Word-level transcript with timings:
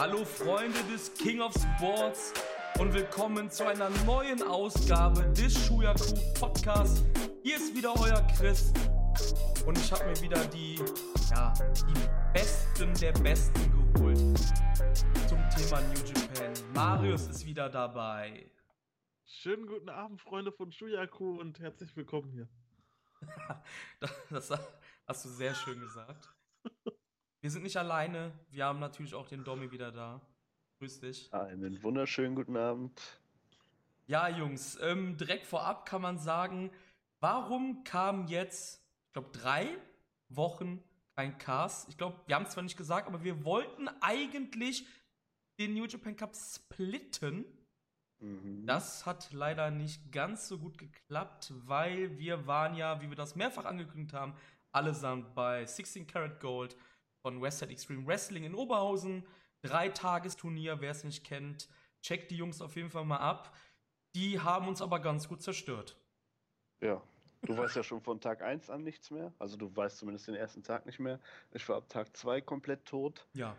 Hallo 0.00 0.24
Freunde 0.24 0.82
des 0.84 1.12
King 1.12 1.42
of 1.42 1.52
Sports 1.52 2.32
und 2.78 2.94
willkommen 2.94 3.50
zu 3.50 3.66
einer 3.66 3.90
neuen 4.06 4.42
Ausgabe 4.42 5.30
des 5.34 5.66
Shuyaku 5.66 6.14
Podcasts. 6.40 7.04
Hier 7.42 7.56
ist 7.56 7.76
wieder 7.76 7.92
euer 8.00 8.26
Chris 8.34 8.72
und 9.66 9.76
ich 9.76 9.92
habe 9.92 10.06
mir 10.06 10.18
wieder 10.22 10.42
die, 10.46 10.76
ja, 11.30 11.52
die 11.86 12.32
Besten 12.32 12.94
der 12.94 13.12
Besten 13.12 13.92
geholt 13.92 14.40
zum 15.28 15.38
Thema 15.50 15.82
New 15.82 16.02
Japan. 16.06 16.72
Marius 16.72 17.28
ist 17.28 17.44
wieder 17.44 17.68
dabei. 17.68 18.50
Schönen 19.26 19.66
guten 19.66 19.90
Abend, 19.90 20.22
Freunde 20.22 20.50
von 20.50 20.72
Shuyaku 20.72 21.38
und 21.38 21.60
herzlich 21.60 21.94
willkommen 21.94 22.30
hier. 22.30 22.48
das 24.30 24.50
hast 25.06 25.24
du 25.26 25.28
sehr 25.28 25.54
schön 25.54 25.78
gesagt. 25.78 26.30
Wir 27.40 27.50
sind 27.50 27.62
nicht 27.62 27.78
alleine. 27.78 28.32
Wir 28.50 28.66
haben 28.66 28.80
natürlich 28.80 29.14
auch 29.14 29.26
den 29.26 29.44
Domi 29.44 29.70
wieder 29.70 29.90
da. 29.90 30.20
Grüß 30.78 31.00
dich. 31.00 31.32
Einen 31.32 31.82
wunderschönen 31.82 32.34
guten 32.34 32.56
Abend. 32.56 33.00
Ja, 34.06 34.28
Jungs, 34.28 34.78
ähm, 34.82 35.16
direkt 35.16 35.46
vorab 35.46 35.86
kann 35.86 36.02
man 36.02 36.18
sagen, 36.18 36.70
warum 37.20 37.82
kam 37.82 38.26
jetzt, 38.26 38.84
ich 39.06 39.12
glaube, 39.14 39.30
drei 39.32 39.68
Wochen 40.28 40.82
kein 41.16 41.38
Cast? 41.38 41.88
Ich 41.88 41.96
glaube, 41.96 42.20
wir 42.26 42.36
haben 42.36 42.44
es 42.44 42.50
zwar 42.50 42.62
nicht 42.62 42.76
gesagt, 42.76 43.08
aber 43.08 43.24
wir 43.24 43.42
wollten 43.42 43.88
eigentlich 44.02 44.86
den 45.58 45.72
New 45.72 45.86
Japan 45.86 46.16
Cup 46.16 46.36
splitten. 46.36 47.46
Mhm. 48.18 48.66
Das 48.66 49.06
hat 49.06 49.32
leider 49.32 49.70
nicht 49.70 50.12
ganz 50.12 50.46
so 50.46 50.58
gut 50.58 50.76
geklappt, 50.76 51.54
weil 51.64 52.18
wir 52.18 52.46
waren 52.46 52.74
ja, 52.74 53.00
wie 53.00 53.08
wir 53.08 53.16
das 53.16 53.34
mehrfach 53.34 53.64
angekündigt 53.64 54.12
haben, 54.12 54.34
allesamt 54.72 55.34
bei 55.34 55.64
16 55.64 56.06
Karat 56.06 56.38
Gold 56.40 56.76
von 57.22 57.40
Westside 57.40 57.72
Extreme 57.72 58.06
Wrestling 58.06 58.44
in 58.44 58.54
Oberhausen. 58.54 59.26
Dreitagesturnier, 59.62 60.80
wer 60.80 60.90
es 60.90 61.04
nicht 61.04 61.24
kennt, 61.24 61.68
checkt 62.00 62.30
die 62.30 62.36
Jungs 62.36 62.62
auf 62.62 62.76
jeden 62.76 62.90
Fall 62.90 63.04
mal 63.04 63.18
ab. 63.18 63.54
Die 64.14 64.40
haben 64.40 64.68
uns 64.68 64.80
aber 64.80 65.00
ganz 65.00 65.28
gut 65.28 65.42
zerstört. 65.42 65.96
Ja, 66.80 67.02
du 67.42 67.56
weißt 67.56 67.76
ja 67.76 67.82
schon 67.82 68.00
von 68.00 68.20
Tag 68.20 68.42
1 68.42 68.70
an 68.70 68.82
nichts 68.82 69.10
mehr. 69.10 69.32
Also 69.38 69.56
du 69.56 69.74
weißt 69.74 69.98
zumindest 69.98 70.28
den 70.28 70.34
ersten 70.34 70.62
Tag 70.62 70.86
nicht 70.86 70.98
mehr. 70.98 71.20
Ich 71.52 71.68
war 71.68 71.76
ab 71.76 71.88
Tag 71.88 72.16
2 72.16 72.40
komplett 72.40 72.86
tot. 72.86 73.26
Ja. 73.34 73.54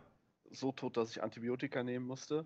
So 0.49 0.71
tot, 0.71 0.97
dass 0.97 1.11
ich 1.11 1.21
Antibiotika 1.21 1.83
nehmen 1.83 2.07
musste. 2.07 2.45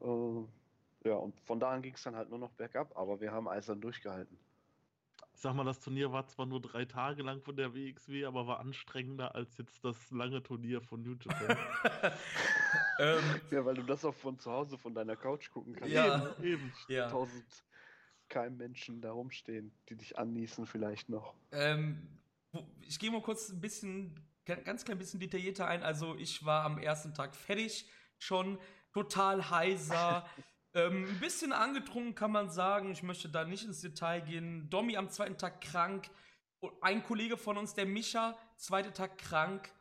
Äh, 0.00 1.08
ja, 1.08 1.14
und 1.14 1.38
von 1.42 1.60
da 1.60 1.70
an 1.70 1.82
ging 1.82 1.94
es 1.94 2.02
dann 2.02 2.16
halt 2.16 2.30
nur 2.30 2.38
noch 2.38 2.50
bergab, 2.52 2.96
aber 2.96 3.20
wir 3.20 3.32
haben 3.32 3.48
eisern 3.48 3.80
durchgehalten 3.80 4.38
ich 5.38 5.42
sag 5.42 5.54
mal, 5.54 5.62
das 5.62 5.78
Turnier 5.78 6.10
war 6.10 6.26
zwar 6.26 6.46
nur 6.46 6.60
drei 6.60 6.84
Tage 6.84 7.22
lang 7.22 7.40
von 7.42 7.54
der 7.54 7.72
WXW, 7.72 8.24
aber 8.24 8.48
war 8.48 8.58
anstrengender 8.58 9.36
als 9.36 9.56
jetzt 9.56 9.84
das 9.84 10.10
lange 10.10 10.42
Turnier 10.42 10.80
von 10.80 11.00
New 11.00 11.14
Japan. 11.14 11.56
ähm, 12.98 13.22
ja, 13.52 13.64
weil 13.64 13.76
du 13.76 13.84
das 13.84 14.04
auch 14.04 14.16
von 14.16 14.36
zu 14.40 14.50
Hause 14.50 14.76
von 14.78 14.94
deiner 14.94 15.14
Couch 15.14 15.48
gucken 15.52 15.76
kannst. 15.76 15.94
Ja, 15.94 16.34
eben. 16.40 16.44
eben. 16.44 16.72
Ja. 16.88 17.08
Tausend 17.08 17.46
kein 18.28 18.56
Menschen 18.56 19.00
da 19.00 19.12
rumstehen, 19.12 19.70
die 19.88 19.94
dich 19.94 20.18
annießen 20.18 20.66
vielleicht 20.66 21.08
noch. 21.08 21.36
Ähm, 21.52 22.08
ich 22.80 22.98
gehe 22.98 23.12
mal 23.12 23.22
kurz 23.22 23.48
ein 23.50 23.60
bisschen, 23.60 24.18
ganz 24.44 24.84
klein 24.84 24.98
bisschen 24.98 25.20
detaillierter 25.20 25.68
ein. 25.68 25.84
Also 25.84 26.16
ich 26.16 26.44
war 26.44 26.64
am 26.64 26.78
ersten 26.78 27.14
Tag 27.14 27.36
fertig, 27.36 27.88
schon 28.18 28.58
total 28.92 29.50
heiser. 29.50 30.28
Ähm, 30.78 31.06
ein 31.08 31.20
bisschen 31.20 31.52
angetrunken 31.52 32.14
kann 32.14 32.30
man 32.30 32.50
sagen. 32.50 32.92
Ich 32.92 33.02
möchte 33.02 33.28
da 33.28 33.44
nicht 33.44 33.64
ins 33.64 33.80
Detail 33.80 34.20
gehen. 34.20 34.70
Domi 34.70 34.96
am 34.96 35.10
zweiten 35.10 35.36
Tag 35.36 35.60
krank. 35.60 36.08
Ein 36.80 37.02
Kollege 37.02 37.36
von 37.36 37.56
uns, 37.56 37.74
der 37.74 37.86
Micha, 37.86 38.36
zweiter 38.56 38.92
Tag 38.92 39.18
krank. 39.18 39.72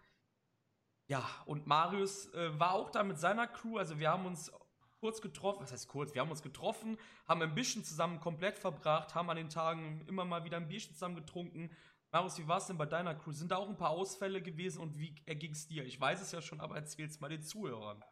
Ja, 1.07 1.23
und 1.45 1.67
Marius 1.67 2.33
äh, 2.33 2.59
war 2.59 2.73
auch 2.73 2.89
da 2.89 3.03
mit 3.03 3.19
seiner 3.19 3.47
Crew. 3.47 3.77
Also 3.77 3.99
wir 3.99 4.09
haben 4.09 4.25
uns 4.25 4.52
kurz 4.99 5.21
getroffen. 5.21 5.61
Was 5.61 5.71
heißt 5.71 5.87
kurz? 5.87 6.13
Wir 6.15 6.21
haben 6.21 6.31
uns 6.31 6.41
getroffen, 6.41 6.97
haben 7.27 7.41
ein 7.43 7.53
bisschen 7.53 7.83
zusammen 7.83 8.19
komplett 8.19 8.57
verbracht, 8.57 9.13
haben 9.13 9.30
an 9.30 9.37
den 9.37 9.49
Tagen 9.49 10.03
immer 10.07 10.25
mal 10.25 10.43
wieder 10.43 10.57
ein 10.57 10.67
Bierchen 10.67 10.93
zusammen 10.93 11.15
getrunken. 11.15 11.69
Marius, 12.11 12.39
wie 12.39 12.47
war 12.47 12.57
es 12.57 12.67
denn 12.67 12.77
bei 12.77 12.86
deiner 12.86 13.13
Crew? 13.13 13.31
Sind 13.31 13.52
da 13.52 13.57
auch 13.57 13.69
ein 13.69 13.77
paar 13.77 13.91
Ausfälle 13.91 14.41
gewesen 14.41 14.80
und 14.80 14.97
wie 14.97 15.13
erging 15.25 15.52
es 15.52 15.67
dir? 15.67 15.86
Ich 15.86 15.99
weiß 15.99 16.21
es 16.21 16.31
ja 16.31 16.41
schon, 16.41 16.59
aber 16.59 16.75
erzähl 16.75 17.05
es 17.05 17.19
mal 17.19 17.30
den 17.30 17.43
Zuhörern. 17.43 18.03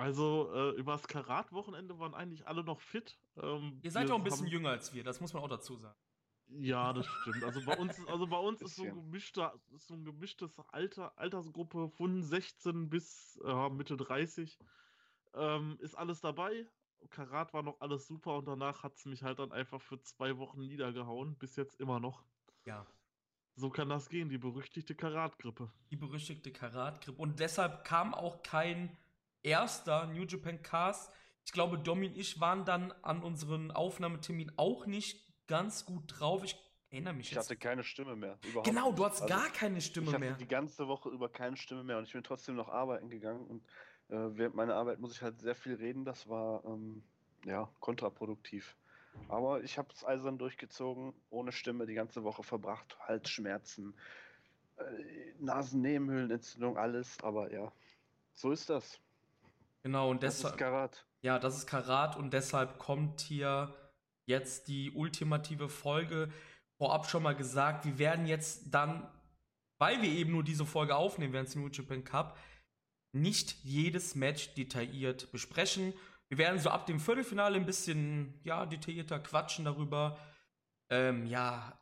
Also 0.00 0.50
äh, 0.54 0.70
übers 0.78 1.06
Karat-Wochenende 1.06 1.98
waren 1.98 2.14
eigentlich 2.14 2.46
alle 2.46 2.64
noch 2.64 2.80
fit. 2.80 3.18
Ähm, 3.36 3.78
Ihr 3.82 3.90
seid 3.90 4.08
ja 4.08 4.14
auch 4.14 4.18
ein 4.18 4.24
bisschen 4.24 4.46
jünger 4.46 4.70
als 4.70 4.94
wir, 4.94 5.04
das 5.04 5.20
muss 5.20 5.32
man 5.32 5.42
auch 5.42 5.48
dazu 5.48 5.76
sagen. 5.76 5.98
Ja, 6.48 6.92
das 6.92 7.06
stimmt. 7.06 7.44
Also 7.44 7.64
bei 7.64 7.76
uns, 7.76 8.04
also 8.08 8.26
bei 8.26 8.38
uns 8.38 8.60
ist 8.60 8.74
so 8.74 8.82
ein 8.82 8.94
gemischter, 8.94 9.54
ist 9.70 9.86
so 9.86 9.94
ein 9.94 10.04
gemischtes 10.04 10.58
Alter, 10.68 11.16
Altersgruppe 11.16 11.90
von 11.90 12.22
16 12.22 12.88
bis 12.88 13.38
äh, 13.44 13.68
Mitte 13.68 13.96
30. 13.96 14.58
Ähm, 15.34 15.78
ist 15.80 15.94
alles 15.94 16.20
dabei. 16.20 16.66
Karat 17.10 17.54
war 17.54 17.62
noch 17.62 17.80
alles 17.80 18.06
super 18.06 18.36
und 18.36 18.46
danach 18.46 18.82
hat 18.82 18.96
es 18.96 19.06
mich 19.06 19.22
halt 19.22 19.38
dann 19.38 19.52
einfach 19.52 19.80
für 19.80 20.00
zwei 20.02 20.36
Wochen 20.38 20.66
niedergehauen, 20.66 21.36
bis 21.36 21.56
jetzt 21.56 21.80
immer 21.80 22.00
noch. 22.00 22.24
Ja. 22.64 22.86
So 23.54 23.70
kann 23.70 23.88
das 23.88 24.08
gehen, 24.08 24.28
die 24.28 24.38
berüchtigte 24.38 24.94
Karatgrippe. 24.94 25.70
Die 25.90 25.96
berüchtigte 25.96 26.52
Karatgrippe. 26.52 27.20
Und 27.20 27.40
deshalb 27.40 27.84
kam 27.84 28.12
auch 28.12 28.42
kein 28.42 28.96
erster 29.42 30.06
New 30.06 30.24
Japan 30.24 30.62
Cast. 30.62 31.12
Ich 31.44 31.52
glaube, 31.52 31.78
Domi 31.78 32.08
und 32.08 32.16
ich 32.16 32.40
waren 32.40 32.64
dann 32.64 32.92
an 33.02 33.22
unseren 33.22 33.70
Aufnahmetermin 33.70 34.52
auch 34.56 34.86
nicht 34.86 35.26
ganz 35.46 35.84
gut 35.84 36.04
drauf. 36.06 36.44
Ich 36.44 36.56
erinnere 36.90 37.14
mich 37.14 37.28
ich 37.28 37.32
jetzt. 37.32 37.46
Ich 37.46 37.50
hatte 37.50 37.58
keine 37.58 37.82
Stimme 37.82 38.16
mehr. 38.16 38.38
genau, 38.64 38.92
du 38.92 39.04
hattest 39.04 39.22
also, 39.22 39.34
gar 39.34 39.48
keine 39.50 39.80
Stimme 39.80 40.06
ich 40.06 40.18
mehr. 40.18 40.28
Ich 40.28 40.34
hatte 40.34 40.44
die 40.44 40.48
ganze 40.48 40.88
Woche 40.88 41.08
über 41.08 41.28
keine 41.28 41.56
Stimme 41.56 41.84
mehr 41.84 41.98
und 41.98 42.04
ich 42.04 42.12
bin 42.12 42.22
trotzdem 42.22 42.56
noch 42.56 42.68
arbeiten 42.68 43.08
gegangen. 43.10 43.46
Und 43.46 43.64
äh, 44.08 44.36
während 44.36 44.54
meiner 44.54 44.74
Arbeit 44.74 45.00
muss 45.00 45.12
ich 45.12 45.22
halt 45.22 45.40
sehr 45.40 45.54
viel 45.54 45.74
reden. 45.74 46.04
Das 46.04 46.28
war 46.28 46.64
ähm, 46.64 47.02
ja 47.44 47.68
kontraproduktiv. 47.80 48.76
Aber 49.28 49.62
ich 49.62 49.76
habe 49.78 49.88
es 49.92 50.04
eisern 50.04 50.38
durchgezogen, 50.38 51.12
ohne 51.30 51.52
Stimme 51.52 51.86
die 51.86 51.94
ganze 51.94 52.22
Woche 52.22 52.42
verbracht. 52.42 52.96
Halsschmerzen, 53.00 53.94
äh, 54.76 54.82
Nasennebenhöhlenentzündung, 55.38 56.76
alles. 56.76 57.18
Aber 57.22 57.52
ja, 57.52 57.72
so 58.34 58.52
ist 58.52 58.70
das. 58.70 59.00
Genau, 59.82 60.10
und 60.10 60.22
deshalb. 60.22 60.42
Das 60.42 60.52
ist 60.52 60.58
Karat. 60.58 61.06
Ja, 61.22 61.38
das 61.38 61.56
ist 61.58 61.66
Karat 61.66 62.16
und 62.16 62.32
deshalb 62.32 62.78
kommt 62.78 63.20
hier 63.20 63.74
jetzt 64.26 64.68
die 64.68 64.90
ultimative 64.92 65.68
Folge. 65.68 66.30
Vorab 66.78 67.06
schon 67.06 67.22
mal 67.22 67.34
gesagt, 67.34 67.84
wir 67.84 67.98
werden 67.98 68.26
jetzt 68.26 68.72
dann, 68.72 69.06
weil 69.78 70.00
wir 70.00 70.08
eben 70.08 70.32
nur 70.32 70.44
diese 70.44 70.64
Folge 70.64 70.96
aufnehmen 70.96 71.32
während 71.32 71.48
des 71.48 71.56
New 71.56 71.68
Japan 71.68 72.04
Cup, 72.04 72.38
nicht 73.12 73.62
jedes 73.64 74.14
Match 74.14 74.54
detailliert 74.54 75.30
besprechen. 75.32 75.92
Wir 76.28 76.38
werden 76.38 76.60
so 76.60 76.70
ab 76.70 76.86
dem 76.86 77.00
Viertelfinale 77.00 77.56
ein 77.56 77.66
bisschen, 77.66 78.40
ja, 78.44 78.64
detaillierter 78.64 79.18
quatschen 79.18 79.64
darüber. 79.64 80.18
Ähm, 80.88 81.26
ja, 81.26 81.78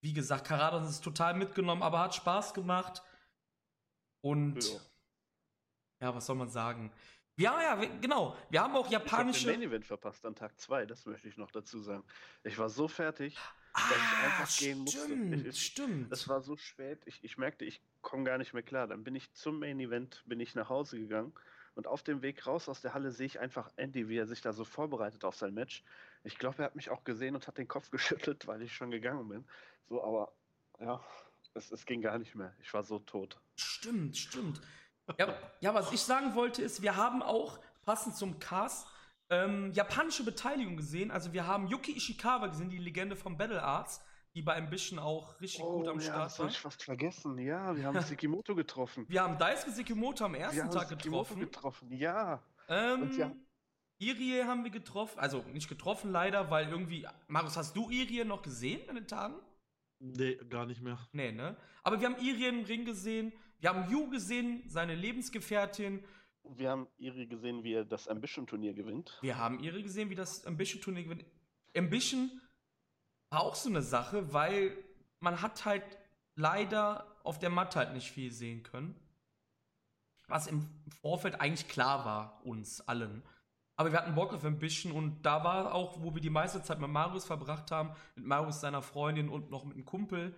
wie 0.00 0.12
gesagt, 0.12 0.46
Karat 0.46 0.72
hat 0.72 0.82
uns 0.82 1.00
total 1.00 1.34
mitgenommen, 1.34 1.82
aber 1.82 2.00
hat 2.00 2.14
Spaß 2.14 2.54
gemacht. 2.54 3.02
Und 4.20 4.64
ja, 4.64 4.80
ja 6.00 6.14
was 6.14 6.26
soll 6.26 6.36
man 6.36 6.48
sagen? 6.48 6.92
Ja, 7.36 7.62
ja, 7.62 7.84
genau. 8.00 8.36
Wir 8.50 8.62
haben 8.62 8.74
auch 8.76 8.90
japanische. 8.90 9.38
Ich 9.38 9.44
habe 9.46 9.52
den 9.52 9.60
Main 9.60 9.68
Event 9.68 9.86
verpasst 9.86 10.24
an 10.26 10.34
Tag 10.34 10.58
2, 10.58 10.86
das 10.86 11.06
möchte 11.06 11.28
ich 11.28 11.36
noch 11.36 11.50
dazu 11.50 11.78
sagen. 11.78 12.04
Ich 12.44 12.58
war 12.58 12.68
so 12.68 12.88
fertig, 12.88 13.36
dass 13.72 13.84
ah, 13.84 13.94
ich 13.94 14.24
einfach 14.24 14.46
stimmt, 14.48 14.92
gehen 14.92 15.24
musste. 15.24 15.48
Ich, 15.48 15.66
stimmt. 15.66 16.12
Es 16.12 16.28
war 16.28 16.40
so 16.42 16.56
spät, 16.56 17.00
ich, 17.06 17.24
ich 17.24 17.38
merkte, 17.38 17.64
ich 17.64 17.80
komme 18.02 18.24
gar 18.24 18.36
nicht 18.36 18.52
mehr 18.52 18.62
klar. 18.62 18.86
Dann 18.86 19.02
bin 19.02 19.14
ich 19.14 19.32
zum 19.32 19.58
Main 19.58 19.80
Event, 19.80 20.22
bin 20.26 20.40
ich 20.40 20.54
nach 20.54 20.68
Hause 20.68 20.98
gegangen 20.98 21.32
und 21.74 21.86
auf 21.86 22.02
dem 22.02 22.20
Weg 22.22 22.46
raus 22.46 22.68
aus 22.68 22.82
der 22.82 22.92
Halle 22.92 23.10
sehe 23.10 23.26
ich 23.26 23.40
einfach 23.40 23.70
Andy, 23.76 24.08
wie 24.08 24.18
er 24.18 24.26
sich 24.26 24.42
da 24.42 24.52
so 24.52 24.64
vorbereitet 24.64 25.24
auf 25.24 25.36
sein 25.36 25.54
Match. 25.54 25.82
Ich 26.24 26.38
glaube, 26.38 26.58
er 26.58 26.66
hat 26.66 26.76
mich 26.76 26.90
auch 26.90 27.04
gesehen 27.04 27.34
und 27.34 27.46
hat 27.46 27.58
den 27.58 27.68
Kopf 27.68 27.90
geschüttelt, 27.90 28.46
weil 28.46 28.62
ich 28.62 28.74
schon 28.74 28.90
gegangen 28.90 29.28
bin. 29.28 29.44
So, 29.88 30.04
aber 30.04 30.32
ja, 30.80 31.02
es, 31.54 31.72
es 31.72 31.86
ging 31.86 32.02
gar 32.02 32.18
nicht 32.18 32.34
mehr. 32.34 32.54
Ich 32.60 32.72
war 32.74 32.82
so 32.82 32.98
tot. 32.98 33.40
Stimmt, 33.56 34.16
stimmt. 34.16 34.60
Ja, 35.18 35.34
ja, 35.60 35.74
was 35.74 35.92
ich 35.92 36.00
sagen 36.00 36.34
wollte 36.34 36.62
ist, 36.62 36.82
wir 36.82 36.96
haben 36.96 37.22
auch 37.22 37.58
passend 37.84 38.16
zum 38.16 38.38
Cast 38.38 38.86
ähm, 39.30 39.72
japanische 39.72 40.24
Beteiligung 40.24 40.76
gesehen. 40.76 41.10
Also 41.10 41.32
wir 41.32 41.46
haben 41.46 41.66
Yuki 41.66 41.96
Ishikawa 41.96 42.48
gesehen, 42.48 42.70
die 42.70 42.78
Legende 42.78 43.16
vom 43.16 43.36
Battle 43.36 43.62
Arts, 43.62 44.00
die 44.34 44.42
bei 44.42 44.56
Ambition 44.56 44.98
auch 44.98 45.40
richtig 45.40 45.62
oh, 45.62 45.78
gut 45.78 45.88
am 45.88 45.98
ja, 45.98 46.04
Start 46.04 46.26
das 46.26 46.38
war. 46.38 46.46
Das 46.46 46.54
ich 46.54 46.60
fast 46.60 46.82
vergessen. 46.82 47.38
Ja, 47.38 47.74
wir 47.76 47.84
haben 47.84 48.00
Sekimoto 48.02 48.54
getroffen. 48.54 49.06
Wir 49.08 49.22
haben 49.22 49.38
Daisuke 49.38 49.72
Sekimoto 49.72 50.24
am 50.24 50.34
ersten 50.34 50.56
wir 50.56 50.70
Tag 50.70 50.90
haben 50.90 50.98
getroffen. 50.98 51.40
getroffen. 51.40 51.92
Ja. 51.92 52.42
Ähm, 52.68 53.02
Und 53.02 53.16
ja. 53.16 53.32
Irie 53.98 54.44
haben 54.44 54.64
wir 54.64 54.70
getroffen, 54.70 55.18
also 55.18 55.44
nicht 55.52 55.68
getroffen 55.68 56.10
leider, 56.10 56.50
weil 56.50 56.68
irgendwie. 56.68 57.06
Marius, 57.28 57.56
hast 57.56 57.76
du 57.76 57.88
Irie 57.88 58.24
noch 58.24 58.42
gesehen 58.42 58.80
in 58.88 58.96
den 58.96 59.06
Tagen? 59.06 59.36
Nee, 60.00 60.34
gar 60.48 60.66
nicht 60.66 60.82
mehr. 60.82 60.98
Nee, 61.12 61.30
ne? 61.30 61.56
Aber 61.84 62.00
wir 62.00 62.08
haben 62.08 62.16
Irie 62.16 62.48
im 62.48 62.64
Ring 62.64 62.84
gesehen. 62.84 63.32
Wir 63.62 63.70
haben 63.70 63.88
Yu 63.88 64.10
gesehen, 64.10 64.64
seine 64.66 64.96
Lebensgefährtin. 64.96 66.04
Wir 66.42 66.70
haben 66.70 66.88
Iri 66.98 67.26
gesehen, 67.26 67.62
wie 67.62 67.74
er 67.74 67.84
das 67.84 68.08
Ambition-Turnier 68.08 68.74
gewinnt. 68.74 69.16
Wir 69.22 69.38
haben 69.38 69.60
Iri 69.60 69.84
gesehen, 69.84 70.10
wie 70.10 70.16
das 70.16 70.44
Ambition-Turnier 70.44 71.04
gewinnt. 71.04 71.24
Ambition 71.76 72.40
war 73.30 73.42
auch 73.42 73.54
so 73.54 73.68
eine 73.68 73.82
Sache, 73.82 74.32
weil 74.32 74.76
man 75.20 75.42
hat 75.42 75.64
halt 75.64 75.84
leider 76.34 77.06
auf 77.22 77.38
der 77.38 77.50
Matte 77.50 77.78
halt 77.78 77.92
nicht 77.92 78.10
viel 78.10 78.32
sehen 78.32 78.64
können. 78.64 78.96
was 80.26 80.48
im 80.48 80.68
Vorfeld 81.00 81.40
eigentlich 81.40 81.68
klar 81.68 82.04
war, 82.04 82.44
uns 82.44 82.80
allen. 82.88 83.22
Aber 83.76 83.92
wir 83.92 83.98
hatten 83.98 84.16
Bock 84.16 84.32
auf 84.32 84.42
bisschen 84.58 84.90
und 84.90 85.22
da 85.22 85.44
war 85.44 85.72
auch, 85.72 86.02
wo 86.02 86.12
wir 86.14 86.20
die 86.20 86.30
meiste 86.30 86.62
Zeit 86.62 86.80
mit 86.80 86.90
Marius 86.90 87.26
verbracht 87.26 87.70
haben, 87.70 87.94
mit 88.16 88.26
Marius 88.26 88.60
seiner 88.60 88.82
Freundin 88.82 89.28
und 89.28 89.50
noch 89.50 89.64
mit 89.64 89.76
einem 89.76 89.84
Kumpel. 89.84 90.34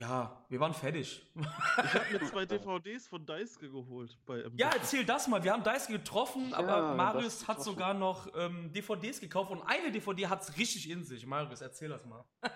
Ja, 0.00 0.44
wir 0.48 0.58
waren 0.60 0.72
fertig. 0.72 1.30
Ich 1.34 1.46
habe 1.94 2.12
mir 2.12 2.20
zwei 2.30 2.46
DVDs 2.46 3.06
von 3.06 3.26
Daisuke 3.26 3.70
geholt. 3.70 4.16
Bei 4.24 4.42
ja, 4.56 4.70
erzähl 4.70 5.04
das 5.04 5.28
mal. 5.28 5.44
Wir 5.44 5.52
haben 5.52 5.62
Daisuke 5.62 5.98
getroffen, 5.98 6.50
ja, 6.50 6.56
aber 6.56 6.94
Marius 6.94 7.46
hat 7.46 7.62
sogar 7.62 7.92
noch 7.92 8.26
ähm, 8.34 8.72
DVDs 8.72 9.20
gekauft 9.20 9.50
und 9.50 9.62
eine 9.62 9.92
DVD 9.92 10.28
hat 10.28 10.42
es 10.42 10.56
richtig 10.56 10.88
in 10.88 11.04
sich. 11.04 11.26
Marius, 11.26 11.60
erzähl 11.60 11.90
das 11.90 12.04
mal. 12.06 12.24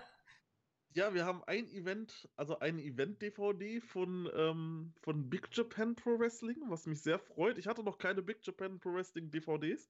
Ja, 0.97 1.13
wir 1.13 1.27
haben 1.27 1.43
ein 1.49 1.67
Event, 1.71 2.29
also 2.37 2.61
eine 2.61 2.81
Event-DVD 2.81 3.81
von, 3.81 4.31
ähm, 4.33 4.93
von 5.01 5.29
Big 5.29 5.49
Japan 5.51 5.97
Pro 5.97 6.21
Wrestling, 6.21 6.57
was 6.69 6.87
mich 6.87 7.03
sehr 7.03 7.19
freut. 7.19 7.59
Ich 7.59 7.67
hatte 7.67 7.83
noch 7.83 7.99
keine 7.99 8.23
Big 8.23 8.39
Japan 8.47 8.79
Pro 8.79 8.95
Wrestling 8.95 9.29
DVDs. 9.29 9.89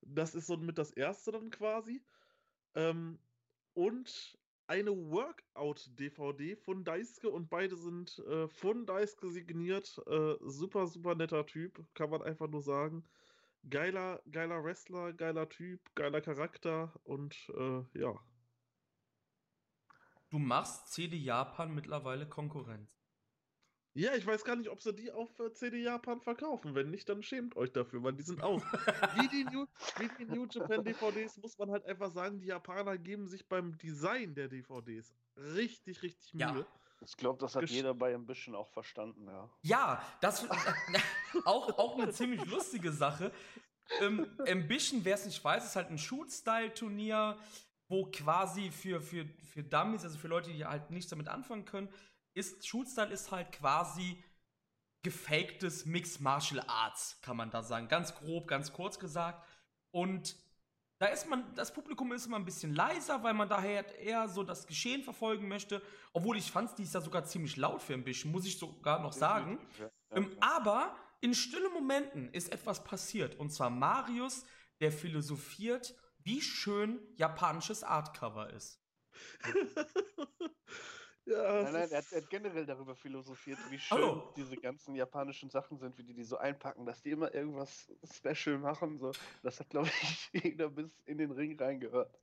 Das 0.00 0.34
ist 0.34 0.48
so 0.48 0.56
mit 0.56 0.78
das 0.78 0.90
erste 0.90 1.30
dann 1.30 1.50
quasi. 1.50 2.02
Ähm, 2.74 3.20
und 3.74 4.36
eine 4.66 4.90
Workout-DVD 4.90 6.56
von 6.56 6.84
Daisuke 6.84 7.30
und 7.30 7.48
beide 7.48 7.76
sind 7.76 8.18
äh, 8.20 8.48
von 8.48 8.86
Daisuke 8.86 9.30
signiert. 9.30 10.00
Äh, 10.06 10.34
super, 10.40 10.86
super 10.86 11.14
netter 11.14 11.46
Typ, 11.46 11.84
kann 11.94 12.10
man 12.10 12.22
einfach 12.22 12.48
nur 12.48 12.62
sagen. 12.62 13.04
Geiler, 13.68 14.22
geiler 14.30 14.62
Wrestler, 14.62 15.12
geiler 15.12 15.48
Typ, 15.48 15.80
geiler 15.94 16.20
Charakter 16.20 16.92
und 17.04 17.34
äh, 17.56 17.98
ja, 17.98 18.14
du 20.30 20.38
machst 20.38 20.92
CD 20.92 21.16
Japan 21.16 21.74
mittlerweile 21.74 22.28
Konkurrenz. 22.28 23.05
Ja, 23.96 24.14
ich 24.14 24.26
weiß 24.26 24.44
gar 24.44 24.56
nicht, 24.56 24.68
ob 24.68 24.82
sie 24.82 24.92
die 24.92 25.10
auf 25.10 25.40
äh, 25.40 25.50
CD 25.54 25.82
Japan 25.82 26.20
verkaufen. 26.20 26.74
Wenn 26.74 26.90
nicht, 26.90 27.08
dann 27.08 27.22
schämt 27.22 27.56
euch 27.56 27.72
dafür, 27.72 28.02
weil 28.02 28.12
die 28.12 28.22
sind 28.22 28.42
auch. 28.42 28.60
wie, 29.16 29.28
die 29.28 29.44
New, 29.44 29.64
wie 29.98 30.10
die 30.18 30.26
New 30.26 30.46
Japan 30.50 30.84
DVDs 30.84 31.38
muss 31.38 31.56
man 31.56 31.70
halt 31.70 31.86
einfach 31.86 32.10
sagen, 32.10 32.38
die 32.38 32.48
Japaner 32.48 32.98
geben 32.98 33.26
sich 33.26 33.48
beim 33.48 33.78
Design 33.78 34.34
der 34.34 34.48
DVDs 34.48 35.14
richtig, 35.36 36.02
richtig 36.02 36.34
Mühe. 36.34 36.42
Ja. 36.42 36.66
Ich 37.00 37.16
glaube, 37.16 37.38
das 37.38 37.54
hat 37.54 37.62
Gesch 37.62 37.70
jeder 37.70 37.94
bei 37.94 38.14
Ambition 38.14 38.54
auch 38.54 38.68
verstanden, 38.68 39.26
ja. 39.28 39.50
Ja, 39.62 40.02
das 40.20 40.44
äh, 40.44 40.48
auch, 41.46 41.78
auch 41.78 41.98
eine 41.98 42.12
ziemlich 42.12 42.44
lustige 42.44 42.92
Sache. 42.92 43.32
Ähm, 44.00 44.26
Ambition, 44.46 45.04
wer 45.04 45.14
es 45.14 45.24
nicht 45.24 45.42
weiß, 45.42 45.64
ist 45.64 45.76
halt 45.76 45.88
ein 45.88 45.98
Shoot-Style-Turnier 45.98 47.38
wo 47.88 48.10
quasi 48.10 48.70
für, 48.70 49.00
für, 49.00 49.26
für 49.52 49.62
Dummies, 49.62 50.04
also 50.04 50.18
für 50.18 50.28
Leute, 50.28 50.50
die 50.50 50.64
halt 50.64 50.90
nichts 50.90 51.10
damit 51.10 51.28
anfangen 51.28 51.64
können, 51.64 51.88
ist 52.36 52.66
Shootstyle 52.66 53.12
ist 53.12 53.30
halt 53.30 53.50
quasi 53.52 54.22
gefaktes 55.02 55.86
Mixed 55.86 56.20
Martial 56.20 56.62
Arts, 56.66 57.18
kann 57.22 57.36
man 57.36 57.50
da 57.50 57.62
sagen. 57.62 57.88
Ganz 57.88 58.14
grob, 58.14 58.46
ganz 58.46 58.72
kurz 58.72 58.98
gesagt. 58.98 59.44
Und 59.90 60.36
da 60.98 61.06
ist 61.06 61.28
man, 61.28 61.54
das 61.54 61.72
Publikum 61.72 62.12
ist 62.12 62.26
immer 62.26 62.36
ein 62.36 62.44
bisschen 62.44 62.74
leiser, 62.74 63.22
weil 63.22 63.34
man 63.34 63.48
daher 63.48 63.98
eher 63.98 64.28
so 64.28 64.42
das 64.42 64.66
Geschehen 64.66 65.02
verfolgen 65.02 65.48
möchte. 65.48 65.82
Obwohl 66.12 66.36
ich 66.36 66.50
fand, 66.50 66.76
die 66.78 66.82
ist 66.82 66.94
ja 66.94 67.00
sogar 67.00 67.24
ziemlich 67.24 67.56
laut 67.56 67.82
für 67.82 67.94
ein 67.94 68.04
bisschen, 68.04 68.32
muss 68.32 68.46
ich 68.46 68.58
sogar 68.58 69.00
noch 69.00 69.12
sagen. 69.12 69.58
Ja, 69.78 69.84
ja, 69.84 69.90
ähm, 70.10 70.36
aber 70.40 70.96
in 71.20 71.34
stillen 71.34 71.72
Momenten 71.72 72.28
ist 72.32 72.52
etwas 72.52 72.82
passiert. 72.84 73.34
Und 73.36 73.50
zwar 73.50 73.70
Marius, 73.70 74.44
der 74.80 74.92
philosophiert 74.92 75.94
wie 76.18 76.40
schön 76.42 76.98
japanisches 77.16 77.84
Artcover 77.84 78.50
ist. 78.50 78.82
ja, 81.26 81.62
nein, 81.62 81.72
nein, 81.72 81.90
er 81.90 81.98
hat, 81.98 82.12
er 82.12 82.22
hat, 82.22 82.30
generell 82.30 82.64
darüber 82.64 82.94
philosophiert, 82.94 83.58
wie 83.70 83.78
schön 83.78 83.98
oh. 83.98 84.32
diese 84.36 84.56
ganzen 84.56 84.94
japanischen 84.94 85.50
Sachen 85.50 85.76
sind, 85.78 85.98
wie 85.98 86.04
die 86.04 86.14
die 86.14 86.24
so 86.24 86.36
einpacken, 86.36 86.86
dass 86.86 87.02
die 87.02 87.10
immer 87.10 87.34
irgendwas 87.34 87.90
special 88.04 88.58
machen. 88.58 88.98
So. 88.98 89.10
Das 89.42 89.58
hat, 89.58 89.68
glaube 89.70 89.88
ich, 89.88 90.30
jeder 90.44 90.70
bis 90.70 90.88
in 91.04 91.18
den 91.18 91.32
Ring 91.32 91.58
reingehört. 91.60 92.16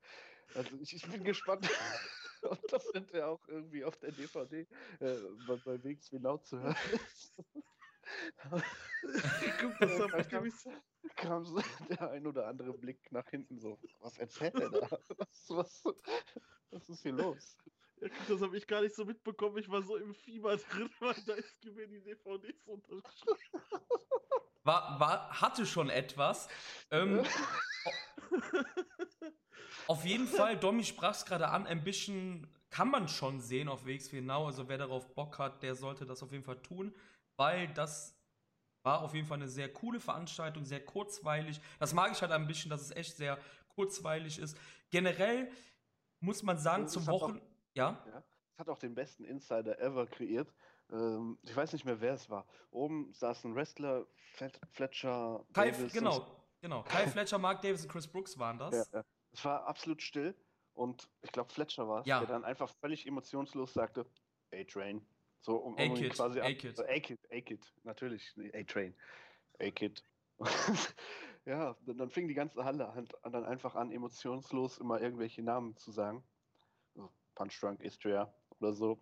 Also 0.55 0.69
ich, 0.79 0.95
ich 0.95 1.09
bin 1.09 1.23
gespannt, 1.23 1.69
ob 2.43 2.65
das 2.69 2.89
hinterher 2.93 3.27
auch 3.27 3.45
irgendwie 3.47 3.83
auf 3.83 3.97
der 3.97 4.11
DVD 4.11 4.67
äh, 4.99 5.15
bei, 5.47 5.55
bei 5.65 5.83
Wegs 5.83 6.11
wie 6.13 6.19
laut 6.19 6.45
zu 6.45 6.59
hören 6.59 6.75
ist. 6.93 7.33
Guck, 9.59 9.79
das 9.79 9.99
habe 9.99 10.21
ich 10.21 10.31
nämlich 10.31 10.53
kam 11.15 11.43
so 11.43 11.61
der 11.89 12.11
ein 12.11 12.25
oder 12.25 12.47
andere 12.47 12.73
Blick 12.73 13.11
nach 13.11 13.27
hinten 13.29 13.59
so, 13.59 13.77
was 13.99 14.17
erzählt 14.17 14.55
er 14.55 14.69
da? 14.69 14.87
Was, 15.17 15.49
was, 15.49 15.83
was 16.71 16.89
ist 16.89 17.01
hier 17.01 17.13
los? 17.13 17.57
Das 18.27 18.41
habe 18.41 18.57
ich 18.57 18.67
gar 18.67 18.81
nicht 18.81 18.95
so 18.95 19.05
mitbekommen. 19.05 19.57
Ich 19.57 19.69
war 19.69 19.81
so 19.81 19.95
im 19.95 20.13
Fieber 20.13 20.57
drin, 20.71 20.89
weil 20.99 21.15
da 21.25 21.33
ist 21.33 21.63
mir 21.63 21.87
die 21.87 22.01
DVDs 22.01 22.65
unterschrieben. 22.65 23.61
War, 24.63 24.99
war, 24.99 25.41
hatte 25.41 25.65
schon 25.65 25.89
etwas. 25.89 26.47
Ähm, 26.89 27.25
auf 29.87 30.05
jeden 30.05 30.27
Fall, 30.27 30.57
Domi 30.57 30.83
sprach 30.85 31.15
es 31.15 31.25
gerade 31.25 31.49
an, 31.49 31.67
Ambition 31.67 32.47
kann 32.69 32.89
man 32.89 33.07
schon 33.07 33.39
sehen 33.39 33.67
auf 33.67 33.85
Wegs 33.85 34.09
genau. 34.09 34.47
Also 34.47 34.67
wer 34.69 34.77
darauf 34.77 35.13
Bock 35.13 35.37
hat, 35.37 35.61
der 35.61 35.75
sollte 35.75 36.05
das 36.05 36.23
auf 36.23 36.31
jeden 36.31 36.43
Fall 36.43 36.61
tun, 36.61 36.95
weil 37.35 37.67
das 37.73 38.17
war 38.83 39.01
auf 39.01 39.13
jeden 39.13 39.27
Fall 39.27 39.37
eine 39.37 39.47
sehr 39.47 39.71
coole 39.71 39.99
Veranstaltung, 39.99 40.65
sehr 40.65 40.83
kurzweilig. 40.83 41.61
Das 41.79 41.93
mag 41.93 42.11
ich 42.11 42.21
halt 42.21 42.31
ein 42.31 42.47
bisschen, 42.47 42.69
dass 42.69 42.81
es 42.81 42.91
echt 42.91 43.15
sehr 43.15 43.37
kurzweilig 43.69 44.39
ist. 44.39 44.57
Generell 44.89 45.51
muss 46.19 46.41
man 46.41 46.57
sagen, 46.57 46.87
zum 46.87 47.05
Wochen. 47.07 47.41
Ja? 47.73 48.03
ja? 48.07 48.23
Es 48.53 48.59
hat 48.59 48.69
auch 48.69 48.77
den 48.77 48.93
besten 48.93 49.23
Insider 49.25 49.79
ever 49.79 50.05
kreiert. 50.07 50.53
Ähm, 50.91 51.39
ich 51.43 51.55
weiß 51.55 51.73
nicht 51.73 51.85
mehr, 51.85 51.99
wer 52.01 52.13
es 52.13 52.29
war. 52.29 52.45
Oben 52.71 53.11
saß 53.13 53.45
ein 53.45 53.55
Wrestler, 53.55 54.05
Fletcher. 54.71 55.45
Kai, 55.53 55.71
Davis 55.71 55.93
genau, 55.93 56.25
genau. 56.61 56.83
Kai 56.83 57.07
Fletcher, 57.07 57.37
Mark 57.39 57.61
Davis 57.61 57.83
und 57.83 57.89
Chris 57.89 58.07
Brooks 58.07 58.37
waren 58.37 58.59
das. 58.59 58.89
Ja, 58.91 58.99
ja. 58.99 59.05
Es 59.31 59.43
war 59.43 59.65
absolut 59.65 60.01
still 60.01 60.35
und 60.73 61.09
ich 61.21 61.31
glaube, 61.31 61.51
Fletcher 61.51 61.87
war 61.87 62.01
es, 62.01 62.07
ja. 62.07 62.19
der 62.19 62.27
dann 62.27 62.43
einfach 62.43 62.69
völlig 62.69 63.07
emotionslos 63.07 63.73
sagte: 63.73 64.05
A-Train. 64.53 65.05
So, 65.41 65.57
um, 65.57 65.73
um 65.73 65.79
ihn 65.79 66.09
quasi 66.09 66.39
A-Kid. 66.39 66.79
A-Kid, 66.79 67.19
A-Kid, 67.31 67.73
natürlich. 67.83 68.33
A-Train. 68.53 68.95
A-Kid. 69.59 70.03
ja, 71.45 71.75
dann, 71.81 71.97
dann, 71.97 72.09
fing 72.09 72.27
die 72.27 72.33
ganze 72.33 72.63
Halle 72.63 72.89
an, 72.89 73.07
dann 73.23 73.45
einfach 73.45 73.75
an, 73.75 73.91
emotionslos 73.91 74.77
immer 74.77 75.01
irgendwelche 75.01 75.43
Namen 75.43 75.75
zu 75.77 75.91
sagen. 75.91 76.23
Punch 77.35 77.59
Drunk 77.59 77.81
Istria 77.81 78.33
oder 78.59 78.73
so. 78.73 79.01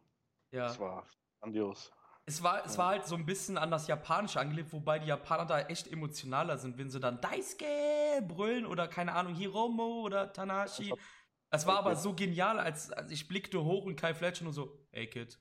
Ja. 0.52 0.68
Das 0.68 0.80
war 0.80 1.07
grandios. 1.40 1.92
Es 2.26 2.44
war, 2.44 2.66
es 2.66 2.78
war 2.78 2.90
halt 2.90 3.06
so 3.06 3.16
ein 3.16 3.26
bisschen 3.26 3.57
an 3.57 3.71
das 3.71 3.88
Japanische 3.88 4.40
angelegt, 4.40 4.71
wobei 4.73 5.00
die 5.00 5.07
Japaner 5.07 5.45
da 5.45 5.59
echt 5.61 5.92
emotionaler 5.92 6.57
sind, 6.57 6.78
wenn 6.78 6.90
sie 6.90 7.00
dann 7.00 7.19
Daisuke 7.19 7.66
brüllen 8.28 8.66
oder 8.66 8.88
keine 8.88 9.14
Ahnung, 9.14 9.33
Hiromo 9.33 10.02
oder 10.02 10.31
Tanashi. 10.31 10.94
Es 11.50 11.66
war 11.66 11.80
aber 11.80 11.95
so 11.95 12.14
genial, 12.14 12.59
als, 12.59 12.92
als 12.92 13.11
ich 13.11 13.28
blickte 13.28 13.64
hoch 13.64 13.85
und 13.85 13.95
Kai 13.95 14.14
Fletcher 14.14 14.44
nur 14.44 14.54
so, 14.54 14.88
ey 14.92 15.07
Kid, 15.07 15.40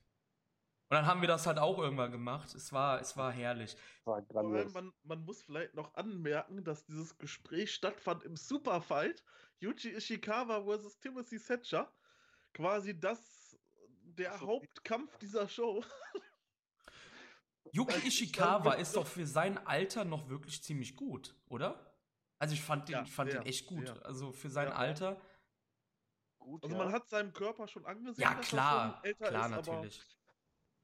und 0.91 0.97
dann 0.97 1.07
haben 1.07 1.21
wir 1.21 1.29
das 1.29 1.47
halt 1.47 1.59
auch 1.61 1.79
irgendwann 1.79 2.11
gemacht. 2.11 2.53
Es 2.53 2.73
war, 2.73 3.01
es 3.01 3.17
war 3.17 3.31
herrlich. 3.31 3.77
War 4.05 4.25
man, 4.43 4.93
man 5.05 5.25
muss 5.25 5.41
vielleicht 5.41 5.75
noch 5.75 5.95
anmerken, 5.95 6.65
dass 6.65 6.85
dieses 6.85 7.17
Gespräch 7.17 7.73
stattfand 7.73 8.25
im 8.25 8.37
Superfight. 8.37 9.23
Yuji 9.61 9.91
Ishikawa 9.91 10.65
vs. 10.65 10.99
Timothy 10.99 11.39
Thatcher. 11.39 11.93
Quasi 12.53 12.99
das, 12.99 13.57
der 14.03 14.41
Hauptkampf 14.41 15.17
dieser 15.19 15.49
Show. 15.49 15.85
Yuki 17.73 18.07
Ishikawa 18.07 18.75
ist 18.75 18.97
doch 18.97 19.07
für 19.07 19.27
sein 19.27 19.59
Alter 19.67 20.05
noch 20.05 20.29
wirklich 20.29 20.63
ziemlich 20.63 20.97
gut, 20.97 21.37
oder? 21.49 21.95
Also 22.39 22.55
ich 22.55 22.63
fand 22.63 22.89
den, 22.89 22.95
ja, 22.95 23.03
ich 23.03 23.13
fand 23.13 23.33
den 23.33 23.43
echt 23.43 23.67
gut. 23.67 23.87
Ja. 23.87 23.95
Also 24.03 24.33
für 24.33 24.51
sein 24.51 24.69
ja. 24.69 24.75
Alter. 24.75 25.21
Gut, 26.39 26.65
also 26.65 26.77
man 26.77 26.91
hat 26.91 27.09
seinem 27.09 27.33
Körper 27.33 27.69
schon 27.69 27.85
angesehen, 27.85 28.23
ja, 28.23 28.35
klar, 28.35 29.03
klar, 29.19 29.45
ist, 29.45 29.51
natürlich. 29.51 30.03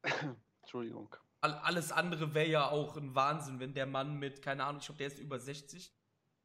Entschuldigung. 0.61 1.14
Alles 1.40 1.92
andere 1.92 2.35
wäre 2.35 2.49
ja 2.49 2.68
auch 2.68 2.96
ein 2.96 3.14
Wahnsinn, 3.14 3.58
wenn 3.61 3.73
der 3.73 3.87
Mann 3.87 4.18
mit, 4.18 4.42
keine 4.42 4.64
Ahnung, 4.64 4.80
ich 4.80 4.87
glaube, 4.87 4.99
der 4.99 5.06
ist 5.06 5.18
über 5.18 5.38
60, 5.38 5.94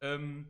ähm, 0.02 0.48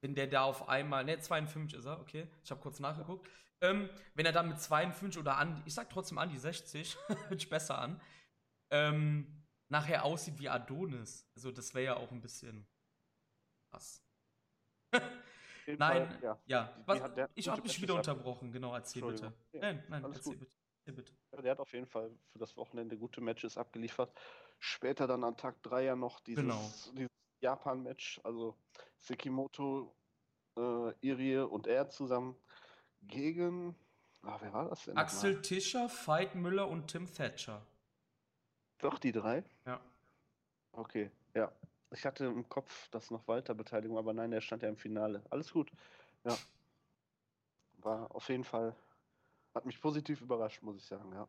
wenn 0.00 0.14
der 0.14 0.26
da 0.26 0.42
auf 0.42 0.68
einmal, 0.68 1.04
ne, 1.04 1.18
52 1.18 1.78
ist 1.78 1.86
er, 1.86 2.00
okay, 2.00 2.28
ich 2.42 2.50
habe 2.50 2.60
kurz 2.60 2.80
nachgeguckt, 2.80 3.28
ähm, 3.60 3.90
wenn 4.14 4.26
er 4.26 4.32
dann 4.32 4.48
mit 4.48 4.60
52 4.60 5.18
oder 5.18 5.36
an, 5.36 5.62
ich 5.66 5.74
sag 5.74 5.90
trotzdem 5.90 6.18
an 6.18 6.30
die 6.30 6.38
60, 6.38 6.96
hört 7.28 7.40
sich 7.40 7.50
besser 7.50 7.78
an, 7.78 8.00
ähm, 8.70 9.44
nachher 9.68 10.04
aussieht 10.04 10.38
wie 10.38 10.48
Adonis. 10.48 11.26
Also 11.34 11.50
das 11.50 11.74
wäre 11.74 11.84
ja 11.84 11.96
auch 11.96 12.12
ein 12.12 12.20
bisschen 12.20 12.66
krass. 13.70 14.02
nein, 14.92 15.78
Fall, 15.78 16.18
ja. 16.22 16.42
ja. 16.46 16.82
Was, 16.86 17.14
die, 17.14 17.24
ich 17.34 17.48
habe 17.48 17.62
dich 17.62 17.80
wieder 17.82 17.94
unterbrochen, 17.94 18.52
genau, 18.52 18.74
erzähl 18.74 19.02
bitte. 19.02 19.32
Ja, 19.52 19.60
nein, 19.60 19.84
nein, 19.88 20.04
erzähl 20.04 20.36
gut. 20.36 20.48
bitte. 20.84 21.12
Ja, 21.32 21.42
der 21.42 21.50
hat 21.50 21.60
auf 21.60 21.72
jeden 21.72 21.86
Fall 21.86 22.10
für 22.32 22.38
das 22.38 22.56
Wochenende 22.56 22.96
gute 22.96 23.20
Matches 23.20 23.58
abgeliefert. 23.58 24.16
Später 24.58 25.06
dann 25.06 25.22
an 25.24 25.36
Tag 25.36 25.62
3 25.62 25.84
ja 25.84 25.96
noch 25.96 26.20
dieses, 26.20 26.42
genau. 26.42 26.72
dieses 26.92 27.17
Japan-Match, 27.40 28.20
also 28.24 28.56
Sekimoto, 29.00 29.94
äh, 30.56 30.92
Irie 31.00 31.38
und 31.38 31.66
er 31.66 31.88
zusammen 31.88 32.36
gegen. 33.02 33.74
Ah, 34.22 34.38
wer 34.40 34.52
war 34.52 34.68
das 34.68 34.84
denn? 34.84 34.96
Axel 34.96 35.40
Tischer, 35.42 35.88
Veit 35.88 36.34
Müller 36.34 36.68
und 36.68 36.88
Tim 36.88 37.12
Thatcher. 37.12 37.64
Doch, 38.78 38.98
die 38.98 39.12
drei? 39.12 39.44
Ja. 39.66 39.80
Okay, 40.72 41.10
ja. 41.34 41.52
Ich 41.90 42.04
hatte 42.04 42.26
im 42.26 42.48
Kopf, 42.48 42.88
dass 42.90 43.10
noch 43.10 43.26
Walter 43.26 43.54
Beteiligung, 43.54 43.96
aber 43.96 44.12
nein, 44.12 44.30
der 44.30 44.40
stand 44.40 44.62
ja 44.62 44.68
im 44.68 44.76
Finale. 44.76 45.22
Alles 45.30 45.52
gut. 45.52 45.72
Ja. 46.24 46.36
War 47.78 48.14
auf 48.14 48.28
jeden 48.28 48.44
Fall, 48.44 48.76
hat 49.54 49.64
mich 49.64 49.80
positiv 49.80 50.20
überrascht, 50.20 50.62
muss 50.62 50.76
ich 50.76 50.84
sagen, 50.84 51.12
ja. 51.12 51.26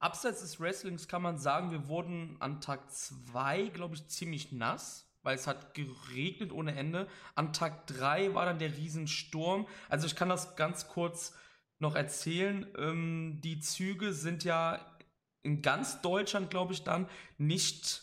Abseits 0.00 0.40
des 0.40 0.60
Wrestlings 0.60 1.08
kann 1.08 1.22
man 1.22 1.38
sagen, 1.38 1.70
wir 1.70 1.88
wurden 1.88 2.36
an 2.40 2.60
Tag 2.60 2.92
2, 2.92 3.68
glaube 3.68 3.96
ich, 3.96 4.06
ziemlich 4.06 4.52
nass, 4.52 5.10
weil 5.22 5.34
es 5.34 5.46
hat 5.46 5.74
geregnet 5.74 6.52
ohne 6.52 6.76
Ende. 6.76 7.08
An 7.34 7.52
Tag 7.52 7.86
3 7.88 8.34
war 8.34 8.46
dann 8.46 8.58
der 8.58 8.76
Riesensturm. 8.76 9.66
Also 9.88 10.06
ich 10.06 10.14
kann 10.14 10.28
das 10.28 10.54
ganz 10.56 10.88
kurz 10.88 11.34
noch 11.80 11.96
erzählen. 11.96 12.66
Ähm, 12.78 13.40
die 13.42 13.58
Züge 13.60 14.12
sind 14.12 14.44
ja 14.44 14.80
in 15.42 15.62
ganz 15.62 16.00
Deutschland, 16.00 16.50
glaube 16.50 16.72
ich, 16.72 16.84
dann 16.84 17.08
nicht 17.36 18.02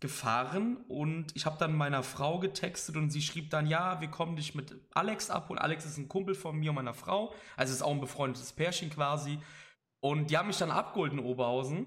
gefahren 0.00 0.78
und 0.88 1.34
ich 1.36 1.46
habe 1.46 1.58
dann 1.58 1.76
meiner 1.76 2.02
Frau 2.02 2.40
getextet 2.40 2.96
und 2.96 3.10
sie 3.10 3.22
schrieb 3.22 3.50
dann, 3.50 3.68
ja, 3.68 4.00
wir 4.00 4.08
kommen 4.08 4.34
dich 4.34 4.54
mit 4.56 4.74
Alex 4.92 5.30
ab 5.30 5.48
und 5.48 5.58
Alex 5.58 5.84
ist 5.84 5.96
ein 5.96 6.08
Kumpel 6.08 6.34
von 6.34 6.58
mir 6.58 6.70
und 6.70 6.74
meiner 6.74 6.92
Frau, 6.92 7.32
also 7.56 7.72
ist 7.72 7.82
auch 7.82 7.92
ein 7.92 8.00
befreundetes 8.00 8.52
Pärchen 8.52 8.90
quasi 8.90 9.38
und 10.02 10.30
die 10.30 10.36
haben 10.36 10.48
mich 10.48 10.58
dann 10.58 10.72
abgeholt 10.72 11.12
in 11.12 11.20
Oberhausen. 11.20 11.86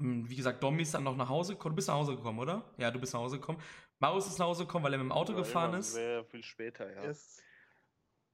Hm, 0.00 0.28
wie 0.28 0.34
gesagt, 0.34 0.60
Domi 0.60 0.82
ist 0.82 0.92
dann 0.92 1.04
noch 1.04 1.16
nach 1.16 1.28
Hause 1.28 1.52
gekommen. 1.54 1.74
Du 1.74 1.76
bist 1.76 1.86
nach 1.86 1.94
Hause 1.94 2.16
gekommen, 2.16 2.40
oder? 2.40 2.74
Ja, 2.78 2.90
du 2.90 2.98
bist 2.98 3.14
nach 3.14 3.20
Hause 3.20 3.38
gekommen. 3.38 3.62
Marius 4.00 4.26
ist 4.26 4.40
nach 4.40 4.46
Hause 4.46 4.64
gekommen, 4.64 4.84
weil 4.84 4.92
er 4.92 4.98
mit 4.98 5.06
dem 5.06 5.12
Auto 5.12 5.32
ja, 5.32 5.38
gefahren 5.38 5.74
ist. 5.74 5.92
Sehr 5.92 6.24
viel 6.24 6.42
später, 6.42 6.92
ja. 6.92 7.04
Yes. 7.04 7.40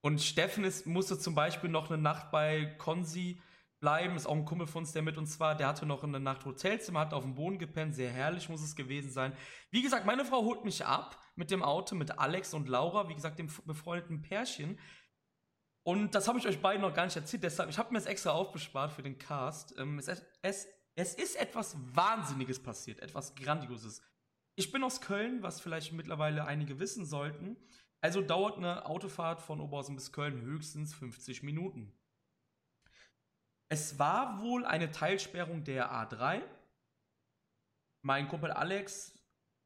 Und 0.00 0.22
Steffen 0.22 0.64
ist, 0.64 0.86
musste 0.86 1.18
zum 1.18 1.34
Beispiel 1.34 1.68
noch 1.68 1.90
eine 1.90 2.00
Nacht 2.00 2.30
bei 2.30 2.64
Konzi 2.78 3.42
bleiben. 3.78 4.16
Ist 4.16 4.26
auch 4.26 4.34
ein 4.34 4.46
Kumpel 4.46 4.66
von 4.66 4.84
uns, 4.84 4.92
der 4.92 5.02
mit 5.02 5.18
uns 5.18 5.38
war. 5.38 5.54
Der 5.54 5.66
hatte 5.66 5.84
noch 5.84 6.02
eine 6.02 6.18
Nacht 6.18 6.46
Hotelzimmer, 6.46 7.00
hat 7.00 7.12
auf 7.12 7.24
dem 7.24 7.34
Boden 7.34 7.58
gepennt. 7.58 7.94
Sehr 7.94 8.10
herrlich 8.10 8.48
muss 8.48 8.62
es 8.62 8.74
gewesen 8.74 9.10
sein. 9.10 9.36
Wie 9.70 9.82
gesagt, 9.82 10.06
meine 10.06 10.24
Frau 10.24 10.42
holt 10.42 10.64
mich 10.64 10.86
ab 10.86 11.18
mit 11.36 11.50
dem 11.50 11.62
Auto, 11.62 11.94
mit 11.94 12.18
Alex 12.18 12.54
und 12.54 12.70
Laura, 12.70 13.10
wie 13.10 13.14
gesagt, 13.14 13.38
dem 13.38 13.50
befreundeten 13.66 14.22
Pärchen. 14.22 14.78
Und 15.84 16.14
das 16.14 16.28
habe 16.28 16.38
ich 16.38 16.46
euch 16.46 16.60
beiden 16.60 16.82
noch 16.82 16.94
gar 16.94 17.04
nicht 17.04 17.16
erzählt. 17.16 17.42
Deshalb, 17.42 17.68
ich 17.68 17.78
habe 17.78 17.92
mir 17.92 17.98
das 17.98 18.06
extra 18.06 18.30
aufbespart 18.30 18.92
für 18.92 19.02
den 19.02 19.18
Cast. 19.18 19.76
Ähm, 19.78 19.98
es, 19.98 20.08
es, 20.42 20.68
es 20.94 21.14
ist 21.14 21.36
etwas 21.36 21.76
Wahnsinniges 21.94 22.62
passiert, 22.62 23.00
etwas 23.00 23.34
Grandioses. 23.34 24.02
Ich 24.54 24.70
bin 24.70 24.84
aus 24.84 25.00
Köln, 25.00 25.42
was 25.42 25.60
vielleicht 25.60 25.92
mittlerweile 25.92 26.44
einige 26.44 26.78
wissen 26.78 27.04
sollten. 27.04 27.56
Also 28.00 28.20
dauert 28.20 28.58
eine 28.58 28.86
Autofahrt 28.86 29.40
von 29.40 29.60
Oberhausen 29.60 29.96
bis 29.96 30.12
Köln 30.12 30.42
höchstens 30.42 30.94
50 30.94 31.42
Minuten. 31.42 31.92
Es 33.68 33.98
war 33.98 34.40
wohl 34.40 34.66
eine 34.66 34.90
Teilsperrung 34.90 35.64
der 35.64 35.90
A3. 35.92 36.42
Mein 38.04 38.28
Kumpel 38.28 38.50
Alex 38.50 39.18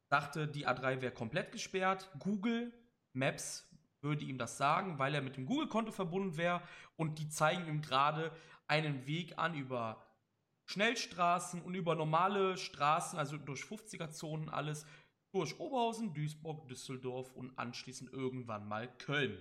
dachte, 0.08 0.46
die 0.46 0.68
A3 0.68 1.00
wäre 1.00 1.12
komplett 1.12 1.50
gesperrt. 1.50 2.08
Google 2.20 2.72
Maps 3.12 3.68
würde 4.02 4.24
ihm 4.24 4.38
das 4.38 4.56
sagen, 4.56 4.98
weil 4.98 5.14
er 5.14 5.22
mit 5.22 5.36
dem 5.36 5.46
Google-Konto 5.46 5.92
verbunden 5.92 6.36
wäre 6.36 6.62
und 6.96 7.18
die 7.18 7.28
zeigen 7.28 7.66
ihm 7.66 7.82
gerade 7.82 8.32
einen 8.66 9.06
Weg 9.06 9.38
an 9.38 9.54
über 9.54 10.06
Schnellstraßen 10.66 11.62
und 11.62 11.74
über 11.74 11.94
normale 11.94 12.56
Straßen, 12.56 13.18
also 13.18 13.36
durch 13.36 13.62
50er-Zonen 13.62 14.48
alles, 14.48 14.84
durch 15.32 15.58
Oberhausen, 15.60 16.14
Duisburg, 16.14 16.66
Düsseldorf 16.68 17.32
und 17.32 17.58
anschließend 17.58 18.12
irgendwann 18.12 18.66
mal 18.66 18.88
Köln. 18.98 19.38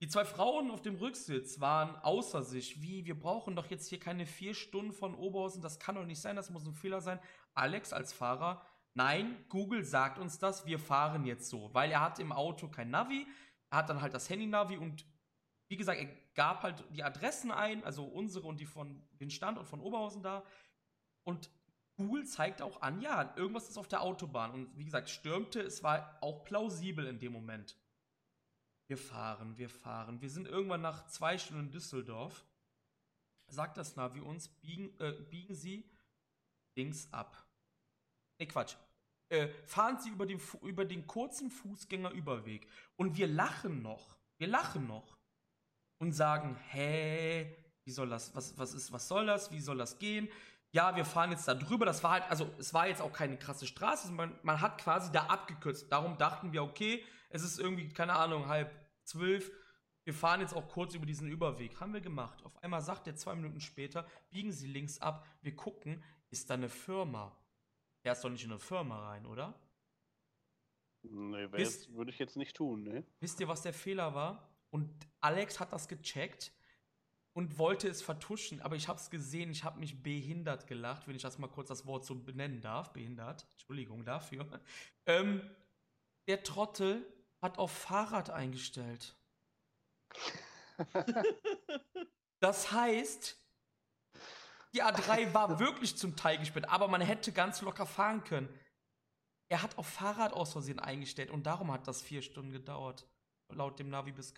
Die 0.00 0.08
zwei 0.08 0.24
Frauen 0.24 0.70
auf 0.72 0.82
dem 0.82 0.96
Rücksitz 0.96 1.60
waren 1.60 1.94
außer 1.94 2.42
sich. 2.42 2.82
Wie, 2.82 3.04
wir 3.06 3.18
brauchen 3.18 3.54
doch 3.54 3.70
jetzt 3.70 3.88
hier 3.88 4.00
keine 4.00 4.26
vier 4.26 4.52
Stunden 4.52 4.92
von 4.92 5.14
Oberhausen. 5.14 5.62
Das 5.62 5.78
kann 5.78 5.94
doch 5.94 6.04
nicht 6.04 6.20
sein, 6.20 6.34
das 6.34 6.50
muss 6.50 6.66
ein 6.66 6.74
Fehler 6.74 7.00
sein. 7.00 7.20
Alex 7.54 7.92
als 7.92 8.12
Fahrer, 8.12 8.66
nein, 8.94 9.44
Google 9.48 9.84
sagt 9.84 10.18
uns 10.18 10.38
das, 10.38 10.66
wir 10.66 10.78
fahren 10.78 11.24
jetzt 11.24 11.48
so. 11.48 11.72
Weil 11.72 11.90
er 11.90 12.00
hat 12.00 12.18
im 12.18 12.32
Auto 12.32 12.68
kein 12.68 12.90
Navi, 12.90 13.26
er 13.70 13.78
hat 13.78 13.88
dann 13.88 14.00
halt 14.00 14.14
das 14.14 14.28
Handy-Navi 14.28 14.76
und 14.76 15.06
wie 15.68 15.76
gesagt, 15.76 15.98
er 15.98 16.08
gab 16.34 16.62
halt 16.62 16.84
die 16.90 17.02
Adressen 17.02 17.50
ein, 17.50 17.82
also 17.84 18.04
unsere 18.04 18.46
und 18.46 18.60
die 18.60 18.66
von 18.66 19.02
den 19.12 19.30
Standort 19.30 19.66
von 19.66 19.80
Oberhausen 19.80 20.22
da. 20.22 20.44
Und 21.24 21.50
Google 21.96 22.26
zeigt 22.26 22.60
auch 22.60 22.82
an, 22.82 23.00
ja, 23.00 23.34
irgendwas 23.36 23.68
ist 23.68 23.78
auf 23.78 23.88
der 23.88 24.02
Autobahn. 24.02 24.50
Und 24.50 24.76
wie 24.76 24.84
gesagt, 24.84 25.08
stürmte, 25.08 25.60
es 25.60 25.82
war 25.82 26.18
auch 26.20 26.44
plausibel 26.44 27.06
in 27.06 27.18
dem 27.18 27.32
Moment. 27.32 27.78
Wir 28.86 28.98
fahren, 28.98 29.56
wir 29.56 29.70
fahren. 29.70 30.20
Wir 30.20 30.28
sind 30.28 30.46
irgendwann 30.46 30.82
nach 30.82 31.06
zwei 31.06 31.38
Stunden 31.38 31.64
in 31.64 31.70
Düsseldorf. 31.70 32.44
Sagt 33.46 33.76
das 33.76 33.96
Navi 33.96 34.20
uns, 34.20 34.48
biegen, 34.48 34.98
äh, 35.00 35.12
biegen 35.30 35.54
Sie 35.54 35.90
links 36.74 37.10
ab. 37.12 37.46
Ne, 38.42 38.48
Quatsch. 38.48 38.74
Äh, 39.28 39.48
fahren 39.64 39.98
Sie 40.00 40.10
über 40.10 40.26
den, 40.26 40.40
über 40.62 40.84
den 40.84 41.06
kurzen 41.06 41.50
Fußgängerüberweg. 41.50 42.66
Und 42.96 43.16
wir 43.16 43.28
lachen 43.28 43.82
noch. 43.82 44.16
Wir 44.36 44.48
lachen 44.48 44.88
noch. 44.88 45.16
Und 45.98 46.12
sagen, 46.12 46.56
hä, 46.70 47.56
wie 47.84 47.92
soll 47.92 48.08
das, 48.08 48.34
was, 48.34 48.58
was 48.58 48.74
ist, 48.74 48.92
was 48.92 49.06
soll 49.06 49.26
das, 49.26 49.52
wie 49.52 49.60
soll 49.60 49.78
das 49.78 49.98
gehen? 49.98 50.28
Ja, 50.72 50.96
wir 50.96 51.04
fahren 51.04 51.30
jetzt 51.30 51.46
da 51.46 51.54
drüber. 51.54 51.86
Das 51.86 52.02
war 52.02 52.10
halt, 52.12 52.24
also 52.28 52.50
es 52.58 52.74
war 52.74 52.88
jetzt 52.88 53.00
auch 53.00 53.12
keine 53.12 53.38
krasse 53.38 53.66
Straße. 53.68 54.10
Man, 54.10 54.36
man 54.42 54.60
hat 54.60 54.78
quasi 54.78 55.12
da 55.12 55.26
abgekürzt. 55.26 55.92
Darum 55.92 56.18
dachten 56.18 56.52
wir, 56.52 56.64
okay, 56.64 57.04
es 57.30 57.44
ist 57.44 57.60
irgendwie, 57.60 57.88
keine 57.90 58.14
Ahnung, 58.14 58.48
halb 58.48 58.74
zwölf. 59.04 59.52
Wir 60.02 60.14
fahren 60.14 60.40
jetzt 60.40 60.54
auch 60.54 60.66
kurz 60.68 60.94
über 60.94 61.06
diesen 61.06 61.28
Überweg. 61.28 61.78
Haben 61.78 61.92
wir 61.92 62.00
gemacht. 62.00 62.44
Auf 62.44 62.60
einmal 62.60 62.82
sagt 62.82 63.06
er 63.06 63.14
zwei 63.14 63.36
Minuten 63.36 63.60
später, 63.60 64.04
biegen 64.30 64.50
Sie 64.50 64.66
links 64.66 64.98
ab. 64.98 65.24
Wir 65.42 65.54
gucken, 65.54 66.02
ist 66.30 66.50
da 66.50 66.54
eine 66.54 66.68
Firma? 66.68 67.36
Er 68.02 68.12
ist 68.12 68.22
doch 68.22 68.30
nicht 68.30 68.44
in 68.44 68.50
eine 68.50 68.58
Firma 68.58 69.10
rein, 69.10 69.26
oder? 69.26 69.54
Nee, 71.02 71.50
Wisst, 71.52 71.92
würde 71.94 72.10
ich 72.10 72.18
jetzt 72.18 72.36
nicht 72.36 72.56
tun, 72.56 72.84
ne? 72.84 73.04
Wisst 73.20 73.40
ihr, 73.40 73.48
was 73.48 73.62
der 73.62 73.72
Fehler 73.72 74.14
war? 74.14 74.48
Und 74.70 74.90
Alex 75.20 75.60
hat 75.60 75.72
das 75.72 75.88
gecheckt 75.88 76.52
und 77.34 77.58
wollte 77.58 77.88
es 77.88 78.02
vertuschen, 78.02 78.60
aber 78.60 78.76
ich 78.76 78.88
habe 78.88 78.98
es 78.98 79.10
gesehen, 79.10 79.50
ich 79.50 79.64
habe 79.64 79.80
mich 79.80 80.02
behindert 80.02 80.66
gelacht, 80.66 81.08
wenn 81.08 81.16
ich 81.16 81.22
das 81.22 81.38
mal 81.38 81.48
kurz 81.48 81.68
das 81.68 81.86
Wort 81.86 82.04
so 82.04 82.14
benennen 82.14 82.60
darf. 82.60 82.92
Behindert, 82.92 83.46
Entschuldigung 83.52 84.04
dafür. 84.04 84.46
Ähm, 85.06 85.42
der 86.28 86.42
Trottel 86.42 87.04
hat 87.40 87.58
auf 87.58 87.72
Fahrrad 87.72 88.30
eingestellt. 88.30 89.16
das 92.40 92.70
heißt, 92.70 93.41
die 94.74 94.82
A3 94.82 95.34
war 95.34 95.58
wirklich 95.58 95.96
zum 95.96 96.16
Teil 96.16 96.38
gesperrt, 96.38 96.68
aber 96.68 96.88
man 96.88 97.00
hätte 97.00 97.32
ganz 97.32 97.60
locker 97.60 97.86
fahren 97.86 98.24
können. 98.24 98.48
Er 99.48 99.62
hat 99.62 99.76
auf 99.76 99.86
Fahrrad 99.86 100.32
aus 100.32 100.52
Versehen 100.52 100.78
eingestellt 100.78 101.30
und 101.30 101.44
darum 101.44 101.70
hat 101.72 101.86
das 101.86 102.00
vier 102.00 102.22
Stunden 102.22 102.52
gedauert. 102.52 103.06
Laut 103.50 103.78
dem 103.78 103.90
Navi 103.90 104.12
bis. 104.12 104.32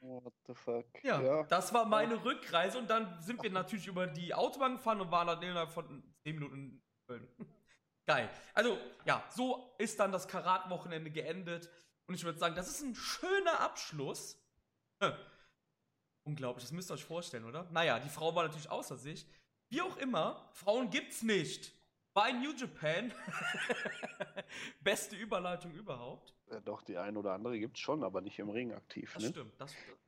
What 0.00 0.34
the 0.46 0.54
fuck? 0.54 0.86
Ja, 1.02 1.20
ja, 1.20 1.42
das 1.44 1.72
war 1.72 1.84
meine 1.86 2.22
Rückreise 2.24 2.78
und 2.78 2.88
dann 2.90 3.20
sind 3.22 3.42
wir 3.42 3.50
natürlich 3.50 3.86
über 3.86 4.06
die 4.06 4.34
Autobahn 4.34 4.76
gefahren 4.76 5.00
und 5.00 5.10
waren 5.10 5.26
dann 5.26 5.42
innerhalb 5.42 5.70
von 5.70 6.02
10 6.24 6.34
Minuten 6.34 6.54
in 6.54 6.82
Köln. 7.06 7.28
Geil. 8.06 8.30
Also, 8.54 8.78
ja, 9.04 9.24
so 9.30 9.74
ist 9.78 9.98
dann 9.98 10.12
das 10.12 10.28
Karat-Wochenende 10.28 11.10
geendet. 11.10 11.70
Und 12.06 12.14
ich 12.14 12.24
würde 12.24 12.38
sagen, 12.38 12.54
das 12.54 12.68
ist 12.68 12.82
ein 12.82 12.94
schöner 12.94 13.60
Abschluss. 13.60 14.40
Unglaublich, 16.28 16.62
das 16.62 16.72
müsst 16.72 16.90
ihr 16.90 16.94
euch 16.94 17.04
vorstellen, 17.06 17.46
oder? 17.46 17.66
Naja, 17.70 17.98
die 17.98 18.10
Frau 18.10 18.34
war 18.34 18.42
natürlich 18.42 18.70
außer 18.70 18.98
sich. 18.98 19.26
Wie 19.70 19.80
auch 19.80 19.96
immer, 19.96 20.46
Frauen 20.52 20.90
gibt's 20.90 21.22
nicht. 21.22 21.72
Bei 22.12 22.32
New 22.32 22.52
Japan. 22.52 23.14
Beste 24.80 25.16
Überleitung 25.16 25.72
überhaupt. 25.72 26.34
Ja, 26.50 26.60
doch, 26.60 26.82
die 26.82 26.98
eine 26.98 27.18
oder 27.18 27.32
andere 27.32 27.58
gibt's 27.58 27.80
schon, 27.80 28.04
aber 28.04 28.20
nicht 28.20 28.38
im 28.38 28.50
Ring 28.50 28.74
aktiv. 28.74 29.10
Das 29.14 29.22
ne? 29.22 29.30
stimmt, 29.30 29.58
das 29.58 29.72
stimmt. 29.72 29.98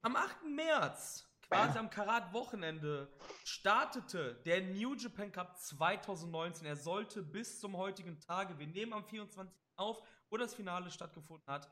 Am 0.00 0.16
8. 0.16 0.44
März 0.44 1.28
quasi 1.42 1.76
am 1.76 1.90
Karat-Wochenende 1.90 3.12
startete 3.44 4.36
der 4.46 4.62
New 4.62 4.94
Japan 4.94 5.30
Cup 5.30 5.58
2019. 5.58 6.66
Er 6.66 6.76
sollte 6.76 7.22
bis 7.22 7.60
zum 7.60 7.76
heutigen 7.76 8.18
Tage, 8.18 8.58
wir 8.58 8.66
nehmen 8.66 8.94
am 8.94 9.04
24. 9.04 9.52
auf, 9.76 10.02
wo 10.30 10.38
das 10.38 10.54
Finale 10.54 10.90
stattgefunden 10.90 11.52
hat. 11.52 11.68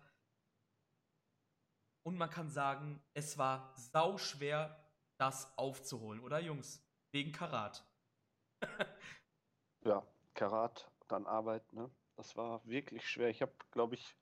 Und 2.07 2.17
man 2.17 2.31
kann 2.31 2.49
sagen, 2.49 3.03
es 3.15 3.37
war 3.37 3.75
sauschwer, 3.77 4.79
das 5.19 5.53
aufzuholen, 5.59 6.21
oder 6.21 6.39
Jungs? 6.39 6.87
Wegen 7.11 7.33
Karat. 7.33 7.85
ja, 9.85 10.07
Karat, 10.35 10.89
dann 11.09 11.27
Arbeit, 11.27 11.73
ne? 11.73 11.91
Das 12.15 12.37
war 12.37 12.65
wirklich 12.65 13.09
schwer. 13.09 13.29
Ich 13.29 13.43
habe, 13.43 13.53
glaube 13.73 13.97
ich, 13.97 14.17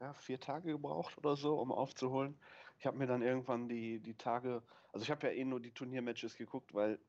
ja, 0.00 0.12
vier 0.12 0.38
Tage 0.38 0.72
gebraucht 0.72 1.16
oder 1.16 1.34
so, 1.34 1.58
um 1.58 1.72
aufzuholen. 1.72 2.38
Ich 2.78 2.86
habe 2.86 2.98
mir 2.98 3.06
dann 3.06 3.22
irgendwann 3.22 3.68
die, 3.68 4.00
die 4.00 4.16
Tage 4.16 4.62
also 4.94 5.02
ich 5.02 5.10
habe 5.10 5.26
ja 5.26 5.32
eh 5.32 5.44
nur 5.44 5.58
die 5.58 5.72
Turniermatches 5.72 6.36
geguckt, 6.36 6.72
weil 6.72 7.00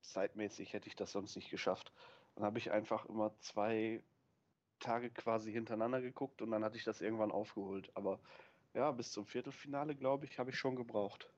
zeitmäßig 0.00 0.72
hätte 0.72 0.88
ich 0.88 0.96
das 0.96 1.12
sonst 1.12 1.36
nicht 1.36 1.50
geschafft. 1.50 1.92
Dann 2.34 2.44
habe 2.44 2.58
ich 2.58 2.72
einfach 2.72 3.06
immer 3.06 3.38
zwei 3.38 4.02
Tage 4.80 5.10
quasi 5.10 5.52
hintereinander 5.52 6.00
geguckt 6.00 6.42
und 6.42 6.50
dann 6.50 6.64
hatte 6.64 6.76
ich 6.76 6.82
das 6.82 7.00
irgendwann 7.00 7.30
aufgeholt. 7.30 7.92
Aber 7.94 8.18
ja, 8.74 8.90
bis 8.92 9.12
zum 9.12 9.26
Viertelfinale, 9.26 9.94
glaube 9.94 10.26
ich, 10.26 10.38
habe 10.38 10.50
ich 10.50 10.58
schon 10.58 10.76
gebraucht. 10.76 11.30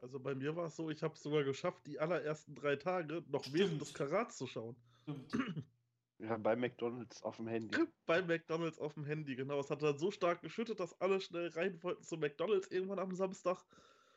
Also 0.00 0.20
bei 0.20 0.34
mir 0.34 0.54
war 0.56 0.66
es 0.66 0.76
so, 0.76 0.90
ich 0.90 1.02
habe 1.02 1.14
es 1.14 1.22
sogar 1.22 1.44
geschafft, 1.44 1.86
die 1.86 1.98
allerersten 1.98 2.54
drei 2.54 2.76
Tage 2.76 3.24
noch 3.28 3.44
Stimmt. 3.44 3.58
während 3.58 3.80
des 3.80 3.94
Karats 3.94 4.36
zu 4.36 4.46
schauen. 4.46 4.76
Stimmt. 5.02 5.32
Ja, 6.18 6.38
bei 6.38 6.56
McDonalds 6.56 7.22
auf 7.22 7.36
dem 7.36 7.46
Handy. 7.46 7.76
Bei 8.06 8.22
McDonalds 8.22 8.78
auf 8.78 8.94
dem 8.94 9.04
Handy, 9.04 9.36
genau. 9.36 9.60
Es 9.60 9.68
hat 9.70 9.82
dann 9.82 9.98
so 9.98 10.10
stark 10.10 10.40
geschüttet, 10.40 10.80
dass 10.80 10.98
alle 10.98 11.20
schnell 11.20 11.48
rein 11.48 11.82
wollten 11.82 12.04
zu 12.04 12.16
McDonalds 12.16 12.68
irgendwann 12.68 12.98
am 12.98 13.14
Samstag. 13.14 13.62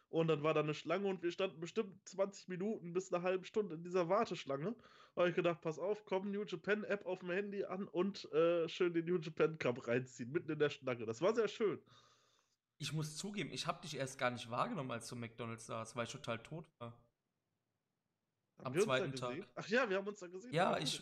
Und 0.09 0.27
dann 0.27 0.41
war 0.41 0.53
da 0.53 0.61
eine 0.61 0.73
Schlange 0.73 1.07
und 1.07 1.21
wir 1.21 1.31
standen 1.31 1.59
bestimmt 1.59 2.07
20 2.07 2.47
Minuten 2.47 2.93
bis 2.93 3.13
eine 3.13 3.21
halbe 3.21 3.45
Stunde 3.45 3.75
in 3.75 3.83
dieser 3.83 4.07
Warteschlange. 4.09 4.75
Da 5.13 5.21
habe 5.21 5.29
ich 5.29 5.35
gedacht, 5.35 5.61
pass 5.61 5.77
auf, 5.77 6.05
komm, 6.05 6.31
New 6.31 6.43
Japan 6.45 6.83
App 6.85 7.05
auf 7.05 7.19
dem 7.19 7.31
Handy 7.31 7.65
an 7.65 7.87
und 7.87 8.31
äh, 8.31 8.67
schön 8.69 8.93
den 8.93 9.05
New 9.05 9.19
Japan 9.19 9.57
Cup 9.59 9.85
reinziehen, 9.87 10.31
mitten 10.31 10.51
in 10.51 10.59
der 10.59 10.69
Schlange. 10.69 11.05
Das 11.05 11.21
war 11.21 11.35
sehr 11.35 11.47
schön. 11.47 11.79
Ich 12.79 12.93
muss 12.93 13.17
zugeben, 13.17 13.51
ich 13.51 13.67
habe 13.67 13.81
dich 13.81 13.97
erst 13.97 14.17
gar 14.17 14.31
nicht 14.31 14.49
wahrgenommen, 14.49 14.89
als 14.91 15.07
du 15.09 15.15
McDonalds 15.15 15.65
saß, 15.65 15.95
weil 15.95 16.05
ich 16.05 16.11
total 16.11 16.39
tot 16.39 16.65
war. 16.79 16.93
Haben 18.63 18.75
Am 18.75 18.79
zweiten? 18.79 19.13
Tag. 19.15 19.47
Ach 19.55 19.67
ja, 19.67 19.89
wir 19.89 19.97
haben 19.97 20.07
uns 20.07 20.19
da 20.19 20.27
gesehen. 20.27 20.53
Ja, 20.53 20.77
ich, 20.77 21.01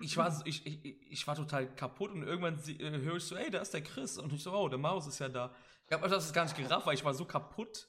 ich, 0.00 0.16
war, 0.16 0.30
so- 0.30 0.44
ich, 0.46 0.66
ich, 0.66 0.84
ich 1.12 1.26
war 1.26 1.36
total 1.36 1.74
kaputt 1.74 2.10
und 2.10 2.22
irgendwann 2.22 2.58
äh, 2.66 2.98
höre 3.00 3.16
ich 3.16 3.24
so, 3.24 3.36
ey, 3.36 3.50
da 3.50 3.60
ist 3.60 3.74
der 3.74 3.82
Chris. 3.82 4.16
Und 4.16 4.32
ich 4.32 4.42
so, 4.42 4.52
oh, 4.52 4.68
der 4.68 4.78
Maus 4.78 5.06
ist 5.06 5.18
ja 5.18 5.28
da. 5.28 5.54
Ich 5.86 5.92
habe 5.92 6.08
das 6.08 6.32
gar 6.32 6.44
nicht 6.44 6.56
gerafft, 6.56 6.86
weil 6.86 6.94
ich 6.94 7.04
war 7.04 7.12
so 7.14 7.26
kaputt. 7.26 7.88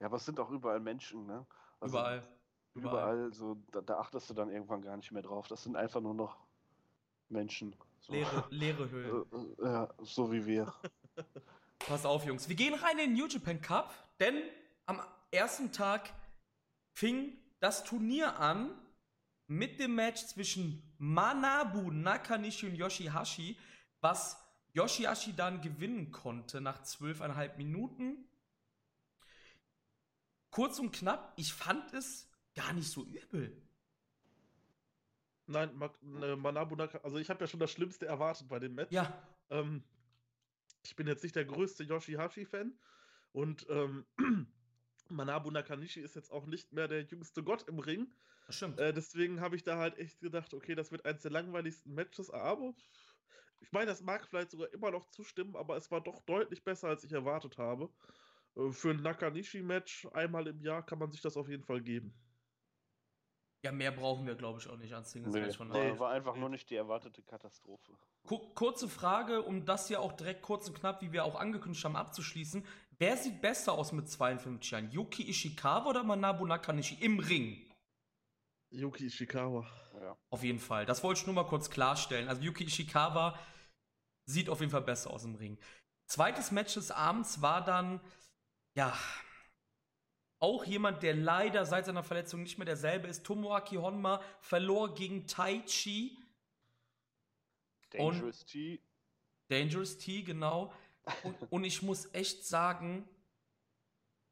Ja, 0.00 0.06
aber 0.06 0.16
es 0.16 0.24
sind 0.24 0.40
auch 0.40 0.50
überall 0.50 0.80
Menschen, 0.80 1.26
ne? 1.26 1.46
Also 1.80 1.96
Überall. 1.98 2.28
Überall, 2.74 3.32
so, 3.34 3.62
da, 3.70 3.82
da 3.82 3.98
achtest 3.98 4.30
du 4.30 4.34
dann 4.34 4.48
irgendwann 4.48 4.80
gar 4.80 4.96
nicht 4.96 5.12
mehr 5.12 5.20
drauf. 5.22 5.48
Das 5.48 5.62
sind 5.62 5.76
einfach 5.76 6.00
nur 6.00 6.14
noch 6.14 6.38
Menschen. 7.28 7.76
So, 8.00 8.14
Leere, 8.14 8.44
leere 8.48 8.90
Höhlen. 8.90 9.26
äh, 9.30 9.62
äh, 9.62 9.64
ja, 9.66 9.94
so 10.00 10.32
wie 10.32 10.46
wir. 10.46 10.72
Pass 11.86 12.06
auf, 12.06 12.24
Jungs. 12.24 12.48
Wir 12.48 12.56
gehen 12.56 12.74
rein 12.74 12.98
in 12.98 13.10
den 13.10 13.12
New 13.14 13.26
Japan 13.26 13.60
Cup, 13.60 13.92
denn 14.20 14.42
am 14.86 15.00
ersten 15.30 15.72
Tag 15.72 16.12
fing 16.94 17.36
das 17.60 17.84
Turnier 17.84 18.38
an 18.38 18.70
mit 19.46 19.80
dem 19.80 19.94
Match 19.94 20.24
zwischen 20.26 20.82
Manabu 20.98 21.90
Nakanishi 21.90 22.68
und 22.68 22.76
Yoshihashi, 22.76 23.58
was 24.00 24.36
Yoshihashi 24.74 25.34
dann 25.34 25.60
gewinnen 25.60 26.12
konnte 26.12 26.60
nach 26.60 26.82
zwölfeinhalb 26.82 27.58
Minuten. 27.58 28.28
Kurz 30.50 30.78
und 30.78 30.92
knapp, 30.92 31.32
ich 31.36 31.52
fand 31.52 31.92
es 31.92 32.30
gar 32.54 32.72
nicht 32.72 32.90
so 32.90 33.04
übel. 33.04 33.60
Nein, 35.46 35.70
äh, 36.22 36.36
Manabu 36.36 36.76
Naka, 36.76 36.98
also 36.98 37.18
ich 37.18 37.28
habe 37.28 37.40
ja 37.40 37.46
schon 37.46 37.60
das 37.60 37.70
Schlimmste 37.70 38.06
erwartet 38.06 38.48
bei 38.48 38.58
dem 38.58 38.74
Match. 38.74 38.92
Ja, 38.92 39.12
Ähm, 39.50 39.82
ich 40.82 40.96
bin 40.96 41.06
jetzt 41.06 41.22
nicht 41.22 41.36
der 41.36 41.44
größte 41.44 41.84
Yoshihashi-Fan 41.84 42.78
und 43.32 43.66
ähm, 43.68 44.06
Manabu 45.08 45.50
Nakanishi 45.50 46.00
ist 46.00 46.16
jetzt 46.16 46.30
auch 46.30 46.46
nicht 46.46 46.72
mehr 46.72 46.88
der 46.88 47.02
jüngste 47.02 47.42
Gott 47.42 47.68
im 47.68 47.78
Ring. 47.78 48.12
das 48.46 48.56
stimmt. 48.56 48.78
Äh, 48.78 48.92
deswegen 48.92 49.40
habe 49.40 49.56
ich 49.56 49.64
da 49.64 49.78
halt 49.78 49.98
echt 49.98 50.20
gedacht, 50.20 50.54
okay, 50.54 50.74
das 50.74 50.90
wird 50.90 51.04
eins 51.04 51.22
der 51.22 51.30
langweiligsten 51.30 51.94
Matches, 51.94 52.30
aber 52.30 52.74
ich 53.60 53.70
meine, 53.72 53.86
das 53.86 54.02
mag 54.02 54.26
vielleicht 54.26 54.50
sogar 54.50 54.72
immer 54.72 54.90
noch 54.90 55.06
zustimmen, 55.06 55.56
aber 55.56 55.76
es 55.76 55.90
war 55.90 56.00
doch 56.00 56.20
deutlich 56.22 56.64
besser, 56.64 56.88
als 56.88 57.04
ich 57.04 57.12
erwartet 57.12 57.58
habe. 57.58 57.90
Äh, 58.56 58.70
für 58.70 58.90
ein 58.90 59.02
Nakanishi-Match 59.02 60.06
einmal 60.12 60.46
im 60.48 60.60
Jahr 60.60 60.84
kann 60.84 60.98
man 60.98 61.10
sich 61.10 61.20
das 61.20 61.36
auf 61.36 61.48
jeden 61.48 61.64
Fall 61.64 61.80
geben. 61.80 62.12
Ja, 63.64 63.70
mehr 63.70 63.92
brauchen 63.92 64.26
wir, 64.26 64.34
glaube 64.34 64.58
ich, 64.58 64.68
auch 64.68 64.76
nicht 64.76 64.92
als 64.92 65.12
Singles 65.12 65.32
Nee, 65.34 65.40
Match 65.42 65.56
von 65.56 65.68
war, 65.70 65.76
daher. 65.78 65.98
war 66.00 66.10
einfach 66.10 66.34
nur 66.36 66.48
nicht 66.48 66.68
die 66.70 66.74
erwartete 66.74 67.22
Katastrophe. 67.22 67.92
Ku- 68.26 68.52
Kurze 68.54 68.88
Frage, 68.88 69.42
um 69.42 69.64
das 69.64 69.86
hier 69.86 70.00
auch 70.00 70.12
direkt 70.12 70.42
kurz 70.42 70.66
und 70.68 70.74
knapp, 70.78 71.00
wie 71.00 71.12
wir 71.12 71.24
auch 71.24 71.36
angekündigt 71.36 71.84
haben, 71.84 71.94
abzuschließen. 71.94 72.66
Wer 72.98 73.16
sieht 73.16 73.40
besser 73.40 73.72
aus 73.74 73.92
mit 73.92 74.08
52 74.08 74.70
Jahren? 74.70 74.90
Yuki 74.90 75.28
Ishikawa 75.28 75.90
oder 75.90 76.02
Manabu 76.02 76.44
Nakanishi 76.44 76.96
im 76.96 77.20
Ring? 77.20 77.70
Yuki 78.70 79.06
Ishikawa. 79.06 79.64
Ja. 80.00 80.16
Auf 80.30 80.42
jeden 80.42 80.58
Fall. 80.58 80.84
Das 80.84 81.04
wollte 81.04 81.20
ich 81.20 81.26
nur 81.26 81.34
mal 81.34 81.46
kurz 81.46 81.70
klarstellen. 81.70 82.28
Also 82.28 82.42
Yuki 82.42 82.64
Ishikawa 82.64 83.38
sieht 84.28 84.48
auf 84.48 84.58
jeden 84.60 84.72
Fall 84.72 84.82
besser 84.82 85.10
aus 85.10 85.24
im 85.24 85.36
Ring. 85.36 85.56
Zweites 86.08 86.50
Match 86.50 86.74
des 86.74 86.90
Abends 86.90 87.42
war 87.42 87.62
dann, 87.64 88.00
ja, 88.76 88.92
auch 90.42 90.64
jemand, 90.64 91.04
der 91.04 91.14
leider 91.14 91.64
seit 91.64 91.86
seiner 91.86 92.02
Verletzung 92.02 92.42
nicht 92.42 92.58
mehr 92.58 92.64
derselbe 92.64 93.06
ist. 93.06 93.24
Tomoaki 93.24 93.76
Honma 93.76 94.20
verlor 94.40 94.92
gegen 94.92 95.26
Taichi. 95.28 96.18
Und- 97.96 98.14
Dangerous 98.14 98.44
T. 98.44 98.80
Dangerous 99.48 99.98
T, 99.98 100.22
genau. 100.22 100.72
Und, 101.22 101.52
und 101.52 101.64
ich 101.64 101.82
muss 101.82 102.12
echt 102.12 102.44
sagen, 102.44 103.08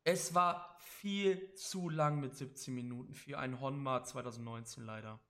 es 0.02 0.34
war 0.34 0.76
viel 0.80 1.54
zu 1.54 1.88
lang 1.88 2.18
mit 2.20 2.34
17 2.34 2.74
Minuten 2.74 3.14
für 3.14 3.38
ein 3.38 3.60
Honma 3.60 4.02
2019 4.02 4.84
leider. 4.84 5.20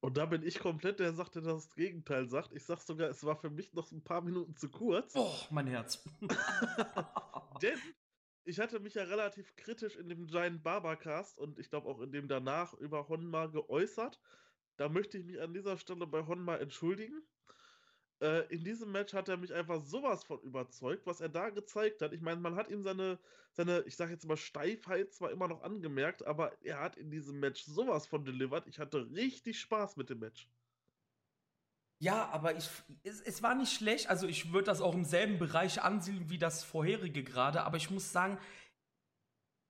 Und 0.00 0.16
da 0.18 0.26
bin 0.26 0.42
ich 0.42 0.58
komplett 0.58 1.00
der 1.00 1.14
sagt, 1.14 1.34
der 1.36 1.42
das 1.42 1.74
Gegenteil 1.74 2.28
sagt. 2.28 2.52
Ich 2.52 2.64
sag 2.64 2.80
sogar, 2.80 3.08
es 3.08 3.24
war 3.24 3.36
für 3.36 3.50
mich 3.50 3.72
noch 3.72 3.90
ein 3.90 4.02
paar 4.04 4.20
Minuten 4.20 4.54
zu 4.56 4.68
kurz. 4.68 5.14
Oh, 5.16 5.34
mein 5.50 5.66
Herz. 5.66 6.04
Denn 7.62 7.78
ich 8.48 8.58
hatte 8.58 8.80
mich 8.80 8.94
ja 8.94 9.04
relativ 9.04 9.54
kritisch 9.56 9.96
in 9.96 10.08
dem 10.08 10.26
Giant 10.26 10.62
Barber 10.62 10.96
Cast 10.96 11.38
und 11.38 11.58
ich 11.58 11.68
glaube 11.70 11.88
auch 11.88 12.00
in 12.00 12.12
dem 12.12 12.28
danach 12.28 12.74
über 12.74 13.08
Honma 13.08 13.46
geäußert. 13.46 14.20
Da 14.76 14.88
möchte 14.88 15.18
ich 15.18 15.24
mich 15.24 15.40
an 15.40 15.52
dieser 15.52 15.76
Stelle 15.76 16.06
bei 16.06 16.26
Honma 16.26 16.56
entschuldigen. 16.56 17.22
Äh, 18.20 18.46
in 18.52 18.64
diesem 18.64 18.90
Match 18.90 19.12
hat 19.12 19.28
er 19.28 19.36
mich 19.36 19.52
einfach 19.52 19.82
sowas 19.82 20.24
von 20.24 20.40
überzeugt, 20.40 21.06
was 21.06 21.20
er 21.20 21.28
da 21.28 21.50
gezeigt 21.50 22.00
hat. 22.02 22.12
Ich 22.14 22.22
meine, 22.22 22.40
man 22.40 22.56
hat 22.56 22.70
ihm 22.70 22.82
seine, 22.82 23.18
seine, 23.52 23.82
ich 23.82 23.96
sage 23.96 24.12
jetzt 24.12 24.26
mal, 24.26 24.36
Steifheit 24.36 25.12
zwar 25.12 25.30
immer 25.30 25.48
noch 25.48 25.62
angemerkt, 25.62 26.24
aber 26.26 26.56
er 26.62 26.80
hat 26.80 26.96
in 26.96 27.10
diesem 27.10 27.38
Match 27.40 27.62
sowas 27.64 28.06
von 28.06 28.24
delivered. 28.24 28.66
Ich 28.66 28.78
hatte 28.78 29.10
richtig 29.10 29.60
Spaß 29.60 29.96
mit 29.96 30.10
dem 30.10 30.20
Match. 30.20 30.48
Ja, 32.00 32.28
aber 32.28 32.56
ich, 32.56 32.68
es, 33.02 33.20
es 33.20 33.42
war 33.42 33.54
nicht 33.54 33.72
schlecht. 33.72 34.08
Also 34.08 34.26
ich 34.28 34.52
würde 34.52 34.66
das 34.66 34.80
auch 34.80 34.94
im 34.94 35.04
selben 35.04 35.38
Bereich 35.38 35.82
ansiedeln 35.82 36.30
wie 36.30 36.38
das 36.38 36.62
vorherige 36.62 37.24
gerade. 37.24 37.62
Aber 37.62 37.76
ich 37.76 37.90
muss 37.90 38.12
sagen, 38.12 38.38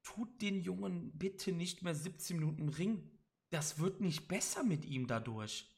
tut 0.03 0.41
den 0.43 0.61
Jungen 0.61 1.17
bitte 1.17 1.53
nicht 1.53 1.83
mehr 1.83 1.95
17 1.95 2.39
Minuten 2.39 2.63
im 2.63 2.69
Ring. 2.69 3.19
Das 3.51 3.79
wird 3.79 4.01
nicht 4.01 4.29
besser 4.29 4.63
mit 4.63 4.85
ihm 4.85 5.07
dadurch. 5.07 5.75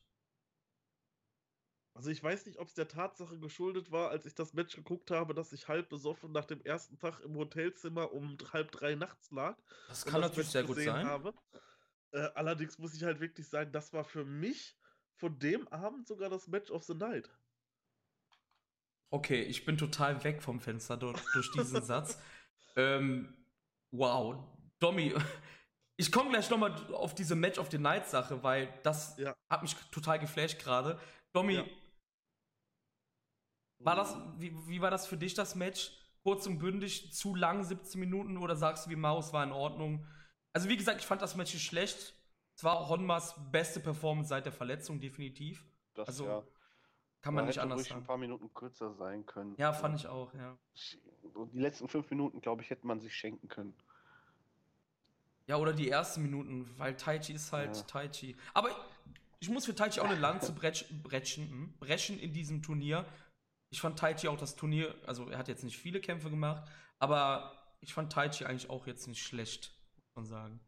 Also 1.95 2.11
ich 2.11 2.23
weiß 2.23 2.47
nicht, 2.47 2.59
ob 2.59 2.69
es 2.69 2.75
der 2.75 2.89
Tatsache 2.89 3.39
geschuldet 3.39 3.91
war, 3.93 4.11
als 4.11 4.25
ich 4.27 4.35
das 4.35 4.55
Match 4.55 4.75
geguckt 4.75 5.11
habe, 5.11 5.35
dass 5.35 5.53
ich 5.53 5.69
halb 5.69 5.89
besoffen 5.89 6.33
nach 6.33 6.47
dem 6.47 6.63
ersten 6.63 6.99
Tag 6.99 7.21
im 7.21 7.37
Hotelzimmer 7.37 8.13
um 8.13 8.39
halb 8.53 8.73
drei 8.73 8.95
nachts 8.95 9.31
lag. 9.31 9.57
Das 9.89 10.05
kann 10.05 10.21
das 10.21 10.31
natürlich 10.31 10.47
Match 10.47 10.53
sehr 10.53 10.65
gut 10.65 10.77
sein. 10.77 11.07
Habe. 11.07 11.35
Äh, 12.13 12.29
allerdings 12.35 12.79
muss 12.79 12.95
ich 12.95 13.05
halt 13.05 13.21
wirklich 13.21 13.49
sagen, 13.49 13.71
das 13.73 13.93
war 13.93 14.05
für 14.05 14.25
mich 14.25 14.80
von 15.21 15.39
dem 15.39 15.69
Abend 15.69 16.09
sogar 16.09 16.31
das 16.31 16.49
Match 16.49 16.71
of 16.71 16.83
the 16.85 16.95
Night. 16.95 17.31
Okay, 19.13 19.43
ich 19.43 19.65
bin 19.65 19.77
total 19.77 20.23
weg 20.25 20.43
vom 20.43 20.61
Fenster 20.61 20.97
durch, 20.97 21.21
durch 21.35 21.53
diesen 21.53 21.83
Satz. 21.83 22.19
Ähm, 22.77 23.37
wow, 23.91 24.45
Domi, 24.79 25.13
ich 25.97 26.13
komme 26.13 26.31
gleich 26.31 26.49
nochmal 26.51 26.73
auf 26.95 27.17
diese 27.17 27.35
Match 27.35 27.59
of 27.59 27.69
the 27.69 27.79
Night 27.79 28.07
Sache, 28.07 28.45
weil 28.45 28.73
das 28.85 29.17
Ja. 29.19 29.35
hat 29.51 29.63
mich 29.63 29.75
total 29.91 30.21
geflasht 30.21 30.61
gerade. 30.61 30.97
Domi, 31.33 31.55
Ja. 31.55 31.65
war 33.81 33.97
das, 33.97 34.17
wie, 34.39 34.53
wie 34.69 34.81
war 34.81 34.93
das 34.93 35.09
für 35.09 35.17
dich, 35.17 35.35
das 35.35 35.57
Match? 35.57 35.91
Kurz 36.23 36.47
und 36.47 36.61
bündig, 36.61 37.13
zu 37.13 37.35
lang, 37.35 37.65
17 37.65 37.99
Minuten, 37.99 38.37
oder 38.37 38.55
sagst 38.55 38.87
du, 38.87 38.91
wie 38.91 38.97
Maus 38.97 39.33
war 39.33 39.43
in 39.43 39.51
Ordnung? 39.53 40.07
Also, 40.53 40.69
wie 40.69 40.77
gesagt, 40.77 41.01
ich 41.01 41.07
fand 41.07 41.21
das 41.21 41.35
Match 41.35 41.53
nicht 41.53 41.67
schlecht. 41.67 42.15
Es 42.61 42.65
war 42.65 42.91
Honmas 42.91 43.35
beste 43.51 43.81
Performance 43.81 44.29
seit 44.29 44.45
der 44.45 44.53
Verletzung, 44.53 45.01
definitiv. 45.01 45.65
Das 45.95 46.09
Also, 46.09 46.27
ja. 46.27 46.43
Kann 47.23 47.33
man 47.33 47.45
Da 47.45 47.47
nicht 47.47 47.57
hätte 47.57 47.63
anders 47.63 47.79
ruhig 47.79 47.91
ein 47.91 47.95
sagen. 47.95 48.07
paar 48.07 48.19
Minuten 48.19 48.53
kürzer 48.53 48.93
sein 48.93 49.25
können. 49.25 49.55
Ja, 49.57 49.73
fand 49.73 49.99
ich 49.99 50.07
auch, 50.07 50.35
ja. 50.35 50.59
Die 51.55 51.59
letzten 51.59 51.89
fünf 51.89 52.11
Minuten, 52.11 52.43
glaube 52.43 52.61
ich, 52.61 52.69
hätte 52.69 52.87
man 52.87 53.01
sich 53.01 53.17
schenken 53.17 53.49
können. 53.49 53.75
Ja, 55.47 55.57
oder 55.57 55.73
die 55.73 55.89
ersten 55.89 56.21
Minuten, 56.21 56.69
weil 56.77 56.95
Taichi 56.99 57.33
ist 57.33 57.51
halt 57.51 57.75
Ja. 57.75 57.83
Taichi. 57.85 58.37
Aber 58.53 58.69
ich 59.39 59.49
muss 59.49 59.65
für 59.65 59.75
Taichi 59.75 60.01
auch 60.01 60.05
eine 60.05 60.21
Lanze 60.21 60.53
bretsch, 60.53 60.85
bretschen, 61.03 61.49
hm, 61.49 61.73
brechen 61.79 62.19
in 62.19 62.35
diesem 62.35 62.61
Turnier. 62.63 63.07
Ich 63.71 63.81
fand 63.81 63.99
Taichi 63.99 64.29
auch 64.29 64.37
das 64.37 64.55
Turnier, 64.55 64.95
also 65.07 65.31
er 65.31 65.39
hat 65.39 65.49
jetzt 65.49 65.65
nicht 65.65 65.79
viele 65.79 65.99
Kämpfe 66.03 66.29
gemacht, 66.29 66.71
aber 66.99 67.55
ich 67.81 67.95
fand 67.95 68.13
Taichi 68.13 68.45
eigentlich 68.45 68.69
auch 68.69 68.87
jetzt 68.87 69.09
nicht 69.09 69.23
schlecht, 69.23 69.75
muss 69.97 70.15
man 70.15 70.27
sagen. 70.27 70.61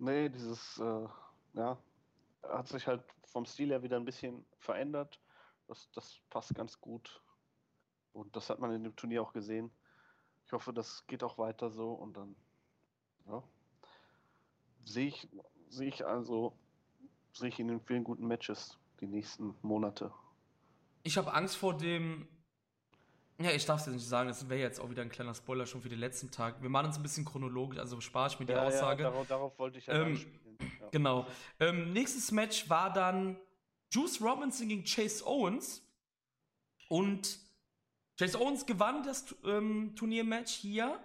Nee, 0.00 0.30
dieses, 0.30 0.78
äh, 0.78 1.08
ja, 1.52 1.78
hat 2.42 2.68
sich 2.68 2.86
halt 2.86 3.04
vom 3.26 3.44
Stil 3.44 3.68
her 3.68 3.82
wieder 3.82 3.96
ein 3.96 4.06
bisschen 4.06 4.46
verändert. 4.58 5.20
Das, 5.68 5.90
das 5.92 6.18
passt 6.30 6.54
ganz 6.54 6.80
gut. 6.80 7.22
Und 8.14 8.34
das 8.34 8.48
hat 8.48 8.60
man 8.60 8.72
in 8.72 8.82
dem 8.82 8.96
Turnier 8.96 9.22
auch 9.22 9.34
gesehen. 9.34 9.70
Ich 10.46 10.52
hoffe, 10.52 10.72
das 10.72 11.06
geht 11.06 11.22
auch 11.22 11.36
weiter 11.36 11.70
so 11.70 11.92
und 11.92 12.16
dann, 12.16 12.34
ja, 13.26 13.42
sehe 14.86 15.08
ich, 15.08 15.28
sehe 15.68 15.88
ich 15.88 16.06
also, 16.06 16.56
sehe 17.34 17.50
ich 17.50 17.60
in 17.60 17.80
vielen 17.82 18.02
guten 18.02 18.26
Matches 18.26 18.78
die 19.00 19.06
nächsten 19.06 19.54
Monate. 19.60 20.14
Ich 21.02 21.18
habe 21.18 21.34
Angst 21.34 21.58
vor 21.58 21.76
dem 21.76 22.26
Ja, 23.40 23.52
ich 23.52 23.64
darf 23.64 23.80
es 23.80 23.86
jetzt 23.86 23.94
nicht 23.94 24.06
sagen, 24.06 24.28
das 24.28 24.48
wäre 24.50 24.60
jetzt 24.60 24.78
auch 24.80 24.90
wieder 24.90 25.00
ein 25.00 25.08
kleiner 25.08 25.34
Spoiler 25.34 25.64
schon 25.64 25.80
für 25.80 25.88
den 25.88 25.98
letzten 25.98 26.30
Tag. 26.30 26.60
Wir 26.60 26.68
machen 26.68 26.86
uns 26.88 26.96
ein 26.96 27.02
bisschen 27.02 27.24
chronologisch, 27.24 27.78
also 27.78 27.98
spare 28.00 28.28
ich 28.28 28.38
mir 28.38 28.44
die 28.44 28.52
Ja, 28.52 28.62
ja, 28.62 28.68
Aussage. 28.68 29.02
darauf, 29.02 29.26
darauf 29.26 29.58
wollte 29.58 29.78
ich 29.78 29.86
ja 29.86 29.94
Ähm. 29.94 30.16
Ja. 30.78 30.88
Genau. 30.90 31.26
Ähm, 31.58 31.92
nächstes 31.94 32.32
Match 32.32 32.68
war 32.68 32.92
dann 32.92 33.38
Juice 33.90 34.20
Robinson 34.20 34.68
gegen 34.68 34.84
Chase 34.84 35.26
Owens. 35.26 35.82
Und 36.90 37.38
Chase 38.18 38.38
Owens 38.38 38.66
gewann 38.66 39.02
das 39.04 39.34
ähm, 39.44 39.94
Turniermatch 39.96 40.52
hier. 40.52 41.00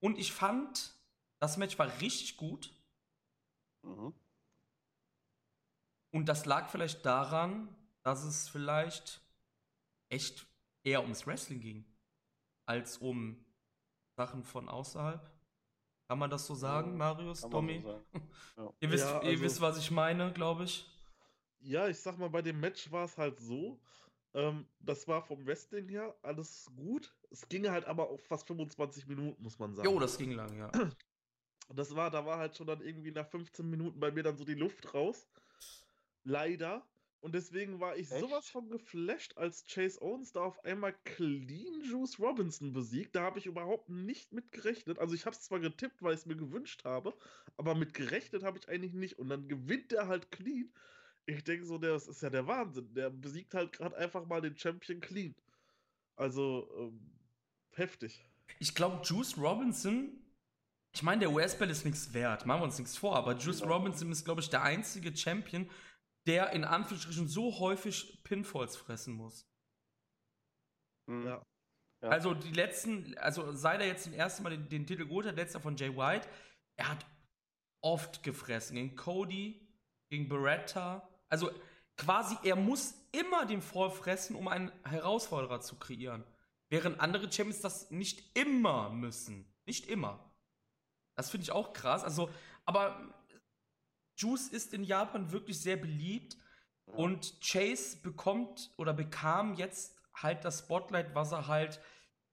Und 0.00 0.18
ich 0.18 0.32
fand, 0.32 0.94
das 1.38 1.58
Match 1.58 1.78
war 1.78 2.00
richtig 2.00 2.38
gut. 2.38 2.72
Mhm. 3.82 4.14
Und 6.12 6.26
das 6.30 6.46
lag 6.46 6.70
vielleicht 6.70 7.04
daran, 7.04 7.68
dass 8.02 8.24
es 8.24 8.48
vielleicht 8.48 9.20
echt 10.08 10.46
eher 10.86 11.02
ums 11.02 11.26
Wrestling 11.26 11.60
ging, 11.60 11.84
als 12.64 12.98
um 12.98 13.44
Sachen 14.16 14.44
von 14.44 14.68
außerhalb. 14.68 15.30
Kann 16.08 16.18
man 16.20 16.30
das 16.30 16.46
so 16.46 16.54
sagen, 16.54 16.92
Ja, 16.92 16.96
Marius, 16.96 17.42
Kann 17.42 17.50
man 17.50 17.60
Tommy? 17.66 17.80
so 17.82 17.88
sagen. 17.88 18.74
Ihr, 18.80 18.90
wisst, 18.92 19.04
Ja, 19.04 19.22
ihr 19.22 19.30
also- 19.30 19.42
wisst, 19.42 19.60
was 19.60 19.78
ich 19.78 19.90
meine, 19.90 20.32
glaube 20.32 20.64
ich. 20.64 20.88
Ja, 21.58 21.88
ich 21.88 21.98
sag 21.98 22.16
mal, 22.18 22.30
bei 22.30 22.42
dem 22.42 22.60
Match 22.60 22.90
war 22.92 23.04
es 23.06 23.18
halt 23.18 23.40
so. 23.40 23.80
Ähm, 24.34 24.66
das 24.78 25.08
war 25.08 25.22
vom 25.22 25.44
Wrestling 25.46 25.88
her 25.88 26.14
alles 26.22 26.70
gut. 26.76 27.12
Es 27.30 27.48
ging 27.48 27.68
halt 27.68 27.86
aber 27.86 28.08
auf 28.08 28.24
fast 28.26 28.46
25 28.46 29.06
Minuten, 29.08 29.42
muss 29.42 29.58
man 29.58 29.74
sagen. 29.74 29.88
Jo, 29.88 29.98
das 29.98 30.16
ging 30.16 30.30
lang, 30.32 30.56
ja. 30.56 30.70
Das 31.74 31.96
war, 31.96 32.12
da 32.12 32.24
war 32.24 32.38
halt 32.38 32.56
schon 32.56 32.68
dann 32.68 32.80
irgendwie 32.80 33.10
nach 33.10 33.26
15 33.26 33.68
Minuten 33.68 33.98
bei 33.98 34.12
mir 34.12 34.22
dann 34.22 34.36
so 34.36 34.44
die 34.44 34.54
Luft 34.54 34.94
raus. 34.94 35.26
Leider. 36.22 36.86
Und 37.20 37.34
deswegen 37.34 37.80
war 37.80 37.96
ich 37.96 38.10
Echt? 38.10 38.20
sowas 38.20 38.48
von 38.48 38.68
geflasht, 38.68 39.36
als 39.36 39.64
Chase 39.66 40.00
Owens 40.00 40.32
da 40.32 40.40
auf 40.40 40.64
einmal 40.64 40.94
clean 41.04 41.82
Juice 41.82 42.18
Robinson 42.20 42.72
besiegt. 42.72 43.16
Da 43.16 43.22
habe 43.22 43.38
ich 43.38 43.46
überhaupt 43.46 43.88
nicht 43.88 44.32
mit 44.32 44.52
gerechnet. 44.52 44.98
Also 44.98 45.14
ich 45.14 45.26
habe 45.26 45.34
es 45.34 45.42
zwar 45.42 45.58
getippt, 45.58 46.02
weil 46.02 46.14
ich 46.14 46.20
es 46.20 46.26
mir 46.26 46.36
gewünscht 46.36 46.84
habe, 46.84 47.16
aber 47.56 47.74
mit 47.74 47.94
gerechnet 47.94 48.42
habe 48.42 48.58
ich 48.58 48.68
eigentlich 48.68 48.92
nicht. 48.92 49.18
Und 49.18 49.28
dann 49.28 49.48
gewinnt 49.48 49.92
er 49.92 50.08
halt 50.08 50.30
clean. 50.30 50.70
Ich 51.24 51.42
denke 51.42 51.66
so, 51.66 51.78
das 51.78 52.06
ist 52.06 52.22
ja 52.22 52.30
der 52.30 52.46
Wahnsinn. 52.46 52.94
Der 52.94 53.10
besiegt 53.10 53.54
halt 53.54 53.72
gerade 53.72 53.96
einfach 53.96 54.24
mal 54.26 54.40
den 54.40 54.56
Champion 54.56 55.00
clean. 55.00 55.34
Also 56.14 56.68
ähm, 56.78 57.10
heftig. 57.72 58.24
Ich 58.58 58.74
glaube, 58.74 59.04
Juice 59.04 59.36
Robinson, 59.36 60.12
ich 60.94 61.02
meine, 61.02 61.20
der 61.20 61.32
US-Bell 61.32 61.70
ist 61.70 61.84
nichts 61.84 62.14
wert, 62.14 62.46
machen 62.46 62.60
wir 62.60 62.64
uns 62.64 62.78
nichts 62.78 62.96
vor, 62.96 63.16
aber 63.16 63.36
Juice. 63.36 63.62
Robinson 63.62 64.10
ist, 64.12 64.24
glaube 64.24 64.40
ich, 64.40 64.48
der 64.48 64.62
einzige 64.62 65.14
Champion, 65.14 65.68
der 66.26 66.50
in 66.50 66.64
Anführungsstrichen 66.64 67.28
so 67.28 67.58
häufig 67.58 68.22
Pinfalls 68.24 68.76
fressen 68.76 69.14
muss. 69.14 69.46
Mhm. 71.06 71.26
Ja. 71.26 71.46
Ja. 72.02 72.08
Also 72.10 72.34
die 72.34 72.52
letzten, 72.52 73.16
also 73.18 73.52
seit 73.52 73.80
er 73.80 73.86
jetzt 73.86 74.06
den 74.06 74.12
ersten 74.12 74.42
Mal 74.42 74.50
den, 74.50 74.68
den 74.68 74.86
Titel 74.86 75.06
geholt 75.06 75.26
hat, 75.26 75.36
letzter 75.36 75.60
von 75.60 75.76
Jay 75.76 75.96
White, 75.96 76.28
er 76.76 76.90
hat 76.90 77.06
oft 77.80 78.22
gefressen. 78.22 78.76
Gegen 78.76 78.96
Cody, 78.96 79.66
gegen 80.10 80.28
Beretta. 80.28 81.08
Also 81.28 81.50
quasi, 81.96 82.36
er 82.42 82.56
muss 82.56 82.94
immer 83.12 83.46
den 83.46 83.62
Fall 83.62 83.90
fressen, 83.90 84.36
um 84.36 84.48
einen 84.48 84.70
Herausforderer 84.84 85.60
zu 85.60 85.76
kreieren. 85.76 86.24
Während 86.68 87.00
andere 87.00 87.32
Champions 87.32 87.60
das 87.60 87.90
nicht 87.90 88.36
immer 88.36 88.90
müssen. 88.90 89.50
Nicht 89.64 89.86
immer. 89.86 90.32
Das 91.16 91.30
finde 91.30 91.44
ich 91.44 91.52
auch 91.52 91.72
krass. 91.72 92.04
Also, 92.04 92.28
aber 92.64 93.14
Juice 94.16 94.48
ist 94.48 94.74
in 94.74 94.84
Japan 94.84 95.32
wirklich 95.32 95.60
sehr 95.60 95.76
beliebt. 95.76 96.36
Ja. 96.86 96.94
Und 96.94 97.40
Chase 97.40 97.98
bekommt 98.02 98.72
oder 98.76 98.92
bekam 98.92 99.54
jetzt 99.54 99.96
halt 100.14 100.44
das 100.44 100.60
Spotlight, 100.60 101.14
was 101.14 101.32
er 101.32 101.46
halt 101.46 101.80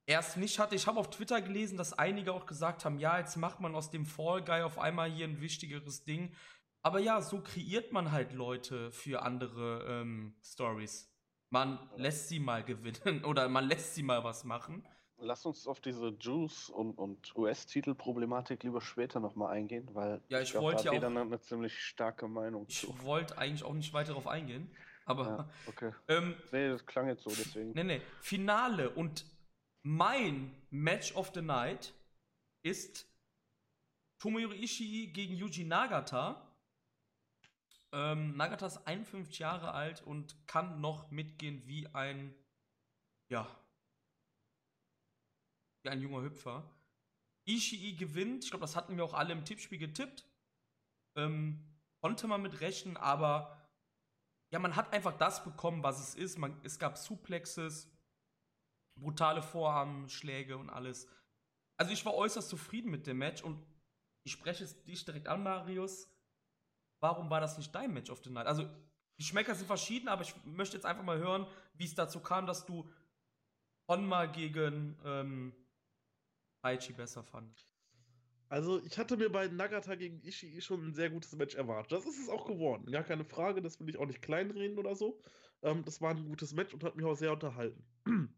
erst 0.06 0.38
nicht 0.38 0.60
hatte. 0.60 0.76
Ich 0.76 0.88
habe 0.88 1.00
auf 1.00 1.10
Twitter 1.10 1.42
gelesen, 1.42 1.78
dass 1.78 1.94
einige 1.94 2.34
auch 2.34 2.46
gesagt 2.46 2.86
haben, 2.86 3.00
ja, 3.00 3.18
jetzt 3.20 3.36
macht 3.36 3.60
man 3.60 3.76
aus 3.76 3.90
dem 3.90 4.06
Fall 4.06 4.44
Guy 4.44 4.62
auf 4.62 4.78
einmal 4.80 5.10
hier 5.12 5.28
ein 5.28 5.42
wichtigeres 5.42 6.04
Ding. 6.04 6.34
Aber 6.82 7.00
ja, 7.00 7.22
so 7.22 7.42
kreiert 7.42 7.92
man 7.92 8.12
halt 8.12 8.34
Leute 8.34 8.92
für 8.92 9.22
andere 9.22 9.86
ähm, 9.88 10.36
Stories. 10.44 11.10
Man 11.50 11.80
lässt 11.96 12.28
sie 12.28 12.40
mal 12.40 12.64
gewinnen 12.64 13.24
oder 13.26 13.48
man 13.48 13.66
lässt 13.66 13.96
sie 13.96 14.04
mal 14.04 14.24
was 14.24 14.44
machen. 14.44 14.86
Lass 15.24 15.46
uns 15.46 15.68
auf 15.68 15.80
diese 15.80 16.10
Juice- 16.20 16.70
und, 16.70 16.98
und 16.98 17.34
US-Titel-Problematik 17.36 18.64
lieber 18.64 18.82
später 18.82 19.20
nochmal 19.22 19.54
eingehen, 19.56 19.88
weil 19.94 20.22
Ja, 20.28 20.42
ich 20.42 20.52
glaub, 20.52 20.64
wollte 20.64 20.86
ja 20.86 20.94
jeder 20.94 21.08
auch- 21.08 21.16
eine, 21.16 21.40
ziemlich 21.40 21.80
starke 21.80 22.28
Meinung 22.28 22.66
Ich 22.68 22.82
zu. 22.82 23.04
wollte 23.04 23.38
eigentlich 23.38 23.64
auch 23.64 23.74
nicht 23.74 23.94
weiter 23.94 24.10
darauf 24.10 24.28
eingehen. 24.28 24.70
Aber 25.06 25.26
Ja, 25.26 25.50
okay. 25.68 25.92
ähm, 26.10 26.36
Nee, 26.52 26.70
das 26.70 26.86
klang 26.86 27.08
jetzt 27.08 27.24
so, 27.24 27.30
deswegen. 27.30 27.72
Nee, 27.72 27.84
nee. 27.84 28.02
Finale 28.22 28.90
und 28.90 29.26
mein 29.86 30.54
Match 30.70 31.16
of 31.16 31.32
the 31.34 31.42
Night 31.42 31.94
ist 32.66 33.06
Tomohiro 34.20 34.52
Ishii 34.54 35.08
gegen 35.08 35.36
Yuji 35.36 35.64
Nagata. 35.66 36.50
Ähm, 37.94 38.36
Nagata 38.38 38.66
ist 38.68 38.86
51 38.88 39.40
Jahre 39.40 39.74
alt 39.74 40.02
und 40.02 40.36
kann 40.48 40.80
noch 40.82 41.12
mitgehen 41.12 41.66
wie 41.68 41.88
ein, 41.94 42.34
ja, 43.30 43.48
wie 45.84 45.90
ein 45.90 46.02
junger 46.02 46.22
Hüpfer. 46.22 46.70
Ishii 47.46 47.96
gewinnt. 47.96 48.44
Ich 48.44 48.50
glaube, 48.50 48.62
das 48.62 48.76
hatten 48.76 48.96
wir 48.96 49.04
auch 49.04 49.14
alle 49.14 49.34
im 49.34 49.46
Tippspiel 49.46 49.78
getippt. 49.78 50.26
Ähm, 51.16 51.64
konnte 52.02 52.28
man 52.28 52.42
mit 52.42 52.62
rechnen, 52.62 52.98
aber 52.98 53.70
ja, 54.52 54.60
man 54.60 54.76
hat 54.76 54.94
einfach 54.94 55.18
das 55.18 55.44
bekommen, 55.44 55.84
was 55.84 56.00
es 56.00 56.16
ist. 56.16 56.38
Man, 56.38 56.60
es 56.64 56.80
gab 56.80 56.98
Suplexes, 56.98 57.92
brutale 59.00 59.42
Vorarmschläge 59.42 60.58
und 60.58 60.70
alles. 60.70 61.08
Also 61.78 61.92
ich 61.92 62.06
war 62.06 62.14
äußerst 62.14 62.50
zufrieden 62.50 62.92
mit 62.92 63.08
dem 63.08 63.18
Match 63.18 63.44
und 63.44 63.66
ich 64.26 64.32
spreche 64.32 64.64
es 64.64 64.84
dich 64.84 65.04
direkt 65.06 65.28
an, 65.28 65.44
Marius. 65.44 66.10
Warum 67.02 67.30
war 67.30 67.42
das 67.42 67.58
nicht 67.58 67.74
dein 67.76 67.94
Match 67.94 68.10
of 68.10 68.24
the 68.24 68.30
Night? 68.30 68.48
Also, 68.48 68.70
die 69.20 69.24
Schmecker 69.24 69.54
sind 69.56 69.68
verschieden, 69.68 70.08
aber 70.08 70.22
ich 70.22 70.34
möchte 70.46 70.78
jetzt 70.78 70.86
einfach 70.86 71.04
mal 71.04 71.18
hören, 71.18 71.46
wie 71.74 71.86
es 71.86 71.96
dazu 71.96 72.22
kam, 72.22 72.46
dass 72.46 72.66
du 72.66 72.90
Honma 73.90 74.28
gegen 74.28 74.98
ähm, 75.04 75.54
Taichi 76.64 76.94
besser 76.94 77.24
fandest. 77.24 77.76
Also, 78.50 78.82
ich 78.84 78.98
hatte 78.98 79.18
mir 79.18 79.30
bei 79.30 79.48
Nagata 79.48 79.96
gegen 79.96 80.22
Ishii 80.22 80.62
schon 80.62 80.88
ein 80.88 80.94
sehr 80.94 81.10
gutes 81.10 81.36
Match 81.36 81.56
erwartet. 81.56 81.92
Das 81.92 82.06
ist 82.06 82.20
es 82.20 82.30
auch 82.30 82.46
geworden. 82.46 82.92
Gar 82.92 83.04
keine 83.04 83.26
Frage, 83.26 83.62
das 83.62 83.80
will 83.80 83.90
ich 83.90 83.98
auch 83.98 84.06
nicht 84.06 84.22
kleinreden 84.22 84.78
oder 84.78 84.96
so. 84.96 85.22
Ähm, 85.62 85.84
das 85.84 86.02
war 86.02 86.12
ein 86.12 86.26
gutes 86.26 86.54
Match 86.54 86.74
und 86.74 86.84
hat 86.84 86.96
mich 86.96 87.06
auch 87.06 87.16
sehr 87.16 87.34
unterhalten. 87.34 87.86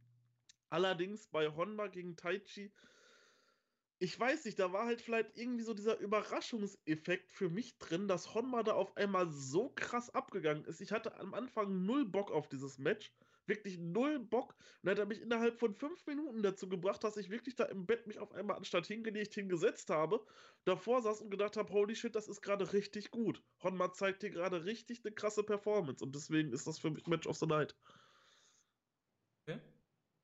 Allerdings 0.70 1.28
bei 1.28 1.50
Honma 1.54 1.88
gegen 1.88 2.16
Taichi, 2.16 2.74
ich 4.00 4.20
weiß 4.20 4.46
nicht, 4.46 4.60
da 4.60 4.74
war 4.74 4.86
halt 4.86 5.02
vielleicht 5.02 5.38
irgendwie 5.38 5.64
so 5.64 5.74
dieser 5.74 6.00
Überraschungseffekt 6.00 7.32
für 7.32 7.50
mich 7.50 7.78
drin, 7.78 8.08
dass 8.08 8.34
Honma 8.34 8.64
da 8.64 8.74
auf 8.74 8.98
einmal 8.98 9.30
so 9.30 9.70
krass 9.70 10.10
abgegangen 10.10 10.66
ist. 10.66 10.82
Ich 10.82 10.92
hatte 10.92 11.18
am 11.20 11.34
Anfang 11.34 11.86
null 11.86 12.06
Bock 12.06 12.32
auf 12.32 12.50
dieses 12.50 12.78
Match. 12.78 13.14
Wirklich 13.48 13.78
null 13.78 14.20
Bock. 14.20 14.56
Und 14.82 14.90
hat 14.90 15.00
er 15.00 15.06
mich 15.06 15.22
innerhalb 15.22 15.60
von 15.60 15.74
fünf 15.74 16.06
Minuten 16.08 16.42
dazu 16.42 16.68
gebracht, 16.68 17.04
dass 17.04 17.18
ich 17.18 17.30
wirklich 17.30 17.56
da 17.56 17.66
im 17.66 17.86
Bett 17.86 18.08
mich 18.08 18.20
auf 18.20 18.32
einmal 18.34 18.58
anstatt 18.58 18.88
hingelegt 18.88 19.34
hingesetzt 19.34 19.90
habe, 19.90 20.26
davor 20.64 21.02
saß 21.02 21.22
und 21.22 21.30
gedacht 21.30 21.58
habe, 21.58 21.72
holy 21.72 21.96
shit, 21.96 22.16
das 22.16 22.28
ist 22.28 22.42
gerade 22.42 22.74
richtig 22.74 23.12
gut. 23.12 23.44
Honma 23.64 23.92
zeigt 23.94 24.22
hier 24.22 24.32
gerade 24.32 24.66
richtig 24.66 25.06
eine 25.06 25.14
krasse 25.14 25.44
Performance 25.44 26.04
und 26.04 26.16
deswegen 26.16 26.52
ist 26.54 26.68
das 26.68 26.80
für 26.80 26.90
mich 26.90 27.06
Match 27.08 27.28
of 27.28 27.38
the 27.38 27.46
Night. 27.46 27.76
Okay? 29.48 29.60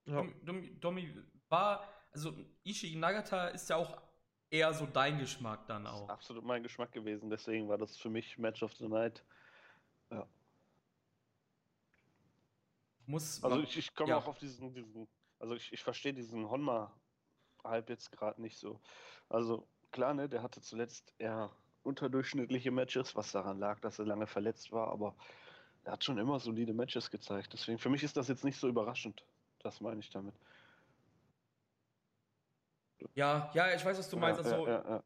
Ja. 0.05 0.25
Domi, 0.43 0.79
Domi, 0.79 1.15
war, 1.49 1.87
also 2.11 2.33
Ishii 2.63 2.95
Nagata 2.95 3.49
ist 3.49 3.69
ja 3.69 3.75
auch 3.75 4.01
eher 4.49 4.73
so 4.73 4.85
dein 4.85 5.19
Geschmack 5.19 5.67
dann 5.67 5.83
Das 5.83 5.93
ist 5.93 6.01
auch. 6.01 6.09
absolut 6.09 6.43
mein 6.43 6.63
Geschmack 6.63 6.91
gewesen, 6.91 7.29
deswegen 7.29 7.69
war 7.69 7.77
das 7.77 7.97
für 7.97 8.09
mich 8.09 8.37
Match 8.37 8.63
of 8.63 8.73
the 8.73 8.87
Night. 8.87 9.23
Muss 13.11 13.43
Also 13.43 13.61
ich, 13.61 13.77
ich 13.77 13.93
komme 13.93 14.11
ja. 14.11 14.17
auch 14.17 14.27
auf 14.27 14.39
diesen, 14.39 14.73
diesen, 14.73 15.07
also 15.37 15.55
ich, 15.55 15.71
ich 15.73 15.83
verstehe 15.83 16.13
diesen 16.13 16.49
Honma-Hype 16.49 17.89
jetzt 17.89 18.11
gerade 18.11 18.41
nicht 18.41 18.57
so. 18.57 18.79
Also 19.29 19.67
klar, 19.91 20.13
ne, 20.13 20.29
der 20.29 20.41
hatte 20.41 20.61
zuletzt 20.61 21.13
eher 21.17 21.51
unterdurchschnittliche 21.83 22.71
Matches, 22.71 23.15
was 23.15 23.31
daran 23.31 23.59
lag, 23.59 23.79
dass 23.81 23.99
er 23.99 24.05
lange 24.05 24.27
verletzt 24.27 24.71
war, 24.71 24.87
aber 24.87 25.15
er 25.83 25.93
hat 25.93 26.03
schon 26.03 26.17
immer 26.17 26.39
solide 26.39 26.73
Matches 26.73 27.11
gezeigt. 27.11 27.51
Deswegen, 27.53 27.79
für 27.79 27.89
mich 27.89 28.03
ist 28.03 28.15
das 28.15 28.27
jetzt 28.27 28.45
nicht 28.45 28.57
so 28.57 28.67
überraschend. 28.67 29.25
Das 29.59 29.81
meine 29.81 29.99
ich 29.99 30.09
damit. 30.09 30.35
ja, 33.13 33.51
ja, 33.53 33.73
ich 33.73 33.83
weiß, 33.83 33.97
was 33.97 34.09
du 34.09 34.17
meinst. 34.17 34.39
Also, 34.39 34.67
ja, 34.67 34.83
ja, 34.83 34.89
ja. 34.89 35.03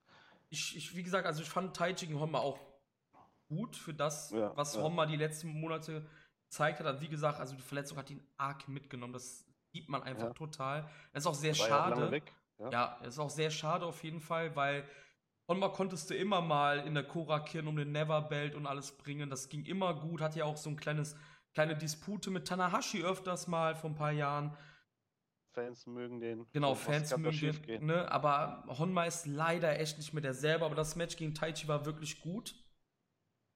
ich, 0.49 0.77
ich, 0.77 0.95
wie 0.95 1.03
gesagt, 1.03 1.25
also 1.25 1.41
ich 1.41 1.49
fand 1.49 1.75
Taichi 1.75 2.07
gegen 2.07 2.19
Honma 2.19 2.39
auch 2.39 2.59
gut 3.47 3.75
für 3.75 3.93
das, 3.93 4.31
was 4.33 4.75
ja. 4.75 4.81
Honma 4.81 5.05
die 5.05 5.15
letzten 5.15 5.47
Monate 5.47 6.05
gezeigt 6.55 6.79
hat. 6.79 7.01
Wie 7.01 7.09
gesagt, 7.09 7.39
also 7.39 7.55
die 7.55 7.61
Verletzung 7.61 7.97
hat 7.97 8.09
ihn 8.09 8.23
arg 8.37 8.67
mitgenommen. 8.67 9.13
Das 9.13 9.45
sieht 9.73 9.89
man 9.89 10.03
einfach 10.03 10.27
Ja. 10.27 10.33
total. 10.33 10.89
Das 11.11 11.23
ist 11.23 11.27
auch 11.27 11.33
sehr 11.33 11.57
War 11.57 11.67
schade. 11.67 12.21
Ja. 12.57 12.69
Ja, 12.69 12.85
ist 13.03 13.19
auch 13.19 13.29
sehr 13.29 13.51
schade 13.51 13.85
auf 13.85 14.01
jeden 14.03 14.21
Fall, 14.21 14.55
weil 14.55 14.87
Honma 15.49 15.67
konntest 15.67 16.09
du 16.09 16.15
immer 16.15 16.41
mal 16.41 16.79
in 16.87 16.93
der 16.93 17.03
Korakin 17.03 17.67
um 17.67 17.75
den 17.75 17.91
Never-Belt 17.91 18.55
und 18.55 18.65
alles 18.65 18.97
bringen. 18.97 19.29
Das 19.29 19.49
ging 19.49 19.65
immer 19.65 19.93
gut. 19.93 20.21
Hat 20.21 20.35
ja 20.35 20.45
auch 20.45 20.55
so 20.55 20.69
ein 20.69 20.77
kleines, 20.77 21.17
kleine 21.53 21.75
Dispute 21.75 22.31
mit 22.31 22.47
Tanahashi 22.47 23.03
öfters 23.03 23.47
mal 23.47 23.75
vor 23.75 23.89
ein 23.89 23.95
paar 23.95 24.13
Jahren. 24.13 24.55
Fans 25.53 25.85
mögen 25.85 26.21
den. 26.21 26.47
Genau, 26.53 26.75
Fans 26.75 27.15
mögen 27.17 27.61
den, 27.63 27.85
ne? 27.85 28.09
aber 28.11 28.63
Honma 28.67 29.05
ist 29.05 29.25
leider 29.25 29.77
echt 29.79 29.97
nicht 29.97 30.13
mehr 30.13 30.21
derselbe, 30.21 30.65
aber 30.65 30.75
das 30.75 30.95
Match 30.95 31.15
gegen 31.15 31.33
Taichi 31.33 31.67
war 31.67 31.85
wirklich 31.85 32.21
gut, 32.21 32.55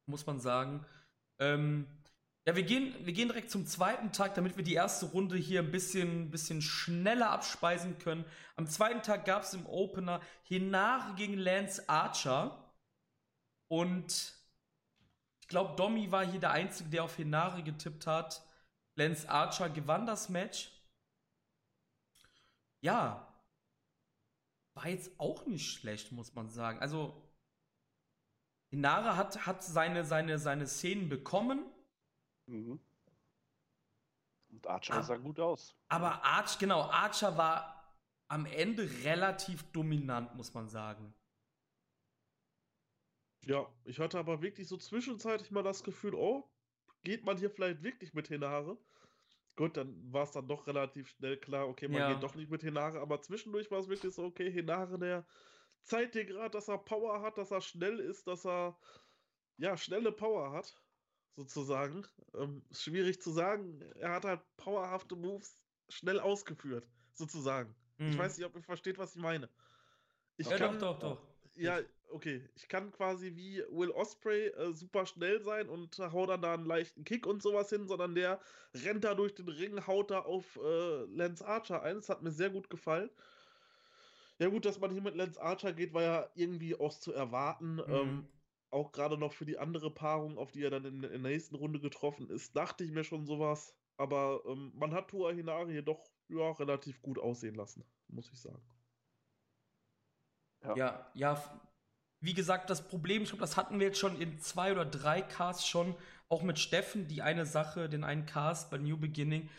muss 0.06 0.26
man 0.26 0.40
sagen. 0.40 0.86
Ähm, 1.40 1.88
ja, 2.50 2.56
wir 2.56 2.64
gehen, 2.64 2.96
wir 3.06 3.14
gehen 3.14 3.28
direkt 3.28 3.52
zum 3.52 3.68
zweiten 3.68 4.12
Tag, 4.12 4.34
damit 4.34 4.58
wir 4.58 4.64
die 4.64 4.74
erste 4.74 5.06
Runde 5.06 5.38
hier 5.38 5.60
ein 5.60 5.70
bisschen, 5.70 6.32
bisschen 6.32 6.64
schneller 6.64 7.30
abspeisen 7.30 8.00
können. 8.00 8.26
Am 8.56 8.66
zweiten 8.66 9.04
Tag 9.04 9.26
gab 9.26 9.44
es 9.44 9.54
im 9.54 9.68
Opener 9.68 10.20
Hinare 10.42 11.14
gegen 11.14 11.38
Lance 11.38 11.88
Archer. 11.88 12.74
Und 13.68 14.34
ich 15.42 15.48
glaube, 15.48 15.76
Domi 15.76 16.12
war 16.12 16.26
hier 16.26 16.40
der 16.40 16.50
Einzige, 16.50 16.90
der 16.90 17.04
auf 17.04 17.18
Hinare 17.18 17.62
getippt 17.62 18.08
hat. 18.08 18.44
Lance 18.96 19.30
Archer 19.30 19.70
gewann 19.70 20.08
das 20.08 20.30
Match. 20.30 20.72
Ja, 22.82 23.32
war 24.74 24.88
jetzt 24.88 25.12
auch 25.20 25.46
nicht 25.46 25.72
schlecht, 25.72 26.12
muss 26.14 26.34
man 26.34 26.50
sagen. 26.50 26.80
Also, 26.80 27.32
Hinare 28.72 29.18
hat, 29.18 29.46
hat 29.46 29.64
seine, 29.64 30.04
seine, 30.04 30.40
seine 30.40 30.66
Szenen 30.66 31.10
bekommen 31.10 31.64
Mhm. 32.50 32.80
Und 34.52 34.68
Archer 34.68 34.96
aber, 34.96 35.04
sah 35.04 35.18
gut 35.18 35.40
aus. 35.40 35.76
Aber 35.90 36.24
Arch, 36.24 36.58
genau, 36.58 36.82
Archer 36.82 37.38
war 37.38 37.96
am 38.28 38.46
Ende 38.46 38.90
relativ 39.04 39.64
dominant, 39.72 40.36
muss 40.36 40.54
man 40.54 40.68
sagen. 40.68 41.14
Ja, 43.46 43.72
ich 43.86 44.00
hatte 44.00 44.20
aber 44.20 44.42
wirklich 44.42 44.68
so 44.68 44.78
zwischenzeitlich 44.78 45.52
mal 45.52 45.64
das 45.64 45.84
Gefühl, 45.84 46.14
oh, 46.14 46.50
geht 47.04 47.24
man 47.24 47.38
hier 47.38 47.50
vielleicht 47.50 47.84
wirklich 47.84 48.14
mit 48.14 48.28
Hinare? 48.28 48.78
Gut, 49.56 49.78
dann 49.78 50.12
war 50.12 50.24
es 50.24 50.32
dann 50.32 50.48
doch 50.48 50.68
relativ 50.68 51.10
schnell 51.10 51.38
klar, 51.38 51.68
okay, 51.68 51.88
man 51.88 52.00
ja. 52.00 52.14
geht 52.14 52.24
doch 52.24 52.36
nicht 52.36 52.50
mit 52.50 52.62
Hinare, 52.62 53.00
aber 53.00 53.22
zwischendurch 53.22 53.70
war 53.72 53.80
es 53.80 53.88
wirklich 53.88 54.14
so, 54.14 54.24
okay, 54.24 54.52
Hinare, 54.52 54.98
der 55.00 55.26
zeigt 55.84 56.16
dir 56.16 56.26
gerade, 56.26 56.52
dass 56.52 56.68
er 56.68 56.78
Power 56.78 57.22
hat, 57.22 57.38
dass 57.38 57.52
er 57.52 57.62
schnell 57.62 58.00
ist, 58.00 58.28
dass 58.28 58.46
er 58.46 58.78
ja 59.58 59.76
schnelle 59.78 60.12
Power 60.12 60.52
hat 60.52 60.76
sozusagen. 61.40 62.06
Ähm, 62.36 62.62
schwierig 62.72 63.22
zu 63.22 63.32
sagen. 63.32 63.82
Er 63.96 64.12
hat 64.12 64.26
halt 64.26 64.42
powerhafte 64.58 65.16
Moves 65.16 65.56
schnell 65.88 66.20
ausgeführt, 66.20 66.88
sozusagen. 67.14 67.74
Mhm. 67.98 68.12
Ich 68.12 68.18
weiß 68.18 68.38
nicht, 68.38 68.46
ob 68.46 68.56
ihr 68.56 68.62
versteht, 68.62 68.98
was 68.98 69.16
ich 69.16 69.22
meine. 69.22 69.50
Ich 70.38 70.50
ja, 70.50 70.58
kann, 70.58 70.80
doch, 70.80 71.00
doch, 71.00 71.18
doch. 71.18 71.22
Ja, 71.56 71.80
okay. 72.10 72.48
Ich 72.56 72.68
kann 72.68 72.92
quasi 72.92 73.36
wie 73.36 73.64
Will 73.70 73.92
Osprey 73.92 74.48
äh, 74.48 74.74
super 74.74 75.06
schnell 75.06 75.42
sein 75.42 75.70
und 75.70 75.98
hau 76.00 76.26
dann 76.26 76.42
da 76.42 76.54
einen 76.54 76.66
leichten 76.66 77.04
Kick 77.04 77.26
und 77.26 77.42
sowas 77.42 77.70
hin, 77.70 77.88
sondern 77.88 78.16
der 78.16 78.40
rennt 78.74 79.04
da 79.04 79.16
durch 79.16 79.36
den 79.36 79.50
Ring, 79.50 79.86
haut 79.88 80.12
da 80.12 80.20
auf 80.20 80.58
äh, 80.58 81.04
Lance 81.06 81.46
Archer 81.46 81.82
ein. 81.82 81.96
Das 81.96 82.10
hat 82.10 82.22
mir 82.22 82.32
sehr 82.32 82.50
gut 82.50 82.70
gefallen. 82.70 83.10
Ja, 84.38 84.48
gut, 84.48 84.66
dass 84.66 84.80
man 84.80 84.92
hier 84.92 85.02
mit 85.02 85.16
Lance 85.16 85.42
Archer 85.42 85.74
geht, 85.74 85.94
war 85.94 86.02
ja 86.02 86.30
irgendwie 86.36 86.76
auch 86.76 86.98
zu 86.98 87.14
erwarten. 87.14 87.76
Mhm. 87.76 87.84
Ähm, 87.90 88.28
auch 88.72 88.92
gerade 88.92 89.18
noch 89.18 89.34
für 89.34 89.46
die 89.46 89.58
andere 89.58 89.92
Paarung, 89.92 90.38
auf 90.38 90.52
die 90.52 90.64
er 90.64 90.70
dann 90.70 90.86
in, 90.86 91.04
in, 91.04 91.24
der 91.24 91.32
nächsten 91.32 91.56
Runde 91.56 91.80
getroffen 91.80 92.30
ist, 92.30 92.56
dachte 92.56 92.84
ich 92.84 92.92
mir 92.92 93.04
schon 93.04 93.26
sowas. 93.26 93.76
Aber 93.98 94.42
ähm, 94.46 94.72
man 94.76 94.94
hat 94.94 95.10
Tua 95.10 95.32
Hinari 95.32 95.74
jedoch 95.74 96.12
ja, 96.30 96.52
relativ 96.52 97.02
gut 97.02 97.20
aussehen 97.20 97.56
lassen, 97.56 97.84
muss 98.08 98.32
ich 98.32 98.40
sagen. 98.40 98.62
Ja, 100.64 100.76
ja, 100.76 101.12
ja 101.14 101.62
wie 102.22 102.34
gesagt, 102.34 102.70
das 102.70 102.88
Problem, 102.88 103.24
ich 103.24 103.30
glaube, 103.30 103.42
das 103.42 103.56
hatten 103.56 103.80
wir 103.80 103.88
jetzt 103.88 104.00
schon 104.00 104.20
in 104.20 104.40
zwei 104.40 104.72
oder 104.72 104.86
drei 104.86 105.22
Casts 105.22 105.68
schon, 105.68 105.96
auch 106.28 106.44
mit 106.44 106.60
Steffen, 106.60 107.08
die 107.08 107.22
eine 107.22 107.46
Sache, 107.46 107.90
den 107.90 108.04
einen 108.04 108.26
Cast 108.26 108.70
bei 108.70 108.78
New 108.78 108.98
Beginning. 108.98 109.50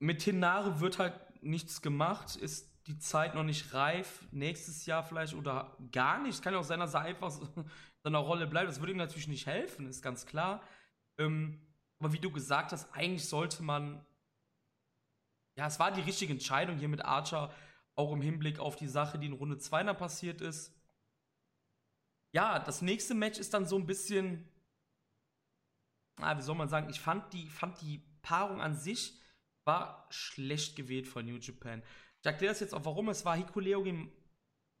Mit 0.00 0.22
Hinare 0.22 0.80
wird 0.80 0.98
halt 0.98 1.14
nichts 1.42 1.82
gemacht, 1.82 2.36
ist 2.36 2.68
die 2.86 2.98
Zeit 2.98 3.34
noch 3.34 3.42
nicht 3.42 3.74
reif, 3.74 4.26
nächstes 4.30 4.86
Jahr 4.86 5.02
vielleicht 5.02 5.34
oder 5.34 5.76
gar 5.92 6.22
nicht. 6.22 6.42
Kann 6.42 6.54
ja 6.54 6.60
auch 6.60 6.64
sein, 6.64 6.80
dass 6.80 6.94
er 6.94 7.02
einfach 7.02 7.38
seiner 8.02 8.18
Rolle 8.18 8.46
bleibt. 8.46 8.68
Das 8.68 8.80
würde 8.80 8.92
ihm 8.92 8.98
natürlich 8.98 9.28
nicht 9.28 9.46
helfen, 9.46 9.86
ist 9.86 10.02
ganz 10.02 10.26
klar. 10.26 10.62
Ähm, 11.18 11.66
aber 11.98 12.12
wie 12.12 12.20
du 12.20 12.30
gesagt 12.30 12.72
hast, 12.72 12.92
eigentlich 12.92 13.28
sollte 13.28 13.62
man. 13.62 14.04
Ja, 15.56 15.66
es 15.66 15.80
war 15.80 15.90
die 15.90 16.02
richtige 16.02 16.32
Entscheidung 16.32 16.78
hier 16.78 16.88
mit 16.88 17.04
Archer, 17.04 17.52
auch 17.96 18.12
im 18.12 18.20
Hinblick 18.20 18.60
auf 18.60 18.76
die 18.76 18.86
Sache, 18.86 19.18
die 19.18 19.26
in 19.26 19.32
Runde 19.32 19.58
2 19.58 19.82
dann 19.82 19.96
passiert 19.96 20.40
ist. 20.40 20.72
Ja, 22.32 22.60
das 22.60 22.82
nächste 22.82 23.14
Match 23.14 23.38
ist 23.38 23.54
dann 23.54 23.66
so 23.66 23.76
ein 23.76 23.86
bisschen. 23.86 24.48
Ah, 26.20 26.36
wie 26.36 26.42
soll 26.42 26.54
man 26.54 26.68
sagen? 26.68 26.90
Ich 26.90 27.00
fand 27.00 27.32
die, 27.32 27.48
fand 27.48 27.80
die 27.80 27.98
Paarung 28.22 28.60
an 28.60 28.76
sich 28.76 29.18
war 29.68 30.06
schlecht 30.08 30.76
gewählt 30.76 31.06
von 31.06 31.26
New 31.26 31.36
Japan. 31.36 31.82
Ich 32.20 32.26
erkläre 32.26 32.52
das 32.52 32.60
jetzt 32.60 32.74
auch, 32.74 32.86
warum. 32.86 33.10
Es 33.10 33.26
war 33.26 33.36
Hikuleo 33.36 33.82
gegen 33.82 34.10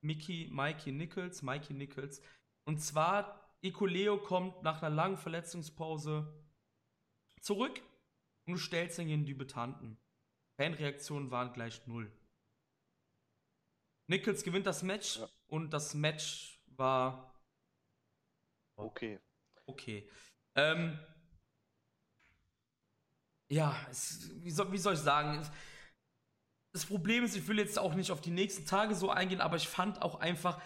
Mickey, 0.00 0.48
Mikey 0.50 0.92
Nichols, 0.92 1.42
Mikey 1.42 1.74
Nichols. 1.74 2.22
Und 2.68 2.80
zwar, 2.80 3.56
Ikoleo 3.62 4.18
kommt 4.18 4.62
nach 4.62 4.82
einer 4.82 4.94
langen 4.94 5.16
Verletzungspause 5.16 6.30
zurück 7.40 7.80
und 8.44 8.52
du 8.52 8.58
stellst 8.58 8.98
ihn 8.98 9.08
gegen 9.08 9.24
Debütanten. 9.24 9.96
Fanreaktionen 10.58 11.30
waren 11.30 11.54
gleich 11.54 11.86
null. 11.86 12.12
Nichols 14.06 14.44
gewinnt 14.44 14.66
das 14.66 14.82
Match 14.82 15.16
ja. 15.16 15.26
und 15.46 15.70
das 15.70 15.94
Match 15.94 16.62
war 16.66 17.42
okay. 18.76 19.18
Okay. 19.64 20.06
Ähm, 20.54 20.98
ja, 23.50 23.74
es, 23.88 24.30
wie, 24.44 24.50
soll, 24.50 24.70
wie 24.72 24.78
soll 24.78 24.92
ich 24.92 25.00
sagen? 25.00 25.42
Das 26.74 26.84
Problem 26.84 27.24
ist, 27.24 27.34
ich 27.34 27.48
will 27.48 27.60
jetzt 27.60 27.78
auch 27.78 27.94
nicht 27.94 28.10
auf 28.10 28.20
die 28.20 28.30
nächsten 28.30 28.66
Tage 28.66 28.94
so 28.94 29.08
eingehen, 29.08 29.40
aber 29.40 29.56
ich 29.56 29.68
fand 29.68 30.02
auch 30.02 30.20
einfach, 30.20 30.60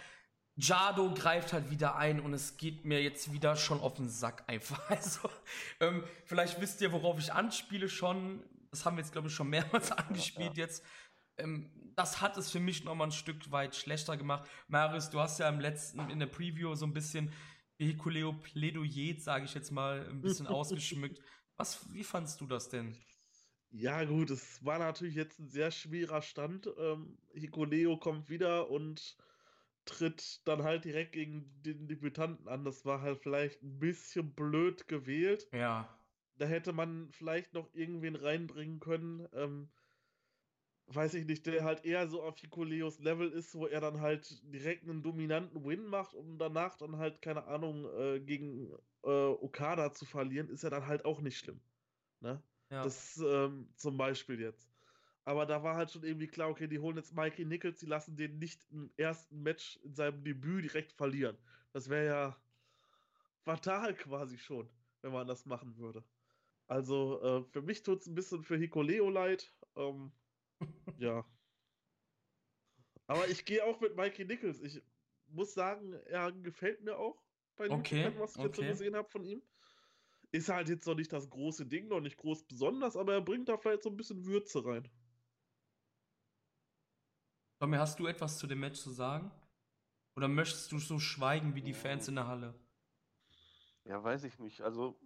Jado 0.57 1.15
greift 1.15 1.53
halt 1.53 1.71
wieder 1.71 1.97
ein 1.97 2.21
und 2.21 2.35
es 2.35 2.57
geht 2.57 2.85
mir 2.85 3.03
jetzt 3.03 3.33
wieder 3.33 3.57
schon 3.57 3.81
auf 3.81 3.95
den 3.95 4.09
Sack 4.09 4.45
einfach. 4.47 4.81
Also, 4.91 5.31
ähm, 5.81 6.05
vielleicht 6.25 6.61
wisst 6.61 6.81
ihr, 6.81 6.93
worauf 6.93 7.19
ich 7.19 7.33
anspiele 7.33 7.89
schon. 7.89 8.43
Das 8.71 8.85
haben 8.85 8.97
wir 8.97 9.03
jetzt, 9.03 9.13
glaube 9.13 9.29
ich, 9.29 9.35
schon 9.35 9.49
mehrmals 9.49 9.93
angespielt 9.93 10.57
ja. 10.57 10.65
jetzt. 10.65 10.85
Ähm, 11.39 11.71
das 11.97 12.21
hat 12.21 12.37
es 12.37 12.51
für 12.51 12.61
mich 12.61 12.85
nochmal 12.85 13.09
ein 13.09 13.13
Stück 13.13 13.51
weit 13.51 13.75
schlechter 13.75 14.17
gemacht. 14.17 14.49
Marius, 14.69 15.11
du 15.11 15.21
hast 15.21 15.39
ja 15.39 15.49
im 15.49 15.61
letzten, 15.61 16.11
in 16.11 16.19
der 16.19 16.27
Preview 16.27 16.75
so 16.75 16.87
ein 16.87 16.93
bisschen 16.93 17.33
Vehiculeo 17.79 18.33
Plädoyer, 18.33 19.19
sage 19.19 19.45
ich 19.45 19.55
jetzt 19.55 19.71
mal, 19.71 20.07
ein 20.09 20.21
bisschen 20.21 20.47
ausgeschmückt. 20.49 21.21
Was, 21.57 21.93
wie 21.93 22.05
fandst 22.05 22.41
du 22.41 22.47
das 22.47 22.69
denn? 22.69 22.97
Ja, 23.71 24.05
gut, 24.05 24.31
es 24.31 24.63
war 24.65 24.79
natürlich 24.79 25.15
jetzt 25.15 25.39
ein 25.39 25.49
sehr 25.49 25.71
schwerer 25.71 26.21
Stand. 26.21 26.69
Ähm, 26.79 27.19
Hikuleo 27.33 27.97
kommt 27.97 28.29
wieder 28.29 28.71
und 28.71 29.17
tritt 29.85 30.47
dann 30.47 30.63
halt 30.63 30.85
direkt 30.85 31.13
gegen 31.13 31.63
den 31.63 31.89
Debütanten 31.89 32.49
an. 32.49 32.65
Das 32.65 32.85
war 32.85 33.01
halt 33.01 33.19
vielleicht 33.19 33.63
ein 33.63 33.79
bisschen 33.79 34.35
blöd 34.35 34.89
gewählt. 34.89 35.49
Ja. 35.53 35.89
Da 36.37 36.47
hätte 36.47 36.73
man 36.73 37.11
vielleicht 37.11 37.53
noch 37.53 37.73
irgendwen 37.75 38.17
reinbringen 38.17 38.81
können. 38.81 39.29
Ähm, 39.33 39.69
weiß 40.87 41.15
ich 41.15 41.27
nicht, 41.27 41.47
der 41.47 41.65
halt 41.65 41.85
eher 41.85 42.09
so 42.09 42.23
auf 42.23 42.39
Hikuleos 42.39 42.99
Level 42.99 43.31
ist, 43.31 43.55
wo 43.55 43.67
er 43.67 43.81
dann 43.81 44.01
halt 44.01 44.41
direkt 44.53 44.85
einen 44.85 45.03
dominanten 45.03 45.65
Win 45.65 45.87
macht, 45.87 46.15
um 46.15 46.39
danach 46.39 46.77
dann 46.77 46.97
halt, 46.97 47.23
keine 47.23 47.45
Ahnung, 47.45 47.87
äh, 47.97 48.21
gegen 48.21 48.73
äh, 49.05 49.09
Okada 49.09 49.93
zu 49.93 50.05
verlieren, 50.05 50.49
ist 50.49 50.63
ja 50.63 50.71
dann 50.71 50.87
halt 50.87 51.05
auch 51.05 51.21
nicht 51.21 51.39
schlimm. 51.39 51.61
Ne? 52.21 52.43
Ja. 52.71 52.83
Das 52.83 53.17
ähm, 53.19 53.73
zum 53.77 53.97
Beispiel 53.97 54.41
jetzt. 54.41 54.72
Aber 55.25 55.47
da 55.47 55.63
war 55.63 55.77
halt 55.77 55.91
schon 55.91 56.03
irgendwie 56.03 56.27
klar, 56.27 56.51
okay, 56.51 56.67
die 56.67 56.81
holen 56.81 56.97
jetzt 56.97 57.15
Mikey 57.15 57.45
Nichols, 57.45 57.79
die 57.79 57.87
lassen 57.87 58.17
den 58.17 58.39
nicht 58.39 58.67
im 58.71 58.91
ersten 58.97 59.43
Match 59.43 59.79
in 59.85 59.95
seinem 59.95 60.25
Debüt 60.25 60.65
direkt 60.65 60.93
verlieren. 60.93 61.39
Das 61.73 61.89
wäre 61.89 62.07
ja 62.07 62.37
fatal 63.45 63.95
quasi 63.95 64.37
schon, 64.37 64.69
wenn 65.03 65.13
man 65.13 65.29
das 65.29 65.47
machen 65.47 65.77
würde. 65.77 66.05
Also 66.67 67.23
äh, 67.23 67.45
für 67.53 67.63
mich 67.63 67.83
tut 67.83 68.01
es 68.01 68.07
ein 68.07 68.15
bisschen 68.15 68.43
für 68.43 68.57
Hikoleo 68.57 69.11
leid. 69.11 69.53
Ähm, 69.77 70.11
ja. 70.99 71.25
Aber 73.07 73.29
ich 73.29 73.45
gehe 73.45 73.65
auch 73.65 73.81
mit 73.81 73.97
Mikey 73.97 74.25
Nichols. 74.25 74.61
Ich 74.61 74.83
muss 75.29 75.55
sagen, 75.55 75.93
er 76.07 76.33
gefällt 76.33 76.83
mir 76.83 76.99
auch 76.99 77.23
bei 77.57 77.71
okay, 77.71 78.05
YouTube, 78.05 78.19
was 78.21 78.33
ich 78.33 78.39
okay. 78.39 78.47
jetzt 78.47 78.57
so 78.57 78.63
gesehen 78.63 78.97
habe 78.97 79.09
von 79.09 79.25
ihm. 79.25 79.43
Ist 80.33 80.49
halt 80.49 80.69
jetzt 80.69 80.87
noch 80.87 80.95
nicht 80.95 81.13
das 81.13 81.29
große 81.29 81.67
Ding, 81.67 81.89
noch 81.89 82.01
nicht 82.01 82.17
groß 82.17 82.45
besonders, 82.45 82.97
aber 82.97 83.13
er 83.13 83.21
bringt 83.21 83.49
da 83.49 83.59
vielleicht 83.59 83.83
so 83.83 83.91
ein 83.91 83.97
bisschen 83.97 84.25
Würze 84.25 84.65
rein. 84.65 84.89
Tommy, 87.63 87.77
hast 87.77 88.01
du 88.01 88.09
etwas 88.09 88.39
zu 88.39 88.49
dem 88.49 88.59
Match 88.59 88.81
zu 88.81 88.91
sagen? 88.91 89.31
Oder 90.17 90.27
möchtest 90.27 90.73
du 90.73 90.81
so 90.81 90.99
schweigen 90.99 91.55
wie 91.55 91.63
die 91.63 91.75
Fans 91.75 92.09
in 92.09 92.17
der 92.17 92.27
Halle? 92.27 92.55
Ja, 93.85 94.03
weiß 94.03 94.25
ich 94.25 94.41
nicht. 94.41 94.63
Also, 94.63 94.99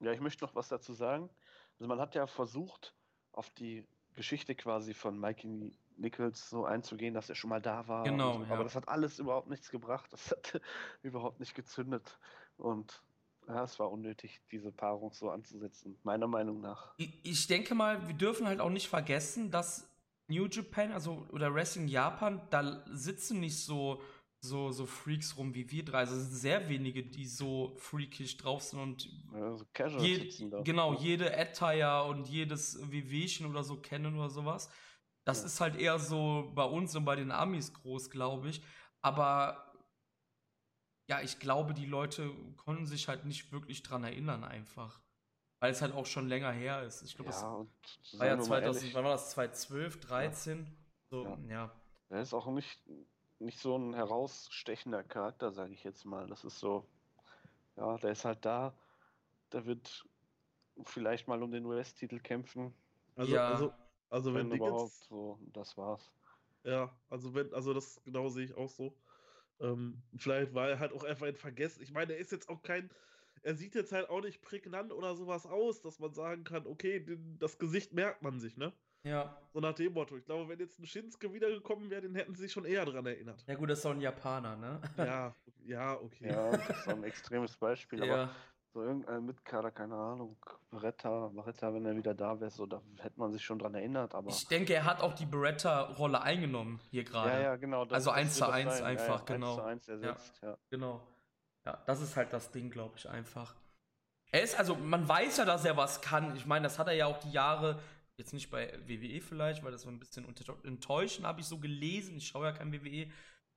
ja, 0.00 0.10
ich 0.10 0.18
möchte 0.18 0.44
noch 0.44 0.56
was 0.56 0.66
dazu 0.66 0.92
sagen. 0.92 1.30
Also, 1.78 1.86
man 1.86 2.00
hat 2.00 2.16
ja 2.16 2.26
versucht, 2.26 2.96
auf 3.30 3.50
die 3.50 3.86
Geschichte 4.16 4.56
quasi 4.56 4.92
von 4.92 5.20
Mikey 5.20 5.72
Nichols 5.98 6.50
so 6.50 6.64
einzugehen, 6.64 7.14
dass 7.14 7.28
er 7.28 7.36
schon 7.36 7.50
mal 7.50 7.62
da 7.62 7.86
war. 7.86 8.02
Genau. 8.02 8.38
So. 8.38 8.42
Ja. 8.42 8.54
Aber 8.54 8.64
das 8.64 8.74
hat 8.74 8.88
alles 8.88 9.20
überhaupt 9.20 9.48
nichts 9.48 9.70
gebracht. 9.70 10.12
Das 10.12 10.32
hat 10.32 10.60
überhaupt 11.02 11.38
nicht 11.38 11.54
gezündet. 11.54 12.18
Und 12.56 13.04
ja, 13.46 13.62
es 13.62 13.78
war 13.78 13.88
unnötig, 13.88 14.40
diese 14.50 14.72
Paarung 14.72 15.12
so 15.12 15.30
anzusetzen, 15.30 15.96
meiner 16.02 16.26
Meinung 16.26 16.60
nach. 16.60 16.92
Ich 16.96 17.46
denke 17.46 17.76
mal, 17.76 18.08
wir 18.08 18.14
dürfen 18.16 18.48
halt 18.48 18.58
auch 18.58 18.68
nicht 18.68 18.88
vergessen, 18.88 19.52
dass 19.52 19.89
New 20.30 20.46
Japan, 20.46 20.92
also 20.92 21.26
oder 21.30 21.52
Wrestling 21.54 21.88
Japan, 21.88 22.40
da 22.50 22.84
sitzen 22.92 23.40
nicht 23.40 23.58
so 23.58 24.02
so, 24.42 24.72
so 24.72 24.86
Freaks 24.86 25.36
rum 25.36 25.54
wie 25.54 25.70
wir 25.70 25.84
drei. 25.84 25.98
Also 25.98 26.16
es 26.16 26.22
sind 26.28 26.36
sehr 26.38 26.68
wenige, 26.70 27.02
die 27.04 27.26
so 27.26 27.74
freakish 27.76 28.38
drauf 28.38 28.62
sind 28.62 28.80
und 28.80 29.08
Ja, 29.32 29.56
so 29.56 29.64
casual 29.72 30.02
je, 30.02 30.14
sitzen 30.14 30.50
da. 30.50 30.64
genau, 30.64 30.94
jede 30.94 31.36
Attire 31.38 32.04
und 32.04 32.26
jedes 32.28 32.78
WWchen 32.90 33.46
oder 33.46 33.62
so 33.64 33.76
kennen 33.80 34.16
oder 34.16 34.30
sowas. 34.30 34.70
Das 35.26 35.40
Ja. 35.40 35.46
ist 35.46 35.60
halt 35.60 35.76
eher 35.76 35.98
so 35.98 36.52
bei 36.54 36.64
uns 36.64 36.96
und 36.96 37.04
bei 37.04 37.16
den 37.16 37.30
Amis 37.32 37.74
groß, 37.74 38.10
glaube 38.10 38.48
ich. 38.48 38.62
Aber 39.02 39.74
ja, 41.08 41.20
ich 41.20 41.38
glaube, 41.38 41.74
die 41.74 41.86
Leute 41.86 42.32
konnten 42.56 42.86
sich 42.86 43.08
halt 43.08 43.24
nicht 43.26 43.52
wirklich 43.52 43.82
dran 43.82 44.04
erinnern 44.04 44.44
einfach. 44.44 45.02
Weil 45.60 45.72
es 45.72 45.82
halt 45.82 45.92
auch 45.94 46.06
schon 46.06 46.28
länger 46.28 46.52
her 46.52 46.82
ist. 46.82 47.02
Ich 47.02 47.14
glaube, 47.16 47.30
Ja, 47.30 47.66
das 48.02 48.18
war 48.18 48.26
ja 48.28 48.36
seien 48.36 48.38
wir 48.38 48.46
mal 48.46 48.58
2000, 48.58 48.62
ehrlich, 48.62 48.94
wann 48.94 49.04
war 49.04 49.12
das? 49.12 49.30
2012, 49.30 50.00
13? 50.00 50.66
So, 51.10 51.24
Ja. 51.24 51.38
ja. 51.48 51.70
Er 52.08 52.22
ist 52.22 52.34
auch 52.34 52.46
nicht, 52.48 52.80
nicht 53.38 53.58
so 53.58 53.76
ein 53.76 53.94
herausstechender 53.94 55.04
Charakter, 55.04 55.52
sage 55.52 55.72
ich 55.74 55.84
jetzt 55.84 56.04
mal. 56.04 56.26
Das 56.28 56.44
ist 56.44 56.58
so, 56.58 56.88
ja, 57.76 57.98
der 57.98 58.12
ist 58.12 58.24
halt 58.24 58.44
da, 58.44 58.74
der 59.52 59.66
wird 59.66 60.08
vielleicht 60.84 61.28
mal 61.28 61.42
um 61.42 61.52
den 61.52 61.66
US-Titel 61.66 62.20
kämpfen, 62.20 62.74
Also, 63.16 63.36
Ja. 63.36 63.46
also, 63.46 63.74
also 64.10 64.34
wenn 64.34 64.50
wenn 64.50 64.50
überhaupt, 64.50 64.94
Dingens, 64.94 65.08
so, 65.08 65.38
das 65.52 65.76
war's. 65.76 66.12
ja, 66.64 67.00
also 67.08 67.34
wenn, 67.34 67.52
also 67.54 67.74
das 67.74 68.02
genau 68.04 68.28
sehe 68.28 68.44
ich 68.44 68.54
auch 68.54 68.68
so. 68.68 69.00
Ähm, 69.60 70.02
vielleicht 70.16 70.54
war 70.54 70.68
er 70.70 70.78
halt 70.78 70.92
auch 70.92 71.04
einfach 71.04 71.26
ein 71.26 71.36
Vergessen. 71.36 71.82
Ich 71.82 71.92
meine, 71.92 72.14
er 72.14 72.18
ist 72.18 72.32
jetzt 72.32 72.48
auch 72.48 72.62
kein, 72.62 72.90
er 73.42 73.54
sieht 73.54 73.74
jetzt 73.74 73.92
halt 73.92 74.08
auch 74.10 74.20
nicht 74.20 74.42
prägnant 74.42 74.92
oder 74.92 75.14
sowas 75.14 75.46
aus, 75.46 75.80
dass 75.82 75.98
man 75.98 76.12
sagen 76.12 76.44
kann, 76.44 76.66
okay, 76.66 77.00
den, 77.00 77.38
das 77.38 77.58
Gesicht 77.58 77.92
merkt 77.92 78.22
man 78.22 78.38
sich, 78.40 78.56
ne? 78.56 78.72
Ja. 79.02 79.34
So 79.54 79.60
nach 79.60 79.72
dem 79.72 79.94
Motto. 79.94 80.16
Ich 80.18 80.26
glaube, 80.26 80.48
wenn 80.50 80.58
jetzt 80.58 80.78
ein 80.78 80.84
Shinsuke 80.84 81.32
wiedergekommen 81.32 81.88
wäre, 81.88 82.02
den 82.02 82.14
hätten 82.14 82.34
sie 82.34 82.42
sich 82.42 82.52
schon 82.52 82.66
eher 82.66 82.84
dran 82.84 83.06
erinnert. 83.06 83.42
Ja, 83.46 83.54
gut, 83.54 83.70
das 83.70 83.78
ist 83.78 83.84
doch 83.86 83.92
ein 83.92 84.00
Japaner, 84.02 84.56
ne? 84.56 84.80
Ja, 84.98 85.34
ja, 85.64 85.94
okay. 85.94 86.28
Ja, 86.28 86.50
das 86.50 86.68
ist 86.68 86.84
so 86.84 86.90
ein 86.90 87.04
extremes 87.04 87.56
Beispiel, 87.56 88.02
aber 88.02 88.12
Ja. 88.24 88.30
so 88.74 88.82
irgendein 88.82 89.24
Mitkader, 89.24 89.70
keine 89.70 89.94
Ahnung, 89.94 90.36
Beretta, 90.70 91.28
Beretta, 91.28 91.72
wenn 91.72 91.86
er 91.86 91.96
wieder 91.96 92.12
da 92.14 92.38
wäre, 92.38 92.50
so, 92.50 92.66
da 92.66 92.82
hätte 92.98 93.18
man 93.18 93.32
sich 93.32 93.42
schon 93.42 93.58
dran 93.58 93.74
erinnert, 93.74 94.14
aber. 94.14 94.28
Ich 94.28 94.46
denke, 94.48 94.74
er 94.74 94.84
hat 94.84 95.00
auch 95.00 95.14
die 95.14 95.24
Beretta-Rolle 95.26 96.20
eingenommen 96.20 96.78
hier 96.90 97.04
gerade. 97.04 97.30
ja, 97.30 97.40
ja, 97.40 97.56
genau. 97.56 97.86
das- 97.86 97.94
Also 98.06 98.10
das 98.10 98.18
eins 98.18 98.28
wird 98.28 98.34
zu 98.34 98.44
das 98.44 98.54
eins 98.54 98.78
sein. 98.78 98.84
einfach, 98.84 99.18
ja, 99.20 99.34
genau. 99.34 99.48
Eins 99.48 99.56
zu 99.56 99.62
eins 99.62 99.88
ersetzt, 99.88 100.40
ja. 100.42 100.58
Genau. 100.68 101.00
Ja, 101.66 101.82
das 101.86 102.00
ist 102.00 102.16
halt 102.16 102.32
das 102.32 102.50
Ding, 102.50 102.70
glaube 102.70 102.96
ich, 102.96 103.08
einfach. 103.08 103.54
Er 104.32 104.42
ist, 104.42 104.58
also, 104.58 104.74
man 104.74 105.08
weiß 105.08 105.38
ja, 105.38 105.44
dass 105.44 105.64
er 105.64 105.76
was 105.76 106.00
kann. 106.00 106.36
Ich 106.36 106.46
meine, 106.46 106.64
das 106.64 106.78
hat 106.78 106.86
er 106.86 106.94
ja 106.94 107.06
auch 107.06 107.18
die 107.18 107.32
Jahre, 107.32 107.80
jetzt 108.16 108.32
nicht 108.32 108.50
bei 108.50 108.72
WWE 108.86 109.20
vielleicht, 109.20 109.64
weil 109.64 109.72
das 109.72 109.84
war 109.84 109.92
ein 109.92 109.98
bisschen 109.98 110.26
enttäuschend, 110.64 111.26
habe 111.26 111.40
ich 111.40 111.46
so 111.46 111.58
gelesen. 111.58 112.16
Ich 112.16 112.28
schaue 112.28 112.46
ja 112.46 112.52
kein 112.52 112.72
WWE. 112.72 113.10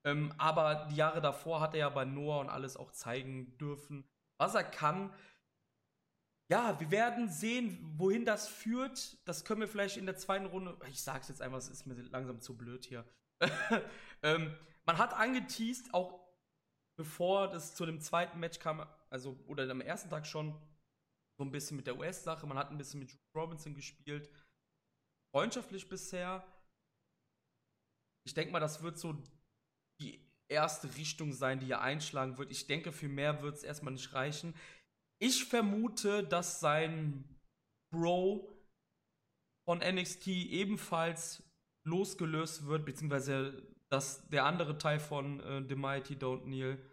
Ähm, 0.06 0.34
aber 0.38 0.88
die 0.92 0.96
Jahre 0.96 1.22
davor 1.22 1.62
hat 1.62 1.74
er 1.74 1.82
ja 1.82 1.90
bei 1.90 2.06
Noah 2.06 2.40
und 2.40 2.50
alles 2.50 2.76
auch 2.76 2.92
zeigen 2.92 3.58
dürfen, 3.58 4.04
was 4.38 4.56
er 4.56 4.64
kann. 4.64 5.14
Ja, 6.50 6.80
wir 6.80 6.92
werden 6.92 7.30
sehen, 7.30 7.80
wohin 7.98 8.26
das 8.26 8.48
führt. 8.48 9.18
Das 9.26 9.46
können 9.46 9.62
wir 9.62 9.68
vielleicht 9.68 9.98
in 9.98 10.06
der 10.06 10.18
zweiten 10.18 10.46
Runde. 10.46 10.78
Ich 10.90 11.02
sag's 11.02 11.30
jetzt 11.30 11.42
einfach, 11.42 11.58
es 11.58 11.70
ist 11.70 11.86
mir 11.86 11.96
langsam 12.12 12.42
zu 12.42 12.58
blöd 12.58 12.86
hier. 12.86 13.06
ähm, 14.24 14.54
man 14.86 14.98
hat 14.98 15.14
angeteased, 15.14 15.94
auch 15.94 16.23
bevor 16.98 17.50
das 17.50 17.76
zu 17.76 17.86
dem 17.86 18.00
zweiten 18.00 18.40
Match 18.40 18.60
kam, 18.60 18.88
also 19.10 19.38
oder 19.48 19.70
am 19.70 19.82
ersten 19.82 20.10
Tag 20.10 20.26
schon, 20.26 20.60
so 21.38 21.44
ein 21.44 21.52
bisschen 21.52 21.78
mit 21.78 21.88
der 21.88 21.98
US-Sache. 21.98 22.46
Man 22.46 22.58
hat 22.58 22.70
ein 22.70 22.78
bisschen 22.78 23.00
mit 23.00 23.10
Juice 23.10 23.36
Robinson 23.36 23.74
gespielt. 23.74 24.30
Freundschaftlich 25.34 25.90
bisher. 25.90 26.46
Ich 28.26 28.34
denke 28.34 28.52
mal, 28.52 28.60
das 28.60 28.84
wird 28.84 28.98
so 28.98 29.18
die 30.00 30.24
erste 30.48 30.96
Richtung 30.96 31.34
sein, 31.34 31.60
die 31.60 31.72
er 31.72 31.82
einschlagen 31.82 32.38
wird. 32.38 32.52
Ich 32.52 32.68
denke, 32.68 32.92
für 32.92 33.10
mehr 33.10 33.42
wird 33.42 33.56
es 33.56 33.64
erstmal 33.64 33.94
nicht 33.94 34.14
reichen. 34.14 34.54
Ich 35.20 35.46
vermute, 35.46 36.24
dass 36.24 36.60
sein 36.60 37.24
Bro 37.92 38.50
von 39.66 39.80
NXT 39.80 40.28
ebenfalls 40.28 41.44
losgelöst 41.86 42.66
wird, 42.66 42.86
beziehungsweise 42.86 43.73
dass 43.94 44.28
der 44.30 44.46
andere 44.46 44.78
Teil 44.78 45.00
von 45.00 45.40
äh, 45.42 45.64
The 45.68 45.76
Mighty 45.76 46.16
Don't 46.16 46.44
Kneel 46.44 46.84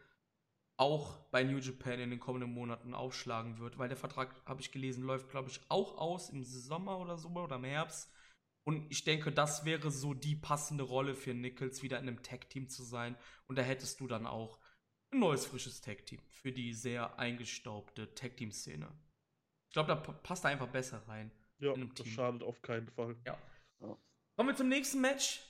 auch 0.77 1.17
bei 1.31 1.43
New 1.43 1.59
Japan 1.59 2.01
in 2.01 2.11
den 2.11 2.21
kommenden 2.21 2.53
Monaten 2.53 2.95
aufschlagen 2.95 3.59
wird, 3.59 3.79
weil 3.79 3.89
der 3.89 3.97
Vertrag, 3.99 4.35
habe 4.47 4.61
ich 4.61 4.73
gelesen, 4.73 5.05
läuft, 5.05 5.29
glaube 5.29 5.51
ich, 5.51 5.61
auch 5.69 5.99
aus 5.99 6.31
im 6.31 6.43
Sommer 6.45 6.99
oder 6.99 7.19
so 7.19 7.29
oder 7.31 7.57
im 7.57 7.65
Herbst. 7.65 8.11
Und 8.65 8.91
ich 8.91 9.05
denke, 9.05 9.33
das 9.33 9.65
wäre 9.65 9.91
so 9.91 10.15
die 10.15 10.37
passende 10.37 10.85
Rolle 10.85 11.15
für 11.15 11.35
Nichols, 11.35 11.83
wieder 11.83 11.99
in 11.99 12.09
einem 12.09 12.23
Tag-Team 12.23 12.69
zu 12.69 12.83
sein. 12.83 13.17
Und 13.47 13.57
da 13.57 13.63
hättest 13.63 14.01
du 14.01 14.07
dann 14.07 14.27
auch 14.27 14.59
ein 15.13 15.21
neues, 15.21 15.45
frisches 15.47 15.81
Tag-Team 15.81 16.21
für 16.29 16.53
die 16.53 16.73
sehr 16.73 17.19
eingestaubte 17.19 18.15
Tag-Team-Szene. 18.15 18.89
Ich 19.69 19.73
glaube, 19.73 19.89
da 19.89 19.97
pa- 19.97 20.13
passt 20.13 20.45
er 20.45 20.51
einfach 20.51 20.69
besser 20.69 21.07
rein. 21.09 21.31
Ja, 21.59 21.73
in 21.73 21.81
einem 21.83 21.95
das 21.95 22.05
Team. 22.05 22.13
schadet 22.15 22.43
auf 22.43 22.63
keinen 22.63 22.89
Fall. 22.89 23.17
Kommen 24.37 24.49
wir 24.49 24.57
zum 24.57 24.69
nächsten 24.69 25.01
Match. 25.01 25.43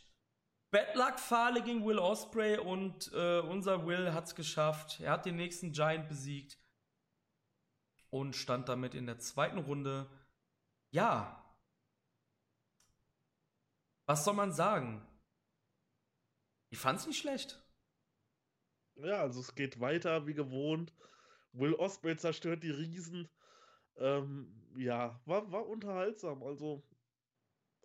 Bad 0.70 0.94
Luck 0.94 1.18
Fale 1.18 1.62
gegen 1.62 1.85
Will 1.85 1.98
Osprey 1.98 2.56
und 2.59 3.12
äh, 3.12 3.40
unser 3.40 3.87
Will 3.87 4.12
hat 4.12 4.26
es 4.26 4.35
geschafft. 4.35 5.00
Er 5.00 5.12
hat 5.12 5.26
den 5.26 5.37
nächsten 5.37 5.72
Giant 5.72 6.09
besiegt 6.09 6.59
und 8.11 8.37
stand 8.37 8.68
damit 8.68 8.94
in 8.94 9.06
der 9.06 9.18
zweiten 9.18 9.59
Runde. 9.59 10.09
Ja. 10.90 11.44
Was 14.06 14.24
soll 14.24 14.35
man 14.35 14.52
sagen? 14.52 15.06
Ich 16.70 16.78
fand's 16.78 17.06
nicht 17.06 17.18
schlecht. 17.18 17.61
Ja, 18.94 19.20
also 19.20 19.40
es 19.40 19.54
geht 19.54 19.80
weiter 19.80 20.26
wie 20.26 20.35
gewohnt. 20.35 20.92
Will 21.52 21.74
Osprey 21.74 22.16
zerstört 22.16 22.62
die 22.62 22.70
Riesen. 22.70 23.28
Ähm, 23.96 24.70
ja, 24.76 25.20
war, 25.24 25.50
war 25.50 25.66
unterhaltsam. 25.66 26.44
Also 26.44 26.85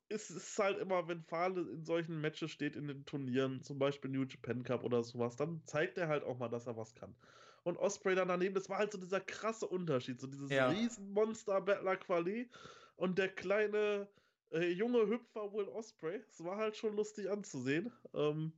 es 0.10 0.30
ist 0.30 0.58
halt 0.60 0.78
immer, 0.80 1.08
wenn 1.08 1.24
Fale 1.24 1.62
in 1.62 1.84
solchen 1.84 2.22
Matches 2.22 2.52
steht 2.52 2.76
in 2.76 2.88
den 2.88 3.06
Turnieren, 3.06 3.62
zum 3.63 3.80
Beispiel 3.80 4.12
New 4.12 4.24
Japan 4.26 4.63
Cup 4.63 4.84
oder 4.84 5.04
sowas, 5.04 5.36
dann 5.36 5.65
zeigt 5.65 5.98
er 5.98 6.08
halt 6.08 6.24
auch 6.24 6.38
mal, 6.38 6.50
dass 6.50 6.68
er 6.68 6.78
was 6.78 6.96
kann. 6.96 7.15
Und 7.63 7.78
Osprey 7.78 8.15
dann 8.15 8.28
daneben, 8.28 8.54
das 8.56 8.70
war 8.70 8.78
halt 8.78 8.91
so 8.91 9.00
dieser 9.00 9.22
krasse 9.22 9.68
Unterschied, 9.68 10.20
so 10.22 10.28
dieses 10.28 10.52
Ja. 10.52 10.70
Riesenmonster 10.70 11.62
Battler 11.62 11.98
Quali 11.98 12.52
und 12.96 13.18
der 13.18 13.34
kleine 13.34 14.10
äh, 14.52 14.70
junge 14.72 15.08
Hüpfer 15.08 15.52
Will 15.54 15.68
Osprey. 15.68 16.18
Es 16.30 16.44
war 16.44 16.58
halt 16.58 16.78
schon 16.78 16.96
lustig 16.96 17.30
anzusehen. 17.30 17.91
Ähm, 18.13 18.54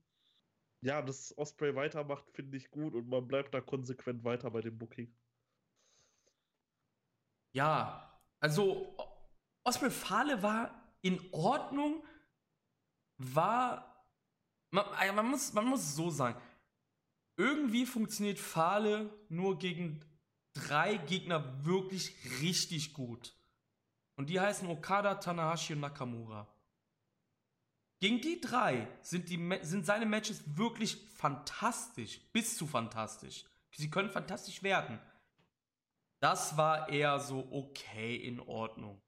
ja, 0.82 1.02
dass 1.02 1.38
Osprey 1.38 1.76
weitermacht, 1.76 2.30
finde 2.32 2.58
ich 2.58 2.70
gut 2.72 2.94
und 2.96 3.08
man 3.10 3.28
bleibt 3.28 3.54
da 3.54 3.62
konsequent 3.62 4.24
weiter 4.24 4.52
bei 4.52 4.62
dem 4.62 4.78
Booking. 4.78 5.18
Ja, 7.54 8.22
also 8.40 8.96
Osprey 9.64 9.90
Fale 9.90 10.44
war 10.44 10.87
in 11.08 11.20
Ordnung, 11.32 12.04
war 13.18 13.88
man, 14.72 14.86
äh, 15.02 15.12
man, 15.12 15.28
muss, 15.28 15.54
man 15.54 15.66
muss 15.66 15.96
so 15.96 16.10
sagen. 16.10 16.40
Irgendwie 17.38 17.86
funktioniert 17.86 18.40
Fale 18.40 19.10
nur 19.30 19.58
gegen 19.58 20.02
drei 20.54 20.98
Gegner 20.98 21.66
wirklich 21.66 22.16
richtig 22.42 22.94
gut. 22.94 23.34
Und 24.16 24.30
die 24.30 24.40
heißen 24.40 24.68
Okada, 24.68 25.16
Tanahashi 25.16 25.74
und 25.74 25.82
Nakamura. 25.82 26.48
Gegen 28.00 28.22
die 28.22 28.42
drei 28.42 28.88
sind, 29.02 29.30
die, 29.30 29.60
sind 29.62 29.86
seine 29.86 30.06
Matches 30.06 30.44
wirklich 30.58 30.98
fantastisch, 31.16 32.20
bis 32.34 32.58
zu 32.58 32.68
fantastisch. 32.68 33.46
Sie 33.72 33.90
können 33.90 34.10
fantastisch 34.10 34.64
werden. 34.64 35.00
Das 36.20 36.58
war 36.58 36.90
eher 36.90 37.20
so 37.20 37.48
okay 37.52 38.16
in 38.16 38.40
Ordnung. 38.40 39.00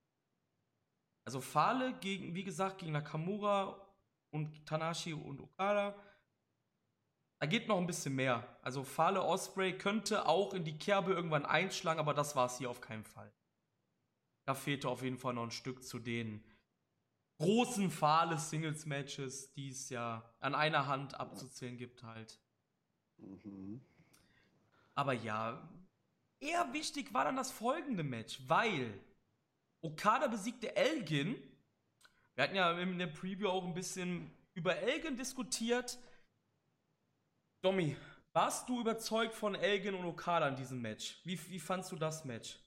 Also 1.25 1.41
Fale 1.41 1.93
gegen, 1.99 2.33
wie 2.35 2.43
gesagt, 2.43 2.79
gegen 2.79 2.91
Nakamura 2.91 3.79
und 4.31 4.65
Tanashi 4.65 5.13
und 5.13 5.41
Okada. 5.41 5.95
Da 7.39 7.45
geht 7.45 7.67
noch 7.67 7.77
ein 7.77 7.87
bisschen 7.87 8.15
mehr. 8.15 8.57
Also 8.61 8.83
Fale 8.83 9.23
Osprey 9.23 9.77
könnte 9.77 10.27
auch 10.27 10.53
in 10.53 10.65
die 10.65 10.77
Kerbe 10.77 11.13
irgendwann 11.13 11.45
einschlagen, 11.45 11.99
aber 11.99 12.13
das 12.13 12.35
war 12.35 12.47
es 12.47 12.57
hier 12.57 12.69
auf 12.69 12.81
keinen 12.81 13.05
Fall. 13.05 13.31
Da 14.45 14.55
fehlte 14.55 14.89
auf 14.89 15.03
jeden 15.03 15.17
Fall 15.17 15.33
noch 15.33 15.43
ein 15.43 15.51
Stück 15.51 15.83
zu 15.83 15.99
den 15.99 16.43
großen 17.37 17.89
Fale 17.89 18.37
Singles 18.37 18.85
Matches, 18.85 19.53
die 19.53 19.69
es 19.69 19.89
ja 19.89 20.29
an 20.39 20.53
einer 20.53 20.87
Hand 20.87 21.19
abzuzählen 21.19 21.77
gibt 21.77 22.03
halt. 22.03 22.39
Mhm. 23.17 23.81
Aber 24.95 25.13
ja, 25.13 25.69
eher 26.39 26.73
wichtig 26.73 27.13
war 27.13 27.23
dann 27.23 27.37
das 27.37 27.51
folgende 27.51 28.03
Match, 28.03 28.41
weil 28.47 28.99
Okada 29.81 30.27
besiegte 30.27 30.75
Elgin. 30.75 31.35
Wir 32.35 32.43
hatten 32.43 32.55
ja 32.55 32.71
in 32.79 32.99
der 32.99 33.07
Preview 33.07 33.49
auch 33.49 33.65
ein 33.65 33.73
bisschen 33.73 34.31
über 34.53 34.77
Elgin 34.77 35.15
diskutiert. 35.15 35.97
Domi, 37.61 37.95
warst 38.33 38.69
du 38.69 38.79
überzeugt 38.79 39.33
von 39.33 39.55
Elgin 39.55 39.95
und 39.95 40.05
Okada 40.05 40.47
in 40.47 40.55
diesem 40.55 40.81
Match? 40.81 41.19
Wie, 41.25 41.39
wie 41.49 41.59
fandst 41.59 41.91
du 41.91 41.95
das 41.95 42.25
Match? 42.25 42.59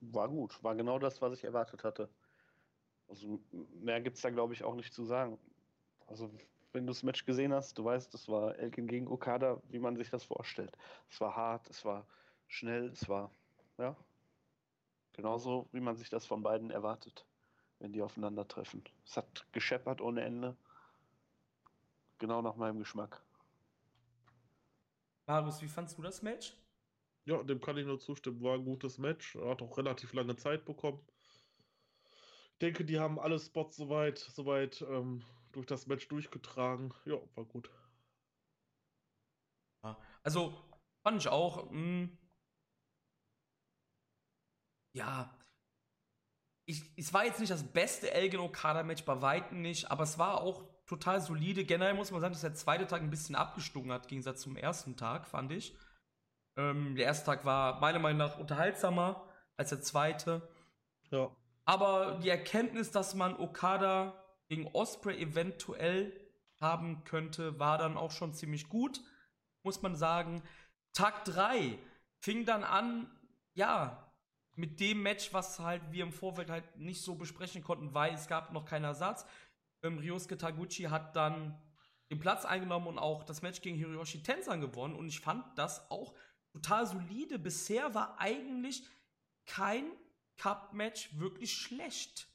War 0.00 0.28
gut, 0.28 0.62
war 0.62 0.74
genau 0.74 0.98
das, 0.98 1.20
was 1.20 1.32
ich 1.34 1.44
erwartet 1.44 1.84
hatte. 1.84 2.08
Also 3.08 3.40
mehr 3.80 4.00
gibt 4.00 4.16
es 4.16 4.22
da, 4.22 4.30
glaube 4.30 4.54
ich, 4.54 4.64
auch 4.64 4.74
nicht 4.74 4.92
zu 4.92 5.04
sagen. 5.04 5.38
Also 6.06 6.30
wenn 6.72 6.86
du 6.86 6.92
das 6.92 7.02
Match 7.02 7.24
gesehen 7.24 7.52
hast, 7.52 7.78
du 7.78 7.84
weißt, 7.84 8.12
das 8.12 8.28
war 8.28 8.56
Elgin 8.58 8.86
gegen 8.86 9.08
Okada, 9.08 9.60
wie 9.68 9.78
man 9.78 9.96
sich 9.96 10.10
das 10.10 10.24
vorstellt. 10.24 10.76
Es 11.10 11.20
war 11.20 11.34
hart, 11.34 11.68
es 11.70 11.84
war 11.84 12.06
schnell, 12.46 12.88
es 12.88 13.08
war, 13.08 13.30
ja, 13.78 13.96
genauso, 15.18 15.68
wie 15.72 15.80
man 15.80 15.96
sich 15.96 16.10
das 16.10 16.26
von 16.26 16.44
beiden 16.44 16.70
erwartet, 16.70 17.26
wenn 17.80 17.92
die 17.92 18.02
aufeinandertreffen. 18.02 18.84
Es 19.04 19.16
hat 19.16 19.46
gescheppert 19.50 20.00
ohne 20.00 20.22
Ende. 20.22 20.56
Genau 22.18 22.40
nach 22.40 22.54
meinem 22.54 22.78
Geschmack. 22.78 23.20
Marius, 25.26 25.60
wie 25.60 25.66
fandst 25.66 25.98
du 25.98 26.02
das 26.02 26.22
Match? 26.22 26.56
Ja, 27.24 27.42
dem 27.42 27.60
kann 27.60 27.76
ich 27.76 27.84
nur 27.84 27.98
zustimmen. 27.98 28.40
War 28.42 28.54
ein 28.54 28.64
gutes 28.64 28.98
Match. 28.98 29.34
Er 29.34 29.50
hat 29.50 29.60
auch 29.60 29.76
relativ 29.76 30.12
lange 30.12 30.36
Zeit 30.36 30.64
bekommen. 30.64 31.04
Ich 32.52 32.58
denke, 32.60 32.84
die 32.84 33.00
haben 33.00 33.18
alle 33.18 33.40
Spots 33.40 33.76
soweit, 33.76 34.18
soweit 34.18 34.82
ähm, 34.82 35.24
durch 35.50 35.66
das 35.66 35.88
Match 35.88 36.06
durchgetragen. 36.06 36.94
Ja, 37.06 37.18
war 37.34 37.44
gut. 37.44 37.68
Also 40.22 40.54
fand 41.02 41.20
ich 41.20 41.28
auch. 41.28 41.64
Mh, 41.64 41.72
hm, 41.72 42.18
ja, 44.98 45.30
ich, 46.66 46.82
es 46.96 47.14
war 47.14 47.24
jetzt 47.24 47.40
nicht 47.40 47.50
das 47.50 47.62
beste 47.62 48.12
Elgin 48.12 48.40
Okada-Match, 48.40 49.04
bei 49.04 49.22
Weitem 49.22 49.62
nicht, 49.62 49.90
aber 49.90 50.02
es 50.02 50.18
war 50.18 50.42
auch 50.42 50.64
total 50.86 51.20
solide. 51.20 51.64
Generell 51.64 51.94
muss 51.94 52.10
man 52.10 52.20
sagen, 52.20 52.34
dass 52.34 52.42
der 52.42 52.54
zweite 52.54 52.86
Tag 52.86 53.00
ein 53.00 53.10
bisschen 53.10 53.36
abgestungen 53.36 53.90
hat, 53.90 54.02
im 54.04 54.08
Gegensatz 54.08 54.42
zum 54.42 54.56
ersten 54.56 54.96
Tag, 54.96 55.26
fand 55.26 55.50
ich. 55.52 55.74
Ähm, 56.56 56.94
der 56.96 57.06
erste 57.06 57.24
Tag 57.24 57.46
war 57.46 57.80
meiner 57.80 58.00
Meinung 58.00 58.18
nach 58.18 58.38
unterhaltsamer 58.38 59.24
als 59.56 59.70
der 59.70 59.80
zweite. 59.80 60.46
Ja. 61.10 61.30
Aber 61.64 62.18
die 62.22 62.28
Erkenntnis, 62.28 62.90
dass 62.90 63.14
man 63.14 63.38
Okada 63.38 64.22
gegen 64.48 64.66
Osprey 64.66 65.18
eventuell 65.22 66.12
haben 66.60 67.04
könnte, 67.04 67.58
war 67.58 67.78
dann 67.78 67.96
auch 67.96 68.10
schon 68.10 68.34
ziemlich 68.34 68.68
gut, 68.68 69.00
muss 69.62 69.80
man 69.80 69.96
sagen. 69.96 70.42
Tag 70.92 71.24
3 71.24 71.78
fing 72.18 72.44
dann 72.44 72.64
an, 72.64 73.10
ja, 73.54 74.07
mit 74.58 74.80
dem 74.80 75.02
Match, 75.02 75.32
was 75.32 75.60
halt 75.60 75.82
wir 75.92 76.02
im 76.02 76.12
Vorfeld 76.12 76.50
halt 76.50 76.76
nicht 76.76 77.00
so 77.00 77.14
besprechen 77.14 77.62
konnten, 77.62 77.94
weil 77.94 78.14
es 78.14 78.26
gab 78.26 78.52
noch 78.52 78.64
keinen 78.64 78.84
Ersatz. 78.84 79.24
Ähm, 79.84 79.98
Ryosuke 79.98 80.36
Taguchi 80.36 80.84
hat 80.84 81.14
dann 81.14 81.56
den 82.10 82.18
Platz 82.18 82.44
eingenommen 82.44 82.88
und 82.88 82.98
auch 82.98 83.22
das 83.22 83.40
Match 83.40 83.60
gegen 83.60 83.76
Hiroshi 83.76 84.22
Tenzan 84.22 84.60
gewonnen 84.60 84.96
und 84.96 85.06
ich 85.06 85.20
fand 85.20 85.44
das 85.56 85.88
auch 85.92 86.12
total 86.52 86.86
solide. 86.86 87.38
Bisher 87.38 87.94
war 87.94 88.18
eigentlich 88.18 88.82
kein 89.46 89.84
Cup-Match 90.38 91.16
wirklich 91.18 91.54
schlecht. 91.54 92.28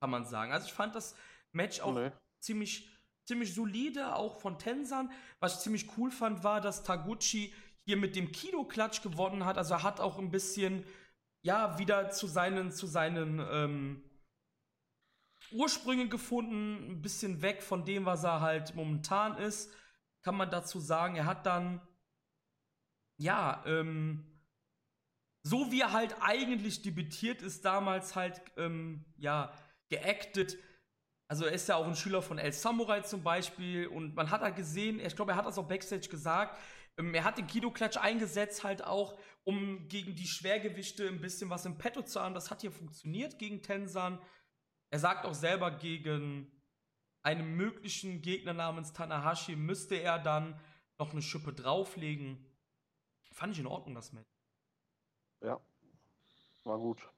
Kann 0.00 0.10
man 0.10 0.24
sagen. 0.24 0.50
Also 0.50 0.66
ich 0.66 0.72
fand 0.72 0.94
das 0.94 1.14
Match 1.52 1.80
auch 1.80 1.94
nee. 1.94 2.10
ziemlich, 2.38 2.88
ziemlich 3.24 3.54
solide, 3.54 4.14
auch 4.14 4.40
von 4.40 4.58
Tenzan. 4.58 5.12
Was 5.40 5.56
ich 5.56 5.60
ziemlich 5.60 5.98
cool 5.98 6.10
fand, 6.10 6.42
war, 6.42 6.62
dass 6.62 6.84
Taguchi 6.84 7.52
hier 7.86 7.96
mit 7.96 8.16
dem 8.16 8.32
Kido-Klatsch 8.32 9.02
gewonnen 9.02 9.44
hat. 9.44 9.58
Also 9.58 9.74
er 9.74 9.82
hat 9.82 10.00
auch 10.00 10.18
ein 10.18 10.30
bisschen, 10.30 10.84
ja, 11.42 11.78
wieder 11.78 12.10
zu 12.10 12.26
seinen, 12.26 12.72
zu 12.72 12.86
seinen 12.86 13.40
ähm, 13.50 14.10
Ursprüngen 15.52 16.10
gefunden, 16.10 16.92
ein 16.92 17.02
bisschen 17.02 17.42
weg 17.42 17.62
von 17.62 17.84
dem, 17.84 18.06
was 18.06 18.24
er 18.24 18.40
halt 18.40 18.74
momentan 18.74 19.36
ist, 19.36 19.70
kann 20.22 20.36
man 20.36 20.50
dazu 20.50 20.80
sagen. 20.80 21.16
Er 21.16 21.26
hat 21.26 21.46
dann, 21.46 21.86
ja, 23.18 23.62
ähm, 23.66 24.34
so 25.42 25.70
wie 25.70 25.82
er 25.82 25.92
halt 25.92 26.16
eigentlich 26.20 26.80
debütiert 26.80 27.42
ist, 27.42 27.64
damals 27.64 28.16
halt, 28.16 28.40
ähm, 28.56 29.04
ja, 29.18 29.52
geactet. 29.90 30.56
Also 31.28 31.44
er 31.44 31.52
ist 31.52 31.68
ja 31.68 31.76
auch 31.76 31.86
ein 31.86 31.96
Schüler 31.96 32.22
von 32.22 32.38
El 32.38 32.52
Samurai 32.52 33.02
zum 33.02 33.22
Beispiel 33.22 33.86
und 33.86 34.14
man 34.14 34.30
hat 34.30 34.42
da 34.42 34.50
gesehen, 34.50 35.00
ich 35.00 35.14
glaube, 35.14 35.32
er 35.32 35.36
hat 35.36 35.46
das 35.46 35.58
auch 35.58 35.68
Backstage 35.68 36.08
gesagt, 36.08 36.58
er 36.96 37.24
hat 37.24 37.38
den 37.38 37.46
Kido-Klatsch 37.46 37.96
eingesetzt, 37.96 38.64
halt 38.64 38.84
auch, 38.84 39.18
um 39.44 39.88
gegen 39.88 40.14
die 40.14 40.26
Schwergewichte 40.26 41.08
ein 41.08 41.20
bisschen 41.20 41.50
was 41.50 41.66
im 41.66 41.76
Petto 41.76 42.02
zu 42.02 42.20
haben. 42.20 42.34
Das 42.34 42.50
hat 42.50 42.60
hier 42.60 42.72
funktioniert 42.72 43.38
gegen 43.38 43.62
Tensan. 43.62 44.20
Er 44.90 44.98
sagt 44.98 45.26
auch 45.26 45.34
selber, 45.34 45.72
gegen 45.72 46.50
einen 47.22 47.56
möglichen 47.56 48.22
Gegner 48.22 48.52
namens 48.52 48.92
Tanahashi 48.92 49.56
müsste 49.56 49.96
er 49.96 50.18
dann 50.18 50.60
noch 50.98 51.12
eine 51.12 51.22
Schippe 51.22 51.52
drauflegen. 51.52 52.46
Fand 53.32 53.54
ich 53.54 53.60
in 53.60 53.66
Ordnung, 53.66 53.94
das 53.94 54.12
Match. 54.12 54.30
Ja, 55.40 55.60
war 56.62 56.78
gut. 56.78 57.10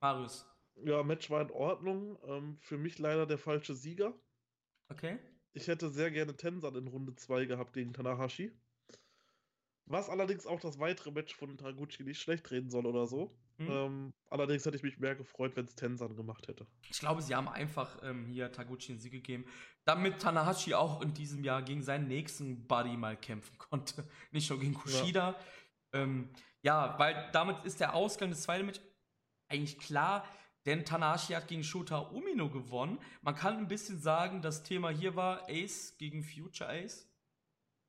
Marius. 0.00 0.46
Ja, 0.76 1.02
Match 1.02 1.28
war 1.30 1.42
in 1.42 1.50
Ordnung. 1.50 2.18
Ähm, 2.24 2.58
für 2.60 2.78
mich 2.78 2.98
leider 2.98 3.26
der 3.26 3.38
falsche 3.38 3.74
Sieger. 3.74 4.14
Okay. 4.88 5.18
Ich 5.52 5.66
hätte 5.66 5.90
sehr 5.90 6.10
gerne 6.10 6.36
Tensan 6.36 6.76
in 6.76 6.86
Runde 6.86 7.16
2 7.16 7.46
gehabt 7.46 7.72
gegen 7.72 7.92
Tanahashi. 7.92 8.52
Was 9.90 10.10
allerdings 10.10 10.46
auch 10.46 10.60
das 10.60 10.78
weitere 10.78 11.10
Match 11.10 11.34
von 11.34 11.56
Taguchi 11.56 12.02
nicht 12.02 12.20
schlecht 12.20 12.50
reden 12.50 12.70
soll 12.70 12.86
oder 12.86 13.06
so. 13.06 13.34
Mhm. 13.56 13.70
Ähm, 13.70 14.12
allerdings 14.28 14.64
hätte 14.66 14.76
ich 14.76 14.82
mich 14.82 14.98
mehr 14.98 15.16
gefreut, 15.16 15.56
wenn 15.56 15.64
es 15.64 15.74
Tensan 15.74 16.14
gemacht 16.14 16.46
hätte. 16.46 16.66
Ich 16.90 17.00
glaube, 17.00 17.22
sie 17.22 17.34
haben 17.34 17.48
einfach 17.48 17.98
ähm, 18.02 18.26
hier 18.26 18.52
Taguchi 18.52 18.92
den 18.92 19.00
Sieg 19.00 19.12
gegeben, 19.12 19.46
damit 19.84 20.20
Tanahashi 20.20 20.74
auch 20.74 21.00
in 21.00 21.14
diesem 21.14 21.42
Jahr 21.42 21.62
gegen 21.62 21.82
seinen 21.82 22.06
nächsten 22.06 22.66
Buddy 22.66 22.96
mal 22.96 23.16
kämpfen 23.16 23.56
konnte. 23.58 24.08
Nicht 24.30 24.50
nur 24.50 24.60
gegen 24.60 24.74
Kushida. 24.74 25.30
Ja, 25.30 26.00
ähm, 26.00 26.30
ja 26.62 26.98
weil 26.98 27.30
damit 27.32 27.64
ist 27.64 27.80
der 27.80 27.94
Ausgang 27.94 28.30
des 28.30 28.42
zweiten 28.42 28.66
Match 28.66 28.80
eigentlich 29.48 29.78
klar, 29.78 30.24
denn 30.66 30.84
Tanahashi 30.84 31.32
hat 31.32 31.48
gegen 31.48 31.64
Shota 31.64 31.98
Umino 31.98 32.50
gewonnen. 32.50 32.98
Man 33.22 33.34
kann 33.34 33.56
ein 33.56 33.68
bisschen 33.68 33.98
sagen, 33.98 34.42
das 34.42 34.62
Thema 34.62 34.90
hier 34.90 35.16
war 35.16 35.48
Ace 35.48 35.96
gegen 35.96 36.22
Future 36.22 36.68
Ace. 36.68 37.08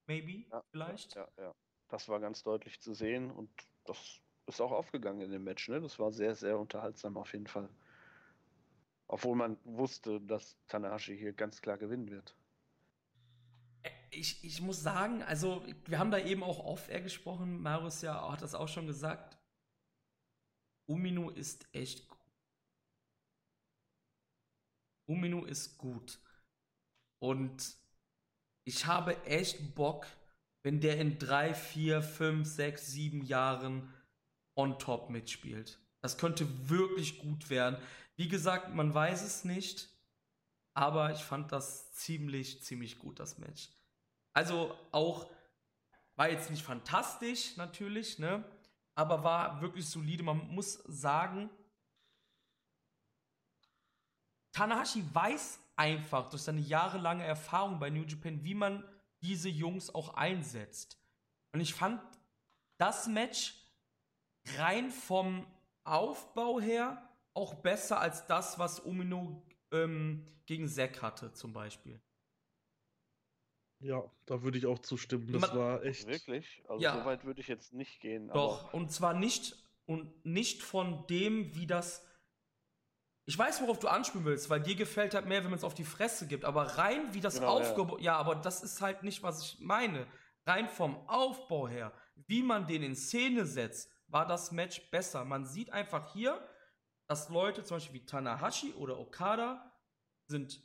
Maybe, 0.07 0.45
ja, 0.49 0.63
vielleicht. 0.71 1.15
Ja, 1.15 1.27
ja, 1.37 1.43
ja 1.43 1.55
das 1.89 2.07
war 2.07 2.19
ganz 2.19 2.43
deutlich 2.43 2.79
zu 2.79 2.93
sehen 2.93 3.31
und 3.31 3.49
das 3.85 4.21
ist 4.45 4.61
auch 4.61 4.71
aufgegangen 4.71 5.21
in 5.21 5.31
dem 5.31 5.43
Match. 5.43 5.67
Ne? 5.69 5.81
Das 5.81 5.99
war 5.99 6.11
sehr, 6.11 6.35
sehr 6.35 6.57
unterhaltsam 6.57 7.17
auf 7.17 7.33
jeden 7.33 7.47
Fall. 7.47 7.69
Obwohl 9.07 9.35
man 9.35 9.57
wusste, 9.63 10.21
dass 10.21 10.55
Tanahashi 10.67 11.17
hier 11.17 11.33
ganz 11.33 11.61
klar 11.61 11.77
gewinnen 11.77 12.09
wird. 12.09 12.35
Ich, 14.11 14.43
ich 14.43 14.61
muss 14.61 14.81
sagen, 14.81 15.23
also 15.23 15.63
wir 15.85 15.99
haben 15.99 16.11
da 16.11 16.19
eben 16.19 16.43
auch 16.43 16.59
off-air 16.59 17.01
gesprochen. 17.01 17.61
Marius 17.61 18.01
ja 18.01 18.31
hat 18.31 18.41
das 18.41 18.55
auch 18.55 18.67
schon 18.67 18.87
gesagt. 18.87 19.37
Umino 20.85 21.29
ist 21.29 21.67
echt 21.73 22.07
gut. 22.07 22.19
Umino 25.05 25.45
ist 25.45 25.77
gut. 25.77 26.19
Und 27.19 27.77
ich 28.63 28.85
habe 28.85 29.23
echt 29.25 29.73
Bock, 29.75 30.05
wenn 30.63 30.81
der 30.81 30.97
in 30.97 31.19
drei, 31.19 31.53
vier, 31.53 32.01
fünf, 32.01 32.47
sechs, 32.47 32.87
sieben 32.87 33.23
Jahren 33.23 33.93
on 34.55 34.77
top 34.79 35.09
mitspielt. 35.09 35.79
Das 36.01 36.17
könnte 36.17 36.69
wirklich 36.69 37.19
gut 37.19 37.49
werden. 37.49 37.77
Wie 38.15 38.27
gesagt, 38.27 38.73
man 38.73 38.93
weiß 38.93 39.21
es 39.23 39.43
nicht, 39.45 39.89
aber 40.73 41.11
ich 41.11 41.19
fand 41.19 41.51
das 41.51 41.93
ziemlich, 41.93 42.63
ziemlich 42.63 42.99
gut, 42.99 43.19
das 43.19 43.37
Match. 43.37 43.69
Also 44.33 44.75
auch, 44.91 45.29
war 46.15 46.29
jetzt 46.29 46.49
nicht 46.49 46.63
fantastisch 46.63 47.55
natürlich, 47.55 48.19
ne? 48.19 48.43
Aber 48.95 49.23
war 49.23 49.61
wirklich 49.61 49.87
solide. 49.87 50.23
Man 50.23 50.49
muss 50.49 50.73
sagen, 50.85 51.49
Tanahashi 54.51 55.03
weiß 55.13 55.59
einfach 55.77 56.29
durch 56.29 56.41
seine 56.41 56.59
jahrelange 56.59 57.23
Erfahrung 57.23 57.79
bei 57.79 57.89
New 57.89 58.03
Japan, 58.03 58.43
wie 58.43 58.55
man 58.55 58.83
diese 59.21 59.49
Jungs 59.49 59.93
auch 59.93 60.15
einsetzt. 60.15 60.99
Und 61.51 61.61
ich 61.61 61.73
fand 61.73 62.01
das 62.77 63.07
Match 63.07 63.55
rein 64.57 64.89
vom 64.89 65.45
Aufbau 65.83 66.59
her 66.59 67.09
auch 67.33 67.55
besser 67.55 67.99
als 67.99 68.25
das, 68.27 68.59
was 68.59 68.79
Umino 68.79 69.45
ähm, 69.71 70.25
gegen 70.45 70.67
Zack 70.67 71.01
hatte, 71.01 71.33
zum 71.33 71.53
Beispiel. 71.53 72.01
Ja, 73.81 74.03
da 74.25 74.41
würde 74.41 74.57
ich 74.57 74.65
auch 74.65 74.79
zustimmen. 74.79 75.31
Das 75.31 75.41
Man, 75.41 75.57
war 75.57 75.83
echt. 75.83 76.05
Wirklich? 76.07 76.63
Also 76.67 76.83
ja, 76.83 76.97
so 76.97 77.05
weit 77.05 77.23
würde 77.23 77.39
ich 77.39 77.47
jetzt 77.47 77.73
nicht 77.73 78.01
gehen. 78.01 78.27
Doch, 78.27 78.73
und 78.73 78.91
zwar 78.91 79.13
nicht 79.13 79.55
und 79.85 80.25
nicht 80.25 80.63
von 80.63 81.07
dem, 81.07 81.55
wie 81.55 81.65
das 81.65 82.05
ich 83.29 83.37
weiß, 83.37 83.61
worauf 83.61 83.77
du 83.77 83.87
anspielen 83.87 84.25
willst, 84.25 84.49
weil 84.49 84.59
dir 84.59 84.73
gefällt 84.73 85.13
halt 85.13 85.27
mehr, 85.27 85.43
wenn 85.43 85.51
man 85.51 85.59
es 85.59 85.63
auf 85.63 85.75
die 85.75 85.83
Fresse 85.83 86.25
gibt. 86.25 86.45
Aber 86.45 86.63
rein 86.79 87.13
wie 87.13 87.21
das 87.21 87.35
genau, 87.35 87.59
aufgebaut. 87.59 88.01
Ja. 88.01 88.13
ja, 88.13 88.17
aber 88.17 88.33
das 88.33 88.63
ist 88.63 88.81
halt 88.81 89.03
nicht, 89.03 89.21
was 89.21 89.43
ich 89.43 89.59
meine. 89.59 90.07
Rein 90.47 90.67
vom 90.67 91.07
Aufbau 91.07 91.67
her, 91.67 91.93
wie 92.25 92.41
man 92.41 92.65
den 92.65 92.81
in 92.81 92.95
Szene 92.95 93.45
setzt, 93.45 93.91
war 94.07 94.25
das 94.25 94.51
Match 94.51 94.89
besser. 94.89 95.25
Man 95.25 95.45
sieht 95.45 95.71
einfach 95.71 96.11
hier, 96.11 96.43
dass 97.07 97.29
Leute 97.29 97.63
zum 97.63 97.77
Beispiel 97.77 98.01
wie 98.01 98.05
Tanahashi 98.07 98.73
oder 98.73 98.97
Okada 98.97 99.79
sind 100.25 100.59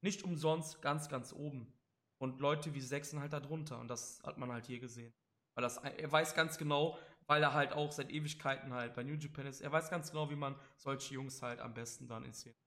nicht 0.00 0.24
umsonst 0.24 0.82
ganz, 0.82 1.08
ganz 1.08 1.32
oben. 1.32 1.72
Und 2.18 2.40
Leute 2.40 2.74
wie 2.74 2.80
Sechsen 2.80 3.20
halt 3.20 3.32
da 3.32 3.38
drunter. 3.38 3.78
Und 3.78 3.86
das 3.86 4.20
hat 4.24 4.36
man 4.36 4.50
halt 4.50 4.66
hier 4.66 4.80
gesehen. 4.80 5.14
Weil 5.54 5.62
das, 5.62 5.76
er 5.76 6.10
weiß 6.10 6.34
ganz 6.34 6.58
genau, 6.58 6.98
weil 7.26 7.42
er 7.42 7.54
halt 7.54 7.72
auch 7.72 7.92
seit 7.92 8.10
Ewigkeiten 8.10 8.72
halt 8.72 8.94
bei 8.94 9.02
New 9.02 9.14
Japan 9.14 9.46
ist. 9.46 9.60
Er 9.60 9.72
weiß 9.72 9.90
ganz 9.90 10.10
genau, 10.10 10.30
wie 10.30 10.36
man 10.36 10.58
solche 10.76 11.14
Jungs 11.14 11.40
halt 11.42 11.60
am 11.60 11.74
besten 11.74 12.08
dann 12.08 12.24
inszeniert. 12.24 12.58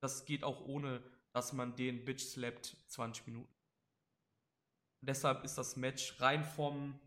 Das 0.00 0.24
geht 0.24 0.44
auch 0.44 0.60
ohne, 0.66 1.02
dass 1.32 1.52
man 1.52 1.74
den 1.76 2.04
Bitch 2.04 2.22
slappt 2.22 2.76
20 2.88 3.26
Minuten. 3.26 3.52
Und 5.00 5.08
deshalb 5.08 5.44
ist 5.44 5.56
das 5.56 5.76
Match 5.76 6.20
rein 6.20 6.44
vom 6.44 6.98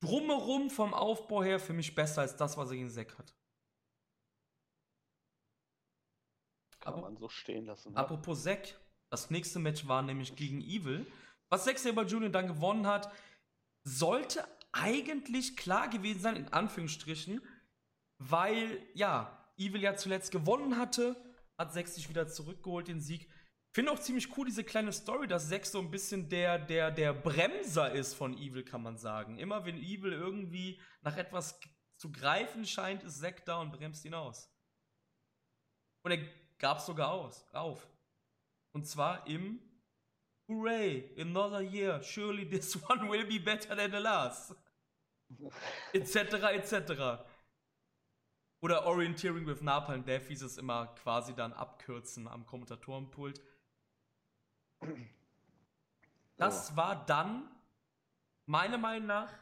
Drumherum, 0.00 0.70
vom 0.70 0.94
Aufbau 0.94 1.42
her 1.42 1.58
für 1.58 1.72
mich 1.72 1.94
besser 1.94 2.20
als 2.20 2.36
das, 2.36 2.56
was 2.56 2.70
er 2.70 2.76
gegen 2.76 2.90
Zack 2.90 3.18
hat. 3.18 3.34
Kann 6.80 6.92
Apro 6.92 7.00
man 7.02 7.16
so 7.16 7.28
stehen 7.28 7.66
lassen. 7.66 7.92
Ja. 7.92 7.98
Apropos 7.98 8.42
Zack, 8.42 8.78
das 9.10 9.30
nächste 9.30 9.58
Match 9.58 9.88
war 9.88 10.02
nämlich 10.02 10.36
gegen 10.36 10.60
Evil. 10.60 11.06
Was 11.48 11.64
Zack 11.64 11.78
Saber 11.78 12.04
Jr. 12.04 12.28
dann 12.28 12.48
gewonnen 12.48 12.86
hat, 12.86 13.12
sollte 13.84 14.46
eigentlich 14.80 15.56
klar 15.56 15.88
gewesen 15.88 16.20
sein, 16.20 16.36
in 16.36 16.52
Anführungsstrichen, 16.52 17.40
weil, 18.18 18.82
ja, 18.94 19.32
Evil 19.56 19.82
ja 19.82 19.96
zuletzt 19.96 20.30
gewonnen 20.30 20.76
hatte, 20.76 21.16
hat 21.58 21.72
Zack 21.72 21.88
sich 21.88 22.08
wieder 22.08 22.28
zurückgeholt, 22.28 22.88
den 22.88 23.00
Sieg. 23.00 23.30
Finde 23.74 23.92
auch 23.92 23.98
ziemlich 23.98 24.36
cool 24.36 24.46
diese 24.46 24.64
kleine 24.64 24.92
Story, 24.92 25.26
dass 25.26 25.48
Zack 25.48 25.66
so 25.66 25.78
ein 25.78 25.90
bisschen 25.90 26.28
der, 26.28 26.58
der, 26.58 26.90
der 26.90 27.12
Bremser 27.12 27.92
ist 27.92 28.14
von 28.14 28.36
Evil, 28.36 28.64
kann 28.64 28.82
man 28.82 28.96
sagen. 28.96 29.38
Immer 29.38 29.64
wenn 29.64 29.78
Evil 29.78 30.12
irgendwie 30.12 30.80
nach 31.02 31.16
etwas 31.16 31.58
zu 31.96 32.12
greifen 32.12 32.66
scheint, 32.66 33.02
ist 33.02 33.20
Zack 33.20 33.44
da 33.44 33.60
und 33.60 33.72
bremst 33.72 34.04
ihn 34.04 34.14
aus. 34.14 34.50
Und 36.02 36.12
er 36.12 36.26
gab 36.58 36.78
es 36.78 36.86
sogar 36.86 37.10
aus, 37.10 37.46
auf. 37.52 37.88
Und 38.72 38.86
zwar 38.86 39.26
im 39.26 39.60
Hooray, 40.48 41.12
another 41.18 41.60
year, 41.60 42.00
surely 42.02 42.48
this 42.48 42.76
one 42.88 43.10
will 43.10 43.26
be 43.26 43.38
better 43.38 43.74
than 43.74 43.90
the 43.90 43.98
last. 43.98 44.54
Etc. 45.92 46.16
etc. 46.52 47.24
Oder 48.60 48.86
Orienteering 48.86 49.46
with 49.46 49.60
Napalm 49.60 50.04
Death 50.04 50.26
hieß 50.28 50.42
es 50.42 50.58
immer 50.58 50.86
quasi 50.96 51.34
dann 51.34 51.52
abkürzen 51.52 52.26
am 52.26 52.46
Kommentatorenpult. 52.46 53.40
Das 56.36 56.72
oh. 56.72 56.76
war 56.76 57.06
dann, 57.06 57.48
meiner 58.46 58.78
Meinung 58.78 59.06
nach, 59.06 59.32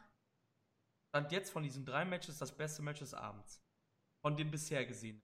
stand 1.09 1.31
jetzt 1.31 1.51
von 1.51 1.63
diesen 1.63 1.85
drei 1.85 2.05
Matches 2.05 2.37
das 2.37 2.55
beste 2.55 2.81
Match 2.81 2.99
des 2.99 3.13
Abends. 3.13 3.61
Von 4.21 4.35
dem 4.35 4.51
bisher 4.51 4.85
gesehen. 4.85 5.21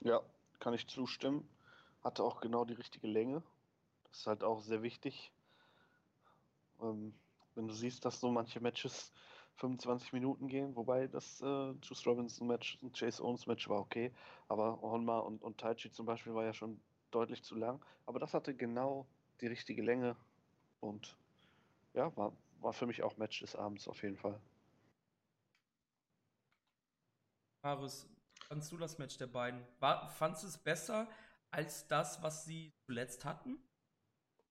Ja, 0.00 0.20
kann 0.58 0.74
ich 0.74 0.86
zustimmen. 0.86 1.48
Hatte 2.02 2.22
auch 2.22 2.40
genau 2.40 2.64
die 2.64 2.74
richtige 2.74 3.06
Länge. 3.06 3.42
Das 4.04 4.18
ist 4.20 4.26
halt 4.26 4.44
auch 4.44 4.60
sehr 4.60 4.82
wichtig. 4.82 5.32
Ähm, 6.80 7.14
wenn 7.54 7.68
du 7.68 7.74
siehst, 7.74 8.04
dass 8.04 8.20
so 8.20 8.30
manche 8.30 8.60
Matches 8.60 9.12
25 9.56 10.12
Minuten 10.12 10.48
gehen, 10.48 10.74
wobei 10.74 11.06
das 11.06 11.40
äh, 11.40 11.72
Juice 11.82 12.06
Robinson 12.06 12.46
Match, 12.46 12.78
und 12.82 12.98
Chase 12.98 13.22
Owens 13.22 13.46
Match 13.46 13.68
war 13.68 13.80
okay, 13.80 14.12
aber 14.48 14.80
Honma 14.80 15.18
und, 15.20 15.42
und 15.42 15.58
Taichi 15.58 15.90
zum 15.90 16.06
Beispiel 16.06 16.34
war 16.34 16.44
ja 16.44 16.52
schon 16.52 16.80
deutlich 17.10 17.42
zu 17.44 17.54
lang. 17.54 17.84
Aber 18.06 18.18
das 18.18 18.34
hatte 18.34 18.54
genau 18.54 19.06
die 19.40 19.46
richtige 19.46 19.82
Länge 19.82 20.16
und 20.80 21.16
ja, 21.92 22.14
war, 22.16 22.32
war 22.60 22.72
für 22.72 22.86
mich 22.86 23.02
auch 23.02 23.16
Match 23.16 23.40
des 23.40 23.54
Abends 23.54 23.86
auf 23.86 24.02
jeden 24.02 24.16
Fall. 24.16 24.40
Marius, 27.62 28.06
fandst 28.48 28.72
du 28.72 28.76
das 28.76 28.98
Match 28.98 29.16
der 29.16 29.28
beiden? 29.28 29.64
War, 29.78 30.08
fandst 30.08 30.42
du 30.42 30.48
es 30.48 30.58
besser 30.58 31.08
als 31.50 31.86
das, 31.86 32.22
was 32.22 32.44
sie 32.44 32.72
zuletzt 32.86 33.24
hatten? 33.24 33.58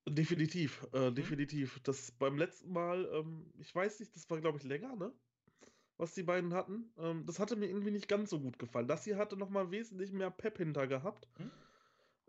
Definitiv, 0.07 0.85
äh, 0.93 1.09
mhm. 1.09 1.15
definitiv. 1.15 1.79
Das 1.83 2.11
beim 2.11 2.37
letzten 2.37 2.71
Mal, 2.71 3.09
ähm, 3.13 3.51
ich 3.59 3.73
weiß 3.73 3.99
nicht, 3.99 4.15
das 4.15 4.29
war 4.29 4.41
glaube 4.41 4.57
ich 4.57 4.63
länger, 4.63 4.95
ne? 4.95 5.13
Was 5.97 6.13
die 6.13 6.23
beiden 6.23 6.53
hatten. 6.53 6.91
Ähm, 6.97 7.25
das 7.25 7.39
hatte 7.39 7.55
mir 7.55 7.67
irgendwie 7.67 7.91
nicht 7.91 8.07
ganz 8.07 8.29
so 8.29 8.39
gut 8.39 8.59
gefallen. 8.59 8.87
Das 8.87 9.03
hier 9.05 9.17
hatte 9.17 9.37
nochmal 9.37 9.71
wesentlich 9.71 10.11
mehr 10.11 10.31
Pep 10.31 10.57
hinter 10.57 10.87
gehabt. 10.87 11.27
Mhm. 11.39 11.51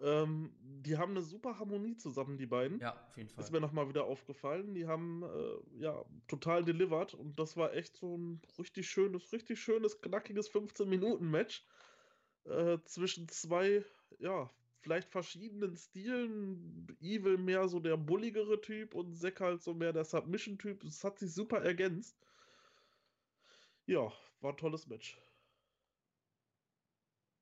Ähm, 0.01 0.55
die 0.61 0.99
haben 0.99 1.13
eine 1.13 1.23
super 1.23 1.59
Harmonie 1.59 1.97
zusammen, 1.97 2.37
die 2.37 2.47
beiden. 2.47 2.81
Ja, 2.81 2.93
auf 3.09 3.17
jeden 3.17 3.29
Fall. 3.29 3.43
Ist 3.43 3.53
mir 3.53 3.61
nochmal 3.61 3.89
wieder 3.89 4.05
aufgefallen. 4.05 4.75
Die 4.75 4.87
haben 4.87 5.23
äh, 5.23 5.81
ja 5.81 6.05
total 6.29 6.65
delivered 6.65 7.15
und 7.15 7.39
das 7.39 7.57
war 7.57 7.75
echt 7.75 7.97
so 7.97 8.17
ein 8.17 8.41
richtig 8.59 8.89
schönes, 8.89 9.33
richtig 9.33 9.61
schönes, 9.61 10.01
knackiges 10.01 10.51
15-Minuten-Match 10.51 11.65
äh, 12.45 12.79
zwischen 12.85 13.29
zwei, 13.29 13.85
ja, 14.19 14.51
vielleicht 14.85 15.11
verschiedenen 15.11 15.77
Stilen. 15.77 16.87
Evil 17.01 17.39
mehr 17.39 17.67
so 17.69 17.81
der 17.81 17.97
bulligere 17.97 18.61
Typ 18.61 18.95
und 18.95 19.17
Zack 19.17 19.41
halt 19.41 19.63
so 19.63 19.75
mehr 19.75 19.93
der 19.93 20.05
Submission-Typ. 20.05 20.85
Es 20.85 21.03
hat 21.03 21.19
sich 21.19 21.33
super 21.33 21.63
ergänzt. 21.63 22.17
Ja, 23.87 24.13
war 24.41 24.53
ein 24.53 24.57
tolles 24.57 24.87
Match. 24.87 25.19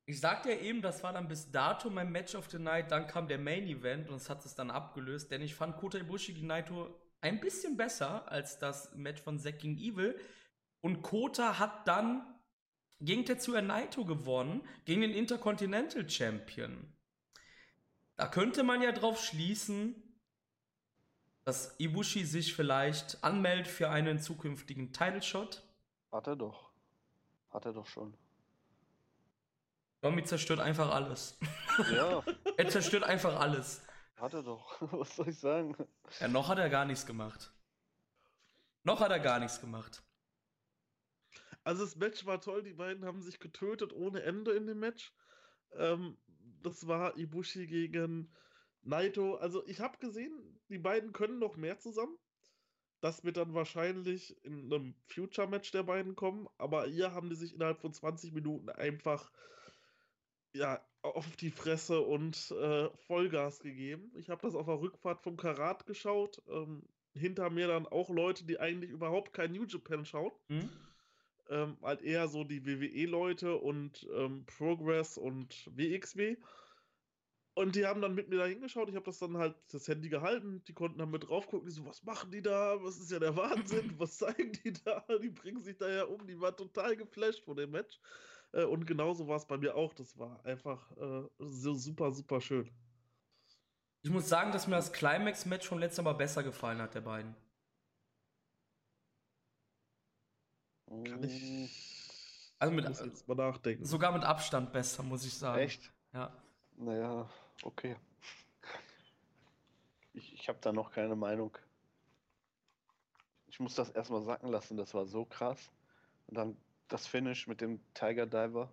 Ich 0.05 0.19
sagte 0.19 0.51
ja 0.51 0.59
eben, 0.59 0.81
das 0.81 1.03
war 1.03 1.13
dann 1.13 1.27
bis 1.27 1.51
dato 1.51 1.89
mein 1.89 2.11
Match 2.11 2.35
of 2.35 2.49
the 2.49 2.59
Night, 2.59 2.91
dann 2.91 3.07
kam 3.07 3.27
der 3.27 3.37
Main 3.37 3.67
Event 3.67 4.09
und 4.09 4.15
es 4.15 4.29
hat 4.29 4.43
es 4.45 4.55
dann 4.55 4.69
abgelöst, 4.69 5.31
denn 5.31 5.41
ich 5.41 5.55
fand 5.55 5.77
Kota 5.77 5.97
Ibushi 5.97 6.33
gegen 6.33 6.47
Naito 6.47 6.99
ein 7.21 7.39
bisschen 7.39 7.77
besser 7.77 8.29
als 8.29 8.59
das 8.59 8.93
Match 8.95 9.21
von 9.21 9.39
Zack 9.39 9.59
gegen 9.59 9.77
Evil. 9.77 10.19
Und 10.81 11.01
Kota 11.01 11.57
hat 11.59 11.87
dann 11.87 12.25
gegen 12.99 13.25
Tetsuya 13.25 13.61
Naito 13.61 14.03
gewonnen, 14.03 14.67
gegen 14.85 15.01
den 15.01 15.11
Intercontinental 15.11 16.09
Champion. 16.09 16.93
Da 18.15 18.27
könnte 18.27 18.63
man 18.63 18.81
ja 18.81 18.91
drauf 18.91 19.23
schließen, 19.23 19.95
dass 21.43 21.79
Ibushi 21.79 22.25
sich 22.25 22.55
vielleicht 22.55 23.23
anmeldet 23.23 23.67
für 23.67 23.89
einen 23.89 24.19
zukünftigen 24.19 24.93
Title 24.93 25.21
Shot. 25.21 25.63
Hat 26.11 26.27
er 26.27 26.35
doch. 26.35 26.71
Hat 27.49 27.65
er 27.65 27.73
doch 27.73 27.85
schon. 27.85 28.15
Domi 30.01 30.23
zerstört 30.23 30.59
einfach 30.59 30.91
alles. 30.93 31.37
Ja. 31.91 32.23
er 32.57 32.69
zerstört 32.69 33.03
einfach 33.03 33.39
alles. 33.39 33.81
Hat 34.17 34.33
er 34.33 34.43
doch. 34.43 34.81
Was 34.91 35.15
soll 35.15 35.29
ich 35.29 35.39
sagen? 35.39 35.75
Ja, 36.19 36.27
noch 36.27 36.49
hat 36.49 36.59
er 36.59 36.69
gar 36.69 36.85
nichts 36.85 37.05
gemacht. 37.05 37.51
Noch 38.83 38.99
hat 38.99 39.11
er 39.11 39.19
gar 39.19 39.39
nichts 39.39 39.59
gemacht. 39.59 40.03
Also 41.63 41.85
das 41.85 41.95
Match 41.95 42.25
war 42.25 42.41
toll, 42.41 42.63
die 42.63 42.73
beiden 42.73 43.05
haben 43.05 43.21
sich 43.21 43.39
getötet 43.39 43.93
ohne 43.93 44.21
Ende 44.23 44.51
in 44.51 44.67
dem 44.67 44.79
Match. 44.79 45.13
Ähm, 45.71 46.17
das 46.63 46.87
war 46.87 47.17
Ibushi 47.17 47.67
gegen 47.67 48.31
Naito. 48.81 49.35
Also 49.35 49.65
ich 49.67 49.79
habe 49.79 49.97
gesehen, 49.97 50.59
die 50.69 50.77
beiden 50.77 51.13
können 51.13 51.39
noch 51.39 51.55
mehr 51.55 51.79
zusammen. 51.79 52.17
Das 53.01 53.23
wird 53.25 53.37
dann 53.37 53.53
wahrscheinlich 53.53 54.41
in 54.45 54.73
einem 54.73 54.95
Future-Match 55.07 55.71
der 55.71 55.83
beiden 55.83 56.15
kommen. 56.15 56.47
Aber 56.57 56.85
hier 56.85 57.11
haben 57.13 57.29
die 57.29 57.35
sich 57.35 57.53
innerhalb 57.53 57.81
von 57.81 57.93
20 57.93 58.33
Minuten 58.33 58.69
einfach 58.69 59.29
ja, 60.53 60.81
auf 61.01 61.35
die 61.35 61.51
Fresse 61.51 61.99
und 61.99 62.51
äh, 62.51 62.89
Vollgas 63.07 63.59
gegeben. 63.59 64.11
Ich 64.15 64.29
habe 64.29 64.41
das 64.41 64.55
auf 64.55 64.67
der 64.67 64.79
Rückfahrt 64.79 65.21
vom 65.21 65.35
Karat 65.35 65.85
geschaut. 65.85 66.41
Ähm, 66.47 66.87
hinter 67.13 67.49
mir 67.49 67.67
dann 67.67 67.87
auch 67.87 68.09
Leute, 68.09 68.45
die 68.45 68.59
eigentlich 68.59 68.89
überhaupt 68.89 69.33
kein 69.33 69.51
New 69.51 69.65
Japan 69.65 70.05
schauen. 70.05 70.31
Mhm. 70.47 70.69
Ähm, 71.53 71.77
halt 71.83 72.01
eher 72.01 72.27
so 72.27 72.43
die 72.43 72.65
WWE-Leute 72.65 73.57
und 73.57 74.07
ähm, 74.15 74.43
Progress 74.45 75.19
und 75.19 75.69
WXW. 75.77 76.37
Und 77.55 77.75
die 77.75 77.85
haben 77.85 78.01
dann 78.01 78.15
mit 78.15 78.29
mir 78.29 78.37
da 78.37 78.45
hingeschaut. 78.45 78.89
Ich 78.89 78.95
habe 78.95 79.05
das 79.05 79.19
dann 79.19 79.37
halt 79.37 79.55
das 79.71 79.87
Handy 79.87 80.09
gehalten. 80.09 80.63
Die 80.67 80.73
konnten 80.73 80.97
dann 80.97 81.11
mit 81.11 81.29
drauf 81.29 81.45
gucken. 81.47 81.67
Die 81.67 81.71
so, 81.71 81.85
was 81.85 82.01
machen 82.01 82.31
die 82.31 82.41
da? 82.41 82.83
Was 82.83 82.97
ist 82.97 83.11
ja 83.11 83.19
der 83.19 83.35
Wahnsinn? 83.37 83.93
Was 83.99 84.17
zeigen 84.17 84.53
die 84.63 84.73
da? 84.73 85.05
Die 85.21 85.29
bringen 85.29 85.61
sich 85.61 85.77
da 85.77 85.87
ja 85.87 86.05
um. 86.05 86.25
Die 86.25 86.41
war 86.41 86.55
total 86.57 86.95
geflasht 86.97 87.43
von 87.45 87.55
dem 87.55 87.69
Match. 87.69 87.99
Äh, 88.53 88.63
und 88.63 88.87
genauso 88.87 89.27
war 89.27 89.37
es 89.37 89.45
bei 89.45 89.57
mir 89.57 89.75
auch. 89.75 89.93
Das 89.93 90.17
war 90.17 90.43
einfach 90.43 90.91
äh, 90.97 91.29
so 91.37 91.75
super, 91.75 92.11
super 92.11 92.41
schön. 92.41 92.71
Ich 94.01 94.09
muss 94.09 94.27
sagen, 94.27 94.51
dass 94.51 94.67
mir 94.67 94.75
das 94.75 94.91
Climax-Match 94.91 95.67
schon 95.67 95.79
letztes 95.79 96.03
Mal 96.03 96.13
besser 96.13 96.41
gefallen 96.41 96.81
hat, 96.81 96.95
der 96.95 97.01
beiden. 97.01 97.35
Kann 101.03 101.23
ich. 101.23 102.53
Also 102.59 102.73
mit, 102.73 102.85
jetzt 102.87 103.27
mal 103.27 103.35
nachdenken. 103.35 103.85
Sogar 103.85 104.11
mit 104.11 104.23
Abstand 104.23 104.71
besser, 104.71 105.03
muss 105.03 105.25
ich 105.25 105.33
sagen. 105.33 105.59
Echt? 105.59 105.91
Ja. 106.13 106.31
Naja, 106.77 107.29
okay. 107.63 107.95
Ich, 110.13 110.33
ich 110.33 110.47
habe 110.47 110.59
da 110.61 110.71
noch 110.71 110.91
keine 110.91 111.15
Meinung. 111.15 111.57
Ich 113.47 113.59
muss 113.59 113.75
das 113.75 113.89
erstmal 113.89 114.21
sacken 114.21 114.49
lassen, 114.49 114.77
das 114.77 114.93
war 114.93 115.05
so 115.05 115.25
krass. 115.25 115.71
Und 116.27 116.37
dann 116.37 116.57
das 116.87 117.07
Finish 117.07 117.47
mit 117.47 117.61
dem 117.61 117.81
Tiger 117.93 118.25
Diver 118.25 118.69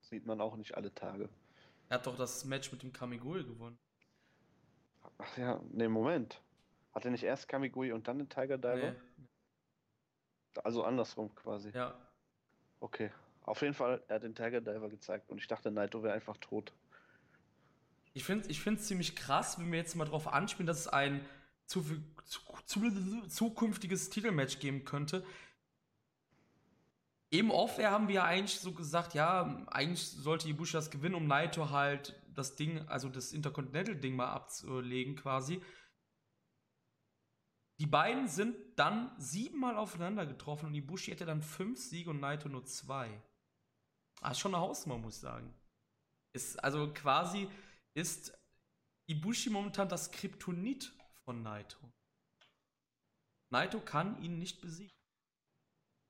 sieht 0.00 0.26
man 0.26 0.40
auch 0.40 0.56
nicht 0.56 0.76
alle 0.76 0.94
Tage. 0.94 1.28
Er 1.88 1.98
hat 1.98 2.06
doch 2.06 2.16
das 2.16 2.44
Match 2.44 2.72
mit 2.72 2.82
dem 2.82 2.92
Kamigui 2.92 3.44
gewonnen. 3.44 3.78
Ach 5.18 5.36
ja, 5.36 5.60
ne, 5.70 5.88
Moment. 5.88 6.42
Hat 6.92 7.04
er 7.04 7.10
nicht 7.10 7.24
erst 7.24 7.48
Kamigui 7.48 7.92
und 7.92 8.08
dann 8.08 8.18
den 8.18 8.28
Tiger 8.28 8.58
Diver? 8.58 8.92
Nee. 8.92 9.26
Also 10.58 10.84
andersrum 10.84 11.34
quasi. 11.34 11.70
Ja. 11.70 11.94
Okay. 12.80 13.10
Auf 13.42 13.62
jeden 13.62 13.74
Fall, 13.74 14.02
er 14.08 14.16
hat 14.16 14.22
den 14.24 14.34
Tiger 14.34 14.60
Diver 14.60 14.88
gezeigt 14.88 15.30
und 15.30 15.38
ich 15.38 15.46
dachte, 15.46 15.70
Naito 15.70 16.02
wäre 16.02 16.14
einfach 16.14 16.36
tot. 16.38 16.72
Ich 18.12 18.24
finde 18.24 18.44
es 18.44 18.50
ich 18.50 18.78
ziemlich 18.80 19.14
krass, 19.14 19.58
wenn 19.58 19.70
wir 19.70 19.78
jetzt 19.78 19.94
mal 19.94 20.04
drauf 20.04 20.26
anspielen, 20.26 20.66
dass 20.66 20.80
es 20.80 20.88
ein 20.88 21.24
zu, 21.66 21.84
zu, 22.24 22.40
zu, 22.64 23.26
zukünftiges 23.28 24.10
Titelmatch 24.10 24.58
geben 24.58 24.84
könnte. 24.84 25.24
Im 27.30 27.50
Off-Air 27.50 27.90
haben 27.90 28.08
wir 28.08 28.24
eigentlich 28.24 28.58
so 28.58 28.72
gesagt, 28.72 29.14
ja, 29.14 29.64
eigentlich 29.66 30.06
sollte 30.08 30.48
Ibushi 30.48 30.72
das 30.72 30.90
gewinnen, 30.90 31.14
um 31.14 31.26
Naito 31.26 31.70
halt 31.70 32.20
das 32.34 32.56
Ding, 32.56 32.86
also 32.88 33.08
das 33.08 33.32
Intercontinental-Ding 33.32 34.16
mal 34.16 34.30
abzulegen 34.30 35.16
quasi. 35.16 35.60
Die 37.78 37.86
beiden 37.86 38.26
sind 38.26 38.56
dann 38.78 39.14
siebenmal 39.18 39.76
aufeinander 39.76 40.24
getroffen 40.24 40.66
und 40.66 40.74
Ibushi 40.74 41.10
hätte 41.10 41.26
dann 41.26 41.42
fünf 41.42 41.78
Siege 41.78 42.10
und 42.10 42.20
Naito 42.20 42.48
nur 42.48 42.64
zwei. 42.64 43.22
Ah, 44.22 44.30
ist 44.30 44.38
schon 44.38 44.54
eine 44.54 44.62
Hausnummer, 44.62 44.98
muss 44.98 45.16
ich 45.16 45.20
sagen. 45.20 45.54
Ist, 46.32 46.62
also 46.64 46.92
quasi 46.92 47.48
ist 47.94 48.32
Ibushi 49.06 49.50
momentan 49.50 49.88
das 49.88 50.10
Kryptonit 50.10 50.92
von 51.24 51.42
Naito. 51.42 51.92
Naito 53.50 53.80
kann 53.80 54.22
ihn 54.22 54.38
nicht 54.38 54.60
besiegen. 54.60 54.96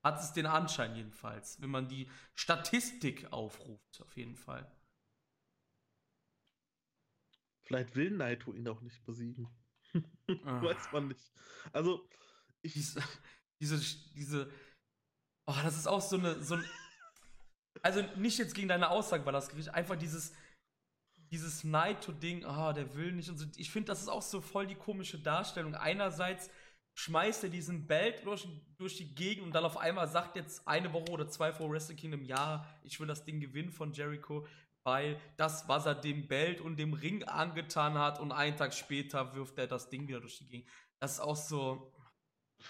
Hat 0.04 0.20
es 0.20 0.32
den 0.32 0.46
Anschein 0.46 0.94
jedenfalls, 0.94 1.60
wenn 1.60 1.70
man 1.70 1.88
die 1.88 2.08
Statistik 2.34 3.32
aufruft, 3.32 4.00
auf 4.00 4.16
jeden 4.16 4.36
Fall. 4.36 4.70
Vielleicht 7.62 7.96
will 7.96 8.12
Naito 8.12 8.52
ihn 8.52 8.68
auch 8.68 8.80
nicht 8.80 9.04
besiegen. 9.04 9.48
Ah. 10.44 10.62
Weiß 10.62 10.90
man 10.92 11.08
nicht. 11.08 11.32
Also, 11.72 12.08
ich. 12.62 12.72
Diese, 12.72 13.00
diese, 13.60 13.78
diese. 14.14 14.50
Oh, 15.46 15.54
das 15.62 15.76
ist 15.76 15.86
auch 15.86 16.00
so 16.00 16.16
eine. 16.16 16.42
So 16.42 16.54
ein, 16.54 16.64
also 17.82 18.02
nicht 18.16 18.38
jetzt 18.38 18.54
gegen 18.54 18.68
deine 18.68 18.90
Aussage 18.90 19.24
war 19.24 19.32
das 19.32 19.48
Gericht, 19.48 19.70
einfach 19.70 19.96
dieses. 19.96 20.32
Dieses 21.32 21.64
Naito-Ding, 21.64 22.44
ah, 22.44 22.70
oh, 22.70 22.72
der 22.72 22.94
will 22.94 23.10
nicht 23.10 23.28
und 23.28 23.36
so. 23.36 23.46
Ich 23.56 23.72
finde, 23.72 23.88
das 23.88 24.00
ist 24.00 24.08
auch 24.08 24.22
so 24.22 24.40
voll 24.40 24.68
die 24.68 24.76
komische 24.76 25.18
Darstellung. 25.18 25.74
Einerseits 25.74 26.48
schmeißt 26.96 27.44
er 27.44 27.50
diesen 27.50 27.86
Belt 27.86 28.24
durch, 28.24 28.48
durch 28.78 28.96
die 28.96 29.14
Gegend 29.14 29.44
und 29.44 29.52
dann 29.52 29.64
auf 29.64 29.76
einmal 29.76 30.08
sagt 30.08 30.36
jetzt 30.36 30.66
eine 30.66 30.92
Woche 30.92 31.10
oder 31.10 31.28
zwei 31.28 31.52
vor 31.52 31.70
Wrestle 31.70 31.96
Kingdom, 31.96 32.22
ja, 32.22 32.66
ich 32.84 32.98
will 32.98 33.06
das 33.06 33.24
Ding 33.24 33.40
gewinnen 33.40 33.70
von 33.70 33.92
Jericho 33.92 34.46
weil 34.86 35.20
das, 35.36 35.68
was 35.68 35.84
er 35.84 35.96
dem 35.96 36.28
Belt 36.28 36.60
und 36.60 36.76
dem 36.76 36.94
Ring 36.94 37.24
angetan 37.24 37.98
hat 37.98 38.20
und 38.20 38.30
einen 38.30 38.56
Tag 38.56 38.72
später 38.72 39.34
wirft 39.34 39.58
er 39.58 39.66
das 39.66 39.88
Ding 39.90 40.06
wieder 40.06 40.20
durch 40.20 40.38
die 40.38 40.46
Gegend. 40.46 40.68
Das 41.00 41.14
ist 41.14 41.20
auch 41.20 41.34
so. 41.34 41.92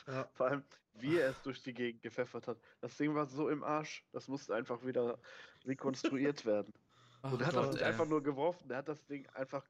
Ja. 0.07 0.27
Vor 0.33 0.47
allem, 0.47 0.65
wie 0.95 1.19
er 1.19 1.29
es 1.29 1.43
durch 1.43 1.63
die 1.63 1.75
Gegend 1.75 2.03
gepfeffert 2.03 2.49
hat. 2.49 2.59
Das 2.81 2.97
Ding 2.97 3.15
war 3.15 3.27
so 3.27 3.51
im 3.51 3.63
Arsch, 3.63 4.03
das 4.13 4.29
musste 4.29 4.55
einfach 4.55 4.83
wieder 4.85 5.19
rekonstruiert 5.67 6.47
werden. 6.47 6.73
und 7.21 7.39
er 7.41 7.49
hat 7.49 7.55
Gott, 7.55 7.65
das 7.65 7.75
nicht 7.75 7.83
ey. 7.83 7.89
einfach 7.89 8.07
nur 8.07 8.23
geworfen, 8.23 8.71
er 8.71 8.79
hat 8.79 8.89
das 8.89 9.05
Ding 9.05 9.29
einfach 9.35 9.65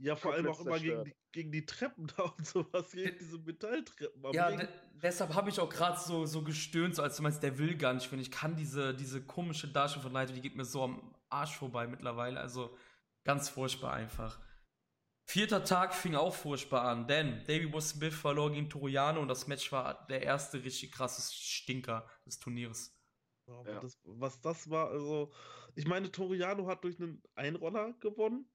ja, 0.00 0.14
vor 0.14 0.32
allem 0.32 0.46
auch 0.46 0.60
immer 0.60 0.78
gegen 0.78 1.04
die, 1.04 1.14
gegen 1.32 1.50
die, 1.50 1.66
Treppen 1.66 2.06
da 2.16 2.22
und 2.22 2.46
sowas, 2.46 2.92
gegen 2.92 3.18
diese 3.18 3.38
Metalltreppen. 3.38 4.32
Ja, 4.32 4.50
de 4.54 4.68
deshalb 5.02 5.34
habe 5.34 5.48
ich 5.48 5.58
auch 5.58 5.70
gerade 5.70 5.98
so, 5.98 6.24
so 6.24 6.44
gestöhnt, 6.44 6.94
so 6.94 7.02
als 7.02 7.16
du 7.16 7.22
meinst, 7.24 7.42
der 7.42 7.58
will 7.58 7.76
gar 7.76 7.94
nicht. 7.94 8.12
Wenn 8.12 8.20
ich 8.20 8.30
kann 8.30 8.54
diese, 8.54 8.94
diese 8.94 9.20
komische 9.24 9.66
Darstellung 9.66 10.04
von 10.04 10.12
Naito, 10.12 10.34
die 10.34 10.40
geht 10.40 10.54
mir 10.54 10.64
so 10.64 10.84
am 10.84 11.14
Arsch 11.30 11.56
vorbei 11.56 11.86
mittlerweile. 11.86 12.40
Also 12.40 12.76
ganz 13.24 13.48
furchtbar 13.48 13.92
einfach. 13.92 14.38
Vierter 15.24 15.62
Tag 15.62 15.94
fing 15.94 16.14
auch 16.14 16.34
furchtbar 16.34 16.84
an, 16.84 17.06
denn 17.06 17.44
Davey 17.44 17.66
Boy 17.66 17.82
Smith 17.82 18.14
verlor 18.14 18.50
gegen 18.50 18.70
Toriano 18.70 19.20
und 19.20 19.28
das 19.28 19.46
Match 19.46 19.70
war 19.72 20.06
der 20.06 20.22
erste 20.22 20.64
richtig 20.64 20.90
krasse 20.90 21.20
Stinker 21.34 22.08
des 22.24 22.38
Turniers. 22.38 22.98
Ja. 23.46 23.80
Das, 23.80 23.98
was 24.04 24.40
das 24.40 24.70
war, 24.70 24.88
also, 24.88 25.30
ich 25.74 25.86
meine, 25.86 26.10
Toriano 26.10 26.66
hat 26.66 26.82
durch 26.84 26.98
einen 26.98 27.22
Einroller 27.34 27.92
gewonnen. 28.00 28.50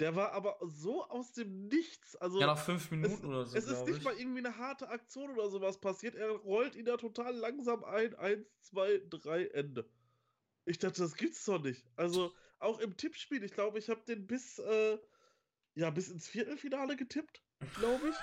Der 0.00 0.16
war 0.16 0.32
aber 0.32 0.56
so 0.62 1.04
aus 1.04 1.32
dem 1.32 1.68
Nichts. 1.68 2.16
Also 2.16 2.40
ja, 2.40 2.46
nach 2.46 2.58
fünf 2.58 2.90
Minuten 2.90 3.14
es, 3.14 3.24
oder 3.24 3.44
so. 3.44 3.56
Es 3.56 3.66
ist 3.66 3.86
nicht 3.86 3.98
ich. 3.98 4.04
mal 4.04 4.14
irgendwie 4.14 4.38
eine 4.38 4.56
harte 4.56 4.88
Aktion 4.88 5.30
oder 5.30 5.50
sowas 5.50 5.78
passiert. 5.78 6.14
Er 6.14 6.30
rollt 6.30 6.74
ihn 6.74 6.86
da 6.86 6.96
total 6.96 7.36
langsam 7.36 7.84
ein. 7.84 8.14
Eins, 8.14 8.46
zwei, 8.62 9.02
drei, 9.10 9.46
Ende. 9.48 9.88
Ich 10.64 10.78
dachte, 10.78 11.02
das 11.02 11.16
gibt's 11.16 11.44
doch 11.44 11.62
nicht. 11.62 11.84
Also 11.96 12.32
auch 12.58 12.78
im 12.78 12.96
Tippspiel, 12.96 13.42
ich 13.42 13.52
glaube, 13.52 13.78
ich 13.78 13.88
habe 13.88 14.02
den 14.06 14.26
bis, 14.26 14.58
äh, 14.58 14.98
ja, 15.74 15.90
bis 15.90 16.08
ins 16.08 16.28
Viertelfinale 16.28 16.96
getippt, 16.96 17.42
glaube 17.74 18.10
ich. 18.10 18.16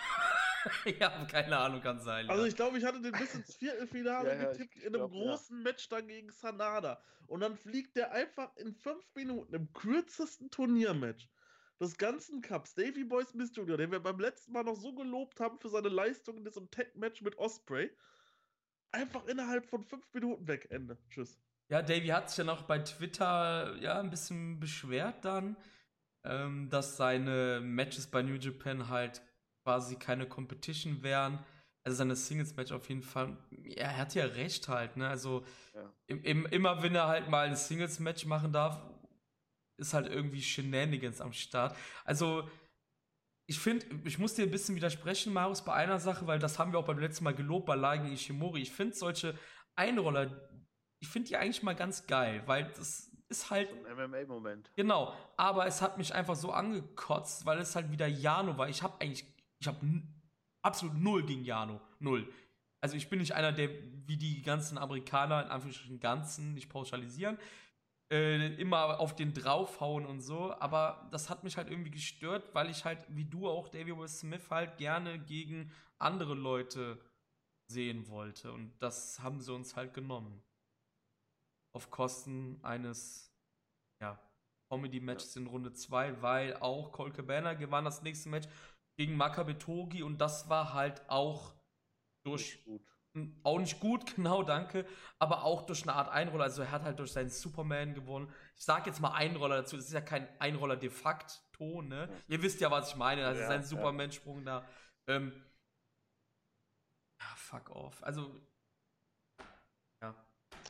ja, 0.99 1.25
keine 1.25 1.57
Ahnung, 1.57 1.81
kann 1.81 1.99
sein. 1.99 2.29
Also 2.29 2.45
ich 2.45 2.55
glaube, 2.55 2.77
ich 2.77 2.83
hatte 2.83 3.01
den 3.01 3.13
bis 3.13 3.33
ins 3.33 3.55
Viertelfinale 3.55 4.29
ja, 4.35 4.51
getippt 4.51 4.75
ich, 4.75 4.81
ich 4.81 4.87
in 4.87 4.95
einem 4.95 5.09
glaub, 5.09 5.11
großen 5.11 5.57
ja. 5.57 5.63
Match 5.63 5.89
dann 5.89 6.07
gegen 6.07 6.31
Sanada. 6.31 7.01
Und 7.27 7.41
dann 7.41 7.55
fliegt 7.57 7.95
der 7.95 8.11
einfach 8.11 8.55
in 8.57 8.73
fünf 8.73 9.03
Minuten 9.15 9.53
im 9.53 9.73
kürzesten 9.73 10.49
Turniermatch 10.49 11.27
des 11.79 11.97
ganzen 11.97 12.41
Cups, 12.41 12.73
Davy 12.73 13.03
Boy 13.03 13.25
Smith 13.25 13.51
Jr., 13.53 13.77
den 13.77 13.91
wir 13.91 13.99
beim 13.99 14.19
letzten 14.19 14.51
Mal 14.51 14.63
noch 14.63 14.75
so 14.75 14.93
gelobt 14.93 15.39
haben 15.39 15.59
für 15.59 15.69
seine 15.69 15.89
Leistung 15.89 16.37
in 16.37 16.45
diesem 16.45 16.69
Tech-Match 16.71 17.21
mit 17.21 17.37
Osprey, 17.37 17.91
einfach 18.91 19.25
innerhalb 19.27 19.65
von 19.67 19.83
fünf 19.83 20.11
Minuten 20.13 20.47
weg. 20.47 20.67
Ende. 20.71 20.97
Tschüss. 21.09 21.37
Ja, 21.69 21.81
Davy 21.81 22.07
hat 22.07 22.29
sich 22.29 22.37
ja 22.37 22.43
noch 22.43 22.63
bei 22.63 22.79
Twitter 22.79 23.75
ja 23.77 23.99
ein 23.99 24.09
bisschen 24.09 24.59
beschwert 24.59 25.25
dann, 25.25 25.57
ähm, 26.23 26.69
dass 26.69 26.97
seine 26.97 27.59
Matches 27.61 28.07
bei 28.07 28.21
New 28.21 28.35
Japan 28.35 28.87
halt 28.87 29.21
quasi 29.63 29.97
keine 29.97 30.27
Competition 30.27 31.03
wären. 31.03 31.43
Also 31.83 31.97
seine 31.97 32.15
Singles-Match 32.15 32.71
auf 32.71 32.87
jeden 32.89 33.01
Fall. 33.01 33.37
Ja, 33.51 33.87
er 33.87 33.97
hat 33.97 34.15
ja 34.15 34.25
recht 34.25 34.67
halt, 34.67 34.97
ne? 34.97 35.07
Also 35.07 35.45
ja. 35.73 35.93
im, 36.07 36.23
im, 36.23 36.45
immer 36.47 36.83
wenn 36.83 36.95
er 36.95 37.07
halt 37.07 37.29
mal 37.29 37.47
ein 37.47 37.55
Singles-Match 37.55 38.25
machen 38.25 38.51
darf, 38.51 38.81
ist 39.77 39.93
halt 39.93 40.07
irgendwie 40.07 40.41
Shenanigans 40.41 41.21
am 41.21 41.33
Start. 41.33 41.75
Also 42.03 42.49
ich 43.45 43.59
finde, 43.59 43.85
ich 44.03 44.19
muss 44.19 44.33
dir 44.33 44.43
ein 44.43 44.51
bisschen 44.51 44.75
widersprechen, 44.75 45.31
Marius, 45.31 45.63
bei 45.63 45.73
einer 45.73 45.99
Sache, 45.99 46.27
weil 46.27 46.39
das 46.39 46.59
haben 46.59 46.73
wir 46.73 46.79
auch 46.79 46.85
beim 46.85 46.99
letzten 46.99 47.23
Mal 47.23 47.35
gelobt 47.35 47.65
bei 47.65 47.75
Lagen 47.75 48.11
Ishimori. 48.11 48.61
Ich 48.61 48.71
finde 48.71 48.95
solche 48.95 49.37
Einroller, 49.75 50.49
ich 50.99 51.07
finde 51.07 51.29
die 51.29 51.37
eigentlich 51.37 51.63
mal 51.63 51.75
ganz 51.75 52.07
geil, 52.07 52.43
weil 52.45 52.65
das 52.75 53.11
ist 53.29 53.49
halt. 53.49 53.69
Ein 53.85 54.09
MMA-Moment. 54.09 54.71
Genau, 54.75 55.13
aber 55.35 55.67
es 55.67 55.81
hat 55.81 55.97
mich 55.97 56.13
einfach 56.13 56.35
so 56.35 56.51
angekotzt, 56.51 57.45
weil 57.45 57.59
es 57.59 57.75
halt 57.75 57.91
wieder 57.91 58.07
Jano 58.07 58.57
war. 58.57 58.69
Ich 58.69 58.81
habe 58.83 58.99
eigentlich, 59.01 59.25
ich 59.59 59.67
habe 59.67 59.85
absolut 60.61 60.95
null 60.95 61.25
gegen 61.25 61.43
Jano. 61.43 61.81
Null. 61.99 62.31
Also 62.81 62.95
ich 62.95 63.09
bin 63.09 63.19
nicht 63.19 63.33
einer, 63.33 63.51
der 63.51 63.69
wie 64.05 64.17
die 64.17 64.41
ganzen 64.41 64.77
Amerikaner, 64.77 65.43
in 65.43 65.51
Anführungsstrichen 65.51 65.99
ganzen, 65.99 66.53
nicht 66.53 66.69
pauschalisieren, 66.69 67.37
äh, 68.11 68.53
immer 68.55 68.99
auf 68.99 69.15
den 69.15 69.33
draufhauen 69.33 70.05
und 70.05 70.21
so, 70.21 70.53
aber 70.59 71.07
das 71.11 71.29
hat 71.29 71.43
mich 71.43 71.57
halt 71.57 71.69
irgendwie 71.69 71.91
gestört, 71.91 72.53
weil 72.53 72.69
ich 72.69 72.85
halt, 72.85 72.99
wie 73.09 73.25
du 73.25 73.49
auch, 73.49 73.67
Davy 73.67 73.97
Will 73.97 74.07
Smith, 74.07 74.49
halt 74.49 74.77
gerne 74.77 75.19
gegen 75.19 75.71
andere 75.97 76.35
Leute 76.35 76.99
sehen 77.67 78.07
wollte. 78.07 78.53
Und 78.53 78.71
das 78.79 79.19
haben 79.19 79.41
sie 79.41 79.51
uns 79.51 79.75
halt 79.75 79.93
genommen 79.93 80.41
auf 81.77 81.91
Kosten 81.91 82.59
eines 82.63 83.31
ja, 84.01 84.19
Comedy-Matches 84.71 85.35
in 85.35 85.45
Runde 85.45 85.73
2, 85.73 86.23
weil 86.23 86.57
auch 86.57 86.91
Cole 86.91 87.13
Cabana 87.13 87.53
gewann 87.53 87.85
das 87.85 88.01
nächste 88.01 88.29
Match 88.29 88.47
gegen 88.99 89.15
Makabe 89.15 89.59
Togi 89.59 90.01
und 90.01 90.17
das 90.17 90.49
war 90.49 90.73
halt 90.73 91.07
auch 91.07 91.53
durch 92.25 92.59
auch 93.43 93.59
nicht 93.59 93.79
gut, 93.79 94.05
genau, 94.15 94.41
danke, 94.43 94.85
aber 95.19 95.43
auch 95.43 95.67
durch 95.67 95.83
eine 95.83 95.93
Art 95.93 96.09
Einroller. 96.09 96.45
Also 96.45 96.63
er 96.63 96.71
hat 96.71 96.83
halt 96.83 96.97
durch 96.97 97.11
seinen 97.11 97.29
Superman 97.29 97.93
gewonnen. 97.93 98.31
Ich 98.55 98.63
sag 98.63 98.87
jetzt 98.87 98.99
mal 98.99 99.13
Einroller 99.13 99.57
dazu, 99.57 99.75
das 99.75 99.85
ist 99.85 99.93
ja 99.93 100.01
kein 100.01 100.27
Einroller 100.39 100.75
de 100.75 100.89
facto, 100.89 101.81
ne? 101.83 102.09
Ja. 102.09 102.15
Ihr 102.27 102.41
wisst 102.41 102.59
ja, 102.59 102.71
was 102.71 102.89
ich 102.89 102.95
meine. 102.95 103.21
Das 103.21 103.37
ja, 103.37 103.43
ist 103.45 103.49
ein 103.49 103.63
Superman-Sprung 103.63 104.45
ja. 104.45 104.61
da. 104.61 104.67
Ähm, 105.13 105.31
ja, 107.19 107.27
fuck 107.35 107.69
off. 107.69 108.03
Also 108.03 108.35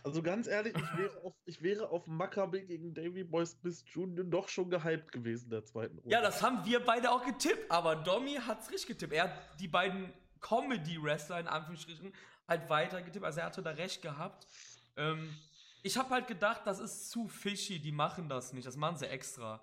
also 0.04 0.22
ganz 0.22 0.48
ehrlich, 0.48 0.74
ich 0.76 0.98
wäre 0.98 1.24
auf, 1.24 1.34
ich 1.46 1.62
wäre 1.62 1.90
auf 1.90 2.08
Maccabi 2.08 2.66
gegen 2.66 2.94
Davy 2.94 3.24
Boy 3.24 3.46
Smith 3.46 3.84
Jr. 3.88 4.24
doch 4.24 4.48
schon 4.50 4.70
gehypt 4.70 5.12
gewesen, 5.12 5.50
der 5.50 5.64
zweiten 5.64 5.98
Runde. 5.98 6.12
Ja, 6.12 6.22
das 6.22 6.42
haben 6.42 6.66
wir 6.66 6.84
beide 6.84 7.12
auch 7.12 7.26
getippt, 7.26 7.70
aber 7.72 7.96
Domi 7.96 8.36
hat's 8.36 8.72
richtig 8.72 8.88
getippt. 8.88 9.14
Er 9.14 9.24
hat 9.26 9.60
die 9.60 9.68
beiden 9.68 10.14
Comedy-Wrestler 10.42 11.40
in 11.40 11.48
Anführungsstrichen 11.48 12.14
halt 12.48 12.70
weiter 12.70 13.02
getippt, 13.02 13.26
also 13.26 13.40
er 13.40 13.48
hatte 13.48 13.62
da 13.62 13.72
recht 13.72 14.02
gehabt. 14.02 14.48
Ähm, 14.96 15.36
ich 15.84 15.98
habe 15.98 16.10
halt 16.10 16.28
gedacht, 16.28 16.62
das 16.66 16.80
ist 16.80 17.10
zu 17.10 17.28
fishy, 17.28 17.80
die 17.80 17.92
machen 17.92 18.30
das 18.30 18.54
nicht, 18.54 18.68
das 18.68 18.78
machen 18.78 18.98
sie 18.98 19.08
extra. 19.08 19.62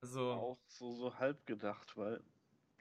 Also 0.00 0.32
auch 0.32 0.58
so, 0.66 0.92
so 0.92 1.18
halb 1.18 1.46
gedacht, 1.46 1.96
weil 1.96 2.22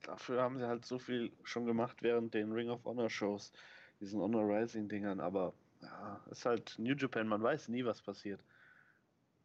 dafür 0.03 0.41
haben 0.41 0.57
sie 0.57 0.67
halt 0.67 0.85
so 0.85 0.97
viel 0.97 1.31
schon 1.43 1.65
gemacht 1.65 2.01
während 2.01 2.33
den 2.33 2.51
Ring 2.51 2.69
of 2.69 2.83
Honor 2.85 3.09
Shows, 3.09 3.51
diesen 3.99 4.19
Honor 4.19 4.47
Rising 4.47 4.89
Dingern, 4.89 5.19
aber 5.19 5.53
ja, 5.81 6.21
ist 6.29 6.45
halt 6.45 6.75
New 6.77 6.95
Japan, 6.95 7.27
man 7.27 7.41
weiß 7.41 7.67
nie, 7.69 7.85
was 7.85 8.01
passiert. 8.01 8.43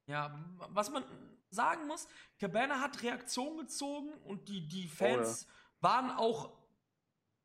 Ja, 0.06 0.38
was 0.70 0.90
man 0.90 1.04
sagen 1.50 1.86
muss, 1.86 2.06
Cabana 2.38 2.80
hat 2.80 3.02
Reaktion 3.02 3.58
gezogen 3.58 4.12
und 4.24 4.48
die, 4.48 4.66
die 4.68 4.88
Fans 4.88 5.46
oh, 5.46 5.50
ja. 5.50 5.82
waren 5.82 6.10
auch 6.10 6.52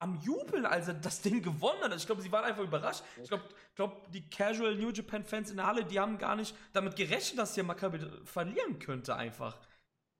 am 0.01 0.19
Jubeln, 0.21 0.65
als 0.65 0.87
er 0.87 0.95
das 0.95 1.21
Ding 1.21 1.43
gewonnen 1.43 1.83
hat. 1.83 1.95
Ich 1.95 2.05
glaube, 2.07 2.21
sie 2.21 2.31
waren 2.31 2.43
einfach 2.43 2.63
überrascht. 2.63 3.03
Ich 3.21 3.29
glaube, 3.29 3.43
glaub, 3.75 4.11
die 4.11 4.27
Casual 4.29 4.75
New 4.75 4.89
Japan 4.89 5.23
Fans 5.23 5.51
in 5.51 5.57
der 5.57 5.67
Halle, 5.67 5.85
die 5.85 5.99
haben 5.99 6.17
gar 6.17 6.35
nicht 6.35 6.55
damit 6.73 6.95
gerechnet, 6.95 7.37
dass 7.37 7.53
hier 7.53 7.63
Maccabi 7.63 7.99
verlieren 8.25 8.79
könnte 8.79 9.15
einfach. 9.15 9.59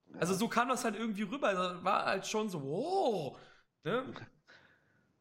Ja. 0.06 0.20
Also 0.20 0.36
so 0.36 0.48
kam 0.48 0.70
das 0.70 0.84
halt 0.84 0.96
irgendwie 0.96 1.24
rüber. 1.24 1.48
Also 1.48 1.84
war 1.84 2.06
halt 2.06 2.28
schon 2.28 2.50
so, 2.50 2.64
wow. 2.64 3.40
Ne? 3.84 4.14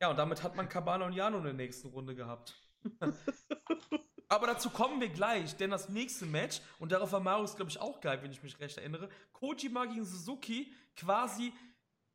Ja, 0.03 0.09
und 0.09 0.17
damit 0.17 0.43
hat 0.43 0.57
man 0.57 0.67
Cabana 0.67 1.05
und 1.05 1.13
Jano 1.13 1.37
in 1.37 1.45
der 1.45 1.53
nächsten 1.53 1.89
Runde 1.89 2.15
gehabt. 2.15 2.55
Aber 4.29 4.47
dazu 4.47 4.71
kommen 4.71 5.01
wir 5.01 5.09
gleich, 5.09 5.57
denn 5.57 5.71
das 5.71 5.89
nächste 5.89 6.25
Match, 6.25 6.61
und 6.79 6.93
darauf 6.93 7.11
war 7.11 7.21
Marius, 7.21 7.57
glaube 7.57 7.71
ich, 7.71 7.81
auch 7.81 8.01
geil, 8.01 8.23
wenn 8.23 8.31
ich 8.31 8.43
mich 8.43 8.59
recht 8.61 8.79
erinnere, 8.79 9.09
Kojima 9.33 9.87
gegen 9.87 10.05
Suzuki, 10.05 10.73
quasi 10.95 11.53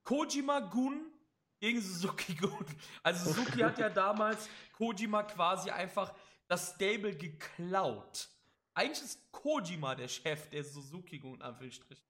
Kojima-Gun 0.05 1.11
gegen 1.59 1.81
Suzuki-Gun. 1.81 2.65
Also 3.03 3.33
Suzuki 3.33 3.59
hat 3.59 3.77
ja 3.79 3.89
damals 3.89 4.47
Kojima 4.73 5.23
quasi 5.23 5.71
einfach 5.71 6.13
das 6.47 6.73
Stable 6.75 7.15
geklaut. 7.15 8.29
Eigentlich 8.73 9.03
ist 9.03 9.31
Kojima 9.31 9.95
der 9.95 10.07
Chef 10.07 10.49
der 10.49 10.63
Suzuki-Gun, 10.63 11.41
Anführungsstrich. 11.41 12.05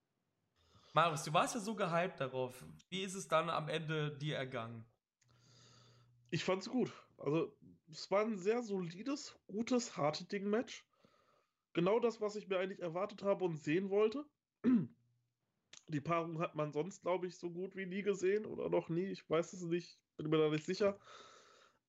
Marius, 0.93 1.23
du 1.23 1.33
warst 1.33 1.55
ja 1.55 1.61
so 1.61 1.75
gehypt 1.75 2.19
darauf. 2.19 2.63
Wie 2.89 3.01
ist 3.01 3.15
es 3.15 3.27
dann 3.27 3.49
am 3.49 3.69
Ende 3.69 4.15
dir 4.17 4.37
ergangen? 4.37 4.85
Ich 6.29 6.43
fand's 6.43 6.69
gut. 6.69 6.91
Also, 7.17 7.57
es 7.91 8.09
war 8.11 8.21
ein 8.21 8.38
sehr 8.38 8.61
solides, 8.61 9.38
gutes, 9.47 9.97
Hard-Hitting-Match. 9.97 10.86
Genau 11.73 11.99
das, 11.99 12.21
was 12.21 12.36
ich 12.36 12.47
mir 12.47 12.59
eigentlich 12.59 12.81
erwartet 12.81 13.23
habe 13.23 13.45
und 13.45 13.57
sehen 13.57 13.89
wollte. 13.89 14.25
Die 15.88 16.01
Paarung 16.01 16.39
hat 16.39 16.55
man 16.55 16.71
sonst, 16.71 17.01
glaube 17.01 17.27
ich, 17.27 17.38
so 17.38 17.51
gut 17.51 17.75
wie 17.75 17.86
nie 17.86 18.01
gesehen 18.01 18.45
oder 18.45 18.69
noch 18.69 18.89
nie. 18.89 19.05
Ich 19.05 19.29
weiß 19.29 19.53
es 19.53 19.61
nicht, 19.63 19.99
bin 20.17 20.29
mir 20.29 20.38
da 20.38 20.49
nicht 20.49 20.65
sicher. 20.65 20.99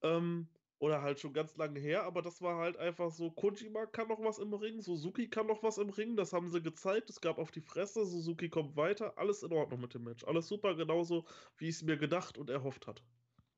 Ähm, 0.02 0.48
oder 0.78 1.02
halt 1.02 1.20
schon 1.20 1.32
ganz 1.32 1.56
lange 1.56 1.80
her, 1.80 2.04
aber 2.04 2.22
das 2.22 2.42
war 2.42 2.56
halt 2.58 2.76
einfach 2.76 3.10
so, 3.10 3.30
Kojima 3.30 3.86
kann 3.86 4.08
noch 4.08 4.22
was 4.22 4.38
im 4.38 4.52
Ring, 4.52 4.82
Suzuki 4.82 5.28
kann 5.28 5.46
noch 5.46 5.62
was 5.62 5.78
im 5.78 5.88
Ring, 5.90 6.16
das 6.16 6.32
haben 6.32 6.50
sie 6.50 6.62
gezeigt, 6.62 7.08
es 7.08 7.20
gab 7.20 7.38
auf 7.38 7.50
die 7.50 7.62
Fresse, 7.62 8.04
Suzuki 8.04 8.50
kommt 8.50 8.76
weiter, 8.76 9.16
alles 9.18 9.42
in 9.42 9.52
Ordnung 9.52 9.80
mit 9.80 9.94
dem 9.94 10.04
Match. 10.04 10.24
Alles 10.24 10.48
super, 10.48 10.74
genauso 10.74 11.24
wie 11.56 11.68
ich 11.68 11.76
es 11.76 11.82
mir 11.82 11.96
gedacht 11.96 12.36
und 12.38 12.50
erhofft 12.50 12.86
hat. 12.86 13.02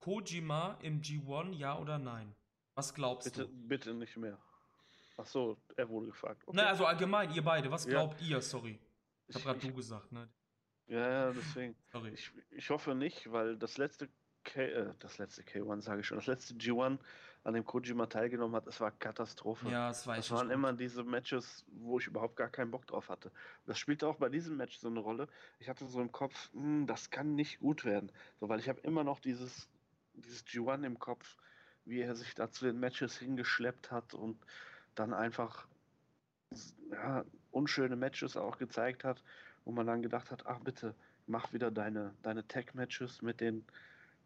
Kojima 0.00 0.78
im 0.82 1.00
G1, 1.02 1.52
ja 1.54 1.78
oder 1.78 1.98
nein? 1.98 2.34
Was 2.74 2.94
glaubst 2.94 3.24
Bitte, 3.32 3.46
du? 3.48 3.52
bitte 3.68 3.94
nicht 3.94 4.16
mehr. 4.16 4.38
Ach 5.16 5.26
so, 5.26 5.58
er 5.76 5.88
wurde 5.88 6.06
gefragt. 6.06 6.42
Okay. 6.46 6.56
Na, 6.56 6.66
also 6.68 6.86
allgemein, 6.86 7.32
ihr 7.34 7.42
beide, 7.42 7.70
was 7.70 7.84
Ja. 7.84 7.90
glaubt 7.90 8.20
ihr? 8.22 8.40
Sorry. 8.40 8.78
Ich 9.26 9.34
habe 9.34 9.44
gerade 9.44 9.58
du 9.58 9.72
gesagt, 9.74 10.12
ne? 10.12 10.28
Ja, 10.86 11.08
ja, 11.10 11.32
deswegen. 11.32 11.74
Sorry. 11.92 12.10
Ich, 12.10 12.30
ich 12.50 12.70
hoffe 12.70 12.94
nicht, 12.94 13.30
weil 13.32 13.56
das 13.56 13.76
letzte 13.78 14.08
K, 14.44 14.62
äh, 14.62 14.94
das 15.00 15.18
letzte 15.18 15.42
K1 15.42 15.82
sage 15.82 16.00
ich 16.00 16.06
schon, 16.06 16.16
das 16.18 16.26
letzte 16.28 16.54
G1, 16.54 16.98
an 17.44 17.54
dem 17.54 17.64
Kojima 17.64 18.06
teilgenommen 18.06 18.54
hat, 18.56 18.66
es 18.66 18.80
war 18.80 18.90
Katastrophe. 18.92 19.68
ja, 19.70 19.88
das 19.88 20.06
weiß 20.06 20.28
Das 20.28 20.30
waren 20.36 20.48
nicht. 20.48 20.54
immer 20.54 20.72
diese 20.72 21.02
Matches, 21.02 21.64
wo 21.68 21.98
ich 21.98 22.06
überhaupt 22.06 22.36
gar 22.36 22.48
keinen 22.48 22.70
Bock 22.70 22.86
drauf 22.86 23.08
hatte. 23.08 23.32
Das 23.66 23.78
spielte 23.78 24.06
auch 24.06 24.16
bei 24.16 24.28
diesem 24.28 24.56
Match 24.56 24.78
so 24.78 24.88
eine 24.88 25.00
Rolle. 25.00 25.28
Ich 25.58 25.68
hatte 25.68 25.86
so 25.86 26.00
im 26.00 26.12
Kopf, 26.12 26.50
hm, 26.52 26.86
das 26.86 27.10
kann 27.10 27.34
nicht 27.34 27.58
gut 27.60 27.84
werden. 27.84 28.12
So, 28.38 28.48
weil 28.48 28.60
ich 28.60 28.68
habe 28.68 28.80
immer 28.80 29.02
noch 29.04 29.18
dieses, 29.20 29.68
dieses 30.22 30.44
G1 30.46 30.84
im 30.84 30.98
Kopf, 30.98 31.36
wie 31.84 32.00
er 32.00 32.14
sich 32.14 32.34
da 32.34 32.50
zu 32.50 32.64
den 32.64 32.78
Matches 32.78 33.18
hingeschleppt 33.18 33.90
hat 33.90 34.14
und 34.14 34.38
dann 34.94 35.14
einfach 35.14 35.66
ja, 36.90 37.24
unschöne 37.50 37.96
Matches 37.96 38.36
auch 38.36 38.58
gezeigt 38.58 39.04
hat, 39.04 39.22
wo 39.64 39.72
man 39.72 39.86
dann 39.86 40.02
gedacht 40.02 40.30
hat, 40.30 40.46
ach 40.46 40.60
bitte, 40.60 40.94
mach 41.26 41.52
wieder 41.52 41.70
deine, 41.70 42.14
deine 42.22 42.46
Tag-Matches 42.46 43.22
mit 43.22 43.40
den, 43.40 43.64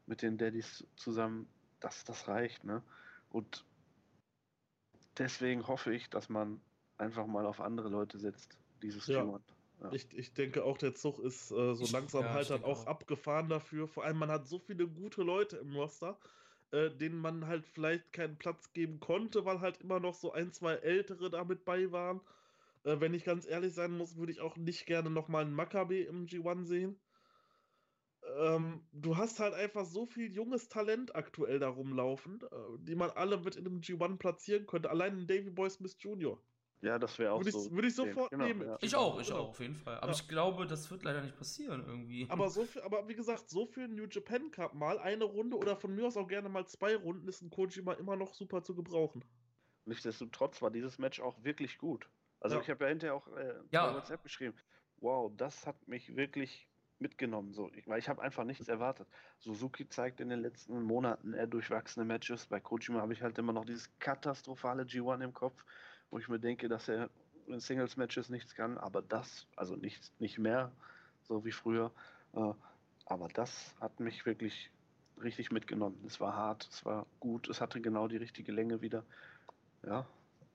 mit 0.07 0.23
den 0.23 0.39
Daddys 0.39 0.87
zusammen. 0.97 1.49
Das, 1.81 2.05
das 2.05 2.29
reicht, 2.29 2.63
ne? 2.65 2.83
Und 3.31 3.65
deswegen 5.19 5.67
hoffe 5.67 5.93
ich, 5.93 6.09
dass 6.11 6.29
man 6.29 6.61
einfach 6.99 7.27
mal 7.27 7.47
auf 7.47 7.61
andere 7.61 7.89
Leute 7.89 8.19
setzt, 8.19 8.57
dieses 8.83 9.07
Ja. 9.09 9.23
G1. 9.23 9.41
Ich, 9.93 10.13
ich 10.17 10.35
denke 10.35 10.65
auch, 10.65 10.79
der 10.79 10.95
Zug 10.95 11.19
ist 11.19 11.51
äh, 11.51 11.75
so 11.75 11.87
langsam 11.93 12.23
ja, 12.25 12.33
halt 12.33 12.51
dann 12.51 12.65
auch 12.65 12.83
auch. 12.83 12.87
abgefahren 12.87 13.49
dafür. 13.49 13.89
Vor 13.89 14.05
allem, 14.05 14.19
man 14.19 14.31
hat 14.31 14.47
so 14.47 14.59
viele 14.59 14.87
gute 14.87 15.23
Leute 15.23 15.57
im 15.59 15.75
Roster, 15.75 16.19
äh, 16.71 16.91
denen 16.91 17.19
man 17.19 17.47
halt 17.47 17.67
vielleicht 17.67 18.13
keinen 18.13 18.39
Platz 18.39 18.73
geben 18.73 19.01
konnte, 19.01 19.45
weil 19.45 19.61
halt 19.61 19.81
immer 19.81 20.01
noch 20.01 20.15
so 20.15 20.33
ein, 20.33 20.53
zwei 20.53 20.75
Ältere 20.75 21.31
damit 21.31 21.65
bei 21.65 21.91
waren. 21.93 22.21
Äh, 22.85 23.01
wenn 23.01 23.15
ich 23.15 23.25
ganz 23.25 23.47
ehrlich 23.47 23.75
sein 23.75 23.97
muss, 23.97 24.17
würde 24.17 24.33
ich 24.33 24.41
auch 24.41 24.57
nicht 24.57 24.87
gerne 24.87 25.11
nochmal 25.11 25.45
einen 25.45 25.55
Maccabi 25.55 26.03
im 26.03 26.27
G1 26.27 26.65
sehen. 26.67 27.01
Ähm, 28.39 28.87
du 28.93 29.17
hast 29.17 29.41
halt 29.41 29.55
einfach 29.55 29.85
so 29.85 30.07
viel 30.07 30.33
junges 30.33 30.69
Talent 30.69 31.15
aktuell 31.17 31.59
da 31.59 31.69
rumlaufen, 31.69 32.41
äh, 32.43 32.79
die 32.79 32.95
man 32.95 33.11
alle 33.11 33.39
mit 33.39 33.57
in 33.57 33.67
einem 33.67 33.81
G1 33.81 34.19
platzieren 34.19 34.67
könnte. 34.67 34.91
Allein 34.91 35.19
ein 35.19 35.27
Davy 35.27 35.51
Boy 35.51 35.71
Smith 35.71 35.97
Jr. 36.01 36.39
ja, 36.83 36.99
das 36.99 37.19
wäre 37.19 37.33
auch 37.33 37.39
Würde 37.39 37.51
ich, 37.51 37.55
so. 37.55 37.71
würde 37.71 37.89
ich 37.89 37.95
sofort 37.95 38.31
Genau, 38.31 38.45
nehmen. 38.45 38.67
ja. 38.67 38.79
Ich 38.81 38.95
auch, 38.95 39.21
ich 39.21 39.29
Genau. 39.29 39.39
auch, 39.41 39.49
auf 39.51 39.61
jeden 39.61 39.77
Fall. 39.77 39.97
Aber 39.99 40.09
Ja. 40.09 40.13
ich 40.13 40.29
glaube, 40.29 40.67
das 40.67 40.91
wird 40.91 41.03
leider 41.05 41.23
nicht 41.23 41.37
passieren 41.37 41.85
irgendwie. 41.87 42.27
Aber 42.29 42.49
so 42.51 42.65
viel, 42.65 42.83
aber 42.83 43.09
wie 43.09 43.15
gesagt, 43.15 43.49
so 43.49 43.67
für 43.67 43.83
einen 43.83 43.95
New 43.95 44.07
Japan 44.11 44.51
Cup 44.51 44.75
mal 44.75 44.99
eine 44.99 45.25
Runde 45.25 45.57
oder 45.57 45.77
von 45.77 45.95
mir 45.95 46.07
aus 46.07 46.17
auch 46.17 46.29
gerne 46.29 46.49
mal 46.49 46.67
zwei 46.67 46.97
Runden 46.97 47.29
ist 47.29 47.41
ein 47.43 47.51
Kojima 47.51 47.95
immer 47.95 48.17
noch 48.17 48.35
super 48.35 48.63
zu 48.63 48.75
gebrauchen. 48.75 49.25
Nichtsdestotrotz 49.85 50.61
war 50.63 50.71
dieses 50.71 50.99
Match 50.99 51.21
auch 51.21 51.43
wirklich 51.43 51.79
gut. 51.79 52.09
Also 52.41 52.57
Ja. 52.57 52.63
ich 52.63 52.71
habe 52.71 52.85
ja 52.85 52.89
hinterher 52.91 53.15
auch 53.15 53.29
äh, 53.29 53.55
Ja. 53.71 53.89
bei 53.89 53.95
WhatsApp 53.97 54.23
geschrieben, 54.23 54.57
wow, 54.97 55.33
das 55.37 55.67
hat 55.67 55.87
mich 55.89 56.17
wirklich 56.17 56.69
mitgenommen. 56.99 57.53
So, 57.53 57.71
ich, 57.73 57.87
weil 57.89 57.99
ich 57.99 58.09
habe 58.09 58.23
einfach 58.23 58.45
nichts 58.45 58.69
erwartet. 58.69 59.09
Suzuki 59.39 59.89
zeigt 59.89 60.21
in 60.21 60.29
den 60.29 60.41
letzten 60.41 60.83
Monaten 60.83 61.35
eher 61.35 61.49
durchwachsene 61.49 62.05
Matches. 62.05 62.47
Bei 62.47 62.61
Kojima 62.61 63.01
habe 63.01 63.13
ich 63.13 63.23
halt 63.23 63.39
immer 63.39 63.53
noch 63.53 63.65
dieses 63.65 63.99
katastrophale 63.99 64.85
G1 64.85 65.23
im 65.25 65.33
Kopf, 65.33 65.65
wo 66.13 66.19
ich 66.19 66.29
mir 66.29 66.39
denke, 66.39 66.69
dass 66.69 66.89
er 66.89 67.11
in 67.49 67.59
Singles-Matches 67.59 68.29
nichts 68.29 68.55
kann, 68.55 68.79
aber 68.79 69.03
das, 69.03 69.49
also 69.57 69.75
nicht, 69.75 70.13
nicht 70.21 70.39
mehr, 70.39 70.71
so 71.23 71.45
wie 71.45 71.51
früher. 71.51 71.91
Äh, 72.35 72.53
aber 73.07 73.29
das 73.29 73.75
hat 73.81 73.99
mich 73.99 74.25
wirklich 74.27 74.71
richtig 75.21 75.51
mitgenommen. 75.51 75.99
Es 76.07 76.21
war 76.21 76.37
hart, 76.37 76.69
es 76.71 76.85
war 76.85 77.07
gut, 77.19 77.49
es 77.49 77.61
hatte 77.61 77.81
genau 77.81 78.09
die 78.09 78.19
richtige 78.19 78.53
Länge 78.53 78.83
wieder. 78.83 79.05
Ja, 79.85 80.07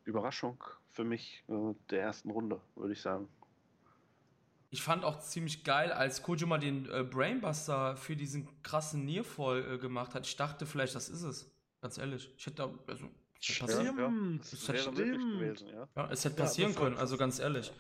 Überraschung 0.06 0.64
für 0.92 1.04
mich 1.04 1.44
äh, 1.50 1.74
der 1.90 2.04
ersten 2.04 2.30
Runde, 2.30 2.62
würde 2.76 2.94
ich 2.94 3.02
sagen. 3.02 3.28
Ich 4.70 4.84
fand 4.84 5.04
auch 5.06 5.20
ziemlich 5.20 5.64
geil, 5.64 5.92
als 5.92 6.22
Kojima 6.22 6.58
den 6.60 6.90
äh, 6.90 7.04
Brainbuster 7.04 7.98
für 7.98 8.16
diesen 8.16 8.62
krassen 8.62 9.06
Nearfall 9.06 9.74
äh, 9.74 9.78
gemacht 9.80 10.14
hat. 10.14 10.28
Ich 10.28 10.36
dachte 10.36 10.66
vielleicht, 10.66 10.94
das 10.94 11.10
ist 11.10 11.24
es. 11.24 11.52
Ganz 11.82 11.98
ehrlich. 11.98 12.32
Ich 12.38 12.46
hätte 12.46 12.56
da, 12.58 12.74
also, 12.88 13.10
es 13.40 13.50
hätte 13.50 13.66
passieren, 13.66 13.96
Stimmt, 13.96 14.54
das 14.54 14.66
das 14.66 14.68
wäre 14.70 14.94
stimmt. 14.94 14.98
möglich 14.98 15.28
gewesen, 15.28 15.68
ja. 15.70 15.88
ja, 15.96 16.10
es 16.12 16.26
hätte 16.26 16.38
Ja, 16.38 16.44
passieren 16.44 16.76
war 16.76 16.84
können, 16.84 16.98
also 16.98 17.18
ganz 17.18 17.40
ehrlich. 17.40 17.72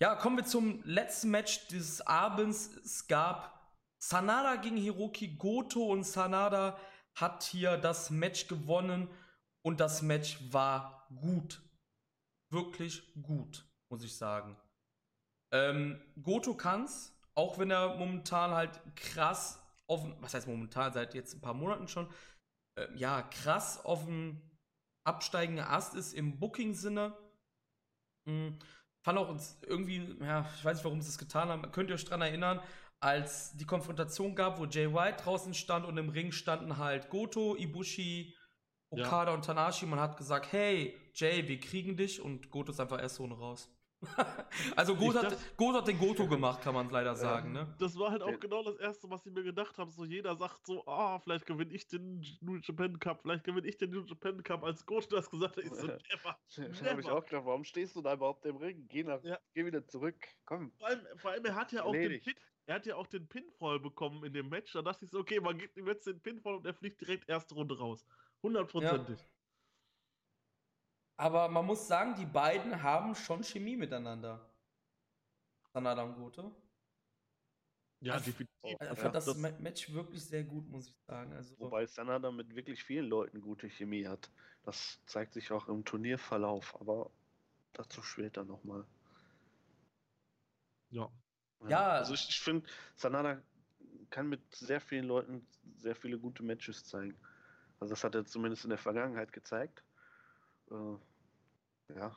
Ja, 0.00 0.16
kommen 0.16 0.36
wir 0.36 0.44
zum 0.44 0.82
letzten 0.84 1.30
Match 1.30 1.68
dieses 1.68 2.00
Abends. 2.06 2.68
Es 2.84 3.06
gab 3.06 3.74
Sanada 3.98 4.56
gegen 4.56 4.76
Hiroki 4.76 5.28
Goto 5.36 5.86
und 5.86 6.04
Sanada 6.04 6.78
hat 7.14 7.44
hier 7.44 7.76
das 7.78 8.10
Match 8.10 8.48
gewonnen 8.48 9.08
und 9.62 9.80
das 9.80 10.02
Match 10.02 10.38
war 10.52 11.06
gut. 11.20 11.62
Wirklich 12.50 13.14
gut, 13.22 13.64
muss 13.88 14.04
ich 14.04 14.16
sagen. 14.16 14.56
Ähm, 15.52 16.02
Goto 16.22 16.54
kann's, 16.56 17.16
auch 17.34 17.58
wenn 17.58 17.70
er 17.70 17.96
momentan 17.96 18.50
halt 18.52 18.80
krass 18.96 19.60
auf, 19.86 20.04
was 20.20 20.34
heißt 20.34 20.46
momentan, 20.48 20.92
seit 20.92 21.14
jetzt 21.14 21.34
ein 21.34 21.40
paar 21.40 21.54
Monaten 21.54 21.88
schon, 21.88 22.08
äh, 22.78 22.88
ja, 22.96 23.22
krass 23.22 23.84
auf 23.84 24.04
dem 24.04 24.40
absteigenden 25.04 25.64
Ast 25.64 25.94
ist 25.94 26.12
im 26.12 26.38
Booking-Sinne. 26.38 27.16
Mhm. 28.24 28.58
Fand 29.02 29.18
auch 29.18 29.28
uns 29.28 29.58
irgendwie, 29.62 30.16
ja, 30.20 30.48
ich 30.56 30.64
weiß 30.64 30.78
nicht, 30.78 30.84
warum 30.84 31.02
sie 31.02 31.10
es 31.10 31.18
getan 31.18 31.48
haben. 31.48 31.70
Könnt 31.72 31.90
ihr 31.90 31.94
euch 31.94 32.06
dran 32.06 32.22
erinnern, 32.22 32.60
als 33.00 33.54
die 33.56 33.66
Konfrontation 33.66 34.34
gab, 34.34 34.58
wo 34.58 34.64
Jay 34.64 34.92
White 34.94 35.22
draußen 35.22 35.52
stand 35.52 35.84
und 35.84 35.98
im 35.98 36.08
Ring 36.08 36.32
standen 36.32 36.78
halt 36.78 37.10
Goto, 37.10 37.54
Ibushi, 37.56 38.34
Ja. 38.90 39.04
Okada 39.04 39.34
und 39.34 39.44
Tanashi. 39.44 39.86
Man 39.86 40.00
hat 40.00 40.16
gesagt, 40.16 40.52
hey, 40.52 40.98
Jay, 41.14 41.46
wir 41.48 41.60
kriegen 41.60 41.96
dich 41.96 42.20
und 42.20 42.50
Goto 42.50 42.72
ist 42.72 42.80
einfach 42.80 43.00
erst 43.00 43.20
ohne 43.20 43.34
raus. 43.34 43.68
also 44.76 44.94
Goto 44.96 45.18
hat, 45.18 45.24
dachte- 45.32 45.38
Goto 45.56 45.78
hat 45.78 45.88
den 45.88 45.98
Goto 45.98 46.26
gemacht, 46.28 46.62
kann 46.62 46.74
man 46.74 46.88
leider 46.90 47.14
sagen, 47.16 47.52
ne? 47.52 47.74
Das 47.78 47.98
war 47.98 48.10
halt 48.10 48.22
auch 48.22 48.38
genau 48.40 48.62
das 48.62 48.76
Erste, 48.76 49.08
was 49.10 49.24
ich 49.26 49.32
mir 49.32 49.42
gedacht 49.42 49.78
habe. 49.78 49.90
So 49.90 50.04
jeder 50.04 50.36
sagt 50.36 50.66
so, 50.66 50.86
ah, 50.86 51.18
vielleicht 51.20 51.46
gewinne 51.46 51.72
ich 51.72 51.86
den 51.88 52.24
New 52.40 52.56
Japan 52.62 52.98
Cup, 52.98 53.22
vielleicht 53.22 53.44
gewinne 53.44 53.66
ich 53.66 53.76
den 53.76 53.90
New 53.90 54.04
Japan 54.04 54.42
Cup. 54.42 54.64
Als 54.64 54.84
Goto 54.86 55.16
das 55.16 55.30
gesagt 55.30 55.56
hat, 55.56 55.64
ich 55.64 55.72
so, 55.72 55.86
never, 55.86 55.98
Da 56.56 56.62
habe 56.62 57.00
ich 57.00 57.06
never. 57.06 57.16
auch 57.18 57.24
gedacht, 57.24 57.44
warum 57.46 57.64
stehst 57.64 57.96
du 57.96 58.02
da 58.02 58.14
überhaupt 58.14 58.44
im 58.46 58.56
Ring? 58.56 58.86
Geh, 58.88 59.02
nach, 59.04 59.22
Ja. 59.22 59.38
geh 59.54 59.64
wieder 59.66 59.86
zurück. 59.86 60.16
Komm. 60.44 60.72
Vor 60.78 60.88
allem, 60.88 61.00
vor 61.16 61.30
allem, 61.32 61.44
er 61.44 61.54
hat 61.54 61.72
ja 61.72 61.82
auch 61.84 61.92
den 61.92 62.02
Erledigt. 62.02 62.24
Pin, 62.26 62.34
er 62.66 62.76
hat 62.76 62.86
ja 62.86 62.96
auch 62.96 63.06
den 63.06 63.28
Pinfall 63.28 63.78
bekommen 63.80 64.24
in 64.24 64.32
dem 64.32 64.48
Match. 64.48 64.72
Da 64.72 64.80
dachte 64.82 65.04
ich 65.04 65.10
so, 65.10 65.18
okay, 65.18 65.38
man 65.40 65.58
gibt 65.58 65.76
ihm 65.76 65.86
jetzt 65.86 66.06
den 66.06 66.20
Pinfall 66.20 66.54
und 66.54 66.66
er 66.66 66.72
fliegt 66.74 67.00
direkt 67.00 67.28
erste 67.28 67.54
Runde 67.54 67.76
raus. 67.78 68.06
Hundertprozentig. 68.42 69.18
Aber 71.16 71.48
man 71.48 71.64
muss 71.64 71.86
sagen, 71.86 72.14
die 72.16 72.26
beiden 72.26 72.82
haben 72.82 73.14
schon 73.14 73.42
Chemie 73.44 73.76
miteinander. 73.76 74.50
Sanada 75.72 76.02
und 76.02 76.16
Goto. 76.16 76.54
Ja, 78.00 78.14
Also- 78.14 78.26
definitiv. 78.26 78.50
Ich 78.62 78.76
Ja, 78.80 78.94
fand 78.94 79.14
das, 79.14 79.24
das- 79.26 79.36
Ma- 79.36 79.50
Match 79.58 79.92
wirklich 79.92 80.24
sehr 80.24 80.42
gut, 80.44 80.66
muss 80.68 80.88
ich 80.88 80.96
sagen. 81.06 81.32
Also, 81.32 81.58
Wobei 81.58 81.86
Sanada 81.86 82.30
mit 82.30 82.54
wirklich 82.54 82.82
vielen 82.82 83.06
Leuten 83.08 83.40
gute 83.40 83.68
Chemie 83.68 84.06
hat. 84.06 84.30
Das 84.62 85.00
zeigt 85.06 85.34
sich 85.34 85.52
auch 85.52 85.68
im 85.68 85.84
Turnierverlauf, 85.84 86.78
aber 86.80 87.10
dazu 87.74 88.02
später 88.02 88.44
nochmal. 88.44 88.84
Ja. 90.90 91.10
Ja. 91.68 91.88
Also 91.92 92.14
ich, 92.14 92.28
ich 92.28 92.40
finde, 92.40 92.66
Sanada 92.96 93.42
kann 94.10 94.28
mit 94.28 94.54
sehr 94.54 94.80
vielen 94.80 95.06
Leuten 95.06 95.46
sehr 95.78 95.94
viele 95.96 96.18
gute 96.18 96.42
Matches 96.42 96.84
zeigen. 96.84 97.16
Also 97.80 97.92
das 97.92 98.04
hat 98.04 98.14
er 98.14 98.24
zumindest 98.24 98.64
in 98.64 98.70
der 98.70 98.78
Vergangenheit 98.78 99.32
gezeigt. 99.32 99.82
Äh, 100.74 101.94
ja. 101.94 102.16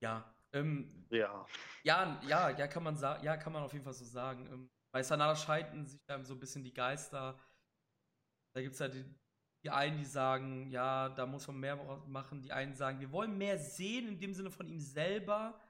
Ja. 0.00 0.34
Ähm, 0.52 1.06
ja. 1.10 1.46
Ja, 1.82 2.20
ja, 2.26 2.50
ja, 2.50 2.66
kann 2.66 2.82
man 2.82 2.96
sagen, 2.96 3.24
ja, 3.24 3.36
kann 3.36 3.52
man 3.52 3.62
auf 3.62 3.72
jeden 3.72 3.84
Fall 3.84 3.94
so 3.94 4.04
sagen. 4.04 4.46
Ähm, 4.52 4.70
bei 4.92 5.02
Sanada 5.02 5.36
scheiden 5.36 5.86
sich 5.86 6.00
dann 6.06 6.24
so 6.24 6.34
ein 6.34 6.40
bisschen 6.40 6.64
die 6.64 6.72
Geister. 6.72 7.38
Da 8.54 8.62
gibt 8.62 8.74
es 8.74 8.78
ja 8.78 8.88
die, 8.88 9.04
die 9.62 9.70
einen, 9.70 9.98
die 9.98 10.04
sagen, 10.04 10.70
ja, 10.70 11.08
da 11.10 11.26
muss 11.26 11.46
man 11.46 11.58
mehr 11.58 11.76
machen. 12.06 12.42
Die 12.42 12.52
einen 12.52 12.74
sagen, 12.74 13.00
wir 13.00 13.10
wollen 13.12 13.36
mehr 13.36 13.58
sehen, 13.58 14.08
in 14.08 14.18
dem 14.18 14.34
Sinne 14.34 14.50
von 14.50 14.68
ihm 14.68 14.80
selber. 14.80 15.60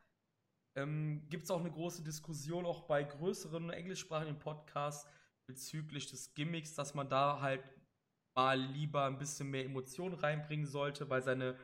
Ähm, 0.77 1.27
Gibt 1.29 1.45
es 1.45 1.51
auch 1.51 1.61
eine 1.61 1.71
große 1.71 2.03
Diskussion, 2.03 2.67
auch 2.67 2.83
bei 2.83 3.03
größeren 3.03 3.71
englischsprachigen 3.71 4.39
Podcasts, 4.39 5.09
bezüglich 5.47 6.07
des 6.11 6.35
Gimmicks, 6.35 6.75
dass 6.75 6.95
man 6.95 7.09
da 7.09 7.41
halt 7.41 7.63
mal 8.37 8.61
lieber 8.61 9.05
ein 9.07 9.19
bisschen 9.19 9.51
mehr 9.51 9.65
Emotionen 9.65 10.15
reinbringen 10.15 10.67
sollte, 10.67 11.09
weil 11.09 11.23
seine, 11.23 11.57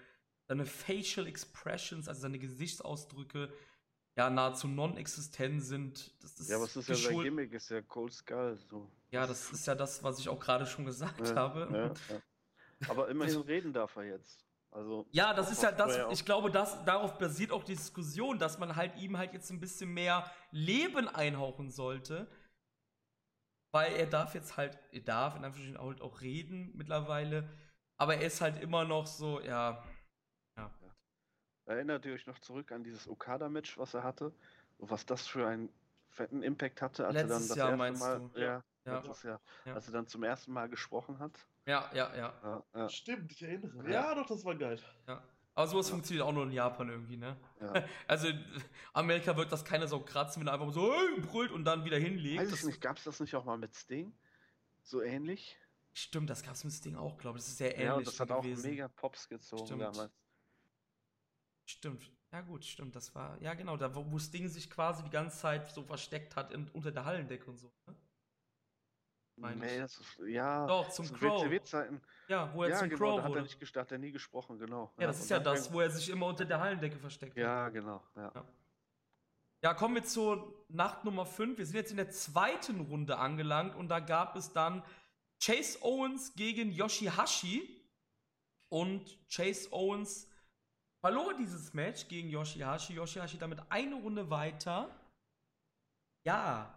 seine 0.49 0.67
Facial 0.67 1.27
Expressions, 1.27 2.09
also 2.09 2.23
seine 2.23 2.39
Gesichtsausdrücke, 2.39 3.53
ja 4.17 4.31
nahezu 4.31 4.69
non-existent 4.69 5.63
sind. 5.63 6.13
Das 6.23 6.39
ist 6.41 6.51
ja, 6.51 6.61
was 6.61 6.75
ist 6.77 6.89
ja 6.89 6.95
sein 6.95 7.21
Gimmick? 7.21 7.53
Ist 7.53 7.71
ja 7.71 7.81
Cold 7.83 8.13
Skull. 8.13 8.59
So. 8.71 8.91
Ja, 9.11 9.27
das 9.27 9.53
ist 9.53 9.67
ja 9.67 9.75
das, 9.75 10.03
was 10.03 10.19
ich 10.19 10.29
auch 10.29 10.41
gerade 10.41 10.67
schon 10.67 10.85
gesagt 10.85 11.29
ja, 11.29 11.35
habe. 11.35 11.69
Ja, 11.71 12.15
ja. 12.15 12.23
Aber 12.89 13.09
immerhin 13.09 13.41
reden 13.43 13.73
darf 13.73 13.97
er 13.97 14.05
jetzt. 14.05 14.45
Also, 14.71 15.07
ja, 15.11 15.35
das 15.35 15.53
ist 15.53 15.63
ja 15.63 15.71
das, 15.71 15.99
ich 16.13 16.25
glaube, 16.25 16.51
das, 16.51 16.83
darauf 16.87 17.19
basiert 17.19 17.53
auch 17.53 17.63
die 17.63 17.75
Diskussion, 17.75 18.39
dass 18.39 18.59
man 18.59 18.75
halt 18.75 18.97
ihm 18.97 19.19
halt 19.19 19.35
jetzt 19.35 19.51
ein 19.51 19.61
bisschen 19.61 19.93
mehr 19.93 20.31
Leben 20.51 21.09
einhauchen 21.09 21.71
sollte. 21.71 22.27
Weil 23.73 23.95
er 23.95 24.07
darf 24.07 24.35
jetzt 24.35 24.57
halt, 24.57 24.79
er 24.93 25.01
darf 25.01 25.37
in 25.37 25.45
Anführungsstrichen 25.45 25.87
halt 25.87 26.01
auch 26.03 26.21
reden 26.21 26.71
mittlerweile, 26.75 27.49
aber 27.97 28.17
er 28.17 28.27
ist 28.27 28.41
halt 28.41 28.63
immer 28.63 28.85
noch 28.85 29.07
so, 29.07 29.41
ja. 29.41 29.83
ja. 30.57 30.71
Erinnert 31.65 32.05
ihr 32.05 32.13
euch 32.13 32.27
noch 32.27 32.39
zurück 32.39 32.71
an 32.71 32.85
dieses 32.85 33.09
Okada-Match, 33.09 33.79
was 33.79 33.95
er 33.95 34.03
hatte? 34.03 34.33
Was 34.79 35.07
das 35.07 35.27
für 35.27 35.47
einen 35.47 35.71
fetten 36.11 36.43
Impact 36.43 36.83
hatte, 36.83 37.07
als 37.07 37.15
Letztes 37.15 37.31
er 37.31 37.39
dann 37.39 37.49
das 37.49 37.57
Jahr, 37.57 37.89
erste 37.89 38.05
Mal, 38.05 38.31
du? 38.35 38.41
Ja, 38.41 38.65
ja. 38.85 38.95
Letztes 38.99 39.23
Jahr, 39.23 39.41
ja. 39.65 39.75
als 39.75 39.87
er 39.87 39.93
dann 39.93 40.07
zum 40.07 40.23
ersten 40.23 40.53
Mal 40.53 40.69
gesprochen 40.69 41.19
hat. 41.19 41.33
Ja, 41.65 41.91
ja, 41.95 42.15
ja. 42.15 42.65
ja 42.75 42.89
Stimmt, 42.89 43.33
ich 43.33 43.43
erinnere. 43.43 43.91
Ja, 43.91 44.15
doch, 44.15 44.27
das 44.27 44.45
war 44.45 44.55
geil. 44.55 44.79
Ja. 45.07 45.23
Aber 45.55 45.67
sowas 45.67 45.89
ja. 45.89 45.93
funktioniert 45.93 46.27
auch 46.27 46.33
nur 46.33 46.45
in 46.45 46.53
Japan 46.53 46.89
irgendwie, 46.89 47.17
ne? 47.17 47.37
Ja. 47.61 47.85
Also 48.09 48.29
Amerika 48.95 49.37
wird 49.37 49.53
das 49.53 49.65
keiner 49.65 49.87
so 49.87 50.01
kratzen, 50.01 50.41
wenn 50.41 50.47
er 50.49 50.55
einfach 50.55 50.73
so 50.73 50.93
hey, 50.93 51.21
brüllt 51.21 51.53
und 51.53 51.65
dann 51.65 51.85
wieder 51.85 51.99
hinlegt. 51.99 52.41
Weiß 52.41 52.53
ich 52.53 52.65
nicht, 52.65 52.81
gab 52.81 52.97
es 52.97 53.05
das 53.05 53.21
nicht 53.21 53.35
auch 53.35 53.45
mal 53.45 53.59
mit 53.59 53.75
Sting? 53.75 54.15
So 54.83 55.03
ähnlich? 55.03 55.59
Stimmt, 55.93 56.31
das 56.31 56.43
gab 56.43 56.55
es 56.55 56.65
mit 56.65 56.73
Sting 56.73 56.97
auch, 56.97 57.19
glaube 57.19 57.39
ich. 57.39 57.45
Das 57.45 57.53
ist 57.53 57.59
sehr 57.59 57.75
ähnlich. 57.75 57.87
Ja, 57.87 57.95
und 57.95 58.07
das 58.07 58.19
hat 58.19 58.29
gewesen. 58.29 58.61
auch 58.61 58.71
mega 58.71 58.89
Pops 58.89 59.29
gezogen 59.29 59.67
stimmt. 59.67 59.83
damals. 59.83 60.13
Stimmt. 61.67 62.11
Ja 62.33 62.41
gut, 62.41 62.65
stimmt. 62.65 62.97
Das 62.97 63.15
war, 63.15 63.41
ja 63.43 63.53
genau, 63.53 63.77
da 63.77 63.95
wo 63.95 64.19
Sting 64.19 64.49
sich 64.49 64.71
quasi 64.71 65.03
die 65.05 65.11
ganze 65.11 65.39
Zeit 65.39 65.71
so 65.71 65.83
versteckt 65.83 66.35
hat 66.35 66.51
in, 66.51 66.69
unter 66.71 66.91
der 66.91 67.05
Hallendecke 67.05 67.51
und 67.51 67.59
so. 67.59 67.71
Ne? 67.87 67.95
Nee, 69.37 69.79
das 69.79 69.99
ist, 69.99 70.19
ja. 70.27 70.67
Doch, 70.67 70.91
zum 70.91 71.11
Crow. 71.13 71.47
Ja, 72.29 72.55
wo 72.55 72.63
er 72.63 72.71
ja, 72.71 72.79
zum 72.79 72.89
genau, 72.89 72.99
Crow 72.99 73.17
da 73.17 73.23
hat 73.25 73.35
er 73.35 73.43
nicht 73.43 73.59
gestartet, 73.59 73.93
hat 73.93 73.99
er 73.99 73.99
nie 73.99 74.13
gesprochen, 74.13 74.59
genau. 74.59 74.93
Ja, 74.99 75.07
das 75.07 75.19
ja, 75.19 75.23
ist 75.23 75.31
ja 75.31 75.39
das, 75.41 75.73
wo 75.73 75.81
er 75.81 75.91
sich 75.91 76.09
immer 76.09 76.27
unter 76.27 76.45
der 76.45 76.61
Hallendecke 76.61 76.99
versteckt 76.99 77.37
ja, 77.37 77.65
hat. 77.65 77.73
Genau, 77.73 78.03
ja, 78.15 78.29
genau. 78.29 78.47
Ja, 79.63 79.75
kommen 79.75 79.95
wir 79.95 80.05
zur 80.05 80.53
Nacht 80.69 81.05
Nummer 81.05 81.25
5. 81.25 81.57
Wir 81.57 81.67
sind 81.67 81.77
jetzt 81.77 81.93
in 81.93 81.97
der 81.97 82.11
zweiten 82.11 82.81
Runde 82.81 83.19
angelangt 83.19 83.77
und 83.77 83.89
da 83.89 84.01
gab 84.01 84.35
es 84.35 84.53
dann 84.53 84.83
Chase 85.41 85.79
Owens 85.83 86.35
gegen 86.35 86.73
Yoshihashi. 86.73 87.81
Und 88.69 89.19
Chase 89.29 89.69
Owens 89.71 90.29
verlor 91.01 91.35
dieses 91.35 91.75
Match 91.75 92.09
gegen 92.09 92.29
Yoshihashi. 92.29 92.95
Yoshihashi 92.95 93.39
damit 93.39 93.61
eine 93.69 93.95
Runde 93.97 94.31
weiter. 94.31 94.91
Ja, 96.25 96.75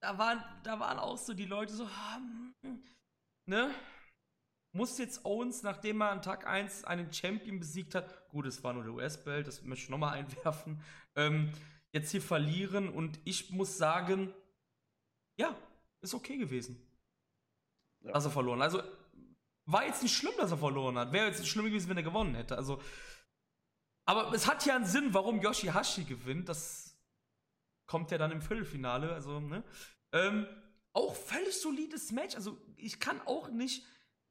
da 0.00 0.18
waren, 0.18 0.42
da 0.62 0.80
waren 0.80 0.98
auch 0.98 1.18
so 1.18 1.34
die 1.34 1.44
Leute 1.44 1.72
so, 1.72 1.88
ne? 3.46 3.74
Muss 4.72 4.98
jetzt 4.98 5.24
Owens, 5.24 5.62
nachdem 5.62 6.00
er 6.00 6.10
an 6.10 6.22
Tag 6.22 6.46
1 6.46 6.84
einen 6.84 7.12
Champion 7.12 7.58
besiegt 7.58 7.94
hat, 7.94 8.28
gut, 8.28 8.46
es 8.46 8.62
war 8.62 8.72
nur 8.72 8.84
der 8.84 8.92
US-Belt, 8.92 9.46
das 9.46 9.62
möchte 9.62 9.84
ich 9.84 9.90
nochmal 9.90 10.14
einwerfen, 10.18 10.82
ähm, 11.16 11.52
jetzt 11.92 12.12
hier 12.12 12.22
verlieren 12.22 12.88
und 12.88 13.18
ich 13.24 13.50
muss 13.50 13.76
sagen, 13.76 14.32
ja, 15.36 15.56
ist 16.00 16.14
okay 16.14 16.36
gewesen. 16.36 16.80
Ja. 18.02 18.12
Dass 18.12 18.24
er 18.24 18.30
verloren. 18.30 18.62
Also, 18.62 18.82
war 19.66 19.84
jetzt 19.84 20.02
nicht 20.02 20.16
schlimm, 20.16 20.32
dass 20.38 20.50
er 20.50 20.58
verloren 20.58 20.98
hat. 20.98 21.12
Wäre 21.12 21.26
jetzt 21.26 21.40
nicht 21.40 21.50
schlimm 21.50 21.66
gewesen, 21.66 21.88
wenn 21.88 21.96
er 21.96 22.02
gewonnen 22.02 22.34
hätte. 22.34 22.56
Also, 22.56 22.80
aber 24.06 24.32
es 24.32 24.46
hat 24.46 24.64
ja 24.66 24.76
einen 24.76 24.86
Sinn, 24.86 25.12
warum 25.12 25.40
Yoshihashi 25.40 26.04
gewinnt. 26.04 26.48
Das 26.48 26.89
kommt 27.90 28.12
ja 28.12 28.18
dann 28.18 28.30
im 28.30 28.40
Viertelfinale. 28.40 29.12
Also, 29.12 29.40
ne? 29.40 29.64
Ähm, 30.12 30.46
auch 30.92 31.16
völlig 31.16 31.60
solides 31.60 32.12
Match. 32.12 32.36
Also, 32.36 32.56
ich 32.76 33.00
kann 33.00 33.20
auch 33.26 33.48
nicht 33.48 33.84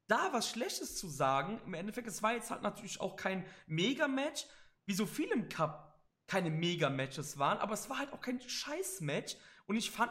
da 0.08 0.32
was 0.32 0.48
Schlechtes 0.48 0.96
zu 0.96 1.08
sagen. 1.08 1.60
Im 1.66 1.74
Endeffekt, 1.74 2.08
es 2.08 2.22
war 2.22 2.32
jetzt 2.32 2.50
halt 2.50 2.62
natürlich 2.62 3.00
auch 3.00 3.16
kein 3.16 3.44
Mega-Match, 3.66 4.46
wie 4.86 4.94
so 4.94 5.04
viele 5.04 5.34
im 5.34 5.50
Cup 5.50 6.02
keine 6.26 6.48
Mega-Matches 6.48 7.38
waren, 7.38 7.58
aber 7.58 7.74
es 7.74 7.90
war 7.90 7.98
halt 7.98 8.12
auch 8.14 8.20
kein 8.20 8.40
Scheiß-Match. 8.40 9.36
Und 9.66 9.76
ich 9.76 9.90
fand, 9.90 10.10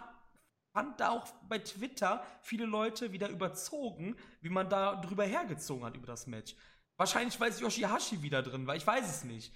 fand 0.71 0.99
da 0.99 1.09
auch 1.09 1.25
bei 1.47 1.57
Twitter 1.57 2.23
viele 2.41 2.67
Leute 2.67 3.13
wieder 3.13 3.29
überzogen, 3.29 4.15
wie 4.41 4.49
man 4.49 4.69
da 4.69 4.95
drüber 4.97 5.23
hergezogen 5.23 5.85
hat 5.85 5.95
über 5.95 6.07
das 6.07 6.27
Match. 6.27 6.55
Wahrscheinlich, 6.97 7.39
weil 7.39 7.49
es 7.49 7.59
Yoshihashi 7.59 8.21
wieder 8.21 8.43
drin 8.43 8.67
war. 8.67 8.75
Ich 8.75 8.85
weiß 8.85 9.09
es 9.09 9.23
nicht. 9.23 9.55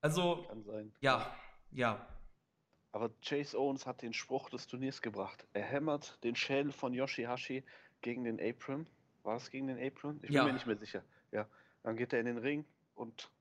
Also, 0.00 0.46
Kann 0.48 0.62
sein. 0.64 0.94
ja, 1.00 1.34
ja. 1.72 2.13
Aber 2.94 3.10
Chase 3.20 3.58
Owens 3.58 3.86
hat 3.86 4.02
den 4.02 4.12
Spruch 4.12 4.50
des 4.50 4.68
Turniers 4.68 5.02
gebracht. 5.02 5.44
Er 5.52 5.64
hämmert 5.64 6.22
den 6.22 6.36
Schädel 6.36 6.70
von 6.70 6.94
Yoshihashi 6.94 7.64
gegen 8.02 8.22
den 8.22 8.38
Apron. 8.40 8.86
War 9.24 9.34
es 9.34 9.50
gegen 9.50 9.66
den 9.66 9.84
Apron? 9.84 10.20
Ich 10.22 10.28
bin 10.28 10.36
ja. 10.36 10.44
mir 10.44 10.52
nicht 10.52 10.66
mehr 10.66 10.76
sicher. 10.76 11.02
Ja. 11.32 11.48
Dann 11.82 11.96
geht 11.96 12.12
er 12.12 12.20
in 12.20 12.26
den 12.26 12.38
Ring 12.38 12.64
und 12.94 13.32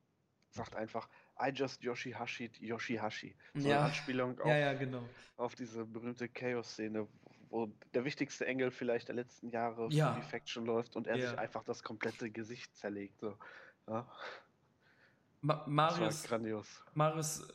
sagt 0.49 0.76
einfach, 0.76 1.08
I 1.39 1.49
just 1.49 1.84
Yoshihashi 1.84 2.49
Yoshihashi. 2.62 3.36
So 3.54 3.70
ja. 3.70 3.76
eine 3.76 3.86
Anspielung 3.86 4.39
auf, 4.39 4.47
ja, 4.47 4.58
ja, 4.58 4.74
genau. 4.74 5.08
auf 5.38 5.54
diese 5.54 5.86
berühmte 5.86 6.28
Chaos-Szene, 6.30 7.08
wo 7.49 7.68
der 7.93 8.06
wichtigste 8.06 8.47
Engel 8.47 8.72
vielleicht 8.72 9.10
der 9.10 9.16
letzten 9.16 9.49
Jahre 9.49 9.88
ja. 9.91 10.14
für 10.14 10.22
die 10.22 10.26
Faction 10.26 10.66
läuft 10.66 10.95
und 10.95 11.06
er 11.06 11.20
sich 11.20 11.38
einfach 11.38 11.64
das 11.64 11.84
komplette 11.84 12.32
Gesicht 12.32 12.76
zerlegt. 12.76 13.20
So. 13.20 13.38
Ma 15.41 15.64
Marius, 15.68 16.24
grandios. 16.24 16.84
Marius, 16.95 17.47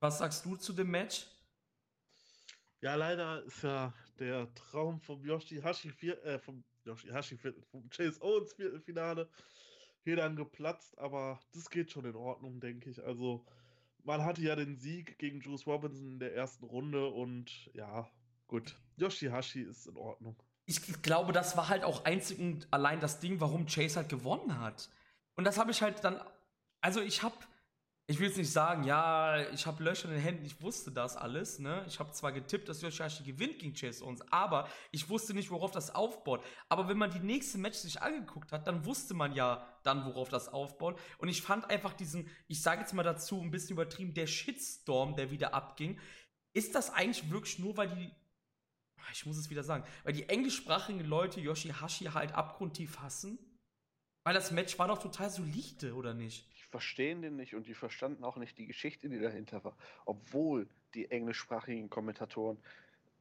was 0.00 0.18
sagst 0.18 0.44
du 0.44 0.56
zu 0.56 0.72
dem 0.72 0.90
Match? 0.90 1.26
Ja, 2.80 2.94
leider 2.94 3.42
ist 3.44 3.62
ja 3.62 3.92
der 4.18 4.52
Traum 4.54 5.00
vom 5.00 5.24
Yoshihashi, 5.24 5.88
äh, 6.10 6.38
vom 6.38 6.62
Yoshihashi, 6.84 7.38
vom 7.70 7.88
Chase 7.90 8.20
Owens 8.22 8.54
Finale 8.84 9.28
hier 10.04 10.16
dann 10.16 10.36
geplatzt, 10.36 10.96
aber 10.98 11.40
das 11.52 11.68
geht 11.68 11.90
schon 11.90 12.04
in 12.04 12.14
Ordnung, 12.14 12.60
denke 12.60 12.90
ich. 12.90 13.02
Also, 13.02 13.44
man 14.04 14.24
hatte 14.24 14.40
ja 14.40 14.54
den 14.54 14.76
Sieg 14.76 15.18
gegen 15.18 15.40
Juice 15.40 15.66
Robinson 15.66 16.12
in 16.12 16.18
der 16.20 16.34
ersten 16.34 16.64
Runde 16.64 17.08
und 17.08 17.50
ja, 17.74 18.08
gut. 18.46 18.76
Yoshihashi 18.96 19.62
ist 19.62 19.86
in 19.86 19.96
Ordnung. 19.96 20.36
Ich 20.66 21.02
glaube, 21.02 21.32
das 21.32 21.56
war 21.56 21.68
halt 21.68 21.82
auch 21.82 22.04
einzig 22.04 22.38
und 22.38 22.68
allein 22.70 23.00
das 23.00 23.18
Ding, 23.20 23.40
warum 23.40 23.66
Chase 23.66 23.96
halt 23.96 24.08
gewonnen 24.08 24.60
hat. 24.60 24.90
Und 25.34 25.44
das 25.44 25.58
habe 25.58 25.70
ich 25.70 25.82
halt 25.82 26.04
dann. 26.04 26.20
Also, 26.80 27.00
ich 27.00 27.22
habe 27.22 27.36
ich 28.08 28.20
will 28.20 28.28
jetzt 28.28 28.36
nicht 28.36 28.52
sagen, 28.52 28.84
ja, 28.84 29.50
ich 29.50 29.66
habe 29.66 29.82
Löcher 29.82 30.04
in 30.08 30.14
den 30.14 30.22
Händen, 30.22 30.44
ich 30.44 30.62
wusste 30.62 30.92
das 30.92 31.16
alles, 31.16 31.58
ne? 31.58 31.84
Ich 31.88 31.98
habe 31.98 32.12
zwar 32.12 32.30
getippt, 32.30 32.68
dass 32.68 32.80
Yoshihashi 32.80 33.24
gewinnt 33.24 33.58
gegen 33.58 33.74
Chase 33.74 34.04
Owens, 34.04 34.22
aber 34.30 34.68
ich 34.92 35.08
wusste 35.08 35.34
nicht, 35.34 35.50
worauf 35.50 35.72
das 35.72 35.92
aufbaut. 35.92 36.44
Aber 36.68 36.88
wenn 36.88 36.98
man 36.98 37.10
die 37.10 37.18
nächste 37.18 37.58
Match 37.58 37.78
sich 37.78 38.00
angeguckt 38.00 38.52
hat, 38.52 38.68
dann 38.68 38.84
wusste 38.84 39.14
man 39.14 39.32
ja 39.32 39.66
dann, 39.82 40.04
worauf 40.04 40.28
das 40.28 40.48
aufbaut. 40.48 41.00
Und 41.18 41.28
ich 41.28 41.42
fand 41.42 41.68
einfach 41.68 41.94
diesen, 41.94 42.30
ich 42.46 42.62
sage 42.62 42.82
jetzt 42.82 42.94
mal 42.94 43.02
dazu, 43.02 43.40
ein 43.40 43.50
bisschen 43.50 43.72
übertrieben, 43.72 44.14
der 44.14 44.28
Shitstorm, 44.28 45.16
der 45.16 45.32
wieder 45.32 45.52
abging. 45.52 45.98
Ist 46.52 46.76
das 46.76 46.90
eigentlich 46.90 47.28
wirklich 47.28 47.58
nur, 47.58 47.76
weil 47.76 47.88
die, 47.88 48.12
ich 49.12 49.26
muss 49.26 49.36
es 49.36 49.50
wieder 49.50 49.64
sagen, 49.64 49.84
weil 50.04 50.12
die 50.12 50.28
englischsprachigen 50.28 51.04
Leute 51.04 51.40
Yoshihashi 51.40 52.04
halt 52.04 52.32
abgrundtief 52.36 53.00
hassen? 53.00 53.36
Weil 54.22 54.34
das 54.34 54.52
Match 54.52 54.78
war 54.78 54.86
doch 54.86 54.98
total 54.98 55.28
solide, 55.28 55.94
oder 55.94 56.14
nicht? 56.14 56.48
Verstehen 56.76 57.22
den 57.22 57.36
nicht 57.36 57.54
und 57.54 57.66
die 57.66 57.72
verstanden 57.72 58.22
auch 58.22 58.36
nicht 58.36 58.58
die 58.58 58.66
Geschichte, 58.66 59.08
die 59.08 59.18
dahinter 59.18 59.64
war. 59.64 59.74
Obwohl 60.04 60.68
die 60.92 61.10
englischsprachigen 61.10 61.88
Kommentatoren 61.88 62.58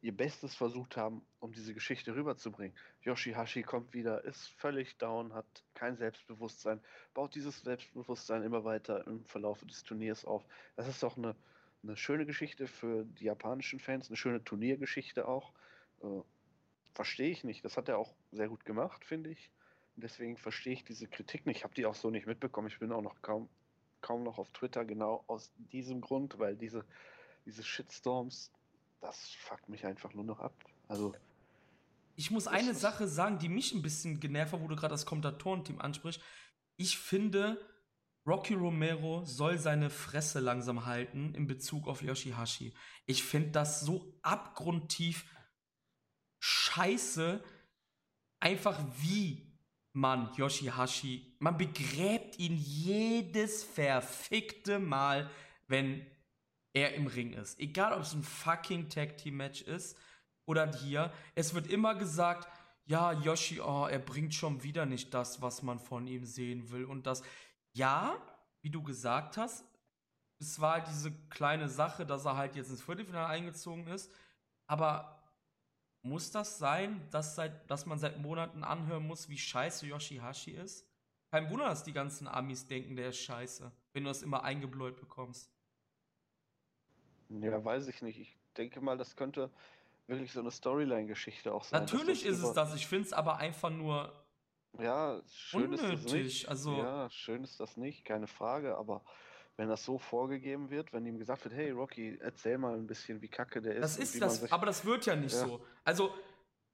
ihr 0.02 0.12
Bestes 0.12 0.54
versucht 0.54 0.98
haben, 0.98 1.26
um 1.40 1.54
diese 1.54 1.74
Geschichte 1.74 2.14
rüberzubringen. 2.14 2.76
Yoshihashi 3.04 3.64
kommt 3.64 3.94
wieder, 3.94 4.26
ist 4.26 4.50
völlig 4.58 4.98
down, 4.98 5.34
hat 5.34 5.46
kein 5.74 5.96
Selbstbewusstsein, 5.96 6.82
baut 7.14 7.34
dieses 7.34 7.62
Selbstbewusstsein 7.62 8.44
immer 8.44 8.66
weiter 8.66 9.08
im 9.08 9.24
Verlauf 9.24 9.64
des 9.64 9.84
Turniers 9.84 10.26
auf. 10.26 10.46
Das 10.76 10.90
ist 10.90 11.02
doch 11.02 11.16
eine, 11.16 11.34
eine 11.82 11.96
schöne 11.96 12.26
Geschichte 12.26 12.68
für 12.68 13.06
die 13.06 13.24
japanischen 13.24 13.80
Fans, 13.80 14.10
eine 14.10 14.18
schöne 14.18 14.44
Turniergeschichte 14.44 15.30
auch. 15.30 15.54
Äh, 16.04 16.08
verstehe 16.94 17.32
ich 17.32 17.46
nicht. 17.46 17.64
Das 17.64 17.78
hat 17.78 17.88
er 17.88 18.00
auch 18.00 18.14
sehr 18.34 18.50
gut 18.50 18.66
gemacht, 18.66 19.06
finde 19.06 19.30
ich. 19.30 19.50
Deswegen 19.96 20.38
verstehe 20.38 20.74
ich 20.74 20.84
diese 20.84 21.08
Kritik 21.08 21.46
nicht. 21.46 21.58
Ich 21.58 21.64
habe 21.64 21.74
die 21.74 21.86
auch 21.86 21.96
so 21.96 22.10
nicht 22.10 22.28
mitbekommen. 22.28 22.68
Ich 22.68 22.80
bin 22.80 22.92
auch 22.92 23.02
noch 23.02 23.22
kaum, 23.22 23.50
kaum 24.02 24.24
noch 24.24 24.38
auf 24.38 24.50
Twitter, 24.52 24.86
genau 24.86 25.24
aus 25.28 25.52
diesem 25.58 26.02
Grund, 26.02 26.38
weil 26.40 26.56
diese, 26.56 26.86
diese 27.46 27.64
Shitstorms, 27.64 28.52
das 29.02 29.32
fuckt 29.40 29.70
mich 29.70 29.86
einfach 29.86 30.14
nur 30.14 30.24
noch 30.24 30.40
ab. 30.40 30.54
Also. 30.88 31.14
Ich 32.16 32.32
muss 32.32 32.48
eine 32.48 32.74
Sache 32.74 33.08
sagen, 33.08 33.40
die 33.40 33.50
mich 33.50 33.74
ein 33.74 33.82
bisschen 33.82 34.20
genervt 34.20 34.54
hat, 34.54 34.62
wo 34.62 34.68
du 34.68 34.76
gerade 34.76 34.94
das 34.94 35.06
Kommentatorenteam 35.06 35.82
ansprichst. 35.82 36.22
Ich 36.78 36.98
finde, 36.98 37.60
Rocky 38.26 38.54
Romero 38.54 39.24
soll 39.26 39.58
seine 39.60 39.90
Fresse 39.90 40.40
langsam 40.40 40.86
halten 40.86 41.36
in 41.36 41.46
Bezug 41.46 41.88
auf 41.88 42.02
Yoshihashi. 42.02 42.74
Ich 43.06 43.24
finde 43.24 43.52
das 43.52 43.82
so 43.82 44.18
abgrundtief 44.22 45.26
scheiße, 46.40 47.44
einfach 48.40 48.84
wie 48.98 49.45
man 49.96 50.30
Yoshihashi, 50.36 51.36
man 51.40 51.58
begräbt 51.58 52.38
ihn 52.38 52.58
jedes 52.58 53.64
verfickte 53.64 54.78
Mal, 54.78 55.30
wenn 55.68 56.06
er 56.74 56.94
im 56.96 57.08
Ring 57.08 57.32
ist. 57.32 57.60
Egal, 57.60 57.94
ob 57.94 58.02
es 58.02 58.14
ein 58.14 58.24
fucking 58.24 58.90
Tag 58.90 59.18
Team 59.18 59.38
Match 59.38 59.62
ist 59.62 59.98
oder 60.46 60.72
hier. 60.74 61.14
Es 61.34 61.54
wird 61.54 61.68
immer 61.68 61.96
gesagt, 61.96 62.48
ja, 62.86 63.14
Yoshi, 63.14 63.62
oh, 63.62 63.88
er 63.90 64.00
bringt 64.00 64.36
schon 64.36 64.62
wieder 64.64 64.86
nicht 64.86 65.14
das, 65.14 65.42
was 65.42 65.64
man 65.64 65.80
von 65.80 66.06
ihm 66.08 66.26
sehen 66.26 66.70
will. 66.72 66.84
Und 66.84 67.08
das, 67.08 67.24
ja, 67.72 68.22
wie 68.62 68.70
du 68.70 68.84
gesagt 68.84 69.38
hast, 69.38 69.64
es 70.40 70.60
war 70.60 70.74
halt 70.74 70.88
diese 70.90 71.12
kleine 71.30 71.70
Sache, 71.70 72.06
dass 72.06 72.26
er 72.26 72.36
halt 72.36 72.56
jetzt 72.58 72.70
ins 72.70 72.82
Viertelfinale 72.82 73.28
eingezogen 73.28 73.88
ist. 73.88 74.12
Aber 74.68 75.15
muss 76.06 76.32
das 76.32 76.60
sein, 76.60 77.02
dass, 77.10 77.36
seit, 77.36 77.70
dass 77.70 77.88
man 77.88 77.98
seit 77.98 78.20
Monaten 78.20 78.64
anhören 78.64 79.08
muss, 79.08 79.28
wie 79.28 79.38
scheiße 79.38 79.88
Yoshihashi 79.88 80.52
ist? 80.52 80.88
Kein 81.32 81.50
Wunder, 81.50 81.66
dass 81.66 81.84
die 81.84 81.94
ganzen 81.94 82.28
Amis 82.28 82.68
denken, 82.68 82.96
der 82.96 83.10
ist 83.10 83.18
scheiße, 83.18 83.72
wenn 83.92 84.04
du 84.04 84.10
das 84.10 84.22
immer 84.22 84.44
eingebläut 84.44 84.98
bekommst. 84.98 85.52
Ja, 87.30 87.64
weiß 87.64 87.88
ich 87.88 88.04
nicht. 88.04 88.20
Ich 88.20 88.38
denke 88.56 88.82
mal, 88.82 88.98
das 88.98 89.16
könnte 89.16 89.50
wirklich 90.06 90.32
so 90.32 90.42
eine 90.42 90.52
Storyline-Geschichte 90.52 91.52
auch 91.52 91.64
sein. 91.64 91.82
Natürlich 91.82 92.24
ist 92.24 92.44
es 92.44 92.54
das. 92.54 92.76
Ich 92.76 92.86
finde 92.86 93.08
es 93.08 93.14
aber 93.14 93.38
einfach 93.38 93.72
nur 93.72 94.14
ja, 94.78 95.20
schön 95.28 95.74
unnötig. 95.74 95.92
Ist 95.92 96.06
das 96.06 96.14
nicht. 96.14 96.50
Also 96.50 96.78
ja, 96.78 97.10
schön 97.10 97.44
ist 97.44 97.60
das 97.60 97.78
nicht, 97.78 98.06
keine 98.06 98.28
Frage. 98.28 98.78
Aber 98.78 99.04
wenn 99.58 99.70
das 99.70 99.84
so 99.84 99.98
vorgegeben 99.98 100.70
wird, 100.70 100.92
wenn 100.94 101.06
ihm 101.06 101.18
gesagt 101.18 101.44
wird, 101.46 101.54
hey 101.54 101.72
Rocky, 101.72 102.18
erzähl 102.20 102.58
mal 102.58 102.76
ein 102.76 102.88
bisschen, 102.88 103.22
wie 103.22 103.28
kacke 103.28 103.62
der 103.62 103.76
ist. 103.76 103.82
Das 103.82 103.98
ist 103.98 104.22
das, 104.22 104.52
aber 104.52 104.66
das 104.66 104.86
wird 104.86 105.06
ja 105.06 105.16
nicht 105.16 105.34
ja. 105.34 105.48
so. 105.48 105.66
Also 105.84 106.14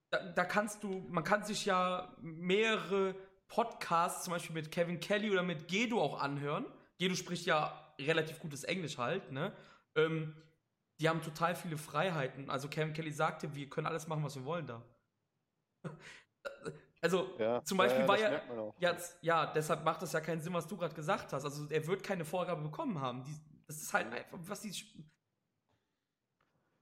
da, 0.09 0.31
da, 0.31 0.45
kannst 0.45 0.83
du, 0.83 1.05
man 1.09 1.23
kann 1.23 1.43
sich 1.43 1.65
ja 1.65 2.15
mehrere 2.21 3.15
Podcasts, 3.47 4.23
zum 4.25 4.33
Beispiel 4.33 4.53
mit 4.53 4.71
Kevin 4.71 4.99
Kelly 4.99 5.29
oder 5.31 5.43
mit 5.43 5.67
Gedo 5.67 6.01
auch 6.01 6.19
anhören. 6.19 6.65
Gedo 6.97 7.15
spricht 7.15 7.45
ja 7.45 7.93
relativ 7.99 8.39
gutes 8.39 8.63
Englisch 8.63 8.97
halt, 8.97 9.31
ne? 9.31 9.53
Ähm, 9.95 10.35
die 10.99 11.09
haben 11.09 11.21
total 11.21 11.55
viele 11.55 11.77
Freiheiten. 11.77 12.49
Also 12.49 12.67
Kevin 12.67 12.93
Kelly 12.93 13.11
sagte, 13.11 13.55
wir 13.55 13.69
können 13.69 13.87
alles 13.87 14.07
machen, 14.07 14.23
was 14.23 14.35
wir 14.35 14.45
wollen 14.45 14.67
da. 14.67 14.83
Also 17.01 17.35
ja, 17.39 17.63
zum 17.63 17.79
Beispiel 17.79 18.01
ja, 18.01 18.07
war 18.07 18.19
ja, 18.19 18.41
jetzt, 18.77 19.17
ja, 19.21 19.47
deshalb 19.47 19.83
macht 19.83 20.03
das 20.03 20.13
ja 20.13 20.21
keinen 20.21 20.39
Sinn, 20.39 20.53
was 20.53 20.67
du 20.67 20.77
gerade 20.77 20.93
gesagt 20.93 21.33
hast. 21.33 21.43
Also 21.43 21.67
er 21.67 21.87
wird 21.87 22.03
keine 22.03 22.23
Vorgabe 22.23 22.61
bekommen 22.61 23.01
haben. 23.01 23.23
Die, 23.23 23.35
das 23.65 23.81
ist 23.81 23.93
halt 23.93 24.13
einfach, 24.13 24.37
was 24.43 24.61
die. 24.61 24.71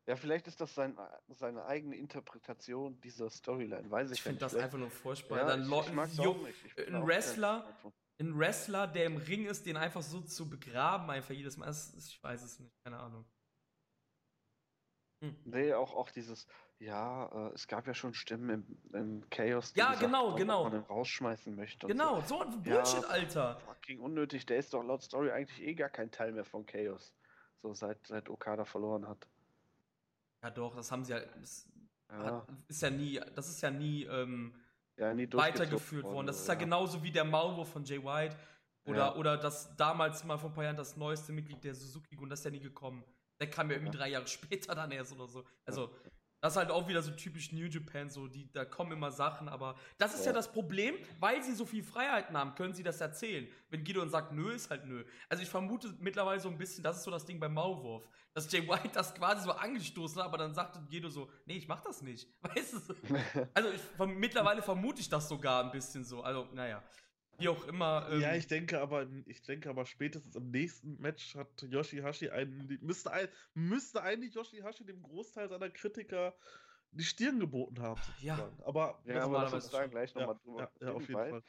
Ja, 0.07 0.17
vielleicht 0.17 0.47
ist 0.47 0.59
das 0.59 0.75
sein, 0.75 0.97
seine 1.29 1.65
eigene 1.65 1.95
Interpretation 1.95 2.99
dieser 2.99 3.29
Storyline, 3.29 3.89
weiß 3.89 4.11
ich, 4.11 4.17
ich 4.17 4.23
finde 4.23 4.39
das 4.39 4.55
einfach 4.55 4.77
nur 4.77 4.89
furchtbar. 4.89 5.37
Ja, 5.37 5.45
Dann 5.45 5.71
ich, 5.71 6.65
ich, 6.65 6.77
ich 6.77 6.87
ein 6.87 7.05
Wrestler, 7.05 7.77
ein 8.19 8.37
Wrestler, 8.37 8.87
der 8.87 9.05
im 9.05 9.17
Ring 9.17 9.45
ist, 9.45 9.65
den 9.65 9.77
einfach 9.77 10.01
so 10.01 10.19
zu 10.21 10.49
begraben, 10.49 11.09
einfach 11.11 11.33
jedes 11.33 11.55
Mal, 11.57 11.67
das, 11.67 11.93
ich 11.95 12.21
weiß 12.21 12.41
es 12.41 12.59
nicht, 12.59 12.75
keine 12.83 12.99
Ahnung. 12.99 13.23
Hm. 15.21 15.35
Nee, 15.45 15.73
auch, 15.73 15.93
auch 15.93 16.09
dieses, 16.09 16.47
ja, 16.79 17.25
äh, 17.25 17.53
es 17.53 17.67
gab 17.67 17.87
ja 17.87 17.93
schon 17.93 18.13
Stimmen 18.13 18.49
im, 18.91 18.95
im 18.95 19.29
Chaos, 19.29 19.73
die 19.73 19.79
ja, 19.79 19.87
gesagt, 19.87 20.05
genau, 20.05 20.35
genau. 20.35 20.63
man 20.63 20.75
ihn 20.75 20.83
rausschmeißen 20.83 21.55
möchte. 21.55 21.87
Genau, 21.87 22.21
so, 22.21 22.27
so 22.27 22.41
ein 22.41 22.63
Bullshit, 22.63 23.01
ja, 23.01 23.07
Alter. 23.07 23.59
Fucking 23.59 23.99
unnötig, 23.99 24.45
der 24.45 24.57
ist 24.57 24.73
doch 24.73 24.83
laut 24.83 25.03
Story 25.03 25.31
eigentlich 25.31 25.61
eh 25.61 25.73
gar 25.73 25.89
kein 25.89 26.09
Teil 26.09 26.31
mehr 26.31 26.45
von 26.45 26.65
Chaos. 26.65 27.13
So 27.57 27.73
seit, 27.73 28.07
seit 28.07 28.29
Okada 28.29 28.63
verloren 28.63 29.07
hat. 29.07 29.27
Ja, 30.41 30.49
doch, 30.51 30.75
das 30.75 30.89
haben 30.91 31.03
sie 31.03 31.11
ja. 31.13 31.19
Das 31.19 31.67
ja. 32.09 32.47
ist 32.67 32.81
ja 32.81 32.89
nie, 32.89 33.19
das 33.35 33.49
ist 33.49 33.61
ja 33.61 33.69
nie, 33.69 34.03
ähm, 34.05 34.55
ja, 34.97 35.13
nie 35.13 35.27
weitergeführt 35.31 36.05
worden. 36.05 36.27
Das 36.27 36.39
ist 36.39 36.47
ja, 36.47 36.53
ja 36.53 36.59
genauso 36.61 37.03
wie 37.03 37.11
der 37.11 37.25
Maulwurf 37.25 37.71
von 37.71 37.83
Jay 37.83 38.03
White. 38.03 38.37
Oder, 38.85 38.97
ja. 38.97 39.15
oder 39.15 39.37
das 39.37 39.75
damals 39.75 40.23
mal 40.23 40.37
vor 40.37 40.49
ein 40.49 40.53
paar 40.53 40.63
Jahren 40.63 40.77
das 40.77 40.95
neueste 40.95 41.33
Mitglied 41.33 41.63
der 41.63 41.75
Suzuki 41.75 42.17
und 42.17 42.29
das 42.29 42.39
ist 42.39 42.45
ja 42.45 42.51
nie 42.51 42.61
gekommen. 42.61 43.03
Der 43.39 43.49
kam 43.49 43.69
ja 43.69 43.75
irgendwie 43.75 43.95
drei 43.95 44.09
Jahre 44.09 44.27
später 44.27 44.73
dann 44.73 44.91
erst 44.91 45.13
oder 45.13 45.27
so. 45.27 45.45
Also, 45.65 45.93
das 46.41 46.53
ist 46.53 46.57
halt 46.57 46.71
auch 46.71 46.87
wieder 46.87 47.01
so 47.01 47.11
typisch 47.11 47.51
New 47.51 47.65
Japan, 47.65 48.09
so 48.09 48.27
die, 48.27 48.51
da 48.51 48.65
kommen 48.65 48.91
immer 48.93 49.11
Sachen, 49.11 49.49
aber 49.49 49.75
das 49.97 50.13
ist 50.13 50.21
ja. 50.21 50.27
ja 50.27 50.33
das 50.33 50.51
Problem, 50.51 50.95
weil 51.19 51.43
sie 51.43 51.53
so 51.53 51.65
viel 51.65 51.83
Freiheiten 51.83 52.37
haben, 52.37 52.55
können 52.55 52.73
sie 52.73 52.83
das 52.83 53.01
erzählen. 53.01 53.47
Wenn 53.69 53.83
Gideon 53.83 54.09
sagt, 54.09 54.31
nö, 54.31 54.51
ist 54.51 54.69
halt 54.69 54.85
nö. 54.85 55.03
Also 55.27 55.43
ich 55.43 55.49
vermute 55.49 55.93
mittlerweile 55.99 56.39
so 56.39 56.49
ein 56.49 56.57
bisschen, 56.57 56.83
das 56.83 56.97
ist 56.97 57.03
so 57.03 57.11
das 57.11 57.25
Ding 57.25 57.39
beim 57.39 57.53
Maulwurf, 57.53 58.07
dass 58.33 58.51
Jay 58.51 58.67
White 58.67 58.91
das 58.93 59.13
quasi 59.13 59.43
so 59.43 59.51
angestoßen 59.51 60.19
hat, 60.19 60.25
aber 60.25 60.37
dann 60.37 60.53
sagte 60.53 60.79
Guido 60.89 61.09
so, 61.09 61.29
nee, 61.45 61.57
ich 61.57 61.67
mach 61.67 61.81
das 61.81 62.01
nicht. 62.01 62.27
Weißt 62.41 62.73
du? 62.73 62.95
Also 63.53 63.69
ich, 63.71 63.81
mittlerweile 64.15 64.61
vermute 64.61 65.01
ich 65.01 65.09
das 65.09 65.27
sogar 65.27 65.63
ein 65.63 65.71
bisschen 65.71 66.05
so. 66.05 66.21
Also, 66.23 66.47
naja. 66.53 66.83
Wie 67.39 67.49
auch 67.49 67.65
immer. 67.67 68.07
Ähm, 68.11 68.21
ja, 68.21 68.35
ich 68.35 68.47
denke 68.47 68.79
aber, 68.81 69.07
ich 69.25 69.41
denke 69.41 69.69
aber 69.69 69.85
spätestens 69.85 70.35
im 70.35 70.51
nächsten 70.51 70.99
Match 70.99 71.35
hat 71.35 71.61
Yoshihashi 71.61 72.29
einen, 72.29 72.77
müsste, 72.81 73.11
ein, 73.11 73.29
müsste 73.53 74.01
eigentlich 74.01 74.33
Yoshihashi 74.33 74.85
dem 74.85 75.01
Großteil 75.01 75.49
seiner 75.49 75.69
Kritiker 75.69 76.35
die 76.91 77.03
Stirn 77.03 77.39
geboten 77.39 77.81
haben. 77.81 78.01
Ja. 78.19 78.51
Aber, 78.65 79.01
ja, 79.05 79.23
aber 79.23 79.49
da 79.71 79.87
gleich 79.87 80.13
nochmal 80.15 80.35
ja, 80.35 80.41
drüber 80.43 80.71
ja, 80.81 80.87
ja, 80.87 80.93
auf 80.93 81.01
jeden 81.01 81.13
Fall. 81.13 81.29
Fall. 81.29 81.43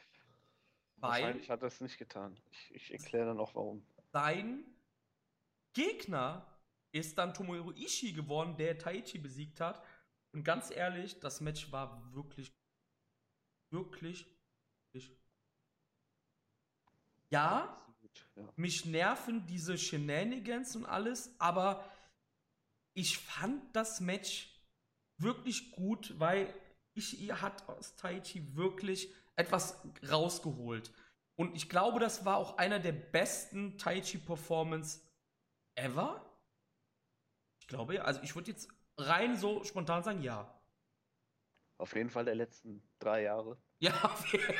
Wahrscheinlich 0.96 1.48
hat 1.48 1.62
er 1.62 1.68
es 1.68 1.80
nicht 1.80 1.98
getan. 1.98 2.38
Ich, 2.50 2.74
ich 2.74 2.92
erkläre 2.92 3.26
dann 3.26 3.40
auch 3.40 3.54
warum. 3.54 3.86
Sein 4.12 4.64
Gegner 5.72 6.46
ist 6.92 7.16
dann 7.16 7.32
Tomohiro 7.32 7.72
Ishii 7.72 8.12
geworden, 8.12 8.56
der 8.56 8.78
Taichi 8.78 9.18
besiegt 9.18 9.60
hat. 9.60 9.82
Und 10.32 10.44
ganz 10.44 10.70
ehrlich, 10.70 11.18
das 11.20 11.40
Match 11.40 11.72
war 11.72 12.12
wirklich, 12.12 12.52
wirklich 13.70 14.26
ja, 17.30 17.76
mich 18.56 18.84
nerven 18.84 19.46
diese 19.46 19.78
Shenanigans 19.78 20.76
und 20.76 20.86
alles, 20.86 21.34
aber 21.38 21.84
ich 22.94 23.18
fand 23.18 23.74
das 23.74 24.00
Match 24.00 24.60
wirklich 25.18 25.72
gut, 25.72 26.18
weil 26.18 26.52
ich 26.94 27.30
hat 27.32 27.68
aus 27.68 27.96
Taichi 27.96 28.56
wirklich 28.56 29.12
etwas 29.36 29.80
rausgeholt. 30.10 30.92
Und 31.36 31.56
ich 31.56 31.68
glaube, 31.68 32.00
das 32.00 32.24
war 32.24 32.36
auch 32.36 32.58
einer 32.58 32.78
der 32.78 32.92
besten 32.92 33.78
Taichi-Performance 33.78 35.00
ever. 35.74 36.22
Ich 37.60 37.68
glaube 37.68 37.94
ja. 37.94 38.02
Also 38.02 38.20
ich 38.22 38.34
würde 38.34 38.50
jetzt 38.50 38.68
rein 38.98 39.36
so 39.36 39.64
spontan 39.64 40.02
sagen, 40.02 40.22
ja. 40.22 40.60
Auf 41.78 41.94
jeden 41.94 42.10
Fall 42.10 42.26
der 42.26 42.34
letzten 42.34 42.82
drei 42.98 43.22
Jahre. 43.22 43.56
Ja, 43.78 44.14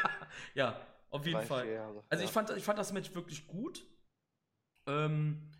ja. 0.54 0.86
Auf 1.10 1.26
jeden 1.26 1.42
Fall. 1.42 1.68
Jahre, 1.68 2.04
also 2.08 2.22
ja. 2.22 2.28
ich, 2.28 2.32
fand, 2.32 2.50
ich 2.50 2.64
fand 2.64 2.78
das 2.78 2.92
Match 2.92 3.14
wirklich 3.14 3.46
gut. 3.46 3.84
Ähm, 4.86 5.50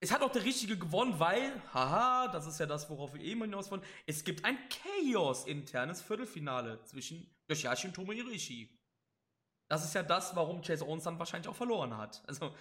es 0.00 0.12
hat 0.12 0.22
auch 0.22 0.30
der 0.30 0.44
Richtige 0.44 0.76
gewonnen, 0.76 1.18
weil, 1.18 1.60
haha, 1.72 2.28
das 2.28 2.46
ist 2.46 2.60
ja 2.60 2.66
das, 2.66 2.90
worauf 2.90 3.14
wir 3.14 3.20
eben 3.20 3.42
hinaus 3.42 3.70
wollen. 3.70 3.82
Es 4.04 4.24
gibt 4.24 4.44
ein 4.44 4.58
Chaos-internes 4.68 6.02
Viertelfinale 6.02 6.82
zwischen 6.84 7.34
Yoshihashi 7.48 7.88
und 7.88 7.94
Tomohiro. 7.94 8.28
Das 9.68 9.84
ist 9.84 9.94
ja 9.94 10.02
das, 10.02 10.36
warum 10.36 10.60
Chase 10.62 10.84
Owens 10.84 11.04
dann 11.04 11.18
wahrscheinlich 11.18 11.48
auch 11.48 11.56
verloren 11.56 11.96
hat. 11.96 12.22
Also, 12.26 12.54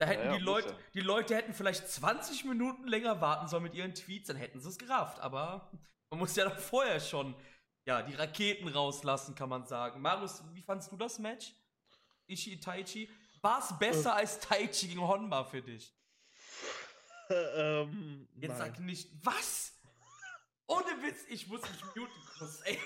da 0.00 0.06
hätten 0.06 0.26
ja, 0.26 0.32
ja, 0.32 0.38
die 0.38 0.44
Leute, 0.44 0.68
ja. 0.68 0.76
die 0.94 1.00
Leute 1.00 1.36
hätten 1.36 1.52
vielleicht 1.52 1.88
20 1.88 2.44
Minuten 2.44 2.86
länger 2.86 3.20
warten 3.20 3.48
sollen 3.48 3.64
mit 3.64 3.74
ihren 3.74 3.94
Tweets, 3.94 4.28
dann 4.28 4.36
hätten 4.36 4.60
sie 4.60 4.68
es 4.68 4.78
gerafft. 4.78 5.20
Aber 5.20 5.70
man 6.10 6.20
muss 6.20 6.36
ja 6.36 6.44
doch 6.44 6.58
vorher 6.58 7.00
schon 7.00 7.34
ja, 7.88 8.02
die 8.02 8.14
Raketen 8.14 8.68
rauslassen, 8.68 9.34
kann 9.34 9.48
man 9.48 9.64
sagen. 9.64 10.02
Marius, 10.02 10.42
wie 10.52 10.60
fandest 10.60 10.92
du 10.92 10.96
das 10.98 11.18
Match? 11.18 11.54
Ishii 12.26 12.60
Taichi? 12.60 13.08
War 13.40 13.60
es 13.60 13.78
besser 13.78 14.10
äh. 14.10 14.20
als 14.20 14.40
Taichi 14.40 14.88
gegen 14.88 15.00
Honma 15.00 15.42
für 15.44 15.62
dich? 15.62 15.96
ähm, 17.30 18.28
Jetzt 18.34 18.58
nein. 18.58 18.58
sag 18.58 18.80
nicht, 18.80 19.10
was? 19.24 19.72
Ohne 20.66 21.02
Witz, 21.02 21.24
ich 21.30 21.48
muss 21.48 21.62
mich 21.62 21.82
muten 21.96 22.12
kurz, 22.38 22.60
ey. 22.66 22.78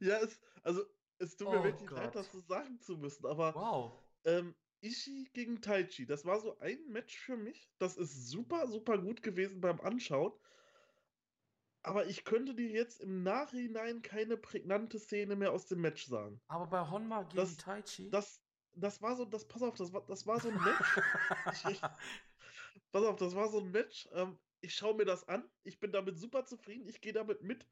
ja, 0.00 0.16
es, 0.16 0.40
also, 0.62 0.82
es 1.18 1.36
tut 1.36 1.50
mir 1.50 1.60
oh 1.60 1.64
wirklich 1.64 1.90
Gott. 1.90 1.98
leid, 1.98 2.14
das 2.14 2.32
so 2.32 2.40
sagen 2.40 2.80
zu 2.80 2.96
müssen, 2.96 3.26
aber 3.26 3.54
wow. 3.54 3.92
ähm, 4.24 4.54
Ishii 4.80 5.28
gegen 5.34 5.60
Taichi, 5.60 6.06
das 6.06 6.24
war 6.24 6.40
so 6.40 6.58
ein 6.60 6.78
Match 6.88 7.18
für 7.18 7.36
mich. 7.36 7.70
Das 7.78 7.98
ist 7.98 8.30
super, 8.30 8.66
super 8.68 8.96
gut 8.96 9.22
gewesen 9.22 9.60
beim 9.60 9.82
Anschauen. 9.82 10.32
Aber 11.86 12.04
ich 12.06 12.24
könnte 12.24 12.52
dir 12.52 12.68
jetzt 12.68 13.00
im 13.00 13.22
Nachhinein 13.22 14.02
keine 14.02 14.36
prägnante 14.36 14.98
Szene 14.98 15.36
mehr 15.36 15.52
aus 15.52 15.66
dem 15.66 15.80
Match 15.80 16.06
sagen. 16.06 16.40
Aber 16.48 16.66
bei 16.66 16.90
Honma 16.90 17.22
gegen 17.22 17.36
Das- 17.36 17.56
Taichi. 17.56 18.10
Das, 18.10 18.42
das 18.74 19.00
war 19.02 19.14
so, 19.14 19.24
das, 19.24 19.46
pass 19.46 19.62
auf, 19.62 19.76
das 19.76 19.92
war, 19.92 20.04
das 20.04 20.26
war 20.26 20.40
so 20.40 20.48
ein 20.48 20.56
Match. 20.56 20.96
ich, 21.52 21.64
ich, 21.66 21.80
pass 22.90 23.04
auf, 23.04 23.14
das 23.14 23.36
war 23.36 23.48
so 23.48 23.60
ein 23.60 23.70
Match. 23.70 24.08
Ähm, 24.14 24.36
ich 24.62 24.74
schaue 24.74 24.96
mir 24.96 25.04
das 25.04 25.28
an. 25.28 25.48
Ich 25.62 25.78
bin 25.78 25.92
damit 25.92 26.18
super 26.18 26.44
zufrieden. 26.44 26.88
Ich 26.88 27.00
gehe 27.00 27.12
damit 27.12 27.42
mit. 27.42 27.64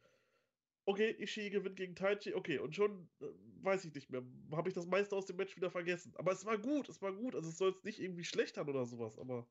Okay, 0.84 1.10
Ishii 1.18 1.50
gewinnt 1.50 1.74
gegen 1.74 1.96
Taichi. 1.96 2.34
Okay, 2.34 2.60
und 2.60 2.76
schon 2.76 3.08
äh, 3.20 3.26
weiß 3.62 3.84
ich 3.84 3.94
nicht 3.94 4.10
mehr. 4.10 4.22
Habe 4.52 4.68
ich 4.68 4.76
das 4.76 4.86
meiste 4.86 5.16
aus 5.16 5.26
dem 5.26 5.38
Match 5.38 5.56
wieder 5.56 5.72
vergessen. 5.72 6.14
Aber 6.18 6.30
es 6.30 6.44
war 6.44 6.56
gut, 6.56 6.88
es 6.88 7.02
war 7.02 7.12
gut. 7.12 7.34
Also 7.34 7.48
es 7.48 7.58
soll 7.58 7.72
jetzt 7.72 7.84
nicht 7.84 7.98
irgendwie 7.98 8.24
schlecht 8.24 8.58
haben 8.58 8.68
oder 8.70 8.86
sowas. 8.86 9.18
Aber 9.18 9.44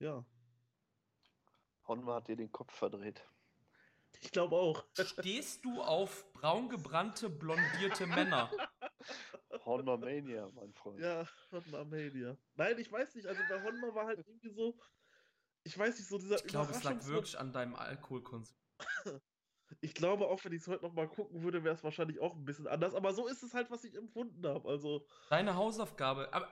ja, 0.00 0.24
Honma 1.86 2.16
hat 2.16 2.26
dir 2.26 2.34
den 2.36 2.50
Kopf 2.50 2.74
verdreht. 2.74 3.24
Ich 4.20 4.30
glaube 4.30 4.56
auch. 4.56 4.84
Stehst 4.94 5.64
du 5.64 5.80
auf 5.80 6.30
braun 6.32 6.68
gebrannte, 6.68 7.28
blondierte 7.28 8.06
Männer? 8.06 8.50
Honma 9.64 9.96
Mania, 9.96 10.50
mein 10.54 10.72
Freund. 10.72 11.00
Ja, 11.00 11.26
Honma 11.52 11.84
Mania. 11.84 12.36
Nein, 12.54 12.78
ich 12.78 12.90
weiß 12.90 13.14
nicht. 13.14 13.26
Also 13.26 13.40
bei 13.48 13.62
Honma 13.62 13.94
war 13.94 14.06
halt 14.06 14.18
irgendwie 14.26 14.50
so. 14.50 14.78
Ich 15.64 15.78
weiß 15.78 15.98
nicht, 15.98 16.08
so 16.08 16.18
dieser 16.18 16.36
Ich 16.36 16.44
glaube, 16.44 16.72
es 16.72 16.82
lag 16.82 17.04
wirklich 17.06 17.38
an 17.38 17.52
deinem 17.52 17.74
Alkoholkonsum. 17.74 18.56
Ich 19.80 19.94
glaube, 19.94 20.26
auch 20.26 20.42
wenn 20.44 20.52
ich 20.52 20.62
es 20.62 20.68
heute 20.68 20.82
nochmal 20.82 21.08
gucken 21.08 21.42
würde, 21.42 21.62
wäre 21.62 21.74
es 21.74 21.84
wahrscheinlich 21.84 22.20
auch 22.20 22.34
ein 22.34 22.44
bisschen 22.44 22.66
anders. 22.66 22.94
Aber 22.94 23.12
so 23.12 23.26
ist 23.28 23.42
es 23.42 23.52
halt, 23.52 23.70
was 23.70 23.84
ich 23.84 23.94
empfunden 23.94 24.46
habe. 24.46 24.66
Also, 24.68 25.06
Deine 25.28 25.56
Hausaufgabe. 25.56 26.32
Aber 26.32 26.48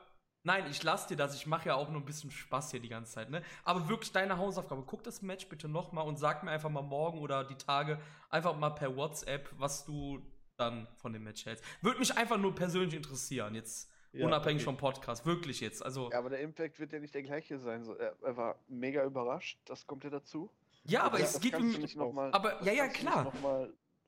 nein, 0.47 0.65
ich 0.71 0.83
lass 0.83 1.07
dir 1.07 1.17
das. 1.17 1.35
Ich 1.35 1.47
mache 1.47 1.69
ja 1.69 1.75
auch 1.75 1.91
nur 1.91 2.01
ein 2.01 2.05
bisschen 2.05 2.31
Spaß 2.31 2.71
hier 2.71 2.81
die 2.81 2.89
ganze 2.89 3.13
Zeit, 3.13 3.29
ne? 3.29 3.43
Aber 3.65 3.89
wirklich 3.89 4.13
deine 4.13 4.39
Hausaufgabe. 4.39 4.83
Guck 4.87 5.03
das 5.03 5.21
Match 5.21 5.49
bitte 5.49 5.69
nochmal 5.69 6.07
und 6.07 6.17
sag 6.17 6.43
mir 6.45 6.53
einfach 6.53 6.71
mal 6.71 6.83
morgen 6.83 7.19
oder 7.19 7.45
die 7.45 7.57
Tage 7.57 8.01
einfach 8.31 8.57
mal 8.57 8.71
per 8.71 8.97
WhatsApp, 8.97 9.51
was 9.59 9.85
du 9.85 10.23
dann 10.57 10.87
von 10.97 11.13
dem 11.13 11.25
Match 11.25 11.45
hältst. 11.45 11.65
Würde 11.83 11.99
mich 11.99 12.17
einfach 12.17 12.39
nur 12.39 12.55
persönlich 12.55 12.95
interessieren, 12.95 13.55
jetzt 13.55 13.91
ja, 14.13 14.25
unabhängig 14.25 14.63
okay. 14.63 14.65
vom 14.65 14.77
Podcast. 14.77 15.27
Wirklich 15.27 15.61
jetzt. 15.61 15.85
Also. 15.85 16.11
Ja, 16.11 16.19
aber 16.19 16.31
der 16.31 16.41
Impact 16.41 16.79
wird 16.79 16.93
ja 16.93 17.01
nicht 17.01 17.15
der 17.15 17.23
gleiche 17.23 17.59
sein. 17.59 17.85
So, 17.85 17.95
er, 17.95 18.15
er 18.23 18.37
war 18.37 18.57
mega 18.69 19.05
überrascht, 19.05 19.59
das 19.67 19.87
kommt 19.87 20.05
ja 20.05 20.11
dazu. 20.11 20.49
Ja, 20.85 21.03
aber 21.03 21.19
es 21.19 21.41
geht 21.41 21.57
um. 21.57 22.15
mal, 22.15 22.33
aber- 22.33 22.63
ja, 22.63 22.73
ja, 22.73 22.89
klar. 22.89 23.33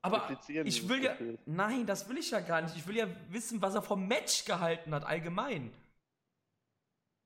Aber 0.01 0.39
ich 0.47 0.89
will 0.89 1.03
ja. 1.03 1.13
Gefühl. 1.13 1.39
Nein, 1.45 1.85
das 1.85 2.09
will 2.09 2.19
ich 2.19 2.31
ja 2.31 2.39
gar 2.39 2.63
nicht. 2.63 2.77
Ich 2.77 2.87
will 2.87 2.97
ja 2.97 3.09
wissen, 3.31 3.61
was 3.61 3.75
er 3.75 3.83
vom 3.83 4.07
Match 4.07 4.45
gehalten 4.45 4.95
hat, 4.95 5.05
allgemein. 5.05 5.73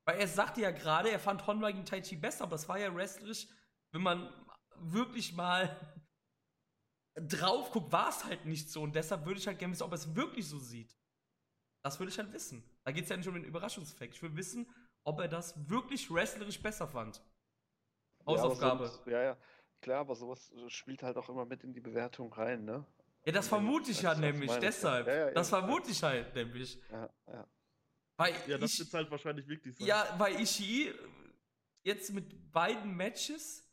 Weil 0.05 0.19
er 0.19 0.27
sagte 0.27 0.61
ja 0.61 0.71
gerade, 0.71 1.09
er 1.09 1.19
fand 1.19 1.47
Honma 1.47 1.71
gegen 1.71 1.85
Tai 1.85 2.01
Chi 2.01 2.15
besser, 2.15 2.43
aber 2.43 2.51
das 2.51 2.67
war 2.67 2.77
ja 2.77 2.93
wrestlerisch, 2.93 3.47
wenn 3.91 4.01
man 4.01 4.33
wirklich 4.75 5.33
mal 5.33 5.75
drauf 7.15 7.71
guckt, 7.71 7.91
war 7.91 8.09
es 8.09 8.25
halt 8.25 8.45
nicht 8.45 8.69
so. 8.69 8.81
Und 8.81 8.95
deshalb 8.95 9.25
würde 9.25 9.39
ich 9.39 9.47
halt 9.47 9.59
gerne 9.59 9.73
wissen, 9.73 9.83
ob 9.83 9.91
er 9.91 9.95
es 9.95 10.15
wirklich 10.15 10.47
so 10.47 10.59
sieht. 10.59 10.97
Das 11.83 11.99
würde 11.99 12.11
ich 12.11 12.17
halt 12.17 12.33
wissen. 12.33 12.63
Da 12.83 12.91
geht 12.91 13.03
es 13.03 13.09
ja 13.09 13.17
nicht 13.17 13.27
um 13.27 13.35
den 13.35 13.43
Überraschungseffekt. 13.43 14.15
Ich 14.15 14.23
will 14.23 14.35
wissen, 14.35 14.67
ob 15.03 15.19
er 15.19 15.27
das 15.27 15.69
wirklich 15.69 16.11
wrestlerisch 16.11 16.61
besser 16.61 16.87
fand. 16.87 17.21
Hausaufgabe. 18.25 18.85
Ja, 18.85 18.89
so, 18.89 19.09
ja, 19.09 19.23
ja, 19.23 19.37
klar, 19.81 19.99
aber 19.99 20.15
sowas 20.15 20.51
spielt 20.67 21.03
halt 21.03 21.17
auch 21.17 21.29
immer 21.29 21.45
mit 21.45 21.63
in 21.63 21.73
die 21.73 21.81
Bewertung 21.81 22.31
rein, 22.33 22.63
ne? 22.63 22.85
Ja, 23.25 23.31
das 23.31 23.47
vermute 23.47 23.91
ich 23.91 24.01
ja 24.01 24.15
nämlich, 24.15 24.51
deshalb. 24.59 25.07
Ja, 25.07 25.31
das 25.31 25.49
vermute 25.49 25.91
ich 25.91 26.03
halt 26.03 26.35
nämlich. 26.35 26.81
Ja, 26.91 27.09
ja. 27.27 27.47
Weil 28.17 28.35
Ja, 28.47 28.57
das 28.57 28.77
wird 28.79 28.93
halt 28.93 29.11
wahrscheinlich 29.11 29.47
wichtig 29.47 29.75
sein. 29.77 29.87
Ja, 29.87 30.15
weil 30.17 30.39
Ishii 30.39 30.89
äh, 30.89 30.93
jetzt 31.83 32.11
mit 32.13 32.51
beiden 32.51 32.95
Matches, 32.95 33.67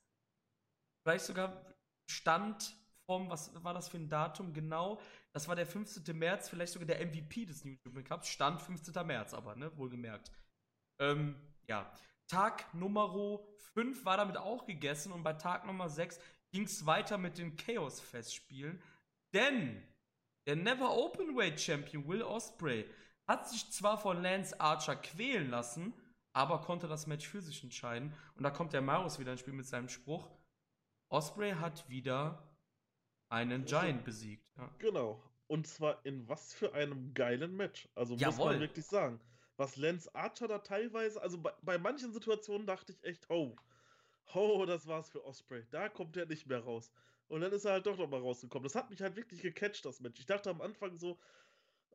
vielleicht 1.03 1.25
sogar 1.25 1.75
stand 2.11 2.75
vom, 3.07 3.29
was 3.29 3.53
war 3.63 3.75
das 3.75 3.89
für 3.89 3.99
ein 3.99 4.09
Datum 4.09 4.53
genau? 4.53 5.01
Das 5.33 5.49
war 5.49 5.57
der 5.57 5.67
15. 5.67 6.17
März, 6.17 6.49
vielleicht 6.49 6.73
sogar 6.73 6.87
der 6.87 7.05
MVP 7.05 7.45
des 7.47 7.65
New 7.65 7.77
Japan 7.85 8.05
Cups, 8.05 8.29
stand 8.29 8.61
15. 8.63 9.07
März, 9.07 9.35
aber, 9.35 9.55
ne, 9.57 9.77
wohlgemerkt. 9.77 10.31
Ähm, 11.01 11.37
ja. 11.67 11.93
Tag 12.29 12.73
Nummer 12.75 13.41
5 13.75 14.05
war 14.05 14.17
damit 14.17 14.37
auch 14.37 14.65
gegessen 14.65 15.13
und 15.13 15.23
bei 15.23 15.33
Tag 15.33 15.67
Nummer 15.67 15.89
6 15.89 16.21
ging 16.53 16.65
es 16.65 16.87
weiter 16.87 17.19
mit 17.19 17.39
den 17.39 17.57
Chaos-Festspielen, 17.57 18.81
denn 19.33 19.83
der 20.47 20.57
Never 20.57 20.97
Openweight 20.97 21.61
Champion 21.61 22.07
Will 22.07 22.23
Ospreay 22.23 22.89
hat 23.31 23.49
sich 23.49 23.71
zwar 23.71 23.97
von 23.97 24.21
Lance 24.23 24.61
Archer 24.61 24.97
quälen 24.97 25.51
lassen, 25.51 25.95
aber 26.33 26.61
konnte 26.63 26.89
das 26.89 27.07
Match 27.07 27.29
für 27.29 27.41
sich 27.41 27.63
entscheiden. 27.63 28.13
Und 28.35 28.43
da 28.43 28.51
kommt 28.51 28.73
der 28.73 28.83
Marius 28.83 29.21
wieder 29.21 29.31
ins 29.31 29.41
Spiel 29.41 29.55
mit 29.55 29.67
seinem 29.67 29.89
Spruch. 29.89 30.29
Osprey 31.11 31.53
hat 31.53 31.89
wieder 31.89 32.43
einen 33.29 33.67
Giant 33.67 34.03
besiegt. 34.05 34.51
Ja. 34.57 34.69
Genau. 34.79 35.23
Und 35.47 35.69
zwar 35.69 36.05
in 36.05 36.29
was 36.29 36.53
für 36.53 36.75
einem 36.75 37.15
geilen 37.15 37.55
Match. 37.57 37.89
Also 37.95 38.15
muss 38.15 38.21
Jawohl. 38.21 38.53
man 38.53 38.61
wirklich 38.61 38.87
sagen. 38.87 39.21
Was 39.57 39.77
Lance 39.77 40.13
Archer 40.13 40.49
da 40.49 40.59
teilweise, 40.59 41.23
also 41.23 41.39
bei, 41.39 41.53
bei 41.63 41.79
manchen 41.79 42.13
Situationen 42.13 42.67
dachte 42.67 42.93
ich 42.93 43.05
echt, 43.05 43.31
oh, 43.31 43.55
oh, 44.35 44.65
das 44.67 44.89
war's 44.89 45.09
für 45.09 45.25
Osprey. 45.25 45.65
Da 45.71 45.89
kommt 45.89 46.17
er 46.17 46.27
nicht 46.27 46.49
mehr 46.49 46.65
raus. 46.65 46.91
Und 47.29 47.43
dann 47.43 47.53
ist 47.53 47.65
er 47.65 47.73
halt 47.73 47.87
doch 47.87 47.97
nochmal 47.97 48.23
rausgekommen. 48.23 48.65
Das 48.65 48.75
hat 48.75 48.91
mich 48.91 49.01
halt 49.01 49.15
wirklich 49.15 49.41
gecatcht, 49.41 49.85
das 49.85 50.01
Match. 50.01 50.19
Ich 50.19 50.27
dachte 50.27 50.51
am 50.51 50.61
Anfang 50.61 50.99
so, 50.99 51.17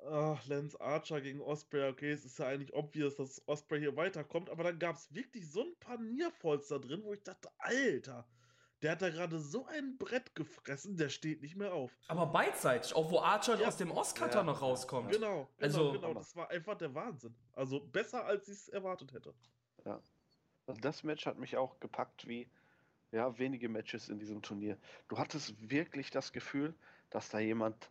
ach, 0.09 0.45
Lance 0.47 0.79
Archer 0.79 1.21
gegen 1.21 1.41
Osprey, 1.41 1.87
okay, 1.89 2.11
es 2.11 2.25
ist 2.25 2.39
ja 2.39 2.47
eigentlich 2.47 2.73
obvious, 2.73 3.15
dass 3.15 3.41
Osprey 3.47 3.79
hier 3.79 3.95
weiterkommt, 3.95 4.49
aber 4.49 4.63
dann 4.63 4.79
gab 4.79 4.95
es 4.95 5.13
wirklich 5.13 5.49
so 5.49 5.61
ein 5.63 5.75
paar 5.79 5.97
Nearfalls 5.97 6.67
da 6.67 6.77
drin, 6.79 7.01
wo 7.03 7.13
ich 7.13 7.23
dachte, 7.23 7.49
Alter, 7.57 8.25
der 8.81 8.91
hat 8.91 9.01
da 9.01 9.09
gerade 9.09 9.39
so 9.39 9.65
ein 9.67 9.97
Brett 9.97 10.35
gefressen, 10.35 10.97
der 10.97 11.09
steht 11.09 11.41
nicht 11.41 11.55
mehr 11.55 11.73
auf. 11.73 11.91
Aber 12.07 12.27
beidseitig, 12.27 12.93
auch 12.93 13.09
wo 13.09 13.19
Archer 13.19 13.59
Ja. 13.59 13.67
aus 13.67 13.77
dem 13.77 13.89
Oscutter 13.89 14.39
Ja. 14.39 14.43
noch 14.43 14.61
rauskommt. 14.61 15.11
Genau, 15.11 15.49
genau, 15.57 15.63
Also- 15.63 15.91
genau. 15.93 16.13
Das 16.13 16.35
war 16.35 16.49
einfach 16.51 16.75
der 16.77 16.93
Wahnsinn. 16.93 17.33
Also 17.53 17.79
besser, 17.79 18.25
als 18.25 18.47
ich 18.47 18.55
es 18.57 18.69
erwartet 18.69 19.13
hätte. 19.13 19.33
Also 20.67 20.81
das 20.81 21.03
Match 21.03 21.25
hat 21.25 21.37
mich 21.37 21.57
auch 21.57 21.79
gepackt 21.79 22.27
wie 22.27 22.49
ja, 23.11 23.37
wenige 23.37 23.69
Matches 23.69 24.09
in 24.09 24.19
diesem 24.19 24.41
Turnier. 24.41 24.77
Du 25.07 25.17
hattest 25.17 25.69
wirklich 25.69 26.09
das 26.09 26.33
Gefühl, 26.33 26.75
dass 27.11 27.29
da 27.29 27.39
jemand 27.39 27.89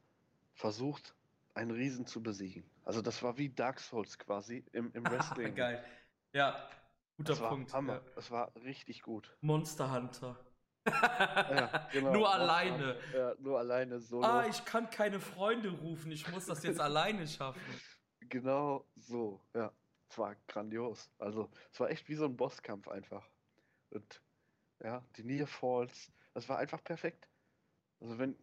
versucht, 0.52 1.14
einen 1.54 1.70
Riesen 1.70 2.06
zu 2.06 2.22
besiegen. 2.22 2.64
Also 2.84 3.00
das 3.00 3.22
war 3.22 3.38
wie 3.38 3.48
Dark 3.48 3.80
Souls 3.80 4.18
quasi 4.18 4.64
im, 4.72 4.92
im 4.92 5.04
Wrestling. 5.10 5.54
Geil. 5.54 5.84
Ja, 6.32 6.68
guter 7.16 7.32
Das 7.34 7.40
Punkt. 7.40 7.72
Hammer. 7.72 7.94
Ja. 7.94 8.02
Das 8.16 8.30
war 8.30 8.54
richtig 8.56 9.02
gut. 9.02 9.36
Monster 9.40 9.92
Hunter. 9.92 10.38
Ja, 10.86 11.88
genau. 11.92 12.12
Nur 12.12 12.32
alleine. 12.32 12.98
Ja, 13.14 13.34
nur 13.38 13.58
alleine 13.58 14.00
solo. 14.00 14.26
Ah, 14.26 14.46
ich 14.46 14.64
kann 14.64 14.90
keine 14.90 15.18
Freunde 15.20 15.70
rufen. 15.70 16.10
Ich 16.12 16.28
muss 16.30 16.46
das 16.46 16.62
jetzt 16.62 16.80
alleine 16.80 17.26
schaffen. 17.26 17.62
Genau 18.20 18.86
so, 18.96 19.40
ja. 19.54 19.72
Es 20.10 20.18
war 20.18 20.36
grandios. 20.46 21.10
Also, 21.18 21.50
es 21.72 21.80
war 21.80 21.90
echt 21.90 22.08
wie 22.08 22.14
so 22.14 22.26
ein 22.26 22.36
Bosskampf 22.36 22.88
einfach. 22.88 23.26
Und 23.90 24.22
ja, 24.82 25.02
die 25.16 25.24
Near 25.24 25.46
Falls, 25.46 26.12
das 26.34 26.48
war 26.48 26.58
einfach 26.58 26.84
perfekt. 26.84 27.28
Also, 28.00 28.18
wenn, 28.18 28.36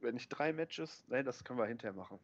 wenn 0.00 0.16
ich 0.16 0.28
drei 0.28 0.52
Matches, 0.52 1.04
nein, 1.08 1.24
das 1.24 1.44
können 1.44 1.58
wir 1.58 1.66
hinterher 1.66 1.92
machen. 1.92 2.18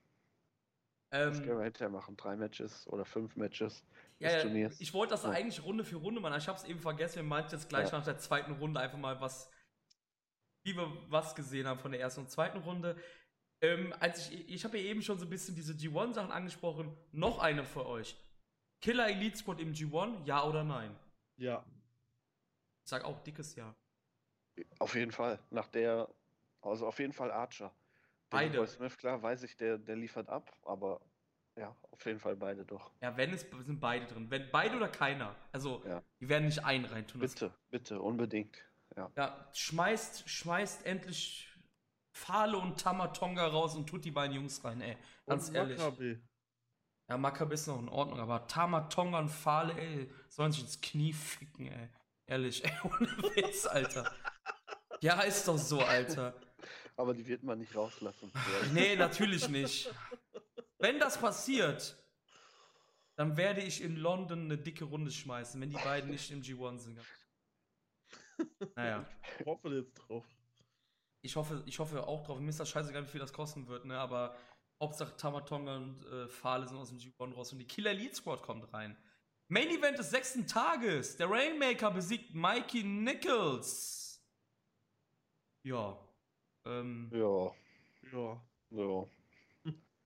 Das 1.10 1.38
können 1.38 1.50
Ähm, 1.50 1.56
wir 1.58 1.64
hinterher 1.64 1.88
machen. 1.90 2.16
Drei 2.16 2.36
Matches 2.36 2.86
oder 2.88 3.04
fünf 3.04 3.36
Matches 3.36 3.84
ja, 4.18 4.30
des 4.30 4.42
Turniers. 4.42 4.80
ich 4.80 4.92
wollte 4.92 5.12
das 5.12 5.22
Ja. 5.24 5.30
eigentlich 5.30 5.62
Runde 5.64 5.84
für 5.84 5.96
Runde 5.96 6.20
machen. 6.20 6.32
aber 6.32 6.42
Ich 6.42 6.48
habe 6.48 6.58
es 6.58 6.64
eben 6.64 6.80
vergessen. 6.80 7.16
Wir 7.16 7.22
meinten 7.22 7.52
jetzt 7.52 7.68
gleich 7.68 7.90
Ja. 7.90 7.98
nach 7.98 8.04
der 8.04 8.18
zweiten 8.18 8.52
Runde 8.52 8.80
einfach 8.80 8.98
mal 8.98 9.20
was, 9.20 9.50
wie 10.64 10.76
wir 10.76 10.90
was 11.10 11.34
gesehen 11.34 11.66
haben 11.66 11.80
von 11.80 11.92
der 11.92 12.00
ersten 12.00 12.20
und 12.22 12.30
zweiten 12.30 12.58
Runde. 12.58 12.96
Ähm, 13.60 13.92
als 14.00 14.30
ich 14.30 14.48
ich 14.48 14.64
habe 14.64 14.78
ja 14.78 14.84
eben 14.84 15.02
schon 15.02 15.18
so 15.18 15.24
ein 15.26 15.30
bisschen 15.30 15.54
diese 15.54 15.72
G1-Sachen 15.72 16.30
angesprochen. 16.30 16.96
Noch 17.12 17.38
eine 17.38 17.64
für 17.64 17.86
euch. 17.86 18.16
Killer 18.80 19.08
Elite 19.08 19.36
Squad 19.36 19.60
im 19.60 19.72
G1, 19.72 20.24
ja 20.24 20.44
oder 20.44 20.62
nein? 20.62 20.94
Ja. 21.38 21.64
Ich 22.84 22.90
sag 22.90 23.04
auch 23.04 23.18
dickes 23.20 23.56
Ja. 23.56 23.74
Auf 24.78 24.94
jeden 24.94 25.10
Fall. 25.12 25.38
Nach 25.50 25.68
der, 25.68 26.08
also 26.60 26.86
auf 26.86 26.98
jeden 26.98 27.12
Fall 27.12 27.30
Archer. 27.32 27.72
Beide. 28.30 28.58
Boy 28.58 28.66
Smith, 28.66 28.96
klar, 28.98 29.22
weiß 29.22 29.42
ich, 29.44 29.56
der, 29.56 29.78
der 29.78 29.96
liefert 29.96 30.28
ab, 30.28 30.50
aber 30.64 31.00
ja, 31.56 31.74
auf 31.90 32.04
jeden 32.06 32.20
Fall 32.20 32.36
beide 32.36 32.64
doch. 32.64 32.92
Ja, 33.00 33.16
wenn 33.16 33.32
es 33.32 33.40
sind 33.64 33.80
beide 33.80 34.06
drin. 34.06 34.30
Wenn 34.30 34.50
beide 34.50 34.76
oder 34.76 34.88
keiner. 34.88 35.34
Also, 35.52 35.82
Ja. 35.86 36.02
die 36.20 36.28
werden 36.28 36.44
nicht 36.46 36.64
einen 36.64 36.84
reintun. 36.84 37.20
Das- 37.20 37.32
Bitte, 37.34 37.54
bitte, 37.70 38.00
unbedingt. 38.00 38.62
Ja. 38.96 39.10
Ja, 39.16 39.48
schmeißt, 39.54 40.28
schmeißt 40.28 40.86
endlich 40.86 41.44
Fale 42.12 42.56
und 42.58 42.80
Tamatonga 42.80 43.46
raus 43.46 43.76
und 43.76 43.86
tut 43.88 44.04
die 44.04 44.10
beiden 44.10 44.34
Jungs 44.36 44.62
rein, 44.64 44.80
ey. 44.80 44.96
Ganz 45.26 45.48
Und 45.48 45.54
ehrlich. 45.56 45.78
Maccabi. 45.78 46.20
Ja, 47.08 47.16
Maccabi 47.16 47.54
ist 47.54 47.66
noch 47.66 47.78
in 47.78 47.88
Ordnung, 47.88 48.18
aber 48.20 48.46
Tamatonga 48.46 49.18
und 49.20 49.28
Fale, 49.28 49.72
ey, 49.78 50.12
sollen 50.28 50.52
sich 50.52 50.62
ins 50.62 50.80
Knie 50.80 51.12
ficken, 51.12 51.66
ey. 51.68 51.88
Ehrlich, 52.26 52.64
ey, 52.64 52.72
ohne 52.84 53.08
Witz, 53.36 53.66
Alter. 53.66 54.10
Ja, 55.00 55.20
ist 55.22 55.46
doch 55.48 55.56
so, 55.58 55.80
Alter. 55.80 56.34
Aber 56.98 57.14
die 57.14 57.24
wird 57.26 57.44
man 57.44 57.58
nicht 57.58 57.74
rauslassen. 57.76 58.32
Nee, 58.74 58.96
natürlich 58.96 59.48
nicht. 59.48 59.88
Wenn 60.78 60.98
das 60.98 61.16
passiert, 61.16 61.96
dann 63.14 63.36
werde 63.36 63.62
ich 63.62 63.82
in 63.82 63.96
London 63.96 64.44
eine 64.44 64.58
dicke 64.58 64.84
Runde 64.84 65.12
schmeißen, 65.12 65.60
wenn 65.60 65.70
die 65.70 65.76
beiden 65.76 66.10
nicht 66.10 66.30
im 66.32 66.42
G1 66.42 66.78
sind. 66.78 67.00
Naja. 68.74 69.08
Ich 69.38 69.46
hoffe 69.46 69.68
jetzt 69.76 69.94
drauf. 69.94 70.24
Ich 71.22 71.36
hoffe, 71.36 71.62
ich 71.66 71.78
hoffe 71.78 72.06
auch 72.06 72.24
drauf. 72.24 72.40
Mir 72.40 72.48
ist 72.48 72.60
das 72.60 72.68
scheißegal, 72.68 73.04
wie 73.04 73.10
viel 73.10 73.20
das 73.20 73.32
kosten 73.32 73.68
wird, 73.68 73.84
ne? 73.84 73.98
Aber 73.98 74.36
Hauptsache 74.80 75.16
Tamatonga 75.16 75.76
und 75.76 76.04
äh, 76.04 76.28
Fahle 76.28 76.66
sind 76.66 76.78
aus 76.78 76.88
dem 76.88 76.98
G1 76.98 77.34
raus 77.34 77.52
und 77.52 77.58
die 77.58 77.66
Killer 77.66 77.90
Elite 77.90 78.16
Squad 78.16 78.42
kommt 78.42 78.72
rein. 78.72 78.96
Main 79.48 79.68
Event 79.68 79.98
des 79.98 80.10
sechsten 80.10 80.48
Tages. 80.48 81.16
Der 81.16 81.30
Rainmaker 81.30 81.92
besiegt 81.92 82.34
Mikey 82.34 82.82
Nichols. 82.82 84.20
Ja. 85.62 86.07
Ähm, 86.68 87.10
Ja, 87.12 87.50
Ja. 88.12 88.40
ja. 88.70 89.06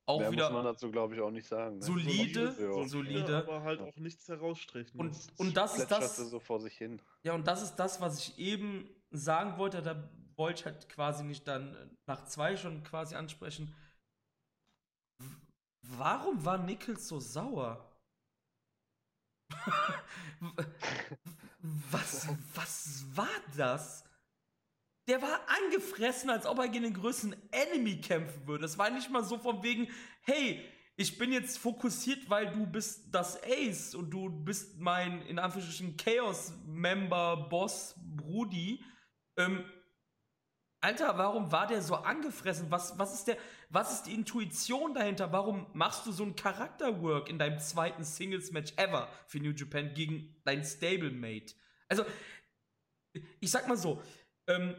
auch 0.07 0.19
Mehr 0.21 0.33
wieder 0.33 0.45
muss 0.51 0.53
man 0.55 0.65
dazu, 0.65 0.91
glaube 0.91 1.15
ich, 1.15 1.21
auch 1.21 1.31
nicht 1.31 1.47
sagen. 1.47 1.79
Ne? 1.79 1.85
solide, 1.85 2.57
Ja. 2.59 2.89
solide. 2.89 3.37
Aber 3.39 3.63
halt 3.63 3.81
auch 3.81 3.97
nichts 3.97 4.29
herausstrichen. 4.29 4.99
Und, 4.99 5.17
und 5.39 5.57
das 5.57 5.79
ist 5.79 5.91
das. 5.91 6.17
so 6.17 6.41
vor 6.41 6.61
sich 6.61 6.77
hin. 6.77 7.01
Ja, 7.23 7.35
und 7.35 7.47
das 7.47 7.63
ist 7.63 7.77
das, 7.77 8.01
was 8.01 8.19
ich 8.19 8.39
eben 8.39 8.89
sagen 9.11 9.59
wollte. 9.59 9.83
Da 9.83 10.09
wollte 10.37 10.61
ich 10.61 10.67
halt 10.67 10.89
quasi 10.89 11.25
nicht 11.25 11.47
dann 11.47 11.97
nach 12.07 12.25
zwei 12.27 12.57
schon 12.57 12.83
quasi 12.85 13.15
ansprechen. 13.15 13.75
Warum 15.83 16.45
war 16.45 16.59
Nichols 16.59 17.09
so 17.09 17.21
sauer? 17.21 17.89
was, 21.91 22.29
was 22.55 23.05
war 23.15 23.29
das? 23.57 24.05
Der 25.13 25.21
war 25.21 25.43
angefressen, 25.47 26.31
als 26.31 26.47
ob 26.47 26.59
er 26.59 26.69
gegen 26.69 26.85
den 26.85 26.95
größten 26.95 27.37
Enemy 27.51 28.01
kämpfen 28.01 28.47
würde. 28.47 28.65
Es 28.65 28.79
war 28.79 28.89
nicht 28.89 29.11
mal 29.11 29.23
so 29.23 29.37
von 29.37 29.63
wegen, 29.63 29.89
hey, 30.23 30.65
ich 30.97 31.19
bin 31.19 31.33
jetzt 31.33 31.59
fokussiert, 31.59 32.31
weil 32.31 32.51
du 32.51 32.65
bist 32.65 33.15
das 33.15 33.39
Ace 33.43 33.95
und 33.95 34.09
du 34.09 34.31
bist 34.31 34.81
mein, 34.81 35.21
in 35.27 35.39
Anführungsstrichen, 35.39 35.99
Chaos-Member, 35.99 37.49
Boss, 37.51 37.95
Brudi. 37.99 38.83
Ähm, 39.37 39.67
Alter, 40.81 41.19
warum 41.19 41.53
war 41.53 41.67
der 41.67 41.83
so 41.83 41.97
angefressen? 41.97 42.71
Was, 42.71 42.99
was, 42.99 43.13
ist 43.13 43.29
der, 43.29 43.37
was 43.69 43.93
ist 43.93 44.05
die 44.05 44.15
Intuition 44.15 44.95
dahinter? 44.95 45.31
Warum 45.31 45.67
machst 45.75 46.07
du 46.07 46.13
so 46.13 46.25
ein 46.25 46.37
Charakterwork 46.37 47.29
in 47.29 47.39
deinem 47.39 47.59
zweiten 47.59 48.03
Singles-Match 48.03 48.73
ever 48.79 49.11
für 49.27 49.41
New 49.41 49.53
Japan 49.53 49.93
gegen 49.93 50.41
dein 50.47 50.65
Stablemate? 50.65 51.53
Also, 51.87 52.07
ich 53.41 53.51
sag 53.51 53.69
mal 53.69 53.77
so, 53.77 54.03
ähm, 54.47 54.75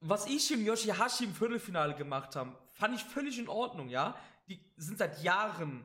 was 0.00 0.26
ich 0.26 0.52
und 0.52 0.64
Yoshihashi 0.64 1.24
im 1.24 1.34
Viertelfinale 1.34 1.94
gemacht 1.94 2.36
haben, 2.36 2.56
fand 2.72 2.94
ich 2.94 3.04
völlig 3.04 3.38
in 3.38 3.48
Ordnung, 3.48 3.88
ja? 3.88 4.16
Die 4.48 4.60
sind 4.76 4.98
seit 4.98 5.22
Jahren. 5.22 5.84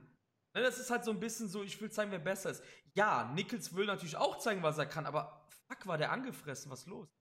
Ne, 0.53 0.61
das 0.61 0.77
ist 0.77 0.91
halt 0.91 1.03
so 1.03 1.11
ein 1.11 1.19
bisschen 1.19 1.47
so, 1.49 1.63
ich 1.63 1.81
will 1.81 1.91
zeigen, 1.91 2.11
wer 2.11 2.19
besser 2.19 2.51
ist. 2.51 2.63
Ja, 2.93 3.31
Nichols 3.33 3.75
will 3.75 3.85
natürlich 3.87 4.15
auch 4.17 4.37
zeigen, 4.37 4.61
was 4.61 4.77
er 4.77 4.85
kann, 4.85 5.05
aber 5.07 5.47
fuck, 5.67 5.87
war 5.87 5.97
der 5.97 6.11
angefressen, 6.11 6.71
was 6.71 6.85
los? 6.85 7.07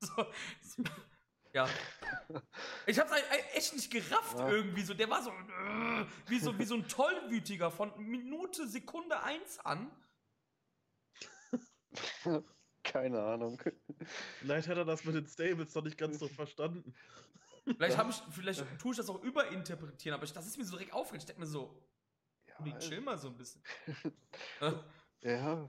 So, 0.00 0.26
so, 0.62 0.84
ja. 1.52 1.68
Ich 2.86 3.00
hab's 3.00 3.10
halt 3.10 3.24
echt 3.54 3.74
nicht 3.74 3.90
gerafft 3.90 4.38
Ja. 4.38 4.48
irgendwie 4.48 4.82
so. 4.82 4.94
Der 4.94 5.10
war 5.10 5.22
so, 5.24 5.32
wie 6.28 6.38
so, 6.38 6.56
wie 6.56 6.64
so 6.64 6.76
ein 6.76 6.86
Tollwütiger 6.86 7.72
von 7.72 7.92
Minute, 7.98 8.68
Sekunde 8.68 9.20
eins 9.22 9.58
an. 9.60 9.90
Keine 12.92 13.22
Ahnung. 13.22 13.60
Vielleicht 14.40 14.68
hat 14.68 14.76
er 14.76 14.84
das 14.84 15.04
mit 15.04 15.14
den 15.14 15.26
Stables 15.26 15.74
noch 15.74 15.84
nicht 15.84 15.98
ganz 15.98 16.18
so 16.18 16.28
verstanden. 16.28 16.94
Vielleicht, 17.64 17.98
ich, 18.08 18.34
vielleicht 18.34 18.64
tue 18.78 18.92
ich 18.92 18.96
das 18.96 19.10
auch 19.10 19.22
überinterpretieren, 19.22 20.14
aber 20.14 20.24
ich, 20.24 20.32
das 20.32 20.46
ist 20.46 20.56
mir 20.56 20.64
so 20.64 20.76
direkt 20.76 20.92
aufgeregt. 20.94 21.22
Ich 21.22 21.26
denke 21.26 21.40
mir 21.40 21.46
so, 21.46 21.82
Ja, 22.46 22.78
chill 22.78 23.00
mal 23.00 23.18
so 23.18 23.28
ein 23.28 23.36
bisschen. 23.36 23.62
Ja, 25.20 25.68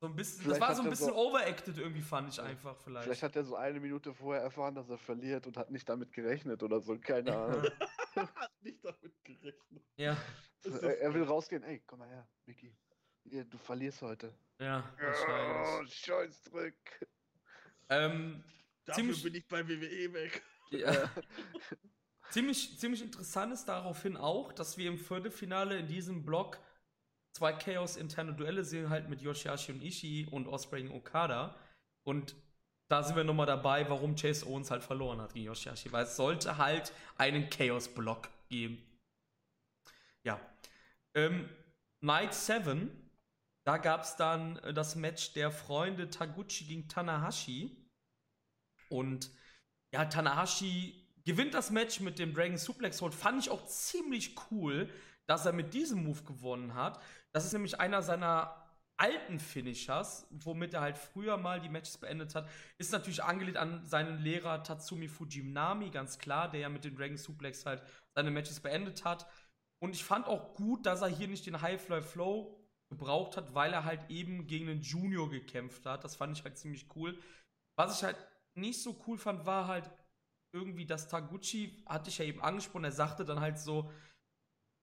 so 0.00 0.06
ein 0.06 0.16
bisschen, 0.16 0.48
das 0.48 0.58
war 0.58 0.74
so 0.74 0.82
ein 0.82 0.88
bisschen 0.88 1.08
so- 1.08 1.14
overacted 1.14 1.76
irgendwie, 1.76 2.00
fand 2.00 2.30
ich 2.30 2.40
einfach 2.40 2.78
vielleicht. 2.78 3.04
vielleicht 3.04 3.22
hat 3.22 3.36
er 3.36 3.44
so 3.44 3.54
eine 3.56 3.78
Minute 3.78 4.14
vorher 4.14 4.42
erfahren, 4.42 4.74
dass 4.74 4.88
er 4.88 4.96
verliert 4.96 5.46
und 5.46 5.58
hat 5.58 5.70
nicht 5.70 5.86
damit 5.86 6.10
gerechnet 6.12 6.62
oder 6.62 6.80
so. 6.80 6.98
Keine 6.98 7.36
Ahnung. 7.36 7.62
Hat 8.16 8.50
nicht 8.62 8.84
damit 8.84 9.22
gerechnet. 9.22 9.84
ja, 9.96 10.16
er, 10.64 11.00
er 11.00 11.14
will 11.14 11.22
rausgehen. 11.22 11.62
Ey, 11.62 11.80
komm 11.86 12.00
mal 12.00 12.08
her, 12.08 12.26
Micky. 12.44 12.74
Hier, 13.24 13.44
du 13.44 13.58
verlierst 13.58 14.02
heute. 14.02 14.32
ja, 14.58 14.82
wahrscheinlich. 15.00 15.68
Oh, 15.68 15.86
Scheißdreck. 15.86 17.08
Ähm, 17.88 18.42
Dafür 18.84 18.94
ziemlich- 19.02 19.22
bin 19.22 19.34
ich 19.34 19.48
bei 19.48 19.66
WWE 19.68 20.12
weg. 20.12 20.42
ja. 20.70 21.10
ziemlich, 22.30 22.78
ziemlich 22.78 23.02
interessant 23.02 23.52
ist 23.52 23.66
daraufhin 23.66 24.16
auch, 24.16 24.52
dass 24.52 24.76
wir 24.78 24.88
im 24.88 24.98
Viertelfinale 24.98 25.78
in 25.78 25.86
diesem 25.86 26.24
Block 26.24 26.58
zwei 27.32 27.52
Chaos-interne 27.52 28.34
Duelle 28.34 28.64
sehen, 28.64 28.90
halt 28.90 29.08
mit 29.08 29.20
Yoshihashi 29.22 29.72
und 29.72 29.82
Ishii 29.82 30.26
und 30.30 30.46
Osprey 30.48 30.82
und 30.86 30.92
Okada. 30.92 31.56
Und 32.04 32.34
da 32.88 33.02
sind 33.04 33.14
wir 33.16 33.22
nochmal 33.24 33.46
dabei, 33.46 33.88
warum 33.88 34.16
Chase 34.16 34.46
Owens 34.46 34.70
halt 34.70 34.82
verloren 34.82 35.20
hat 35.20 35.34
gegen 35.34 35.46
Yoshihashi, 35.46 35.92
weil 35.92 36.04
es 36.04 36.16
sollte 36.16 36.58
halt 36.58 36.92
einen 37.18 37.48
Chaos-Block 37.48 38.28
geben. 38.48 38.84
Ja. 40.24 40.40
Ähm, 41.14 41.48
Night 42.00 42.34
7, 42.34 43.09
da 43.64 43.78
gab 43.78 44.02
es 44.02 44.16
dann 44.16 44.56
äh, 44.58 44.72
das 44.72 44.96
Match 44.96 45.32
der 45.32 45.50
Freunde 45.50 46.10
Taguchi 46.10 46.64
gegen 46.64 46.88
Tanahashi. 46.88 47.76
Und 48.88 49.30
ja, 49.92 50.04
Tanahashi 50.04 51.08
gewinnt 51.24 51.54
das 51.54 51.70
Match 51.70 52.00
mit 52.00 52.18
dem 52.18 52.34
Dragon 52.34 52.58
Suplex 52.58 53.00
Hold. 53.00 53.14
Fand 53.14 53.40
ich 53.40 53.50
auch 53.50 53.64
ziemlich 53.66 54.36
cool, 54.50 54.88
dass 55.26 55.46
er 55.46 55.52
mit 55.52 55.74
diesem 55.74 56.04
Move 56.04 56.22
gewonnen 56.24 56.74
hat. 56.74 57.00
Das 57.32 57.44
ist 57.44 57.52
nämlich 57.52 57.78
einer 57.78 58.02
seiner 58.02 58.56
alten 58.96 59.38
Finishers, 59.38 60.26
womit 60.30 60.74
er 60.74 60.82
halt 60.82 60.98
früher 60.98 61.38
mal 61.38 61.60
die 61.60 61.70
Matches 61.70 61.96
beendet 61.98 62.34
hat. 62.34 62.48
Ist 62.76 62.92
natürlich 62.92 63.24
angelehnt 63.24 63.56
an 63.56 63.86
seinen 63.86 64.18
Lehrer 64.18 64.62
Tatsumi 64.62 65.08
Fujinami, 65.08 65.90
ganz 65.90 66.18
klar, 66.18 66.50
der 66.50 66.60
ja 66.60 66.68
mit 66.68 66.84
dem 66.84 66.96
Dragon 66.96 67.16
Suplex 67.16 67.64
halt 67.64 67.82
seine 68.14 68.30
Matches 68.30 68.60
beendet 68.60 69.04
hat. 69.04 69.26
Und 69.82 69.94
ich 69.94 70.04
fand 70.04 70.26
auch 70.26 70.54
gut, 70.54 70.84
dass 70.84 71.00
er 71.00 71.08
hier 71.08 71.28
nicht 71.28 71.46
den 71.46 71.62
High 71.62 71.80
Fly 71.80 72.02
Flow 72.02 72.59
gebraucht 72.90 73.36
hat, 73.36 73.54
weil 73.54 73.72
er 73.72 73.84
halt 73.84 74.10
eben 74.10 74.46
gegen 74.46 74.68
einen 74.68 74.82
Junior 74.82 75.30
gekämpft 75.30 75.86
hat. 75.86 76.04
Das 76.04 76.16
fand 76.16 76.36
ich 76.36 76.44
halt 76.44 76.58
ziemlich 76.58 76.86
cool. 76.96 77.18
Was 77.76 77.96
ich 77.96 78.04
halt 78.04 78.16
nicht 78.54 78.82
so 78.82 79.00
cool 79.06 79.16
fand, 79.16 79.46
war 79.46 79.68
halt 79.68 79.90
irgendwie, 80.52 80.84
dass 80.84 81.08
Taguchi, 81.08 81.82
hatte 81.86 82.10
ich 82.10 82.18
ja 82.18 82.24
eben 82.24 82.42
angesprochen, 82.42 82.84
er 82.84 82.92
sagte 82.92 83.24
dann 83.24 83.40
halt 83.40 83.58
so 83.58 83.90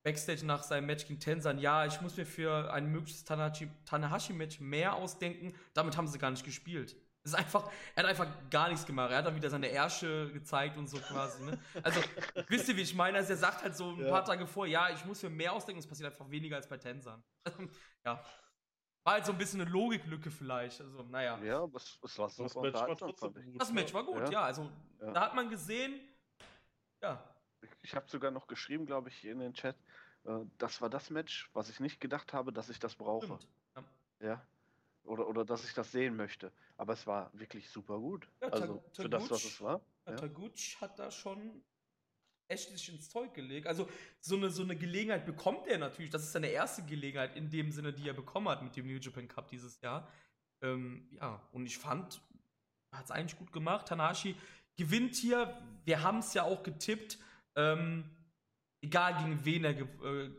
Backstage 0.05 0.45
nach 0.45 0.63
seinem 0.63 0.85
Match 0.85 1.05
gegen 1.05 1.19
Tensan, 1.19 1.59
ja, 1.59 1.85
ich 1.85 1.99
muss 1.99 2.15
mir 2.15 2.25
für 2.25 2.71
ein 2.71 2.89
mögliches 2.89 3.25
Tanahashi- 3.25 3.69
Tanahashi-Match 3.83 4.61
mehr 4.61 4.93
ausdenken. 4.95 5.53
Damit 5.73 5.97
haben 5.97 6.07
sie 6.07 6.17
gar 6.17 6.31
nicht 6.31 6.45
gespielt. 6.45 6.95
Ist 7.27 7.35
einfach, 7.35 7.69
er 7.95 8.03
hat 8.03 8.09
einfach 8.09 8.27
gar 8.49 8.69
nichts 8.69 8.85
gemacht. 8.85 9.11
Er 9.11 9.17
hat 9.17 9.25
dann 9.25 9.35
wieder 9.35 9.49
seine 9.49 9.67
Ärsche 9.69 10.31
gezeigt 10.31 10.77
und 10.77 10.87
so 10.87 10.97
quasi. 10.97 11.43
Ne? 11.43 11.59
Also, 11.83 11.99
wisst 12.47 12.69
ihr, 12.69 12.77
wie 12.77 12.81
ich 12.81 12.95
meine? 12.95 13.17
Also, 13.17 13.31
er 13.33 13.37
sagt 13.37 13.63
halt 13.63 13.75
so 13.75 13.91
ein 13.91 13.99
Ja. 13.99 14.09
paar 14.11 14.23
Tage 14.25 14.47
vor, 14.47 14.65
ja, 14.65 14.89
ich 14.89 15.03
muss 15.05 15.21
mir 15.23 15.29
mehr 15.29 15.53
ausdenken, 15.53 15.79
es 15.79 15.87
passiert 15.87 16.11
einfach 16.11 16.29
weniger 16.29 16.55
als 16.55 16.67
bei 16.67 16.77
Tensan. 16.77 17.21
ja. 18.05 18.23
War 19.03 19.13
halt 19.13 19.25
so 19.25 19.31
ein 19.31 19.37
bisschen 19.37 19.61
eine 19.61 19.69
Logiklücke 19.69 20.29
vielleicht. 20.31 20.81
Also, 20.81 21.03
naja. 21.03 21.37
Ja, 21.43 21.65
es, 21.75 21.99
es 22.03 22.17
war 22.17 22.27
Das 22.27 22.35
super 22.35 22.61
Match 22.61 22.73
war 22.75 22.97
trotzdem 22.97 23.33
gut. 23.51 23.61
Das 23.61 23.71
Match 23.71 23.93
war 23.93 24.03
gut, 24.05 24.17
ja. 24.19 24.29
Ja. 24.31 24.41
Also, 24.43 24.69
Ja. 25.01 25.11
da 25.11 25.21
hat 25.21 25.35
man 25.35 25.49
gesehen, 25.49 25.99
ja, 27.01 27.23
Ich 27.81 27.95
habe 27.95 28.07
sogar 28.09 28.31
noch 28.31 28.47
geschrieben, 28.47 28.85
glaube 28.85 29.09
ich, 29.09 29.25
in 29.25 29.39
den 29.39 29.53
Chat. 29.53 29.75
äh, 30.25 30.31
Das 30.57 30.81
war 30.81 30.89
das 30.89 31.09
Match, 31.09 31.49
was 31.53 31.69
ich 31.69 31.79
nicht 31.79 31.99
gedacht 32.01 32.33
habe, 32.33 32.51
dass 32.53 32.69
ich 32.69 32.79
das 32.79 32.95
brauche. 32.95 33.25
stimmt. 33.25 33.47
Ja. 33.75 33.83
Ja. 34.27 34.45
Oder, 35.07 35.27
oder 35.27 35.45
dass 35.45 35.63
ich 35.63 35.73
das 35.73 35.91
sehen 35.91 36.15
möchte. 36.15 36.51
Aber 36.75 36.93
es 36.93 37.07
war 37.07 37.31
wirklich 37.33 37.69
super 37.69 37.99
gut. 37.99 38.27
Ja, 38.41 38.49
also 38.49 38.83
für 38.93 39.09
das, 39.09 39.29
was 39.29 39.43
es 39.43 39.61
war. 39.61 39.81
Ja. 40.05 40.15
Taguchi 40.15 40.77
hat 40.79 40.99
da 40.99 41.11
schon 41.11 41.63
echt 42.47 42.69
sich 42.69 42.89
ins 42.89 43.09
Zeug 43.09 43.33
gelegt. 43.33 43.67
Also 43.67 43.89
so 44.19 44.35
eine, 44.35 44.49
so 44.49 44.63
eine 44.63 44.75
Gelegenheit 44.75 45.25
bekommt 45.25 45.67
er 45.67 45.77
natürlich. 45.77 46.11
Das 46.11 46.23
ist 46.23 46.31
seine 46.31 46.47
erste 46.47 46.83
Gelegenheit 46.83 47.35
in 47.35 47.49
dem 47.49 47.71
Sinne, 47.71 47.93
die 47.93 48.07
er 48.07 48.13
bekommen 48.13 48.47
hat 48.47 48.63
mit 48.63 48.75
dem 48.75 48.87
New 48.87 48.97
Japan 48.97 49.27
Cup 49.27 49.49
dieses 49.49 49.81
Jahr. 49.81 50.07
Ähm, 50.61 51.07
ja, 51.19 51.41
und 51.51 51.65
ich 51.65 51.77
fand, 51.77 52.21
hat 52.91 53.05
es 53.05 53.11
eigentlich 53.11 53.37
gut 53.37 53.51
gemacht. 53.51 53.87
Tanahashi 53.87 54.35
gewinnt 54.75 55.15
hier. 55.15 55.61
Wir 55.85 56.03
haben 56.03 56.19
es 56.19 56.33
ja 56.33 56.43
auch 56.43 56.63
getippt. 56.63 57.17
Ähm, 57.55 58.09
egal 58.81 59.23
gegen 59.23 59.43
wen 59.45 59.63
er 59.63 59.73
ge 59.73 59.87
äh, 60.03 60.31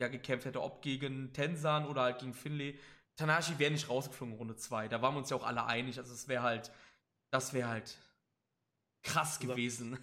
ja, 0.00 0.08
gekämpft 0.08 0.46
hätte, 0.46 0.62
ob 0.62 0.80
gegen 0.82 1.32
Tensan 1.32 1.86
oder 1.86 2.02
halt 2.02 2.20
gegen 2.20 2.34
Finlay. 2.34 2.78
Tanahashi 3.18 3.58
wäre 3.58 3.72
nicht 3.72 3.88
rausgeflogen 3.88 4.34
in 4.34 4.38
Runde 4.38 4.56
2. 4.56 4.86
Da 4.88 5.02
waren 5.02 5.14
wir 5.14 5.18
uns 5.18 5.30
ja 5.30 5.36
auch 5.36 5.44
alle 5.44 5.66
einig. 5.66 5.98
Also 5.98 6.14
es 6.14 6.28
wäre 6.28 6.42
halt, 6.44 6.70
das 7.30 7.52
wäre 7.52 7.68
halt 7.68 7.98
krass 9.02 9.38
Ja. 9.42 9.48
gewesen. 9.48 9.98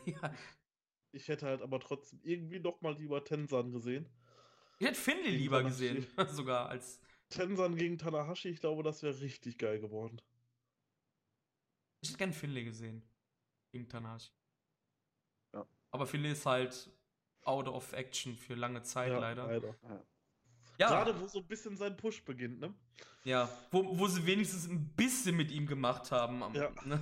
Ich 1.13 1.29
hätte 1.29 1.45
halt 1.47 1.61
aber 1.61 1.79
trotzdem 1.79 2.19
irgendwie 2.23 2.59
noch 2.59 2.81
mal 2.81 2.93
lieber 2.97 3.23
Tensan 3.23 3.71
gesehen. 3.71 4.05
Ich 4.79 4.87
hätte 4.87 4.99
Gegen 5.01 5.29
lieber 5.37 5.61
Tanahashi. 5.63 5.95
gesehen, 6.03 6.07
sogar 6.35 6.67
als. 6.69 6.99
Tensan 7.29 7.75
gegen 7.77 7.97
Tanahashi, 7.97 8.49
ich 8.49 8.59
glaube, 8.59 8.83
das 8.83 9.01
wäre 9.01 9.19
richtig 9.21 9.57
geil 9.57 9.79
geworden. 9.79 10.21
Ich 12.01 12.09
hätte 12.09 12.17
gern 12.19 12.33
Finlay 12.33 12.65
gesehen. 12.65 13.01
Gegen 13.71 13.87
Tanahashi. 13.87 14.31
Ja. 15.53 15.65
Aber 15.91 16.05
Finlay 16.05 16.33
ist 16.33 16.45
halt 16.45 16.91
out 17.43 17.67
of 17.69 17.93
action 17.93 18.35
für 18.35 18.55
lange 18.55 18.83
Zeit 18.83 19.11
ja, 19.13 19.19
leider. 19.19 19.47
leider. 19.47 19.75
Ja. 19.83 20.03
Gerade 20.77 21.19
wo 21.19 21.27
so 21.27 21.39
ein 21.39 21.47
bisschen 21.47 21.77
sein 21.77 21.95
Push 21.95 22.23
beginnt, 22.23 22.59
ne? 22.59 22.73
Ja, 23.23 23.49
wo, 23.71 23.97
wo 23.97 24.07
sie 24.07 24.25
wenigstens 24.25 24.67
ein 24.67 24.93
bisschen 24.95 25.35
mit 25.35 25.51
ihm 25.51 25.65
gemacht 25.65 26.11
haben. 26.11 26.43
Ja. 26.53 26.69
Ne? 26.85 26.99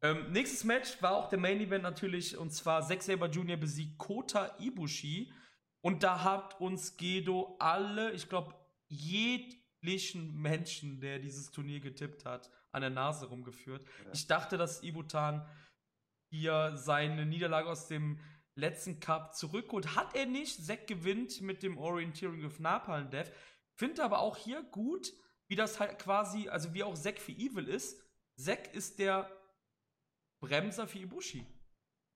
Ähm, 0.00 0.32
nächstes 0.32 0.64
Match 0.64 1.00
war 1.00 1.12
auch 1.12 1.28
der 1.28 1.38
Main 1.38 1.60
Event 1.60 1.82
natürlich, 1.82 2.36
und 2.36 2.50
zwar 2.50 2.82
Zack 2.82 3.02
Saber 3.02 3.28
Jr. 3.28 3.56
besiegt 3.56 3.98
Kota 3.98 4.56
Ibushi. 4.58 5.32
Und 5.80 6.02
da 6.02 6.22
hat 6.22 6.60
uns 6.60 6.96
Gedo 6.96 7.56
alle, 7.58 8.12
ich 8.12 8.28
glaube, 8.28 8.54
jeglichen 8.88 10.40
Menschen, 10.40 11.00
der 11.00 11.18
dieses 11.18 11.50
Turnier 11.50 11.80
getippt 11.80 12.24
hat, 12.24 12.50
an 12.70 12.82
der 12.82 12.90
Nase 12.90 13.26
rumgeführt. 13.26 13.84
Ja. 13.84 14.12
Ich 14.12 14.26
dachte, 14.26 14.56
dass 14.56 14.82
Ibutan 14.82 15.46
hier 16.30 16.76
seine 16.76 17.26
Niederlage 17.26 17.68
aus 17.68 17.88
dem 17.88 18.18
letzten 18.54 19.00
Cup 19.00 19.34
zurückholt. 19.34 19.96
Hat 19.96 20.14
er 20.14 20.26
nicht. 20.26 20.64
Zack 20.64 20.86
gewinnt 20.86 21.40
mit 21.40 21.62
dem 21.62 21.78
Orienteering 21.78 22.44
of 22.44 22.60
Napalm 22.60 23.10
Death. 23.10 23.32
Finde 23.74 24.04
aber 24.04 24.20
auch 24.20 24.36
hier 24.36 24.62
gut, 24.62 25.12
wie 25.48 25.56
das 25.56 25.80
halt 25.80 25.98
quasi, 25.98 26.48
also 26.48 26.74
wie 26.74 26.82
auch 26.82 26.94
Zack 26.94 27.18
für 27.18 27.32
Evil 27.32 27.68
ist. 27.68 28.00
Zack 28.36 28.74
ist 28.74 28.98
der 28.98 29.30
Bremser 30.40 30.86
für 30.86 30.98
Ibushi. 30.98 31.46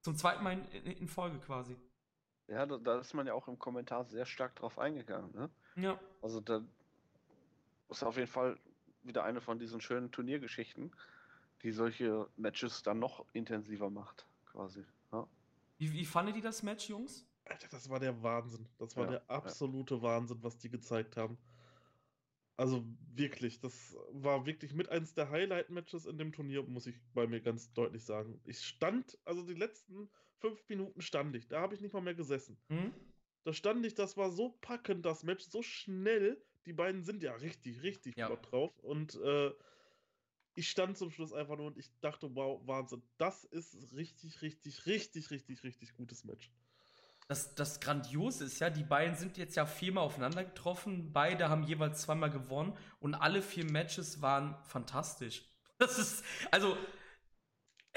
Zum 0.03 0.17
zweiten 0.17 0.45
Mal 0.45 0.65
in, 0.73 0.87
in 0.93 1.09
Folge 1.09 1.39
quasi. 1.39 1.77
Ja, 2.49 2.65
da, 2.65 2.77
da, 2.77 3.01
ist 3.01 3.15
man 3.15 3.27
ja 3.27 3.35
auch 3.35 3.49
im 3.49 3.59
Kommentar 3.59 4.05
sehr 4.05 4.27
stark 4.27 4.55
drauf 4.57 4.79
eingegangen. 4.79 5.33
Ne? 5.33 5.51
Ja. 5.77 6.01
Also 6.23 6.41
da 6.41 6.63
ist 7.89 8.05
auf 8.05 8.17
jeden 8.17 8.29
Fall 8.29 8.59
wieder 9.03 9.25
eine 9.25 9.41
von 9.41 9.59
diesen 9.59 9.81
schönen 9.81 10.11
Turniergeschichten, 10.13 10.93
die 11.63 11.73
solche 11.73 12.29
Matches 12.37 12.83
dann 12.83 12.99
noch 12.99 13.25
intensiver 13.33 13.91
macht, 13.91 14.27
quasi. 14.47 14.85
Ja. 15.13 15.27
Wie, 15.79 15.93
wie 15.93 16.05
fandet 16.05 16.37
ihr 16.37 16.43
das 16.43 16.63
Match, 16.63 16.89
Jungs? 16.89 17.27
Alter, 17.45 17.69
das 17.69 17.89
war 17.89 18.01
der 18.01 18.23
Wahnsinn. 18.23 18.69
Das 18.79 18.97
war 18.97 19.05
ja, 19.05 19.11
der 19.13 19.31
absolute 19.31 19.97
ja. 19.97 20.03
Wahnsinn, 20.03 20.43
was 20.43 20.59
die 20.59 20.71
gezeigt 20.71 21.17
haben. 21.17 21.39
Also 22.57 22.85
wirklich, 23.15 23.61
das 23.61 23.97
war 24.13 24.47
wirklich 24.47 24.73
mit 24.73 24.89
eins 24.89 25.13
der 25.13 25.31
Highlight-Matches 25.31 26.07
in 26.07 26.17
dem 26.17 26.33
Turnier, 26.33 26.63
muss 26.63 26.87
ich 26.87 26.97
bei 27.13 27.27
mir 27.27 27.41
ganz 27.41 27.73
deutlich 27.75 28.05
sagen. 28.05 28.41
Ich 28.45 28.61
stand, 28.63 29.19
also 29.27 29.43
die 29.43 29.55
letzten 29.55 30.09
fünf 30.39 30.67
Minuten 30.69 31.03
stand 31.03 31.37
ich, 31.37 31.49
da 31.49 31.61
habe 31.61 31.75
ich 31.75 31.83
nicht 31.83 31.93
mal 31.93 32.01
mehr 32.01 32.15
gesessen. 32.15 32.57
Mhm. 32.69 32.95
Da 33.45 33.53
stand 33.53 33.85
ich, 33.85 33.95
das 33.95 34.17
war 34.17 34.31
so 34.31 34.57
packend, 34.61 35.05
das 35.05 35.23
Match, 35.23 35.45
so 35.45 35.63
schnell. 35.63 36.43
Die 36.65 36.73
beiden 36.73 37.05
sind 37.05 37.23
ja 37.23 37.35
richtig, 37.35 37.83
richtig 37.83 38.17
ja. 38.17 38.35
drauf. 38.35 38.77
Und 38.81 39.15
äh, 39.23 39.53
ich 40.57 40.71
stand 40.71 40.97
zum 40.97 41.11
Schluss 41.11 41.33
einfach 41.33 41.57
nur 41.57 41.67
und 41.67 41.79
ich 41.79 41.91
dachte, 42.01 42.35
wow, 42.35 42.61
Wahnsinn, 42.67 43.03
das 43.19 43.45
ist 43.45 43.77
richtig, 43.95 44.43
richtig, 44.43 44.87
richtig, 44.87 45.31
richtig, 45.31 45.63
richtig 45.63 45.95
gutes 45.95 46.25
Match. 46.25 46.51
Das, 47.29 47.55
das 47.55 47.81
Grandiose 47.81 48.45
ist 48.45 48.61
ja, 48.61 48.71
die 48.71 48.85
beiden 48.85 49.17
sind 49.17 49.37
jetzt 49.37 49.57
ja 49.57 49.67
viermal 49.67 50.05
aufeinander 50.05 50.45
getroffen. 50.45 51.13
Beide 51.13 51.49
haben 51.49 51.65
jeweils 51.65 52.03
zweimal 52.03 52.31
gewonnen 52.31 52.77
und 53.01 53.15
alle 53.15 53.43
vier 53.43 53.65
Matches 53.65 54.23
waren 54.23 54.57
fantastisch. 54.65 55.45
Das 55.79 55.99
ist, 55.99 56.25
also, 56.51 56.75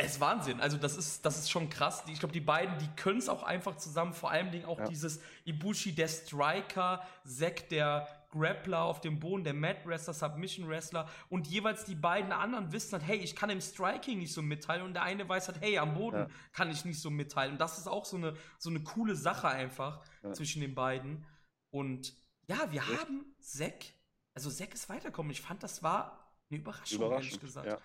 es 0.02 0.14
ist 0.14 0.22
Wahnsinn. 0.22 0.62
Also, 0.62 0.78
das 0.78 0.96
ist, 0.96 1.26
das 1.26 1.38
ist 1.38 1.52
schon 1.52 1.70
krass. 1.70 2.04
Ich 2.08 2.20
glaube, 2.20 2.32
die 2.32 2.40
beiden, 2.40 2.78
die 2.80 2.88
können 2.96 3.20
es 3.20 3.28
auch 3.28 3.44
einfach 3.44 3.76
zusammen. 3.76 4.14
Vor 4.14 4.32
allem 4.32 4.66
auch 4.66 4.80
ja. 4.80 4.86
dieses 4.86 5.20
Ibushi, 5.44 5.94
der 5.94 6.08
Striker, 6.08 7.06
Zack, 7.26 7.68
der 7.70 8.08
Grappler 8.30 8.84
auf 8.84 9.02
dem 9.02 9.20
Boden, 9.20 9.44
der 9.44 9.54
Mat 9.54 9.86
Wrestler, 9.86 10.14
Submission 10.14 10.70
Wrestler 10.70 11.10
und 11.30 11.48
jeweils 11.48 11.84
die 11.84 11.96
beiden 11.96 12.32
anderen 12.32 12.72
wissen 12.72 12.94
halt, 12.94 13.04
hey, 13.04 13.18
ich 13.18 13.36
kann 13.36 13.50
im 13.50 13.60
Striking 13.60 14.20
nicht 14.20 14.34
so 14.34 14.42
mitteilen 14.42 14.84
und 14.84 14.94
der 14.94 15.04
eine 15.04 15.28
weiß 15.28 15.48
halt, 15.48 15.62
hey, 15.62 15.80
am 15.80 15.96
Boden 15.96 16.18
ja. 16.18 16.28
kann 16.54 16.70
ich 16.70 16.86
nicht 16.86 17.02
so 17.02 17.10
mitteilen. 17.10 17.54
Und 17.54 17.58
das 17.60 17.78
ist 17.78 17.88
auch 17.88 18.06
so 18.06 18.18
eine, 18.18 18.36
so 18.58 18.70
eine 18.70 18.82
coole 18.82 19.16
Sache 19.16 19.50
einfach 19.50 20.00
ja. 20.24 20.32
zwischen 20.32 20.62
den 20.62 20.76
beiden. 20.76 21.26
Und 21.72 22.14
ja, 22.48 22.72
wir 22.72 22.82
Echt? 22.82 23.00
haben 23.00 23.26
Zack, 23.40 23.86
also 24.34 24.50
Zack 24.50 24.74
ist 24.74 24.88
weitergekommen. 24.88 25.32
Ich 25.32 25.42
fand, 25.42 25.64
das 25.64 25.84
war 25.84 26.32
eine 26.50 26.60
Überraschung, 26.60 27.12
ehrlich 27.12 27.40
gesagt. 27.40 27.82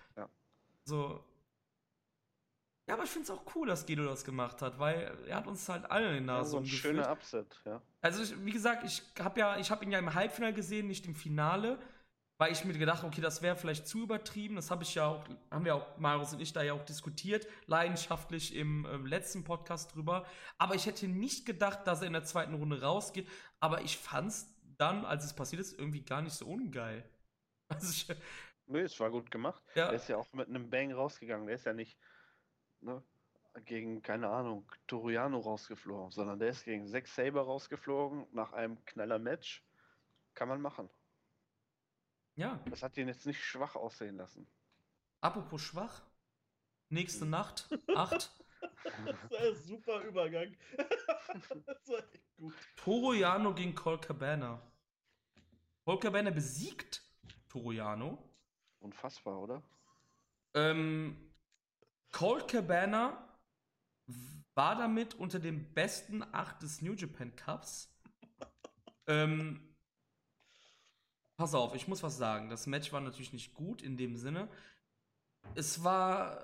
So, 0.83 1.23
ja, 2.87 2.93
aber 2.93 3.03
ich 3.03 3.09
finde 3.09 3.31
es 3.31 3.31
auch 3.31 3.55
cool, 3.55 3.67
dass 3.67 3.85
Guido 3.85 4.05
das 4.05 4.23
gemacht 4.23 4.61
hat, 4.61 4.77
weil 4.77 5.17
er 5.27 5.37
hat 5.37 5.47
uns 5.47 5.67
halt 5.67 5.89
alle 5.89 6.09
in 6.09 6.13
den 6.15 6.25
Nase 6.25 6.47
ja, 6.47 6.51
so 6.51 6.57
ein 6.57 6.65
schöner 6.65 7.11
Upset, 7.11 7.59
ja. 7.65 7.81
Also 8.01 8.21
ich, 8.21 8.45
wie 8.45 8.51
gesagt, 8.51 8.83
ich 8.83 9.01
habe 9.19 9.39
ja, 9.39 9.57
ich 9.57 9.71
habe 9.71 9.83
ihn 9.83 9.91
ja 9.91 9.97
im 9.97 10.13
Halbfinale 10.13 10.53
gesehen, 10.53 10.87
nicht 10.87 11.07
im 11.07 11.15
Finale, 11.15 11.79
weil 12.37 12.51
ich 12.51 12.63
mir 12.63 12.73
gedacht, 12.73 13.03
okay, 13.03 13.21
das 13.21 13.41
wäre 13.41 13.55
vielleicht 13.55 13.87
zu 13.87 14.03
übertrieben. 14.03 14.55
Das 14.55 14.69
habe 14.69 14.83
ich 14.83 14.93
ja 14.93 15.07
auch, 15.07 15.25
haben 15.49 15.65
wir 15.65 15.73
auch 15.73 15.97
Marius 15.97 16.33
und 16.33 16.41
ich 16.41 16.53
da 16.53 16.61
ja 16.61 16.73
auch 16.73 16.83
diskutiert, 16.83 17.47
leidenschaftlich 17.65 18.55
im 18.55 18.85
äh, 18.85 18.97
letzten 18.97 19.43
Podcast 19.43 19.95
drüber. 19.95 20.25
Aber 20.57 20.75
ich 20.75 20.85
hätte 20.85 21.07
nicht 21.07 21.45
gedacht, 21.45 21.87
dass 21.87 22.01
er 22.01 22.07
in 22.07 22.13
der 22.13 22.25
zweiten 22.25 22.53
Runde 22.53 22.81
rausgeht. 22.81 23.27
Aber 23.59 23.81
ich 23.81 23.97
fand 23.97 24.27
es 24.27 24.53
dann, 24.77 25.05
als 25.05 25.25
es 25.25 25.33
passiert 25.33 25.61
ist, 25.61 25.79
irgendwie 25.79 26.01
gar 26.01 26.21
nicht 26.21 26.33
so 26.33 26.45
ungeil. 26.45 27.03
Also 27.67 27.89
ich, 27.89 28.07
Nö, 28.67 28.81
es 28.81 28.99
war 28.99 29.09
gut 29.09 29.31
gemacht. 29.31 29.63
Ja. 29.73 29.87
Er 29.87 29.93
ist 29.93 30.07
ja 30.07 30.17
auch 30.17 30.31
mit 30.33 30.47
einem 30.47 30.69
Bang 30.69 30.91
rausgegangen. 30.91 31.47
Der 31.47 31.55
ist 31.55 31.65
ja 31.65 31.73
nicht 31.73 31.97
ne, 32.85 33.03
gegen, 33.65 34.01
keine 34.01 34.29
Ahnung, 34.29 34.69
Toriano 34.87 35.39
rausgeflogen, 35.39 36.11
sondern 36.11 36.39
der 36.39 36.49
ist 36.49 36.65
gegen 36.65 36.87
Zack 36.87 37.07
Saber 37.07 37.41
rausgeflogen 37.41 38.27
nach 38.31 38.53
einem 38.53 38.83
knaller 38.85 39.19
Match. 39.19 39.63
Kann 40.33 40.49
man 40.49 40.61
machen. 40.61 40.89
Ja. 42.35 42.59
Das 42.69 42.83
hat 42.83 42.97
ihn 42.97 43.07
jetzt 43.07 43.25
nicht 43.25 43.41
schwach 43.41 43.75
aussehen 43.75 44.17
lassen. 44.17 44.47
Apropos 45.21 45.61
schwach. 45.61 46.03
Nächste 46.89 47.21
hm. 47.21 47.31
Nacht, 47.31 47.69
8. 47.95 48.11
das 49.05 49.31
war 49.31 49.39
ein 49.39 49.55
super 49.55 50.01
Übergang. 50.01 50.55
das 51.65 51.87
war 51.87 51.99
echt 52.13 52.37
gut. 52.37 52.53
Toroyano 52.75 53.53
gegen 53.53 53.73
Col 53.73 53.99
Cabana. 53.99 54.61
Col 55.85 55.99
Cabana 55.99 56.29
besiegt 56.29 57.01
Toroyano. 57.47 58.17
Unfassbar, 58.79 59.39
oder? 59.39 59.63
Ähm, 60.53 61.34
Colt 62.15 62.47
Cabana 62.47 63.17
war 64.53 64.77
damit 64.77 65.15
unter 65.15 65.37
den 65.37 65.73
besten 65.73 66.23
acht 66.31 66.61
des 66.61 66.81
New 66.81 66.93
Japan 66.93 67.35
Cups. 67.35 67.93
ähm, 69.05 69.75
pass 71.35 71.53
auf, 71.53 71.75
ich 71.75 71.89
muss 71.89 72.03
was 72.03 72.17
sagen. 72.17 72.47
Das 72.47 72.67
Match 72.67 72.93
war 72.93 73.01
natürlich 73.01 73.33
nicht 73.33 73.53
gut 73.53 73.81
in 73.81 73.97
dem 73.97 74.15
Sinne. 74.15 74.47
Es 75.55 75.83
war 75.83 76.41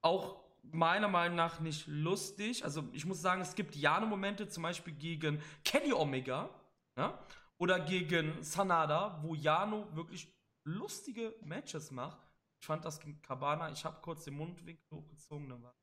auch 0.00 0.44
meiner 0.62 1.08
Meinung 1.08 1.36
nach 1.36 1.58
nicht 1.58 1.88
lustig. 1.88 2.64
Also 2.64 2.84
ich 2.92 3.04
muss 3.04 3.20
sagen, 3.20 3.42
es 3.42 3.56
gibt 3.56 3.74
Jano-Momente, 3.74 4.48
zum 4.48 4.62
Beispiel 4.62 4.94
gegen 4.94 5.42
Kenny 5.64 5.92
Omega 5.92 6.48
ja? 6.96 7.18
oder 7.58 7.80
gegen 7.80 8.40
Sanada, 8.44 9.18
wo 9.24 9.34
Jano 9.34 9.88
wirklich 9.96 10.32
lustige 10.62 11.34
Matches 11.42 11.90
macht. 11.90 12.29
Ich 12.60 12.66
fand 12.66 12.84
das 12.84 13.00
gegen 13.00 13.20
Cabana, 13.22 13.70
ich 13.70 13.84
habe 13.84 14.00
kurz 14.02 14.24
den 14.24 14.34
Mundwinkel 14.34 14.84
hochgezogen, 14.92 15.48
dann 15.48 15.62
war. 15.62 15.74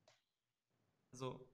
Also. 1.11 1.49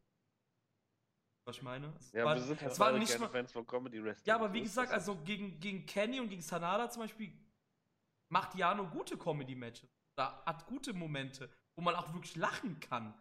Was 1.45 1.58
ich 1.58 1.62
meine? 1.62 1.94
Es 2.00 2.12
ja, 2.12 2.26
war, 2.26 2.36
wir 2.36 2.41
sind 2.41 2.62
halt 2.62 2.80
war 2.80 2.91
nicht 2.94 3.20
mal, 3.20 3.30
Fans 3.30 3.52
von 3.52 3.66
Comedy 3.66 4.04
Wrestling. 4.04 4.26
Ja, 4.26 4.36
aber 4.36 4.54
wie 4.54 4.62
gesagt, 4.62 4.91
also 4.91 5.16
gegen, 5.24 5.60
gegen 5.60 5.86
Kenny 5.86 6.20
und 6.20 6.30
gegen 6.30 6.41
Sanada 6.41 6.90
zum 6.90 7.02
Beispiel 7.02 7.34
macht 8.30 8.56
Jano 8.56 8.88
gute 8.88 9.18
Comedy-Matches. 9.18 9.90
Da 10.16 10.44
hat 10.45 10.66
gute 10.68 10.94
Momente, 10.94 11.50
wo 11.76 11.82
man 11.82 11.95
auch 11.95 12.14
wirklich 12.14 12.36
lachen 12.36 12.80
kann. 12.80 13.14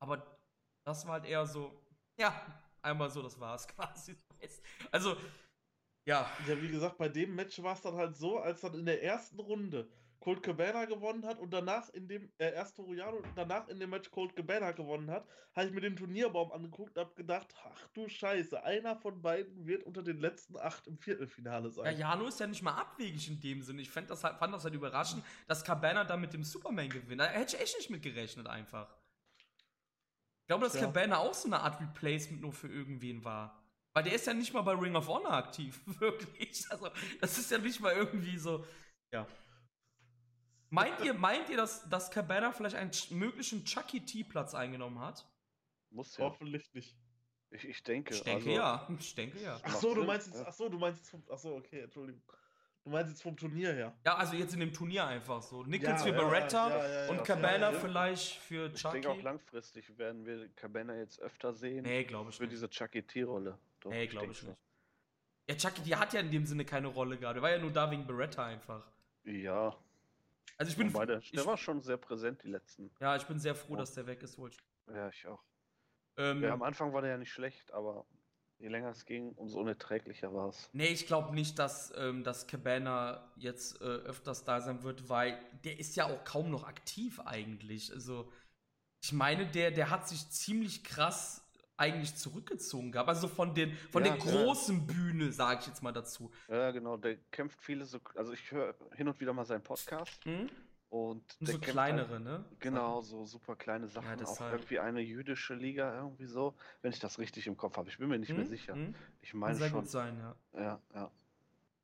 Aber 0.00 0.38
das 0.84 1.06
war 1.06 1.14
halt 1.14 1.24
eher 1.24 1.46
so, 1.46 1.82
ja, 2.18 2.34
einmal 2.82 3.10
so, 3.10 3.22
das 3.22 3.38
war's 3.40 3.66
quasi. 3.68 4.16
Also, 4.90 5.16
ja. 6.04 6.30
Ja, 6.46 6.60
wie 6.60 6.68
gesagt, 6.68 6.98
bei 6.98 7.08
dem 7.08 7.34
Match 7.34 7.62
war 7.62 7.74
es 7.74 7.80
dann 7.80 7.94
halt 7.94 8.16
so, 8.16 8.38
als 8.38 8.60
dann 8.60 8.74
in 8.74 8.84
der 8.84 9.02
ersten 9.02 9.38
Runde 9.38 9.88
Colt 10.22 10.40
Cabana 10.40 10.84
gewonnen 10.84 11.26
hat 11.26 11.40
und 11.40 11.52
danach 11.52 11.88
in 11.90 12.06
dem, 12.06 12.32
äh, 12.38 12.52
erst 12.54 12.76
Toriano 12.76 13.16
und 13.16 13.26
danach 13.34 13.66
in 13.66 13.80
dem 13.80 13.90
Match 13.90 14.08
Colt 14.12 14.36
Cabana 14.36 14.70
gewonnen 14.70 15.10
hat, 15.10 15.26
habe 15.56 15.66
ich 15.66 15.72
mir 15.72 15.80
den 15.80 15.96
Turnierbaum 15.96 16.52
angeguckt 16.52 16.96
und 16.96 17.04
habe 17.04 17.14
gedacht, 17.14 17.52
ach 17.64 17.88
du 17.88 18.08
Scheiße, 18.08 18.62
einer 18.62 18.94
von 18.94 19.20
beiden 19.20 19.66
wird 19.66 19.82
unter 19.82 20.04
den 20.04 20.20
letzten 20.20 20.56
acht 20.56 20.86
im 20.86 20.96
Viertelfinale 20.96 21.72
sein. 21.72 21.86
Ja, 21.86 22.10
Jano 22.10 22.28
ist 22.28 22.38
ja 22.38 22.46
nicht 22.46 22.62
mal 22.62 22.76
abwegig 22.76 23.28
in 23.28 23.40
dem 23.40 23.62
Sinne. 23.62 23.82
Ich 23.82 23.90
fand 23.90 24.10
das 24.10 24.22
halt, 24.22 24.38
fand 24.38 24.54
das 24.54 24.62
halt 24.62 24.74
überraschend, 24.74 25.24
dass 25.48 25.64
Cabana 25.64 26.04
da 26.04 26.16
mit 26.16 26.32
dem 26.32 26.44
Superman 26.44 26.88
gewinnt. 26.88 27.20
Da 27.20 27.26
hätte 27.26 27.56
ich 27.56 27.62
echt 27.62 27.76
nicht 27.78 27.90
mit 27.90 28.02
gerechnet 28.02 28.46
einfach. 28.46 28.96
Ich 29.40 30.46
glaube, 30.46 30.66
dass 30.66 30.74
ja. 30.74 30.82
Cabana 30.82 31.18
auch 31.18 31.34
so 31.34 31.48
eine 31.48 31.58
Art 31.58 31.80
Replacement 31.80 32.42
nur 32.42 32.52
für 32.52 32.68
irgendwen 32.68 33.24
war. 33.24 33.60
Weil 33.92 34.04
der 34.04 34.14
ist 34.14 34.28
ja 34.28 34.34
nicht 34.34 34.54
mal 34.54 34.62
bei 34.62 34.72
Ring 34.72 34.94
of 34.94 35.08
Honor 35.08 35.32
aktiv, 35.32 35.80
wirklich. 35.98 36.64
Also, 36.70 36.90
das 37.20 37.38
ist 37.38 37.50
ja 37.50 37.58
nicht 37.58 37.80
mal 37.80 37.92
irgendwie 37.92 38.38
so. 38.38 38.64
Ja. 39.12 39.26
Meint 40.72 41.04
ihr, 41.04 41.12
meint 41.12 41.50
ihr, 41.50 41.58
dass, 41.58 41.86
dass 41.90 42.10
Cabana 42.10 42.50
vielleicht 42.50 42.76
einen 42.76 42.90
möglichen 43.10 43.62
Chucky 43.66 44.00
T-Platz 44.06 44.54
eingenommen 44.54 45.00
hat? 45.00 45.28
Muss 45.90 46.16
ja. 46.16 46.24
Hoffentlich 46.24 46.72
nicht. 46.72 46.96
Ich, 47.50 47.68
ich 47.68 47.82
denke. 47.82 48.14
Ich 48.14 48.22
denke 48.22 48.48
also, 48.48 48.58
ja. 48.58 48.88
Ich 48.98 49.14
denke 49.14 49.38
ja. 49.42 49.60
Ach 49.62 49.74
so, 49.74 49.94
du 49.94 50.02
meinst 50.04 50.28
jetzt, 50.28 50.42
ach 50.46 50.52
so, 50.54 50.70
du 50.70 50.78
meinst 50.78 51.00
jetzt 51.00 51.10
vom, 51.10 51.22
ach 51.30 51.36
so, 51.36 51.56
okay, 51.56 51.80
Entschuldigung. 51.80 52.22
Du 52.84 52.90
meinst 52.90 53.12
jetzt 53.12 53.22
vom 53.22 53.36
Turnier 53.36 53.74
her. 53.74 53.94
Ja, 54.06 54.16
also 54.16 54.34
jetzt 54.34 54.54
in 54.54 54.60
dem 54.60 54.72
Turnier 54.72 55.06
einfach 55.06 55.42
so. 55.42 55.62
Nichols 55.62 56.00
ja, 56.00 56.06
für 56.06 56.16
ja, 56.16 56.24
Beretta 56.24 57.04
ja, 57.04 57.10
und 57.10 57.22
Cabana 57.22 57.72
vielleicht 57.72 58.38
für 58.38 58.72
Chucky. 58.72 58.96
Ich 58.96 59.02
denke 59.04 59.10
auch 59.10 59.22
langfristig 59.22 59.98
werden 59.98 60.24
wir 60.24 60.48
Cabana 60.54 60.96
jetzt 60.96 61.20
öfter 61.20 61.52
sehen. 61.52 61.82
Nee, 61.82 62.04
glaube 62.04 62.30
ich 62.30 62.36
Für 62.36 62.44
nicht. 62.44 62.52
diese 62.52 62.70
Chucky 62.70 63.02
T-Rolle. 63.02 63.58
Nee, 63.84 64.06
glaube 64.06 64.32
ich 64.32 64.42
nicht. 64.42 64.56
Ja, 65.50 65.54
Chucky, 65.54 65.82
die 65.82 65.96
hat 65.96 66.14
ja 66.14 66.20
in 66.20 66.30
dem 66.30 66.46
Sinne 66.46 66.64
keine 66.64 66.86
Rolle 66.86 67.18
gerade. 67.18 67.42
War 67.42 67.50
ja 67.50 67.58
nur 67.58 67.72
da 67.72 67.90
wegen 67.90 68.06
Beretta 68.06 68.46
einfach. 68.46 68.90
Ja. 69.24 69.76
Also 70.62 70.72
ich 70.72 70.78
bin. 70.78 70.92
Wobei 70.94 71.06
der, 71.06 71.18
ich, 71.18 71.30
der 71.32 71.46
war 71.46 71.56
schon 71.56 71.82
sehr 71.82 71.96
präsent, 71.96 72.42
die 72.42 72.48
letzten. 72.48 72.90
ja, 73.00 73.16
ich 73.16 73.24
bin 73.26 73.38
sehr 73.38 73.54
froh, 73.54 73.74
Oh. 73.74 73.76
dass 73.76 73.92
der 73.94 74.06
weg 74.06 74.22
ist, 74.22 74.38
wohl. 74.38 74.50
Ja, 74.88 75.08
ich 75.08 75.26
auch. 75.26 75.42
Ähm, 76.16 76.42
Ja, 76.42 76.52
am 76.52 76.62
Anfang 76.62 76.92
war 76.92 77.00
der 77.02 77.10
ja 77.12 77.18
nicht 77.18 77.32
schlecht, 77.32 77.72
aber 77.72 78.06
je 78.58 78.68
länger 78.68 78.90
es 78.90 79.04
ging, 79.06 79.32
umso 79.32 79.58
unerträglicher 79.60 80.32
war 80.32 80.48
es. 80.50 80.68
Nee, 80.72 80.88
ich 80.88 81.06
glaube 81.06 81.34
nicht, 81.34 81.58
dass, 81.58 81.92
ähm, 81.96 82.22
dass 82.22 82.46
Cabana 82.46 83.32
jetzt 83.36 83.80
äh, 83.80 83.84
öfters 83.84 84.44
da 84.44 84.60
sein 84.60 84.82
wird, 84.82 85.08
weil 85.08 85.38
der 85.64 85.78
ist 85.80 85.96
ja 85.96 86.06
auch 86.06 86.22
kaum 86.24 86.50
noch 86.50 86.64
aktiv 86.64 87.18
eigentlich. 87.20 87.92
Also, 87.92 88.30
ich 89.02 89.12
meine, 89.12 89.46
der, 89.46 89.70
der 89.72 89.90
hat 89.90 90.06
sich 90.08 90.30
ziemlich 90.30 90.84
krass 90.84 91.41
eigentlich 91.82 92.14
zurückgezogen 92.16 92.92
gehabt. 92.92 93.08
Also 93.08 93.28
von, 93.28 93.54
den, 93.54 93.72
von 93.90 94.04
Ja, 94.04 94.14
der 94.16 94.24
ja. 94.24 94.30
großen 94.44 94.86
Bühne, 94.86 95.32
sage 95.32 95.60
ich 95.60 95.66
jetzt 95.66 95.82
mal 95.82 95.92
dazu. 95.92 96.30
Ja, 96.48 96.70
genau, 96.70 96.96
der 96.96 97.16
kämpft 97.30 97.60
viele 97.60 97.84
so. 97.84 97.98
Also 98.16 98.32
ich 98.32 98.50
höre 98.50 98.74
hin 98.94 99.08
und 99.08 99.20
wieder 99.20 99.32
mal 99.32 99.44
seinen 99.44 99.62
Podcast 99.62 100.24
Hm? 100.24 100.48
und 100.90 101.18
Und 101.18 101.28
so 101.40 101.52
kämpft 101.52 101.68
kleinere, 101.70 102.08
Halt, 102.14 102.24
ne? 102.24 102.44
genau, 102.60 103.00
so 103.00 103.24
super 103.24 103.56
kleine 103.56 103.88
Sachen. 103.88 104.08
auch 104.12 104.16
deshalb. 104.16 104.52
irgendwie 104.52 104.78
eine 104.78 105.00
jüdische 105.00 105.54
Liga, 105.54 105.94
irgendwie 105.96 106.26
so. 106.26 106.54
Wenn 106.82 106.92
ich 106.92 107.00
das 107.00 107.18
richtig 107.18 107.46
im 107.46 107.56
Kopf 107.56 107.76
habe. 107.76 107.88
Ich 107.88 107.98
bin 107.98 108.08
mir 108.08 108.18
nicht 108.18 108.28
Hm? 108.30 108.36
mehr 108.36 108.46
sicher. 108.46 108.74
Hm? 108.74 108.94
Ich 109.20 109.30
Kann 109.32 109.40
meine 109.40 109.56
sehr 109.56 109.68
schon. 109.70 109.80
gut 109.80 109.90
sein, 109.90 110.18
ja. 110.18 110.60
Ja, 110.60 110.80
ja. 110.94 111.10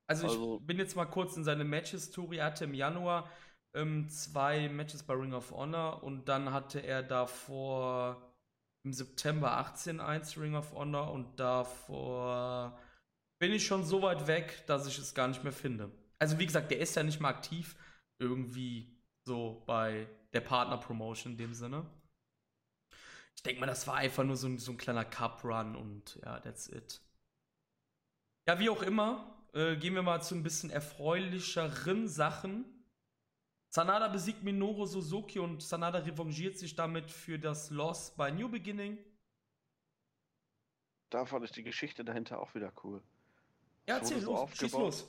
Also 0.07 0.27
ich 0.27 0.33
Also- 0.33 0.61
bin 0.61 0.79
jetzt 0.79 0.97
mal 0.97 1.05
kurz 1.07 1.37
in 1.37 1.45
seine 1.45 1.65
Match-History. 1.65 2.39
Er 2.39 2.47
hatte 2.47 2.65
im 2.65 2.75
Januar 2.75 3.29
ähm, 3.75 4.09
zwei 4.09 4.69
Matches 4.71 5.03
bei 5.03 5.13
Ring 5.15 5.35
of 5.35 5.51
Honor 5.53 6.03
und 6.03 6.27
dann 6.29 6.53
hatte 6.53 6.81
er 6.81 7.03
davor 7.03 8.28
im 8.89 8.95
September 8.95 9.53
18 9.59 10.01
eins 10.01 10.39
Ring 10.39 10.55
of 10.55 10.73
Honor 10.73 11.13
und 11.13 11.39
davor 11.39 12.79
bin 13.39 13.53
ich 13.53 13.67
schon 13.67 13.85
so 13.85 14.01
weit 14.01 14.27
weg, 14.27 14.65
dass 14.67 14.87
ich 14.87 14.99
es 14.99 15.15
gar 15.15 15.29
nicht 15.29 15.45
mehr 15.45 15.53
finde. 15.53 15.93
Also 16.19 16.39
wie 16.39 16.47
gesagt, 16.47 16.71
der 16.71 16.79
ist 16.81 16.97
ja 16.97 17.03
nicht 17.03 17.21
mal 17.21 17.29
aktiv 17.29 17.77
irgendwie 18.19 18.99
so 19.27 19.63
bei 19.67 20.09
der 20.33 20.41
Partner-Promotion 20.41 21.33
in 21.33 21.39
dem 21.39 21.53
Sinne. 21.53 21.85
Ich 23.37 23.43
denke 23.43 23.61
mal, 23.61 23.67
das 23.67 23.87
war 23.87 23.97
einfach 23.97 24.25
nur 24.25 24.37
so 24.37 24.49
ein, 24.49 24.59
so 24.59 24.73
ein 24.73 24.79
kleiner 24.79 25.05
Cup-Run 25.05 25.77
und 25.77 26.19
ja, 26.25 26.41
that's 26.41 26.69
it. 26.69 27.03
Ja, 28.49 28.59
wie 28.59 28.71
auch 28.71 28.83
immer, 28.83 29.45
äh, 29.53 29.77
gehen 29.77 29.95
wir 29.95 30.03
mal 30.03 30.23
zu 30.23 30.35
ein 30.35 30.43
bisschen 30.43 30.71
erfreulicheren 30.71 32.09
Sachen. 32.09 32.65
Sanada 33.71 34.09
besiegt 34.09 34.43
Minoru 34.43 34.87
Suzuki 34.87 35.39
und 35.39 35.63
Sanada 35.63 35.99
revanchiert 35.99 36.59
sich 36.59 36.75
damit 36.75 37.11
für 37.11 37.39
das 37.39 37.71
Loss 37.71 38.15
bei 38.17 38.31
New 38.31 38.49
Beginning. 38.49 38.99
Da 41.11 41.27
fand 41.27 41.45
ich 41.45 41.53
die 41.53 41.63
Geschichte 41.63 42.05
dahinter 42.05 42.41
auch 42.41 42.55
wieder 42.55 42.73
cool. 42.85 43.03
Ja, 43.87 43.99
erzähl 43.99 44.21
so 44.21 44.33
los, 44.33 44.57
schieß 44.57 44.73
los. 44.73 45.09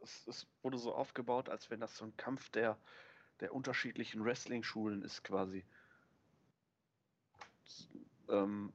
Es, 0.00 0.26
es 0.26 0.46
wurde 0.62 0.78
so 0.78 0.94
aufgebaut, 0.94 1.48
als 1.48 1.70
wenn 1.70 1.80
das 1.80 1.96
so 1.96 2.04
ein 2.04 2.16
Kampf 2.16 2.50
der, 2.50 2.78
der 3.40 3.54
unterschiedlichen 3.54 4.24
Wrestling-Schulen 4.24 5.02
ist, 5.02 5.24
quasi. 5.24 5.64
Ähm, 8.28 8.72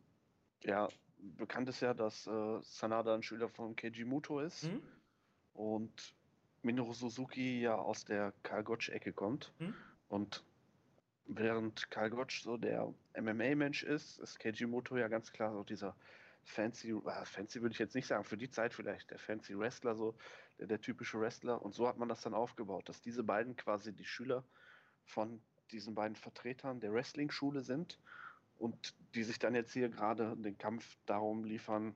ja, 0.63 0.89
bekannt 1.17 1.69
ist 1.69 1.81
ja, 1.81 1.93
dass 1.93 2.27
äh, 2.27 2.61
Sanada 2.61 3.13
ein 3.13 3.23
Schüler 3.23 3.49
von 3.49 3.75
Keiji 3.75 4.05
Muto 4.05 4.39
ist 4.39 4.63
Hm? 4.63 4.81
und 5.53 6.15
Minoru 6.61 6.93
Suzuki 6.93 7.61
ja 7.61 7.75
aus 7.75 8.05
der 8.05 8.33
Karl 8.43 8.63
Gotch-Ecke 8.63 9.13
kommt. 9.13 9.53
Hm? 9.59 9.73
Und 10.09 10.43
während 11.25 11.89
Karl 11.91 12.09
Gotch 12.09 12.41
so 12.41 12.57
der 12.57 12.93
MMA-Mensch 13.19 13.83
ist, 13.83 14.19
ist 14.19 14.39
Keiji 14.39 14.65
Muto 14.65 14.97
ja 14.97 15.07
ganz 15.07 15.31
klar 15.31 15.53
so 15.53 15.63
dieser 15.63 15.95
fancy, 16.43 16.91
äh, 16.91 17.25
fancy 17.25 17.61
würde 17.61 17.73
ich 17.73 17.79
jetzt 17.79 17.95
nicht 17.95 18.07
sagen, 18.07 18.23
für 18.23 18.37
die 18.37 18.49
Zeit 18.49 18.73
vielleicht 18.73 19.11
der 19.11 19.19
fancy 19.19 19.57
Wrestler, 19.57 19.95
so 19.95 20.15
der, 20.57 20.67
der 20.67 20.81
typische 20.81 21.19
Wrestler. 21.19 21.61
Und 21.61 21.73
so 21.73 21.87
hat 21.87 21.97
man 21.97 22.09
das 22.09 22.21
dann 22.21 22.33
aufgebaut, 22.33 22.89
dass 22.89 23.01
diese 23.01 23.23
beiden 23.23 23.55
quasi 23.55 23.93
die 23.93 24.05
Schüler 24.05 24.43
von 25.05 25.41
diesen 25.71 25.93
beiden 25.93 26.15
Vertretern 26.15 26.79
der 26.79 26.93
Wrestling-Schule 26.93 27.61
sind 27.61 27.99
und 28.57 28.95
die 29.13 29.23
sich 29.23 29.39
dann 29.39 29.55
jetzt 29.55 29.73
hier 29.73 29.89
gerade 29.89 30.35
den 30.35 30.57
Kampf 30.57 30.97
darum 31.05 31.43
liefern, 31.43 31.95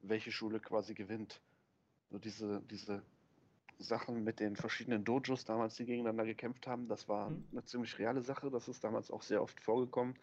welche 0.00 0.32
Schule 0.32 0.58
quasi 0.58 0.94
gewinnt. 0.94 1.42
So 2.10 2.18
diese, 2.18 2.62
diese 2.62 3.02
Sachen 3.80 4.24
mit 4.24 4.40
den 4.40 4.56
verschiedenen 4.56 5.04
Dojos 5.04 5.44
damals, 5.44 5.76
die 5.76 5.86
gegeneinander 5.86 6.24
gekämpft 6.24 6.66
haben, 6.66 6.88
das 6.88 7.08
war 7.08 7.30
Mhm. 7.30 7.44
eine 7.52 7.64
ziemlich 7.64 7.98
reale 7.98 8.22
Sache. 8.22 8.50
Das 8.50 8.68
ist 8.68 8.84
damals 8.84 9.10
auch 9.10 9.22
sehr 9.22 9.42
oft 9.42 9.60
vorgekommen. 9.60 10.14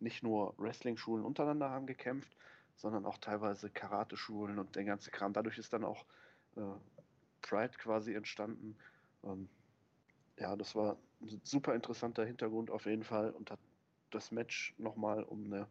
Nicht 0.00 0.22
nur 0.22 0.54
Wrestling-Schulen 0.58 1.24
untereinander 1.24 1.70
haben 1.70 1.86
gekämpft, 1.86 2.36
sondern 2.76 3.06
auch 3.06 3.18
teilweise 3.18 3.70
Karate-Schulen 3.70 4.58
und 4.58 4.74
der 4.76 4.84
ganze 4.84 5.10
Kram. 5.10 5.32
Dadurch 5.32 5.58
ist 5.58 5.72
dann 5.72 5.84
auch 5.84 6.04
äh, 6.56 6.60
Pride 7.42 7.76
quasi 7.78 8.14
entstanden. 8.14 8.76
Ähm, 9.24 9.48
ja, 10.38 10.56
das 10.56 10.74
war 10.74 10.96
ein 11.22 11.40
super 11.44 11.74
interessanter 11.74 12.24
Hintergrund 12.26 12.70
auf 12.70 12.86
jeden 12.86 13.04
Fall 13.04 13.30
und 13.30 13.50
hat 13.50 13.60
das 14.10 14.32
Match 14.32 14.74
nochmal 14.78 15.22
um 15.22 15.44
eine, 15.44 15.68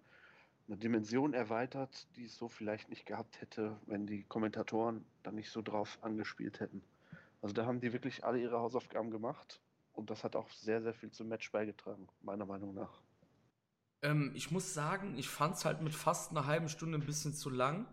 eine 0.68 0.78
Dimension 0.78 1.34
erweitert, 1.34 2.08
die 2.16 2.26
es 2.26 2.38
so 2.38 2.48
vielleicht 2.50 2.90
nicht 2.90 3.06
gehabt 3.06 3.42
hätte, 3.42 3.78
wenn 3.86 4.08
die 4.08 4.24
Kommentatoren 4.24 5.06
dann 5.24 5.36
nicht 5.36 5.52
so 5.52 5.62
drauf 5.62 6.00
angespielt 6.02 6.60
hätten. 6.62 6.82
Also 7.44 7.54
da 7.54 7.66
haben 7.66 7.82
die 7.82 7.92
wirklich 7.92 8.24
alle 8.24 8.40
ihre 8.40 8.58
Hausaufgaben 8.60 9.12
gemacht 9.12 9.62
und 9.92 10.10
das 10.10 10.24
hat 10.24 10.38
auch 10.38 10.50
sehr, 10.50 10.82
sehr 10.82 10.94
viel 10.94 11.12
zum 11.12 11.28
Match 11.28 11.52
beigetragen, 11.52 12.08
meiner 12.22 12.46
Meinung 12.46 12.74
nach. 12.74 13.04
Ähm, 14.02 14.32
ich 14.34 14.50
muss 14.50 14.74
sagen, 14.74 15.18
ich 15.18 15.28
fand 15.28 15.58
es 15.58 15.66
halt 15.66 15.82
mit 15.82 15.94
fast 15.94 16.32
einer 16.32 16.46
halben 16.46 16.70
Stunde 16.70 16.98
ein 16.98 17.06
bisschen 17.06 17.34
zu 17.34 17.50
lang, 17.50 17.86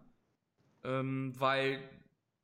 ähm, 0.84 1.34
weil 1.36 1.82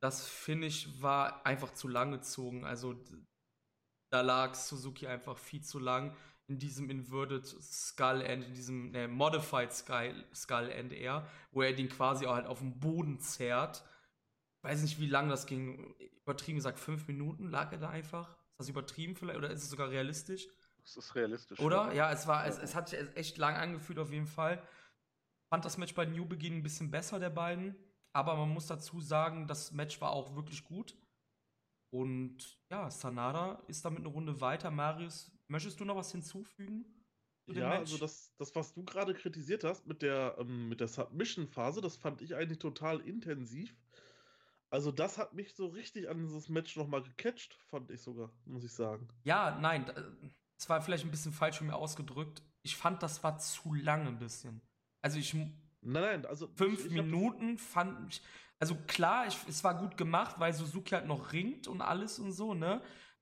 das 0.01 0.27
Finish 0.27 1.01
war 1.01 1.45
einfach 1.45 1.73
zu 1.73 1.87
lang 1.87 2.11
gezogen. 2.11 2.65
Also 2.65 3.01
da 4.09 4.19
lag 4.19 4.53
Suzuki 4.53 5.07
einfach 5.07 5.37
viel 5.37 5.63
zu 5.63 5.79
lang 5.79 6.13
in 6.47 6.59
diesem 6.59 6.89
Inverted 6.89 7.45
Skull 7.45 8.21
End, 8.21 8.43
in 8.43 8.53
diesem 8.53 8.91
ne, 8.91 9.07
Modified 9.07 9.71
Skull, 9.71 10.25
Skull 10.35 10.69
End 10.71 10.91
eher, 10.91 11.25
wo 11.51 11.61
er 11.61 11.71
den 11.71 11.87
quasi 11.87 12.25
auch 12.25 12.35
halt 12.35 12.47
auf 12.47 12.59
den 12.59 12.81
Boden 12.81 13.21
zerrt. 13.21 13.85
Ich 14.57 14.63
weiß 14.63 14.81
nicht, 14.81 14.99
wie 14.99 15.07
lang 15.07 15.29
das 15.29 15.45
ging. 15.45 15.95
Übertrieben 16.27 16.57
gesagt, 16.57 16.77
fünf 16.77 17.07
Minuten 17.07 17.49
lag 17.49 17.71
er 17.71 17.77
da 17.77 17.89
einfach. 17.89 18.29
Ist 18.29 18.59
das 18.59 18.67
übertrieben 18.69 19.15
vielleicht 19.15 19.37
oder 19.37 19.49
ist 19.49 19.63
es 19.63 19.69
sogar 19.69 19.89
realistisch? 19.89 20.49
Das 20.81 20.97
ist 20.97 21.15
realistisch. 21.15 21.57
Oder? 21.61 21.93
Ja, 21.93 22.11
es 22.11 22.27
war, 22.27 22.45
es, 22.45 22.57
es 22.57 22.75
hat 22.75 22.89
sich 22.89 22.99
echt 23.15 23.37
lang 23.37 23.55
angefühlt 23.55 23.97
auf 23.97 24.11
jeden 24.11 24.27
Fall. 24.27 24.61
Fand 25.49 25.63
das 25.63 25.77
Match 25.77 25.95
bei 25.95 26.03
New 26.03 26.25
Begin 26.25 26.57
ein 26.57 26.63
bisschen 26.63 26.91
besser 26.91 27.17
der 27.17 27.29
beiden, 27.29 27.77
aber 28.11 28.35
man 28.35 28.49
muss 28.49 28.67
dazu 28.67 28.99
sagen, 28.99 29.47
das 29.47 29.71
Match 29.71 30.01
war 30.01 30.11
auch 30.11 30.35
wirklich 30.35 30.65
gut. 30.65 30.97
Und 31.93 32.59
ja, 32.69 32.91
Sanada 32.91 33.63
ist 33.67 33.85
damit 33.85 33.99
eine 33.99 34.09
Runde 34.09 34.41
weiter. 34.41 34.69
Marius, 34.69 35.31
möchtest 35.47 35.79
du 35.79 35.85
noch 35.85 35.95
was 35.95 36.11
hinzufügen? 36.11 36.83
Ja, 37.47 37.69
Match? 37.69 37.79
also 37.79 37.97
das, 37.99 38.35
das, 38.35 38.53
was 38.53 38.73
du 38.73 38.83
gerade 38.83 39.13
kritisiert 39.13 39.63
hast 39.63 39.87
mit 39.87 40.01
der, 40.01 40.35
ähm, 40.39 40.67
mit 40.67 40.81
der 40.81 40.89
Submission-Phase, 40.89 41.79
das 41.79 41.95
fand 41.95 42.21
ich 42.21 42.35
eigentlich 42.35 42.59
total 42.59 42.99
intensiv. 42.99 43.73
Also 44.69 44.91
das 44.91 45.17
hat 45.17 45.33
mich 45.33 45.55
so 45.55 45.67
richtig 45.67 46.09
an 46.09 46.19
dieses 46.19 46.49
Match 46.49 46.75
nochmal 46.75 47.01
gecatcht, 47.01 47.53
fand 47.69 47.89
ich 47.89 48.01
sogar, 48.01 48.31
muss 48.45 48.63
ich 48.63 48.73
sagen. 48.73 49.07
Ja, 49.23 49.57
nein, 49.59 49.85
da- 49.85 50.03
es 50.57 50.67
war 50.69 50.81
vielleicht 50.81 51.05
ein 51.05 51.11
bisschen 51.11 51.31
falsch 51.31 51.57
von 51.59 51.67
mir 51.67 51.75
ausgedrückt. 51.75 52.43
Ich 52.63 52.75
fand, 52.75 53.01
das 53.03 53.23
war 53.23 53.37
zu 53.37 53.73
lang 53.73 54.07
ein 54.07 54.19
bisschen. 54.19 54.61
Also 55.01 55.19
ich 55.19 55.33
Nein, 55.33 55.53
nein, 55.81 56.25
also 56.25 56.47
fünf 56.55 56.85
ich, 56.85 56.91
ich 56.91 56.97
hab 56.97 57.05
Minuten 57.05 57.57
fand 57.57 58.11
ich, 58.11 58.21
also 58.59 58.75
klar, 58.87 59.27
ich, 59.27 59.37
es 59.47 59.63
war 59.63 59.77
gut 59.77 59.95
gemacht, 59.95 60.39
weil 60.39 60.51
Suzuki 60.53 60.95
halt 60.95 61.05
noch 61.05 61.31
ringt 61.31 61.67
und 61.67 61.81
alles 61.81 62.19
und 62.19 62.31
so, 62.31 62.53
ne? 62.53 62.81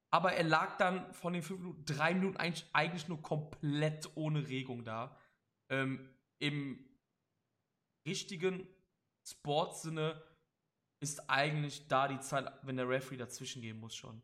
Aber 0.10 0.32
er 0.34 0.44
lag 0.46 0.78
dann 0.78 1.14
von 1.14 1.34
den 1.34 1.44
fünf 1.44 1.60
Minuten, 1.60 1.84
drei 1.86 2.14
Minuten 2.14 2.38
eigentlich, 2.38 2.66
eigentlich 2.72 3.08
nur 3.10 3.22
komplett 3.22 4.10
ohne 4.16 4.48
Regung 4.48 4.86
da. 4.86 5.18
Ähm, 5.70 6.10
Im 6.40 6.80
richtigen 8.08 8.68
Sportsinne 9.28 10.22
ist 11.00 11.30
eigentlich 11.30 11.88
da 11.88 12.08
die 12.08 12.20
Zeit, 12.20 12.52
wenn 12.64 12.78
der 12.78 12.90
Referee 12.90 13.18
dazwischen 13.18 13.62
gehen 13.62 13.80
muss 13.80 13.96
schon. 13.96 14.22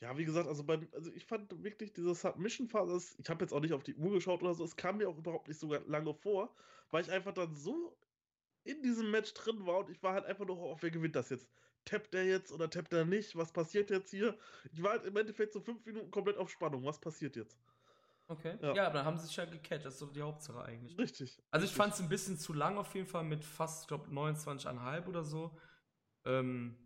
Ja, 0.00 0.16
wie 0.18 0.24
gesagt, 0.24 0.48
also, 0.48 0.64
beim, 0.64 0.88
also 0.92 1.10
ich 1.12 1.24
fand 1.24 1.62
wirklich 1.62 1.92
diese 1.92 2.14
Submission-Phase, 2.14 3.16
ich 3.18 3.30
habe 3.30 3.44
jetzt 3.44 3.52
auch 3.52 3.60
nicht 3.60 3.72
auf 3.72 3.82
die 3.84 3.94
Uhr 3.94 4.12
geschaut 4.12 4.42
oder 4.42 4.54
so, 4.54 4.64
es 4.64 4.76
kam 4.76 4.98
mir 4.98 5.08
auch 5.08 5.16
überhaupt 5.16 5.48
nicht 5.48 5.58
so 5.58 5.72
lange 5.72 6.14
vor, 6.14 6.54
weil 6.90 7.02
ich 7.02 7.10
einfach 7.10 7.32
dann 7.32 7.54
so 7.54 7.96
in 8.64 8.82
diesem 8.82 9.10
Match 9.10 9.32
drin 9.34 9.66
war 9.66 9.78
und 9.78 9.90
ich 9.90 10.02
war 10.02 10.14
halt 10.14 10.26
einfach 10.26 10.46
nur 10.46 10.58
auf, 10.58 10.82
wer 10.82 10.90
gewinnt 10.90 11.16
das 11.16 11.30
jetzt? 11.30 11.48
Tappt 11.84 12.14
der 12.14 12.24
jetzt 12.26 12.52
oder 12.52 12.70
tappt 12.70 12.92
er 12.92 13.04
nicht? 13.04 13.36
Was 13.36 13.52
passiert 13.52 13.90
jetzt 13.90 14.10
hier? 14.10 14.38
Ich 14.72 14.82
war 14.82 14.92
halt 14.92 15.04
im 15.04 15.16
Endeffekt 15.16 15.52
so 15.52 15.60
fünf 15.60 15.84
Minuten 15.84 16.10
komplett 16.10 16.38
auf 16.38 16.50
Spannung. 16.50 16.84
Was 16.84 17.00
passiert 17.00 17.36
jetzt? 17.36 17.58
Okay. 18.26 18.56
Ja. 18.62 18.74
Ja, 18.74 18.86
aber 18.86 18.94
dann 18.94 19.06
haben 19.06 19.18
sie 19.18 19.26
sich 19.26 19.36
ja 19.36 19.44
gecatcht, 19.44 19.84
das 19.84 19.94
ist 19.94 20.02
doch 20.02 20.12
die 20.12 20.22
Hauptsache 20.22 20.64
eigentlich. 20.64 20.96
Richtig. 20.98 21.42
Also 21.50 21.66
ich 21.66 21.72
fand 21.72 21.92
es 21.92 22.00
ein 22.00 22.08
bisschen 22.08 22.38
zu 22.38 22.52
lang 22.52 22.78
auf 22.78 22.94
jeden 22.94 23.06
Fall 23.06 23.24
mit 23.24 23.44
fast, 23.44 23.82
ich 23.82 23.88
glaube, 23.88 24.08
29,5 24.08 25.06
oder 25.06 25.24
so. 25.24 25.58
Ähm, 26.24 26.76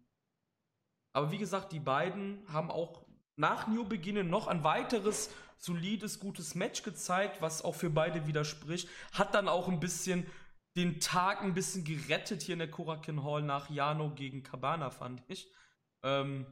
aber 1.12 1.30
wie 1.30 1.38
gesagt, 1.38 1.72
die 1.72 1.80
beiden 1.80 2.42
haben 2.52 2.70
auch 2.70 3.06
nach 3.36 3.68
New 3.68 3.84
Beginning 3.84 4.28
noch 4.28 4.48
ein 4.48 4.64
weiteres 4.64 5.30
solides, 5.58 6.18
gutes 6.18 6.54
Match 6.54 6.82
gezeigt, 6.82 7.40
was 7.40 7.62
auch 7.64 7.74
für 7.74 7.90
beide 7.90 8.26
widerspricht. 8.26 8.88
Hat 9.12 9.34
dann 9.34 9.48
auch 9.48 9.68
ein 9.68 9.80
bisschen 9.80 10.26
den 10.76 11.00
Tag 11.00 11.42
ein 11.42 11.54
bisschen 11.54 11.84
gerettet 11.84 12.42
hier 12.42 12.52
in 12.54 12.60
der 12.60 12.70
Korakin 12.70 13.24
Hall 13.24 13.42
nach 13.42 13.70
Jano 13.70 14.10
gegen 14.14 14.42
Cabana, 14.42 14.90
fand 14.90 15.22
ich. 15.28 15.52
Ähm, 16.02 16.46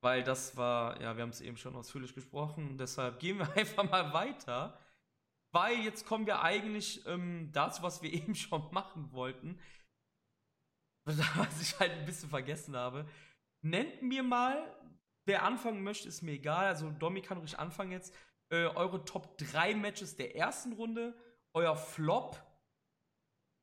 weil 0.00 0.22
das 0.22 0.56
war, 0.56 1.00
ja, 1.00 1.16
wir 1.16 1.22
haben 1.22 1.30
es 1.30 1.40
eben 1.40 1.56
schon 1.56 1.76
ausführlich 1.76 2.14
gesprochen, 2.14 2.78
deshalb 2.78 3.18
gehen 3.18 3.38
wir 3.38 3.50
einfach 3.56 3.88
mal 3.88 4.12
weiter. 4.12 4.78
Weil 5.52 5.80
jetzt 5.80 6.06
kommen 6.06 6.26
wir 6.26 6.42
eigentlich 6.42 7.04
ähm, 7.06 7.50
dazu, 7.52 7.82
was 7.82 8.02
wir 8.02 8.12
eben 8.12 8.34
schon 8.34 8.72
machen 8.72 9.12
wollten. 9.12 9.58
Was 11.06 11.60
ich 11.60 11.80
halt 11.80 11.92
ein 11.92 12.04
bisschen 12.04 12.28
vergessen 12.28 12.76
habe. 12.76 13.08
Nennt 13.62 14.02
mir 14.02 14.22
mal, 14.22 14.62
wer 15.26 15.42
anfangen 15.44 15.82
möchte, 15.82 16.06
ist 16.06 16.22
mir 16.22 16.32
egal. 16.32 16.66
Also 16.66 16.90
Domi 16.90 17.22
kann 17.22 17.38
ruhig 17.38 17.58
anfangen 17.58 17.90
jetzt. 17.90 18.14
Äh, 18.52 18.66
eure 18.66 19.04
Top 19.04 19.36
3 19.38 19.74
Matches 19.74 20.14
der 20.14 20.36
ersten 20.36 20.74
Runde, 20.74 21.16
euer 21.54 21.74
Flop. 21.74 22.40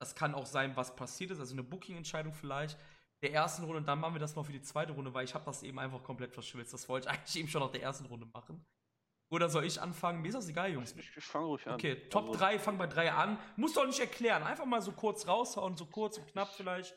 Das 0.01 0.15
kann 0.15 0.33
auch 0.33 0.47
sein, 0.47 0.75
was 0.75 0.95
passiert 0.95 1.31
ist, 1.31 1.39
also 1.39 1.53
eine 1.53 1.63
Booking-Entscheidung 1.63 2.33
vielleicht 2.33 2.77
der 3.21 3.33
ersten 3.33 3.63
Runde 3.63 3.79
und 3.79 3.87
dann 3.87 3.99
machen 3.99 4.13
wir 4.15 4.19
das 4.19 4.35
noch 4.35 4.45
für 4.45 4.51
die 4.51 4.61
zweite 4.61 4.93
Runde, 4.93 5.13
weil 5.13 5.25
ich 5.25 5.33
habe 5.33 5.45
das 5.45 5.63
eben 5.63 5.79
einfach 5.79 6.03
komplett 6.03 6.33
verschwitzt. 6.33 6.73
Das 6.73 6.87
wollte 6.87 7.07
ich 7.07 7.13
eigentlich 7.17 7.35
eben 7.37 7.49
schon 7.49 7.61
nach 7.61 7.71
der 7.71 7.81
ersten 7.81 8.05
Runde 8.05 8.27
machen. 8.33 8.65
Oder 9.29 9.49
soll 9.49 9.65
ich 9.65 9.81
anfangen? 9.81 10.21
Mir 10.21 10.29
ist 10.29 10.35
das 10.35 10.47
egal, 10.47 10.71
Jungs. 10.71 10.95
Ich, 10.95 11.17
ich 11.17 11.23
fange 11.23 11.47
ruhig 11.47 11.67
an. 11.67 11.73
Okay, 11.73 11.95
Top 12.09 12.27
also, 12.27 12.39
3, 12.39 12.59
fang 12.59 12.77
bei 12.77 12.87
3 12.87 13.11
an. 13.11 13.37
Muss 13.57 13.73
doch 13.73 13.85
nicht 13.85 13.99
erklären. 13.99 14.43
Einfach 14.43 14.65
mal 14.65 14.81
so 14.81 14.93
kurz 14.93 15.27
raushauen, 15.27 15.75
so 15.75 15.85
kurz 15.85 16.17
und 16.17 16.27
knapp 16.27 16.53
vielleicht. 16.55 16.95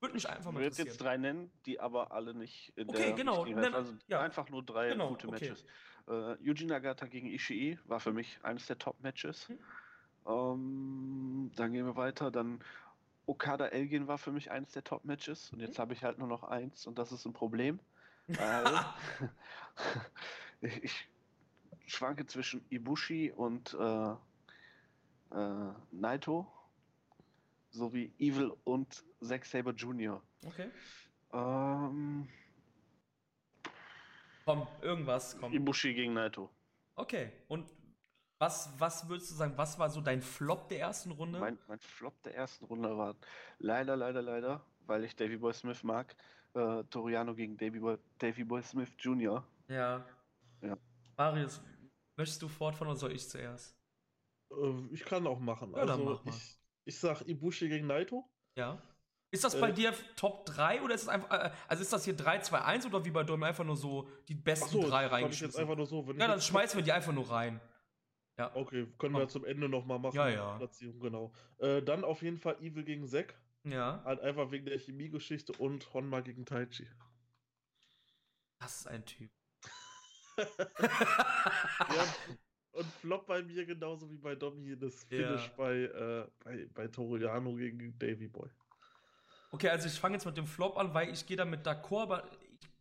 Würde 0.00 0.14
mich 0.14 0.28
einfach 0.28 0.50
mal 0.50 0.62
Ich 0.62 0.78
würde 0.78 0.88
jetzt 0.88 1.00
drei 1.00 1.18
nennen, 1.18 1.52
die 1.66 1.78
aber 1.78 2.10
alle 2.10 2.34
nicht 2.34 2.72
in 2.76 2.88
okay, 2.88 2.98
der 2.98 3.12
genau. 3.12 3.44
Nenn, 3.44 3.74
also 3.74 3.92
ja. 4.08 4.20
einfach 4.20 4.48
nur 4.48 4.64
drei 4.64 4.88
genau, 4.88 5.10
gute 5.10 5.28
okay. 5.28 5.50
Matches. 5.50 5.64
Uh, 6.08 6.34
Yuji 6.40 6.64
Nagata 6.64 7.06
gegen 7.06 7.28
Ishii 7.28 7.78
war 7.84 8.00
für 8.00 8.12
mich 8.12 8.38
eines 8.42 8.66
der 8.66 8.78
Top-Matches. 8.78 9.48
Hm. 9.48 9.58
Ähm, 10.26 11.52
dann 11.54 11.72
gehen 11.72 11.84
wir 11.84 11.96
weiter. 11.96 12.30
Dann 12.30 12.60
Okada 13.30 13.68
Elgin 13.68 14.08
war 14.08 14.18
für 14.18 14.32
mich 14.32 14.50
eines 14.50 14.72
der 14.72 14.82
Top-Matches. 14.82 15.52
Und 15.52 15.60
jetzt 15.60 15.76
hm. 15.76 15.82
habe 15.82 15.94
ich 15.94 16.02
halt 16.02 16.18
nur 16.18 16.26
noch 16.26 16.42
eins 16.42 16.86
und 16.86 16.98
das 16.98 17.12
ist 17.12 17.24
ein 17.26 17.32
Problem. 17.32 17.78
ich, 20.60 21.08
schwanke 21.86 22.26
zwischen 22.26 22.64
Ibushi 22.70 23.32
und 23.34 23.74
äh, 23.74 24.10
äh, 25.32 25.72
Naito 25.92 26.50
sowie 27.70 28.12
Evil 28.18 28.52
und 28.64 29.04
Zack 29.20 29.44
Saber 29.44 29.72
Jr. 29.72 30.20
Okay. 30.44 30.68
Ähm, 31.32 32.28
komm, 34.44 34.66
irgendwas. 34.82 35.38
Komm. 35.38 35.52
Ibushi 35.52 35.94
gegen 35.94 36.14
Naito. 36.14 36.50
Okay, 36.96 37.30
und 37.48 37.66
was, 38.40 38.72
was 38.78 39.06
würdest 39.06 39.30
du 39.30 39.34
sagen, 39.34 39.52
was 39.56 39.78
war 39.78 39.90
so 39.90 40.00
dein 40.00 40.22
Flop 40.22 40.68
der 40.70 40.80
ersten 40.80 41.10
Runde? 41.10 41.38
Mein, 41.38 41.58
mein 41.68 41.78
Flop 41.78 42.20
der 42.22 42.34
ersten 42.34 42.64
Runde 42.64 42.96
war 42.96 43.14
leider, 43.58 43.96
leider, 43.96 44.22
leider, 44.22 44.64
weil 44.86 45.04
ich 45.04 45.14
Davy 45.14 45.36
Boy 45.36 45.52
Smith 45.52 45.84
mag, 45.84 46.16
äh, 46.54 46.82
Toriano 46.84 47.34
gegen 47.34 47.58
Davy 47.58 47.78
Boy, 47.78 47.98
Davy 48.18 48.44
Boy 48.44 48.62
Smith 48.62 48.88
Jr. 48.98 49.44
Ja. 49.68 50.06
Ja. 50.62 50.78
Marius, 51.18 51.60
möchtest 52.16 52.40
du 52.40 52.48
fortfahren 52.48 52.88
oder 52.88 52.98
soll 52.98 53.12
ich 53.12 53.28
zuerst? 53.28 53.76
Äh, 54.50 54.54
ich 54.90 55.04
kann 55.04 55.26
auch 55.26 55.38
machen. 55.38 55.72
Ja, 55.72 55.82
also 55.82 56.20
mach 56.24 56.34
ich, 56.34 56.58
ich 56.86 56.98
sag 56.98 57.20
Ibushi 57.28 57.68
gegen 57.68 57.86
Naito. 57.86 58.24
Ja. 58.56 58.80
Ist 59.32 59.44
das 59.44 59.60
bei 59.60 59.68
äh, 59.68 59.74
dir 59.74 59.92
Top 60.16 60.46
3 60.46 60.80
oder 60.80 60.94
ist 60.94 61.02
es 61.02 61.08
einfach, 61.08 61.30
äh, 61.30 61.50
also 61.68 61.82
ist 61.82 61.92
das 61.92 62.06
hier 62.06 62.16
3, 62.16 62.38
2, 62.38 62.62
1 62.62 62.86
oder 62.86 63.04
wie 63.04 63.10
bei 63.10 63.22
Dom 63.22 63.42
einfach 63.42 63.64
nur 63.64 63.76
so 63.76 64.08
die 64.28 64.34
besten 64.34 64.70
so, 64.70 64.88
drei 64.88 65.06
reingeschmissen? 65.06 65.60
Einfach 65.60 65.76
nur 65.76 65.86
so, 65.86 66.10
ja, 66.10 66.26
dann 66.26 66.40
schmeißen 66.40 66.78
wir 66.78 66.82
die 66.82 66.92
einfach 66.92 67.12
nur 67.12 67.30
rein. 67.30 67.60
Ja. 68.40 68.50
Okay, 68.54 68.86
können 68.96 69.14
wir 69.14 69.28
zum 69.28 69.44
Ende 69.44 69.68
nochmal 69.68 69.98
machen. 69.98 70.16
Ja, 70.16 70.28
ja. 70.30 70.56
Platzierung, 70.56 70.98
genau. 70.98 71.32
Äh, 71.58 71.82
dann 71.82 72.04
auf 72.04 72.22
jeden 72.22 72.38
Fall 72.38 72.56
Evil 72.62 72.84
gegen 72.84 73.06
Zack. 73.06 73.34
Ja. 73.64 74.00
Halt 74.02 74.20
einfach 74.20 74.50
wegen 74.50 74.64
der 74.64 74.78
Chemiegeschichte 74.78 75.52
und 75.58 75.92
Honma 75.92 76.20
gegen 76.20 76.46
Taichi. 76.46 76.86
Das 78.58 78.78
ist 78.78 78.86
ein 78.86 79.04
Typ. 79.04 79.30
ja, 80.38 82.06
und 82.72 82.86
Flop 83.02 83.26
bei 83.26 83.42
mir 83.42 83.66
genauso 83.66 84.10
wie 84.10 84.16
bei 84.16 84.34
Domi 84.34 84.74
das 84.74 85.04
Finish 85.04 85.48
ja. 85.48 85.52
bei, 85.58 85.74
äh, 85.74 86.26
bei, 86.42 86.66
bei 86.72 86.88
Toriano 86.88 87.54
gegen 87.56 87.98
Davy 87.98 88.28
Boy. 88.28 88.48
Okay, 89.52 89.68
also 89.68 89.86
ich 89.86 90.00
fange 90.00 90.14
jetzt 90.14 90.24
mit 90.24 90.38
dem 90.38 90.46
Flop 90.46 90.78
an, 90.78 90.94
weil 90.94 91.10
ich 91.10 91.26
gehe 91.26 91.36
da 91.36 91.44
mit 91.44 91.66
d'accord, 91.66 92.04
aber 92.04 92.30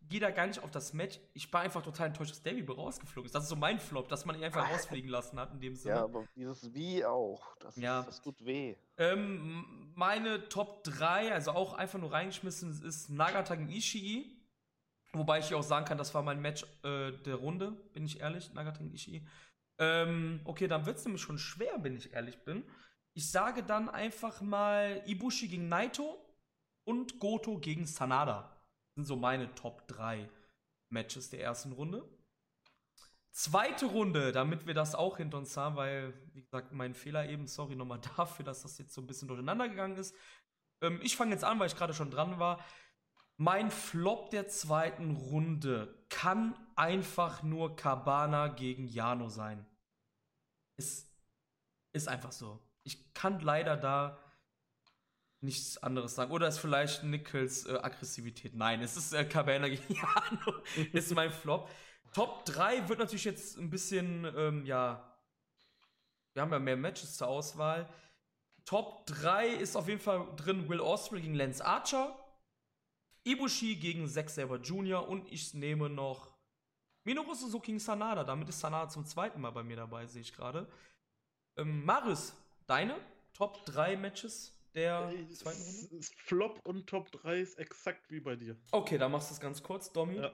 gehe 0.10 0.20
da 0.20 0.32
gar 0.32 0.48
nicht 0.48 0.62
auf 0.64 0.72
das 0.72 0.94
Match. 0.94 1.20
Ich 1.34 1.52
war 1.54 1.62
einfach 1.62 1.84
total 1.84 2.08
enttäuscht, 2.08 2.32
dass 2.32 2.42
Davy 2.42 2.66
rausgeflogen 2.66 3.28
ist. 3.28 3.36
Das 3.36 3.44
ist 3.44 3.50
so 3.50 3.56
mein 3.56 3.80
Flop, 3.80 4.10
dass 4.10 4.26
man 4.26 4.36
ihn 4.36 4.44
einfach 4.44 4.70
rausfliegen 4.70 5.10
lassen 5.10 5.40
hat 5.40 5.54
in 5.54 5.60
dem 5.60 5.76
Sinne. 5.76 5.96
Ja, 5.96 6.04
aber 6.04 6.26
dieses 6.36 6.74
Wie 6.74 7.06
auch, 7.06 7.56
das, 7.58 7.76
ja. 7.78 8.04
das 8.04 8.22
tut 8.22 8.44
weh. 8.44 8.76
Ähm, 8.98 9.92
meine 9.96 10.50
Top 10.50 10.84
3, 10.84 11.32
also 11.32 11.52
auch 11.52 11.74
einfach 11.74 12.00
nur 12.00 12.12
reingeschmissen, 12.12 12.82
ist 12.84 13.10
Nagata 13.10 13.56
gegen 13.56 13.70
Ishii. 13.70 14.36
Wobei 15.14 15.40
ich 15.40 15.48
hier 15.48 15.58
auch 15.58 15.64
sagen 15.64 15.86
kann, 15.86 15.98
das 15.98 16.14
war 16.14 16.22
mein 16.22 16.42
Match 16.42 16.64
äh, 16.84 17.12
der 17.12 17.36
Runde, 17.36 17.72
bin 17.94 18.06
ich 18.06 18.20
ehrlich, 18.20 18.54
Nagata 18.54 18.80
gegen 18.80 18.94
Ishii. 18.94 19.26
Ähm, 19.78 20.42
okay, 20.44 20.68
dann 20.68 20.86
wird 20.86 20.98
es 20.98 21.06
nämlich 21.06 21.22
schon 21.22 21.38
schwer, 21.40 21.84
wenn 21.84 21.96
ich 21.96 22.14
ehrlich 22.14 22.44
bin. 22.44 22.64
Ich 23.14 23.32
sage 23.32 23.64
dann 23.64 23.90
einfach 23.90 24.42
mal 24.42 25.02
Ibushi 25.06 25.48
gegen 25.48 25.68
Naito 25.68 26.18
und 26.84 27.20
Goto 27.20 27.58
gegen 27.60 27.86
Sanada. 27.86 28.59
Sind 28.96 29.06
so 29.06 29.16
meine 29.16 29.54
Top 29.56 29.88
3 29.88 30.30
Matches 30.90 31.30
der 31.30 31.42
ersten 31.42 31.72
Runde. 31.72 32.08
Zweite 33.32 33.86
Runde, 33.86 34.32
damit 34.32 34.66
wir 34.68 34.74
das 34.74 34.96
auch 34.96 35.18
hinter 35.18 35.38
uns 35.38 35.56
haben, 35.56 35.76
weil, 35.76 36.14
wie 36.34 36.42
gesagt, 36.42 36.74
mein 36.74 36.94
Fehler 36.94 37.30
eben, 37.30 37.48
sorry 37.48 37.76
nochmal 37.76 38.02
dafür, 38.18 38.44
dass 38.44 38.64
das 38.64 38.78
jetzt 38.78 38.94
so 38.94 39.02
ein 39.02 39.08
bisschen 39.08 39.28
durcheinander 39.28 39.70
gegangen 39.70 39.98
ist. 39.98 40.16
Ähm, 40.82 41.00
ich 41.04 41.16
fange 41.16 41.32
jetzt 41.32 41.44
an, 41.44 41.60
weil 41.60 41.68
ich 41.68 41.76
gerade 41.76 41.94
schon 41.94 42.12
dran 42.12 42.40
war. 42.40 42.64
Mein 43.38 43.72
Flop 43.72 44.32
der 44.32 44.50
zweiten 44.50 45.12
Runde 45.12 46.06
kann 46.10 46.56
einfach 46.76 47.42
nur 47.42 47.76
Cabana 47.76 48.50
gegen 48.50 48.86
Jano 48.86 49.30
sein. 49.30 49.66
Ist, 50.78 51.10
ist 51.94 52.10
einfach 52.10 52.34
so. 52.34 52.60
Ich 52.84 53.14
kann 53.14 53.40
leider 53.40 53.78
da 53.78 54.20
nichts 55.42 55.78
anderes 55.78 56.16
sagen. 56.16 56.32
Oder 56.32 56.48
ist 56.48 56.60
vielleicht 56.60 57.04
Nichols 57.04 57.66
äh, 57.66 57.78
Aggressivität. 57.82 58.56
Nein, 58.56 58.82
es 58.82 58.98
ist 58.98 59.14
äh, 59.14 59.26
Cabana 59.26 59.68
Jano. 59.68 60.62
ist 60.94 61.14
mein 61.14 61.32
Flop. 61.32 61.70
Top 62.14 62.46
3 62.46 62.90
wird 62.90 63.00
natürlich 63.00 63.26
jetzt 63.26 63.58
ein 63.58 63.70
bisschen, 63.70 64.26
ähm, 64.36 64.66
ja, 64.66 65.18
wir 66.34 66.42
haben 66.42 66.52
ja 66.52 66.60
mehr 66.60 66.78
Matches 66.78 67.18
zur 67.18 67.28
Auswahl. 67.28 67.88
Top 68.66 69.06
3 69.08 69.48
ist 69.48 69.76
auf 69.76 69.88
jeden 69.88 70.02
Fall 70.02 70.28
drin 70.36 70.68
Will 70.70 70.80
Osprey 70.80 71.22
gegen 71.22 71.36
Lance 71.36 71.66
Archer. 71.66 72.18
Ibushi 73.24 73.76
gegen 73.76 74.08
Zack 74.08 74.30
Saber 74.30 74.58
Jr. 74.58 75.08
und 75.08 75.32
ich 75.32 75.54
nehme 75.54 75.90
noch 75.90 76.32
Minoru 77.04 77.34
Suzuki 77.34 77.68
gegen 77.68 77.80
Sanada. 77.80 78.24
Damit 78.24 78.50
ist 78.50 78.60
Sanada 78.60 78.90
zum 78.90 79.06
zweiten 79.06 79.42
Mal 79.42 79.52
bei 79.52 79.64
mir 79.64 79.76
dabei, 79.76 80.06
sehe 80.06 80.22
ich 80.22 80.34
gerade. 80.34 80.68
Ähm, 81.58 81.84
Marius, 81.86 82.34
deine 82.66 82.96
Top 83.34 83.66
3 83.66 83.98
Matches 83.98 84.59
der 84.74 85.12
äh, 85.12 85.28
zweiten 85.30 85.62
Runde? 85.62 86.06
Flop 86.18 86.60
und 86.66 86.88
Top 86.88 87.12
3 87.12 87.40
ist 87.40 87.58
exakt 87.60 88.10
wie 88.10 88.20
bei 88.20 88.36
dir. 88.36 88.56
Okay, 88.72 88.98
dann 88.98 89.12
machst 89.12 89.30
du 89.30 89.34
es 89.34 89.40
ganz 89.40 89.62
kurz, 89.62 89.92
Domi. 89.92 90.16
Ja. 90.16 90.32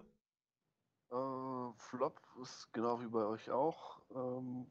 Uh, 1.11 1.73
Flop 1.77 2.19
ist 2.41 2.71
genau 2.73 2.99
wie 3.01 3.07
bei 3.07 3.25
euch 3.25 3.49
auch. 3.51 4.01
Ähm, 4.13 4.67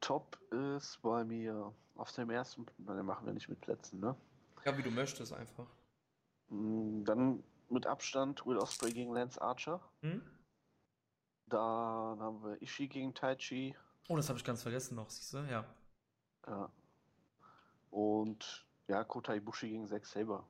Top 0.00 0.38
ist 0.50 1.00
bei 1.02 1.24
mir 1.24 1.74
auf 1.94 2.12
dem 2.12 2.30
ersten, 2.30 2.66
dann 2.78 3.04
machen 3.04 3.26
wir 3.26 3.32
nicht 3.32 3.48
mit 3.48 3.60
Plätzen, 3.60 4.00
ne? 4.00 4.16
Ja, 4.64 4.76
wie 4.76 4.82
du 4.82 4.90
möchtest 4.90 5.32
einfach. 5.32 5.66
Mm, 6.48 7.04
dann 7.04 7.42
mit 7.68 7.86
Abstand 7.86 8.44
Will 8.46 8.58
Osprey 8.58 8.92
gegen 8.92 9.12
Lance 9.12 9.40
Archer. 9.40 9.80
Hm? 10.00 10.22
Dann 11.46 12.20
haben 12.20 12.42
wir 12.42 12.60
Ishii 12.62 12.88
gegen 12.88 13.14
Taichi. 13.14 13.76
Oh, 14.08 14.16
das 14.16 14.28
habe 14.28 14.38
ich 14.38 14.44
ganz 14.44 14.62
vergessen 14.62 14.94
noch, 14.96 15.10
siehst 15.10 15.34
du? 15.34 15.38
Ja. 15.38 15.64
Ja. 16.46 16.70
Und 17.92 18.66
ja, 18.88 19.04
Kota 19.04 19.34
Ibushi 19.34 19.68
gegen 19.68 19.86
Zack 19.86 20.06
Saber. 20.06 20.44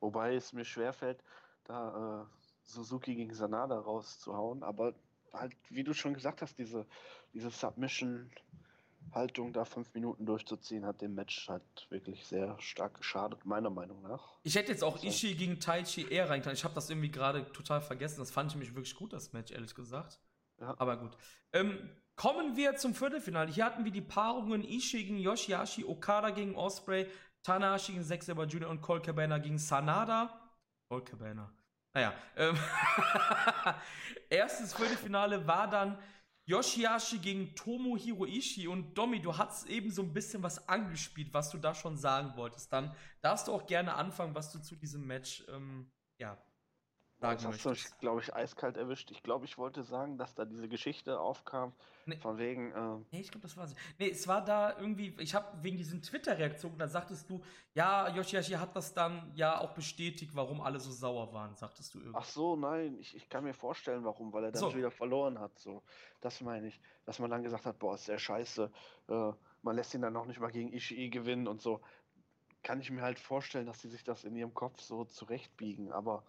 Wobei 0.00 0.36
es 0.36 0.52
mir 0.52 0.64
schwerfällt, 0.64 1.22
da 1.64 2.22
äh, 2.22 2.26
Suzuki 2.62 3.16
gegen 3.16 3.34
Sanada 3.34 3.78
rauszuhauen, 3.78 4.62
aber 4.62 4.94
halt, 5.32 5.52
wie 5.68 5.82
du 5.82 5.92
schon 5.92 6.14
gesagt 6.14 6.40
hast, 6.40 6.56
diese, 6.56 6.86
diese 7.34 7.50
Submission 7.50 8.30
Haltung 9.12 9.52
da 9.52 9.64
fünf 9.64 9.92
Minuten 9.94 10.26
durchzuziehen, 10.26 10.86
hat 10.86 11.00
dem 11.00 11.14
Match 11.14 11.48
halt 11.48 11.62
wirklich 11.88 12.24
sehr 12.26 12.56
stark 12.60 12.98
geschadet, 12.98 13.44
meiner 13.44 13.70
Meinung 13.70 14.02
nach. 14.02 14.38
Ich 14.44 14.54
hätte 14.54 14.70
jetzt 14.70 14.84
auch 14.84 14.94
also, 14.94 15.08
Ishii 15.08 15.34
gegen 15.34 15.58
Taichi 15.58 16.06
eher 16.08 16.28
reingetan. 16.28 16.54
Ich 16.54 16.64
habe 16.64 16.74
das 16.74 16.88
irgendwie 16.88 17.10
gerade 17.10 17.50
total 17.52 17.80
vergessen. 17.80 18.20
Das 18.20 18.30
fand 18.30 18.50
ich 18.50 18.56
nämlich 18.56 18.74
wirklich 18.74 18.94
gut, 18.94 19.12
das 19.12 19.32
Match, 19.32 19.50
ehrlich 19.50 19.74
gesagt. 19.74 20.20
Ja. 20.60 20.74
Aber 20.78 20.98
gut. 20.98 21.16
Ähm, 21.52 21.90
kommen 22.18 22.56
wir 22.56 22.76
zum 22.76 22.94
Viertelfinale. 22.94 23.50
Hier 23.50 23.64
hatten 23.64 23.84
wir 23.84 23.92
die 23.92 24.02
Paarungen 24.02 24.62
Ishii 24.62 25.04
gegen 25.04 25.18
Yoshihashi, 25.18 25.84
Okada 25.84 26.30
gegen 26.30 26.56
Osprey, 26.56 27.06
Tanahashi 27.44 27.92
gegen 27.92 28.04
Zack 28.04 28.24
Saber 28.24 28.44
Jr. 28.44 28.68
und 28.68 28.82
Cole 28.82 29.00
Cabana 29.00 29.38
gegen 29.38 29.56
Sanada. 29.56 30.52
Cole 30.90 31.04
Cabana. 31.04 31.50
Naja. 31.94 32.12
Ähm 32.36 32.58
erstes 34.30 34.74
Viertelfinale 34.74 35.46
war 35.46 35.70
dann 35.70 35.96
Yoshihashi 36.44 37.18
gegen 37.18 37.54
Tomohiro 37.54 38.26
Ishii 38.26 38.66
und 38.66 38.94
Domi, 38.98 39.20
du 39.20 39.36
hast 39.36 39.68
eben 39.68 39.90
so 39.90 40.02
ein 40.02 40.12
bisschen 40.12 40.42
was 40.42 40.68
angespielt, 40.68 41.32
was 41.32 41.50
du 41.50 41.58
da 41.58 41.74
schon 41.74 41.96
sagen 41.96 42.32
wolltest. 42.36 42.72
Dann 42.72 42.94
darfst 43.20 43.46
du 43.46 43.52
auch 43.52 43.66
gerne 43.66 43.94
anfangen, 43.94 44.34
was 44.34 44.50
du 44.50 44.58
zu 44.58 44.74
diesem 44.74 45.06
Match, 45.06 45.44
ähm, 45.48 45.92
ja, 46.18 46.36
sagen 47.20 47.42
das 47.42 47.64
möchtest. 47.64 47.92
hast 47.92 48.00
glaube 48.00 48.20
ich, 48.20 48.34
eiskalt 48.34 48.76
erwischt. 48.76 49.10
Ich 49.10 49.22
glaube, 49.22 49.44
ich 49.44 49.58
wollte 49.58 49.82
sagen, 49.82 50.18
dass 50.18 50.34
da 50.34 50.44
diese 50.44 50.68
Geschichte 50.68 51.18
aufkam, 51.18 51.72
nee. 52.06 52.16
von 52.16 52.38
wegen. 52.38 52.72
Äh 52.72 53.04
nee, 53.10 53.20
ich 53.20 53.30
glaube, 53.30 53.42
das 53.42 53.56
war 53.56 53.64
es. 53.64 53.74
Nee, 53.98 54.10
es 54.10 54.28
war 54.28 54.44
da 54.44 54.78
irgendwie, 54.78 55.14
ich 55.18 55.34
habe 55.34 55.46
wegen 55.62 55.76
diesen 55.76 56.00
Twitter-Reaktionen, 56.00 56.78
da 56.78 56.86
sagtest 56.86 57.28
du, 57.28 57.42
ja, 57.74 58.08
Yoshihashi 58.08 58.52
hat 58.52 58.74
das 58.76 58.94
dann 58.94 59.32
ja 59.34 59.58
auch 59.60 59.74
bestätigt, 59.74 60.34
warum 60.34 60.60
alle 60.60 60.78
so 60.78 60.92
sauer 60.92 61.32
waren, 61.32 61.54
sagtest 61.56 61.94
du 61.94 61.98
irgendwie. 61.98 62.18
Ach 62.18 62.24
so, 62.24 62.56
nein, 62.56 62.96
ich, 63.00 63.16
ich 63.16 63.28
kann 63.28 63.44
mir 63.44 63.54
vorstellen, 63.54 64.04
warum, 64.04 64.32
weil 64.32 64.44
er 64.44 64.52
dann 64.52 64.60
so. 64.60 64.74
wieder 64.74 64.90
verloren 64.90 65.38
hat. 65.40 65.58
So, 65.58 65.82
das 66.20 66.40
meine 66.40 66.68
ich. 66.68 66.80
Dass 67.04 67.18
man 67.18 67.30
dann 67.30 67.42
gesagt 67.42 67.66
hat, 67.66 67.78
boah, 67.78 67.94
ist 67.94 68.06
der 68.06 68.18
scheiße. 68.18 68.70
Äh, 69.08 69.32
man 69.62 69.76
lässt 69.76 69.92
ihn 69.94 70.02
dann 70.02 70.12
noch 70.12 70.26
nicht 70.26 70.38
mal 70.38 70.50
gegen 70.50 70.72
Ishii 70.72 71.10
gewinnen 71.10 71.48
und 71.48 71.60
so. 71.60 71.80
Kann 72.62 72.80
ich 72.80 72.90
mir 72.90 73.02
halt 73.02 73.18
vorstellen, 73.18 73.66
dass 73.66 73.80
sie 73.80 73.88
sich 73.88 74.04
das 74.04 74.24
in 74.24 74.36
ihrem 74.36 74.54
Kopf 74.54 74.80
so 74.80 75.04
zurechtbiegen, 75.04 75.92
aber 75.92 76.24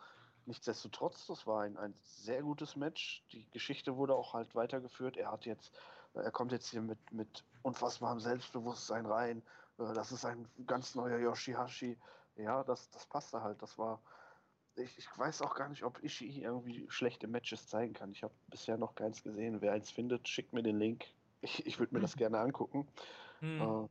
Nichtsdestotrotz, 0.45 1.27
das 1.27 1.45
war 1.45 1.61
ein, 1.61 1.77
ein 1.77 1.93
sehr 2.03 2.41
gutes 2.41 2.75
Match. 2.75 3.23
Die 3.31 3.49
Geschichte 3.51 3.95
wurde 3.97 4.15
auch 4.15 4.33
halt 4.33 4.55
weitergeführt. 4.55 5.17
Er 5.17 5.31
hat 5.31 5.45
jetzt, 5.45 5.77
er 6.13 6.31
kommt 6.31 6.51
jetzt 6.51 6.69
hier 6.69 6.81
mit, 6.81 6.99
mit 7.11 7.43
unfassbarem 7.61 8.19
Selbstbewusstsein 8.19 9.05
rein. 9.05 9.41
Äh, 9.77 9.93
das 9.93 10.11
ist 10.11 10.25
ein 10.25 10.47
ganz 10.65 10.95
neuer 10.95 11.19
Yoshihashi. 11.19 11.97
Ja, 12.35 12.63
das, 12.63 12.89
das 12.89 13.05
passte 13.05 13.41
halt. 13.41 13.61
Das 13.61 13.77
war. 13.77 14.01
Ich, 14.75 14.97
ich 14.97 15.17
weiß 15.17 15.41
auch 15.41 15.55
gar 15.55 15.67
nicht, 15.67 15.83
ob 15.83 16.01
Ishii 16.03 16.41
irgendwie 16.41 16.89
schlechte 16.89 17.27
Matches 17.27 17.67
zeigen 17.67 17.93
kann. 17.93 18.11
Ich 18.11 18.23
habe 18.23 18.33
bisher 18.47 18.77
noch 18.77 18.95
keins 18.95 19.23
gesehen. 19.23 19.59
Wer 19.61 19.73
eins 19.73 19.91
findet, 19.91 20.27
schickt 20.27 20.53
mir 20.53 20.63
den 20.63 20.79
Link. 20.79 21.05
Ich, 21.41 21.65
ich 21.65 21.79
würde 21.79 21.93
mir 21.93 22.01
das 22.01 22.15
gerne 22.17 22.39
angucken. 22.39 22.87
Mhm. 23.41 23.61
Äh, 23.61 23.89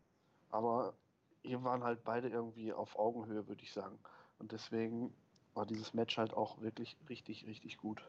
aber 0.50 0.94
hier 1.42 1.62
waren 1.62 1.84
halt 1.84 2.04
beide 2.04 2.28
irgendwie 2.28 2.72
auf 2.72 2.98
Augenhöhe, 2.98 3.46
würde 3.48 3.62
ich 3.62 3.72
sagen. 3.72 3.98
Und 4.38 4.52
deswegen 4.52 5.12
war 5.58 5.66
dieses 5.66 5.92
Match 5.92 6.16
halt 6.16 6.32
auch 6.32 6.60
wirklich 6.60 6.96
richtig, 7.08 7.46
richtig 7.46 7.76
gut. 7.78 8.00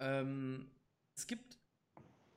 Ähm, 0.00 0.68
es 1.14 1.26
gibt, 1.28 1.56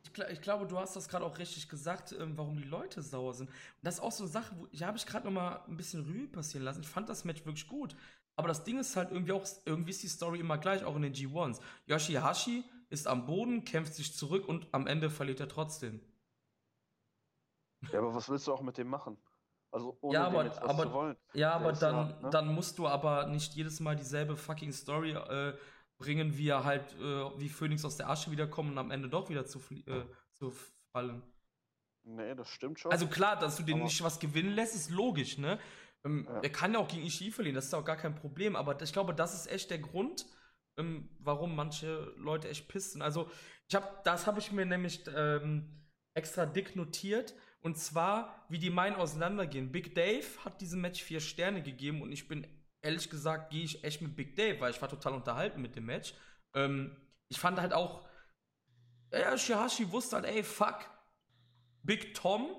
ich, 0.03 0.17
ich, 0.29 0.41
glaube, 0.41 0.67
du 0.67 0.77
hast 0.77 0.95
das 0.95 1.09
gerade 1.09 1.25
auch 1.25 1.39
richtig 1.39 1.67
gesagt, 1.69 2.15
ähm, 2.17 2.37
warum 2.37 2.55
die 2.55 2.67
Leute 2.67 3.01
sauer 3.01 3.33
sind. 3.33 3.49
Und 3.49 3.55
das 3.81 3.95
ist 3.95 4.01
auch 4.01 4.11
so 4.11 4.25
eine 4.25 4.31
Sache, 4.31 4.55
wo, 4.57 4.67
die 4.67 4.85
habe 4.85 4.97
ich 4.97 5.07
gerade 5.07 5.25
noch 5.25 5.33
mal 5.33 5.63
ein 5.67 5.75
bisschen 5.75 6.05
Revue 6.05 6.27
passieren 6.27 6.63
lassen. 6.63 6.81
Ich 6.81 6.87
fand 6.87 7.09
das 7.09 7.25
Match 7.25 7.43
wirklich 7.45 7.67
gut. 7.67 7.95
Aber 8.35 8.47
das 8.47 8.63
Ding 8.63 8.79
ist 8.79 8.95
halt 8.95 9.11
irgendwie 9.11 9.31
auch, 9.31 9.47
irgendwie 9.65 9.91
ist 9.91 10.03
die 10.03 10.07
Story 10.07 10.39
immer 10.39 10.59
gleich, 10.59 10.83
auch 10.83 10.95
in 10.95 11.01
den 11.01 11.13
G1s. 11.13 11.61
Yoshihashi 11.87 12.63
ist 12.91 13.07
am 13.07 13.25
Boden, 13.25 13.65
kämpft 13.65 13.95
sich 13.95 14.15
zurück 14.15 14.47
und 14.47 14.67
am 14.71 14.85
Ende 14.85 15.09
verliert 15.09 15.39
er 15.39 15.47
trotzdem. 15.47 15.99
Ja, 17.91 17.99
aber 17.99 18.13
was 18.13 18.29
willst 18.29 18.45
du 18.45 18.53
auch 18.53 18.61
mit 18.61 18.77
dem 18.77 18.87
machen? 18.87 19.17
Also 19.73 19.97
ohne 20.01 20.13
ja, 20.13 20.27
aber, 20.27 20.61
aber, 20.61 20.83
zu 20.83 20.93
wollen. 20.93 21.17
Ja, 21.33 21.53
aber 21.53 21.73
dann, 21.73 21.95
ja, 21.95 22.21
ne? 22.21 22.29
dann 22.29 22.53
musst 22.53 22.77
du 22.77 22.87
aber 22.87 23.25
nicht 23.25 23.55
jedes 23.55 23.79
Mal 23.79 23.95
dieselbe 23.95 24.37
fucking 24.37 24.71
Story 24.71 25.13
äh, 25.13 25.57
bringen, 25.97 26.37
wie 26.37 26.49
er 26.49 26.63
halt 26.63 26.93
äh, 26.93 27.39
wie 27.39 27.49
Phoenix 27.49 27.83
aus 27.83 27.97
der 27.97 28.07
Asche 28.07 28.29
wiederkommen 28.29 28.73
und 28.73 28.77
am 28.77 28.91
Ende 28.91 29.09
doch 29.09 29.29
wieder 29.29 29.47
zu, 29.47 29.59
äh, 29.87 30.05
zu 30.33 30.53
fallen. 30.91 31.23
Nee, 32.03 32.35
das 32.35 32.49
stimmt 32.49 32.79
schon. 32.79 32.91
Also 32.91 33.07
klar, 33.07 33.39
dass 33.39 33.55
du 33.55 33.63
den 33.63 33.77
aber 33.77 33.85
nicht 33.85 34.03
was 34.03 34.19
gewinnen 34.19 34.51
lässt, 34.51 34.75
ist 34.75 34.91
logisch, 34.91 35.39
ne? 35.39 35.57
Ähm, 36.05 36.27
ja. 36.29 36.41
Er 36.41 36.49
kann 36.51 36.73
ja 36.73 36.79
auch 36.79 36.87
gegen 36.87 37.03
Ishii 37.03 37.31
verlieren, 37.31 37.55
das 37.55 37.65
ist 37.65 37.73
auch 37.73 37.85
gar 37.85 37.97
kein 37.97 38.13
Problem, 38.13 38.55
aber 38.55 38.79
ich 38.79 38.93
glaube, 38.93 39.15
das 39.15 39.33
ist 39.33 39.51
echt 39.51 39.71
der 39.71 39.79
Grund, 39.79 40.27
ähm, 40.77 41.09
warum 41.17 41.55
manche 41.55 42.13
Leute 42.17 42.47
echt 42.47 42.67
pissen. 42.67 43.01
Also, 43.01 43.27
ich 43.67 43.73
habe, 43.73 43.87
das 44.03 44.27
habe 44.27 44.39
ich 44.39 44.51
mir 44.51 44.67
nämlich 44.67 45.03
ähm, 45.15 45.83
extra 46.13 46.45
dick 46.45 46.75
notiert 46.75 47.33
und 47.64 47.77
zwar, 47.77 48.45
wie 48.49 48.60
die 48.60 48.69
meinen 48.69 48.98
auseinandergehen. 48.98 49.72
Big 49.72 49.95
Dave 49.95 50.26
hat 50.44 50.60
diesem 50.60 50.81
Match 50.81 51.02
vier 51.02 51.22
Sterne 51.22 51.64
gegeben 51.64 52.02
und 52.02 52.11
ich 52.11 52.27
bin, 52.27 52.45
ehrlich 52.81 53.10
gesagt, 53.10 53.52
gehe 53.52 53.64
ich 53.64 53.84
echt 53.85 54.02
mit 54.02 54.18
Big 54.18 54.35
Dave, 54.35 54.60
weil 54.60 54.72
ich 54.72 54.81
war 54.81 54.90
total 54.90 55.14
unterhalten 55.14 55.61
mit 55.61 55.76
dem 55.77 55.85
Match. 55.85 56.14
Ähm, 56.53 56.95
ich 57.30 57.40
fand 57.40 57.60
halt 57.61 57.72
auch, 57.72 58.06
ja, 59.14 59.38
Shihashi 59.38 59.90
wusste 59.91 60.18
halt, 60.18 60.26
ey, 60.26 60.44
fuck, 60.44 60.90
Big 61.84 62.14
Tom, 62.14 62.49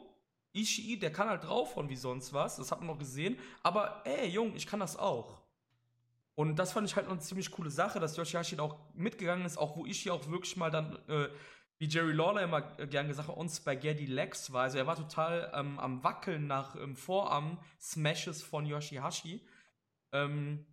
Ishii, 0.55 0.99
der 0.99 1.13
kann 1.13 1.29
halt 1.29 1.45
draufhauen 1.45 1.91
wie 1.91 1.97
sonst 1.97 2.33
was, 2.33 2.57
das 2.57 2.73
hat 2.73 2.79
man 2.79 2.87
noch 2.87 2.99
gesehen, 2.99 3.39
aber 3.63 4.03
ey, 4.07 4.29
Jung, 4.29 4.57
ich 4.57 4.67
kann 4.67 4.81
das 4.81 4.97
auch. 4.97 5.43
Und 6.35 6.57
das 6.57 6.73
fand 6.73 6.89
ich 6.89 6.97
halt 6.97 7.07
noch 7.07 7.13
eine 7.13 7.21
ziemlich 7.21 7.51
coole 7.51 7.71
Sache, 7.71 8.01
dass 8.01 8.17
Yoshihashi 8.17 8.59
auch 8.59 8.79
mitgegangen 8.95 9.45
ist, 9.45 9.59
auch 9.59 9.77
wo 9.77 9.85
Ishii 9.85 10.11
auch 10.11 10.29
wirklich 10.31 10.57
mal 10.57 10.71
dann 10.71 10.99
äh, 11.09 11.29
wie 11.79 11.89
Jerry 11.89 12.13
Lawler 12.13 12.43
immer 12.43 12.63
gern 12.87 13.09
gesagt 13.09 13.29
hat, 13.29 13.37
on 13.37 13.49
Spaghetti 13.49 14.07
Legs 14.07 14.53
war. 14.53 14.63
Also 14.63 14.79
er 14.79 14.87
war 14.87 14.97
total 14.97 15.53
ähm, 15.55 15.79
am 15.79 16.03
Wackeln 16.05 16.47
nach 16.47 16.77
ähm, 16.77 16.97
Vorarm-Smashes 16.97 18.43
von 18.43 18.65
Yoshihashi. 18.67 19.41
Ähm, 20.13 20.65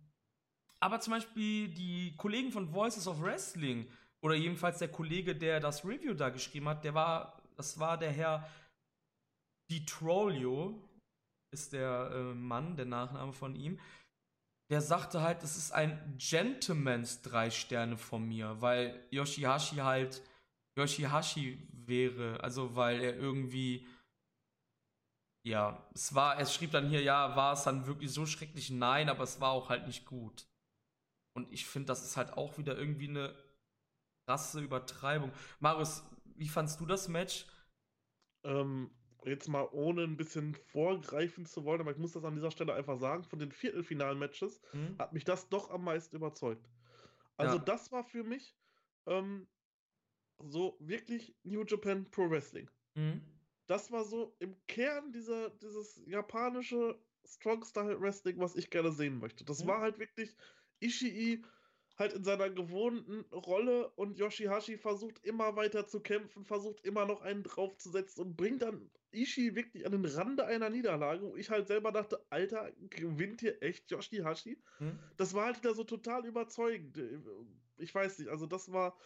aber 0.80 1.00
zum 1.00 1.12
Beispiel 1.12 1.68
die 1.68 2.16
Kollegen 2.16 2.52
von 2.52 2.72
Voices 2.72 3.06
of 3.06 3.20
Wrestling 3.20 3.88
oder 4.20 4.34
jedenfalls 4.34 4.78
der 4.78 4.88
Kollege, 4.88 5.34
der 5.34 5.60
das 5.60 5.84
Review 5.84 6.14
da 6.14 6.30
geschrieben 6.30 6.68
hat, 6.68 6.84
der 6.84 6.94
war, 6.94 7.42
das 7.56 7.78
war 7.78 7.98
der 7.98 8.10
Herr 8.10 8.48
DiTrolio, 9.70 10.88
ist 11.52 11.72
der 11.72 12.10
äh, 12.12 12.34
Mann, 12.34 12.76
der 12.76 12.86
Nachname 12.86 13.32
von 13.32 13.54
ihm. 13.54 13.78
Der 14.70 14.80
sagte 14.80 15.20
halt, 15.20 15.42
das 15.42 15.56
ist 15.56 15.72
ein 15.72 16.16
Gentleman's 16.16 17.22
drei 17.22 17.50
Sterne 17.50 17.96
von 17.96 18.26
mir, 18.26 18.60
weil 18.60 19.06
Yoshihashi 19.10 19.76
halt 19.76 20.22
Yoshihashi 20.76 21.68
wäre. 21.72 22.42
Also, 22.42 22.74
weil 22.76 23.00
er 23.00 23.16
irgendwie. 23.16 23.86
Ja, 25.44 25.88
es 25.92 26.14
war, 26.14 26.36
er 26.36 26.46
schrieb 26.46 26.70
dann 26.70 26.88
hier, 26.88 27.02
ja, 27.02 27.34
war 27.34 27.54
es 27.54 27.64
dann 27.64 27.86
wirklich 27.86 28.12
so 28.12 28.26
schrecklich? 28.26 28.70
Nein, 28.70 29.08
aber 29.08 29.24
es 29.24 29.40
war 29.40 29.50
auch 29.50 29.70
halt 29.70 29.88
nicht 29.88 30.06
gut. 30.06 30.46
Und 31.34 31.52
ich 31.52 31.66
finde, 31.66 31.86
das 31.86 32.04
ist 32.04 32.16
halt 32.16 32.34
auch 32.34 32.58
wieder 32.58 32.78
irgendwie 32.78 33.08
eine 33.08 33.34
krasse 34.26 34.60
Übertreibung. 34.60 35.32
Marius, 35.58 36.04
wie 36.36 36.48
fandst 36.48 36.80
du 36.80 36.86
das 36.86 37.08
Match? 37.08 37.46
Ähm, 38.44 38.90
jetzt 39.24 39.48
mal 39.48 39.68
ohne 39.72 40.02
ein 40.02 40.16
bisschen 40.16 40.54
vorgreifen 40.54 41.46
zu 41.46 41.64
wollen, 41.64 41.80
aber 41.80 41.92
ich 41.92 41.98
muss 41.98 42.12
das 42.12 42.24
an 42.24 42.34
dieser 42.34 42.50
Stelle 42.50 42.74
einfach 42.74 42.98
sagen, 42.98 43.24
von 43.24 43.38
den 43.38 43.52
Viertelfinal-Matches 43.52 44.60
hm? 44.70 44.96
hat 44.98 45.12
mich 45.12 45.24
das 45.24 45.48
doch 45.48 45.70
am 45.70 45.84
meisten 45.84 46.16
überzeugt. 46.16 46.68
Also 47.36 47.56
ja. 47.56 47.62
das 47.62 47.92
war 47.92 48.04
für 48.04 48.24
mich 48.24 48.56
ähm, 49.06 49.48
so 50.38 50.76
wirklich 50.80 51.34
New 51.44 51.64
Japan 51.64 52.04
Pro 52.10 52.30
Wrestling. 52.30 52.68
Mhm. 52.94 53.22
Das 53.66 53.90
war 53.90 54.04
so 54.04 54.34
im 54.38 54.56
Kern 54.66 55.12
dieser, 55.12 55.50
dieses 55.50 56.02
japanische 56.06 56.98
Strong 57.24 57.64
Style 57.64 58.00
Wrestling, 58.00 58.38
was 58.38 58.56
ich 58.56 58.70
gerne 58.70 58.92
sehen 58.92 59.18
möchte. 59.18 59.44
Das 59.44 59.62
mhm. 59.62 59.68
war 59.68 59.80
halt 59.80 59.98
wirklich 59.98 60.36
Ishii 60.80 61.44
halt 61.98 62.12
in 62.14 62.24
seiner 62.24 62.50
gewohnten 62.50 63.20
Rolle 63.32 63.88
und 63.90 64.18
Yoshihashi 64.18 64.78
versucht 64.78 65.24
immer 65.24 65.56
weiter 65.56 65.86
zu 65.86 66.00
kämpfen, 66.00 66.44
versucht 66.44 66.84
immer 66.84 67.06
noch 67.06 67.20
einen 67.20 67.42
draufzusetzen 67.42 68.24
und 68.24 68.36
bringt 68.36 68.62
dann 68.62 68.90
Ishii 69.12 69.54
wirklich 69.54 69.84
an 69.84 69.92
den 69.92 70.04
Rande 70.04 70.46
einer 70.46 70.70
Niederlage, 70.70 71.22
wo 71.22 71.36
ich 71.36 71.50
halt 71.50 71.66
selber 71.68 71.92
dachte, 71.92 72.24
Alter, 72.30 72.72
gewinnt 72.90 73.40
hier 73.40 73.62
echt 73.62 73.90
Yoshihashi? 73.90 74.58
Hm. 74.78 74.98
Das 75.16 75.34
war 75.34 75.46
halt 75.46 75.58
wieder 75.58 75.74
so 75.74 75.84
total 75.84 76.26
überzeugend. 76.26 76.98
Ich 77.76 77.94
weiß 77.94 78.18
nicht, 78.18 78.28
also 78.28 78.46
das 78.46 78.72
war 78.72 78.96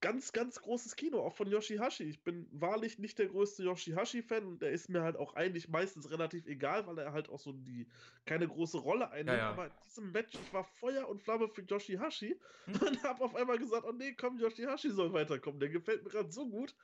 ganz, 0.00 0.32
ganz 0.32 0.60
großes 0.60 0.96
Kino, 0.96 1.20
auch 1.20 1.34
von 1.34 1.48
Yoshihashi. 1.48 2.04
Ich 2.04 2.22
bin 2.22 2.48
wahrlich 2.52 2.98
nicht 2.98 3.18
der 3.18 3.26
größte 3.26 3.64
Yoshihashi-Fan 3.64 4.44
und 4.46 4.62
der 4.62 4.70
ist 4.70 4.88
mir 4.88 5.02
halt 5.02 5.16
auch 5.16 5.34
eigentlich 5.34 5.68
meistens 5.68 6.10
relativ 6.10 6.46
egal, 6.46 6.86
weil 6.86 6.98
er 6.98 7.12
halt 7.12 7.28
auch 7.28 7.38
so 7.38 7.52
die 7.52 7.86
keine 8.24 8.48
große 8.48 8.78
Rolle 8.78 9.10
einnimmt. 9.10 9.38
Ja, 9.38 9.44
ja. 9.44 9.50
Aber 9.50 9.66
in 9.66 9.72
diesem 9.86 10.12
Match, 10.12 10.38
ich 10.40 10.52
war 10.52 10.64
Feuer 10.64 11.08
und 11.08 11.22
Flamme 11.22 11.48
für 11.48 11.62
Yoshihashi 11.62 12.38
hm. 12.64 12.74
und 12.86 13.02
hab 13.02 13.20
auf 13.20 13.34
einmal 13.34 13.58
gesagt, 13.58 13.84
oh 13.86 13.92
nee, 13.92 14.14
komm, 14.14 14.38
Yoshihashi 14.38 14.90
soll 14.90 15.12
weiterkommen. 15.12 15.60
Der 15.60 15.68
gefällt 15.68 16.02
mir 16.02 16.10
gerade 16.10 16.30
so 16.30 16.48
gut. 16.48 16.74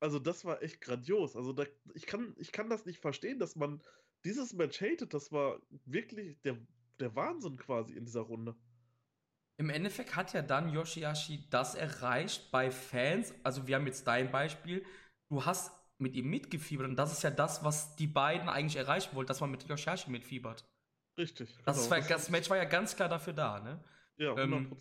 Also 0.00 0.18
das 0.18 0.44
war 0.44 0.62
echt 0.62 0.80
grandios. 0.80 1.36
Also 1.36 1.52
da, 1.52 1.64
ich, 1.94 2.06
kann, 2.06 2.34
ich 2.38 2.52
kann 2.52 2.68
das 2.68 2.84
nicht 2.84 3.00
verstehen, 3.00 3.38
dass 3.38 3.56
man 3.56 3.80
dieses 4.24 4.52
Match 4.52 4.80
hatet. 4.80 5.14
Das 5.14 5.32
war 5.32 5.60
wirklich 5.84 6.40
der, 6.42 6.58
der 7.00 7.14
Wahnsinn 7.14 7.56
quasi 7.56 7.94
in 7.94 8.04
dieser 8.04 8.22
Runde. 8.22 8.56
Im 9.58 9.70
Endeffekt 9.70 10.16
hat 10.16 10.32
ja 10.34 10.42
dann 10.42 10.72
Yoshihashi 10.72 11.44
das 11.50 11.74
erreicht 11.74 12.50
bei 12.50 12.70
Fans. 12.70 13.34
Also 13.42 13.66
wir 13.66 13.76
haben 13.76 13.86
jetzt 13.86 14.06
dein 14.06 14.30
Beispiel. 14.30 14.84
Du 15.30 15.44
hast 15.44 15.72
mit 15.98 16.14
ihm 16.14 16.28
mitgefiebert 16.28 16.86
und 16.86 16.96
das 16.96 17.12
ist 17.12 17.22
ja 17.22 17.30
das, 17.30 17.64
was 17.64 17.96
die 17.96 18.06
beiden 18.06 18.48
eigentlich 18.48 18.76
erreichen 18.76 19.14
wollten, 19.14 19.28
dass 19.28 19.40
man 19.40 19.50
mit 19.50 19.66
Yoshihashi 19.66 20.10
mitfiebert. 20.10 20.64
Richtig. 21.18 21.56
Das, 21.64 21.88
genau. 21.88 21.90
war, 21.90 22.00
das 22.00 22.28
Match 22.28 22.50
war 22.50 22.58
ja 22.58 22.64
ganz 22.64 22.94
klar 22.96 23.08
dafür 23.08 23.32
da, 23.32 23.60
ne? 23.60 23.82
Ja, 24.18 24.32
100%. 24.32 24.42
Ähm, 24.42 24.76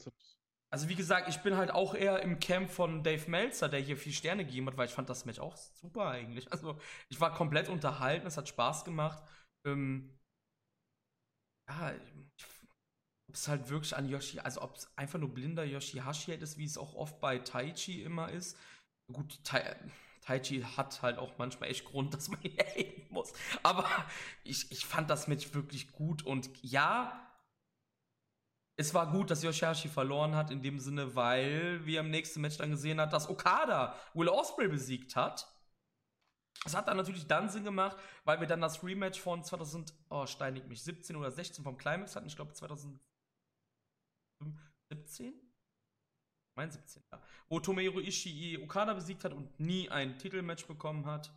also 0.69 0.89
wie 0.89 0.95
gesagt, 0.95 1.29
ich 1.29 1.37
bin 1.37 1.55
halt 1.55 1.71
auch 1.71 1.95
eher 1.95 2.21
im 2.21 2.39
Camp 2.39 2.69
von 2.69 3.01
Dave 3.01 3.29
Meltzer, 3.29 3.69
der 3.69 3.79
hier 3.79 3.95
vier 3.95 4.11
Sterne 4.11 4.45
gegeben 4.45 4.67
hat, 4.67 4.75
weil 4.75 4.87
ich 4.87 4.93
fand 4.93 5.09
das 5.09 5.23
Match 5.23 5.39
auch 5.39 5.55
super 5.55 6.09
eigentlich. 6.09 6.51
Also 6.51 6.77
ich 7.07 7.21
war 7.21 7.33
komplett 7.33 7.69
unterhalten, 7.69 8.27
es 8.27 8.35
hat 8.35 8.49
Spaß 8.49 8.83
gemacht. 8.83 9.23
Ähm, 9.65 10.19
ja, 11.69 11.93
ich 12.35 12.45
es 13.35 13.47
halt 13.47 13.69
wirklich 13.69 13.95
an 13.95 14.09
Yoshi, 14.09 14.39
also 14.39 14.61
ob 14.61 14.75
es 14.75 14.89
einfach 14.97 15.19
nur 15.19 15.33
blinder 15.33 15.63
Yoshihashi 15.63 16.33
ist, 16.33 16.57
wie 16.57 16.65
es 16.65 16.77
auch 16.77 16.95
oft 16.95 17.19
bei 17.19 17.39
Taichi 17.39 18.01
immer 18.03 18.31
ist. 18.31 18.57
Gut, 19.11 19.43
Tai, 19.43 19.75
Taichi 20.21 20.61
hat 20.61 21.01
halt 21.01 21.17
auch 21.17 21.37
manchmal 21.37 21.69
echt 21.69 21.85
Grund, 21.85 22.13
dass 22.13 22.29
man 22.29 22.41
ihn 22.41 22.57
haten 22.57 23.13
muss. 23.13 23.33
Aber 23.63 23.87
ich, 24.43 24.71
ich 24.71 24.85
fand 24.85 25.09
das 25.09 25.27
Match 25.27 25.53
wirklich 25.53 25.91
gut 25.91 26.23
und 26.23 26.49
ja, 26.63 27.21
es 28.77 28.93
war 28.93 29.09
gut, 29.11 29.31
dass 29.31 29.43
Yoshihashi 29.43 29.87
verloren 29.87 30.35
hat, 30.35 30.51
in 30.51 30.61
dem 30.61 30.79
Sinne, 30.79 31.15
weil 31.15 31.85
wir 31.85 32.01
im 32.01 32.11
nächsten 32.11 32.41
Match 32.41 32.57
dann 32.57 32.71
gesehen 32.71 32.99
hat, 32.99 33.13
dass 33.13 33.29
Okada 33.29 33.95
Will 34.13 34.27
Osprey 34.27 34.67
besiegt 34.67 35.15
hat. 35.15 35.49
Das 36.63 36.75
hat 36.75 36.87
dann 36.87 36.97
natürlich 36.97 37.27
dann 37.27 37.49
Sinn 37.49 37.63
gemacht, 37.63 37.95
weil 38.23 38.39
wir 38.39 38.47
dann 38.47 38.59
das 38.59 38.83
Rematch 38.83 39.19
von 39.19 39.43
2000, 39.43 39.93
oh, 40.09 40.25
steinig 40.25 40.65
mich, 40.67 40.83
17 40.83 41.15
oder 41.15 41.31
16 41.31 41.63
vom 41.63 41.77
Climax 41.77 42.15
hatten, 42.15 42.27
ich 42.27 42.35
glaube 42.35 42.53
2017? 44.89 45.33
Mein 46.55 46.71
17, 46.71 47.03
ja. 47.11 47.21
Wo 47.49 47.59
Tomohiro 47.59 47.99
Ishii 47.99 48.57
Okada 48.63 48.93
besiegt 48.93 49.23
hat 49.25 49.33
und 49.33 49.59
nie 49.59 49.89
ein 49.89 50.17
Titelmatch 50.17 50.65
bekommen 50.65 51.05
hat. 51.05 51.33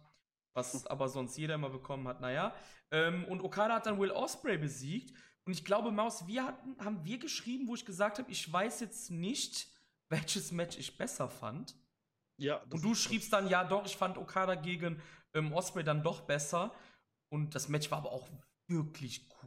Was 0.54 0.86
aber 0.86 1.08
sonst 1.08 1.36
jeder 1.36 1.54
immer 1.54 1.70
bekommen 1.70 2.06
hat, 2.06 2.20
naja. 2.20 2.54
Ähm, 2.90 3.24
und 3.24 3.40
Okada 3.42 3.74
hat 3.74 3.86
dann 3.86 3.98
Will 3.98 4.12
Osprey 4.12 4.58
besiegt. 4.58 5.12
Und 5.44 5.52
ich 5.52 5.64
glaube, 5.64 5.90
Maus, 5.90 6.26
wir 6.26 6.44
hatten, 6.44 6.76
haben 6.78 7.04
wir 7.04 7.18
geschrieben, 7.18 7.66
wo 7.66 7.74
ich 7.74 7.84
gesagt 7.84 8.18
habe, 8.18 8.30
ich 8.30 8.50
weiß 8.52 8.80
jetzt 8.80 9.10
nicht, 9.10 9.68
welches 10.08 10.52
Match 10.52 10.78
ich 10.78 10.96
besser 10.96 11.28
fand. 11.28 11.74
Ja. 12.38 12.62
Und 12.70 12.84
du 12.84 12.94
schriebst 12.94 13.32
dann, 13.32 13.48
ja, 13.48 13.64
doch, 13.64 13.84
ich 13.84 13.96
fand 13.96 14.16
Okada 14.16 14.54
gegen 14.54 15.02
ähm, 15.34 15.52
Osprey 15.52 15.82
dann 15.82 16.02
doch 16.02 16.20
besser. 16.20 16.72
Und 17.30 17.54
das 17.54 17.68
Match 17.68 17.90
war 17.90 17.98
aber 17.98 18.12
auch 18.12 18.28
wirklich 18.68 19.28
gut. 19.28 19.37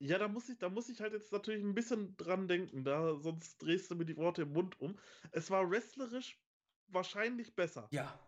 Ja, 0.00 0.18
da 0.18 0.28
muss 0.28 0.48
ich, 0.48 0.58
da 0.58 0.68
muss 0.68 0.88
ich 0.88 1.00
halt 1.00 1.12
jetzt 1.12 1.32
natürlich 1.32 1.62
ein 1.62 1.74
bisschen 1.74 2.16
dran 2.16 2.46
denken, 2.46 2.84
da 2.84 3.16
sonst 3.16 3.58
drehst 3.58 3.90
du 3.90 3.96
mir 3.96 4.04
die 4.04 4.16
Worte 4.16 4.42
im 4.42 4.52
Mund 4.52 4.80
um. 4.80 4.96
Es 5.32 5.50
war 5.50 5.68
wrestlerisch 5.70 6.38
wahrscheinlich 6.86 7.54
besser. 7.54 7.88
Ja. 7.90 8.18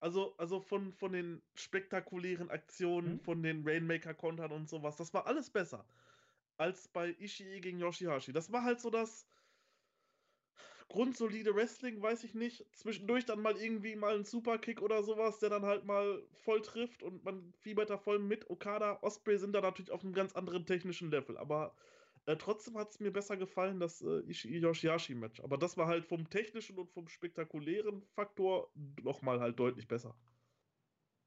Also, 0.00 0.36
also 0.36 0.60
von, 0.60 0.92
von 0.92 1.12
den 1.12 1.40
spektakulären 1.54 2.50
Aktionen, 2.50 3.14
mhm. 3.14 3.20
von 3.20 3.42
den 3.42 3.66
Rainmaker-Kontern 3.66 4.52
und 4.52 4.68
sowas, 4.68 4.96
das 4.96 5.14
war 5.14 5.26
alles 5.26 5.48
besser 5.48 5.86
als 6.56 6.88
bei 6.88 7.16
Ishii 7.18 7.60
gegen 7.60 7.78
Yoshihashi. 7.80 8.32
Das 8.32 8.52
war 8.52 8.62
halt 8.62 8.80
so 8.80 8.90
das 8.90 9.26
grundsolide 10.88 11.54
Wrestling, 11.54 12.00
weiß 12.00 12.24
ich 12.24 12.34
nicht. 12.34 12.64
Zwischendurch 12.74 13.24
dann 13.24 13.40
mal 13.40 13.56
irgendwie 13.56 13.96
mal 13.96 14.14
ein 14.16 14.24
Superkick 14.24 14.82
oder 14.82 15.02
sowas, 15.02 15.38
der 15.38 15.50
dann 15.50 15.64
halt 15.64 15.84
mal 15.84 16.22
voll 16.42 16.62
trifft 16.62 17.02
und 17.02 17.24
man 17.24 17.52
fiebert 17.60 17.90
da 17.90 17.98
voll 17.98 18.18
mit. 18.18 18.48
Okada, 18.50 18.98
Osprey 19.02 19.38
sind 19.38 19.52
da 19.52 19.60
natürlich 19.60 19.90
auf 19.90 20.04
einem 20.04 20.14
ganz 20.14 20.34
anderen 20.34 20.66
technischen 20.66 21.10
Level, 21.10 21.36
aber 21.36 21.74
äh, 22.26 22.36
trotzdem 22.36 22.78
hat 22.78 22.90
es 22.90 23.00
mir 23.00 23.12
besser 23.12 23.36
gefallen, 23.36 23.80
das 23.80 24.00
äh, 24.02 24.20
Ishii-Yoshihashi-Match. 24.28 25.40
Aber 25.40 25.58
das 25.58 25.76
war 25.76 25.86
halt 25.86 26.06
vom 26.06 26.30
technischen 26.30 26.78
und 26.78 26.90
vom 26.90 27.08
spektakulären 27.08 28.02
Faktor 28.14 28.70
nochmal 29.02 29.40
halt 29.40 29.58
deutlich 29.58 29.86
besser. 29.88 30.14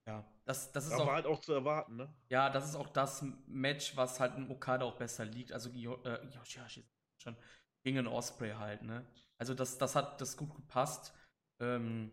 Ja, 0.07 0.25
das, 0.45 0.71
das 0.71 0.88
ist 0.88 0.93
Aber 0.93 1.03
auch, 1.03 1.11
halt 1.11 1.25
auch 1.25 1.39
zu 1.41 1.51
erwarten, 1.51 1.97
ne? 1.97 2.13
Ja, 2.29 2.49
das 2.49 2.69
ist 2.69 2.75
auch 2.75 2.88
das 2.88 3.23
Match, 3.45 3.95
was 3.97 4.19
halt 4.19 4.38
im 4.38 4.49
Okada 4.49 4.85
auch 4.85 4.95
besser 4.95 5.25
liegt. 5.25 5.51
Also 5.51 5.69
äh, 5.69 6.25
Yoshihashi 6.34 6.85
schon 7.21 7.35
gegen 7.84 7.99
einen 7.99 8.07
Osprey 8.07 8.51
halt, 8.51 8.84
ne? 8.84 9.05
Also 9.38 9.53
das, 9.53 9.77
das 9.77 9.95
hat 9.95 10.19
das 10.19 10.38
gut 10.38 10.55
gepasst. 10.55 11.14
Ähm 11.59 12.11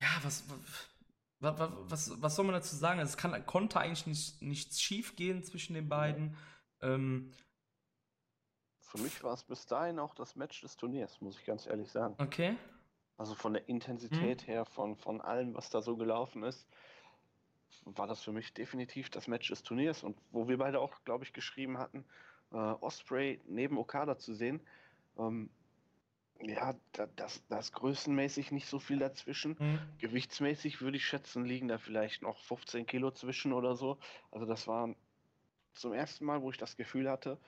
ja, 0.00 0.08
was, 0.22 0.44
was, 1.40 1.58
was, 1.90 2.22
was 2.22 2.36
soll 2.36 2.44
man 2.44 2.54
dazu 2.54 2.76
sagen? 2.76 3.00
Es 3.00 3.16
kann, 3.16 3.44
konnte 3.46 3.80
eigentlich 3.80 4.06
nicht, 4.06 4.42
nichts 4.42 4.80
schief 4.80 5.16
gehen 5.16 5.42
zwischen 5.42 5.74
den 5.74 5.88
beiden. 5.88 6.36
Ähm 6.80 7.32
Für 8.80 8.98
mich 8.98 9.22
war 9.22 9.34
es 9.34 9.44
bis 9.44 9.66
dahin 9.66 9.98
auch 9.98 10.14
das 10.14 10.36
Match 10.36 10.60
des 10.60 10.76
Turniers, 10.76 11.20
muss 11.20 11.38
ich 11.38 11.44
ganz 11.44 11.66
ehrlich 11.66 11.90
sagen. 11.90 12.14
Okay. 12.18 12.56
Also 13.16 13.34
von 13.34 13.52
der 13.52 13.68
Intensität 13.68 14.42
mhm. 14.42 14.46
her, 14.46 14.64
von, 14.64 14.96
von 14.96 15.20
allem, 15.20 15.54
was 15.54 15.70
da 15.70 15.82
so 15.82 15.96
gelaufen 15.96 16.42
ist, 16.42 16.66
war 17.84 18.06
das 18.06 18.22
für 18.22 18.32
mich 18.32 18.54
definitiv 18.54 19.10
das 19.10 19.28
Match 19.28 19.48
des 19.48 19.62
Turniers. 19.62 20.02
Und 20.02 20.18
wo 20.30 20.48
wir 20.48 20.58
beide 20.58 20.80
auch, 20.80 21.04
glaube 21.04 21.24
ich, 21.24 21.32
geschrieben 21.32 21.78
hatten, 21.78 22.04
äh, 22.52 22.56
Osprey 22.56 23.40
neben 23.46 23.78
Okada 23.78 24.18
zu 24.18 24.34
sehen, 24.34 24.60
ähm, 25.18 25.50
ja, 26.42 26.74
da, 26.92 27.06
das, 27.16 27.46
das 27.48 27.72
größenmäßig 27.72 28.50
nicht 28.50 28.66
so 28.66 28.78
viel 28.78 28.98
dazwischen. 28.98 29.56
Mhm. 29.58 29.78
Gewichtsmäßig 29.98 30.80
würde 30.80 30.96
ich 30.96 31.04
schätzen, 31.04 31.44
liegen 31.44 31.68
da 31.68 31.78
vielleicht 31.78 32.22
noch 32.22 32.38
15 32.38 32.86
Kilo 32.86 33.10
zwischen 33.10 33.52
oder 33.52 33.76
so. 33.76 33.98
Also 34.30 34.46
das 34.46 34.66
war 34.66 34.94
zum 35.74 35.92
ersten 35.92 36.24
Mal, 36.24 36.42
wo 36.42 36.50
ich 36.50 36.56
das 36.56 36.76
Gefühl 36.76 37.10
hatte, 37.10 37.38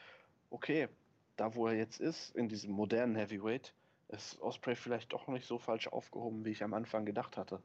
okay, 0.51 0.89
da 1.37 1.55
wo 1.55 1.67
er 1.67 1.75
jetzt 1.75 2.01
ist, 2.01 2.37
in 2.37 2.49
diesem 2.49 2.73
modernen 2.73 3.17
Heavyweight, 3.17 3.75
ist 4.09 4.41
Osprey 4.43 4.77
vielleicht 4.77 5.13
doch 5.13 5.27
nicht 5.29 5.47
so 5.47 5.59
falsch 5.59 5.89
aufgehoben, 5.89 6.45
wie 6.45 6.51
ich 6.51 6.63
am 6.63 6.75
Anfang 6.75 7.07
gedacht 7.07 7.39
hatte. 7.39 7.63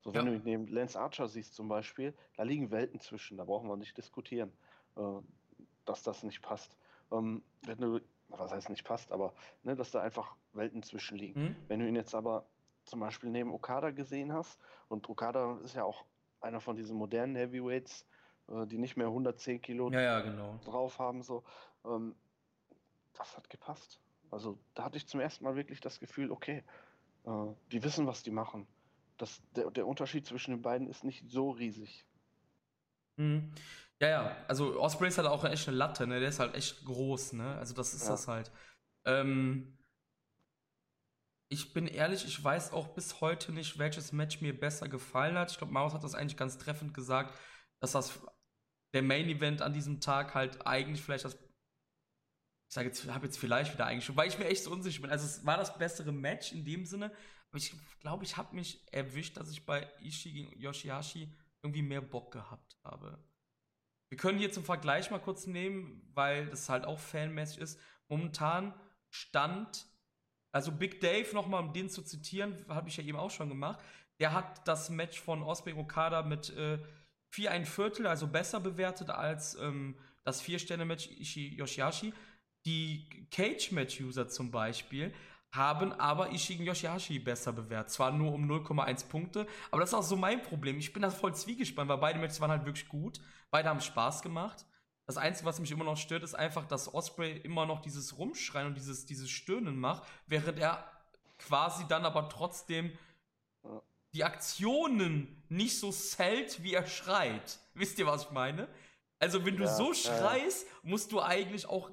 So, 0.00 0.14
wenn 0.14 0.26
ja. 0.26 0.32
du 0.32 0.38
neben 0.44 0.66
Lance 0.68 0.98
Archer 0.98 1.28
siehst 1.28 1.54
zum 1.54 1.68
Beispiel, 1.68 2.14
da 2.36 2.44
liegen 2.44 2.70
Welten 2.70 3.00
zwischen, 3.00 3.36
da 3.36 3.44
brauchen 3.44 3.68
wir 3.68 3.76
nicht 3.76 3.96
diskutieren, 3.98 4.52
äh, 4.96 5.20
dass 5.86 6.02
das 6.02 6.22
nicht 6.22 6.42
passt. 6.42 6.76
Ähm, 7.10 7.42
wenn 7.62 7.78
du, 7.78 8.00
was 8.28 8.52
heißt 8.52 8.68
nicht 8.68 8.84
passt, 8.84 9.12
aber 9.12 9.32
ne, 9.62 9.76
dass 9.76 9.90
da 9.90 10.02
einfach 10.02 10.34
Welten 10.52 10.82
zwischen 10.82 11.16
liegen. 11.16 11.40
Mhm. 11.40 11.56
Wenn 11.68 11.80
du 11.80 11.88
ihn 11.88 11.96
jetzt 11.96 12.14
aber 12.14 12.46
zum 12.84 13.00
Beispiel 13.00 13.30
neben 13.30 13.52
Okada 13.52 13.90
gesehen 13.90 14.32
hast, 14.32 14.60
und 14.88 15.08
Okada 15.08 15.58
ist 15.64 15.74
ja 15.74 15.84
auch 15.84 16.04
einer 16.40 16.60
von 16.60 16.76
diesen 16.76 16.96
modernen 16.96 17.36
Heavyweights, 17.36 18.06
äh, 18.48 18.66
die 18.66 18.78
nicht 18.78 18.96
mehr 18.96 19.06
110 19.06 19.60
Kilo 19.60 19.90
ja, 19.90 20.00
ja, 20.00 20.20
genau. 20.20 20.58
drauf 20.64 20.98
haben, 20.98 21.22
so, 21.22 21.42
ähm, 21.84 22.14
das 23.14 23.36
hat 23.36 23.48
gepasst. 23.50 24.00
Also 24.30 24.58
da 24.74 24.84
hatte 24.84 24.96
ich 24.96 25.06
zum 25.06 25.20
ersten 25.20 25.44
Mal 25.44 25.56
wirklich 25.56 25.80
das 25.80 26.00
Gefühl, 26.00 26.30
okay, 26.30 26.62
äh, 27.24 27.30
die 27.72 27.82
wissen, 27.82 28.06
was 28.06 28.22
die 28.22 28.30
machen. 28.30 28.66
Das, 29.18 29.42
der, 29.54 29.70
der 29.70 29.86
Unterschied 29.86 30.26
zwischen 30.26 30.50
den 30.50 30.62
beiden 30.62 30.88
ist 30.88 31.04
nicht 31.04 31.28
so 31.30 31.50
riesig. 31.50 32.04
Mhm. 33.16 33.50
Ja, 34.00 34.08
ja, 34.08 34.36
also 34.46 34.78
Osprey 34.78 35.08
ist 35.08 35.16
halt 35.16 35.28
auch 35.28 35.44
echt 35.44 35.68
eine 35.68 35.76
Latte, 35.76 36.06
ne? 36.06 36.20
Der 36.20 36.28
ist 36.28 36.38
halt 36.38 36.54
echt 36.54 36.84
groß, 36.84 37.32
ne? 37.32 37.56
Also 37.56 37.74
das 37.74 37.94
ist 37.94 38.02
ja. 38.02 38.10
das 38.10 38.28
halt. 38.28 38.50
Ähm, 39.06 39.78
ich 41.48 41.72
bin 41.72 41.86
ehrlich, 41.86 42.24
ich 42.26 42.42
weiß 42.42 42.72
auch 42.72 42.88
bis 42.88 43.20
heute 43.20 43.52
nicht, 43.52 43.78
welches 43.78 44.12
Match 44.12 44.40
mir 44.40 44.58
besser 44.58 44.88
gefallen 44.88 45.38
hat. 45.38 45.50
Ich 45.50 45.58
glaube, 45.58 45.72
Maus 45.72 45.94
hat 45.94 46.04
das 46.04 46.14
eigentlich 46.14 46.36
ganz 46.36 46.58
treffend 46.58 46.92
gesagt, 46.92 47.38
dass 47.80 47.92
das 47.92 48.20
der 48.92 49.02
Main 49.02 49.28
Event 49.28 49.62
an 49.62 49.72
diesem 49.72 50.00
Tag 50.00 50.34
halt 50.34 50.66
eigentlich 50.66 51.02
vielleicht 51.02 51.24
das 51.24 51.38
ich 52.68 52.74
sage 52.74 52.88
jetzt, 52.88 53.06
habe 53.06 53.26
jetzt 53.26 53.38
vielleicht 53.38 53.72
wieder 53.72 53.86
eingeschoben, 53.86 54.16
weil 54.16 54.28
ich 54.28 54.38
mir 54.38 54.46
echt 54.46 54.64
so 54.64 54.72
unsicher 54.72 55.00
bin. 55.00 55.10
Also 55.10 55.24
es 55.24 55.46
war 55.46 55.56
das 55.56 55.78
bessere 55.78 56.12
Match 56.12 56.52
in 56.52 56.64
dem 56.64 56.84
Sinne, 56.84 57.12
aber 57.48 57.58
ich 57.58 57.72
glaube, 58.00 58.24
ich 58.24 58.36
habe 58.36 58.56
mich 58.56 58.84
erwischt, 58.92 59.36
dass 59.36 59.50
ich 59.50 59.64
bei 59.64 59.88
Ishii 60.02 60.32
gegen 60.32 60.60
Yoshihashi 60.60 61.32
irgendwie 61.62 61.82
mehr 61.82 62.00
Bock 62.00 62.32
gehabt 62.32 62.76
habe. 62.82 63.22
Wir 64.08 64.18
können 64.18 64.38
hier 64.38 64.52
zum 64.52 64.64
Vergleich 64.64 65.10
mal 65.10 65.18
kurz 65.18 65.46
nehmen, 65.46 66.02
weil 66.14 66.46
das 66.46 66.68
halt 66.68 66.84
auch 66.84 66.98
fanmäßig 66.98 67.58
ist. 67.58 67.80
Momentan 68.08 68.74
stand, 69.10 69.86
also 70.52 70.72
Big 70.72 71.00
Dave 71.00 71.34
nochmal, 71.34 71.62
um 71.62 71.72
den 71.72 71.90
zu 71.90 72.02
zitieren, 72.02 72.64
habe 72.68 72.88
ich 72.88 72.96
ja 72.96 73.04
eben 73.04 73.18
auch 73.18 73.30
schon 73.30 73.48
gemacht. 73.48 73.80
Der 74.20 74.32
hat 74.32 74.66
das 74.66 74.90
Match 74.90 75.20
von 75.20 75.42
Osprey 75.42 75.74
Okada 75.74 76.22
mit 76.22 76.50
äh, 76.50 76.78
4 77.30 77.50
ein 77.50 77.66
Viertel, 77.66 78.06
also 78.06 78.26
besser 78.28 78.60
bewertet 78.60 79.10
als 79.10 79.56
ähm, 79.56 79.98
das 80.24 80.40
Vier-Sterne-Match 80.40 81.08
Yoshihashi. 81.08 82.14
Die 82.64 83.28
Cage-Match-User 83.30 84.28
zum 84.28 84.50
Beispiel 84.50 85.12
haben 85.56 85.92
aber 85.92 86.32
Ishii 86.32 86.62
Yoshihashi 86.62 87.18
besser 87.18 87.52
bewertet. 87.52 87.90
Zwar 87.90 88.12
nur 88.12 88.32
um 88.32 88.50
0,1 88.50 89.08
Punkte, 89.08 89.46
aber 89.70 89.80
das 89.80 89.90
ist 89.90 89.94
auch 89.94 90.02
so 90.02 90.16
mein 90.16 90.42
Problem. 90.42 90.78
Ich 90.78 90.92
bin 90.92 91.02
da 91.02 91.10
voll 91.10 91.34
zwiegespannt, 91.34 91.88
weil 91.88 91.98
beide 91.98 92.18
Matches 92.18 92.40
waren 92.40 92.50
halt 92.50 92.64
wirklich 92.64 92.88
gut. 92.88 93.20
Beide 93.50 93.68
haben 93.68 93.80
Spaß 93.80 94.22
gemacht. 94.22 94.64
Das 95.06 95.16
Einzige, 95.16 95.46
was 95.46 95.60
mich 95.60 95.70
immer 95.70 95.84
noch 95.84 95.96
stört, 95.96 96.24
ist 96.24 96.34
einfach, 96.34 96.66
dass 96.66 96.92
Osprey 96.92 97.36
immer 97.38 97.64
noch 97.64 97.80
dieses 97.80 98.18
Rumschreien 98.18 98.66
und 98.66 98.74
dieses, 98.74 99.06
dieses 99.06 99.30
Stöhnen 99.30 99.78
macht, 99.78 100.02
während 100.26 100.58
er 100.58 100.84
quasi 101.38 101.86
dann 101.86 102.04
aber 102.04 102.28
trotzdem 102.28 102.92
die 104.14 104.24
Aktionen 104.24 105.44
nicht 105.48 105.78
so 105.78 105.92
zählt, 105.92 106.62
wie 106.62 106.74
er 106.74 106.86
schreit. 106.86 107.58
Wisst 107.74 107.98
ihr, 107.98 108.06
was 108.06 108.24
ich 108.24 108.30
meine? 108.30 108.66
Also, 109.18 109.44
wenn 109.44 109.56
du 109.56 109.64
ja, 109.64 109.74
so 109.74 109.94
schreist, 109.94 110.66
musst 110.82 111.12
du 111.12 111.20
eigentlich 111.20 111.66
auch 111.68 111.90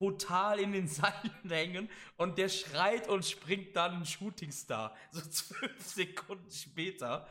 brutal 0.00 0.58
in 0.58 0.72
den 0.72 0.88
Seilen 0.88 1.48
hängen 1.48 1.88
und 2.16 2.38
der 2.38 2.48
schreit 2.48 3.08
und 3.08 3.24
springt 3.24 3.76
dann 3.76 3.98
ein 3.98 4.06
Shootingstar. 4.06 4.96
So 5.12 5.20
zwölf 5.30 5.80
Sekunden 5.82 6.50
später. 6.50 7.28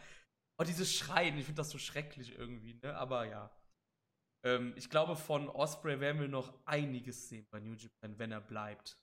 Und 0.58 0.68
dieses 0.68 0.94
Schreien, 0.94 1.38
ich 1.38 1.46
finde 1.46 1.60
das 1.60 1.72
so 1.72 1.78
schrecklich 1.78 2.38
irgendwie, 2.38 2.76
ne? 2.76 2.96
Aber 2.96 3.26
ja. 3.26 3.50
Ähm, 4.46 4.74
ich 4.78 4.90
glaube, 4.90 5.16
von 5.16 5.50
Osprey 5.50 6.00
werden 6.00 6.22
wir 6.22 6.28
noch 6.28 6.54
einiges 6.66 7.28
sehen 7.28 7.48
bei 7.50 7.60
New 7.60 7.74
Japan, 7.74 8.18
wenn 8.20 8.32
er 8.32 8.42
bleibt. 8.42 8.98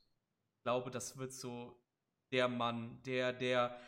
Ich 0.59 0.62
glaube, 0.64 0.90
das 0.90 1.16
wird 1.16 1.32
so 1.32 1.78
der 2.32 2.48
Mann, 2.48 3.02
der, 3.02 3.32
der, 3.32 3.78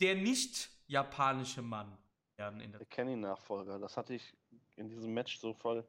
der 0.00 0.14
nicht 0.14 0.70
japanische 0.86 1.62
Mann 1.62 1.96
werden 2.36 2.60
in 2.60 2.70
der. 2.72 2.78
Der 2.78 2.88
Kenny-Nachfolger, 2.88 3.78
das 3.78 3.96
hatte 3.96 4.14
ich 4.14 4.36
in 4.76 4.88
diesem 4.88 5.12
Match 5.12 5.38
so 5.38 5.52
voll 5.52 5.86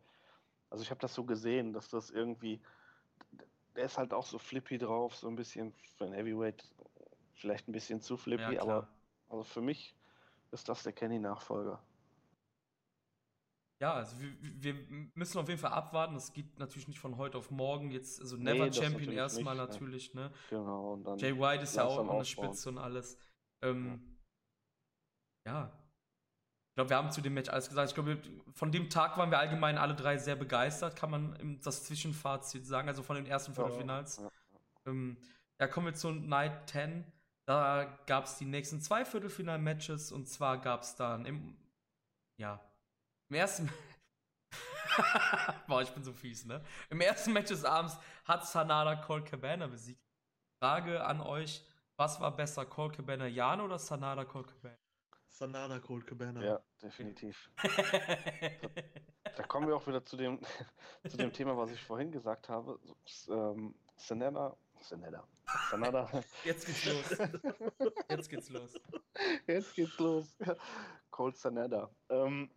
Also 0.70 0.84
ich 0.84 0.90
habe 0.90 1.00
das 1.00 1.14
so 1.14 1.24
gesehen, 1.24 1.74
dass 1.74 1.90
das 1.90 2.10
irgendwie, 2.10 2.62
der 3.78 3.86
ist 3.86 3.98
halt 3.98 4.14
auch 4.14 4.26
so 4.26 4.40
flippy 4.40 4.78
drauf, 4.78 5.16
so 5.16 5.28
ein 5.28 5.36
bisschen 5.36 5.74
für 5.96 6.06
ein 6.06 6.14
Heavyweight 6.14 6.66
vielleicht 7.36 7.68
ein 7.68 7.72
bisschen 7.72 8.02
zu 8.02 8.18
flippy, 8.18 8.56
Ja, 8.56 8.62
aber 8.62 8.88
also 9.30 9.44
für 9.44 9.62
mich 9.62 9.96
ist 10.52 10.68
das 10.68 10.84
der 10.84 10.94
Kenny-Nachfolger. 10.94 11.82
Ja, 13.80 13.94
also 13.94 14.20
wir, 14.20 14.34
wir 14.42 14.74
müssen 15.14 15.38
auf 15.38 15.48
jeden 15.48 15.60
Fall 15.60 15.72
abwarten. 15.72 16.16
Das 16.16 16.34
geht 16.34 16.58
natürlich 16.58 16.88
nicht 16.88 17.00
von 17.00 17.18
heute 17.18 17.38
auf 17.38 17.52
morgen. 17.52 17.92
Jetzt, 17.92 18.20
also 18.20 18.36
Never 18.36 18.66
das 18.66 18.76
Champion 18.76 18.94
natürlich 18.94 19.18
erstmal 19.18 19.56
nicht, 19.56 19.68
ne. 19.68 19.72
natürlich, 19.72 20.14
ne? 20.16 20.32
Genau, 20.50 20.94
und 20.94 21.04
dann 21.04 21.20
Jay 21.20 21.38
White 21.38 21.64
ist 21.64 21.76
ja 21.76 21.84
auch 21.86 22.00
an 22.00 22.18
der. 22.18 22.24
Spitze 22.24 22.70
und 22.70 22.80
alles. 22.80 23.20
Ähm, 23.62 24.18
ja. 25.46 25.72
Ich 25.84 25.87
glaube, 26.78 26.92
wir 26.92 26.98
haben 26.98 27.12
zu 27.12 27.22
dem 27.22 27.34
Match 27.34 27.50
alles 27.50 27.70
gesagt. 27.70 27.90
Ich 27.90 27.96
glaube, 27.96 28.22
von 28.54 28.72
dem 28.72 28.92
Tag 28.92 29.18
waren 29.18 29.32
wir 29.32 29.40
allgemein 29.40 29.80
alle 29.80 29.96
drei 29.96 30.20
sehr 30.20 30.36
begeistert, 30.36 30.96
kann 30.96 31.10
man 31.10 31.60
das 31.64 31.86
Zwischenfazit 31.86 32.68
sagen, 32.68 32.88
also 32.88 33.02
von 33.02 33.16
den 33.16 33.26
ersten 33.26 33.56
Viertelfinals. 33.56 34.18
Ja, 34.18 34.30
Ähm, 34.86 35.18
ja, 35.60 35.68
kommen 35.68 35.88
wir 35.88 35.96
zu 35.96 36.12
Night 36.12 36.70
10. 36.70 37.04
Da 37.48 37.86
gab 38.06 38.26
es 38.26 38.38
die 38.38 38.46
nächsten 38.46 38.80
zwei 38.80 39.06
Viertelfinal-Matches 39.06 40.12
und 40.12 40.28
zwar 40.28 40.62
gab 40.62 40.84
es 40.84 40.96
dann 40.96 41.26
im, 41.26 41.58
ja, 42.40 42.62
im 43.32 43.38
ersten, 43.38 43.72
boah, 45.68 45.82
ich 45.82 45.90
bin 45.90 46.04
so 46.04 46.14
fies, 46.14 46.46
ne? 46.46 46.64
Im 46.92 47.02
ersten 47.02 47.34
Match 47.34 47.48
des 47.48 47.66
Abends 47.66 47.98
hat 48.24 48.46
Sanada 48.46 48.98
Colt 48.98 49.26
Cabana 49.26 49.66
besiegt. 49.66 50.04
Frage 50.62 51.04
an 51.04 51.22
euch, 51.22 51.66
was 51.98 52.20
war 52.22 52.36
besser, 52.36 52.68
Colt 52.68 52.96
Cabana 52.96 53.26
Jan 53.26 53.62
oder 53.62 53.80
Sanada 53.80 54.26
Colt 54.26 54.48
Cabana? 54.48 54.78
Sanada 55.38 55.80
Cold 55.80 56.08
Cabana. 56.08 56.44
ja, 56.44 56.60
definitiv. 56.82 57.52
Da 59.36 59.44
kommen 59.44 59.68
wir 59.68 59.76
auch 59.76 59.86
wieder 59.86 60.04
zu 60.04 60.18
dem, 60.18 60.40
zu 61.08 61.16
dem 61.16 61.32
Thema, 61.32 61.56
was 61.56 61.72
ich 61.72 61.84
vorhin 61.84 62.12
gesagt 62.12 62.50
habe. 62.50 62.80
Ähm, 63.30 63.76
Sanada, 63.96 64.58
Sanada, 64.80 65.28
Sanada, 65.70 66.10
Jetzt 66.44 66.66
geht's 66.66 66.86
los. 66.86 67.30
Jetzt 68.10 68.30
geht's 68.30 68.50
los. 68.50 68.74
Jetzt 69.46 69.76
geht's 69.76 70.00
los. 70.00 70.36
Cold 71.12 71.38
Sanada. 71.38 71.92
Ähm, 72.10 72.50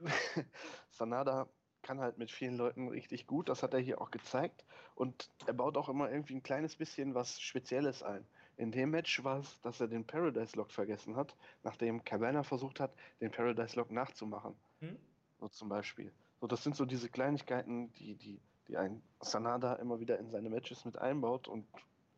Sanada 0.90 1.48
kann 1.80 2.00
halt 2.00 2.18
mit 2.18 2.30
vielen 2.30 2.56
Leuten 2.56 2.88
richtig 2.88 3.26
gut, 3.26 3.48
das 3.48 3.62
hat 3.62 3.72
er 3.72 3.80
hier 3.80 4.02
auch 4.02 4.10
gezeigt. 4.10 4.66
Und 4.96 5.30
er 5.46 5.54
baut 5.54 5.78
auch 5.78 5.88
immer 5.88 6.10
irgendwie 6.10 6.34
ein 6.34 6.42
kleines 6.42 6.76
bisschen 6.76 7.14
was 7.14 7.40
Spezielles 7.40 8.02
ein. 8.02 8.26
In 8.56 8.72
dem 8.72 8.90
Match 8.90 9.22
war 9.22 9.40
es, 9.40 9.60
dass 9.60 9.80
er 9.80 9.88
den 9.88 10.06
Paradise 10.06 10.56
Lock 10.56 10.70
vergessen 10.70 11.16
hat, 11.16 11.36
nachdem 11.62 12.04
Cabana 12.04 12.42
versucht 12.42 12.80
hat, 12.80 12.94
den 13.20 13.30
Paradise 13.30 13.76
Lock 13.76 13.90
nachzumachen. 13.90 14.54
Hm? 14.80 14.96
So 15.38 15.48
zum 15.48 15.68
Beispiel. 15.68 16.12
So, 16.40 16.46
das 16.46 16.62
sind 16.62 16.76
so 16.76 16.84
diese 16.84 17.08
Kleinigkeiten, 17.08 17.92
die, 17.94 18.14
die, 18.14 18.40
die 18.68 18.76
ein 18.76 19.02
Sanada 19.20 19.74
immer 19.74 20.00
wieder 20.00 20.18
in 20.18 20.30
seine 20.30 20.48
Matches 20.48 20.84
mit 20.84 20.98
einbaut 20.98 21.48
und 21.48 21.66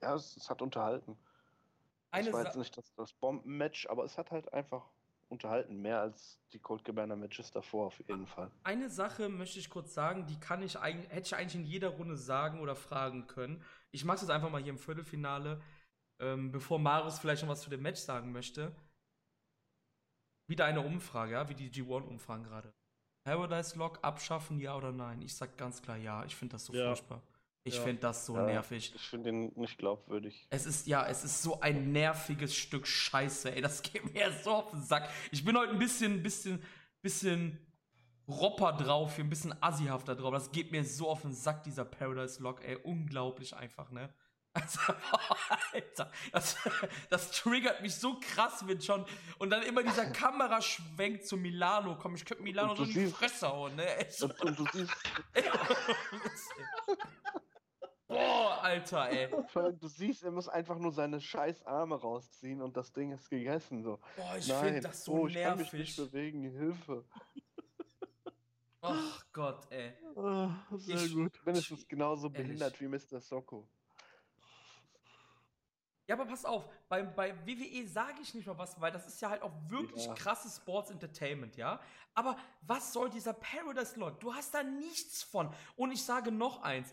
ja, 0.00 0.14
es, 0.14 0.36
es 0.36 0.48
hat 0.48 0.62
unterhalten. 0.62 1.16
Eine 2.10 2.28
es 2.28 2.32
war 2.32 2.44
jetzt 2.44 2.56
nicht 2.56 2.76
das, 2.76 2.94
das 2.94 3.12
Bombenmatch, 3.12 3.88
aber 3.88 4.04
es 4.04 4.16
hat 4.16 4.30
halt 4.30 4.52
einfach 4.52 4.84
unterhalten. 5.28 5.80
Mehr 5.80 6.00
als 6.00 6.38
die 6.52 6.58
Cold 6.58 6.84
Cabana 6.84 7.16
Matches 7.16 7.50
davor 7.50 7.86
auf 7.86 7.98
jeden 7.98 8.26
Fall. 8.26 8.50
Eine 8.62 8.88
Sache 8.88 9.28
möchte 9.28 9.58
ich 9.58 9.68
kurz 9.68 9.92
sagen, 9.92 10.26
die 10.26 10.38
kann 10.40 10.62
ich 10.62 10.78
eigentlich, 10.78 11.10
hätte 11.10 11.26
ich 11.26 11.36
eigentlich 11.36 11.54
in 11.56 11.64
jeder 11.64 11.88
Runde 11.88 12.16
sagen 12.16 12.60
oder 12.60 12.74
fragen 12.74 13.26
können. 13.26 13.62
Ich 13.90 14.04
mache 14.04 14.16
es 14.16 14.22
jetzt 14.22 14.30
einfach 14.30 14.50
mal 14.50 14.62
hier 14.62 14.72
im 14.72 14.78
Viertelfinale, 14.78 15.60
ähm, 16.20 16.50
bevor 16.52 16.78
Marius 16.78 17.18
vielleicht 17.18 17.42
noch 17.42 17.50
was 17.50 17.62
zu 17.62 17.70
dem 17.70 17.82
Match 17.82 18.00
sagen 18.00 18.32
möchte. 18.32 18.74
Wieder 20.46 20.64
eine 20.64 20.80
Umfrage, 20.80 21.32
ja, 21.32 21.48
wie 21.48 21.54
die 21.54 21.70
G1-Umfragen 21.70 22.44
gerade. 22.44 22.72
Paradise 23.24 23.76
Lock 23.78 23.98
abschaffen, 24.02 24.58
ja 24.60 24.74
oder 24.76 24.92
nein? 24.92 25.20
Ich 25.20 25.34
sag 25.34 25.56
ganz 25.58 25.82
klar 25.82 25.98
ja. 25.98 26.24
Ich 26.24 26.34
finde 26.34 26.52
das 26.52 26.64
so 26.64 26.72
Ja. 26.72 26.86
furchtbar. 26.86 27.22
Ich 27.64 27.74
Ja. 27.76 27.82
finde 27.82 28.00
das 28.00 28.24
so 28.24 28.36
Ja, 28.36 28.46
nervig. 28.46 28.92
Ich 28.94 29.02
finde 29.02 29.28
ihn 29.28 29.52
nicht 29.56 29.76
glaubwürdig. 29.76 30.46
Es 30.48 30.64
ist, 30.64 30.86
ja, 30.86 31.06
es 31.06 31.24
ist 31.24 31.42
so 31.42 31.60
ein 31.60 31.92
nerviges 31.92 32.54
Stück 32.56 32.86
Scheiße, 32.86 33.54
ey. 33.54 33.60
Das 33.60 33.82
geht 33.82 34.14
mir 34.14 34.32
so 34.42 34.52
auf 34.52 34.70
den 34.70 34.80
Sack. 34.82 35.10
Ich 35.30 35.44
bin 35.44 35.54
heute 35.58 35.72
ein 35.72 35.78
bisschen, 35.78 36.22
bisschen, 36.22 36.62
bisschen 37.02 37.58
ropper 38.26 38.72
drauf, 38.72 39.16
hier 39.16 39.24
ein 39.24 39.30
bisschen 39.30 39.54
assihafter 39.62 40.14
drauf. 40.14 40.32
Das 40.32 40.50
geht 40.50 40.72
mir 40.72 40.82
so 40.84 41.10
auf 41.10 41.20
den 41.22 41.34
Sack, 41.34 41.64
dieser 41.64 41.84
Paradise 41.84 42.42
Lock, 42.42 42.64
ey. 42.64 42.76
Unglaublich 42.76 43.54
einfach, 43.54 43.90
ne? 43.90 44.14
Also, 44.60 44.80
Alter, 45.72 46.10
das, 46.32 46.56
das 47.10 47.30
triggert 47.32 47.80
mich 47.82 47.94
so 47.94 48.18
krass 48.20 48.62
mit 48.62 48.84
schon. 48.84 49.04
Und 49.38 49.50
dann 49.50 49.62
immer 49.62 49.82
dieser 49.82 50.06
Kameraschwenk 50.10 51.24
zu 51.24 51.36
Milano. 51.36 51.96
Komm, 52.00 52.14
ich 52.14 52.24
könnte 52.24 52.42
Milano 52.42 52.74
so 52.74 52.82
in 52.84 52.92
die 52.92 53.06
Fresse 53.06 53.48
hauen, 53.48 53.76
ne? 53.76 53.96
Echt. 53.96 54.22
Und, 54.22 54.40
und 54.40 54.58
du 54.58 54.64
siehst, 54.72 54.92
Boah, 58.08 58.58
Alter, 58.62 59.10
ey. 59.10 59.28
du 59.78 59.86
siehst, 59.88 60.22
er 60.22 60.30
muss 60.30 60.48
einfach 60.48 60.78
nur 60.78 60.92
seine 60.92 61.20
scheiß 61.20 61.66
Arme 61.66 61.94
rausziehen 62.00 62.62
und 62.62 62.74
das 62.76 62.90
Ding 62.92 63.12
ist 63.12 63.28
gegessen. 63.28 63.82
So. 63.82 63.98
Boah, 64.16 64.36
ich 64.38 64.48
Nein, 64.48 64.64
finde 64.64 64.80
das 64.80 65.04
so 65.04 65.12
oh, 65.12 65.26
ich 65.28 65.34
kann 65.34 65.58
mich 65.58 65.72
nicht 65.74 65.98
nervig. 65.98 66.12
bewegen, 66.12 66.42
Hilfe. 66.50 67.04
Ach 68.80 69.24
Gott, 69.32 69.66
ey. 69.70 69.92
Ah, 70.16 70.50
sehr 70.76 70.96
Ich- 71.02 71.12
gut. 71.12 71.38
Mindestens 71.44 71.86
genauso 71.86 72.28
Ehrlich. 72.28 72.46
behindert 72.46 72.80
wie 72.80 72.88
Mr. 72.88 73.20
Soko. 73.20 73.68
Ja, 76.08 76.14
aber 76.14 76.24
pass 76.24 76.44
auf, 76.46 76.66
bei, 76.88 77.02
bei 77.02 77.34
WWE 77.46 77.86
sage 77.86 78.20
ich 78.22 78.32
nicht 78.34 78.46
mal 78.46 78.56
was, 78.56 78.80
weil 78.80 78.90
das 78.90 79.06
ist 79.06 79.20
ja 79.20 79.28
halt 79.28 79.42
auch 79.42 79.52
wirklich 79.68 80.06
Ja. 80.06 80.14
krasses 80.14 80.56
Sports 80.56 80.90
Entertainment, 80.90 81.56
ja. 81.56 81.80
Aber 82.14 82.36
was 82.62 82.92
soll 82.94 83.10
dieser 83.10 83.34
Paradise 83.34 83.98
Lock? 84.00 84.18
Du 84.20 84.34
hast 84.34 84.54
da 84.54 84.62
nichts 84.62 85.22
von. 85.22 85.54
Und 85.76 85.92
ich 85.92 86.02
sage 86.02 86.32
noch 86.32 86.62
eins. 86.62 86.92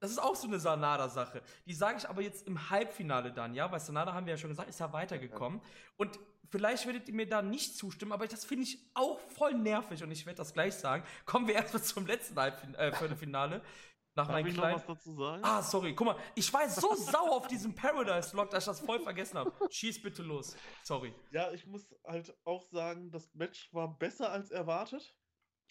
Das 0.00 0.10
ist 0.10 0.18
auch 0.18 0.34
so 0.34 0.48
eine 0.48 0.58
Sanada-Sache. 0.58 1.40
Die 1.66 1.74
sage 1.74 1.98
ich 1.98 2.08
aber 2.08 2.20
jetzt 2.22 2.48
im 2.48 2.68
Halbfinale 2.68 3.32
dann, 3.32 3.54
ja, 3.54 3.70
weil 3.70 3.78
Sanada 3.78 4.12
haben 4.12 4.26
wir 4.26 4.32
ja 4.32 4.36
schon 4.36 4.50
gesagt, 4.50 4.68
ist 4.68 4.80
ja 4.80 4.92
weitergekommen. 4.92 5.60
Und 5.96 6.18
vielleicht 6.50 6.84
werdet 6.86 7.06
ihr 7.08 7.14
mir 7.14 7.28
da 7.28 7.40
nicht 7.40 7.76
zustimmen, 7.78 8.10
aber 8.10 8.26
das 8.26 8.44
finde 8.44 8.64
ich 8.64 8.78
auch 8.94 9.20
voll 9.20 9.54
nervig 9.54 10.02
und 10.02 10.10
ich 10.10 10.26
werde 10.26 10.38
das 10.38 10.52
gleich 10.52 10.74
sagen. 10.74 11.04
Kommen 11.24 11.46
wir 11.46 11.54
erstmal 11.54 11.84
zum 11.84 12.06
letzten 12.08 12.36
Halbfin 12.36 12.74
äh, 12.74 12.90
Viertelfinale. 12.92 13.62
Nach 14.14 14.26
Darf 14.26 14.32
meinem 14.34 14.46
ich 14.48 14.54
noch 14.56 14.62
kleinen. 14.64 14.76
was 14.76 14.86
dazu 14.86 15.14
sagen? 15.14 15.42
Ah, 15.44 15.62
sorry, 15.62 15.94
guck 15.94 16.06
mal, 16.08 16.16
ich 16.34 16.52
war 16.52 16.68
so 16.68 16.94
sauer 16.94 17.30
auf 17.32 17.46
diesen 17.46 17.74
Paradise 17.74 18.36
Lock, 18.36 18.50
dass 18.50 18.64
ich 18.64 18.66
das 18.66 18.80
voll 18.80 19.00
vergessen 19.00 19.38
habe. 19.38 19.52
Schieß 19.70 20.02
bitte 20.02 20.22
los. 20.22 20.54
Sorry. 20.82 21.14
Ja, 21.30 21.50
ich 21.52 21.66
muss 21.66 21.86
halt 22.04 22.34
auch 22.44 22.66
sagen, 22.66 23.10
das 23.10 23.32
Match 23.34 23.72
war 23.72 23.96
besser 23.98 24.30
als 24.30 24.50
erwartet. 24.50 25.16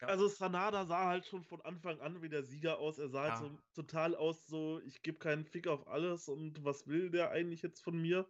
Ja. 0.02 0.08
Also 0.08 0.28
Sanada 0.28 0.86
sah 0.88 1.06
halt 1.06 1.28
schon 1.28 1.44
von 1.44 1.62
Anfang 1.62 2.02
an 2.02 2.24
wie 2.24 2.30
der 2.30 2.42
Sieger 2.44 2.80
aus. 2.80 2.98
Er 2.98 3.10
sah 3.10 3.28
Ja. 3.28 3.40
halt 3.40 3.52
so 3.76 3.82
total 3.84 4.16
aus, 4.16 4.48
so 4.48 4.82
ich 4.88 5.04
gebe 5.04 5.20
keinen 5.20 5.46
Fick 5.46 5.68
auf 5.68 5.88
alles 5.88 6.28
und 6.28 6.64
was 6.66 6.88
will 6.88 7.12
der 7.12 7.30
eigentlich 7.30 7.62
jetzt 7.62 7.84
von 7.84 8.02
mir? 8.02 8.28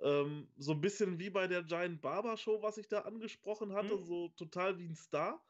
Ähm, 0.00 0.48
so 0.56 0.72
ein 0.72 0.80
bisschen 0.80 1.18
wie 1.18 1.28
bei 1.28 1.46
der 1.48 1.62
Giant 1.64 2.00
Barber 2.00 2.36
Show, 2.38 2.62
was 2.62 2.78
ich 2.78 2.88
da 2.88 3.00
angesprochen 3.00 3.74
hatte, 3.74 3.96
Mhm. 3.96 4.04
so 4.04 4.28
total 4.30 4.78
wie 4.78 4.86
ein 4.86 4.94
Star. 4.94 5.44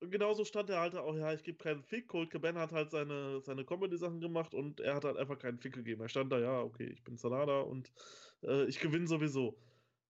Und 0.00 0.10
genauso 0.10 0.44
stand 0.46 0.70
er 0.70 0.80
halt 0.80 0.94
auch, 0.96 1.14
ja, 1.14 1.34
ich 1.34 1.42
gebe 1.42 1.58
keinen 1.58 1.82
Fick. 1.82 2.08
Colt 2.08 2.30
Cabana 2.30 2.60
hat 2.60 2.72
halt 2.72 2.90
seine, 2.90 3.40
seine 3.42 3.64
Comedy-Sachen 3.66 4.20
gemacht 4.20 4.54
und 4.54 4.80
er 4.80 4.94
hat 4.94 5.04
halt 5.04 5.18
einfach 5.18 5.38
keinen 5.38 5.58
Fick 5.58 5.74
gegeben. 5.74 6.00
Er 6.00 6.08
stand 6.08 6.32
da, 6.32 6.38
ja, 6.40 6.62
okay, 6.62 6.86
ich 6.90 7.04
bin 7.04 7.18
Sanada 7.18 7.60
und 7.60 7.92
äh, 8.42 8.64
ich 8.66 8.80
gewinne 8.80 9.06
sowieso. 9.06 9.60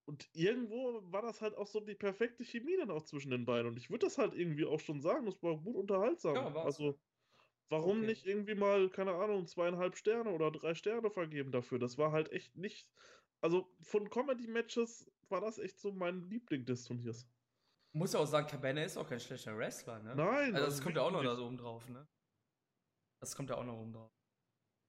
Und 0.05 0.29
irgendwo 0.33 1.01
war 1.13 1.23
das 1.23 1.41
halt 1.41 1.55
auch 1.57 1.67
so 1.67 1.81
die 1.81 1.95
perfekte 1.97 2.45
Chemie 2.45 2.77
dann 2.77 2.91
auch 2.91 3.03
zwischen 3.05 3.31
den 3.31 3.45
beiden. 3.45 3.67
Und 3.69 3.79
ich 3.79 3.91
würde 3.91 4.07
das 4.07 4.19
halt 4.19 4.35
irgendwie 4.35 4.65
auch 4.65 4.81
schon 4.81 5.01
sagen, 5.01 5.27
das 5.27 5.43
war 5.43 5.59
gut 5.59 5.77
unterhaltsam. 5.77 6.45
Ja, 6.45 6.55
war's. 6.55 6.81
also, 6.81 7.01
warum 7.71 8.05
Okay. 8.05 8.07
nicht 8.07 8.27
irgendwie 8.27 8.55
mal, 8.57 8.91
keine 8.91 9.15
Ahnung, 9.15 9.47
zweieinhalb 9.47 9.97
Sterne 9.97 10.31
oder 10.33 10.51
drei 10.53 10.75
Sterne 10.75 11.11
vergeben 11.11 11.53
dafür? 11.53 11.79
Das 11.79 11.99
war 11.99 12.13
halt 12.13 12.33
echt 12.33 12.57
nicht. 12.57 12.91
Also, 13.41 13.77
von 13.83 14.11
Comedy-Matches 14.11 15.13
war 15.29 15.41
das 15.41 15.59
echt 15.59 15.79
so 15.81 15.93
mein 15.93 16.23
Liebling 16.31 16.65
des 16.67 16.85
Turniers. 16.85 17.29
Muss 17.93 18.13
ja 18.13 18.21
auch 18.21 18.27
sagen, 18.27 18.47
Cabana 18.47 18.85
ist 18.85 18.97
auch 18.97 19.09
kein 19.09 19.21
schlechter 19.21 19.57
Wrestler, 19.57 19.99
ne? 20.01 20.15
Nein, 20.15 20.55
Also 20.55 20.67
das 20.67 20.83
kommt 20.83 20.97
ja 20.97 21.03
auch 21.03 21.11
noch 21.11 21.23
da 21.23 21.37
oben 21.37 21.57
drauf, 21.57 21.89
ne? 21.89 22.07
Das 23.21 23.35
kommt 23.35 23.51
ja 23.51 23.57
auch 23.57 23.65
noch 23.65 23.77
oben 23.77 23.93
drauf. 23.93 24.13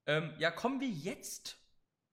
Ähm, 0.07 0.33
ja, 0.37 0.51
kommen 0.51 0.79
wir 0.79 0.89
jetzt 0.89 1.57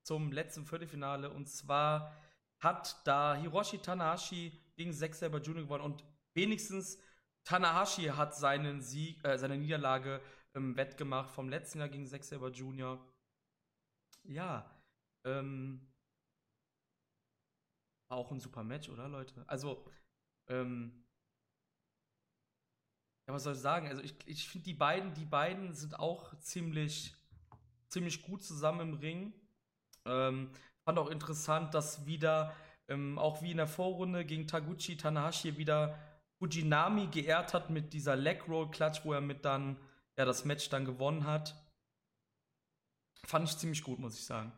zum 0.03 0.33
letzten 0.33 0.65
Viertelfinale. 0.65 1.31
Und 1.31 1.49
zwar 1.49 2.17
hat 2.61 3.07
da 3.07 3.35
Hiroshi 3.37 3.79
Tanahashi 3.79 4.53
gegen 4.77 4.93
Zack 4.93 5.15
Saber 5.15 5.39
Jr. 5.39 5.63
gewonnen. 5.63 5.85
Und 5.85 6.05
wenigstens 6.35 6.99
Tanahashi 7.45 8.05
hat 8.05 8.35
seinen 8.35 8.81
Sieg, 8.81 9.23
äh, 9.25 9.39
seine 9.39 9.59
Niederlage 9.59 10.21
ähm, 10.55 10.77
wettgemacht 10.77 11.31
vom 11.31 11.49
letzten 11.49 11.79
Jahr 11.79 11.89
gegen 11.89 12.07
Zack 12.07 12.25
Saber 12.25 12.49
Jr. 12.49 12.99
Ja, 14.25 14.71
ähm, 15.25 15.93
war 18.09 18.19
auch 18.19 18.33
ein 18.33 18.41
super 18.41 18.65
Match, 18.65 18.89
oder 18.89 19.09
Leute? 19.09 19.45
Also, 19.47 19.85
ähm, 20.49 21.05
ja, 23.27 23.35
was 23.35 23.43
soll 23.43 23.55
ich 23.55 23.61
sagen? 23.61 23.89
Also 23.89 24.03
ich, 24.03 24.15
ich 24.27 24.49
finde 24.49 24.65
die 24.65 24.75
beiden, 24.75 25.15
die 25.15 25.27
beiden 25.27 25.75
sind 25.75 25.99
auch 25.99 26.35
ziemlich, 26.41 27.15
ziemlich 27.89 28.23
gut 28.23 28.43
zusammen 28.43 28.81
im 28.81 28.95
Ring. 28.95 29.33
Ähm, 30.07 30.51
fand 30.85 30.99
auch 30.99 31.11
interessant, 31.11 31.75
dass 31.75 32.07
wieder, 32.07 32.55
ähm, 32.89 33.19
auch 33.19 33.43
wie 33.43 33.51
in 33.51 33.59
der 33.59 33.67
Vorrunde 33.67 34.25
gegen 34.25 34.47
Taguchi 34.47 34.97
Tanahashi 34.97 35.59
wieder 35.59 35.99
Fujinami 36.39 37.09
geehrt 37.09 37.53
hat 37.53 37.69
mit 37.69 37.93
dieser 37.93 38.17
Leg 38.17 38.49
Roll 38.49 38.71
Clutch, 38.71 39.05
wo 39.05 39.13
er 39.13 39.21
mit 39.21 39.45
dann 39.45 39.77
ja 40.17 40.25
das 40.25 40.47
Match 40.47 40.71
dann 40.71 40.87
gewonnen 40.87 41.27
hat. 41.27 41.55
Fand 43.27 43.47
ich 43.47 43.59
ziemlich 43.59 43.83
gut, 43.83 43.99
muss 43.99 44.15
ich 44.15 44.25
sagen. 44.25 44.53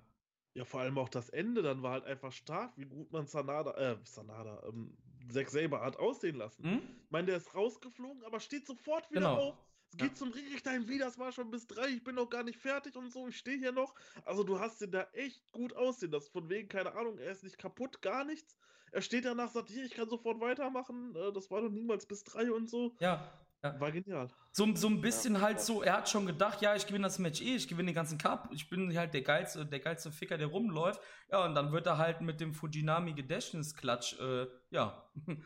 Ja, 0.55 0.65
vor 0.65 0.81
allem 0.81 0.99
auch 0.99 1.09
das 1.09 1.29
Ende 1.31 1.63
dann 1.63 1.83
war 1.83 1.93
halt 1.93 2.05
einfach 2.05 2.33
stark, 2.33 2.77
wie 2.77 2.87
gut 2.87 3.11
man 3.11 3.27
Sanada, 3.27 3.73
äh, 3.73 3.97
Sanada, 4.05 4.63
ähm, 4.69 4.97
Zack 5.29 5.51
Saber 5.51 5.81
hat 5.81 5.99
aussehen 5.99 6.37
lassen. 6.37 6.65
Hm? 6.65 6.83
Ich 7.05 7.11
meine, 7.11 7.27
der 7.27 7.37
ist 7.37 7.55
rausgeflogen, 7.55 8.25
aber 8.25 8.41
steht 8.41 8.67
sofort 8.67 9.11
wieder 9.11 9.21
genau. 9.21 9.37
auf. 9.37 9.55
Es 9.93 9.99
geht 9.99 10.11
ja. 10.11 10.15
zum 10.15 10.31
Ringrichter 10.31 10.71
wie 10.89 10.99
das 10.99 11.19
war 11.19 11.33
schon 11.33 11.51
bis 11.51 11.67
drei, 11.67 11.89
ich 11.89 12.05
bin 12.05 12.15
noch 12.15 12.31
gar 12.31 12.45
nicht 12.45 12.59
fertig 12.59 12.95
und 12.95 13.13
so, 13.13 13.27
ich 13.27 13.37
stehe 13.37 13.59
hier 13.59 13.73
noch. 13.73 13.95
Also 14.25 14.45
du 14.45 14.61
hast 14.61 14.81
den 14.81 14.93
da 14.93 15.07
echt 15.15 15.51
gut 15.53 15.75
aussehen. 15.75 16.13
Das 16.13 16.29
von 16.29 16.49
wegen, 16.49 16.69
keine 16.69 16.95
Ahnung, 16.95 17.19
er 17.19 17.33
ist 17.33 17.43
nicht 17.43 17.59
kaputt, 17.59 18.01
gar 18.01 18.25
nichts. 18.25 18.57
Er 18.93 19.03
steht 19.03 19.25
danach, 19.25 19.51
sagt, 19.51 19.69
hier, 19.69 19.85
ich 19.85 19.93
kann 19.93 20.09
sofort 20.09 20.41
weitermachen. 20.41 21.15
Äh, 21.17 21.33
das 21.33 21.51
war 21.51 21.61
doch 21.61 21.71
niemals 21.71 22.07
bis 22.07 22.25
drei 22.25 22.51
und 22.53 22.69
so. 22.69 22.95
Ja, 23.01 23.33
ja. 23.63 23.79
War 23.79 23.93
genial. 23.93 24.29
So, 24.53 24.75
so 24.75 24.89
ein 24.89 25.01
bisschen 25.01 25.35
ja. 25.35 25.41
halt 25.43 25.61
so, 25.61 25.83
er 25.83 25.99
hat 25.99 26.09
schon 26.09 26.27
gedacht, 26.27 26.63
ja, 26.63 26.75
ich 26.75 26.87
gewinne 26.87 27.05
das 27.05 27.19
Match 27.19 27.41
eh, 27.41 27.57
ich 27.57 27.69
gewinne 27.69 27.91
den 27.91 27.95
ganzen 27.95 28.19
Cup, 28.19 28.49
ich 28.53 28.69
bin 28.69 28.97
halt 28.97 29.13
der 29.15 29.23
geilste, 29.23 29.67
der 29.67 29.81
geilste 29.81 30.11
Ficker, 30.11 30.39
der 30.39 30.49
rumläuft. 30.49 31.01
Ja, 31.31 31.45
und 31.45 31.55
dann 31.55 31.73
wird 31.73 31.87
er 31.87 31.99
halt 31.99 32.21
mit 32.21 32.41
dem 32.41 32.55
Fujinami 32.55 33.13
Gedächtnisklatsch, 33.13 34.19
äh, 34.19 34.47
ja, 34.71 35.11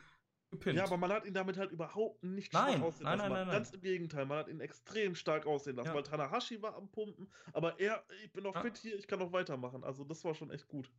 gepinnt. 0.50 0.78
Ja, 0.78 0.84
aber 0.84 0.96
man 0.96 1.12
hat 1.12 1.26
ihn 1.26 1.34
damit 1.34 1.58
halt 1.58 1.72
überhaupt 1.72 2.22
nicht 2.22 2.52
nein, 2.52 2.78
schwach 2.78 2.86
aussehen 2.86 3.04
nein, 3.04 3.18
lassen. 3.18 3.32
Nein, 3.32 3.46
nein, 3.46 3.56
Ganz 3.56 3.70
im 3.72 3.80
Gegenteil, 3.80 4.26
man 4.26 4.38
hat 4.38 4.48
ihn 4.48 4.60
extrem 4.60 5.14
stark 5.14 5.46
aussehen 5.46 5.76
lassen, 5.76 5.88
ja. 5.88 5.94
weil 5.94 6.04
Tanahashi 6.04 6.62
war 6.62 6.76
am 6.76 6.90
Pumpen, 6.90 7.30
aber 7.52 7.78
er, 7.80 8.04
ich 8.22 8.32
bin 8.32 8.44
noch 8.44 8.54
ja. 8.54 8.62
fit 8.62 8.76
hier, 8.78 8.96
ich 8.96 9.06
kann 9.06 9.18
noch 9.18 9.32
weitermachen. 9.32 9.84
Also 9.84 10.04
das 10.04 10.24
war 10.24 10.34
schon 10.34 10.50
echt 10.50 10.68
gut. 10.68 10.90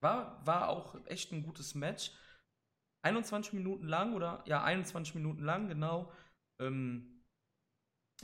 War, 0.00 0.44
war 0.44 0.68
auch 0.68 0.96
echt 1.06 1.32
ein 1.32 1.42
gutes 1.42 1.74
Match. 1.74 2.12
21 3.02 3.52
Minuten 3.52 3.86
lang 3.86 4.14
oder 4.14 4.42
ja, 4.46 4.62
21 4.62 5.14
Minuten 5.14 5.42
lang, 5.44 5.68
genau. 5.68 6.10
Ähm, 6.60 7.22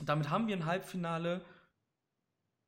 damit 0.01 0.29
haben 0.29 0.47
wir 0.47 0.55
ein 0.55 0.65
Halbfinale 0.65 1.45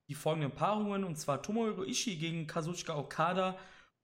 die 0.10 0.16
folgenden 0.16 0.52
Paarungen 0.52 1.06
und 1.06 1.16
zwar 1.16 1.42
Tomohiro 1.42 1.84
Ishii 1.84 2.18
gegen 2.18 2.46
Kazuchika 2.46 2.98
Okada 2.98 3.58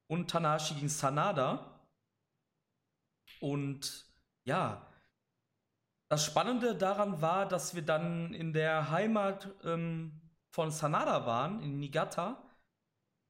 und 0.07 0.29
Tanahashi 0.29 0.75
gegen 0.75 0.87
Sanada. 0.87 1.81
Und 3.41 4.05
ja, 4.45 4.87
das 6.09 6.25
Spannende 6.25 6.75
daran 6.75 7.21
war, 7.21 7.45
dass 7.45 7.75
wir 7.75 7.81
dann 7.81 8.33
in 8.33 8.53
der 8.53 8.89
Heimat 8.89 9.49
ähm, 9.65 10.21
von 10.49 10.71
Sanada 10.71 11.25
waren, 11.25 11.61
in 11.61 11.79
Niigata. 11.79 12.41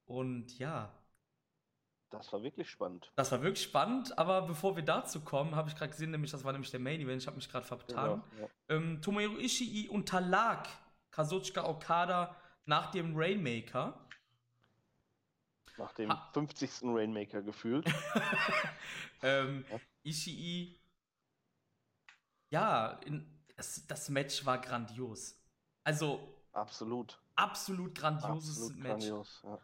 Und 0.05 0.59
ja, 0.59 0.93
das 2.09 2.31
war 2.31 2.41
wirklich 2.41 2.69
spannend. 2.69 3.11
Das 3.15 3.31
war 3.31 3.41
wirklich 3.41 3.63
spannend, 3.63 4.17
aber 4.17 4.43
bevor 4.43 4.75
wir 4.75 4.83
dazu 4.83 5.21
kommen, 5.21 5.55
habe 5.55 5.69
ich 5.69 5.75
gerade 5.75 5.91
gesehen, 5.91 6.11
nämlich 6.11 6.31
das 6.31 6.43
war 6.43 6.53
nämlich 6.53 6.71
der 6.71 6.79
Main 6.79 7.01
Event, 7.01 7.21
ich 7.21 7.27
habe 7.27 7.35
mich 7.35 7.49
gerade 7.49 7.65
vertan. 7.65 8.23
Ja, 8.37 8.41
ja. 8.41 8.49
ähm, 8.69 9.01
Tomohiro 9.01 9.37
Ishii 9.37 9.89
unterlag 9.89 10.67
Kazuchika 11.11 11.67
Okada 11.67 12.35
nach 12.65 12.91
dem 12.91 13.15
Rainmaker. 13.15 13.99
Nach 15.77 15.93
dem 15.93 16.09
ha 16.09 16.29
50. 16.33 16.83
Rainmaker 16.83 17.41
gefühlt. 17.41 17.85
ähm, 19.21 19.65
ja. 19.69 19.79
Ishii, 20.03 20.79
ja, 22.49 22.99
in, 23.05 23.27
das, 23.55 23.85
das, 23.85 24.09
Match 24.09 24.45
war 24.45 24.59
grandios. 24.59 25.35
Also. 25.83 26.35
Absolut. 26.53 27.19
Absolut 27.35 27.93
grandioses 27.93 28.57
absolut 28.57 28.77
Match. 28.77 29.05
Grandios, 29.07 29.41
ja 29.43 29.59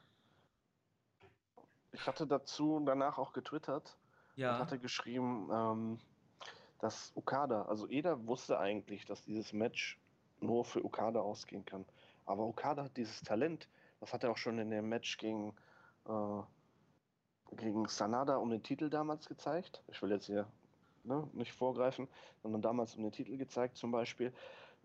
ich 1.93 2.07
hatte 2.07 2.27
dazu 2.27 2.81
danach 2.85 3.17
auch 3.17 3.33
getwittert 3.33 3.95
ja. 4.35 4.53
und 4.53 4.59
hatte 4.59 4.79
geschrieben, 4.79 5.49
ähm, 5.51 5.99
dass 6.79 7.13
Okada, 7.15 7.63
also 7.63 7.87
jeder 7.87 8.27
wusste 8.27 8.59
eigentlich, 8.59 9.05
dass 9.05 9.23
dieses 9.23 9.53
Match 9.53 9.99
nur 10.41 10.65
für 10.65 10.83
Okada 10.83 11.21
ausgehen 11.21 11.65
kann. 11.65 11.85
Aber 12.25 12.43
Okada 12.43 12.83
hat 12.83 12.97
dieses 12.97 13.21
Talent, 13.21 13.69
das 13.99 14.13
hat 14.13 14.23
er 14.23 14.31
auch 14.31 14.37
schon 14.37 14.59
in 14.59 14.69
dem 14.69 14.89
Match 14.89 15.17
gegen, 15.17 15.55
äh, 16.07 16.41
gegen 17.55 17.87
Sanada 17.87 18.37
um 18.37 18.49
den 18.49 18.63
Titel 18.63 18.89
damals 18.89 19.29
gezeigt. 19.29 19.83
Ich 19.87 20.01
will 20.01 20.11
jetzt 20.11 20.25
hier 20.25 20.47
ne, 21.03 21.27
nicht 21.33 21.53
vorgreifen, 21.53 22.07
sondern 22.41 22.61
damals 22.61 22.95
um 22.95 23.03
den 23.03 23.11
Titel 23.11 23.37
gezeigt 23.37 23.77
zum 23.77 23.91
Beispiel. 23.91 24.33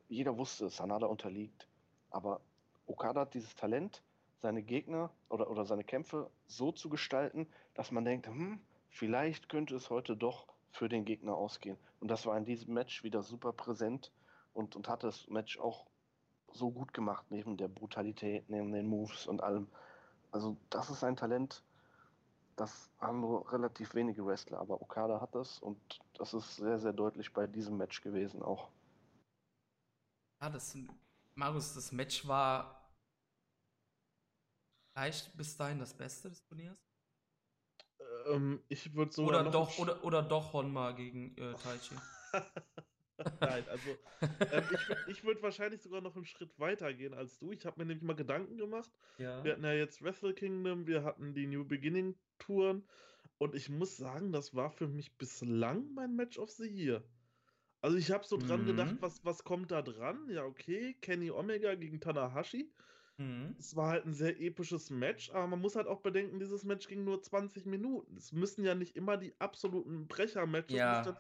Jeder 0.09 0.37
wusste, 0.37 0.69
Sanada 0.69 1.07
unterliegt. 1.07 1.67
Aber 2.11 2.41
Okada 2.87 3.23
hat 3.23 3.35
dieses 3.35 3.55
Talent, 3.57 4.03
seine 4.41 4.63
Gegner 4.63 5.11
oder, 5.29 5.51
oder 5.51 5.65
seine 5.65 5.85
Kämpfe 5.85 6.31
so 6.47 6.73
zu 6.73 6.89
gestalten, 6.89 7.47
dass 7.75 7.91
man 7.91 8.05
denkt, 8.05 8.27
hm, 8.27 8.61
vielleicht 8.89 9.49
könnte 9.49 9.75
es 9.75 9.91
heute 9.91 10.17
doch 10.17 10.47
für 10.71 10.89
den 10.89 11.05
Gegner 11.05 11.35
ausgehen. 11.35 11.79
Und 12.01 12.09
das 12.09 12.27
war 12.27 12.37
in 12.37 12.45
diesem 12.45 12.75
Match 12.75 13.03
wieder 13.03 13.23
super 13.23 13.53
präsent 13.53 14.13
und, 14.55 14.77
und 14.77 14.89
hat 14.89 15.03
das 15.03 15.29
Match 15.29 15.59
auch 15.59 15.87
so 16.53 16.71
gut 16.71 16.95
gemacht, 16.95 17.27
neben 17.31 17.57
der 17.57 17.69
Brutalität, 17.69 18.49
neben 18.49 18.73
den 18.73 18.87
Moves 18.87 19.27
und 19.27 19.43
allem. 19.43 19.69
Also 20.31 20.57
das 20.71 20.91
ist 20.91 21.05
ein 21.05 21.17
Talent, 21.17 21.63
das 22.57 22.91
haben 23.01 23.21
nur 23.21 23.51
relativ 23.53 23.95
wenige 23.95 24.27
Wrestler, 24.27 24.59
aber 24.59 24.83
Okada 24.83 25.21
hat 25.21 25.35
das 25.35 25.59
und 25.61 25.79
das 26.15 26.35
ist 26.35 26.57
sehr, 26.57 26.79
sehr 26.79 26.93
deutlich 26.93 27.33
bei 27.33 27.47
diesem 27.47 27.77
Match 27.77 28.03
gewesen 28.03 28.43
auch. 28.43 28.69
Ja, 30.41 30.51
das, 30.51 30.77
Marius, 31.35 31.75
das 31.75 31.93
Match 31.93 32.27
war 32.27 32.78
vielleicht 34.99 35.37
bis 35.37 35.57
dahin 35.57 35.79
das 35.79 35.95
Beste 35.95 36.29
des 36.29 36.43
Turniers? 36.45 36.85
Ähm, 38.27 38.63
ich 38.69 38.95
würde 38.95 39.13
so. 39.13 39.25
Oder 39.25 39.45
doch, 39.45 39.79
oder, 39.79 40.05
oder 40.05 40.23
doch 40.23 40.53
Honma 40.53 40.93
gegen 40.93 41.37
äh, 41.37 41.55
Taichi. 41.55 41.95
Nein, 43.41 43.65
also 43.69 43.91
ähm, 44.53 44.65
ich, 44.71 45.17
ich 45.17 45.25
würde 45.25 45.43
wahrscheinlich 45.43 45.83
sogar 45.83 46.01
noch 46.01 46.15
einen 46.15 46.25
Schritt 46.25 46.57
weiter 46.59 46.93
gehen 46.95 47.15
als 47.15 47.39
du. 47.39 47.51
Ich 47.51 47.67
habe 47.67 47.81
mir 47.81 47.87
nämlich 47.87 48.05
mal 48.05 48.15
Gedanken 48.15 48.57
gemacht. 48.57 48.91
Ja. 49.19 49.43
Wir 49.43 49.53
hatten 49.53 49.65
ja 49.65 49.73
jetzt 49.73 50.03
Wrestle 50.03 50.35
Kingdom, 50.35 50.87
wir 50.87 51.03
hatten 51.03 51.35
die 51.35 51.49
New 51.49 51.65
Beginning 51.65 52.17
Touren 52.39 52.87
und 53.39 53.57
ich 53.57 53.71
muss 53.71 53.97
sagen, 53.97 54.31
das 54.31 54.55
war 54.55 54.71
für 54.71 54.87
mich 54.87 55.17
bislang 55.17 55.93
mein 55.95 56.15
Match 56.15 56.39
of 56.39 56.51
the 56.51 56.69
Year. 56.69 57.03
Also 57.81 57.97
ich 57.97 58.13
habe 58.13 58.25
so 58.25 58.37
dran 58.37 58.63
mhm. 58.63 58.67
gedacht, 58.67 58.97
was, 59.01 59.25
was 59.25 59.43
kommt 59.43 59.73
da 59.73 59.83
dran? 59.83 60.29
Ja, 60.31 60.45
okay, 60.45 60.95
Kenny 61.01 61.31
Omega 61.33 61.75
gegen 61.75 62.01
Tanahashi. 62.01 62.73
Mhm. 63.19 63.57
Es 63.59 63.75
war 63.75 63.89
halt 63.89 64.07
ein 64.07 64.15
sehr 64.15 64.41
episches 64.41 64.91
Match, 64.91 65.31
aber 65.31 65.47
man 65.49 65.61
muss 65.61 65.75
halt 65.77 65.89
auch 65.89 66.01
bedenken, 66.01 66.39
dieses 66.39 66.65
Match 66.65 66.87
ging 66.87 67.05
nur 67.05 67.21
20 67.21 67.67
Minuten. 67.67 68.17
Es 68.17 68.33
müssen 68.33 68.65
ja 68.65 68.75
nicht 68.75 68.97
immer 68.97 69.17
die 69.17 69.35
absoluten 69.41 70.07
Brecher-Matches, 70.07 70.77
ja. 70.77 71.17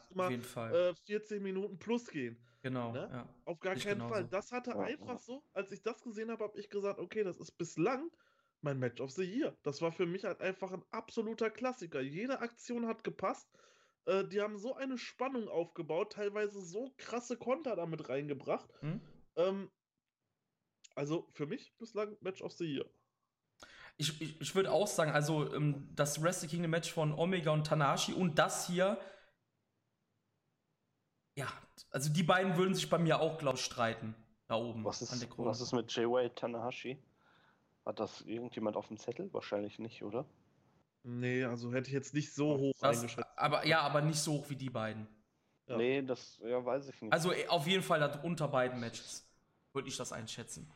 Äh, 0.70 0.94
14 1.06 1.42
Minuten 1.42 1.78
plus 1.78 2.06
gehen. 2.06 2.38
Genau. 2.62 2.92
Ne? 2.92 3.08
Ja. 3.12 3.28
Auf 3.44 3.60
gar 3.60 3.76
ich 3.76 3.84
keinen 3.84 3.98
genauso. 3.98 4.14
Fall. 4.14 4.28
Das 4.28 4.52
hatte 4.52 4.70
ja, 4.70 4.80
einfach 4.80 5.18
so, 5.18 5.42
als 5.52 5.72
ich 5.72 5.82
das 5.82 6.02
gesehen 6.02 6.30
habe, 6.30 6.44
habe 6.44 6.58
ich 6.58 6.70
gesagt, 6.70 7.00
okay, 7.00 7.24
das 7.24 7.38
ist 7.38 7.52
bislang 7.52 8.10
mein 8.60 8.78
Match 8.78 9.00
of 9.00 9.10
the 9.12 9.24
Year. 9.24 9.56
Das 9.62 9.82
war 9.82 9.92
für 9.92 10.06
mich 10.06 10.24
halt 10.24 10.40
einfach 10.40 10.72
ein 10.72 10.84
absoluter 10.90 11.50
Klassiker. 11.50 12.00
Jede 12.00 12.40
Aktion 12.40 12.86
hat 12.86 13.04
gepasst. 13.04 13.48
Äh, 14.06 14.24
die 14.24 14.40
haben 14.40 14.56
so 14.58 14.74
eine 14.74 14.98
Spannung 14.98 15.48
aufgebaut, 15.48 16.12
teilweise 16.12 16.60
so 16.60 16.92
krasse 16.96 17.36
Konter 17.36 17.76
damit 17.76 18.08
reingebracht. 18.08 18.68
Hm? 18.80 19.00
Ähm, 19.36 19.70
also 20.94 21.28
für 21.32 21.46
mich 21.46 21.76
bislang 21.78 22.16
Match 22.20 22.42
of 22.42 22.52
the 22.52 22.64
Year. 22.64 22.86
Ich, 23.96 24.20
ich, 24.20 24.40
ich 24.40 24.54
würde 24.54 24.70
auch 24.70 24.86
sagen, 24.86 25.10
also 25.10 25.52
ähm, 25.54 25.88
das 25.94 26.22
Wrestle 26.22 26.48
Kingdom 26.48 26.70
Match 26.70 26.92
von 26.92 27.12
Omega 27.12 27.50
und 27.50 27.66
Tanashi 27.66 28.12
und 28.12 28.38
das 28.38 28.66
hier, 28.68 28.98
ja, 31.34 31.48
also 31.90 32.12
die 32.12 32.22
beiden 32.22 32.56
würden 32.56 32.74
sich 32.74 32.88
bei 32.88 32.98
mir 32.98 33.20
auch, 33.20 33.38
glaube 33.38 33.56
ich, 33.56 33.64
streiten. 33.64 34.14
Da 34.46 34.54
oben. 34.54 34.82
Was 34.84 35.02
ist, 35.02 35.28
was 35.36 35.60
ist 35.60 35.72
mit 35.72 35.94
Jay 35.94 36.06
White 36.06 36.34
Tanahashi? 36.36 36.98
Hat 37.84 38.00
das 38.00 38.22
irgendjemand 38.22 38.76
auf 38.76 38.88
dem 38.88 38.98
Zettel? 38.98 39.32
Wahrscheinlich 39.32 39.78
nicht, 39.78 40.02
oder? 40.02 40.26
Nee, 41.02 41.44
also 41.44 41.72
hätte 41.72 41.88
ich 41.88 41.94
jetzt 41.94 42.14
nicht 42.14 42.34
so 42.34 42.56
hoch 42.56 42.74
das, 42.80 42.96
eingeschätzt. 42.96 43.28
Aber 43.36 43.66
ja, 43.66 43.80
aber 43.80 44.00
nicht 44.00 44.18
so 44.18 44.32
hoch 44.32 44.50
wie 44.50 44.56
die 44.56 44.70
beiden. 44.70 45.06
Ja. 45.66 45.76
Nee, 45.76 46.02
das 46.02 46.40
ja, 46.42 46.64
weiß 46.64 46.88
ich 46.88 47.00
nicht. 47.02 47.12
Also 47.12 47.32
äh, 47.32 47.46
auf 47.48 47.66
jeden 47.66 47.82
Fall 47.82 48.20
unter 48.22 48.48
beiden 48.48 48.80
Matches 48.80 49.26
würde 49.72 49.88
ich 49.88 49.96
das 49.96 50.12
einschätzen. 50.12 50.70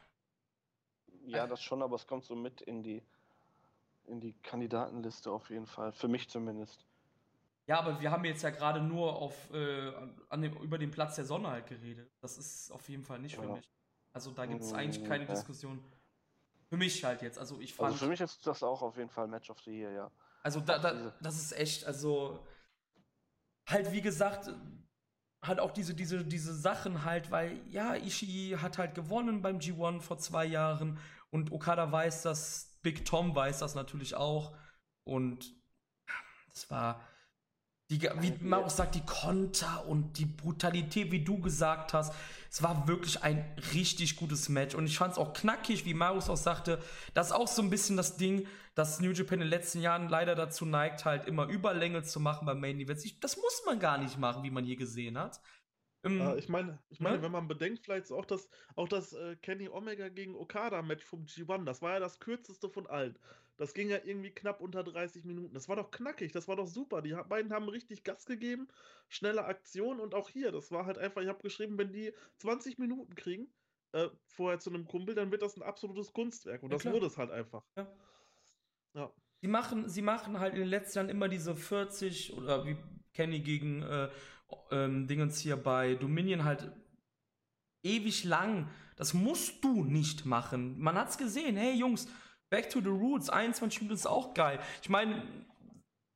Ja, 1.26 1.46
das 1.46 1.62
schon, 1.62 1.82
aber 1.82 1.96
es 1.96 2.06
kommt 2.06 2.24
so 2.24 2.34
mit 2.34 2.60
in 2.62 2.82
die, 2.82 3.02
in 4.06 4.20
die 4.20 4.32
Kandidatenliste 4.42 5.30
auf 5.30 5.50
jeden 5.50 5.66
Fall. 5.66 5.92
Für 5.92 6.08
mich 6.08 6.28
zumindest. 6.28 6.84
Ja, 7.66 7.78
aber 7.78 8.00
wir 8.00 8.10
haben 8.10 8.24
jetzt 8.24 8.42
ja 8.42 8.50
gerade 8.50 8.80
nur 8.80 9.16
auf, 9.16 9.52
äh, 9.52 9.92
an 10.28 10.42
dem, 10.42 10.56
über 10.58 10.78
den 10.78 10.90
Platz 10.90 11.14
der 11.16 11.24
Sonne 11.24 11.48
halt 11.48 11.66
geredet. 11.66 12.10
Das 12.20 12.36
ist 12.36 12.72
auf 12.72 12.88
jeden 12.88 13.04
Fall 13.04 13.20
nicht 13.20 13.36
für 13.36 13.44
ja. 13.44 13.54
mich. 13.54 13.68
Also 14.12 14.30
da 14.32 14.46
gibt 14.46 14.62
es 14.62 14.72
eigentlich 14.72 15.04
keine 15.04 15.24
okay. 15.24 15.32
Diskussion. 15.32 15.82
Für 16.68 16.76
mich 16.76 17.04
halt 17.04 17.22
jetzt. 17.22 17.38
Also 17.38 17.60
ich 17.60 17.72
also 17.72 17.82
fand. 17.82 17.92
Also 17.92 18.04
für 18.04 18.10
mich 18.10 18.20
ist 18.20 18.46
das 18.46 18.62
auch 18.62 18.82
auf 18.82 18.96
jeden 18.96 19.10
Fall 19.10 19.28
Match 19.28 19.48
of 19.50 19.60
the 19.60 19.70
Year, 19.70 19.92
ja. 19.92 20.10
Also 20.42 20.60
da, 20.60 20.78
da, 20.78 21.14
das 21.20 21.36
ist 21.36 21.52
echt, 21.52 21.86
also 21.86 22.44
halt 23.68 23.92
wie 23.92 24.02
gesagt, 24.02 24.52
halt 25.42 25.58
auch 25.60 25.72
diese, 25.72 25.94
diese, 25.94 26.24
diese 26.24 26.54
Sachen 26.54 27.04
halt, 27.04 27.30
weil 27.30 27.60
ja, 27.68 27.94
Ishii 27.94 28.56
hat 28.60 28.78
halt 28.78 28.94
gewonnen 28.94 29.42
beim 29.42 29.58
G1 29.58 30.00
vor 30.00 30.18
zwei 30.18 30.44
Jahren 30.44 30.98
und 31.30 31.52
Okada 31.52 31.90
weiß 31.90 32.22
das, 32.22 32.78
Big 32.82 33.04
Tom 33.04 33.34
weiß 33.34 33.58
das 33.58 33.74
natürlich 33.74 34.14
auch 34.14 34.56
und 35.04 35.54
das 36.50 36.70
war 36.70 37.00
Die, 37.92 38.08
wie 38.20 38.32
man 38.40 38.64
auch 38.64 38.70
sagt, 38.70 38.94
die 38.94 39.04
Konter 39.04 39.84
und 39.86 40.18
die 40.18 40.24
Brutalität, 40.24 41.12
wie 41.12 41.22
du 41.22 41.38
gesagt 41.38 41.92
hast. 41.92 42.14
Es 42.50 42.62
war 42.62 42.88
wirklich 42.88 43.22
ein 43.22 43.44
richtig 43.74 44.16
gutes 44.16 44.48
Match. 44.48 44.74
Und 44.74 44.86
ich 44.86 44.96
fand 44.96 45.12
es 45.12 45.18
auch 45.18 45.34
knackig, 45.34 45.84
wie 45.84 45.92
Marius 45.92 46.30
auch 46.30 46.36
sagte. 46.36 46.78
Das 47.12 47.26
ist 47.26 47.32
auch 47.32 47.48
so 47.48 47.60
ein 47.60 47.68
bisschen 47.68 47.98
das 47.98 48.16
Ding, 48.16 48.46
dass 48.74 49.00
New 49.00 49.10
Japan 49.10 49.34
in 49.34 49.40
den 49.40 49.50
letzten 49.50 49.82
Jahren 49.82 50.08
leider 50.08 50.34
dazu 50.34 50.64
neigt, 50.64 51.04
halt 51.04 51.26
immer 51.26 51.46
Überlänge 51.48 52.02
zu 52.02 52.18
machen 52.18 52.46
bei 52.46 52.54
Main 52.54 52.80
Events. 52.80 53.04
Ich, 53.04 53.20
das 53.20 53.36
muss 53.36 53.62
man 53.66 53.78
gar 53.78 53.98
nicht 53.98 54.18
machen, 54.18 54.42
wie 54.42 54.50
man 54.50 54.64
hier 54.64 54.76
gesehen 54.76 55.18
hat. 55.18 55.40
Ähm, 56.04 56.20
äh, 56.20 56.38
ich 56.38 56.48
meine, 56.48 56.78
ich 56.88 57.00
meine, 57.00 57.18
ne? 57.18 57.22
wenn 57.22 57.32
man 57.32 57.46
bedenkt, 57.46 57.84
vielleicht 57.84 58.10
auch 58.10 58.24
das, 58.24 58.48
auch 58.74 58.88
das 58.88 59.12
äh, 59.12 59.36
Kenny 59.36 59.68
Omega 59.68 60.08
gegen 60.08 60.34
Okada-Match 60.34 61.04
vom 61.04 61.24
G1, 61.24 61.64
das 61.64 61.82
war 61.82 61.92
ja 61.92 62.00
das 62.00 62.18
kürzeste 62.18 62.70
von 62.70 62.86
allen. 62.86 63.18
Das 63.62 63.74
ging 63.74 63.90
ja 63.90 63.98
irgendwie 64.04 64.32
knapp 64.32 64.60
unter 64.60 64.82
30 64.82 65.24
Minuten. 65.24 65.54
Das 65.54 65.68
war 65.68 65.76
doch 65.76 65.92
knackig, 65.92 66.32
das 66.32 66.48
war 66.48 66.56
doch 66.56 66.66
super. 66.66 67.00
Die 67.00 67.14
beiden 67.28 67.52
haben 67.52 67.68
richtig 67.68 68.02
Gas 68.02 68.26
gegeben, 68.26 68.66
schnelle 69.08 69.44
Aktion 69.44 70.00
und 70.00 70.16
auch 70.16 70.28
hier, 70.28 70.50
das 70.50 70.72
war 70.72 70.84
halt 70.84 70.98
einfach, 70.98 71.22
ich 71.22 71.28
habe 71.28 71.40
geschrieben, 71.42 71.78
wenn 71.78 71.92
die 71.92 72.12
20 72.38 72.78
Minuten 72.78 73.14
kriegen, 73.14 73.54
äh, 73.92 74.08
vorher 74.26 74.58
zu 74.58 74.70
einem 74.70 74.84
Kumpel, 74.84 75.14
dann 75.14 75.30
wird 75.30 75.42
das 75.42 75.56
ein 75.56 75.62
absolutes 75.62 76.12
Kunstwerk. 76.12 76.64
Und 76.64 76.70
ja, 76.70 76.74
das 76.74 76.82
klar. 76.82 76.94
wurde 76.94 77.06
es 77.06 77.16
halt 77.16 77.30
einfach. 77.30 77.62
Ja. 77.76 77.96
ja. 78.94 79.12
Sie 79.40 79.46
machen, 79.46 79.88
sie 79.88 80.02
machen 80.02 80.40
halt 80.40 80.54
in 80.54 80.60
den 80.62 80.68
letzten 80.68 80.98
Jahren 80.98 81.08
immer 81.08 81.28
diese 81.28 81.54
40 81.54 82.36
oder 82.36 82.66
wie 82.66 82.76
Kenny 83.14 83.42
gegen 83.42 83.82
äh, 83.82 84.08
ähm, 84.72 85.06
Dingens 85.06 85.38
hier 85.38 85.56
bei 85.56 85.94
Dominion 85.94 86.42
halt 86.42 86.72
ewig 87.84 88.24
lang. 88.24 88.68
Das 88.96 89.14
musst 89.14 89.62
du 89.62 89.84
nicht 89.84 90.26
machen. 90.26 90.80
Man 90.80 90.96
hat's 90.96 91.16
gesehen. 91.16 91.56
Hey 91.56 91.74
Jungs, 91.74 92.08
back 92.52 92.68
to 92.68 92.80
the 92.80 92.88
roots. 92.88 93.30
21 93.30 93.80
Minuten 93.80 93.94
ist 93.94 94.06
auch 94.06 94.34
geil. 94.34 94.60
Ich 94.82 94.90
meine, 94.90 95.26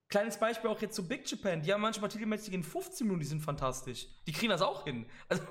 kleines 0.08 0.38
Beispiel 0.38 0.70
auch 0.70 0.80
jetzt 0.80 0.94
zu 0.94 1.08
Big 1.08 1.28
Japan. 1.28 1.62
Die 1.62 1.72
haben 1.72 1.80
manchmal 1.80 2.10
Titelmatches 2.10 2.50
gegen 2.50 2.62
15 2.62 3.06
Minuten, 3.06 3.20
die 3.20 3.26
sind 3.26 3.40
fantastisch. 3.40 4.06
Die 4.26 4.32
kriegen 4.32 4.50
das 4.50 4.62
auch 4.62 4.84
hin. 4.84 5.06
Also, 5.28 5.42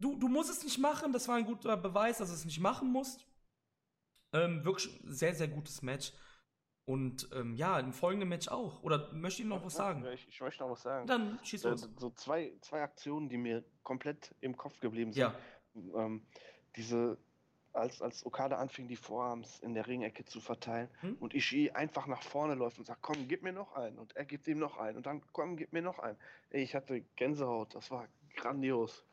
du, 0.00 0.16
du 0.16 0.28
musst 0.28 0.50
es 0.50 0.64
nicht 0.64 0.78
machen. 0.78 1.12
Das 1.12 1.28
war 1.28 1.36
ein 1.36 1.44
guter 1.44 1.76
Beweis, 1.76 2.18
dass 2.18 2.30
du 2.30 2.34
es 2.34 2.44
nicht 2.44 2.58
machen 2.58 2.90
musst. 2.90 3.26
Ähm, 4.34 4.64
wirklich 4.64 4.98
sehr, 5.04 5.34
sehr 5.34 5.48
gutes 5.48 5.82
Match. 5.82 6.12
Und 6.84 7.28
ähm, 7.34 7.54
ja, 7.54 7.78
im 7.78 7.92
folgenden 7.92 8.30
Match 8.30 8.48
auch. 8.48 8.82
Oder 8.82 9.12
möchte 9.12 9.42
ich 9.42 9.48
noch 9.48 9.64
was 9.64 9.74
sagen? 9.74 10.04
Ich, 10.06 10.26
ich, 10.26 10.40
möchte 10.40 10.64
noch 10.64 10.70
was 10.70 10.82
sagen. 10.82 11.06
Dann 11.06 11.38
schieß 11.44 11.64
los. 11.64 11.88
So 11.96 12.10
zwei, 12.10 12.56
zwei 12.62 12.80
Aktionen, 12.80 13.28
die 13.28 13.36
mir 13.36 13.62
komplett 13.82 14.34
im 14.40 14.56
Kopf 14.56 14.80
geblieben 14.80 15.12
sind. 15.12 15.20
Ja. 15.20 15.34
Ähm, 15.94 16.26
diese, 16.76 17.18
als, 17.72 18.02
als 18.02 18.24
Okada 18.26 18.56
anfing, 18.56 18.88
die 18.88 18.96
Vorarms 18.96 19.60
in 19.60 19.74
der 19.74 19.86
Ringecke 19.86 20.24
zu 20.24 20.40
verteilen 20.40 20.88
hm? 21.00 21.16
und 21.20 21.34
Ishii 21.34 21.70
einfach 21.70 22.06
nach 22.06 22.22
vorne 22.22 22.54
läuft 22.54 22.78
und 22.78 22.84
sagt, 22.84 23.02
komm, 23.02 23.28
gib 23.28 23.42
mir 23.42 23.52
noch 23.52 23.74
einen. 23.74 23.98
Und 23.98 24.14
er 24.16 24.24
gibt 24.24 24.46
ihm 24.46 24.58
noch 24.58 24.78
einen. 24.78 24.96
Und 24.96 25.06
dann, 25.06 25.22
komm, 25.32 25.56
gib 25.56 25.72
mir 25.72 25.82
noch 25.82 25.98
einen. 25.98 26.18
Ey, 26.50 26.62
ich 26.62 26.74
hatte 26.74 27.02
Gänsehaut. 27.16 27.74
Das 27.74 27.90
war 27.90 28.08
grandios. 28.36 29.04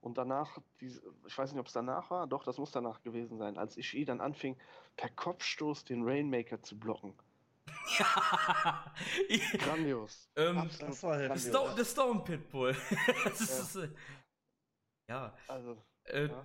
Und 0.00 0.16
danach, 0.16 0.58
ich 0.78 1.38
weiß 1.38 1.52
nicht, 1.52 1.60
ob 1.60 1.66
es 1.66 1.74
danach 1.74 2.10
war, 2.10 2.26
doch, 2.26 2.44
das 2.44 2.56
muss 2.56 2.70
danach 2.70 3.02
gewesen 3.02 3.36
sein, 3.36 3.58
als 3.58 3.76
Ishii 3.76 4.06
dann 4.06 4.20
anfing, 4.20 4.56
per 4.96 5.10
Kopfstoß 5.10 5.84
den 5.84 6.04
Rainmaker 6.04 6.62
zu 6.62 6.78
blocken. 6.78 7.14
Ja. 7.98 8.92
Grandios. 9.58 10.28
Ähm, 10.36 10.68
das 10.78 11.02
war 11.02 11.18
grandios. 11.18 11.48
Stone, 11.48 11.74
der 11.74 11.84
Stone 11.84 12.20
Pitbull. 12.20 12.76
das 13.24 13.40
ist, 13.40 13.74
ja. 13.76 13.82
Äh, 13.82 13.90
ja. 15.08 15.34
Also, 15.48 15.82
äh, 16.04 16.26
ja. 16.26 16.42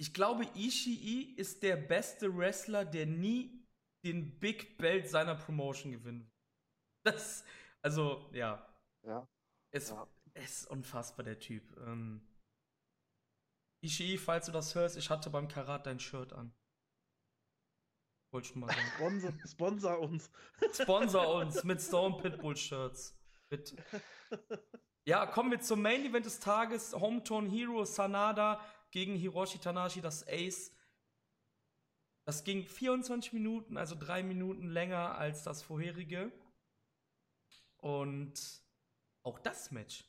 Ich 0.00 0.14
glaube, 0.14 0.46
Ishii 0.54 1.34
ist 1.36 1.62
der 1.62 1.76
beste 1.76 2.34
Wrestler, 2.34 2.86
der 2.86 3.04
nie 3.04 3.66
den 4.02 4.40
Big 4.40 4.78
Belt 4.78 5.06
seiner 5.10 5.34
Promotion 5.34 5.92
gewinnt. 5.92 6.26
Das, 7.04 7.44
also, 7.82 8.30
ja. 8.32 8.66
Ja. 9.02 9.28
Es, 9.70 9.90
ja. 9.90 10.08
Es 10.32 10.62
ist 10.62 10.70
unfassbar, 10.70 11.24
der 11.24 11.38
Typ. 11.38 11.76
Ähm, 11.86 12.26
Ishii, 13.84 14.16
falls 14.16 14.46
du 14.46 14.52
das 14.52 14.74
hörst, 14.74 14.96
ich 14.96 15.10
hatte 15.10 15.28
beim 15.28 15.48
Karat 15.48 15.84
dein 15.86 16.00
Shirt 16.00 16.32
an. 16.32 16.54
Wollte 18.32 18.48
schon 18.48 18.60
mal 18.60 18.68
sagen. 18.68 18.88
Sponsor, 18.96 19.32
sponsor 19.46 20.00
uns. 20.00 20.30
Sponsor 20.72 21.34
uns 21.34 21.62
mit 21.62 21.82
Stone 21.82 22.16
Pitbull 22.22 22.56
Shirts. 22.56 23.14
Bitte. 23.50 23.76
Ja, 25.06 25.26
kommen 25.26 25.50
wir 25.50 25.60
zum 25.60 25.80
Main 25.80 26.04
Event 26.04 26.26
des 26.26 26.40
Tages. 26.40 26.92
Hometown 26.92 27.48
Hero 27.48 27.84
Sanada 27.84 28.60
gegen 28.90 29.14
Hiroshi 29.16 29.58
Tanashi, 29.58 30.00
das 30.00 30.26
Ace. 30.26 30.72
Das 32.26 32.44
ging 32.44 32.64
24 32.64 33.32
Minuten, 33.32 33.76
also 33.76 33.96
drei 33.98 34.22
Minuten 34.22 34.68
länger 34.68 35.16
als 35.16 35.42
das 35.42 35.62
vorherige. 35.62 36.32
Und 37.78 38.62
auch 39.24 39.38
das 39.38 39.70
Match 39.70 40.04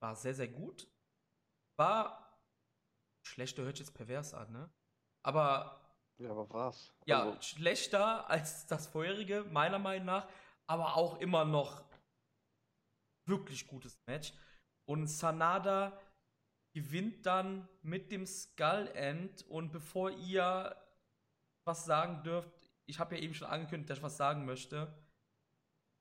war 0.00 0.16
sehr, 0.16 0.34
sehr 0.34 0.48
gut. 0.48 0.88
War 1.76 2.40
schlechter, 3.26 3.62
hört 3.62 3.78
jetzt 3.78 3.94
pervers 3.94 4.34
an, 4.34 4.52
ne? 4.52 4.72
Aber. 5.22 5.80
Ja, 6.18 6.30
aber 6.30 6.48
was? 6.50 6.94
Ja, 7.06 7.24
also. 7.24 7.40
schlechter 7.42 8.28
als 8.30 8.66
das 8.66 8.86
vorherige, 8.86 9.44
meiner 9.44 9.78
Meinung 9.78 10.06
nach. 10.06 10.28
Aber 10.66 10.96
auch 10.96 11.18
immer 11.20 11.44
noch 11.44 11.84
wirklich 13.26 13.66
gutes 13.66 13.98
Match. 14.06 14.32
Und 14.86 15.06
Sanada 15.08 15.98
gewinnt 16.74 17.24
dann 17.24 17.68
mit 17.82 18.10
dem 18.12 18.26
Skull 18.26 18.88
End. 18.94 19.42
Und 19.48 19.72
bevor 19.72 20.10
ihr 20.10 20.76
was 21.64 21.86
sagen 21.86 22.22
dürft, 22.24 22.50
ich 22.86 22.98
habe 22.98 23.16
ja 23.16 23.22
eben 23.22 23.32
schon 23.32 23.48
angekündigt, 23.48 23.88
dass 23.88 23.98
ich 23.98 24.04
was 24.04 24.16
sagen 24.16 24.44
möchte. 24.44 24.92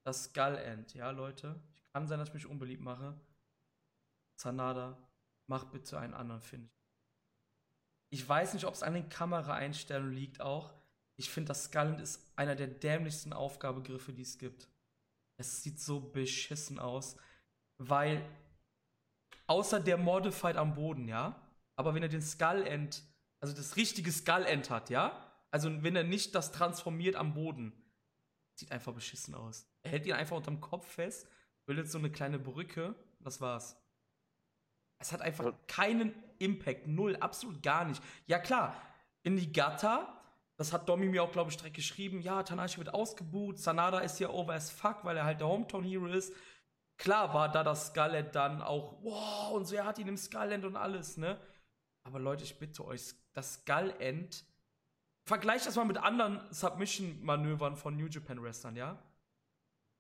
Das 0.03 0.25
Skull 0.25 0.57
End, 0.57 0.93
ja, 0.93 1.11
Leute. 1.11 1.61
Kann 1.93 2.07
sein, 2.07 2.19
dass 2.19 2.29
ich 2.29 2.33
mich 2.33 2.47
unbeliebt 2.47 2.81
mache. 2.81 3.17
Sanada, 4.41 4.97
mach 5.47 5.65
bitte 5.65 5.99
einen 5.99 6.15
anderen 6.15 6.41
Finish. 6.41 6.71
Ich 8.09 8.27
weiß 8.27 8.53
nicht, 8.53 8.65
ob 8.65 8.73
es 8.73 8.83
an 8.83 8.93
den 8.93 9.09
Kameraeinstellungen 9.09 10.13
liegt 10.13 10.41
auch. 10.41 10.73
Ich 11.15 11.29
finde, 11.29 11.49
das 11.49 11.65
Skulland 11.65 12.01
ist 12.01 12.31
einer 12.35 12.55
der 12.55 12.67
dämlichsten 12.67 13.31
Aufgabegriffe, 13.31 14.11
die 14.11 14.23
es 14.23 14.37
gibt. 14.37 14.67
Es 15.37 15.63
sieht 15.63 15.79
so 15.79 15.99
beschissen 15.99 16.79
aus, 16.79 17.15
weil 17.77 18.27
außer 19.53 19.80
der 19.80 19.97
Modified 19.97 20.57
am 20.57 20.73
Boden, 20.73 21.07
ja, 21.07 21.39
aber 21.75 21.93
wenn 21.93 22.01
er 22.01 22.09
den 22.09 22.23
Skull 22.23 22.65
End, 22.65 23.03
also 23.39 23.55
das 23.55 23.75
richtige 23.75 24.11
Skull 24.11 24.45
End 24.45 24.71
hat, 24.71 24.89
ja, 24.89 25.31
also 25.51 25.84
wenn 25.84 25.95
er 25.95 26.03
nicht 26.03 26.34
das 26.34 26.51
transformiert 26.51 27.15
am 27.15 27.35
Boden, 27.35 27.71
sieht 28.55 28.71
einfach 28.71 28.93
beschissen 28.93 29.35
aus. 29.35 29.67
Er 29.84 29.91
hält 29.91 30.07
ihn 30.07 30.13
einfach 30.13 30.38
unterm 30.38 30.59
Kopf 30.59 30.88
fest, 30.88 31.27
bildet 31.67 31.88
so 31.88 31.99
eine 31.99 32.11
kleine 32.11 32.39
Brücke, 32.39 32.95
das 33.19 33.41
war's. 33.41 33.77
Es 34.97 35.11
hat 35.11 35.21
einfach 35.21 35.45
ja. 35.45 35.59
keinen 35.67 36.15
Impact, 36.39 36.88
null, 36.88 37.15
absolut 37.17 37.61
gar 37.61 37.85
nicht. 37.85 38.01
Ja 38.25 38.39
klar, 38.39 38.75
in 39.21 39.38
die 39.38 39.53
Gata, 39.53 40.19
das 40.57 40.73
hat 40.73 40.89
Domi 40.89 41.09
mir 41.09 41.21
auch, 41.21 41.31
glaube 41.31 41.51
ich, 41.51 41.57
direkt 41.57 41.75
geschrieben, 41.75 42.21
ja, 42.21 42.41
Tanashi 42.41 42.80
wird 42.80 42.91
ausgebucht, 42.91 43.59
Sanada 43.59 43.99
ist 43.99 44.19
ja 44.19 44.30
over 44.30 44.53
as 44.53 44.71
fuck, 44.71 45.03
weil 45.03 45.15
er 45.15 45.25
halt 45.25 45.41
der 45.41 45.47
Hometown 45.47 45.84
Hero 45.84 46.07
ist. 46.07 46.34
Klar 46.97 47.33
war 47.33 47.51
da 47.51 47.63
das 47.63 47.87
Scarlet 47.87 48.33
dann 48.35 48.61
auch, 48.61 48.97
wow, 49.01 49.51
und 49.53 49.65
so, 49.65 49.75
er 49.75 49.85
hat 49.85 49.97
ihn 49.99 50.07
im 50.07 50.17
Skullend 50.17 50.63
und 50.63 50.75
alles, 50.75 51.17
ne? 51.17 51.39
Aber 52.03 52.19
Leute, 52.19 52.43
ich 52.43 52.59
bitte 52.59 52.85
euch, 52.85 53.13
das 53.33 53.55
Skullend, 53.55 54.45
vergleicht 55.25 55.65
das 55.65 55.75
mal 55.75 55.85
mit 55.85 55.97
anderen 55.97 56.41
Submission-Manövern 56.51 57.75
von 57.75 57.95
New 57.95 58.07
Japan 58.07 58.41
Wrestlern, 58.41 58.75
ja? 58.75 59.01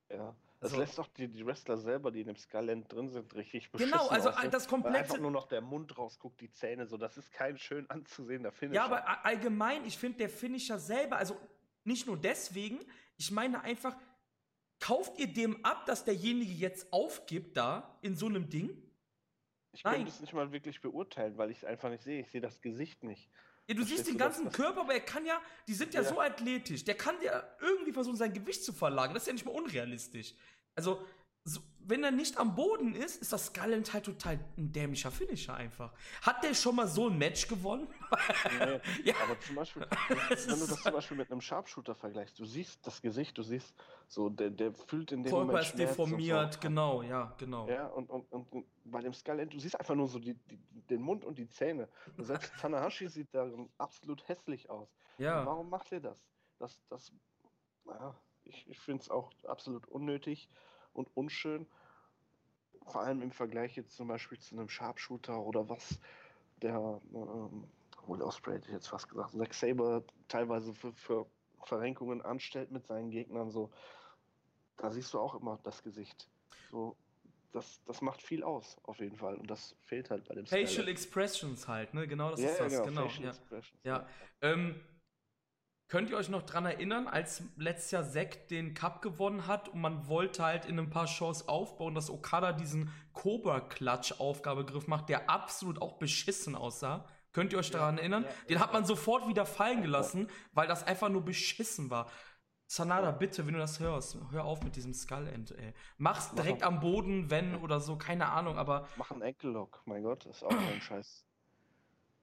Ja. 0.09 0.35
Das 0.59 0.71
also, 0.71 0.81
lässt 0.81 0.97
doch 0.97 1.07
die, 1.07 1.27
die, 1.27 1.45
Wrestler 1.45 1.75
selber, 1.75 2.09
die 2.09 2.21
in 2.21 2.27
dem 2.27 2.37
Skyland 2.37 2.89
drin 2.89 3.09
sind, 3.09 3.35
richtig 3.35 3.69
beschissen 3.69 3.91
Genau, 3.91 4.07
also 4.07 4.29
aus, 4.29 4.43
ne? 4.43 4.49
das 4.49 4.65
komplette... 4.69 4.97
Einfach 4.97 5.17
nur 5.17 5.31
noch 5.31 5.45
der 5.47 5.59
Mund 5.59 5.97
rausguckt, 5.97 6.39
die 6.39 6.49
Zähne, 6.51 6.87
so, 6.87 6.95
das 6.95 7.17
ist 7.17 7.33
kein 7.33 7.57
schön 7.57 7.89
anzusehender 7.89 8.53
Finisher. 8.53 8.75
Ja, 8.75 8.85
aber 8.85 9.25
allgemein, 9.25 9.83
ich 9.83 9.97
finde 9.97 10.19
der 10.19 10.29
Finisher 10.29 10.79
selber, 10.79 11.17
also 11.17 11.37
nicht 11.83 12.07
nur 12.07 12.15
deswegen, 12.15 12.79
ich 13.17 13.29
meine 13.29 13.61
einfach, 13.61 13.93
kauft 14.79 15.17
ihr 15.19 15.27
dem 15.27 15.63
ab, 15.65 15.85
dass 15.85 16.05
derjenige 16.05 16.51
jetzt 16.51 16.91
aufgibt 16.91 17.57
da, 17.57 17.97
in 18.01 18.15
so 18.15 18.27
einem 18.27 18.49
Ding? 18.49 18.69
Ich 19.71 19.83
kann 19.83 20.05
das 20.05 20.19
nicht 20.19 20.33
mal 20.33 20.51
wirklich 20.51 20.81
beurteilen, 20.81 21.37
weil 21.37 21.49
ich 21.49 21.57
es 21.57 21.65
einfach 21.65 21.89
nicht 21.89 22.03
sehe. 22.03 22.21
Ich 22.21 22.29
sehe 22.29 22.41
das 22.41 22.61
Gesicht 22.61 23.03
nicht. 23.03 23.29
Ja, 23.67 23.75
du 23.75 23.83
siehst 23.83 24.07
den 24.07 24.17
ganzen 24.17 24.45
das, 24.45 24.53
Körper, 24.53 24.81
aber 24.81 24.93
er 24.93 24.99
kann 24.99 25.25
ja, 25.25 25.41
die 25.67 25.73
sind 25.73 25.93
ja, 25.93 26.01
ja, 26.01 26.09
so 26.09 26.19
athletisch, 26.19 26.83
der 26.83 26.95
kann 26.95 27.15
ja 27.21 27.43
irgendwie 27.61 27.93
versuchen, 27.93 28.17
sein 28.17 28.33
Gewicht 28.33 28.63
zu 28.63 28.73
verlagern. 28.73 29.13
Das 29.13 29.23
ist 29.23 29.27
ja 29.27 29.33
nicht 29.33 29.45
mal 29.45 29.51
unrealistisch. 29.51 30.35
Also, 30.75 30.95
so, 30.95 31.07
wenn 31.85 32.03
er 32.03 32.11
nicht 32.11 32.37
am 32.37 32.55
Boden 32.55 32.95
ist, 32.95 33.21
ist 33.21 33.33
das 33.33 33.47
Skullant 33.47 33.93
halt 33.93 34.05
total 34.05 34.39
ein 34.57 34.71
dämlicher 34.71 35.11
Finisher 35.11 35.55
einfach. 35.55 35.93
Hat 36.21 36.43
der 36.43 36.53
schon 36.53 36.75
mal 36.75 36.87
so 36.87 37.09
ein 37.09 37.17
Match 37.17 37.47
gewonnen? 37.47 37.87
Nee, 38.59 38.79
ja. 39.03 39.15
aber 39.23 39.39
zum 39.39 39.55
Beispiel, 39.55 39.81
wenn 40.09 40.59
du 40.59 40.67
das 40.67 40.81
zum 40.81 40.93
Beispiel 40.93 41.17
mit 41.17 41.31
einem 41.31 41.41
Sharpshooter 41.41 41.95
vergleichst, 41.95 42.39
du 42.39 42.45
siehst 42.45 42.85
das 42.85 43.01
Gesicht, 43.01 43.37
du 43.37 43.43
siehst 43.43 43.73
so, 44.07 44.29
der, 44.29 44.49
der 44.49 44.73
fühlt 44.73 45.11
in 45.11 45.23
dem 45.23 45.31
Körper 45.31 45.45
Moment 45.45 45.65
ist 45.65 45.77
deformiert, 45.77 46.53
so. 46.53 46.59
genau, 46.59 47.01
ja, 47.01 47.33
genau. 47.37 47.67
Ja, 47.67 47.87
und, 47.87 48.09
und, 48.09 48.31
und 48.31 48.65
bei 48.85 49.01
dem 49.01 49.13
Skullant, 49.13 49.53
du 49.53 49.59
siehst 49.59 49.79
einfach 49.79 49.95
nur 49.95 50.07
so 50.07 50.19
die, 50.19 50.35
die, 50.35 50.59
den 50.89 51.01
Mund 51.01 51.25
und 51.25 51.37
die 51.37 51.47
Zähne. 51.49 51.87
Und 52.17 52.25
selbst 52.25 52.51
Tanahashi 52.61 53.07
sieht 53.07 53.33
darin 53.33 53.69
absolut 53.77 54.27
hässlich 54.27 54.69
aus. 54.69 54.93
Ja. 55.17 55.41
Und 55.41 55.45
warum 55.45 55.69
macht 55.69 55.91
er 55.91 55.99
das? 55.99 56.23
Das, 56.59 56.81
das, 56.89 57.11
naja, 57.85 58.15
ich, 58.43 58.67
ich 58.67 58.79
finde 58.79 59.01
es 59.01 59.09
auch 59.09 59.31
absolut 59.45 59.87
unnötig. 59.87 60.49
Und 60.93 61.09
unschön. 61.15 61.67
Vor 62.85 63.01
allem 63.01 63.21
im 63.21 63.31
Vergleich 63.31 63.75
jetzt 63.75 63.95
zum 63.95 64.07
Beispiel 64.07 64.39
zu 64.39 64.55
einem 64.55 64.69
Sharpshooter 64.69 65.39
oder 65.39 65.69
was 65.69 65.99
der, 66.61 67.01
ähm, 67.13 67.65
wohl 68.05 68.21
Osprey 68.21 68.55
hätte 68.55 68.67
ich 68.67 68.73
jetzt 68.73 68.87
fast 68.87 69.09
gesagt, 69.09 69.31
Zack 69.31 69.53
Saber 69.53 70.03
teilweise 70.27 70.73
für, 70.73 70.93
für 70.93 71.25
Verrenkungen 71.63 72.21
anstellt 72.21 72.71
mit 72.71 72.85
seinen 72.85 73.09
Gegnern, 73.09 73.51
so, 73.51 73.71
da 74.77 74.91
siehst 74.91 75.13
du 75.13 75.19
auch 75.19 75.35
immer 75.35 75.59
das 75.63 75.83
Gesicht. 75.83 76.27
So, 76.71 76.95
das, 77.51 77.81
das 77.85 78.01
macht 78.01 78.21
viel 78.21 78.43
aus, 78.43 78.77
auf 78.83 78.99
jeden 78.99 79.15
Fall. 79.15 79.35
Und 79.35 79.49
das 79.49 79.75
fehlt 79.81 80.09
halt 80.09 80.27
bei 80.27 80.35
dem 80.35 80.45
Facial 80.45 80.67
Skyline. 80.67 80.91
Expressions 80.91 81.67
halt, 81.67 81.93
ne? 81.93 82.07
Genau 82.07 82.31
das 82.31 82.41
ja, 82.41 82.49
ist 82.49 82.59
das, 82.59 82.73
ja, 82.73 82.83
genau. 82.83 83.07
genau. 83.07 83.31
ja. 83.31 83.33
ja. 83.83 84.07
Ähm, 84.41 84.75
könnt 85.93 86.09
ihr 86.09 86.17
euch 86.17 86.29
noch 86.29 86.41
dran 86.41 86.65
erinnern, 86.65 87.07
als 87.07 87.43
letztes 87.55 87.91
Jahr 87.91 88.03
Zack 88.03 88.47
den 88.47 88.73
Cup 88.73 89.03
gewonnen 89.03 89.45
hat 89.45 89.69
und 89.69 89.79
man 89.79 90.07
wollte 90.07 90.43
halt 90.43 90.65
in 90.65 90.79
ein 90.79 90.89
paar 90.89 91.05
Shows 91.05 91.47
aufbauen, 91.47 91.93
dass 91.93 92.09
Okada 92.09 92.51
diesen 92.51 92.91
Cobra-Clutch-Aufgabegriff 93.13 94.87
macht, 94.87 95.09
der 95.09 95.29
absolut 95.29 95.79
auch 95.79 95.99
beschissen 95.99 96.55
aussah? 96.55 97.05
Könnt 97.31 97.53
ihr 97.53 97.59
euch 97.59 97.69
daran 97.69 97.99
erinnern? 97.99 98.25
Den 98.49 98.59
hat 98.59 98.73
man 98.73 98.85
sofort 98.85 99.27
wieder 99.27 99.45
fallen 99.45 99.83
gelassen, 99.83 100.31
weil 100.53 100.67
das 100.67 100.83
einfach 100.83 101.09
nur 101.09 101.23
beschissen 101.23 101.91
war. 101.91 102.09
Sanada, 102.65 103.11
bitte, 103.11 103.45
wenn 103.45 103.53
du 103.53 103.59
das 103.59 103.79
hörst, 103.79 104.17
hör 104.31 104.45
auf 104.45 104.63
mit 104.63 104.75
diesem 104.75 104.95
Skull-End, 104.95 105.51
ey. 105.51 105.75
Mach's 105.99 106.29
Mach 106.29 106.41
direkt 106.41 106.63
am 106.63 106.79
Boden, 106.79 107.29
wenn 107.29 107.53
oder 107.57 107.79
so, 107.79 107.99
keine 107.99 108.29
Ahnung, 108.29 108.57
aber. 108.57 108.87
Mach 108.95 109.11
einen 109.11 109.21
Enkellock, 109.21 109.83
mein 109.85 110.01
Gott, 110.01 110.25
ist 110.25 110.43
auch 110.43 110.49
ein 110.49 110.81
scheiß. 110.81 111.23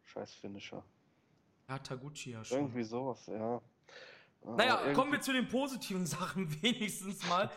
Scheiß 0.06 0.34
Finisher. 0.34 0.82
Ja, 1.70 1.78
Taguchi 1.78 2.32
ja 2.32 2.44
schon. 2.44 2.58
Irgendwie 2.58 2.82
sowas, 2.82 3.26
ja. 3.28 3.62
Naja, 4.42 4.92
kommen 4.92 5.12
wir 5.12 5.20
zu 5.20 5.32
den 5.32 5.46
positiven 5.46 6.04
Sachen 6.18 6.60
wenigstens 6.62 7.28
mal. 7.28 7.48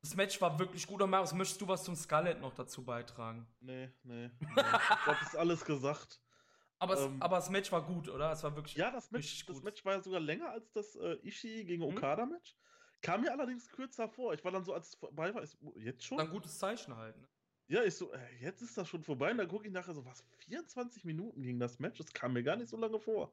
Das 0.00 0.14
Match 0.14 0.40
war 0.40 0.56
wirklich 0.60 0.86
gut. 0.86 1.02
Und 1.02 1.10
Marius, 1.10 1.32
möchtest 1.32 1.60
du 1.60 1.66
was 1.66 1.82
zum 1.82 1.96
Scarlett 1.96 2.40
noch 2.40 2.54
dazu 2.54 2.84
beitragen? 2.84 3.48
Nee, 3.60 3.90
nee. 4.04 4.28
nee. 4.28 4.30
ich 4.38 5.04
glaube, 5.04 5.18
ist 5.22 5.36
alles 5.36 5.64
gesagt. 5.64 6.20
Aber, 6.78 6.96
ähm, 6.96 7.16
es, 7.16 7.22
aber 7.22 7.36
das 7.38 7.50
Match 7.50 7.72
war 7.72 7.84
gut, 7.84 8.08
oder? 8.08 8.30
Es 8.30 8.44
war 8.44 8.54
wirklich. 8.54 8.76
Ja, 8.76 8.92
das 8.92 9.10
Match, 9.10 9.44
das 9.46 9.62
Match 9.64 9.84
war 9.84 9.94
ja 9.94 10.00
sogar 10.00 10.20
länger 10.20 10.52
als 10.52 10.70
das 10.70 10.94
äh, 10.94 11.14
Ishii 11.26 11.64
gegen 11.64 11.82
mhm. 11.82 11.96
Okada-Match. 11.96 12.56
Kam 13.02 13.22
mir 13.22 13.32
allerdings 13.32 13.68
kürzer 13.68 14.08
vor. 14.08 14.32
Ich 14.32 14.44
war 14.44 14.52
dann 14.52 14.64
so, 14.64 14.72
als 14.72 14.90
es 14.90 14.94
vorbei 14.94 15.34
war, 15.34 15.42
ist, 15.42 15.58
jetzt 15.74 16.04
schon? 16.04 16.20
Ein 16.20 16.30
gutes 16.30 16.56
Zeichen 16.56 16.96
halt, 16.96 17.16
ne? 17.16 17.26
Ja, 17.68 17.82
ich 17.82 17.94
so, 17.94 18.10
äh, 18.12 18.18
jetzt 18.40 18.62
ist 18.62 18.76
das 18.78 18.88
schon 18.88 19.04
vorbei. 19.04 19.30
Und 19.30 19.38
dann 19.38 19.48
gucke 19.48 19.66
ich 19.66 19.72
nachher 19.72 19.94
so, 19.94 20.04
was, 20.04 20.24
24 20.46 21.04
Minuten 21.04 21.42
ging 21.42 21.58
das 21.58 21.78
Match? 21.78 21.98
Das 21.98 22.12
kam 22.12 22.32
mir 22.32 22.42
gar 22.42 22.56
nicht 22.56 22.70
so 22.70 22.78
lange 22.78 22.98
vor. 22.98 23.30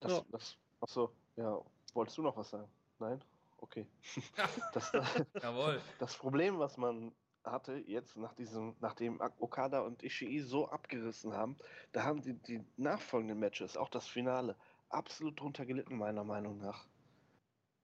Das, 0.00 0.12
ja. 0.12 0.24
das, 0.30 0.56
achso, 0.80 1.12
ja. 1.36 1.60
Wolltest 1.94 2.18
du 2.18 2.22
noch 2.22 2.36
was 2.36 2.50
sagen? 2.50 2.68
Nein? 2.98 3.22
Okay. 3.58 3.86
das, 4.72 4.92
Jawohl. 5.40 5.80
Das 6.00 6.16
Problem, 6.16 6.58
was 6.58 6.76
man 6.76 7.12
hatte 7.44 7.74
jetzt 7.86 8.16
nach 8.16 8.34
diesem, 8.34 8.74
nachdem 8.80 9.20
Okada 9.38 9.80
und 9.80 10.02
Ishii 10.02 10.40
so 10.40 10.68
abgerissen 10.68 11.32
haben, 11.32 11.56
da 11.92 12.04
haben 12.04 12.22
die, 12.22 12.34
die 12.34 12.64
nachfolgenden 12.76 13.38
Matches, 13.38 13.76
auch 13.76 13.88
das 13.88 14.06
Finale, 14.06 14.56
absolut 14.88 15.40
drunter 15.40 15.66
gelitten, 15.66 15.98
meiner 15.98 16.24
Meinung 16.24 16.58
nach. 16.58 16.86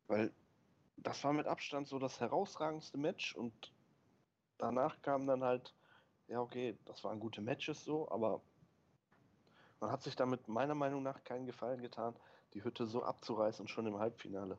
Weil 0.06 0.32
das 0.96 1.22
war 1.22 1.32
mit 1.32 1.46
Abstand 1.46 1.86
so 1.86 1.98
das 1.98 2.20
herausragendste 2.20 2.98
Match 2.98 3.34
und 3.34 3.72
danach 4.58 5.00
kam 5.02 5.26
dann 5.26 5.42
halt, 5.42 5.74
ja, 6.26 6.40
okay, 6.40 6.78
das 6.84 7.04
waren 7.04 7.20
gute 7.20 7.40
Matches 7.40 7.84
so, 7.84 8.10
aber 8.10 8.42
man 9.80 9.90
hat 9.90 10.02
sich 10.02 10.16
damit 10.16 10.48
meiner 10.48 10.74
Meinung 10.74 11.02
nach 11.02 11.22
keinen 11.24 11.46
Gefallen 11.46 11.80
getan, 11.80 12.16
die 12.54 12.64
Hütte 12.64 12.86
so 12.86 13.02
abzureißen 13.02 13.68
schon 13.68 13.86
im 13.86 13.98
Halbfinale. 13.98 14.58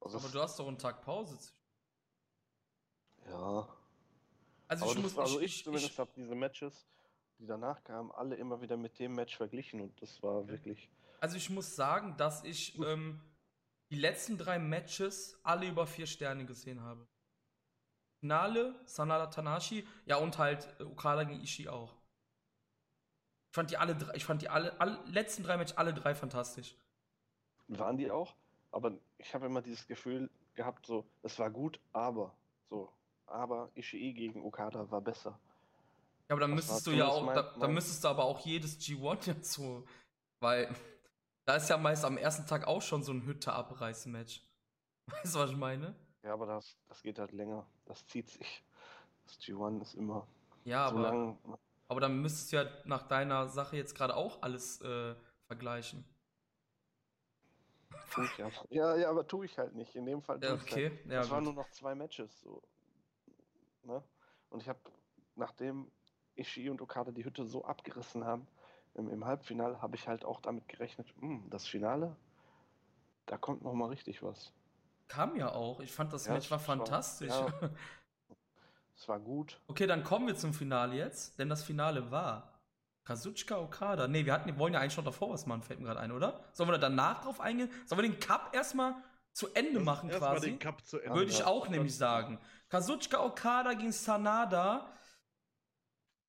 Also 0.00 0.18
aber 0.18 0.28
du 0.28 0.40
hast 0.40 0.58
doch 0.58 0.68
einen 0.68 0.78
Tag 0.78 1.02
Pause 1.02 1.36
ja. 3.30 3.68
Also 4.68 4.92
ich, 4.92 4.98
muss, 4.98 5.18
also 5.18 5.40
ich, 5.40 5.56
ich 5.56 5.64
zumindest 5.64 5.98
habe 5.98 6.10
diese 6.14 6.34
Matches, 6.34 6.86
die 7.38 7.46
danach 7.46 7.82
kamen, 7.84 8.10
alle 8.12 8.36
immer 8.36 8.60
wieder 8.60 8.76
mit 8.76 8.98
dem 8.98 9.14
Match 9.14 9.36
verglichen 9.36 9.80
und 9.80 10.00
das 10.02 10.22
war 10.22 10.46
wirklich. 10.48 10.90
Also 11.20 11.36
ich 11.36 11.50
muss 11.50 11.74
sagen, 11.74 12.16
dass 12.16 12.44
ich 12.44 12.78
ähm, 12.80 13.20
die 13.90 13.96
letzten 13.96 14.36
drei 14.36 14.58
Matches 14.58 15.38
alle 15.42 15.66
über 15.66 15.86
vier 15.86 16.06
Sterne 16.06 16.44
gesehen 16.44 16.82
habe. 16.82 17.06
Finale, 18.20 18.74
Sanada 18.84 19.26
Tanashi, 19.26 19.86
ja 20.06 20.16
und 20.16 20.38
halt 20.38 20.68
äh, 20.80 20.84
Okada 20.84 21.24
gegen 21.24 21.40
Ishii 21.40 21.68
auch. 21.68 21.94
Ich 23.50 23.54
fand 23.54 23.70
die 23.70 23.76
alle 23.76 23.94
drei, 23.94 24.14
ich 24.14 24.24
fand 24.24 24.42
die 24.42 24.48
alle, 24.48 24.78
alle 24.80 24.98
letzten 25.06 25.42
drei 25.42 25.56
Matches 25.56 25.76
alle 25.76 25.94
drei 25.94 26.14
fantastisch. 26.14 26.76
Waren 27.68 27.96
die 27.96 28.10
auch? 28.10 28.34
Aber 28.70 28.92
ich 29.18 29.34
habe 29.34 29.46
immer 29.46 29.62
dieses 29.62 29.86
Gefühl 29.86 30.30
gehabt, 30.54 30.86
so, 30.86 31.04
es 31.22 31.38
war 31.38 31.50
gut, 31.50 31.80
aber 31.92 32.34
so, 32.68 32.92
aber 33.26 33.70
Ishii 33.74 34.12
gegen 34.12 34.44
Okada 34.44 34.90
war 34.90 35.00
besser. 35.00 35.38
Ja, 36.28 36.34
aber 36.34 36.40
dann 36.40 36.50
das 36.50 36.66
müsstest 36.66 36.86
du 36.86 36.90
ja 36.90 37.08
auch, 37.08 37.24
mein, 37.24 37.36
da, 37.36 37.54
dann 37.58 37.72
müsstest 37.72 38.04
du 38.04 38.08
aber 38.08 38.24
auch 38.24 38.40
jedes 38.40 38.78
G1 38.78 39.26
jetzt 39.28 39.52
so, 39.52 39.86
weil 40.40 40.74
da 41.46 41.56
ist 41.56 41.70
ja 41.70 41.78
meist 41.78 42.04
am 42.04 42.18
ersten 42.18 42.46
Tag 42.46 42.66
auch 42.66 42.82
schon 42.82 43.02
so 43.02 43.12
ein 43.12 43.24
Hütte 43.24 43.52
abreißen 43.52 44.12
Match. 44.12 44.42
Weißt 45.06 45.34
du, 45.34 45.38
was 45.38 45.50
ich 45.50 45.56
meine? 45.56 45.94
Ja, 46.22 46.32
aber 46.32 46.46
das, 46.46 46.76
das 46.88 47.02
geht 47.02 47.18
halt 47.18 47.32
länger. 47.32 47.66
Das 47.86 48.06
zieht 48.06 48.28
sich. 48.28 48.64
Das 49.24 49.38
G1 49.40 49.82
ist 49.82 49.94
immer 49.94 50.26
ja, 50.64 50.88
so 50.88 50.96
aber, 50.96 51.02
lang. 51.02 51.38
Aber 51.88 52.00
dann 52.00 52.20
müsstest 52.20 52.52
du 52.52 52.56
ja 52.56 52.64
nach 52.84 53.08
deiner 53.08 53.48
Sache 53.48 53.76
jetzt 53.76 53.94
gerade 53.94 54.16
auch 54.16 54.42
alles 54.42 54.80
äh, 54.82 55.14
vergleichen. 55.46 56.04
Ja. 58.36 58.50
ja, 58.70 58.96
ja, 58.96 59.10
aber 59.10 59.26
tue 59.26 59.46
ich 59.46 59.56
halt 59.58 59.74
nicht. 59.74 59.94
In 59.94 60.04
dem 60.04 60.22
Fall. 60.22 60.42
Ja, 60.42 60.54
okay. 60.54 60.90
Halt. 60.90 61.06
Ja, 61.06 61.20
das 61.20 61.30
waren 61.30 61.44
nur 61.44 61.54
noch 61.54 61.70
zwei 61.70 61.94
Matches. 61.94 62.40
So. 62.40 62.62
Ne? 63.84 64.02
Und 64.50 64.62
ich 64.62 64.68
habe, 64.68 64.80
nachdem 65.36 65.90
Ishii 66.36 66.68
und 66.70 66.80
Okada 66.80 67.12
die 67.12 67.24
Hütte 67.24 67.44
so 67.44 67.64
abgerissen 67.64 68.24
haben, 68.24 68.46
im, 68.94 69.08
im 69.08 69.24
Halbfinale, 69.24 69.80
habe 69.80 69.96
ich 69.96 70.08
halt 70.08 70.24
auch 70.24 70.40
damit 70.40 70.68
gerechnet, 70.68 71.06
mh, 71.16 71.22
hm, 71.22 71.50
das 71.50 71.66
Finale, 71.66 72.16
da 73.26 73.36
kommt 73.36 73.62
noch 73.62 73.74
mal 73.74 73.88
richtig 73.88 74.22
was. 74.22 74.52
Kam 75.08 75.36
ja 75.36 75.50
auch. 75.52 75.80
Ich 75.80 75.92
fand 75.92 76.12
das 76.12 76.26
ja, 76.26 76.34
Match 76.34 76.50
war 76.50 76.58
fantastisch. 76.58 77.30
War, 77.30 77.48
ja, 77.62 77.70
es 78.96 79.08
war 79.08 79.18
gut. 79.18 79.60
Okay, 79.66 79.86
dann 79.86 80.04
kommen 80.04 80.26
wir 80.26 80.36
zum 80.36 80.52
Finale 80.52 80.96
jetzt, 80.96 81.38
denn 81.38 81.48
das 81.48 81.64
Finale 81.64 82.10
war 82.10 82.60
Kazuchika 83.04 83.58
Okada. 83.58 84.06
Ne, 84.06 84.26
wir 84.26 84.34
hatten, 84.34 84.46
wir 84.46 84.58
wollen 84.58 84.74
ja 84.74 84.80
eigentlich 84.80 84.92
schon 84.92 85.04
davor 85.06 85.30
was 85.30 85.46
machen, 85.46 85.62
fällt 85.62 85.80
mir 85.80 85.86
gerade 85.86 86.00
ein, 86.00 86.12
oder? 86.12 86.44
Sollen 86.52 86.68
wir 86.68 86.74
da 86.74 86.88
danach 86.88 87.22
drauf 87.22 87.40
eingehen? 87.40 87.70
Sollen 87.86 88.02
wir 88.02 88.08
den 88.10 88.20
Cup 88.20 88.50
erstmal 88.52 88.94
zu 89.32 89.48
Ende 89.54 89.80
machen 89.80 90.10
erst 90.10 90.20
quasi? 90.20 90.50
Den 90.50 90.58
Cup 90.58 90.84
zu 90.84 91.00
Ende. 91.00 91.14
Würde 91.14 91.30
ich 91.30 91.42
auch 91.42 91.68
nämlich 91.68 91.96
sagen. 91.96 92.38
Kazuchika 92.68 93.24
Okada 93.24 93.72
gegen 93.72 93.92
Sanada. 93.92 94.92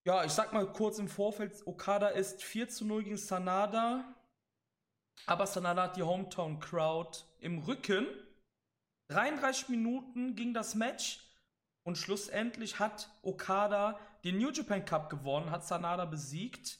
Ja, 0.06 0.24
ich 0.24 0.32
sag 0.32 0.54
mal 0.54 0.66
kurz 0.72 1.00
im 1.00 1.10
Vorfeld, 1.10 1.68
Okada 1.68 2.08
ist 2.08 2.42
4 2.44 2.70
zu 2.70 2.86
0 2.86 3.04
gegen 3.04 3.18
Sanada. 3.18 4.16
Aber 5.26 5.46
Sanada 5.48 5.84
hat 5.84 5.98
die 5.98 6.04
Hometown 6.04 6.62
Crowd 6.62 7.20
im 7.40 7.60
Rücken. 7.60 8.08
33 9.10 9.70
Minuten 9.70 10.36
ging 10.36 10.54
das 10.54 10.76
Match. 10.76 11.26
Und 11.84 11.98
schlussendlich 11.98 12.80
hat 12.80 13.10
Okada 13.24 14.00
den 14.24 14.38
New 14.38 14.52
Japan 14.52 14.86
Cup 14.86 15.10
gewonnen, 15.10 15.50
hat 15.50 15.66
Sanada 15.66 16.06
besiegt. 16.06 16.80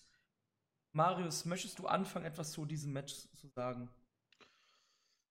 Marius, 0.92 1.46
möchtest 1.46 1.80
du 1.80 1.88
anfangen, 1.88 2.26
etwas 2.26 2.52
zu 2.52 2.66
diesem 2.66 2.94
Match 2.94 3.14
zu 3.34 3.48
sagen? 3.48 3.90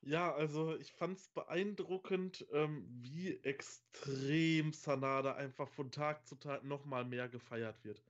Ja, 0.01 0.33
also 0.33 0.77
ich 0.77 0.93
fand 0.93 1.19
es 1.19 1.29
beeindruckend, 1.29 2.47
ähm, 2.53 2.87
wie 2.89 3.37
extrem 3.43 4.73
Sanada 4.73 5.35
einfach 5.35 5.69
von 5.69 5.91
Tag 5.91 6.27
zu 6.27 6.37
Tag 6.37 6.65
nochmal 6.65 7.05
mehr 7.05 7.29
gefeiert 7.29 7.85
wird. 7.85 8.03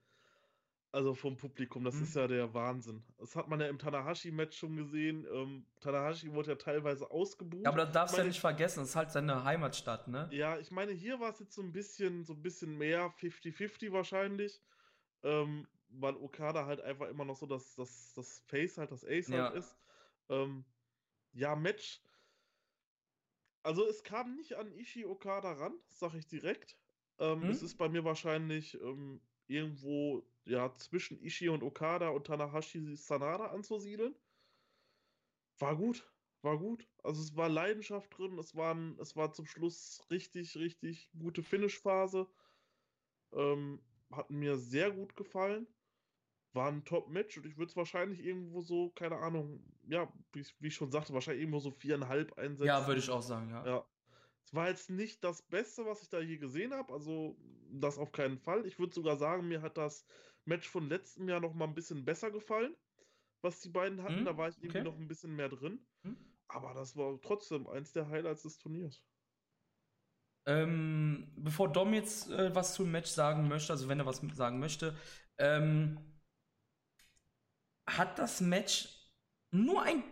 Also 0.91 1.15
vom 1.15 1.37
Publikum, 1.37 1.85
das 1.85 1.97
mhm. 1.97 2.03
ist 2.05 2.17
ja 2.17 2.27
der 2.27 2.55
Wahnsinn. 2.55 3.03
Das 3.19 3.37
hat 3.37 3.49
man 3.49 3.61
ja 3.61 3.69
im 3.69 3.79
Tanahashi-Match 3.79 4.57
schon 4.57 4.75
gesehen. 4.75 5.27
Ähm, 5.31 5.67
Tanahashi 5.81 6.33
wurde 6.33 6.51
ja 6.51 6.57
teilweise 6.57 7.11
ausgebucht. 7.11 7.65
Ja, 7.65 7.71
aber 7.71 7.85
das 7.85 7.93
darfst 7.93 8.17
du 8.17 8.23
ja 8.23 8.27
nicht 8.27 8.41
vergessen, 8.41 8.81
das 8.81 8.91
ist 8.91 8.97
halt 8.97 9.11
seine 9.11 9.45
Heimatstadt, 9.45 10.09
ne? 10.09 10.29
Ja, 10.33 10.59
ich 10.59 10.71
meine, 10.71 10.93
hier 10.93 11.21
war 11.21 11.31
es 11.31 11.41
jetzt 11.41 11.55
so 11.55 11.61
ein 11.61 11.73
bisschen, 11.73 12.25
so 12.25 12.33
ein 12.33 12.43
bisschen 12.43 12.79
mehr 12.79 13.13
50-50 13.21 13.93
wahrscheinlich. 13.93 14.63
Ähm, 15.23 15.67
weil 15.91 16.17
Okada 16.17 16.67
halt 16.67 16.81
einfach 16.81 17.09
immer 17.09 17.25
noch 17.25 17.37
so 17.37 17.47
das, 17.47 17.75
das, 17.75 18.13
das 18.15 18.41
Face 18.47 18.79
halt, 18.79 18.91
das 18.91 19.05
Ace 19.05 19.29
ja. 19.29 19.45
halt 19.45 19.57
ist. 19.57 19.77
Ähm, 20.29 20.65
ja, 21.33 21.55
Match. 21.55 22.01
Also 23.63 23.87
es 23.87 24.03
kam 24.03 24.37
nicht 24.37 24.55
an 24.55 24.73
Ishii 24.73 25.05
Okada 25.05 25.53
ran, 25.53 25.75
sag 25.91 26.15
ich 26.15 26.27
direkt. 26.27 26.77
Hm? 27.19 27.51
Es 27.51 27.63
ist 27.63 27.77
bei 27.77 27.89
mir 27.89 28.05
wahrscheinlich 28.05 28.81
ähm, 28.81 29.21
irgendwo 29.49 30.25
ja, 30.49 30.75
zwischen 30.77 31.21
Ishii 31.23 31.51
und 31.51 31.63
Okada 31.63 32.09
und 32.09 32.27
Tanahashi 32.27 32.97
Sanada 32.97 33.47
anzusiedeln. 33.47 34.15
War 35.59 35.77
gut, 35.77 36.11
war 36.43 36.59
gut. 36.59 36.89
Also 37.03 37.23
es 37.23 37.37
war 37.37 37.49
Leidenschaft 37.49 38.17
drin, 38.17 38.39
es, 38.39 38.55
waren, 38.55 38.99
es 39.01 39.15
war 39.15 39.33
zum 39.33 39.47
Schluss 39.47 40.03
richtig, 40.11 40.57
richtig 40.57 41.11
gute 41.19 41.43
Finish-Phase. 41.43 42.27
Ähm, 43.33 43.81
hat 44.11 44.31
mir 44.31 44.57
sehr 44.57 44.91
gut 44.91 45.17
gefallen. 45.17 45.67
War 46.55 46.69
ein 46.69 46.85
Top-Match 46.85 47.37
und 47.37 47.47
ich 47.47 47.59
würde 47.59 47.69
es 47.69 47.77
wahrscheinlich 47.77 48.25
irgendwo 48.25 48.63
so, 48.63 48.91
keine 48.91 49.19
Ahnung, 49.19 49.63
ja, 49.87 50.11
wie, 50.33 50.47
wie, 50.61 50.69
ich 50.69 50.75
schon 50.75 50.91
sagte, 50.91 51.13
wahrscheinlich 51.13 51.43
irgendwo 51.43 51.61
so 51.61 51.71
viereinhalb 51.71 52.33
einsetzen. 52.39 52.69
Ja, 52.69 52.87
würde 52.87 53.01
ich 53.01 53.11
auch 53.11 53.23
sagen, 53.23 53.51
ja. 53.51 53.67
Ja. 53.67 53.87
Es 54.45 54.55
war 54.55 54.69
jetzt 54.69 54.89
nicht 54.89 55.23
das 55.23 55.43
Beste, 55.43 55.85
was 55.85 56.01
ich 56.03 56.09
da 56.09 56.21
je 56.21 56.39
gesehen 56.39 56.73
habe, 56.73 56.91
also 56.91 57.37
das 57.71 57.99
auf 57.99 58.13
keinen 58.13 58.39
Fall. 58.39 58.65
Ich 58.65 58.79
würde 58.79 58.95
sogar 58.95 59.19
sagen, 59.19 59.47
mir 59.47 59.61
hat 59.61 59.77
das 59.77 60.07
Match 60.49 60.69
von 60.69 60.89
letztem 60.89 61.29
Jahr 61.29 61.41
noch 61.41 61.55
mal 61.55 61.67
ein 61.67 61.75
bisschen 61.75 62.05
besser 62.05 62.31
gefallen, 62.31 62.75
was 63.43 63.61
die 63.61 63.69
beiden 63.69 64.03
hatten. 64.03 64.19
Hm, 64.19 64.25
Da 64.25 64.37
war 64.37 64.49
ich 64.49 64.57
irgendwie 64.57 64.79
okay. 64.79 64.89
noch 64.89 64.97
ein 64.97 65.09
bisschen 65.09 65.37
mehr 65.37 65.49
drin. 65.49 65.87
Hm. 66.03 66.17
Aber 66.49 66.75
das 66.75 66.97
war 66.97 67.21
trotzdem 67.21 67.67
eins 67.69 67.93
der 67.93 68.09
Highlights 68.09 68.43
des 68.43 68.59
Turniers. 68.59 69.03
Ähm, 70.47 71.31
bevor 71.37 71.71
Dom 71.71 71.93
jetzt 71.93 72.31
äh, 72.31 72.55
was 72.55 72.75
zum 72.75 72.91
Match 72.91 73.11
sagen 73.11 73.49
möchte, 73.49 73.73
also 73.73 73.87
wenn 73.89 74.01
er 74.01 74.07
was 74.07 74.23
sagen 74.33 74.59
möchte, 74.59 74.97
ähm, 75.37 75.99
hat 77.87 78.19
das 78.19 78.41
Match 78.41 78.89
nur 79.51 79.83
ein 79.83 80.03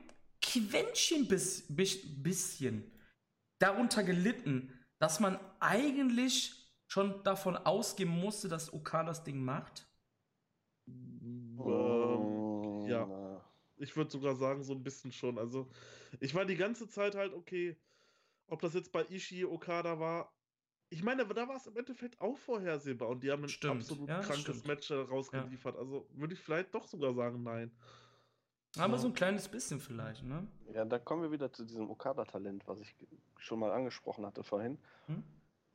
Quäntchen 0.42 1.26
bis, 1.26 1.66
bis, 1.74 2.22
bisschen 2.22 2.92
darunter 3.58 4.04
gelitten, 4.04 4.72
dass 4.98 5.20
man 5.20 5.38
eigentlich 5.60 6.52
schon 6.88 7.22
davon 7.24 7.56
ausgehen 7.56 8.10
musste, 8.10 8.48
dass 8.48 8.72
Okada 8.72 9.08
das 9.08 9.24
Ding 9.24 9.42
macht? 9.42 9.86
Ja. 12.88 13.06
na, 13.06 13.40
Ich 13.78 13.96
würde 13.96 14.10
sogar 14.10 14.34
sagen, 14.36 14.62
so 14.62 14.72
ein 14.72 14.82
bisschen 14.82 15.12
schon. 15.12 15.38
Also, 15.38 15.68
ich 16.20 16.34
war 16.34 16.44
die 16.44 16.56
ganze 16.56 16.88
Zeit 16.88 17.14
halt, 17.14 17.34
okay, 17.34 17.76
ob 18.48 18.60
das 18.60 18.74
jetzt 18.74 18.92
bei 18.92 19.04
Ishii 19.10 19.44
Okada 19.44 19.98
war. 19.98 20.32
Ich 20.88 21.02
meine, 21.02 21.26
da 21.26 21.48
war 21.48 21.56
es 21.56 21.66
im 21.66 21.76
Endeffekt 21.76 22.20
auch 22.20 22.38
vorhersehbar 22.38 23.08
und 23.08 23.22
die 23.24 23.30
haben 23.32 23.42
ein 23.42 23.48
Stimmt, 23.48 23.82
absolut 23.82 24.08
ja, 24.08 24.20
krankes 24.20 24.42
stimmt. 24.42 24.66
Match 24.66 24.90
rausgeliefert. 24.92 25.76
Also 25.76 26.06
würde 26.14 26.34
ich 26.34 26.40
vielleicht 26.40 26.74
doch 26.74 26.86
sogar 26.86 27.12
sagen, 27.14 27.42
nein. 27.42 27.72
Aber 28.78 28.92
Ja. 28.92 28.98
so 28.98 29.08
ein 29.08 29.14
kleines 29.14 29.48
bisschen 29.48 29.80
vielleicht, 29.80 30.22
ne? 30.22 30.46
Ja, 30.72 30.84
da 30.84 30.98
kommen 30.98 31.22
wir 31.22 31.32
wieder 31.32 31.52
zu 31.52 31.64
diesem 31.64 31.90
Okada-Talent, 31.90 32.66
was 32.66 32.80
ich 32.80 32.94
schon 33.38 33.58
mal 33.58 33.72
angesprochen 33.72 34.24
hatte 34.26 34.44
vorhin. 34.44 34.78
Hm? 35.06 35.22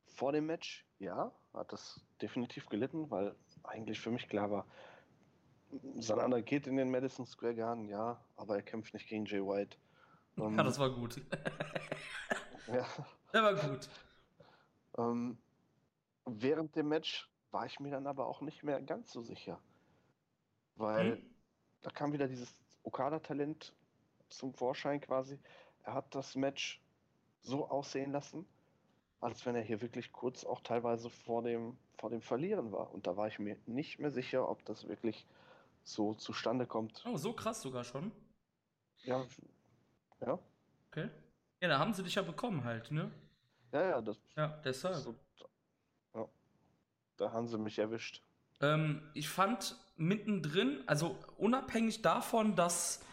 Vor 0.06 0.32
dem 0.32 0.46
Match, 0.46 0.86
ja, 0.98 1.32
hat 1.52 1.72
das 1.72 2.00
definitiv 2.20 2.68
gelitten, 2.68 3.10
weil 3.10 3.34
eigentlich 3.64 4.00
für 4.00 4.10
mich 4.10 4.28
klar 4.28 4.50
war, 4.50 4.66
Sanada 5.98 6.40
geht 6.40 6.66
in 6.66 6.76
den 6.76 6.90
Madison 6.90 7.26
Square 7.26 7.54
Garden, 7.54 7.88
ja, 7.88 8.20
aber 8.36 8.56
er 8.56 8.62
kämpft 8.62 8.92
nicht 8.94 9.08
gegen 9.08 9.24
Jay 9.24 9.40
White. 9.40 9.76
Ähm, 10.38 10.56
Ja, 10.56 10.62
das 10.62 10.78
war 10.78 10.90
gut. 10.90 11.16
ja, 12.68 12.86
Der 13.32 13.42
war 13.42 13.54
gut. 13.54 13.88
ähm, 14.98 15.38
während 16.26 16.76
dem 16.76 16.88
Match 16.88 17.28
war 17.50 17.66
ich 17.66 17.80
mir 17.80 17.90
dann 17.90 18.06
aber 18.06 18.26
auch 18.26 18.40
nicht 18.40 18.62
mehr 18.62 18.80
ganz 18.80 19.12
so 19.12 19.22
sicher. 19.22 19.58
Weil 20.76 21.16
Hm? 21.16 21.30
da 21.82 21.90
kam 21.90 22.12
wieder 22.12 22.28
dieses 22.28 22.54
Okada-Talent 22.84 23.74
zum 24.28 24.54
Vorschein 24.54 25.00
quasi. 25.00 25.38
Er 25.84 25.94
hat 25.94 26.14
das 26.14 26.34
Match 26.36 26.80
so 27.42 27.68
aussehen 27.68 28.12
lassen, 28.12 28.46
als 29.20 29.44
wenn 29.46 29.54
er 29.54 29.62
hier 29.62 29.80
wirklich 29.82 30.12
kurz 30.12 30.44
auch 30.44 30.60
teilweise 30.60 31.10
vor 31.10 31.42
dem, 31.42 31.76
vor 31.98 32.10
dem 32.10 32.22
Verlieren 32.22 32.72
war. 32.72 32.92
Und 32.92 33.06
da 33.06 33.16
war 33.16 33.28
ich 33.28 33.38
mir 33.38 33.56
nicht 33.66 33.98
mehr 33.98 34.10
sicher, 34.10 34.48
ob 34.48 34.64
das 34.64 34.88
wirklich 34.88 35.26
so 35.84 36.14
zustande 36.14 36.66
kommt. 36.66 37.02
Oh, 37.06 37.16
so 37.16 37.32
krass 37.32 37.62
sogar 37.62 37.84
schon. 37.84 38.12
Ja, 39.04 39.24
ja, 40.20 40.38
Okay. 40.90 41.08
Ja, 41.60 41.68
da 41.68 41.78
haben 41.78 41.94
sie 41.94 42.02
dich 42.02 42.14
ja 42.16 42.22
bekommen 42.22 42.64
halt, 42.64 42.90
ne? 42.90 43.10
ja, 43.72 43.82
ja, 43.82 44.00
das, 44.00 44.18
Ja, 44.36 44.48
deshalb. 44.64 44.96
so, 44.96 45.14
ja, 46.14 46.28
da 47.16 47.32
haben 47.32 47.48
sie 47.48 47.56
mich 47.58 47.78
erwischt. 47.78 48.22
Ähm, 48.60 49.10
ich 49.14 49.28
fand 49.28 49.76
mittendrin, 49.96 50.82
also 50.86 51.18
unabhängig 51.38 52.02
davon, 52.02 52.56
dass 52.56 53.04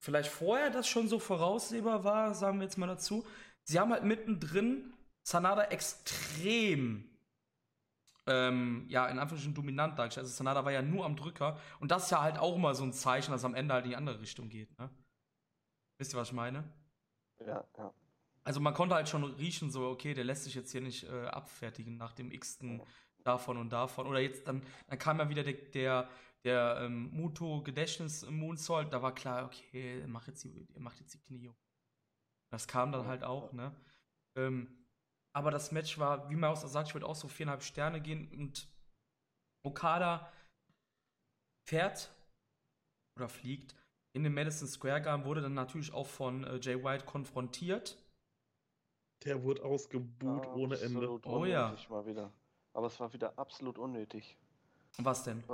vielleicht 0.00 0.30
vorher 0.30 0.70
das 0.70 0.86
schon 0.88 1.08
so 1.08 1.18
voraussehbar 1.18 2.04
war, 2.04 2.34
sagen 2.34 2.58
wir 2.58 2.64
jetzt 2.64 2.76
mal 2.78 2.86
dazu, 2.86 3.26
sie 3.64 3.78
haben 3.80 3.92
halt 3.92 4.04
mittendrin 4.04 4.92
Sanada 5.22 5.64
extrem, 5.64 7.07
ähm, 8.28 8.84
ja, 8.88 9.06
in 9.06 9.18
Anführungsstrichen 9.18 9.54
dominant 9.54 9.98
dargestellt. 9.98 10.26
Also 10.26 10.36
Sanada 10.36 10.64
war 10.64 10.72
ja 10.72 10.82
nur 10.82 11.04
am 11.04 11.16
Drücker 11.16 11.58
und 11.80 11.90
das 11.90 12.04
ist 12.04 12.10
ja 12.10 12.22
halt 12.22 12.38
auch 12.38 12.56
mal 12.58 12.74
so 12.74 12.84
ein 12.84 12.92
Zeichen, 12.92 13.32
dass 13.32 13.44
am 13.44 13.54
Ende 13.54 13.74
halt 13.74 13.84
in 13.84 13.90
die 13.90 13.96
andere 13.96 14.20
Richtung 14.20 14.48
geht, 14.48 14.78
ne? 14.78 14.90
Wisst 15.98 16.14
ihr, 16.14 16.18
was 16.18 16.28
ich 16.28 16.34
meine? 16.34 16.64
Ja, 17.40 17.64
ja. 17.76 17.92
Also 18.44 18.60
man 18.60 18.72
konnte 18.72 18.94
halt 18.94 19.08
schon 19.08 19.24
riechen, 19.24 19.70
so, 19.70 19.88
okay, 19.88 20.14
der 20.14 20.24
lässt 20.24 20.44
sich 20.44 20.54
jetzt 20.54 20.70
hier 20.72 20.80
nicht 20.80 21.04
äh, 21.04 21.26
abfertigen 21.26 21.96
nach 21.96 22.12
dem 22.12 22.30
x-ten 22.30 22.82
davon 23.24 23.58
und 23.58 23.70
davon. 23.70 24.06
Oder 24.06 24.20
jetzt 24.20 24.46
dann, 24.46 24.62
dann 24.86 24.98
kam 24.98 25.18
ja 25.18 25.28
wieder 25.28 25.42
der, 25.42 25.54
der, 25.54 26.08
der 26.44 26.78
ähm, 26.82 27.10
Muto 27.12 27.62
Gedächtnis 27.62 28.24
Moonsault, 28.28 28.92
da 28.92 29.02
war 29.02 29.14
klar, 29.14 29.44
okay, 29.44 30.00
er 30.00 30.08
macht 30.08 30.28
jetzt 30.28 30.44
die, 30.44 30.66
er 30.72 30.80
macht 30.80 30.98
jetzt 31.00 31.14
die 31.14 31.18
Knie. 31.18 31.52
Das 32.50 32.66
kam 32.66 32.92
dann 32.92 33.06
halt 33.06 33.24
auch, 33.24 33.52
ne? 33.52 33.74
Ähm, 34.36 34.77
aber 35.32 35.50
das 35.50 35.72
Match 35.72 35.98
war, 35.98 36.28
wie 36.30 36.36
man 36.36 36.50
auch 36.50 36.56
sagt, 36.56 36.88
ich 36.88 36.94
würde 36.94 37.06
auch 37.06 37.14
so 37.14 37.28
viereinhalb 37.28 37.62
Sterne 37.62 38.00
gehen 38.00 38.28
und 38.32 38.68
Okada 39.64 40.32
fährt 41.68 42.10
oder 43.16 43.28
fliegt 43.28 43.74
in 44.12 44.24
den 44.24 44.34
Madison 44.34 44.68
Square 44.68 45.02
Garden, 45.02 45.24
wurde 45.24 45.42
dann 45.42 45.54
natürlich 45.54 45.92
auch 45.92 46.06
von 46.06 46.44
äh, 46.44 46.56
Jay 46.56 46.82
White 46.82 47.04
konfrontiert. 47.04 47.98
Der 49.24 49.42
wurde 49.42 49.64
ausgebuht 49.64 50.46
ohne 50.48 50.78
Ende. 50.80 51.20
Oh 51.24 51.44
ja. 51.44 51.76
mal 51.88 52.06
wieder. 52.06 52.32
Aber 52.72 52.86
es 52.86 52.98
war 53.00 53.12
wieder 53.12 53.36
absolut 53.38 53.78
unnötig. 53.78 54.36
Was 54.98 55.24
denn? 55.24 55.44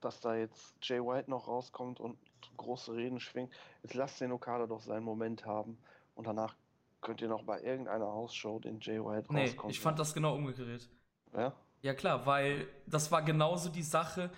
dass 0.00 0.20
da 0.20 0.34
jetzt 0.34 0.74
Jay 0.82 0.98
White 0.98 1.30
noch 1.30 1.46
rauskommt 1.46 2.00
und 2.00 2.18
große 2.56 2.94
Reden 2.94 3.20
schwingt. 3.20 3.52
Jetzt 3.82 3.94
lasst 3.94 4.20
den 4.20 4.32
Okada 4.32 4.66
doch 4.66 4.80
seinen 4.80 5.04
Moment 5.04 5.44
haben 5.44 5.78
und 6.14 6.26
danach 6.26 6.56
könnt 7.00 7.20
ihr 7.20 7.28
noch 7.28 7.44
bei 7.44 7.60
irgendeiner 7.62 8.06
Hausshow 8.06 8.58
den 8.58 8.80
Jay 8.80 8.98
White 9.02 9.32
Nee, 9.32 9.46
rauskommen. 9.46 9.70
ich 9.70 9.80
fand 9.80 9.98
das 9.98 10.14
genau 10.14 10.34
umgedreht. 10.34 10.88
Ja? 11.32 11.54
Ja 11.82 11.94
klar, 11.94 12.26
weil 12.26 12.66
das 12.86 13.10
war 13.10 13.22
genauso 13.22 13.70
die 13.70 13.82
Sache. 13.82 14.30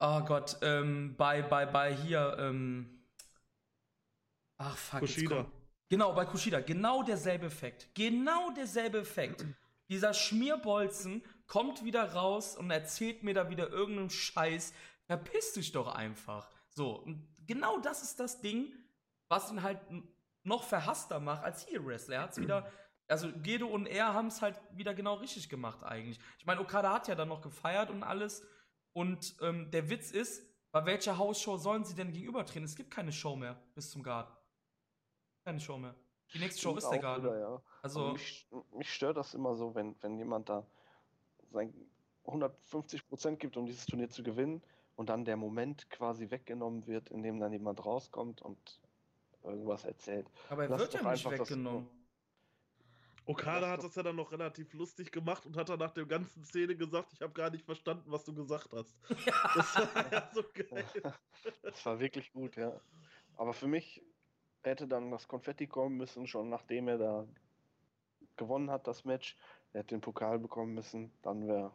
Oh 0.00 0.20
Gott, 0.22 0.58
ähm, 0.62 1.14
bei, 1.16 1.42
bei, 1.42 1.64
bei 1.64 1.94
hier, 1.94 2.36
ähm, 2.38 3.02
ach 4.58 4.76
fuck, 4.76 5.00
Kushida. 5.00 5.46
Genau, 5.88 6.12
bei 6.12 6.24
Kushida, 6.24 6.60
genau 6.60 7.02
derselbe 7.02 7.46
Effekt. 7.46 7.88
Genau 7.94 8.50
derselbe 8.50 8.98
Effekt. 8.98 9.44
Dieser 9.88 10.12
Schmierbolzen 10.12 11.22
kommt 11.46 11.84
wieder 11.84 12.12
raus 12.12 12.56
und 12.56 12.70
erzählt 12.72 13.22
mir 13.22 13.34
da 13.34 13.48
wieder 13.48 13.68
irgendeinen 13.70 14.10
Scheiß. 14.10 14.72
Verpiss 15.06 15.52
dich 15.52 15.70
doch 15.70 15.86
einfach. 15.94 16.50
So, 16.70 16.96
und 16.96 17.24
genau 17.46 17.78
das 17.78 18.02
ist 18.02 18.18
das 18.18 18.40
Ding, 18.40 18.72
was 19.28 19.52
ihn 19.52 19.62
halt 19.62 19.78
noch 20.46 20.64
verhasster 20.64 21.20
macht 21.20 21.42
als 21.44 21.66
Heel 21.66 21.84
Wrestler. 21.84 22.16
Er 22.16 22.22
hat's 22.22 22.38
wieder, 22.38 22.70
also 23.08 23.30
Gedo 23.42 23.66
und 23.66 23.86
er 23.86 24.14
haben 24.14 24.28
es 24.28 24.40
halt 24.42 24.60
wieder 24.72 24.94
genau 24.94 25.14
richtig 25.14 25.48
gemacht 25.48 25.82
eigentlich. 25.82 26.18
Ich 26.38 26.46
meine, 26.46 26.60
Okada 26.60 26.92
hat 26.92 27.08
ja 27.08 27.14
dann 27.14 27.28
noch 27.28 27.42
gefeiert 27.42 27.90
und 27.90 28.02
alles. 28.02 28.46
Und 28.92 29.36
ähm, 29.42 29.70
der 29.70 29.90
Witz 29.90 30.10
ist, 30.10 30.46
bei 30.72 30.84
welcher 30.86 31.18
Hausshow 31.18 31.56
sollen 31.56 31.84
sie 31.84 31.94
denn 31.94 32.12
gegenübertreten? 32.12 32.64
Es 32.64 32.76
gibt 32.76 32.90
keine 32.90 33.12
Show 33.12 33.36
mehr 33.36 33.60
bis 33.74 33.90
zum 33.90 34.02
Garten. 34.02 34.32
Keine 35.44 35.60
Show 35.60 35.78
mehr. 35.78 35.94
Die 36.34 36.38
nächste 36.38 36.60
Show 36.60 36.76
ist 36.76 36.88
der 36.88 36.98
Garten. 36.98 37.24
wieder, 37.24 37.38
ja. 37.38 37.46
Aber 37.46 37.62
Also, 37.82 38.12
mich, 38.12 38.48
mich 38.72 38.92
stört 38.92 39.16
das 39.16 39.34
immer 39.34 39.54
so, 39.54 39.74
wenn, 39.74 39.94
wenn 40.02 40.18
jemand 40.18 40.48
da 40.48 40.66
sein 41.50 41.72
150% 42.24 43.36
gibt, 43.36 43.56
um 43.56 43.66
dieses 43.66 43.86
Turnier 43.86 44.10
zu 44.10 44.22
gewinnen 44.22 44.62
und 44.96 45.08
dann 45.08 45.24
der 45.24 45.36
Moment 45.36 45.88
quasi 45.90 46.30
weggenommen 46.30 46.86
wird, 46.86 47.10
in 47.10 47.22
dem 47.22 47.38
dann 47.38 47.52
jemand 47.52 47.84
rauskommt 47.84 48.42
und 48.42 48.80
irgendwas 49.46 49.84
erzählt. 49.84 50.30
aber 50.50 50.64
er 50.64 50.68
lass 50.70 50.80
wird 50.80 50.94
doch 50.94 51.02
ja 51.02 51.10
nicht 51.12 51.26
einfach 51.26 51.38
das- 51.38 51.50
weggenommen. 51.50 51.88
Okada 53.28 53.60
Das 53.60 53.70
hat 53.70 53.84
das 53.84 53.94
ja 53.96 54.02
dann 54.04 54.14
noch 54.16 54.30
relativ 54.30 54.72
lustig 54.74 55.10
gemacht 55.10 55.44
und 55.46 55.56
hat 55.56 55.68
dann 55.68 55.80
nach 55.80 55.90
der 55.90 56.06
ganzen 56.06 56.44
Szene 56.44 56.76
gesagt, 56.76 57.12
ich 57.12 57.20
habe 57.22 57.32
gar 57.32 57.50
nicht 57.50 57.64
verstanden, 57.64 58.04
was 58.10 58.24
du 58.24 58.32
gesagt 58.32 58.72
hast. 58.72 58.96
Das 59.56 59.76
war 59.76 60.12
ja 60.12 60.30
so 60.32 60.44
geil. 60.54 60.84
Das 61.62 61.84
war 61.86 61.98
wirklich 61.98 62.32
gut, 62.32 62.56
ja. 62.56 62.80
Aber 63.36 63.52
für 63.52 63.66
mich 63.66 64.00
hätte 64.62 64.86
dann 64.86 65.10
das 65.10 65.26
Konfetti 65.26 65.66
kommen 65.66 65.96
müssen, 65.96 66.26
schon 66.26 66.48
nachdem 66.50 66.86
er 66.88 66.98
da 66.98 67.26
gewonnen 68.36 68.70
hat, 68.70 68.86
das 68.86 69.04
Match. 69.04 69.36
Er 69.72 69.80
hätte 69.80 69.94
den 69.96 70.00
Pokal 70.00 70.38
bekommen 70.38 70.74
müssen, 70.74 71.12
dann 71.22 71.46
wäre 71.48 71.72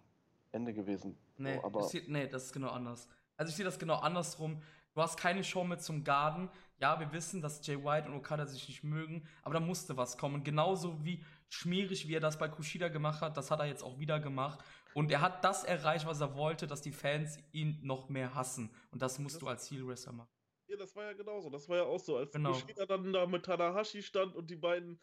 Ende 0.52 0.74
gewesen. 0.74 1.18
Nee, 1.38 1.56
So, 1.56 1.64
aber 1.66 1.80
ich 1.82 1.88
seh, 1.88 2.04
nee, 2.08 2.28
das 2.28 2.46
ist 2.46 2.54
genau 2.54 2.70
anders. 2.70 3.08
Also 3.38 3.50
ich 3.50 3.56
sehe 3.58 3.66
das 3.66 3.78
genau 3.78 3.98
andersrum. 4.00 4.62
Du 4.94 5.02
hast 5.02 5.18
keine 5.18 5.44
Show 5.44 5.64
mehr 5.64 5.80
zum 5.80 6.04
Garden. 6.04 6.50
Ja, 6.82 7.00
wir 7.00 7.12
wissen, 7.14 7.42
dass 7.42 7.66
Jay 7.66 7.78
White 7.84 8.08
und 8.10 8.16
Okada 8.16 8.46
sich 8.48 8.68
nicht 8.68 8.84
mögen, 8.84 9.28
aber 9.44 9.54
da 9.54 9.60
musste 9.60 9.96
was 9.98 10.18
kommen. 10.18 10.36
Und 10.36 10.44
genauso 10.44 11.04
wie 11.06 11.24
schmierig, 11.48 12.08
wie 12.08 12.16
er 12.16 12.20
das 12.20 12.40
bei 12.40 12.48
Kushida 12.50 12.88
gemacht 12.88 13.22
hat, 13.22 13.38
das 13.38 13.52
hat 13.52 13.60
er 13.60 13.68
jetzt 13.68 13.84
auch 13.84 14.00
wieder 14.00 14.20
gemacht. 14.20 14.60
Und 14.96 15.12
er 15.12 15.22
hat 15.22 15.44
das 15.46 15.64
erreicht, 15.64 16.06
was 16.08 16.20
er 16.22 16.36
wollte, 16.36 16.66
dass 16.68 16.82
die 16.82 16.92
Fans 16.92 17.38
ihn 17.52 17.80
noch 17.84 18.10
mehr 18.10 18.34
hassen. 18.34 18.74
Und 18.92 19.02
das 19.02 19.20
musst 19.20 19.36
Das- 19.36 19.40
du 19.42 19.48
als 19.48 19.70
Heel 19.70 19.86
Wrestler 19.88 20.14
machen. 20.14 20.30
Ja, 20.68 20.78
das 20.78 20.96
war 20.96 21.04
ja 21.04 21.14
genauso. 21.14 21.50
Das 21.50 21.70
war 21.70 21.78
ja 21.78 21.84
auch 21.84 22.00
so, 22.00 22.18
als 22.18 22.32
Genau. 22.32 22.52
Kushida 22.54 22.86
dann 22.86 23.14
da 23.14 23.26
mit 23.28 23.46
Tanahashi 23.46 24.02
stand 24.02 24.36
und 24.36 24.50
die 24.50 24.56
beiden 24.56 25.00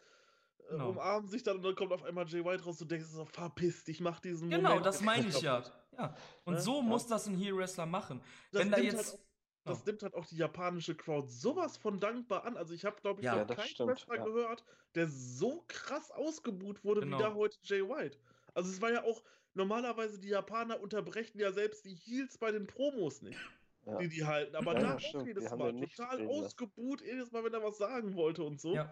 äh, 0.57 0.71
Genau. 0.73 0.89
umarmen 0.89 1.27
sich 1.27 1.41
dann 1.43 1.55
und 1.57 1.63
dann 1.63 1.75
kommt 1.75 1.91
auf 1.93 2.03
einmal 2.03 2.27
Jay 2.27 2.43
White 2.45 2.63
raus 2.65 2.79
und 2.81 2.91
du 2.91 2.95
denkst 2.95 3.09
so, 3.09 3.25
verpiss 3.25 3.85
dich, 3.85 4.01
mach 4.01 4.19
diesen 4.19 4.49
Genau, 4.51 4.69
Moment. 4.69 4.85
das 4.85 5.01
meine 5.01 5.27
ich 5.27 5.41
ja. 5.41 5.63
ja. 5.97 6.15
Und 6.43 6.55
Ne? 6.55 6.61
so 6.61 6.77
Ja. 6.77 6.81
muss 6.83 7.07
das 7.07 7.25
ein 7.27 7.35
Heel 7.37 7.55
Wrestler 7.57 7.85
machen. 7.87 8.21
Das 8.51 8.61
Wenn 8.61 8.71
da 8.71 8.77
nimmt 8.77 8.91
jetzt. 8.93 9.13
Halt, 9.13 9.28
das 9.69 9.85
nimmt 9.85 10.03
halt 10.03 10.13
auch 10.15 10.25
die 10.25 10.37
japanische 10.37 10.95
Crowd 10.95 11.29
sowas 11.29 11.77
von 11.77 11.99
dankbar 11.99 12.45
an. 12.45 12.57
Also 12.57 12.73
ich 12.73 12.85
habe, 12.85 12.99
glaube 13.01 13.21
ich, 13.21 13.25
Ja, 13.25 13.43
noch 13.45 13.47
keinen 13.55 13.67
stimmt, 13.67 13.89
Wrestler 13.89 14.15
ja. 14.17 14.23
gehört, 14.25 14.63
der 14.95 15.07
so 15.07 15.63
krass 15.67 16.11
ausgebuht 16.11 16.83
wurde 16.83 17.01
Genau. 17.01 17.17
wie 17.17 17.21
da 17.21 17.33
heute 17.33 17.57
Jay 17.63 17.81
White. 17.81 18.17
Also 18.53 18.69
es 18.71 18.81
war 18.81 18.91
ja 18.91 19.03
auch, 19.03 19.23
normalerweise 19.53 20.19
die 20.19 20.29
Japaner 20.29 20.79
unterbrechen 20.81 21.39
ja 21.39 21.51
selbst 21.51 21.85
die 21.85 21.95
Heels 21.95 22.37
bei 22.37 22.51
den 22.51 22.67
Promos 22.67 23.21
nicht, 23.21 23.39
Ja. 23.85 23.97
die 23.97 24.09
die 24.09 24.25
halten. 24.25 24.55
Aber 24.55 24.73
da 24.75 24.95
auch 24.95 24.99
stimmt. 24.99 25.27
jedes 25.27 25.49
Mal 25.51 25.73
total 25.79 26.27
ausgebuht, 26.27 27.01
jedes 27.01 27.31
Mal, 27.31 27.43
wenn 27.43 27.53
er 27.53 27.63
was 27.63 27.77
sagen 27.77 28.15
wollte 28.15 28.43
und 28.43 28.59
so. 28.59 28.75
Ja. 28.75 28.91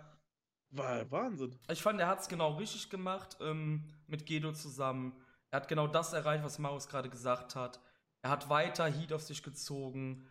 War 0.71 1.09
Wahnsinn. 1.11 1.57
Ich 1.71 1.81
fand, 1.81 1.99
er 2.01 2.07
hat 2.07 2.19
es 2.19 2.27
genau 2.27 2.55
richtig 2.57 2.89
gemacht 2.89 3.37
ähm, 3.39 3.85
mit 4.07 4.25
Gedo 4.25 4.51
zusammen. 4.51 5.15
Er 5.49 5.61
hat 5.61 5.69
genau 5.69 5.87
das 5.87 6.11
erreicht, 6.11 6.43
was 6.43 6.59
Marius 6.59 6.89
gerade 6.89 7.09
gesagt 7.09 7.55
hat. 7.55 7.79
Er 8.21 8.31
hat 8.31 8.49
weiter 8.49 8.85
Heat 8.85 9.13
auf 9.13 9.21
sich 9.21 9.41
gezogen 9.43 10.27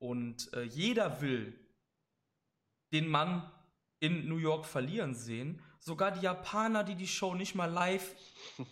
und 0.00 0.52
äh, 0.54 0.62
jeder 0.62 1.20
will 1.20 1.56
den 2.92 3.06
Mann 3.06 3.48
in 4.00 4.28
New 4.28 4.38
York 4.38 4.66
verlieren 4.66 5.14
sehen. 5.14 5.60
Sogar 5.78 6.10
die 6.10 6.22
Japaner, 6.22 6.82
die 6.82 6.96
die 6.96 7.06
Show 7.06 7.34
nicht 7.34 7.54
mal 7.54 7.70
live 7.70 8.14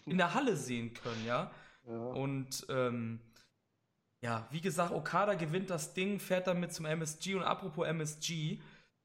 in 0.06 0.18
der 0.18 0.34
Halle 0.34 0.56
sehen 0.56 0.92
können, 0.94 1.24
ja. 1.24 1.50
Ja. 1.86 1.94
Und 1.94 2.66
ähm, 2.68 3.18
ja, 4.20 4.46
wie 4.50 4.60
gesagt, 4.60 4.92
Okada 4.92 5.32
gewinnt 5.32 5.70
das 5.70 5.94
Ding, 5.94 6.20
fährt 6.20 6.46
damit 6.46 6.74
zum 6.74 6.84
MSG. 6.84 7.34
Und 7.34 7.44
apropos 7.44 7.86
MSG, 7.86 8.60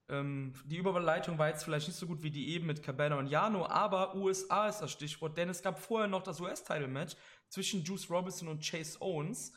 ähm, 0.10 0.54
die 0.66 0.76
Überleitung 0.76 1.38
war 1.38 1.48
jetzt 1.48 1.64
vielleicht 1.64 1.88
nicht 1.88 1.98
so 1.98 2.08
gut 2.08 2.24
wie 2.24 2.30
die 2.30 2.50
eben 2.50 2.66
mit 2.66 2.84
Cabana 2.84 3.18
und 3.18 3.28
Jano, 3.28 3.66
aber 3.68 4.16
USA 4.16 4.68
ist 4.68 4.80
das 4.80 4.92
Stichwort, 4.92 5.38
denn 5.38 5.48
es 5.48 5.62
gab 5.62 5.80
vorher 5.80 6.10
noch 6.10 6.24
das 6.24 6.42
US-Title-Match 6.42 7.16
zwischen 7.48 7.86
Juice 7.86 8.10
Robinson 8.10 8.50
und 8.50 8.62
Chase 8.62 9.00
Owens. 9.00 9.54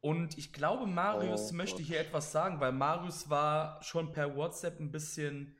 Und 0.00 0.38
ich 0.38 0.52
glaube, 0.52 0.86
Marius 0.86 1.52
Oh 1.52 1.54
möchte 1.54 1.78
Gott. 1.78 1.86
hier 1.86 2.00
etwas 2.00 2.32
sagen, 2.32 2.60
weil 2.60 2.72
Marius 2.72 3.28
war 3.28 3.82
schon 3.82 4.12
per 4.12 4.34
WhatsApp 4.34 4.80
ein 4.80 4.90
bisschen, 4.90 5.56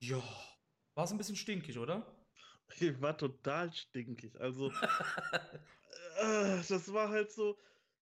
ja, 0.00 0.22
war 0.94 1.06
so 1.06 1.14
ein 1.14 1.18
bisschen 1.18 1.36
stinkig, 1.36 1.78
oder? 1.78 2.14
Ich 2.80 3.00
war 3.00 3.16
total 3.16 3.72
stinkig. 3.72 4.38
Also, 4.38 4.70
äh, 6.20 6.62
das 6.68 6.92
war 6.92 7.08
halt 7.08 7.32
so. 7.32 7.58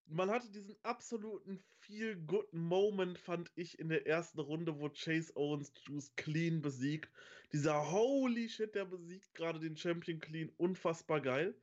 Man 0.06 0.30
hatte 0.30 0.50
diesen 0.50 0.76
absoluten 0.82 1.62
Feel-Good-Moment, 1.80 3.18
fand 3.18 3.50
ich, 3.56 3.78
in 3.78 3.88
der 3.88 4.06
ersten 4.06 4.40
Runde, 4.40 4.78
wo 4.78 4.88
Chase 4.88 5.32
Owens 5.36 5.72
Juice 5.84 6.14
clean 6.16 6.62
besiegt. 6.62 7.10
Dieser 7.52 7.90
Holy 7.92 8.48
Shit, 8.48 8.74
der 8.74 8.84
besiegt 8.86 9.34
gerade 9.34 9.60
den 9.60 9.76
Champion 9.76 10.20
clean. 10.20 10.50
Unfassbar 10.56 11.20
geil. 11.20 11.54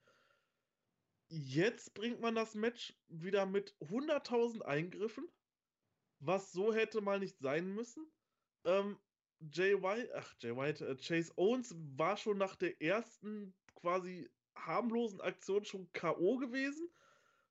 Jetzt 1.35 1.95
bringt 1.95 2.21
man 2.21 2.35
das 2.35 2.53
Match 2.53 2.93
wieder 3.07 3.47
mit 3.47 3.75
100.000 3.79 4.61
Eingriffen, 4.61 5.27
was 6.19 6.51
so 6.51 6.71
hätte 6.71 7.01
mal 7.01 7.17
nicht 7.17 7.39
sein 7.39 7.73
müssen. 7.73 8.05
Ähm, 8.65 8.99
Jay 9.39 9.73
White, 9.81 10.13
ach, 10.15 10.35
Jay 10.39 10.55
White, 10.55 10.85
äh, 10.85 10.95
Chase 10.95 11.33
Owens 11.35 11.75
war 11.97 12.17
schon 12.17 12.37
nach 12.37 12.55
der 12.55 12.79
ersten 12.79 13.55
quasi 13.73 14.29
harmlosen 14.55 15.21
Aktion 15.21 15.65
schon 15.65 15.91
K.O. 15.93 16.37
gewesen. 16.37 16.87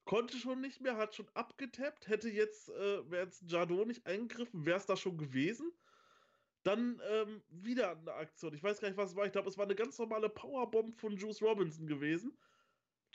Konnte 0.04 0.36
schon 0.36 0.60
nicht 0.60 0.80
mehr, 0.80 0.96
hat 0.96 1.16
schon 1.16 1.28
abgetappt. 1.34 2.06
Hätte 2.06 2.30
jetzt, 2.30 2.68
äh, 2.68 3.10
wäre 3.10 3.24
jetzt 3.24 3.50
Jadot 3.50 3.88
nicht 3.88 4.06
eingegriffen, 4.06 4.64
wäre 4.64 4.78
es 4.78 4.86
da 4.86 4.96
schon 4.96 5.18
gewesen. 5.18 5.72
Dann 6.62 7.02
ähm, 7.10 7.42
wieder 7.48 7.98
eine 7.98 8.14
Aktion. 8.14 8.54
Ich 8.54 8.62
weiß 8.62 8.80
gar 8.80 8.86
nicht, 8.86 8.96
was 8.96 9.10
es 9.10 9.16
war. 9.16 9.26
Ich 9.26 9.32
glaube, 9.32 9.48
es 9.48 9.58
war 9.58 9.64
eine 9.64 9.74
ganz 9.74 9.98
normale 9.98 10.28
Powerbomb 10.28 11.00
von 11.00 11.16
Juice 11.16 11.42
Robinson 11.42 11.88
gewesen. 11.88 12.38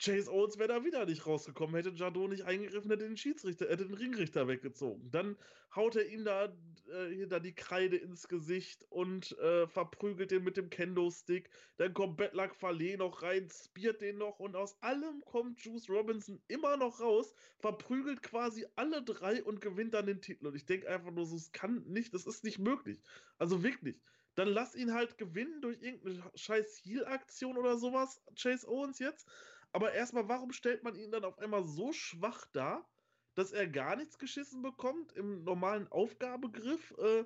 Chase 0.00 0.30
Owens 0.30 0.58
wäre 0.58 0.68
da 0.68 0.84
wieder 0.84 1.04
nicht 1.06 1.26
rausgekommen, 1.26 1.74
hätte 1.74 1.90
Jadot 1.90 2.30
nicht 2.30 2.44
eingegriffen, 2.44 2.90
hätte 2.90 3.04
den 3.04 3.16
Schiedsrichter, 3.16 3.68
hätte 3.68 3.84
den 3.86 3.94
Ringrichter 3.94 4.46
weggezogen. 4.46 5.10
Dann 5.10 5.36
haut 5.74 5.96
er 5.96 6.06
ihm 6.06 6.24
da, 6.24 6.56
äh, 6.86 7.08
hier 7.12 7.26
da 7.26 7.40
die 7.40 7.54
Kreide 7.54 7.96
ins 7.96 8.28
Gesicht 8.28 8.86
und 8.90 9.36
äh, 9.38 9.66
verprügelt 9.66 10.30
den 10.30 10.44
mit 10.44 10.56
dem 10.56 10.70
Kendo-Stick. 10.70 11.50
Dann 11.78 11.94
kommt 11.94 12.16
Bedlack 12.16 12.54
Fale 12.54 12.96
noch 12.96 13.22
rein, 13.22 13.48
spiert 13.50 14.00
den 14.00 14.18
noch 14.18 14.38
und 14.38 14.54
aus 14.54 14.80
allem 14.82 15.20
kommt 15.24 15.60
Juice 15.60 15.90
Robinson 15.90 16.40
immer 16.46 16.76
noch 16.76 17.00
raus, 17.00 17.34
verprügelt 17.58 18.22
quasi 18.22 18.66
alle 18.76 19.02
drei 19.02 19.42
und 19.42 19.60
gewinnt 19.60 19.94
dann 19.94 20.06
den 20.06 20.20
Titel. 20.20 20.46
Und 20.46 20.54
ich 20.54 20.64
denke 20.64 20.88
einfach 20.88 21.10
nur 21.10 21.26
so, 21.26 21.34
es 21.34 21.50
kann 21.50 21.82
nicht, 21.86 22.14
das 22.14 22.24
ist 22.24 22.44
nicht 22.44 22.60
möglich. 22.60 23.02
Also 23.38 23.64
wirklich. 23.64 24.00
Dann 24.36 24.46
lass 24.46 24.76
ihn 24.76 24.94
halt 24.94 25.18
gewinnen 25.18 25.60
durch 25.60 25.82
irgendeine 25.82 26.22
scheiß 26.36 26.82
Heal-Aktion 26.84 27.56
oder 27.58 27.76
sowas, 27.76 28.22
Chase 28.40 28.68
Owens 28.68 29.00
jetzt. 29.00 29.28
Aber 29.72 29.92
erstmal, 29.92 30.28
warum 30.28 30.52
stellt 30.52 30.82
man 30.82 30.96
ihn 30.96 31.10
dann 31.10 31.24
auf 31.24 31.38
einmal 31.38 31.64
so 31.66 31.92
schwach 31.92 32.46
dar, 32.52 32.88
dass 33.34 33.52
er 33.52 33.68
gar 33.68 33.96
nichts 33.96 34.18
geschissen 34.18 34.62
bekommt 34.62 35.12
im 35.12 35.44
normalen 35.44 35.88
Aufgabegriff? 35.88 36.94
Äh, 36.98 37.24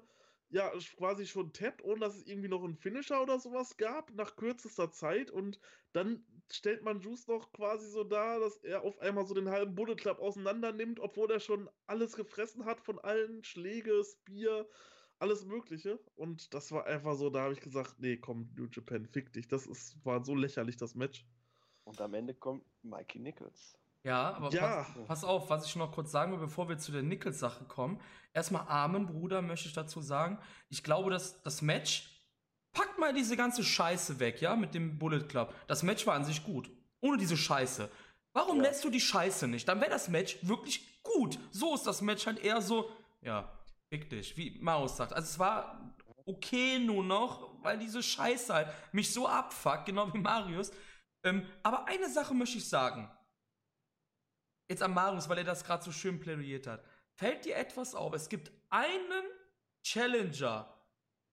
ja, 0.53 0.71
quasi 0.99 1.27
schon 1.27 1.55
tappt, 1.55 1.83
ohne 1.83 2.01
dass 2.01 2.15
es 2.15 2.27
irgendwie 2.27 2.49
noch 2.49 2.63
einen 2.63 2.77
Finisher 2.77 3.23
oder 3.23 3.41
sowas 3.41 3.79
gab, 3.79 4.13
nach 4.15 4.37
kürzester 4.37 4.93
Zeit. 4.93 5.31
Und 5.31 5.59
dann 5.93 6.27
stellt 6.51 6.83
man 6.83 7.01
Juice 7.01 7.27
noch 7.27 7.53
quasi 7.53 7.89
so 7.89 8.05
dar, 8.05 8.39
dass 8.39 8.59
er 8.59 8.83
auf 8.83 8.99
einmal 8.99 9.27
so 9.27 9.33
den 9.33 9.49
halben 9.49 9.75
Bullet 9.75 9.97
Club 9.97 10.19
auseinander 10.19 10.73
nimmt, 10.73 11.01
obwohl 11.01 11.31
er 11.31 11.41
schon 11.41 11.71
alles 11.87 12.17
gefressen 12.17 12.67
hat 12.67 12.83
von 12.83 12.99
allen 12.99 13.43
Schläge, 13.45 14.05
Spear, 14.05 14.67
alles 15.19 15.47
Mögliche. 15.47 15.99
Und 16.17 16.53
das 16.53 16.71
war 16.71 16.85
einfach 16.87 17.15
so, 17.17 17.31
da 17.31 17.45
habe 17.45 17.55
ich 17.55 17.61
gesagt, 17.61 17.99
nee, 18.01 18.19
komm, 18.19 18.51
New 18.55 18.67
Japan, 18.71 19.07
fick 19.07 19.33
dich. 19.33 19.49
Das 19.49 19.67
ist, 19.67 20.05
war 20.05 20.23
so 20.23 20.35
lächerlich, 20.35 20.77
das 20.77 20.95
Match. 20.95 21.25
Und 21.85 22.01
am 22.01 22.15
Ende 22.15 22.35
kommt 22.35 22.65
Mikey 22.83 23.19
Nichols. 23.19 23.79
Ja, 24.05 24.35
aber 24.35 24.51
Ja. 24.53 24.83
Pass, 24.83 24.87
pass 25.07 25.25
auf, 25.25 25.51
was 25.51 25.67
ich 25.67 25.77
noch 25.77 25.93
kurz 25.93 26.11
sagen 26.11 26.33
will, 26.33 26.39
bevor 26.41 26.69
wir 26.69 26.79
zu 26.79 26.91
der 26.93 27.03
Nichols-Sache 27.03 27.65
kommen. 27.65 28.01
Erstmal 28.33 28.67
Amen, 28.69 29.07
Bruder, 29.07 29.43
möchte 29.43 29.69
ich 29.69 29.75
dazu 29.75 30.01
sagen. 30.01 30.39
Ich 30.71 30.83
glaube, 30.83 31.11
dass 31.11 31.41
das 31.43 31.63
Match, 31.63 32.09
packt 32.73 32.99
mal 32.99 33.13
diese 33.13 33.37
ganze 33.37 33.63
Scheiße 33.63 34.19
weg, 34.19 34.41
ja, 34.41 34.57
mit 34.57 34.75
dem 34.75 34.99
Bullet 34.99 35.25
Club. 35.29 35.55
Das 35.69 35.83
Match 35.83 36.07
war 36.07 36.15
an 36.15 36.25
sich 36.25 36.43
gut. 36.43 36.71
Ohne 37.01 37.17
diese 37.19 37.37
Scheiße. 37.37 37.89
Warum 38.33 38.57
Ja. 38.59 38.63
lässt 38.65 38.83
du 38.85 38.91
die 38.91 39.01
Scheiße 39.01 39.47
nicht? 39.47 39.69
Dann 39.69 39.81
wäre 39.81 39.91
das 39.91 40.09
Match 40.09 40.39
wirklich 40.43 41.03
gut. 41.03 41.39
So 41.51 41.75
ist 41.75 41.87
das 41.87 42.01
Match 42.01 42.27
halt 42.27 42.39
eher 42.43 42.63
so, 42.63 42.91
ja, 43.21 43.53
fick 43.93 44.09
dich, 44.09 44.37
wie 44.37 44.59
Maus 44.61 44.97
sagt. 44.97 45.13
Also 45.13 45.27
es 45.27 45.39
war 45.39 45.95
okay 46.25 46.79
nur 46.79 47.05
noch, 47.05 47.63
weil 47.63 47.79
diese 47.79 48.03
Scheiße 48.03 48.55
halt 48.55 48.69
mich 48.93 49.13
so 49.13 49.29
abfuckt, 49.29 49.87
genau 49.87 50.13
wie 50.15 50.19
Marius. 50.19 50.73
Ähm, 51.25 51.47
aber 51.63 51.87
eine 51.87 52.09
Sache 52.11 52.35
möchte 52.35 52.59
ich 52.59 52.69
sagen. 52.69 53.11
Jetzt 54.69 54.83
an 54.83 54.95
Marius, 54.95 55.29
weil 55.29 55.39
er 55.39 55.45
das 55.45 55.65
gerade 55.65 55.85
so 55.85 55.93
schön 55.93 56.19
plädiert 56.19 56.67
hat. 56.67 56.85
Fällt 57.15 57.45
dir 57.45 57.57
etwas 57.57 57.95
auf? 57.95 58.15
Es 58.15 58.29
gibt 58.29 58.51
einen 58.71 59.25
Challenger 59.83 60.73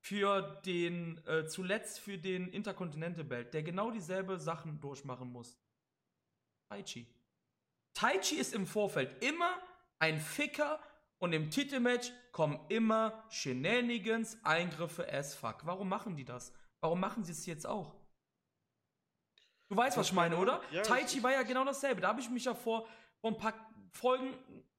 für 0.01 0.61
den, 0.65 1.25
äh, 1.25 1.45
zuletzt 1.47 1.99
für 1.99 2.17
den 2.17 2.47
Intercontinental 2.49 3.23
Belt, 3.23 3.53
der 3.53 3.63
genau 3.63 3.91
dieselbe 3.91 4.39
Sachen 4.39 4.79
durchmachen 4.79 5.31
muss. 5.31 5.57
Taichi. 6.69 7.07
Taichi 7.93 8.35
ist 8.35 8.53
im 8.53 8.65
Vorfeld 8.65 9.23
immer 9.23 9.57
ein 9.99 10.19
Ficker 10.19 10.79
und 11.17 11.33
im 11.33 11.51
Titelmatch 11.51 12.11
kommen 12.31 12.59
immer 12.69 13.25
Shenanigans, 13.29 14.37
Eingriffe 14.43 15.11
as 15.11 15.35
fuck. 15.35 15.65
Warum 15.65 15.89
machen 15.89 16.15
die 16.15 16.25
das? 16.25 16.53
Warum 16.81 16.99
machen 16.99 17.23
sie 17.23 17.33
es 17.33 17.45
jetzt 17.45 17.67
auch? 17.67 17.98
Du 19.69 19.77
weißt, 19.77 19.97
was 19.97 20.07
ich 20.07 20.13
meine, 20.13 20.35
oder? 20.37 20.61
Ja, 20.71 20.81
Taichi 20.81 21.17
ich- 21.17 21.23
war 21.23 21.31
ja 21.31 21.43
genau 21.43 21.63
dasselbe. 21.63 22.01
Da 22.01 22.09
habe 22.09 22.19
ich 22.21 22.29
mich 22.29 22.45
ja 22.45 22.55
vor, 22.55 22.87
vor 23.21 23.31
ein 23.31 23.37
paar 23.37 23.53
Folgen 23.91 24.33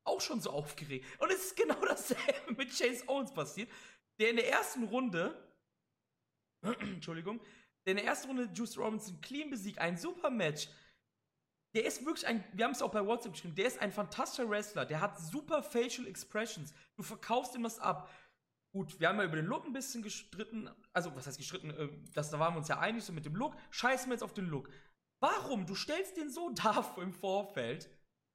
auch 0.05 0.21
schon 0.21 0.41
so 0.41 0.51
aufgeregt. 0.51 1.07
Und 1.21 1.31
es 1.31 1.47
ist 1.47 1.57
genau 1.57 1.81
dasselbe 1.87 2.55
mit 2.57 2.77
Chase 2.77 3.05
Owens 3.09 3.33
passiert, 3.33 3.71
der 4.19 4.31
in 4.31 4.37
der 4.37 4.51
ersten 4.51 4.85
Runde, 4.85 5.35
Entschuldigung, 6.81 7.41
der 7.87 7.93
in 7.93 7.97
der 7.99 8.07
ersten 8.07 8.29
Runde 8.29 8.51
Juice 8.53 8.77
Robinson 8.77 9.21
clean 9.21 9.49
besiegt, 9.49 9.79
ein 9.79 9.97
super 9.97 10.29
Match. 10.31 10.69
Der 11.75 11.85
ist 11.85 12.05
wirklich 12.05 12.27
ein, 12.27 12.45
wir 12.53 12.65
haben 12.65 12.73
es 12.73 12.83
auch 12.83 12.91
bei 12.91 13.07
WhatsApp 13.07 13.33
geschrieben, 13.33 13.55
der 13.55 13.67
ist 13.67 13.79
ein 13.81 13.93
fantastischer 13.93 14.51
Wrestler, 14.51 14.85
der 14.85 15.01
hat 15.01 15.21
super 15.21 15.63
Facial 15.63 16.09
Expressions. 16.09 16.75
Du 16.97 17.05
verkaufst 17.05 17.55
ihm 17.55 17.63
was 17.63 17.79
ab. 17.79 18.11
Gut, 18.73 19.01
wir 19.01 19.09
haben 19.09 19.19
ja 19.19 19.25
über 19.25 19.37
den 19.37 19.47
Look 19.47 19.67
ein 19.67 19.73
bisschen 19.73 20.03
gestritten, 20.03 20.71
also 20.93 21.15
was 21.17 21.27
heißt 21.27 21.39
gestritten, 21.39 21.71
äh, 21.71 21.89
das, 22.15 22.31
da 22.31 22.39
waren 22.39 22.55
wir 22.55 22.59
uns 22.59 22.69
ja 22.69 22.79
einig 22.79 23.03
so 23.05 23.13
mit 23.13 23.25
dem 23.25 23.35
Look. 23.35 23.57
Scheißen 23.71 24.09
wir 24.09 24.15
jetzt 24.15 24.23
auf 24.23 24.35
den 24.35 24.47
Look. 24.47 24.71
Warum? 25.21 25.67
Du 25.67 25.75
stellst 25.75 26.17
den 26.17 26.31
so 26.31 26.51
dar 26.55 26.97
im 26.99 27.13
Vorfeld 27.13 27.91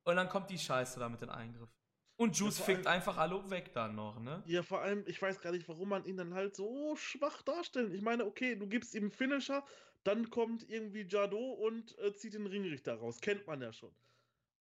und 0.06 0.16
dann 0.18 0.28
kommt 0.30 0.50
die 0.50 0.60
Scheiße 0.60 1.00
da 1.00 1.08
mit 1.10 1.22
den 1.22 1.30
Eingriffen. 1.30 1.74
Und 2.18 2.38
Juice 2.38 2.58
vor 2.58 2.66
fickt 2.66 2.88
allem- 2.88 2.96
einfach 2.98 3.18
alle 3.18 3.50
weg 3.50 3.74
dann 3.74 3.96
noch, 3.96 4.20
ne? 4.20 4.42
Ja, 4.46 4.64
vor 4.64 4.82
allem, 4.82 5.04
ich 5.08 5.22
weiß 5.22 5.42
gar 5.42 5.52
nicht, 5.52 5.68
warum 5.68 5.90
man 5.90 6.06
ihn 6.06 6.16
dann 6.18 6.34
halt 6.34 6.56
so 6.56 6.96
schwach 6.96 7.42
darstellt. 7.42 7.94
Ich 7.94 8.02
meine, 8.02 8.26
okay, 8.26 8.56
du 8.56 8.68
gibst 8.68 8.94
ihm 8.96 9.12
Finisher, 9.12 9.66
dann 10.04 10.30
kommt 10.30 10.70
irgendwie 10.70 11.02
Jadot 11.02 11.60
und 11.60 11.98
äh, 12.00 12.14
zieht 12.14 12.34
den 12.34 12.46
Ringrichter 12.46 12.96
raus. 12.96 13.20
Kennt 13.20 13.46
man 13.48 13.62
ja 13.62 13.74
schon. 13.74 13.94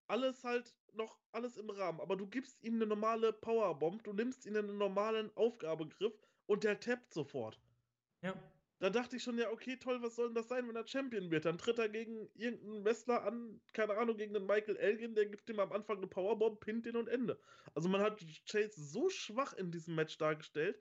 Alles 0.07 0.45
halt 0.45 0.75
noch, 0.93 1.19
alles 1.33 1.57
im 1.57 1.71
Rahmen. 1.71 2.01
Aber 2.01 2.17
du 2.17 2.27
gibst 2.27 2.63
ihm 2.63 2.75
eine 2.75 2.87
normale 2.87 3.33
Powerbomb, 3.33 4.03
du 4.05 4.13
nimmst 4.13 4.47
ihn 4.47 4.55
in 4.55 4.69
einen 4.69 4.79
normalen 4.79 5.31
Aufgabegriff 5.37 6.15
und 6.47 6.65
der 6.65 6.81
tappt 6.81 7.13
sofort. 7.13 7.61
Ja. 8.23 8.35
da 8.79 8.91
dachte 8.91 9.17
ich 9.17 9.23
schon, 9.23 9.39
ja, 9.39 9.51
okay, 9.51 9.77
toll, 9.77 10.03
was 10.03 10.17
soll 10.17 10.29
denn 10.29 10.35
das 10.35 10.49
sein, 10.49 10.67
wenn 10.69 10.77
er 10.77 10.87
Champion 10.87 11.31
wird? 11.31 11.45
Dann 11.45 11.59
tritt 11.59 11.79
er 11.79 11.89
gegen 11.89 12.31
irgendeinen 12.35 12.85
Wrestler 12.85 13.23
an, 13.25 13.61
keine 13.73 13.97
Ahnung, 13.97 14.17
gegen 14.17 14.35
den 14.35 14.47
Michael 14.47 14.77
Elgin, 14.77 15.15
der 15.15 15.27
gibt 15.27 15.49
ihm 15.51 15.61
am 15.61 15.73
Anfang 15.73 15.99
eine 15.99 16.07
Powerbomb, 16.07 16.61
pinnt 16.61 16.87
den 16.87 16.97
und 16.97 17.09
Ende. 17.09 17.39
Also 17.75 17.89
man 17.89 18.01
hat 18.01 18.25
Chase 18.47 18.83
so 18.83 19.11
schwach 19.11 19.53
in 19.55 19.71
diesem 19.71 19.95
Match 19.95 20.17
dargestellt 20.19 20.81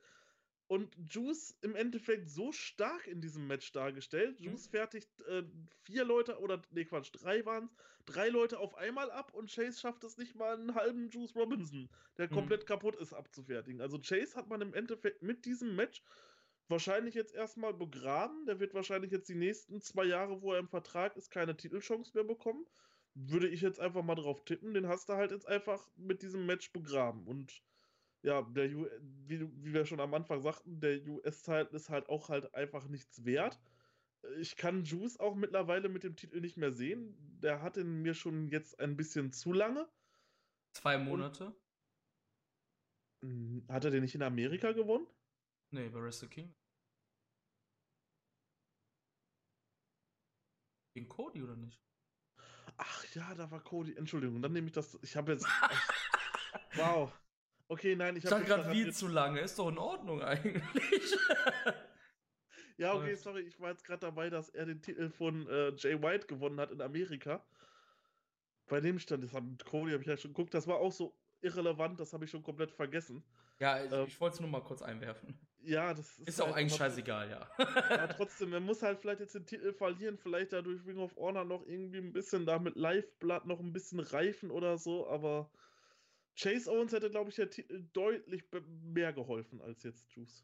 und 0.67 0.95
Juice 1.07 1.57
im 1.61 1.75
Endeffekt 1.75 2.29
so 2.29 2.51
stark 2.51 3.07
in 3.07 3.21
diesem 3.21 3.47
Match 3.47 3.71
dargestellt. 3.71 4.39
Mhm. 4.39 4.45
Juice 4.45 4.67
fertigt 4.67 5.21
äh, 5.21 5.43
vier 5.83 6.05
Leute, 6.05 6.39
oder 6.39 6.61
nee, 6.71 6.85
Quatsch, 6.85 7.11
drei 7.11 7.45
waren 7.45 7.65
es, 7.65 7.75
drei 8.05 8.29
Leute 8.29 8.59
auf 8.59 8.75
einmal 8.75 9.11
ab 9.11 9.33
und 9.33 9.53
Chase 9.53 9.79
schafft 9.79 10.03
es 10.03 10.17
nicht 10.17 10.35
mal 10.35 10.55
einen 10.57 10.75
halben 10.75 11.09
Juice 11.09 11.35
Robinson, 11.35 11.89
der 12.17 12.27
mhm. 12.27 12.33
komplett 12.33 12.65
kaputt 12.65 12.95
ist, 12.95 13.13
abzufertigen. 13.13 13.81
Also 13.81 13.99
Chase 13.99 14.35
hat 14.35 14.47
man 14.47 14.61
im 14.61 14.73
Endeffekt 14.73 15.21
mit 15.21 15.45
diesem 15.45 15.75
Match 15.75 16.01
wahrscheinlich 16.67 17.13
jetzt 17.13 17.33
erstmal 17.33 17.73
begraben. 17.73 18.45
Der 18.45 18.59
wird 18.59 18.73
wahrscheinlich 18.73 19.11
jetzt 19.11 19.29
die 19.29 19.35
nächsten 19.35 19.81
zwei 19.81 20.05
Jahre, 20.05 20.41
wo 20.41 20.53
er 20.53 20.59
im 20.59 20.69
Vertrag 20.69 21.15
ist, 21.17 21.29
keine 21.29 21.55
Titelchance 21.55 22.11
mehr 22.13 22.23
bekommen. 22.23 22.65
Würde 23.15 23.47
ich 23.47 23.61
jetzt 23.61 23.79
einfach 23.79 24.03
mal 24.03 24.15
drauf 24.15 24.43
tippen. 24.43 24.73
Den 24.73 24.87
hast 24.87 25.09
du 25.09 25.13
halt 25.13 25.31
jetzt 25.31 25.47
einfach 25.47 25.87
mit 25.95 26.23
diesem 26.23 26.45
Match 26.45 26.71
begraben. 26.71 27.27
Und 27.27 27.61
ja, 28.23 28.41
der 28.41 28.73
U 28.75 28.87
wie, 29.25 29.41
wie 29.63 29.73
wir 29.73 29.85
schon 29.85 29.99
am 29.99 30.13
Anfang 30.13 30.41
sagten, 30.41 30.79
der 30.79 31.05
US-Teil 31.07 31.65
ist 31.67 31.89
halt 31.89 32.09
auch 32.09 32.29
halt 32.29 32.53
einfach 32.55 32.87
nichts 32.87 33.25
wert. 33.25 33.59
Ich 34.39 34.55
kann 34.55 34.85
Juice 34.85 35.19
auch 35.19 35.35
mittlerweile 35.35 35.89
mit 35.89 36.03
dem 36.03 36.15
Titel 36.15 36.39
nicht 36.39 36.57
mehr 36.57 36.71
sehen. 36.71 37.15
Der 37.41 37.61
hat 37.61 37.77
ihn 37.77 38.01
mir 38.01 38.13
schon 38.13 38.47
jetzt 38.47 38.79
ein 38.79 38.95
bisschen 38.95 39.33
zu 39.33 39.51
lange. 39.51 39.87
Zwei 40.71 40.97
Monate. 40.97 41.53
Und, 43.21 43.29
hm, 43.29 43.65
hat 43.67 43.83
er 43.83 43.91
den 43.91 44.03
nicht 44.03 44.15
in 44.15 44.23
Amerika 44.23 44.71
gewonnen? 44.71 45.07
Nee, 45.71 45.89
bei 45.89 46.01
Wrestle 46.01 46.29
King. 46.29 46.55
Gegen 50.93 51.09
Cody 51.09 51.41
oder 51.41 51.55
nicht? 51.55 51.81
Ach 52.77 53.05
ja, 53.15 53.35
da 53.35 53.51
war 53.51 53.61
Cody. 53.61 53.95
Entschuldigung, 53.95 54.41
dann 54.41 54.53
nehme 54.53 54.67
ich 54.67 54.73
das. 54.73 54.97
Ich 55.01 55.15
habe 55.17 55.33
jetzt. 55.33 55.45
wow. 56.75 57.11
Okay, 57.73 57.95
nein, 57.95 58.15
ich 58.15 58.25
habe. 58.27 58.41
Ich 58.41 58.47
gerade 58.47 58.71
wie 58.71 58.91
zu 58.91 59.07
lange. 59.07 59.39
Ist 59.39 59.57
doch 59.57 59.67
in 59.67 59.79
Ordnung 59.79 60.21
eigentlich. 60.21 60.63
ja, 62.77 62.93
okay, 62.93 63.15
sorry. 63.15 63.41
Ich 63.41 63.59
war 63.59 63.71
jetzt 63.71 63.83
gerade 63.83 64.01
dabei, 64.01 64.29
dass 64.29 64.49
er 64.49 64.67
den 64.67 64.79
Titel 64.79 65.09
von 65.09 65.47
äh, 65.47 65.73
Jay 65.75 65.99
White 65.99 66.27
gewonnen 66.27 66.59
hat 66.59 66.69
in 66.69 66.81
Amerika. 66.81 67.43
Bei 68.67 68.79
dem 68.79 68.99
stand 68.99 69.23
das 69.23 69.33
mit 69.33 69.65
Cody, 69.65 69.91
habe 69.91 70.03
ich 70.03 70.07
ja 70.07 70.17
schon 70.17 70.33
geguckt. 70.33 70.53
Das 70.53 70.67
war 70.67 70.77
auch 70.77 70.91
so 70.91 71.15
irrelevant, 71.41 71.99
das 71.99 72.13
habe 72.13 72.25
ich 72.25 72.31
schon 72.31 72.43
komplett 72.43 72.71
vergessen. 72.71 73.23
Ja, 73.59 73.83
ich, 73.83 73.91
ähm, 73.91 74.05
ich 74.07 74.21
wollte 74.21 74.35
es 74.35 74.39
nur 74.39 74.51
mal 74.51 74.61
kurz 74.61 74.83
einwerfen. 74.83 75.35
Ja, 75.63 75.95
das 75.95 76.19
ist. 76.19 76.27
Ist 76.27 76.41
auch 76.41 76.47
halt 76.47 76.57
eigentlich 76.57 76.77
scheißegal, 76.77 77.27
ja. 77.27 77.49
ja, 77.57 78.07
trotzdem, 78.07 78.53
er 78.53 78.59
muss 78.59 78.83
halt 78.83 78.99
vielleicht 78.99 79.21
jetzt 79.21 79.33
den 79.33 79.47
Titel 79.47 79.73
verlieren, 79.73 80.19
vielleicht 80.19 80.53
dadurch 80.53 80.85
Ring 80.85 80.99
of 80.99 81.15
Honor 81.15 81.43
noch 81.43 81.65
irgendwie 81.65 81.97
ein 81.97 82.13
bisschen 82.13 82.45
da 82.45 82.59
mit 82.59 82.75
Liveblood 82.75 83.47
noch 83.47 83.59
ein 83.59 83.73
bisschen 83.73 83.99
reifen 83.99 84.51
oder 84.51 84.77
so, 84.77 85.09
aber 85.09 85.49
Chase 86.35 86.71
Owens 86.71 86.91
hätte, 86.93 87.09
glaube 87.09 87.29
ich, 87.29 87.35
der 87.35 87.49
Titel 87.49 87.87
deutlich 87.93 88.43
mehr 88.83 89.13
geholfen 89.13 89.61
als 89.61 89.83
jetzt 89.83 90.09
Juice. 90.11 90.43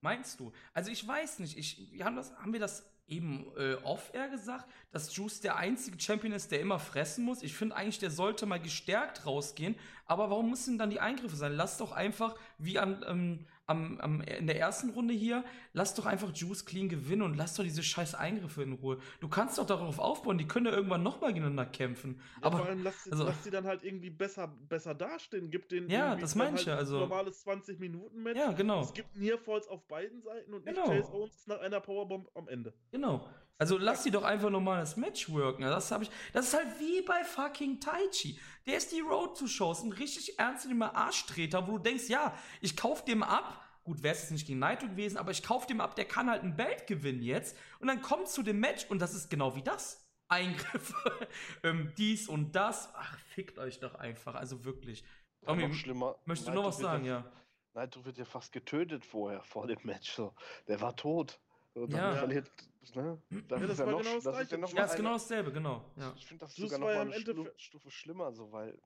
Meinst 0.00 0.38
du? 0.38 0.52
Also 0.74 0.90
ich 0.90 1.06
weiß 1.06 1.38
nicht, 1.38 1.56
ich, 1.56 1.90
wir 1.92 2.04
haben, 2.04 2.16
das, 2.16 2.36
haben 2.36 2.52
wir 2.52 2.60
das 2.60 2.90
eben 3.06 3.46
äh, 3.56 3.74
off-air 3.82 4.28
gesagt, 4.28 4.66
dass 4.90 5.14
Juice 5.14 5.40
der 5.40 5.56
einzige 5.56 6.00
Champion 6.00 6.32
ist, 6.32 6.50
der 6.50 6.60
immer 6.60 6.78
fressen 6.78 7.24
muss. 7.24 7.42
Ich 7.42 7.54
finde 7.54 7.76
eigentlich, 7.76 7.98
der 7.98 8.10
sollte 8.10 8.46
mal 8.46 8.60
gestärkt 8.60 9.26
rausgehen. 9.26 9.76
Aber 10.06 10.30
warum 10.30 10.50
müssen 10.50 10.78
dann 10.78 10.90
die 10.90 11.00
Eingriffe 11.00 11.36
sein? 11.36 11.52
Lass 11.52 11.78
doch 11.78 11.92
einfach, 11.92 12.36
wie 12.58 12.78
an, 12.78 13.04
ähm, 13.08 13.46
am, 13.66 13.98
am, 14.00 14.20
in 14.20 14.46
der 14.46 14.58
ersten 14.58 14.90
Runde 14.90 15.14
hier, 15.14 15.44
lass 15.72 15.94
doch 15.94 16.06
einfach 16.06 16.30
Juice 16.34 16.66
clean 16.66 16.88
gewinnen 16.88 17.22
und 17.22 17.36
lass 17.36 17.54
doch 17.54 17.64
diese 17.64 17.82
scheiß 17.82 18.14
Eingriffe 18.14 18.62
in 18.62 18.72
Ruhe. 18.72 18.98
Du 19.20 19.28
kannst 19.28 19.58
doch 19.58 19.66
darauf 19.66 19.98
aufbauen, 19.98 20.36
die 20.38 20.46
können 20.46 20.66
ja 20.66 20.72
irgendwann 20.72 21.02
nochmal 21.02 21.32
gegeneinander 21.32 21.66
kämpfen. 21.66 22.20
Ja, 22.40 22.46
aber 22.46 22.58
vor 22.58 22.66
allem 22.66 22.82
lass, 22.82 23.10
also, 23.10 23.24
lass 23.24 23.42
die 23.42 23.50
dann 23.50 23.66
halt 23.66 23.82
irgendwie 23.82 24.10
besser, 24.10 24.48
besser 24.68 24.94
dastehen. 24.94 25.50
Gib 25.50 25.68
den 25.68 25.88
ja, 25.88 26.14
das 26.16 26.34
meine 26.34 26.58
ich 26.58 26.66
halt 26.66 26.66
ja. 26.66 26.76
Also, 26.76 26.98
normales 26.98 27.40
20 27.40 27.78
Minuten 27.78 28.22
Match. 28.22 28.38
Ja, 28.38 28.52
genau. 28.52 28.82
Es 28.82 28.92
gibt 28.92 29.16
Nearfalls 29.16 29.66
auf 29.68 29.86
beiden 29.86 30.20
Seiten 30.22 30.52
und 30.52 30.64
nicht 30.64 30.74
genau. 30.74 30.88
Chase 30.88 31.12
Owens 31.12 31.46
nach 31.46 31.60
einer 31.60 31.80
Powerbomb 31.80 32.28
am 32.34 32.48
Ende. 32.48 32.74
Genau. 32.90 33.26
Also 33.56 33.78
lass 33.78 34.02
sie 34.02 34.10
doch 34.10 34.24
einfach 34.24 34.50
normales 34.50 34.96
Match 34.96 35.30
worken. 35.30 35.62
Das 35.62 35.90
habe 35.92 36.04
ich. 36.04 36.10
Das 36.32 36.48
ist 36.48 36.54
halt 36.54 36.66
wie 36.80 37.02
bei 37.02 37.22
fucking 37.22 37.78
Taichi. 37.78 38.38
Der 38.66 38.78
ist 38.78 38.92
die 38.92 39.00
Road 39.00 39.38
to 39.38 39.46
Shows, 39.46 39.82
ein 39.82 39.92
richtig 39.92 40.38
ernstnehmer 40.38 40.94
Arschtreter, 40.94 41.66
wo 41.68 41.72
du 41.72 41.84
denkst, 41.84 42.08
ja, 42.08 42.36
ich 42.60 42.76
kauf 42.76 43.04
dem 43.04 43.22
ab. 43.22 43.62
Gut, 43.84 44.02
wäre 44.02 44.14
es 44.14 44.22
jetzt 44.22 44.30
nicht 44.30 44.46
gegen 44.46 44.60
Naito 44.60 44.88
gewesen, 44.88 45.18
aber 45.18 45.30
ich 45.30 45.42
kauf 45.42 45.66
dem 45.66 45.82
ab, 45.82 45.94
der 45.94 46.06
kann 46.06 46.30
halt 46.30 46.42
ein 46.42 46.56
Belt 46.56 46.86
gewinnen 46.86 47.22
jetzt. 47.22 47.56
Und 47.80 47.88
dann 47.88 48.00
kommt 48.00 48.28
zu 48.28 48.42
dem 48.42 48.58
Match 48.58 48.86
und 48.88 49.00
das 49.00 49.14
ist 49.14 49.28
genau 49.28 49.54
wie 49.56 49.62
das. 49.62 50.02
Eingriffe, 50.28 51.28
ähm, 51.62 51.92
dies 51.98 52.28
und 52.28 52.56
das. 52.56 52.88
Ach, 52.94 53.18
fickt 53.18 53.58
euch 53.58 53.80
doch 53.80 53.94
einfach. 53.96 54.34
Also 54.34 54.64
wirklich. 54.64 55.04
Tommy, 55.44 55.72
schlimmer. 55.74 56.16
Möchtest 56.24 56.48
du 56.48 56.54
noch 56.54 56.64
was 56.64 56.78
sagen, 56.78 57.04
ja? 57.04 57.30
Naito 57.74 58.02
wird 58.06 58.16
ja 58.16 58.24
fast 58.24 58.52
getötet 58.52 59.04
vorher, 59.04 59.42
vor 59.42 59.66
dem 59.66 59.78
Match. 59.82 60.12
So. 60.12 60.34
Der 60.66 60.80
war 60.80 60.96
tot. 60.96 61.38
So, 61.74 61.86
ja. 61.86 62.14
verliert, 62.14 62.50
ne? 62.94 63.18
Das, 63.48 63.60
ja, 63.60 63.66
das 63.66 63.70
ist 63.70 63.78
ja 63.78 63.86
noch, 63.86 63.98
genau 63.98 64.14
das, 64.14 64.24
das 64.24 64.40
ist 64.40 64.52
ja, 64.52 64.58
noch 64.58 64.72
ja, 64.72 64.84
ist 64.84 64.96
genau 64.96 65.12
dasselbe, 65.12 65.52
genau. 65.52 65.84
Ja. 65.96 66.12
Ich 66.16 66.26
finde 66.26 66.44
das 66.44 66.54
sogar 66.54 66.78
noch 66.78 66.86
mal 66.86 67.00
eine 67.00 67.14
Stufe, 67.14 67.54
Stufe, 67.56 67.90
schlimmer, 67.90 68.32
so, 68.32 68.50
weil 68.52 68.78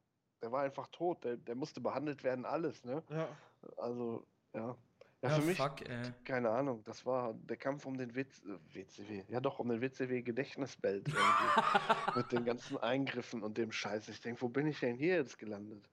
der 0.43 0.53
war 0.53 0.63
einfach 0.63 0.89
tot, 0.89 1.25
der, 1.25 1.37
der 1.37 1.55
musste 1.55 1.81
behandelt 1.81 2.23
werden, 2.23 2.45
alles, 2.45 2.85
ne? 2.85 3.03
Ja. 3.11 3.29
Also, 3.77 4.27
ja. 4.55 4.77
Ja, 5.21 5.31
für 5.31 5.43
mich, 5.43 5.57
fuck, 5.57 5.81
keine 6.25 6.51
Ahnung, 6.51 6.85
das 6.85 7.05
war 7.05 7.35
der 7.35 7.57
Kampf 7.57 7.85
um 7.87 7.99
den 7.99 8.15
WC, 8.15 8.41
WCW, 8.73 9.25
ja 9.27 9.41
doch, 9.41 9.59
um 9.59 9.69
den 9.69 9.81
WCW 9.81 10.23
Gedächtnisbelt 10.23 11.09
mit 12.15 12.31
den 12.31 12.45
ganzen 12.45 12.79
Eingriffen 12.79 13.43
und 13.43 13.59
dem 13.59 13.73
Scheiß. 13.73 14.09
Ich 14.11 14.21
denke, 14.21 14.43
wo 14.43 14.49
bin 14.49 14.69
ich 14.69 14.79
denn 14.79 14.95
hier 14.95 15.17
jetzt 15.17 15.37
gelandet? 15.37 15.91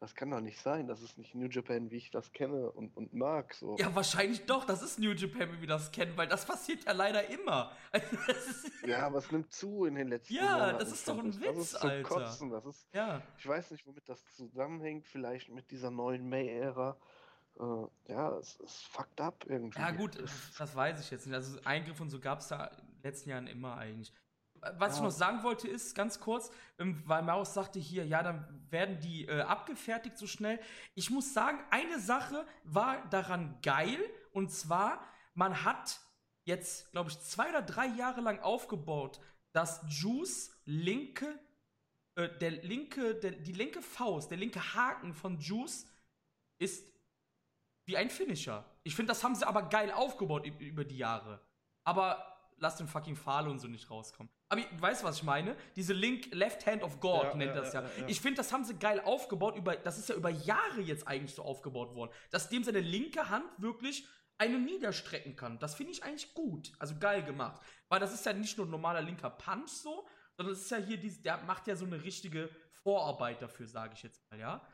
Das 0.00 0.14
kann 0.14 0.30
doch 0.30 0.40
nicht 0.40 0.58
sein. 0.58 0.86
Das 0.86 1.02
ist 1.02 1.18
nicht 1.18 1.34
New 1.34 1.46
Japan, 1.46 1.90
wie 1.90 1.98
ich 1.98 2.10
das 2.10 2.32
kenne 2.32 2.70
und, 2.72 2.96
und 2.96 3.12
mag. 3.12 3.52
So. 3.52 3.76
Ja, 3.78 3.94
wahrscheinlich 3.94 4.46
doch. 4.46 4.64
Das 4.64 4.80
ist 4.80 4.98
New 4.98 5.12
Japan, 5.12 5.52
wie 5.52 5.60
wir 5.60 5.68
das 5.68 5.92
kennen, 5.92 6.16
weil 6.16 6.26
das 6.26 6.46
passiert 6.46 6.84
ja 6.84 6.92
leider 6.92 7.28
immer. 7.28 7.70
ja, 8.86 9.06
aber 9.06 9.18
es 9.18 9.30
nimmt 9.30 9.52
zu 9.52 9.84
in 9.84 9.96
den 9.96 10.08
letzten 10.08 10.34
Jahren. 10.34 10.72
Ja, 10.72 10.78
das 10.78 10.90
ist 10.90 11.06
doch 11.06 11.18
ein 11.18 11.38
Witz, 11.38 11.44
das 11.44 11.56
ist 11.58 11.74
Alter. 11.76 12.08
Kotzen. 12.08 12.50
Das 12.50 12.64
ist, 12.64 12.88
ja. 12.94 13.20
Ich 13.36 13.46
weiß 13.46 13.72
nicht, 13.72 13.86
womit 13.86 14.08
das 14.08 14.24
zusammenhängt. 14.34 15.06
Vielleicht 15.06 15.50
mit 15.50 15.70
dieser 15.70 15.90
neuen 15.90 16.26
May-Ära. 16.30 16.96
Uh, 17.58 17.88
ja, 18.08 18.38
es 18.38 18.56
ist 18.56 18.84
fucked 18.86 19.20
up 19.20 19.44
irgendwie. 19.46 19.78
Ja, 19.78 19.90
gut, 19.90 20.16
das 20.16 20.74
weiß 20.74 20.98
ich 20.98 21.10
jetzt 21.10 21.26
nicht. 21.26 21.34
Also 21.34 21.58
Eingriff 21.64 22.00
und 22.00 22.08
so 22.08 22.18
gab 22.18 22.38
es 22.38 22.48
da 22.48 22.68
in 22.68 22.86
den 22.86 23.02
letzten 23.02 23.28
Jahren 23.28 23.46
immer 23.48 23.76
eigentlich. 23.76 24.14
Was 24.60 24.92
ja. 24.92 24.96
ich 24.96 25.02
noch 25.02 25.10
sagen 25.10 25.42
wollte 25.42 25.68
ist, 25.68 25.94
ganz 25.94 26.20
kurz, 26.20 26.50
ähm, 26.78 27.02
weil 27.06 27.22
Maus 27.22 27.54
sagte 27.54 27.78
hier, 27.78 28.04
ja, 28.06 28.22
dann 28.22 28.66
werden 28.70 29.00
die 29.00 29.26
äh, 29.26 29.40
abgefertigt 29.40 30.18
so 30.18 30.26
schnell. 30.26 30.60
Ich 30.94 31.10
muss 31.10 31.32
sagen, 31.32 31.58
eine 31.70 31.98
Sache 31.98 32.46
war 32.64 33.06
daran 33.08 33.58
geil, 33.62 33.98
und 34.32 34.50
zwar, 34.50 35.02
man 35.34 35.64
hat 35.64 36.00
jetzt, 36.44 36.90
glaube 36.92 37.10
ich, 37.10 37.18
zwei 37.20 37.48
oder 37.48 37.62
drei 37.62 37.86
Jahre 37.86 38.20
lang 38.20 38.40
aufgebaut, 38.40 39.20
dass 39.52 39.80
Juice 39.88 40.52
linke, 40.64 41.38
äh, 42.16 42.28
der 42.38 42.50
linke, 42.50 43.14
der, 43.14 43.32
die 43.32 43.52
linke 43.52 43.82
Faust, 43.82 44.30
der 44.30 44.38
linke 44.38 44.74
Haken 44.74 45.14
von 45.14 45.38
Juice 45.38 45.86
ist 46.58 46.92
wie 47.86 47.96
ein 47.96 48.10
Finisher. 48.10 48.64
Ich 48.82 48.94
finde, 48.94 49.10
das 49.10 49.24
haben 49.24 49.34
sie 49.34 49.46
aber 49.46 49.68
geil 49.68 49.90
aufgebaut 49.90 50.46
über 50.46 50.84
die 50.84 50.98
Jahre. 50.98 51.40
Aber 51.84 52.29
lass 52.60 52.76
den 52.76 52.86
fucking 52.86 53.16
Fahle 53.16 53.50
und 53.50 53.58
so 53.58 53.66
nicht 53.66 53.90
rauskommen. 53.90 54.30
Aber 54.48 54.60
du 54.60 54.80
weißt, 54.80 55.02
was 55.02 55.16
ich 55.16 55.22
meine? 55.22 55.56
Diese 55.76 55.92
Link, 55.92 56.32
Left 56.32 56.66
Hand 56.66 56.82
of 56.82 57.00
God 57.00 57.24
ja, 57.24 57.34
nennt 57.34 57.54
ja, 57.54 57.60
das 57.60 57.72
ja. 57.72 57.82
ja 57.82 57.90
ich 58.06 58.20
finde, 58.20 58.36
das 58.36 58.52
haben 58.52 58.64
sie 58.64 58.74
geil 58.74 59.00
aufgebaut. 59.00 59.56
Über, 59.56 59.76
das 59.76 59.98
ist 59.98 60.08
ja 60.08 60.14
über 60.14 60.30
Jahre 60.30 60.80
jetzt 60.80 61.08
eigentlich 61.08 61.34
so 61.34 61.42
aufgebaut 61.42 61.94
worden. 61.94 62.12
Dass 62.30 62.48
dem 62.48 62.62
seine 62.62 62.80
linke 62.80 63.28
Hand 63.30 63.46
wirklich 63.58 64.06
eine 64.38 64.58
niederstrecken 64.58 65.36
kann. 65.36 65.58
Das 65.58 65.74
finde 65.74 65.92
ich 65.92 66.04
eigentlich 66.04 66.32
gut. 66.34 66.72
Also 66.78 66.94
geil 66.98 67.22
gemacht. 67.24 67.60
Weil 67.88 68.00
das 68.00 68.12
ist 68.12 68.24
ja 68.24 68.32
nicht 68.32 68.56
nur 68.56 68.66
ein 68.66 68.70
normaler 68.70 69.02
linker 69.02 69.30
Punch 69.30 69.70
so, 69.70 70.06
sondern 70.36 70.54
es 70.54 70.62
ist 70.62 70.70
ja 70.70 70.78
hier, 70.78 70.96
diese, 70.96 71.20
der 71.22 71.38
macht 71.44 71.66
ja 71.66 71.76
so 71.76 71.84
eine 71.84 72.02
richtige 72.02 72.50
Vorarbeit 72.82 73.42
dafür, 73.42 73.66
sage 73.66 73.94
ich 73.94 74.02
jetzt 74.02 74.22
mal, 74.30 74.38
ja. 74.40 74.66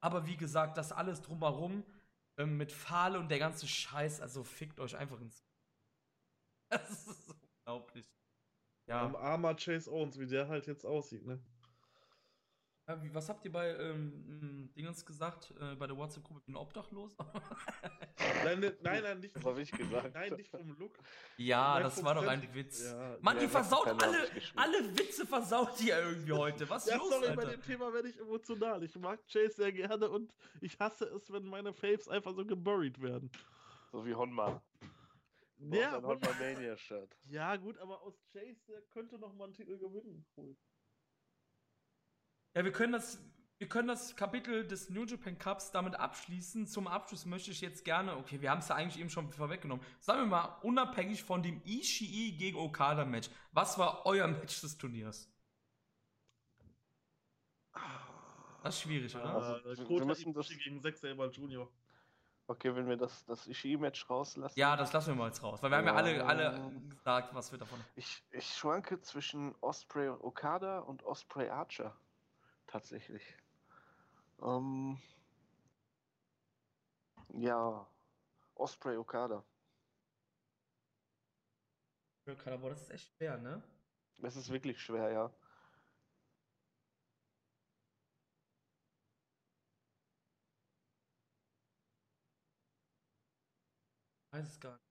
Aber 0.00 0.26
wie 0.26 0.36
gesagt, 0.36 0.76
das 0.76 0.92
alles 0.92 1.22
drumherum 1.22 1.84
ähm, 2.36 2.56
mit 2.56 2.72
Fahle 2.72 3.18
und 3.18 3.30
der 3.30 3.38
ganze 3.38 3.66
Scheiß, 3.66 4.20
also 4.20 4.44
fickt 4.44 4.80
euch 4.80 4.96
einfach 4.96 5.20
ins 5.20 5.42
Das 6.88 7.06
ist 7.06 7.34
unglaublich. 7.66 8.06
Ja. 8.86 9.02
Am 9.02 9.16
armer 9.16 9.54
Chase 9.54 9.90
Owens, 9.90 10.18
wie 10.18 10.26
der 10.26 10.48
halt 10.48 10.66
jetzt 10.66 10.84
aussieht, 10.84 11.24
ne? 11.24 11.40
Ja, 12.88 13.00
wie, 13.00 13.14
was 13.14 13.28
habt 13.28 13.44
ihr 13.44 13.52
bei 13.52 13.76
ähm, 13.76 14.72
Dingens 14.76 15.06
gesagt, 15.06 15.54
äh, 15.60 15.76
bei 15.76 15.86
der 15.86 15.96
WhatsApp-Gruppe, 15.96 16.40
ich 16.40 16.46
bin 16.46 16.56
obdachlos? 16.56 17.16
nein, 18.44 18.58
ne, 18.58 18.76
nein, 18.82 19.02
nein, 19.04 19.20
nicht. 19.20 19.36
Das 19.36 19.44
habe 19.44 19.62
ich 19.62 19.70
gesagt. 19.70 20.12
Nein, 20.14 20.34
nicht 20.34 20.50
vom 20.50 20.76
Look. 20.78 20.98
Ja, 21.36 21.74
nein, 21.74 21.84
das 21.84 22.02
war 22.02 22.16
doch 22.16 22.26
ein 22.26 22.52
Witz. 22.54 22.82
Ja, 22.82 23.16
Mann, 23.20 23.36
ja, 23.36 23.42
die 23.42 23.48
versaut 23.48 23.86
alle, 23.86 24.28
alle 24.56 24.98
Witze 24.98 25.24
versaut 25.24 25.78
die 25.78 25.88
ja 25.88 26.00
irgendwie 26.00 26.32
heute. 26.32 26.68
Was 26.68 26.86
ist 26.86 26.90
ja, 26.90 26.98
los, 26.98 27.08
sorry, 27.10 27.28
Alter? 27.28 27.42
bei 27.42 27.50
dem 27.52 27.62
Thema 27.62 27.92
werde 27.92 28.08
ich 28.08 28.18
emotional. 28.18 28.82
Ich 28.82 28.98
mag 28.98 29.20
Chase 29.28 29.54
sehr 29.54 29.72
gerne 29.72 30.10
und 30.10 30.34
ich 30.60 30.76
hasse 30.80 31.04
es, 31.04 31.32
wenn 31.32 31.44
meine 31.44 31.72
Faves 31.72 32.08
einfach 32.08 32.34
so 32.34 32.44
geburied 32.44 33.00
werden. 33.00 33.30
So 33.92 34.04
wie 34.04 34.14
Honma. 34.14 34.60
Ja, 35.70 35.98
ein 35.98 36.02
Mania-Shirt. 36.02 37.16
Ja, 37.28 37.56
gut, 37.56 37.78
aber 37.78 38.02
aus 38.02 38.20
Chase, 38.32 38.60
der 38.68 38.82
könnte 38.82 39.18
noch 39.18 39.32
mal 39.34 39.44
einen 39.44 39.54
Titel 39.54 39.78
gewinnen. 39.78 40.26
Cool. 40.36 40.56
Ja, 42.54 42.64
wir 42.64 42.72
können 42.72 42.92
das, 42.92 43.22
wir 43.58 43.68
können 43.68 43.88
das 43.88 44.16
Kapitel 44.16 44.66
des 44.66 44.90
New 44.90 45.04
Japan 45.04 45.38
Cups 45.38 45.70
damit 45.70 45.94
abschließen. 45.94 46.66
Zum 46.66 46.86
Abschluss 46.86 47.26
möchte 47.26 47.52
ich 47.52 47.60
jetzt 47.60 47.84
gerne, 47.84 48.16
okay, 48.16 48.40
wir 48.40 48.50
haben 48.50 48.58
es 48.58 48.68
ja 48.68 48.74
eigentlich 48.74 49.00
eben 49.00 49.08
schon 49.08 49.30
vorweggenommen. 49.30 49.84
Sagen 50.00 50.22
wir 50.22 50.26
mal, 50.26 50.58
unabhängig 50.62 51.22
von 51.22 51.42
dem 51.42 51.62
Ishii 51.64 52.32
gegen 52.36 52.58
Okada 52.58 53.04
Match, 53.04 53.30
was 53.52 53.78
war 53.78 54.04
euer 54.04 54.26
Match 54.26 54.60
des 54.60 54.76
Turniers? 54.76 55.30
Das 58.62 58.76
ist 58.76 58.82
schwierig, 58.82 59.14
oder? 59.16 59.34
Also, 59.34 59.68
also 59.68 59.88
wir 59.88 60.04
müssen 60.04 60.32
das 60.34 60.48
gegen 60.48 60.80
Zack 60.80 60.96
Saber 60.96 61.30
Junior. 61.30 61.72
Okay, 62.48 62.74
wenn 62.74 62.88
wir 62.88 62.96
das, 62.96 63.24
das 63.24 63.46
Ishii-Match 63.46 64.10
rauslassen. 64.10 64.58
Ja, 64.58 64.76
das 64.76 64.92
lassen 64.92 65.08
wir 65.08 65.14
mal 65.14 65.28
jetzt 65.28 65.42
raus, 65.42 65.62
weil 65.62 65.70
wir 65.70 65.78
ja, 65.78 65.94
haben 65.94 66.06
ja 66.06 66.24
alle, 66.24 66.26
alle 66.26 66.72
gesagt, 66.88 67.34
was 67.34 67.52
wir 67.52 67.58
davon 67.58 67.78
haben. 67.78 67.88
Ich, 67.94 68.22
ich 68.32 68.46
schwanke 68.46 69.00
zwischen 69.00 69.54
Osprey 69.60 70.08
Okada 70.08 70.80
und 70.80 71.04
Osprey 71.04 71.48
Archer. 71.48 71.96
Tatsächlich. 72.66 73.22
Ähm, 74.42 74.98
ja, 77.34 77.86
Osprey 78.54 78.96
Okada. 78.96 79.44
Okada, 82.26 82.56
boah, 82.56 82.70
das 82.70 82.82
ist 82.82 82.90
echt 82.90 83.16
schwer, 83.16 83.38
ne? 83.38 83.62
Es 84.22 84.36
ist 84.36 84.50
wirklich 84.50 84.80
schwer, 84.80 85.10
ja. 85.10 85.30
Weiß 94.32 94.48
es 94.48 94.60
gar 94.60 94.72
nicht. 94.72 94.84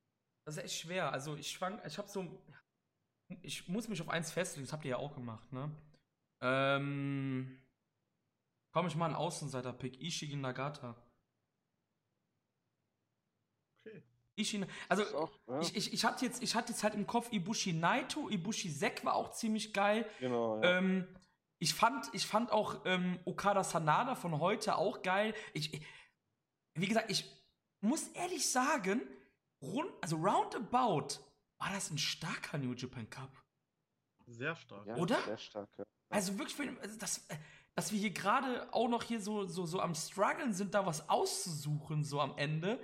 Das 0.45 0.57
ist 0.57 0.63
echt 0.63 0.79
schwer. 0.79 1.11
Also 1.11 1.35
ich 1.35 1.51
schwank, 1.51 1.81
ich 1.85 1.97
habe 1.97 2.07
so, 2.07 2.43
ich 3.41 3.67
muss 3.67 3.87
mich 3.87 4.01
auf 4.01 4.09
eins 4.09 4.31
festlegen. 4.31 4.65
Das 4.65 4.73
habt 4.73 4.85
ihr 4.85 4.91
ja 4.91 4.97
auch 4.97 5.13
gemacht, 5.13 5.51
ne? 5.51 5.71
Ähm, 6.41 7.61
komm 8.73 8.87
ich 8.87 8.95
mal 8.95 9.05
einen 9.05 9.15
Außenseiter-Pick. 9.15 10.01
Ishii 10.01 10.35
Nagata. 10.35 10.95
Okay. 13.85 14.03
Ishii, 14.35 14.65
also 14.89 15.03
auch, 15.17 15.31
ja. 15.47 15.59
ich, 15.59 15.75
ich, 15.75 15.93
ich, 15.93 16.05
hatte 16.05 16.25
jetzt, 16.25 16.41
ich 16.41 16.55
hatte 16.55 16.71
jetzt 16.71 16.83
halt 16.83 16.95
im 16.95 17.05
Kopf 17.05 17.31
Ibushi 17.31 17.73
Naito, 17.73 18.29
Ibushi 18.29 18.69
Sek 18.69 19.05
war 19.05 19.13
auch 19.13 19.31
ziemlich 19.31 19.73
geil. 19.73 20.09
Genau. 20.19 20.61
Ja. 20.61 20.79
Ähm, 20.79 21.07
ich 21.59 21.75
fand, 21.75 22.09
ich 22.13 22.25
fand 22.25 22.51
auch 22.51 22.83
ähm, 22.85 23.19
Okada 23.25 23.63
Sanada 23.63 24.15
von 24.15 24.39
heute 24.39 24.77
auch 24.77 25.03
geil. 25.03 25.35
Ich, 25.53 25.79
wie 26.73 26.87
gesagt, 26.87 27.11
ich 27.11 27.29
muss 27.81 28.07
ehrlich 28.09 28.51
sagen, 28.51 29.01
rund, 29.61 29.91
also 30.01 30.17
roundabout 30.17 31.19
war 31.57 31.69
das 31.73 31.91
ein 31.91 31.97
starker 31.97 32.57
New 32.57 32.73
Japan 32.73 33.09
Cup. 33.09 33.29
Sehr 34.27 34.55
stark. 34.55 34.87
Ja, 34.87 34.95
Oder? 34.95 35.21
Sehr 35.21 35.37
stark, 35.37 35.69
ja. 35.77 35.85
Also 36.09 36.37
wirklich, 36.37 36.57
also 36.81 36.97
das, 36.97 37.19
äh, 37.29 37.35
dass 37.75 37.91
wir 37.91 37.99
hier 37.99 38.11
gerade 38.11 38.67
auch 38.73 38.89
noch 38.89 39.03
hier 39.03 39.21
so, 39.21 39.45
so, 39.45 39.65
so 39.65 39.79
am 39.79 39.95
struggeln 39.95 40.53
sind, 40.53 40.73
da 40.73 40.85
was 40.85 41.07
auszusuchen, 41.09 42.03
so 42.03 42.19
am 42.19 42.37
Ende. 42.37 42.79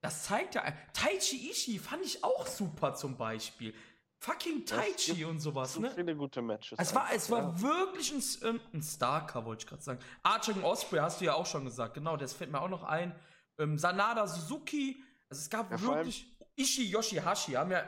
Das 0.00 0.24
zeigt 0.24 0.54
ja. 0.54 0.64
Taichi 0.92 1.50
Ishii 1.50 1.78
fand 1.78 2.04
ich 2.04 2.24
auch 2.24 2.46
super 2.46 2.94
zum 2.94 3.16
Beispiel. 3.16 3.74
Fucking 4.22 4.66
Taichi 4.66 5.24
und 5.24 5.40
sowas, 5.40 5.74
so 5.74 5.80
ne? 5.80 5.90
viele 5.90 6.14
gute 6.14 6.42
Matches. 6.42 6.78
Es 6.78 6.94
war, 6.94 7.08
es 7.14 7.30
war 7.30 7.40
ja. 7.40 7.60
wirklich 7.62 8.12
ein, 8.12 8.22
ähm, 8.48 8.60
ein 8.74 8.82
Starker, 8.82 9.44
wollte 9.46 9.64
ich 9.64 9.66
gerade 9.66 9.82
sagen. 9.82 10.00
Archer 10.22 10.52
gegen 10.52 10.64
Osprey 10.64 11.00
hast 11.00 11.20
du 11.20 11.24
ja 11.24 11.34
auch 11.34 11.46
schon 11.46 11.64
gesagt, 11.64 11.94
genau, 11.94 12.18
das 12.18 12.34
fällt 12.34 12.50
mir 12.50 12.60
auch 12.60 12.68
noch 12.68 12.82
ein. 12.82 13.18
Ähm, 13.58 13.78
Sanada 13.78 14.26
Suzuki 14.26 15.02
also 15.30 15.40
es 15.40 15.48
gab 15.48 15.70
ja, 15.70 15.80
wirklich 15.80 16.36
Ishi 16.56 16.90
Yoshihashi, 16.90 17.52
haben 17.52 17.70
ja, 17.70 17.86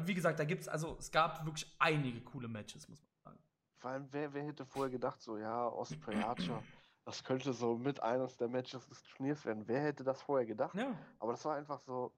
wie 0.00 0.14
gesagt, 0.14 0.40
da 0.40 0.44
gibt 0.44 0.62
es, 0.62 0.68
also 0.68 0.96
es 0.98 1.10
gab 1.10 1.44
wirklich 1.44 1.74
einige 1.78 2.20
coole 2.22 2.48
Matches, 2.48 2.88
muss 2.88 3.02
man 3.02 3.12
sagen. 3.22 3.44
Vor 3.76 3.90
allem, 3.90 4.08
wer, 4.10 4.32
wer 4.32 4.44
hätte 4.44 4.66
vorher 4.66 4.90
gedacht, 4.90 5.20
so, 5.20 5.38
ja, 5.38 5.68
Osprey 5.68 6.16
Archer, 6.16 6.62
das 7.04 7.22
könnte 7.22 7.52
so 7.52 7.76
mit 7.76 8.02
eines 8.02 8.36
der 8.36 8.48
Matches 8.48 8.88
des 8.88 9.02
Turniers 9.02 9.44
werden. 9.44 9.68
Wer 9.68 9.82
hätte 9.82 10.02
das 10.02 10.22
vorher 10.22 10.46
gedacht? 10.46 10.74
Ja. 10.74 10.98
Aber 11.18 11.32
das 11.32 11.44
war 11.44 11.56
einfach 11.56 11.80
so 11.80 12.12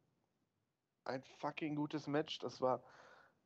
ein 1.05 1.22
fucking 1.38 1.74
gutes 1.74 2.06
Match. 2.06 2.38
Das 2.38 2.60
war, 2.60 2.82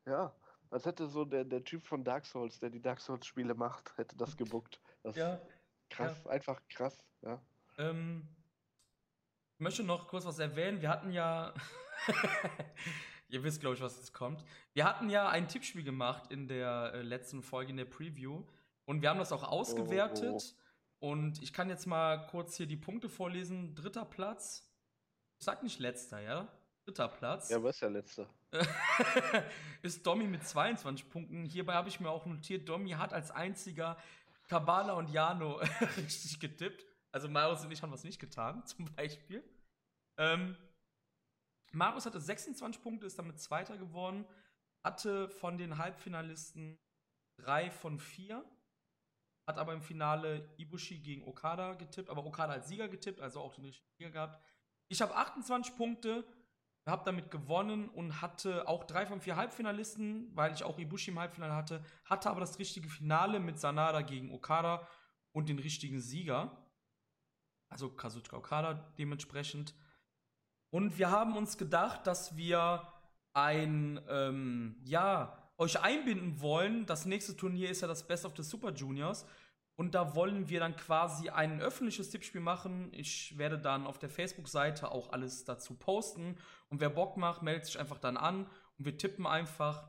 ja, 0.05 0.33
als 0.69 0.85
hätte 0.85 1.07
so 1.07 1.25
der, 1.25 1.43
der 1.43 1.63
Typ 1.63 1.85
von 1.85 2.03
Dark 2.03 2.25
Souls, 2.25 2.59
der 2.59 2.69
die 2.69 2.81
Dark 2.81 3.01
Souls-Spiele 3.01 3.55
macht, 3.55 3.97
hätte 3.97 4.15
das 4.15 4.37
gebuckt. 4.37 4.79
Das 5.03 5.15
ja. 5.15 5.41
krass, 5.89 6.23
ja. 6.23 6.31
einfach 6.31 6.61
krass, 6.69 7.03
ja. 7.21 7.41
Ähm, 7.77 8.27
möchte 9.57 9.83
noch 9.83 10.07
kurz 10.07 10.25
was 10.25 10.39
erwähnen. 10.39 10.81
Wir 10.81 10.89
hatten 10.89 11.11
ja. 11.11 11.53
Ihr 13.29 13.43
wisst, 13.43 13.59
glaube 13.59 13.75
ich, 13.75 13.81
was 13.81 13.97
jetzt 13.97 14.13
kommt. 14.13 14.43
Wir 14.73 14.85
hatten 14.85 15.09
ja 15.09 15.27
ein 15.27 15.47
Tippspiel 15.47 15.83
gemacht 15.83 16.31
in 16.31 16.47
der 16.47 16.91
äh, 16.93 17.01
letzten 17.01 17.41
Folge, 17.41 17.71
in 17.71 17.77
der 17.77 17.85
Preview. 17.85 18.43
Und 18.85 19.01
wir 19.01 19.09
haben 19.09 19.17
das 19.19 19.31
auch 19.31 19.43
ausgewertet. 19.43 20.55
Oh. 21.01 21.09
Und 21.09 21.41
ich 21.41 21.51
kann 21.51 21.69
jetzt 21.69 21.87
mal 21.87 22.27
kurz 22.27 22.55
hier 22.55 22.67
die 22.67 22.77
Punkte 22.77 23.09
vorlesen. 23.09 23.75
Dritter 23.75 24.05
Platz. 24.05 24.71
Ich 25.39 25.45
sag 25.45 25.63
nicht 25.63 25.79
letzter, 25.79 26.19
ja? 26.21 26.47
Dritter 26.85 27.07
Platz. 27.07 27.49
Ja, 27.49 27.61
was 27.63 27.75
ist 27.75 27.81
ja 27.81 27.87
letzter? 27.89 28.29
ist 29.81 30.05
Domi 30.05 30.25
mit 30.27 30.47
22 30.47 31.09
Punkten. 31.09 31.45
Hierbei 31.45 31.73
habe 31.73 31.89
ich 31.89 31.99
mir 31.99 32.09
auch 32.09 32.25
notiert, 32.25 32.69
Domi 32.69 32.91
hat 32.91 33.13
als 33.13 33.31
einziger 33.31 33.97
Kabala 34.47 34.93
und 34.93 35.09
Jano 35.09 35.59
richtig 35.97 36.39
getippt. 36.39 36.85
Also 37.15 37.29
Marius 37.29 37.63
und 37.63 37.71
ich 37.71 37.81
haben 37.81 37.93
was 37.93 38.03
nicht 38.03 38.19
getan, 38.19 38.65
zum 38.65 38.93
Beispiel. 38.93 39.41
Ähm, 40.19 40.57
Marius 41.71 42.05
hatte 42.05 42.19
26 42.19 42.81
Punkte, 42.81 43.05
ist 43.05 43.17
damit 43.17 43.39
Zweiter 43.39 43.77
geworden, 43.77 44.25
hatte 44.85 45.29
von 45.29 45.57
den 45.57 45.77
Halbfinalisten 45.77 46.77
drei 47.39 47.71
von 47.71 47.99
vier, 47.99 48.43
hat 49.47 49.57
aber 49.57 49.71
im 49.71 49.81
Finale 49.81 50.53
Ibushi 50.57 50.99
gegen 50.99 51.25
Okada 51.25 51.75
getippt, 51.75 52.09
aber 52.09 52.25
Okada 52.25 52.51
als 52.51 52.67
Sieger 52.67 52.89
getippt, 52.89 53.21
also 53.21 53.39
auch 53.39 53.53
den 53.53 53.63
richtigen 53.63 53.87
Sieger 53.97 54.11
gehabt. 54.11 54.43
Ich 54.89 55.01
habe 55.01 55.15
28 55.15 55.77
Punkte, 55.77 56.25
habe 56.85 57.05
damit 57.05 57.31
gewonnen 57.31 57.87
und 57.87 58.21
hatte 58.21 58.67
auch 58.67 58.83
drei 58.83 59.05
von 59.05 59.21
vier 59.21 59.37
Halbfinalisten, 59.37 60.35
weil 60.35 60.53
ich 60.53 60.65
auch 60.65 60.77
Ibushi 60.77 61.11
im 61.11 61.19
Halbfinale 61.19 61.55
hatte, 61.55 61.81
hatte 62.03 62.29
aber 62.29 62.41
das 62.41 62.59
richtige 62.59 62.89
Finale 62.89 63.39
mit 63.39 63.57
Sanada 63.57 64.01
gegen 64.01 64.33
Okada 64.33 64.85
und 65.31 65.47
den 65.47 65.59
richtigen 65.59 66.01
Sieger 66.01 66.64
also 67.69 67.89
Kazuchika 67.89 68.37
Okada 68.37 68.73
dementsprechend. 68.97 69.73
Und 70.69 70.97
wir 70.97 71.09
haben 71.09 71.37
uns 71.37 71.57
gedacht, 71.57 72.05
dass 72.07 72.35
wir 72.35 72.87
ein, 73.33 73.99
ähm, 74.09 74.77
ja, 74.83 75.51
euch 75.57 75.81
einbinden 75.81 76.41
wollen. 76.41 76.85
Das 76.85 77.05
nächste 77.05 77.35
Turnier 77.35 77.69
ist 77.69 77.81
ja 77.81 77.87
das 77.87 78.07
Best 78.07 78.25
of 78.25 78.33
the 78.35 78.43
Super 78.43 78.73
Juniors. 78.73 79.25
Und 79.77 79.93
da 79.93 80.15
wollen 80.15 80.47
wir 80.47 80.61
dann 80.61 80.75
quasi 80.75 81.29
ein 81.29 81.61
öffentliches 81.61 82.09
Tippspiel 82.09 82.41
machen. 82.41 82.89
Ich 82.93 83.37
werde 83.37 83.59
dann 83.59 83.85
auf 83.85 83.99
der 83.99 84.09
Facebook-Seite 84.09 84.91
auch 84.91 85.11
alles 85.11 85.43
dazu 85.43 85.75
posten. 85.75 86.37
Und 86.69 86.79
wer 86.79 86.89
Bock 86.89 87.17
macht, 87.17 87.41
meldet 87.41 87.65
sich 87.65 87.79
einfach 87.79 87.99
dann 87.99 88.15
an. 88.15 88.45
Und 88.77 88.85
wir 88.85 88.97
tippen 88.97 89.27
einfach. 89.27 89.87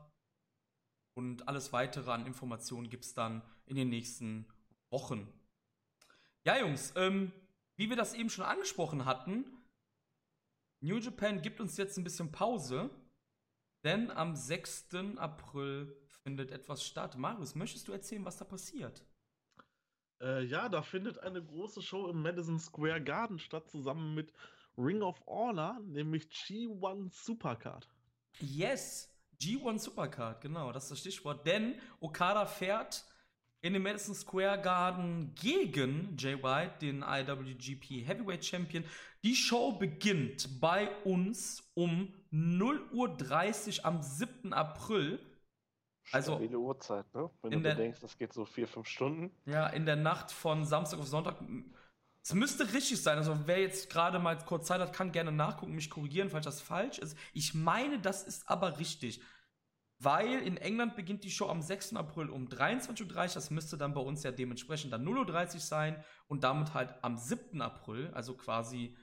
Und 1.13 1.47
alles 1.47 1.71
weitere 1.73 2.11
an 2.11 2.25
Informationen 2.25 2.89
gibt 2.89 3.05
es 3.05 3.13
dann 3.13 3.41
in 3.65 3.75
den 3.75 3.89
nächsten 3.89 4.45
Wochen. 4.89 5.27
Ja, 6.43 6.59
Jungs, 6.59 6.93
ähm, 6.95 7.31
wie 7.77 7.89
wir 7.89 7.95
das 7.95 8.13
eben 8.13 8.29
schon 8.29 8.45
angesprochen 8.45 9.05
hatten, 9.05 9.45
New 10.81 10.97
Japan 10.97 11.41
gibt 11.41 11.59
uns 11.59 11.77
jetzt 11.77 11.97
ein 11.97 12.03
bisschen 12.03 12.31
Pause, 12.31 12.89
denn 13.83 14.11
am 14.11 14.35
6. 14.35 14.89
April 15.17 15.95
findet 16.23 16.51
etwas 16.51 16.83
statt. 16.83 17.17
Marius, 17.17 17.55
möchtest 17.55 17.87
du 17.87 17.93
erzählen, 17.93 18.25
was 18.25 18.37
da 18.37 18.45
passiert? 18.45 19.05
Äh, 20.21 20.43
ja, 20.43 20.69
da 20.69 20.81
findet 20.81 21.19
eine 21.19 21.43
große 21.43 21.81
Show 21.81 22.07
im 22.09 22.21
Madison 22.21 22.59
Square 22.59 23.03
Garden 23.03 23.39
statt, 23.39 23.69
zusammen 23.69 24.13
mit 24.13 24.33
Ring 24.77 25.01
of 25.01 25.23
Honor, 25.25 25.79
nämlich 25.85 26.25
G1 26.25 27.11
Supercard. 27.11 27.87
Yes, 28.39 29.11
G1 29.39 29.79
Supercard, 29.79 30.41
genau, 30.41 30.71
das 30.71 30.85
ist 30.85 30.91
das 30.91 30.99
Stichwort. 30.99 31.45
Denn 31.45 31.79
Okada 31.99 32.45
fährt 32.45 33.05
in 33.67 33.73
dem 33.73 33.83
Madison 33.83 34.15
Square 34.15 34.61
Garden 34.61 35.35
gegen 35.35 36.15
Jay 36.17 36.41
White, 36.41 36.75
den 36.81 37.03
IWGP 37.03 38.07
Heavyweight 38.07 38.45
Champion. 38.45 38.85
Die 39.23 39.35
Show 39.35 39.73
beginnt 39.73 40.61
bei 40.61 40.89
uns 41.03 41.69
um 41.73 42.13
0.30 42.31 43.79
Uhr 43.79 43.85
am 43.85 44.01
7. 44.01 44.53
April. 44.53 45.19
Also 46.13 46.35
Stabile 46.35 46.57
Uhrzeit, 46.57 47.13
ne? 47.13 47.29
Wenn 47.41 47.51
du 47.51 47.59
der, 47.59 47.75
denkst, 47.75 47.99
das 47.99 48.17
geht 48.17 48.31
so 48.31 48.45
vier, 48.45 48.69
fünf 48.69 48.87
Stunden. 48.87 49.31
Ja, 49.45 49.67
in 49.67 49.85
der 49.85 49.97
Nacht 49.97 50.31
von 50.31 50.63
Samstag 50.63 50.99
auf 50.99 51.07
Sonntag. 51.07 51.35
Es 52.23 52.33
müsste 52.33 52.71
richtig 52.73 53.01
sein. 53.01 53.17
Also 53.17 53.37
wer 53.47 53.59
jetzt 53.59 53.89
gerade 53.89 54.17
mal 54.19 54.37
kurz 54.45 54.67
Zeit 54.67 54.79
hat, 54.79 54.93
kann 54.93 55.11
gerne 55.11 55.33
nachgucken, 55.33 55.73
mich 55.73 55.89
korrigieren, 55.89 56.29
falls 56.29 56.45
das 56.45 56.61
falsch 56.61 56.99
ist. 56.99 57.17
Ich 57.33 57.53
meine, 57.53 57.99
das 57.99 58.23
ist 58.23 58.49
aber 58.49 58.79
richtig 58.79 59.21
weil 59.99 60.39
in 60.39 60.57
England 60.57 60.95
beginnt 60.95 61.23
die 61.23 61.31
Show 61.31 61.49
am 61.49 61.61
6. 61.61 61.95
April 61.95 62.29
um 62.29 62.47
23.30 62.47 63.01
Uhr. 63.03 63.33
Das 63.33 63.49
müsste 63.49 63.77
dann 63.77 63.93
bei 63.93 64.01
uns 64.01 64.23
ja 64.23 64.31
dementsprechend 64.31 64.93
dann 64.93 65.05
0.30 65.05 65.55
Uhr 65.55 65.59
sein 65.59 66.03
und 66.27 66.43
damit 66.43 66.73
halt 66.73 66.93
am 67.03 67.17
7. 67.17 67.61
April, 67.61 68.11
also 68.13 68.35
quasi, 68.35 68.95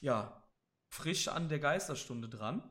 ja, 0.00 0.48
frisch 0.90 1.28
an 1.28 1.48
der 1.48 1.58
Geisterstunde 1.58 2.28
dran. 2.28 2.62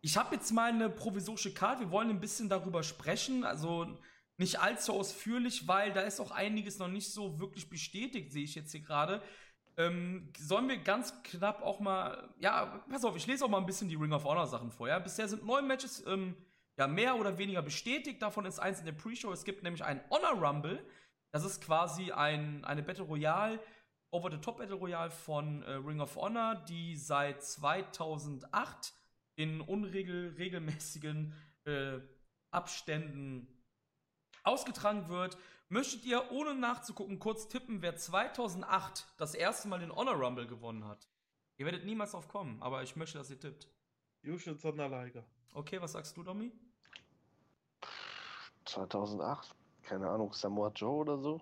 ich 0.00 0.16
habe 0.16 0.34
jetzt 0.34 0.50
mal 0.52 0.70
eine 0.70 0.90
provisorische 0.90 1.54
Karte. 1.54 1.80
Wir 1.84 1.90
wollen 1.90 2.10
ein 2.10 2.20
bisschen 2.20 2.48
darüber 2.48 2.82
sprechen. 2.82 3.44
Also 3.44 3.98
nicht 4.36 4.60
allzu 4.60 4.92
ausführlich, 4.92 5.68
weil 5.68 5.92
da 5.92 6.00
ist 6.00 6.20
auch 6.20 6.32
einiges 6.32 6.78
noch 6.78 6.88
nicht 6.88 7.12
so 7.12 7.38
wirklich 7.38 7.70
bestätigt, 7.70 8.32
sehe 8.32 8.44
ich 8.44 8.54
jetzt 8.54 8.72
hier 8.72 8.80
gerade. 8.82 9.22
Ähm, 9.76 10.28
sollen 10.38 10.68
wir 10.68 10.78
ganz 10.78 11.22
knapp 11.22 11.62
auch 11.62 11.80
mal, 11.80 12.28
ja, 12.38 12.84
pass 12.90 13.04
auf, 13.04 13.16
ich 13.16 13.26
lese 13.26 13.44
auch 13.44 13.48
mal 13.48 13.58
ein 13.58 13.66
bisschen 13.66 13.88
die 13.88 13.94
Ring 13.94 14.12
of 14.12 14.24
Honor 14.24 14.46
Sachen 14.46 14.70
vor. 14.70 14.88
Ja? 14.88 14.98
Bisher 14.98 15.28
sind 15.28 15.46
neun 15.46 15.66
Matches 15.66 16.04
ähm, 16.06 16.36
ja 16.76 16.86
mehr 16.86 17.16
oder 17.16 17.38
weniger 17.38 17.62
bestätigt. 17.62 18.20
Davon 18.20 18.44
ist 18.44 18.58
eins 18.58 18.80
in 18.80 18.84
der 18.84 18.92
Pre-Show. 18.92 19.32
Es 19.32 19.44
gibt 19.44 19.62
nämlich 19.62 19.84
einen 19.84 20.00
Honor 20.10 20.32
Rumble. 20.32 20.84
Das 21.30 21.44
ist 21.44 21.62
quasi 21.62 22.12
ein, 22.12 22.64
eine 22.64 22.82
Battle 22.82 23.04
Royale, 23.04 23.58
Over 24.10 24.30
the 24.30 24.36
Top 24.36 24.58
Battle 24.58 24.76
Royale 24.76 25.10
von 25.10 25.62
äh, 25.62 25.72
Ring 25.72 26.00
of 26.00 26.16
Honor, 26.16 26.54
die 26.68 26.96
seit 26.96 27.42
2008 27.42 28.92
in 29.36 29.62
unregelmäßigen 29.62 31.32
äh, 31.64 31.98
Abständen 32.50 33.46
ausgetragen 34.44 35.08
wird. 35.08 35.38
Möchtet 35.72 36.04
ihr, 36.04 36.30
ohne 36.30 36.54
nachzugucken, 36.54 37.18
kurz 37.18 37.48
tippen, 37.48 37.80
wer 37.80 37.96
2008 37.96 39.06
das 39.16 39.34
erste 39.34 39.68
Mal 39.68 39.78
den 39.78 39.90
Honor 39.90 40.16
Rumble 40.16 40.46
gewonnen 40.46 40.86
hat? 40.86 41.08
Ihr 41.56 41.64
werdet 41.64 41.86
niemals 41.86 42.10
drauf 42.10 42.28
kommen, 42.28 42.62
aber 42.62 42.82
ich 42.82 42.94
möchte, 42.94 43.16
dass 43.16 43.30
ihr 43.30 43.40
tippt. 43.40 43.70
Jushin 44.20 44.58
Sonderleiger. 44.58 45.24
Okay, 45.54 45.80
was 45.80 45.92
sagst 45.92 46.14
du, 46.14 46.22
Domi? 46.22 46.52
2008? 48.66 49.54
Keine 49.84 50.10
Ahnung, 50.10 50.34
Samoa 50.34 50.70
Joe 50.74 50.96
oder 50.96 51.16
so? 51.16 51.40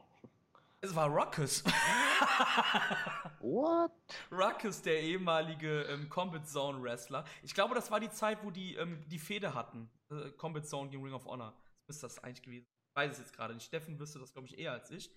Es 0.80 0.94
war 0.94 1.08
Ruckus. 1.08 1.64
What? 3.40 3.90
Ruckus, 4.30 4.80
der 4.80 5.00
ehemalige 5.02 5.82
ähm, 5.86 6.08
Combat 6.08 6.48
Zone 6.48 6.80
Wrestler. 6.80 7.24
Ich 7.42 7.52
glaube, 7.52 7.74
das 7.74 7.90
war 7.90 7.98
die 7.98 8.10
Zeit, 8.10 8.44
wo 8.44 8.52
die 8.52 8.76
ähm, 8.76 9.04
die 9.08 9.18
Fehde 9.18 9.54
hatten. 9.54 9.90
Äh, 10.08 10.30
Combat 10.36 10.64
Zone 10.64 10.88
gegen 10.88 11.02
Ring 11.02 11.14
of 11.14 11.26
Honor. 11.26 11.52
Das 11.88 11.88
müsste 11.88 12.06
das 12.06 12.22
eigentlich 12.22 12.42
gewesen 12.42 12.79
weiß 12.94 13.12
es 13.12 13.18
jetzt 13.18 13.32
gerade 13.34 13.54
nicht. 13.54 13.66
Steffen 13.66 13.98
wüsste 13.98 14.18
das, 14.18 14.32
glaube 14.32 14.48
ich, 14.48 14.58
eher 14.58 14.72
als 14.72 14.90
ich. 14.90 15.10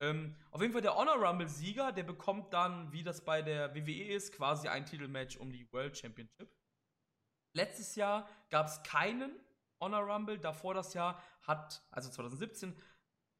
Ähm, 0.00 0.36
auf 0.50 0.60
jeden 0.60 0.72
Fall 0.72 0.82
der 0.82 0.94
Honor 0.94 1.16
Rumble-Sieger, 1.16 1.92
der 1.92 2.04
bekommt 2.04 2.52
dann, 2.52 2.92
wie 2.92 3.02
das 3.02 3.24
bei 3.24 3.42
der 3.42 3.74
WWE 3.74 4.14
ist, 4.14 4.32
quasi 4.32 4.68
ein 4.68 4.86
Titelmatch 4.86 5.36
um 5.36 5.50
die 5.50 5.70
World 5.72 5.98
Championship. 5.98 6.48
Letztes 7.54 7.96
Jahr 7.96 8.28
gab 8.50 8.66
es 8.66 8.82
keinen 8.84 9.32
Honor 9.80 10.02
Rumble. 10.02 10.38
Davor 10.38 10.74
das 10.74 10.94
Jahr 10.94 11.22
hat, 11.42 11.82
also 11.90 12.10
2017, 12.10 12.76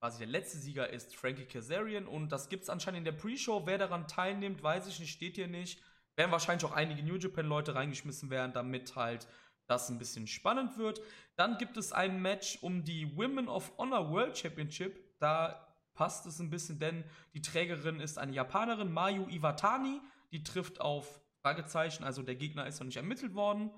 quasi 0.00 0.18
der 0.18 0.26
letzte 0.26 0.58
Sieger 0.58 0.90
ist 0.90 1.16
Frankie 1.16 1.44
Kazarian 1.44 2.07
und 2.07 2.31
das 2.31 2.48
gibt 2.48 2.65
es 2.65 2.70
anscheinend 2.70 2.98
in 2.98 3.05
der 3.05 3.12
Pre-Show. 3.12 3.66
Wer 3.66 3.78
daran 3.78 4.08
teilnimmt, 4.08 4.62
weiß 4.62 4.86
ich 4.86 4.98
nicht, 5.00 5.12
steht 5.12 5.36
hier 5.36 5.48
nicht. 5.48 5.81
Werden 6.16 6.32
wahrscheinlich 6.32 6.65
auch 6.65 6.74
einige 6.74 7.02
New 7.05 7.16
Japan-Leute 7.16 7.74
reingeschmissen 7.74 8.31
werden, 8.31 8.52
damit 8.52 8.97
halt 8.97 9.28
das 9.69 9.89
ein 9.89 9.99
bisschen 9.99 10.27
spannend 10.27 10.77
wird. 10.79 11.01
Dann 11.37 11.59
gibt 11.59 11.77
es 11.77 11.93
ein 11.93 12.21
Match 12.21 12.59
um 12.63 12.83
die 12.83 13.17
Women 13.17 13.49
of 13.49 13.73
Honor 13.79 14.11
World 14.11 14.37
Championship. 14.37 15.19
Da 15.21 15.69
passt 15.95 16.27
es 16.27 16.41
ein 16.41 16.51
bisschen, 16.51 16.79
denn 16.79 17.05
die 17.35 17.43
Trägerin 17.43 18.01
ist 18.01 18.19
eine 18.19 18.33
Japanerin, 18.33 18.93
Mayu 18.93 19.29
Iwatani. 19.29 20.01
Die 20.33 20.43
trifft 20.43 20.81
auf 20.81 21.21
Fragezeichen, 21.43 22.03
also 22.03 22.23
der 22.23 22.35
Gegner 22.35 22.67
ist 22.67 22.81
noch 22.81 22.87
nicht 22.87 22.97
ermittelt 22.97 23.35
worden. 23.35 23.71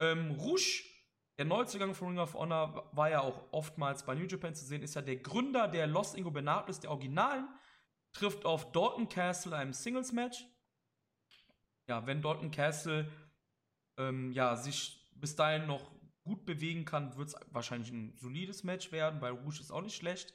Ähm, 0.00 0.32
Rouge, 0.32 0.84
der 1.38 1.46
Neuzugang 1.46 1.94
von 1.94 2.08
Ring 2.08 2.18
of 2.18 2.34
Honor, 2.34 2.88
war 2.92 3.10
ja 3.10 3.20
auch 3.20 3.52
oftmals 3.52 4.04
bei 4.04 4.14
New 4.14 4.26
Japan 4.26 4.54
zu 4.54 4.64
sehen, 4.64 4.82
ist 4.82 4.94
ja 4.94 5.02
der 5.02 5.16
Gründer 5.16 5.68
der 5.68 5.86
Los 5.86 6.14
Ingobernables, 6.14 6.80
der 6.80 6.90
Originalen. 6.90 7.48
Trifft 8.12 8.44
auf 8.44 8.70
Dalton 8.72 9.08
Castle 9.08 9.56
einem 9.56 9.72
Singles-Match. 9.72 10.46
Ja, 11.88 12.06
wenn 12.06 12.22
Dalton 12.22 12.50
Castle 12.50 13.10
ähm, 13.96 14.32
ja, 14.32 14.56
sich 14.56 15.03
bis 15.14 15.36
dahin 15.36 15.66
noch 15.66 15.90
gut 16.22 16.44
bewegen 16.44 16.84
kann, 16.84 17.16
wird 17.16 17.28
es 17.28 17.36
wahrscheinlich 17.50 17.90
ein 17.90 18.14
solides 18.16 18.64
Match 18.64 18.92
werden, 18.92 19.20
weil 19.20 19.32
Rouge 19.32 19.60
ist 19.60 19.70
auch 19.70 19.82
nicht 19.82 19.96
schlecht. 19.96 20.34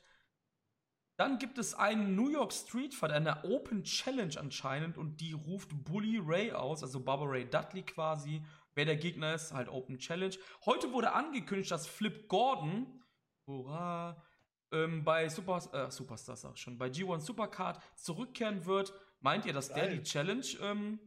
Dann 1.17 1.37
gibt 1.37 1.57
es 1.57 1.73
einen 1.73 2.15
New 2.15 2.29
York 2.29 2.53
Street 2.53 2.93
Fight, 2.93 3.11
eine 3.11 3.43
Open 3.43 3.83
Challenge 3.83 4.33
anscheinend, 4.39 4.97
und 4.97 5.19
die 5.19 5.33
ruft 5.33 5.83
Bully 5.83 6.17
Ray 6.23 6.53
aus, 6.53 6.81
also 6.81 7.01
Barbara 7.01 7.31
Ray 7.31 7.49
Dudley 7.49 7.83
quasi. 7.83 8.41
Wer 8.73 8.85
der 8.85 8.95
Gegner 8.95 9.33
ist, 9.33 9.51
halt 9.53 9.67
Open 9.67 9.97
Challenge. 9.97 10.35
Heute 10.65 10.93
wurde 10.93 11.11
angekündigt, 11.11 11.71
dass 11.71 11.87
Flip 11.87 12.29
Gordon, 12.29 13.03
hurra, 13.45 14.23
ähm, 14.71 15.03
bei 15.03 15.27
Super, 15.27 15.61
äh, 15.73 15.91
Superstars 15.91 16.45
auch 16.45 16.55
schon, 16.55 16.77
bei 16.77 16.87
G1 16.87 17.21
Supercard 17.21 17.81
zurückkehren 17.95 18.65
wird. 18.65 18.93
Meint 19.19 19.45
ihr, 19.45 19.51
dass 19.51 19.69
Geil. 19.69 19.89
der 19.89 19.97
die 19.97 20.03
Challenge 20.03 20.45
ähm, 20.61 20.99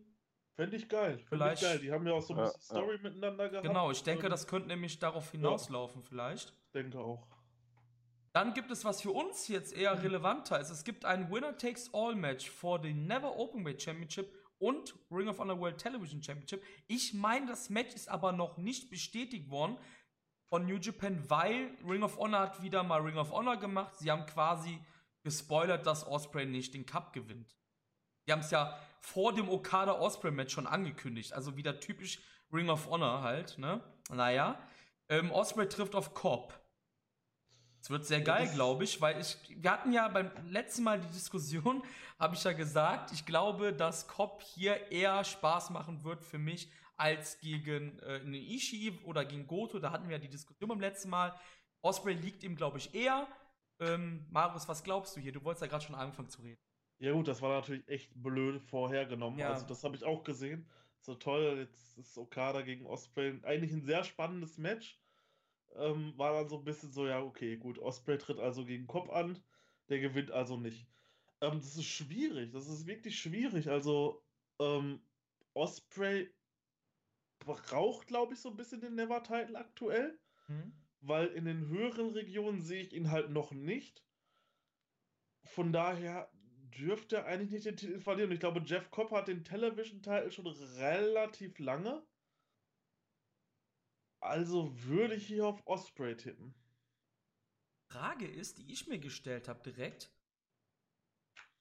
Fände 0.62 0.76
ich 0.76 0.88
geil. 0.88 1.18
Vielleicht. 1.28 1.62
Ich 1.62 1.68
geil. 1.68 1.78
Die 1.80 1.90
haben 1.90 2.06
ja 2.06 2.12
auch 2.12 2.22
so 2.22 2.34
ein 2.34 2.40
bisschen 2.40 2.60
ja, 2.60 2.78
Story 2.78 2.96
ja. 2.96 3.02
miteinander 3.02 3.48
gehabt. 3.48 3.66
Genau, 3.66 3.90
ich 3.90 4.02
denke, 4.02 4.28
das 4.28 4.46
könnte 4.46 4.68
nämlich 4.68 4.98
darauf 4.98 5.30
hinauslaufen, 5.32 6.02
ja. 6.02 6.08
vielleicht. 6.08 6.54
Denke 6.72 6.98
auch. 7.00 7.26
Dann 8.32 8.54
gibt 8.54 8.70
es, 8.70 8.84
was 8.84 9.02
für 9.02 9.10
uns 9.10 9.48
jetzt 9.48 9.74
eher 9.74 9.94
mhm. 9.96 10.02
relevanter 10.02 10.60
ist. 10.60 10.70
Es 10.70 10.84
gibt 10.84 11.04
ein 11.04 11.30
Winner-Takes-All-Match 11.30 12.48
for 12.48 12.80
the 12.80 12.94
Never 12.94 13.36
Openweight 13.36 13.82
Championship 13.82 14.32
und 14.58 14.94
Ring 15.10 15.28
of 15.28 15.40
Honor 15.40 15.58
World 15.58 15.78
Television 15.78 16.22
Championship. 16.22 16.62
Ich 16.86 17.12
meine, 17.12 17.46
das 17.46 17.68
Match 17.68 17.94
ist 17.94 18.08
aber 18.08 18.30
noch 18.30 18.56
nicht 18.56 18.88
bestätigt 18.88 19.50
worden 19.50 19.76
von 20.48 20.64
New 20.64 20.76
Japan, 20.76 21.28
weil 21.28 21.76
Ring 21.84 22.04
of 22.04 22.16
Honor 22.18 22.40
hat 22.40 22.62
wieder 22.62 22.84
mal 22.84 23.00
Ring 23.00 23.16
of 23.16 23.32
Honor 23.32 23.56
gemacht. 23.56 23.98
Sie 23.98 24.10
haben 24.10 24.26
quasi 24.26 24.78
gespoilert, 25.24 25.86
dass 25.86 26.06
Osprey 26.06 26.46
nicht 26.46 26.72
den 26.74 26.86
Cup 26.86 27.12
gewinnt. 27.12 27.56
Die 28.26 28.32
haben 28.32 28.40
es 28.40 28.50
ja 28.50 28.78
vor 29.00 29.34
dem 29.34 29.48
Okada 29.48 29.92
Osprey 29.92 30.30
Match 30.30 30.54
schon 30.54 30.66
angekündigt. 30.66 31.32
Also 31.32 31.56
wieder 31.56 31.80
typisch 31.80 32.20
Ring 32.52 32.68
of 32.68 32.88
Honor 32.88 33.22
halt, 33.22 33.58
ne? 33.58 33.82
Naja. 34.10 34.58
Ähm, 35.08 35.30
Osprey 35.30 35.68
trifft 35.68 35.94
auf 35.94 36.14
Cobb. 36.14 36.58
Es 37.82 37.90
wird 37.90 38.04
sehr 38.04 38.20
geil, 38.20 38.48
glaube 38.54 38.84
ich, 38.84 39.00
weil 39.00 39.20
ich, 39.20 39.36
wir 39.60 39.72
hatten 39.72 39.92
ja 39.92 40.06
beim 40.06 40.30
letzten 40.48 40.84
Mal 40.84 41.00
die 41.00 41.08
Diskussion, 41.08 41.82
habe 42.18 42.36
ich 42.36 42.44
ja 42.44 42.52
gesagt, 42.52 43.10
ich 43.10 43.26
glaube, 43.26 43.72
dass 43.72 44.06
Cobb 44.06 44.40
hier 44.40 44.92
eher 44.92 45.24
Spaß 45.24 45.70
machen 45.70 46.04
wird 46.04 46.22
für 46.22 46.38
mich 46.38 46.70
als 46.96 47.40
gegen 47.40 47.98
äh, 47.98 48.20
eine 48.20 48.38
Ishii 48.38 49.00
oder 49.04 49.24
gegen 49.24 49.48
Goto. 49.48 49.80
Da 49.80 49.90
hatten 49.90 50.08
wir 50.08 50.16
ja 50.16 50.22
die 50.22 50.28
Diskussion 50.28 50.68
beim 50.68 50.80
letzten 50.80 51.10
Mal. 51.10 51.34
Osprey 51.80 52.14
liegt 52.14 52.44
ihm, 52.44 52.54
glaube 52.54 52.78
ich, 52.78 52.94
eher. 52.94 53.26
Ähm, 53.80 54.28
Marius, 54.30 54.68
was 54.68 54.84
glaubst 54.84 55.16
du 55.16 55.20
hier? 55.20 55.32
Du 55.32 55.42
wolltest 55.42 55.62
ja 55.62 55.66
gerade 55.66 55.84
schon 55.84 55.96
anfangen 55.96 56.30
zu 56.30 56.42
reden. 56.42 56.60
Ja 57.02 57.10
gut, 57.12 57.26
das 57.26 57.42
war 57.42 57.50
natürlich 57.50 57.86
echt 57.88 58.12
blöd 58.14 58.62
vorhergenommen. 58.62 59.36
Ja. 59.40 59.50
Also 59.50 59.66
das 59.66 59.82
habe 59.82 59.96
ich 59.96 60.04
auch 60.04 60.22
gesehen. 60.22 60.68
So 61.00 61.16
toll, 61.16 61.58
jetzt 61.58 61.98
ist 61.98 62.16
Okada 62.16 62.62
gegen 62.62 62.86
Osprey 62.86 63.40
eigentlich 63.42 63.72
ein 63.72 63.82
sehr 63.82 64.04
spannendes 64.04 64.56
Match. 64.56 65.00
Ähm, 65.74 66.16
war 66.16 66.32
dann 66.32 66.48
so 66.48 66.58
ein 66.58 66.64
bisschen 66.64 66.92
so, 66.92 67.08
ja, 67.08 67.20
okay, 67.20 67.56
gut, 67.56 67.80
Osprey 67.80 68.18
tritt 68.18 68.38
also 68.38 68.64
gegen 68.64 68.86
Kopf 68.86 69.10
an, 69.10 69.42
der 69.88 69.98
gewinnt 69.98 70.30
also 70.30 70.56
nicht. 70.56 70.86
Ähm, 71.40 71.58
das 71.58 71.76
ist 71.76 71.86
schwierig, 71.86 72.52
das 72.52 72.68
ist 72.68 72.86
wirklich 72.86 73.18
schwierig. 73.18 73.68
Also, 73.68 74.22
ähm, 74.60 75.04
Osprey 75.54 76.32
braucht, 77.40 78.06
glaube 78.06 78.34
ich, 78.34 78.40
so 78.40 78.48
ein 78.48 78.56
bisschen 78.56 78.80
den 78.80 78.94
Never-Title 78.94 79.58
aktuell, 79.58 80.20
mhm. 80.46 80.72
weil 81.00 81.26
in 81.28 81.46
den 81.46 81.66
höheren 81.66 82.10
Regionen 82.10 82.60
sehe 82.60 82.82
ich 82.82 82.92
ihn 82.92 83.10
halt 83.10 83.30
noch 83.30 83.50
nicht. 83.50 84.04
Von 85.42 85.72
daher 85.72 86.31
dürfte 86.78 87.24
eigentlich 87.24 87.50
nicht 87.50 87.66
den 87.66 87.76
Titel 87.76 88.00
verlieren. 88.00 88.32
Ich 88.32 88.40
glaube, 88.40 88.62
Jeff 88.64 88.90
Cobb 88.90 89.10
hat 89.12 89.28
den 89.28 89.44
Television-Titel 89.44 90.30
schon 90.30 90.46
relativ 90.46 91.58
lange. 91.58 92.04
Also 94.20 94.72
würde 94.84 95.14
ich 95.14 95.26
hier 95.26 95.46
auf 95.46 95.66
Osprey 95.66 96.16
tippen. 96.16 96.54
Frage 97.90 98.26
ist, 98.26 98.58
die 98.58 98.72
ich 98.72 98.86
mir 98.86 98.98
gestellt 98.98 99.48
habe 99.48 99.62
direkt, 99.62 100.10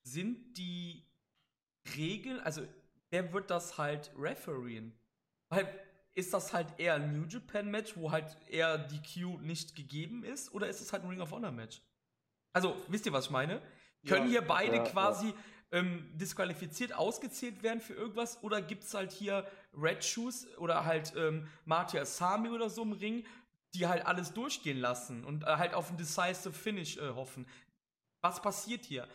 sind 0.04 0.56
die 0.56 1.06
Regeln, 1.96 2.40
also 2.40 2.66
wer 3.10 3.32
wird 3.32 3.50
das 3.50 3.78
halt 3.78 4.12
refereen? 4.16 4.98
Weil 5.50 5.66
ist 6.14 6.32
das 6.32 6.52
halt 6.52 6.78
eher 6.78 6.94
ein 6.94 7.12
New 7.12 7.26
Japan 7.26 7.70
Match, 7.70 7.96
wo 7.96 8.10
halt 8.10 8.36
eher 8.48 8.78
die 8.78 9.02
Q 9.02 9.38
nicht 9.38 9.74
gegeben 9.74 10.24
ist, 10.24 10.52
oder 10.52 10.68
ist 10.68 10.80
es 10.80 10.92
halt 10.92 11.02
ein 11.02 11.08
Ring 11.08 11.20
of 11.20 11.32
Honor 11.32 11.52
Match? 11.52 11.82
Also, 12.54 12.76
wisst 12.88 13.06
ihr, 13.06 13.12
was 13.12 13.26
ich 13.26 13.30
meine? 13.30 13.62
Können 14.06 14.26
ja, 14.26 14.40
hier 14.40 14.42
beide 14.42 14.76
ja, 14.76 14.84
quasi 14.84 15.28
ja. 15.28 15.34
Ähm, 15.74 16.10
disqualifiziert 16.18 16.92
ausgezählt 16.92 17.62
werden 17.62 17.80
für 17.80 17.94
irgendwas? 17.94 18.42
Oder 18.42 18.60
gibt 18.60 18.84
es 18.84 18.92
halt 18.92 19.10
hier 19.10 19.50
Red 19.74 20.04
Shoes 20.04 20.46
oder 20.58 20.84
halt 20.84 21.14
ähm, 21.16 21.48
Martia 21.64 22.04
Sami 22.04 22.50
oder 22.50 22.68
so 22.68 22.82
im 22.82 22.92
Ring, 22.92 23.24
die 23.74 23.86
halt 23.86 24.04
alles 24.04 24.34
durchgehen 24.34 24.78
lassen 24.78 25.24
und 25.24 25.44
äh, 25.44 25.46
halt 25.46 25.72
auf 25.72 25.90
ein 25.90 25.96
decisive 25.96 26.52
Finish 26.52 26.98
äh, 26.98 27.10
hoffen? 27.10 27.46
Was 28.20 28.42
passiert 28.42 28.84
hier? 28.84 29.08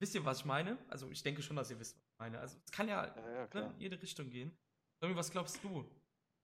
Wisst 0.00 0.16
ihr, 0.16 0.24
was 0.24 0.40
ich 0.40 0.44
meine? 0.44 0.76
Also, 0.88 1.08
ich 1.10 1.22
denke 1.22 1.42
schon, 1.42 1.54
dass 1.54 1.70
ihr 1.70 1.78
wisst, 1.78 1.94
was 1.94 2.02
ich 2.02 2.18
meine. 2.18 2.40
Also, 2.40 2.58
es 2.64 2.72
kann 2.72 2.88
ja, 2.88 3.06
ne, 3.54 3.72
in 3.74 3.78
jede 3.78 4.02
Richtung 4.02 4.28
gehen. 4.28 4.50
Irgendwie, 5.00 5.16
was 5.16 5.30
glaubst 5.30 5.62
du? 5.62 5.88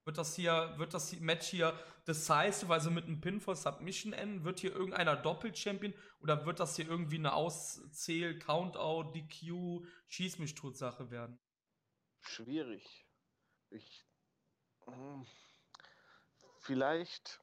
Wird 0.09 0.17
das 0.17 0.33
hier, 0.33 0.73
wird 0.77 0.95
das 0.95 1.13
Match 1.19 1.49
hier 1.49 1.71
decisive, 2.07 2.73
also 2.73 2.89
mit 2.89 3.05
einem 3.05 3.21
Pin 3.21 3.39
for 3.39 3.55
Submission 3.55 4.11
enden? 4.11 4.43
Wird 4.43 4.59
hier 4.59 4.73
irgendeiner 4.73 5.15
Doppel-Champion 5.15 5.93
oder 6.19 6.47
wird 6.47 6.59
das 6.59 6.75
hier 6.75 6.87
irgendwie 6.87 7.17
eine 7.17 7.33
Auszähl, 7.33 8.39
Countout, 8.39 9.11
DQ, 9.11 9.85
Schieß 10.07 10.39
mich 10.39 10.55
tot 10.55 10.77
Sache 10.77 11.11
werden? 11.11 11.37
Schwierig. 12.21 13.05
Ich. 13.69 14.03
Hm, 14.85 15.27
vielleicht, 16.57 17.39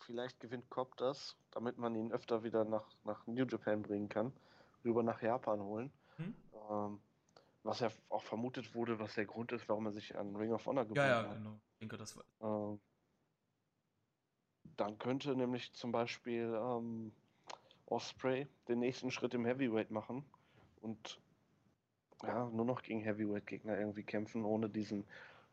vielleicht 0.00 0.40
gewinnt 0.40 0.68
Cobb 0.68 0.96
das, 0.96 1.36
damit 1.52 1.78
man 1.78 1.94
ihn 1.94 2.10
öfter 2.10 2.42
wieder 2.42 2.64
nach, 2.64 2.90
nach 3.04 3.24
New 3.28 3.46
Japan 3.46 3.82
bringen 3.82 4.08
kann, 4.08 4.32
rüber 4.84 5.04
nach 5.04 5.22
Japan 5.22 5.60
holen. 5.60 5.92
Hm? 6.16 6.34
Ähm, 6.68 7.00
was 7.66 7.80
ja 7.80 7.90
auch 8.08 8.22
vermutet 8.22 8.74
wurde, 8.74 8.98
was 8.98 9.14
der 9.14 9.26
Grund 9.26 9.52
ist, 9.52 9.68
warum 9.68 9.86
er 9.86 9.92
sich 9.92 10.16
an 10.16 10.36
Ring 10.36 10.52
of 10.52 10.64
Honor 10.66 10.84
gebunden 10.84 11.02
hat. 11.02 11.24
Ja, 11.24 11.28
ja, 11.28 11.34
genau. 11.34 11.60
Ich 11.72 11.78
denke, 11.80 11.96
das 11.96 12.16
war. 12.16 12.24
Ähm, 12.40 12.80
dann 14.76 14.98
könnte 14.98 15.34
nämlich 15.34 15.72
zum 15.72 15.92
Beispiel 15.92 16.54
ähm, 16.54 17.12
Osprey 17.86 18.46
den 18.68 18.78
nächsten 18.78 19.10
Schritt 19.10 19.34
im 19.34 19.46
Heavyweight 19.46 19.90
machen 19.90 20.24
und 20.80 21.20
ja, 22.22 22.46
nur 22.50 22.64
noch 22.64 22.82
gegen 22.82 23.00
Heavyweight-Gegner 23.00 23.78
irgendwie 23.78 24.04
kämpfen, 24.04 24.44
ohne 24.44 24.68
diesen 24.68 25.04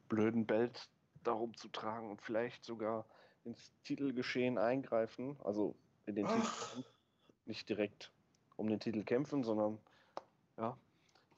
blöden 0.08 0.46
Belt 0.46 0.90
darum 1.24 1.56
zu 1.56 1.68
tragen 1.70 2.10
und 2.10 2.22
vielleicht 2.22 2.64
sogar 2.64 3.06
ins 3.44 3.74
Titelgeschehen 3.84 4.58
eingreifen, 4.58 5.38
also 5.44 5.76
in 6.06 6.16
den 6.16 6.28
Titel, 6.28 6.84
nicht 7.46 7.68
direkt 7.68 8.12
um 8.56 8.68
den 8.68 8.80
Titel 8.80 9.04
kämpfen, 9.04 9.44
sondern 9.44 9.80
ja, 10.58 10.78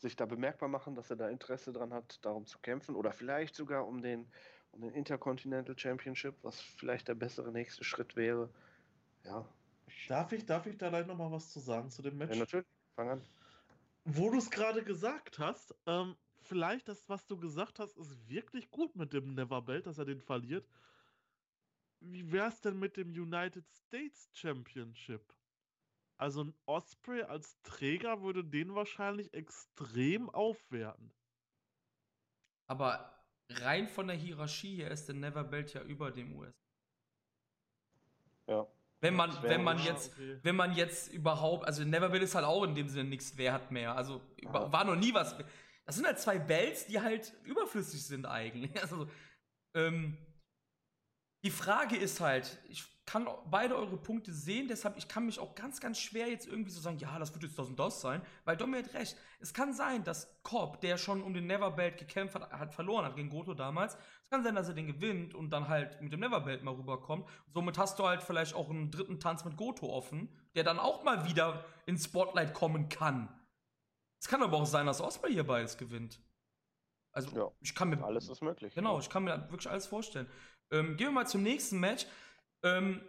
sich 0.05 0.15
da 0.15 0.25
bemerkbar 0.25 0.69
machen, 0.69 0.93
dass 0.93 1.09
er 1.09 1.15
da 1.15 1.29
Interesse 1.29 1.73
dran 1.73 1.91
hat, 1.91 2.23
darum 2.23 2.45
zu 2.45 2.59
kämpfen 2.59 2.95
oder 2.95 3.11
vielleicht 3.11 3.55
sogar 3.55 3.87
um 3.87 4.01
den, 4.01 4.27
um 4.71 4.81
den 4.81 4.91
Intercontinental 4.91 5.77
Championship, 5.77 6.35
was 6.43 6.61
vielleicht 6.61 7.07
der 7.07 7.15
bessere 7.15 7.51
nächste 7.51 7.83
Schritt 7.83 8.15
wäre. 8.15 8.49
Ja. 9.23 9.47
Darf 10.07 10.31
ich, 10.31 10.45
darf 10.45 10.67
ich 10.67 10.77
da 10.77 10.89
gleich 10.89 11.07
nochmal 11.07 11.31
was 11.31 11.51
zu 11.51 11.59
sagen 11.59 11.89
zu 11.89 12.03
dem 12.03 12.17
Match? 12.17 12.33
Ja, 12.33 12.39
natürlich. 12.39 12.67
Fang 12.95 13.09
an. 13.09 13.21
Wo 14.03 14.29
du 14.29 14.37
es 14.37 14.51
gerade 14.51 14.83
gesagt 14.83 15.39
hast, 15.39 15.73
ähm, 15.87 16.15
vielleicht 16.41 16.87
das, 16.87 17.09
was 17.09 17.25
du 17.25 17.37
gesagt 17.37 17.79
hast, 17.79 17.97
ist 17.97 18.29
wirklich 18.29 18.69
gut 18.69 18.95
mit 18.95 19.11
dem 19.11 19.33
Never 19.33 19.63
Belt, 19.63 19.87
dass 19.87 19.97
er 19.97 20.05
den 20.05 20.21
verliert. 20.21 20.67
Wie 21.99 22.31
wär's 22.31 22.61
denn 22.61 22.77
mit 22.77 22.97
dem 22.97 23.09
United 23.09 23.65
States 23.71 24.29
Championship? 24.33 25.33
Also 26.17 26.45
ein 26.45 26.53
Osprey 26.65 27.23
als 27.23 27.61
Träger 27.63 28.21
würde 28.21 28.43
den 28.43 28.73
wahrscheinlich 28.73 29.33
extrem 29.33 30.29
aufwerten. 30.29 31.13
Aber 32.67 33.23
rein 33.49 33.87
von 33.87 34.07
der 34.07 34.15
Hierarchie 34.15 34.77
her 34.77 34.91
ist 34.91 35.07
der 35.07 35.15
Never 35.15 35.43
Belt 35.43 35.73
ja 35.73 35.81
über 35.81 36.11
dem 36.11 36.35
US. 36.35 36.55
Ja. 38.47 38.67
Wenn 39.01 39.13
man, 39.13 39.43
wenn 39.43 39.63
man 39.63 39.77
jetzt, 39.79 40.13
okay. 40.13 40.39
wenn 40.41 40.55
man 40.55 40.73
jetzt 40.73 41.13
überhaupt, 41.13 41.65
also 41.65 41.83
Never 41.83 42.09
Belt 42.09 42.23
ist 42.23 42.33
halt 42.33 42.45
auch 42.45 42.63
in 42.63 42.75
dem 42.75 42.87
Sinne 42.87 43.09
nichts 43.09 43.37
wert 43.37 43.69
mehr. 43.69 43.95
Also 43.95 44.21
ja. 44.41 44.71
war 44.71 44.83
noch 44.85 44.95
nie 44.95 45.13
was. 45.13 45.35
Das 45.85 45.95
sind 45.95 46.07
halt 46.07 46.19
zwei 46.19 46.39
Belts, 46.39 46.87
die 46.87 46.99
halt 46.99 47.33
überflüssig 47.43 48.03
sind 48.05 48.25
eigentlich. 48.25 48.71
Also, 48.81 49.07
ähm, 49.75 50.17
die 51.45 51.51
Frage 51.51 51.95
ist 51.95 52.21
halt, 52.21 52.57
ich 52.69 52.83
kann 53.05 53.27
beide 53.51 53.75
eure 53.75 53.97
Punkte 53.97 54.33
sehen, 54.33 54.67
deshalb 54.67 54.97
ich 54.97 55.07
kann 55.07 55.27
mich 55.27 55.37
auch 55.37 55.53
ganz, 55.53 55.79
ganz 55.79 55.99
schwer 55.99 56.27
jetzt 56.27 56.47
irgendwie 56.47 56.71
so 56.71 56.81
sagen, 56.81 56.97
ja, 56.97 57.19
das 57.19 57.31
wird 57.35 57.43
jetzt 57.43 57.59
das 57.59 57.67
und 57.67 57.77
das 57.77 58.01
sein, 58.01 58.23
weil 58.45 58.57
Domi 58.57 58.81
hat 58.81 58.95
recht. 58.95 59.15
Es 59.39 59.53
kann 59.53 59.71
sein, 59.71 60.03
dass 60.03 60.41
Cobb, 60.41 60.81
der 60.81 60.97
schon 60.97 61.21
um 61.21 61.35
den 61.35 61.45
Neverbelt 61.45 61.99
gekämpft 61.99 62.33
hat, 62.33 62.51
hat 62.51 62.73
verloren 62.73 63.05
hat 63.05 63.15
gegen 63.15 63.29
Goto 63.29 63.53
damals, 63.53 63.95
es 64.23 64.29
kann 64.31 64.43
sein, 64.43 64.55
dass 64.55 64.69
er 64.69 64.73
den 64.73 64.87
gewinnt 64.87 65.35
und 65.35 65.51
dann 65.51 65.67
halt 65.67 66.01
mit 66.01 66.11
dem 66.11 66.21
Neverbelt 66.21 66.63
mal 66.63 66.73
rüberkommt. 66.73 67.29
Somit 67.53 67.77
hast 67.77 67.99
du 67.99 68.07
halt 68.07 68.23
vielleicht 68.23 68.55
auch 68.55 68.71
einen 68.71 68.89
dritten 68.89 69.19
Tanz 69.19 69.45
mit 69.45 69.55
Goto 69.55 69.87
offen, 69.87 70.29
der 70.55 70.63
dann 70.63 70.79
auch 70.79 71.03
mal 71.03 71.29
wieder 71.29 71.63
ins 71.85 72.05
Spotlight 72.05 72.55
kommen 72.55 72.89
kann. 72.89 73.29
Es 74.19 74.27
kann 74.27 74.41
aber 74.41 74.57
auch 74.57 74.65
sein, 74.65 74.87
dass 74.87 74.99
Osprey 74.99 75.33
hier 75.33 75.45
beides 75.45 75.77
gewinnt. 75.77 76.19
Also, 77.15 77.33
ja, 77.33 77.49
ich 77.61 77.73
kann 77.73 77.89
mir. 77.89 78.03
Alles 78.03 78.27
ist 78.27 78.41
möglich. 78.41 78.75
Genau, 78.75 78.99
ich 78.99 79.09
kann 79.09 79.23
mir 79.23 79.49
wirklich 79.49 79.69
alles 79.69 79.87
vorstellen. 79.87 80.27
Ähm, 80.71 80.97
gehen 80.97 81.07
wir 81.07 81.11
mal 81.11 81.27
zum 81.27 81.43
nächsten 81.43 81.79
Match. 81.79 82.05
Ähm, 82.63 83.01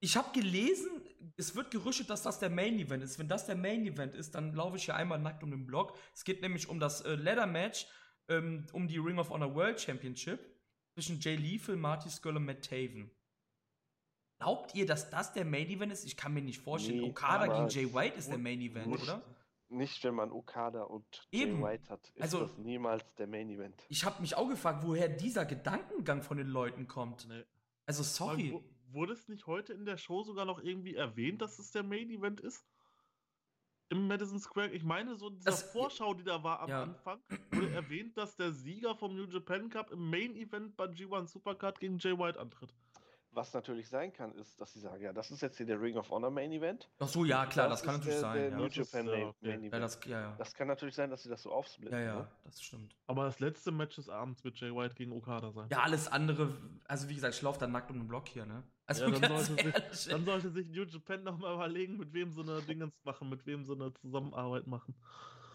ich 0.00 0.16
habe 0.16 0.38
gelesen, 0.38 0.90
es 1.36 1.56
wird 1.56 1.70
gerüchtet, 1.70 2.10
dass 2.10 2.22
das 2.22 2.38
der 2.38 2.50
Main 2.50 2.78
Event 2.78 3.02
ist. 3.02 3.18
Wenn 3.18 3.28
das 3.28 3.46
der 3.46 3.56
Main 3.56 3.86
Event 3.86 4.14
ist, 4.14 4.34
dann 4.34 4.54
laufe 4.54 4.76
ich 4.76 4.84
hier 4.84 4.96
einmal 4.96 5.18
nackt 5.18 5.42
um 5.42 5.50
den 5.50 5.66
Block. 5.66 5.98
Es 6.14 6.24
geht 6.24 6.42
nämlich 6.42 6.68
um 6.68 6.78
das 6.78 7.00
äh, 7.02 7.14
Ladder 7.14 7.46
Match, 7.46 7.86
ähm, 8.28 8.66
um 8.72 8.86
die 8.88 8.98
Ring 8.98 9.18
of 9.18 9.30
Honor 9.30 9.54
World 9.54 9.80
Championship 9.80 10.40
zwischen 10.94 11.20
Jay 11.20 11.36
Lethal, 11.36 11.76
Marty 11.76 12.10
Skull 12.10 12.36
und 12.36 12.44
Matt 12.44 12.64
Taven. 12.64 13.10
Glaubt 14.40 14.74
ihr, 14.74 14.86
dass 14.86 15.10
das 15.10 15.32
der 15.32 15.44
Main 15.44 15.68
Event 15.70 15.92
ist? 15.92 16.04
Ich 16.04 16.16
kann 16.16 16.34
mir 16.34 16.42
nicht 16.42 16.60
vorstellen. 16.60 17.00
Nee, 17.00 17.08
Okada 17.08 17.46
gegen 17.46 17.68
Jay 17.68 17.92
White 17.94 18.18
ist 18.18 18.30
der 18.30 18.38
Main 18.38 18.60
Event, 18.60 18.86
oder? 18.88 19.22
Nicht, 19.68 20.04
wenn 20.04 20.14
man 20.14 20.30
Okada 20.30 20.82
und 20.82 21.26
Eben. 21.30 21.56
Jay 21.56 21.62
White 21.62 21.88
hat, 21.88 22.08
ist 22.10 22.22
also, 22.22 22.40
das 22.40 22.58
niemals 22.58 23.02
der 23.14 23.26
Main 23.26 23.48
Event. 23.48 23.84
Ich 23.88 24.04
habe 24.04 24.20
mich 24.20 24.36
auch 24.36 24.48
gefragt, 24.48 24.84
woher 24.84 25.08
dieser 25.08 25.46
Gedankengang 25.46 26.22
von 26.22 26.36
den 26.36 26.48
Leuten 26.48 26.86
kommt. 26.86 27.26
Nee. 27.28 27.44
Also 27.86 28.02
sorry. 28.02 28.60
Wurde 28.88 29.14
es 29.14 29.26
nicht 29.28 29.46
heute 29.46 29.72
in 29.72 29.84
der 29.84 29.96
Show 29.96 30.22
sogar 30.22 30.44
noch 30.44 30.62
irgendwie 30.62 30.94
erwähnt, 30.94 31.42
dass 31.42 31.58
es 31.58 31.72
der 31.72 31.82
Main 31.82 32.10
Event 32.10 32.40
ist? 32.40 32.64
Im 33.88 34.06
Madison 34.06 34.38
Square, 34.38 34.70
ich 34.70 34.84
meine, 34.84 35.16
so 35.16 35.30
dieser 35.30 35.50
das, 35.50 35.62
Vorschau, 35.62 36.14
die 36.14 36.24
da 36.24 36.42
war 36.42 36.60
am 36.60 36.68
ja. 36.68 36.82
Anfang, 36.82 37.20
wurde 37.50 37.70
erwähnt, 37.72 38.16
dass 38.16 38.36
der 38.36 38.52
Sieger 38.52 38.94
vom 38.94 39.14
New 39.14 39.26
Japan 39.26 39.68
Cup 39.68 39.90
im 39.90 40.10
Main 40.10 40.36
Event 40.36 40.76
bei 40.76 40.84
G1 40.86 41.26
Supercard 41.26 41.80
gegen 41.80 41.98
Jay 41.98 42.16
White 42.16 42.38
antritt. 42.38 42.74
Was 43.34 43.52
natürlich 43.52 43.88
sein 43.88 44.12
kann, 44.12 44.32
ist, 44.36 44.60
dass 44.60 44.72
sie 44.72 44.80
sagen, 44.80 45.02
ja, 45.02 45.12
das 45.12 45.32
ist 45.32 45.42
jetzt 45.42 45.56
hier 45.56 45.66
der 45.66 45.80
Ring 45.80 45.96
of 45.96 46.08
Honor 46.10 46.30
Main 46.30 46.52
Event. 46.52 46.88
Ach 47.00 47.08
so, 47.08 47.24
ja, 47.24 47.46
klar, 47.46 47.68
das, 47.68 47.80
das 47.80 47.86
kann 47.86 47.96
natürlich 47.96 48.14
der, 48.14 48.20
sein. 48.20 48.36
Der 48.36 48.50
ja. 48.50 48.56
New 48.56 48.66
Japan 48.66 49.06
Main, 49.06 49.24
okay. 49.24 49.48
Main 49.48 49.58
Event. 49.58 49.72
Ja, 49.72 49.78
das, 49.80 50.00
ja, 50.06 50.20
ja. 50.20 50.34
das 50.38 50.54
kann 50.54 50.68
natürlich 50.68 50.94
sein, 50.94 51.10
dass 51.10 51.24
sie 51.24 51.28
das 51.28 51.42
so 51.42 51.50
aufsplitten. 51.50 51.98
Ja, 51.98 52.04
ja, 52.04 52.14
ne? 52.20 52.28
das 52.44 52.62
stimmt. 52.62 52.96
Aber 53.08 53.24
das 53.24 53.40
letzte 53.40 53.72
Match 53.72 53.96
des 53.96 54.08
Abends 54.08 54.44
wird 54.44 54.58
Jay 54.60 54.72
White 54.72 54.94
gegen 54.94 55.12
Okada 55.12 55.50
sein. 55.50 55.68
Ja, 55.70 55.82
alles 55.82 56.06
andere, 56.06 56.56
also 56.84 57.08
wie 57.08 57.14
gesagt, 57.16 57.34
ich 57.34 57.42
laufe 57.42 57.58
dann 57.58 57.72
nackt 57.72 57.90
um 57.90 57.98
den 57.98 58.06
Block 58.06 58.28
hier, 58.28 58.46
ne? 58.46 58.62
Also 58.86 59.06
ja, 59.06 59.18
dann, 59.18 59.44
sollte 59.44 59.94
sich, 59.94 60.12
dann 60.12 60.24
sollte 60.24 60.50
sich 60.50 60.68
New 60.68 60.84
Japan 60.84 61.24
nochmal 61.24 61.54
überlegen, 61.54 61.96
mit 61.96 62.12
wem 62.12 62.30
so 62.30 62.42
eine 62.42 62.62
Dingens 62.62 62.94
machen, 63.02 63.30
mit 63.30 63.44
wem 63.46 63.64
so 63.64 63.74
eine 63.74 63.92
Zusammenarbeit 63.94 64.66
machen. 64.66 64.94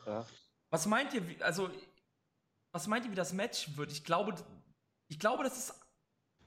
Ja. 0.06 0.26
Was 0.70 0.86
meint 0.86 1.14
ihr, 1.14 1.24
also, 1.42 1.70
was 2.72 2.88
meint 2.88 3.06
ihr, 3.06 3.12
wie 3.12 3.16
das 3.16 3.34
Match 3.34 3.78
wird? 3.78 3.92
Ich 3.92 4.04
glaube, 4.04 4.36
ich 5.08 5.20
glaube, 5.20 5.44
das 5.44 5.58
ist 5.58 5.89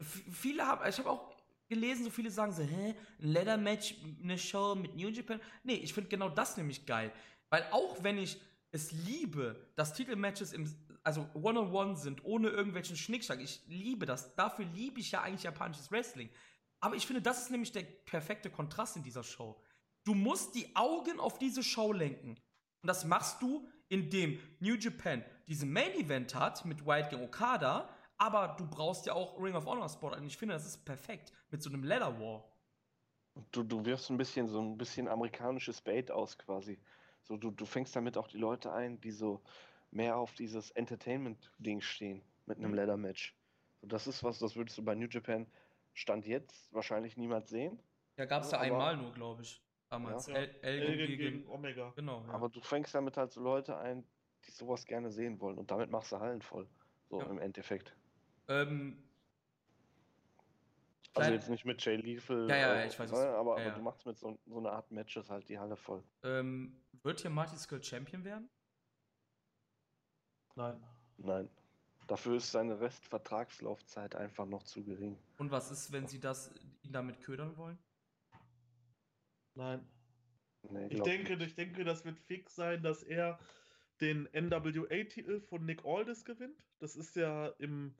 viele 0.03 0.67
haben, 0.67 0.89
ich 0.89 0.99
habe 0.99 1.11
auch 1.11 1.33
gelesen, 1.69 2.05
so 2.05 2.11
viele 2.11 2.31
sagen 2.31 2.53
so, 2.53 2.63
hä, 2.63 2.95
ein 3.21 3.29
Leather 3.29 3.57
Match, 3.57 3.95
eine 4.23 4.39
Show 4.39 4.75
mit 4.75 4.95
New 4.95 5.09
Japan. 5.09 5.41
Nee, 5.65 5.75
ich 5.75 5.95
finde 5.95 6.11
genau 6.11 6.29
das 6.29 6.57
nämlich 6.57 6.85
geil. 6.85 7.13
Weil 7.49 7.67
auch 7.71 8.03
wenn 8.03 8.19
ich 8.19 8.41
es 8.73 8.93
liebe, 8.93 9.69
dass 9.75 9.95
Titelmatches 9.95 10.53
im, 10.53 10.73
also 11.03 11.29
One-on-One 11.35 11.97
sind, 11.97 12.25
ohne 12.25 12.49
irgendwelchen 12.49 12.97
Schnickschnack, 12.97 13.41
ich 13.41 13.63
liebe 13.67 14.07
das. 14.07 14.35
Dafür 14.35 14.65
liebe 14.67 15.01
ich 15.01 15.11
ja 15.13 15.23
eigentlich 15.23 15.45
japanisches 15.45 15.91
Wrestling. 15.91 16.31
Aber 16.81 16.97
ich 16.97 17.07
finde, 17.07 17.23
das 17.23 17.43
ist 17.43 17.51
nämlich 17.51 17.73
der 17.73 17.83
perfekte 17.83 18.51
Kontrast 18.51 18.97
in 18.97 19.03
dieser 19.03 19.23
Show. 19.23 19.61
Du 20.05 20.15
musst 20.15 20.55
die 20.55 20.75
Augen 20.75 21.21
auf 21.21 21.39
diese 21.39 21.63
Show 21.63 21.93
lenken. 21.93 22.31
Und 22.31 22.87
das 22.87 23.05
machst 23.05 23.41
du, 23.41 23.69
indem 23.89 24.41
New 24.59 24.75
Japan 24.75 25.25
diesen 25.47 25.73
Main 25.73 25.93
Event 25.93 26.35
hat 26.35 26.65
mit 26.65 26.87
White 26.87 27.11
gegen 27.11 27.23
Okada 27.23 27.89
aber 28.23 28.55
du 28.57 28.65
brauchst 28.69 29.07
ja 29.07 29.15
auch 29.15 29.37
Ring 29.43 29.57
of 29.57 29.67
Honor 29.67 29.89
Spot. 29.89 30.13
Und 30.15 30.25
ich 30.25 30.37
finde, 30.37 30.55
das 30.55 30.65
ist 30.65 30.85
perfekt 30.85 31.33
mit 31.51 31.61
so 31.61 31.71
einem 31.71 31.83
Leather 31.83 32.21
War. 32.21 32.45
Du, 33.51 33.65
du 33.65 33.85
wirfst 33.85 34.11
ein 34.11 34.17
bisschen 34.17 34.47
so 34.47 34.61
ein 34.61 34.79
bisschen 34.79 35.09
amerikanisches 35.09 35.81
Bait 35.81 36.09
aus 36.11 36.39
quasi. 36.39 36.79
So, 37.25 37.37
du, 37.37 37.51
du 37.51 37.67
fängst 37.67 37.97
damit 37.97 38.17
auch 38.17 38.29
die 38.29 38.39
Leute 38.39 38.73
ein, 38.73 39.01
die 39.01 39.11
so 39.11 39.43
mehr 39.91 40.17
auf 40.17 40.35
dieses 40.35 40.71
Entertainment-Ding 40.71 41.81
stehen 41.81 42.23
mit 42.47 42.59
einem 42.59 42.71
mhm. 42.71 42.77
Leather-Match. 42.77 43.35
So, 43.81 43.89
das 43.89 44.07
ist 44.07 44.23
was, 44.23 44.39
das 44.39 44.55
würdest 44.55 44.79
du 44.79 44.85
bei 44.85 44.95
New 44.95 45.09
Japan 45.09 45.47
Stand 45.93 46.25
jetzt 46.25 46.73
wahrscheinlich 46.73 47.17
niemals 47.17 47.51
sehen. 47.51 47.81
Ja, 48.17 48.27
gab 48.27 48.45
es 48.45 48.53
ja 48.53 48.61
einmal 48.61 48.97
nur, 48.97 49.13
glaube 49.13 49.43
ich. 49.43 49.61
Damals. 49.91 50.29
Ja. 50.29 50.37
El 50.37 50.55
Elgin 50.63 50.97
gegen, 50.97 51.19
gegen, 51.19 51.49
Omega. 51.49 51.93
Genau. 51.97 52.25
Ja. 52.27 52.35
Aber 52.35 52.49
du 52.49 52.61
fängst 52.61 52.95
damit 52.95 53.17
halt 53.17 53.33
so 53.33 53.43
Leute 53.43 53.77
ein, 53.77 54.05
die 54.47 54.53
sowas 54.53 54.87
gerne 54.87 55.11
sehen 55.11 55.41
wollen. 55.41 55.59
Und 55.59 55.71
damit 55.71 55.91
machst 55.91 56.13
du 56.13 56.21
Hallen 56.21 56.41
voll. 56.41 56.69
So 57.11 57.21
ja. 57.21 57.27
im 57.27 57.39
Endeffekt. 57.39 57.95
Ähm, 58.49 59.03
also 61.15 61.31
jetzt 61.31 61.51
nicht 61.51 61.65
mit 61.65 61.85
Jay 61.85 61.97
Lethal, 61.97 62.49
ja, 62.49 62.57
ja, 62.57 62.85
ich 62.87 62.99
weiß 62.99 63.13
ne, 63.13 63.19
aber, 63.19 63.61
ja, 63.61 63.67
aber 63.67 63.77
du 63.77 63.83
machst 63.83 64.07
mit 64.07 64.19
so, 64.19 64.39
so 64.47 64.59
einer 64.59 64.73
Art 64.73 64.91
Matches 64.91 65.29
halt 65.29 65.49
die 65.49 65.59
Halle 65.59 65.77
voll. 65.77 66.03
Ähm, 66.23 66.81
wird 67.03 67.21
hier 67.21 67.31
Marty 67.31 67.57
Skull 67.57 67.83
Champion 67.83 68.25
werden? 68.25 68.49
Nein. 70.55 70.83
Nein. 71.19 71.51
Dafür 72.07 72.37
ist 72.37 72.51
seine 72.51 72.81
Restvertragslaufzeit 72.81 74.17
einfach 74.17 74.47
noch 74.47 74.63
zu 74.65 74.83
gering. 74.83 75.19
Und 75.39 75.51
was 75.51 75.71
ist, 75.71 75.93
wenn 75.93 76.07
sie 76.07 76.19
das 76.19 76.53
ihn 76.83 76.93
damit 76.93 77.21
ködern 77.21 77.57
wollen? 77.57 77.79
Nein. 79.55 79.87
Nee, 80.71 80.87
ich, 80.89 81.03
denke, 81.03 81.35
ich 81.35 81.55
denke, 81.55 81.85
das 81.85 82.05
wird 82.05 82.19
fix 82.19 82.55
sein, 82.55 82.83
dass 82.83 83.03
er 83.03 83.39
den 84.01 84.29
NWA-Titel 84.33 85.41
von 85.41 85.65
Nick 85.65 85.85
Aldis 85.85 86.25
gewinnt. 86.25 86.65
Das 86.79 86.97
ist 86.97 87.17
ja 87.17 87.49
im 87.59 87.95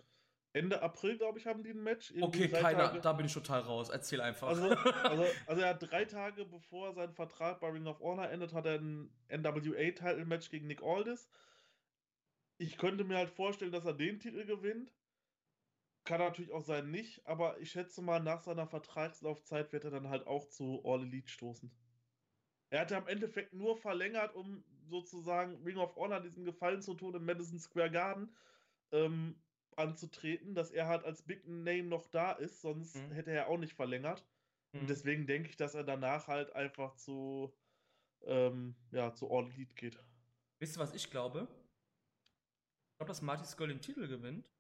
Ende 0.55 0.83
April, 0.83 1.17
glaube 1.17 1.39
ich, 1.39 1.47
haben 1.47 1.63
die 1.63 1.71
ein 1.71 1.83
Match. 1.83 2.13
Okay, 2.21 2.49
keiner, 2.49 2.89
Tage. 2.89 3.01
da 3.01 3.13
bin 3.15 3.25
ich 3.25 3.33
total 3.33 3.61
raus. 3.61 3.89
Erzähl 3.89 4.21
einfach. 4.21 4.49
Also, 4.49 4.69
also, 4.69 5.25
also, 5.47 5.63
er 5.63 5.71
hat 5.71 5.91
drei 5.91 6.05
Tage 6.05 6.45
bevor 6.45 6.93
sein 6.93 7.15
Vertrag 7.15 7.61
bei 7.61 7.71
Ring 7.71 7.87
of 7.87 8.01
Honor 8.01 8.29
endet, 8.29 8.53
hat 8.53 8.67
er 8.67 8.79
ein 8.79 9.11
NWA-Title-Match 9.29 10.51
gegen 10.51 10.67
Nick 10.67 10.83
Aldis. 10.83 11.31
Ich 12.59 12.77
könnte 12.77 13.05
mir 13.05 13.17
halt 13.17 13.31
vorstellen, 13.31 13.73
dass 13.73 13.87
er 13.87 13.95
den 13.95 14.21
Titel 14.21 14.45
gewinnt. 14.45 14.93
kann 16.05 16.21
natürlich 16.21 16.53
auch 16.53 16.65
sein, 16.65 16.91
nicht, 16.91 17.27
aber 17.27 17.59
ich 17.59 17.71
schätze 17.71 18.03
mal, 18.03 18.21
nach 18.21 18.43
seiner 18.43 18.67
Vertragslaufzeit 18.67 19.73
wird 19.73 19.85
er 19.85 19.91
dann 19.91 20.11
halt 20.11 20.27
auch 20.27 20.49
zu 20.49 20.83
All 20.85 21.03
Elite 21.03 21.31
stoßen. 21.31 21.71
Er 22.71 22.81
hatte 22.81 22.97
im 22.97 23.07
Endeffekt 23.07 23.55
nur 23.55 23.77
verlängert, 23.77 24.35
um 24.35 24.65
sozusagen 24.89 25.63
Ring 25.65 25.79
of 25.79 25.97
Honor 25.97 26.21
diesen 26.21 26.45
Gefallen 26.45 26.83
zu 26.83 26.95
tun, 26.95 27.15
im 27.15 27.25
Madison 27.25 27.59
Square 27.59 27.91
Garden 27.91 28.35
ähm, 28.93 29.37
anzutreten, 29.79 30.55
dass 30.55 30.71
er 30.71 30.87
halt 30.87 31.05
als 31.05 31.23
Big 31.23 31.47
Name 31.47 31.85
noch 31.85 32.07
da 32.07 32.33
ist, 32.33 32.61
sonst 32.61 32.97
mhm. 32.97 33.13
hätte 33.13 33.31
er 33.31 33.49
auch 33.49 33.59
nicht 33.59 33.75
verlängert. 33.75 34.25
Mhm. 34.73 34.81
Und 34.81 34.91
deswegen 34.91 35.27
denke 35.27 35.49
ich, 35.49 35.57
dass 35.57 35.75
er 35.75 35.85
danach 35.85 36.29
halt 36.29 36.55
einfach 36.55 36.95
zu, 36.97 37.53
ähm, 38.23 38.75
ja, 38.91 39.15
zu 39.15 39.31
All 39.31 39.51
Elite 39.51 39.75
geht. 39.75 39.99
Wisst 40.59 40.77
ihr, 40.77 40.81
was 40.81 40.95
ich 40.95 41.11
glaube? 41.11 41.49
Ich 41.51 42.99
glaube, 42.99 43.09
dass 43.09 43.23
Marty 43.23 43.45
Skull 43.45 43.69
den 43.69 43.81
Titel 43.81 44.07
gewinnt, 44.07 44.51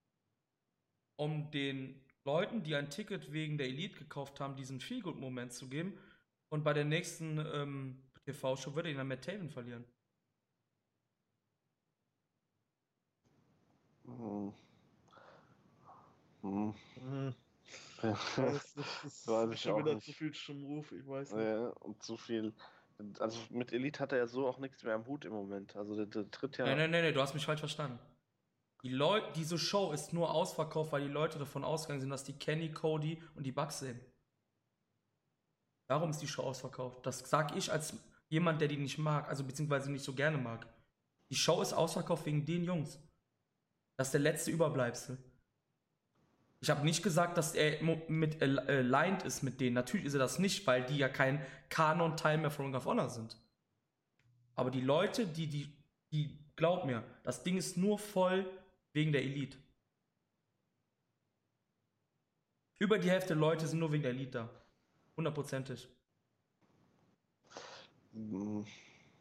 um 1.16 1.50
den 1.50 2.00
Leuten, 2.24 2.62
die 2.62 2.74
ein 2.74 2.90
Ticket 2.90 3.32
wegen 3.32 3.58
der 3.58 3.68
Elite 3.68 3.98
gekauft 3.98 4.40
haben, 4.40 4.56
diesen 4.56 4.80
Feelgood-Moment 4.80 5.52
zu 5.52 5.68
geben. 5.68 5.98
Und 6.48 6.64
bei 6.64 6.72
der 6.72 6.84
nächsten 6.84 7.38
ähm, 7.38 8.02
TV-Show 8.24 8.74
würde 8.74 8.90
ihn 8.90 8.96
dann 8.96 9.08
Matt 9.08 9.24
Taven 9.24 9.50
verlieren. 9.50 9.84
Hm. 14.04 14.52
Hm. 16.42 16.74
Hm. 16.96 17.34
Ja. 18.02 18.18
Das, 18.36 18.74
das, 18.74 19.22
das 19.24 19.50
ich 19.52 19.60
schon 19.60 19.78
wieder 19.78 19.94
nicht. 19.94 20.04
zu 20.04 20.12
viel 20.12 20.34
Schumruf, 20.34 20.90
ich 20.92 21.06
weiß 21.06 21.32
nicht. 21.32 21.44
Ja, 21.44 21.68
und 21.68 22.02
zu 22.02 22.16
viel. 22.16 22.52
Also 23.18 23.38
mit 23.50 23.72
Elite 23.72 24.00
hat 24.00 24.12
er 24.12 24.18
ja 24.18 24.26
so 24.26 24.46
auch 24.46 24.58
nichts 24.58 24.82
mehr 24.82 24.94
am 24.94 25.06
Hut 25.06 25.24
im 25.24 25.32
Moment. 25.32 25.76
Also 25.76 25.96
der, 25.96 26.06
der 26.06 26.30
tritt 26.30 26.58
ja. 26.58 26.66
Nein, 26.66 26.78
nein, 26.78 26.90
nein, 26.90 27.04
nein, 27.04 27.14
du 27.14 27.20
hast 27.20 27.34
mich 27.34 27.46
falsch 27.46 27.60
verstanden. 27.60 27.98
Die 28.82 28.90
Leute, 28.90 29.32
diese 29.36 29.58
Show 29.58 29.92
ist 29.92 30.12
nur 30.12 30.34
ausverkauft, 30.34 30.92
weil 30.92 31.02
die 31.02 31.12
Leute 31.12 31.38
davon 31.38 31.62
ausgegangen 31.62 32.00
sind, 32.00 32.10
dass 32.10 32.24
die 32.24 32.32
Kenny, 32.32 32.72
Cody 32.72 33.22
und 33.36 33.44
die 33.44 33.52
Bugs 33.52 33.78
sehen. 33.78 34.00
Darum 35.88 36.10
ist 36.10 36.18
die 36.18 36.26
Show 36.26 36.42
ausverkauft. 36.42 37.06
Das 37.06 37.20
sag 37.20 37.56
ich 37.56 37.70
als 37.70 37.94
jemand, 38.28 38.60
der 38.60 38.68
die 38.68 38.78
nicht 38.78 38.98
mag, 38.98 39.28
also 39.28 39.44
beziehungsweise 39.44 39.92
nicht 39.92 40.04
so 40.04 40.14
gerne 40.14 40.38
mag. 40.38 40.66
Die 41.30 41.36
Show 41.36 41.62
ist 41.62 41.72
ausverkauft 41.72 42.26
wegen 42.26 42.44
den 42.44 42.64
Jungs. 42.64 42.98
Das 43.96 44.08
ist 44.08 44.14
der 44.14 44.20
letzte 44.20 44.50
Überbleibsel. 44.50 45.18
Ich 46.62 46.70
habe 46.70 46.84
nicht 46.84 47.02
gesagt, 47.02 47.36
dass 47.38 47.56
er 47.56 47.82
mit 47.82 48.40
aligned 48.40 49.24
ist 49.24 49.42
mit 49.42 49.60
denen. 49.60 49.74
Natürlich 49.74 50.06
ist 50.06 50.14
er 50.14 50.20
das 50.20 50.38
nicht, 50.38 50.64
weil 50.64 50.84
die 50.84 50.96
ja 50.96 51.08
kein 51.08 51.44
Kanon-Teil 51.70 52.38
mehr 52.38 52.52
von 52.52 52.66
Ring 52.66 52.76
of 52.76 52.84
Honor 52.84 53.10
sind. 53.10 53.36
Aber 54.54 54.70
die 54.70 54.80
Leute, 54.80 55.26
die, 55.26 55.48
die, 55.48 55.76
die, 56.12 56.38
glaub 56.54 56.84
mir, 56.84 57.02
das 57.24 57.42
Ding 57.42 57.56
ist 57.56 57.76
nur 57.76 57.98
voll 57.98 58.48
wegen 58.92 59.10
der 59.10 59.24
Elite. 59.24 59.58
Über 62.78 63.00
die 63.00 63.10
Hälfte 63.10 63.28
der 63.28 63.38
Leute 63.38 63.66
sind 63.66 63.80
nur 63.80 63.90
wegen 63.90 64.04
der 64.04 64.12
Elite 64.12 64.30
da. 64.30 64.50
Hundertprozentig. 65.16 65.88
Hm, 68.12 68.64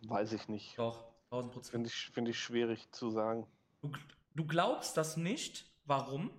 weiß 0.01 0.33
ich 0.33 0.47
nicht. 0.47 0.77
Doch, 0.77 1.03
tausend 1.31 1.53
Prozent. 1.53 1.71
Finde 1.71 1.89
ich, 1.89 2.09
find 2.11 2.27
ich 2.27 2.39
schwierig 2.39 2.91
zu 2.91 3.09
sagen. 3.09 3.47
Du, 3.81 3.91
du 4.35 4.45
glaubst 4.45 4.95
das 4.95 5.17
nicht? 5.17 5.65
Warum? 5.85 6.29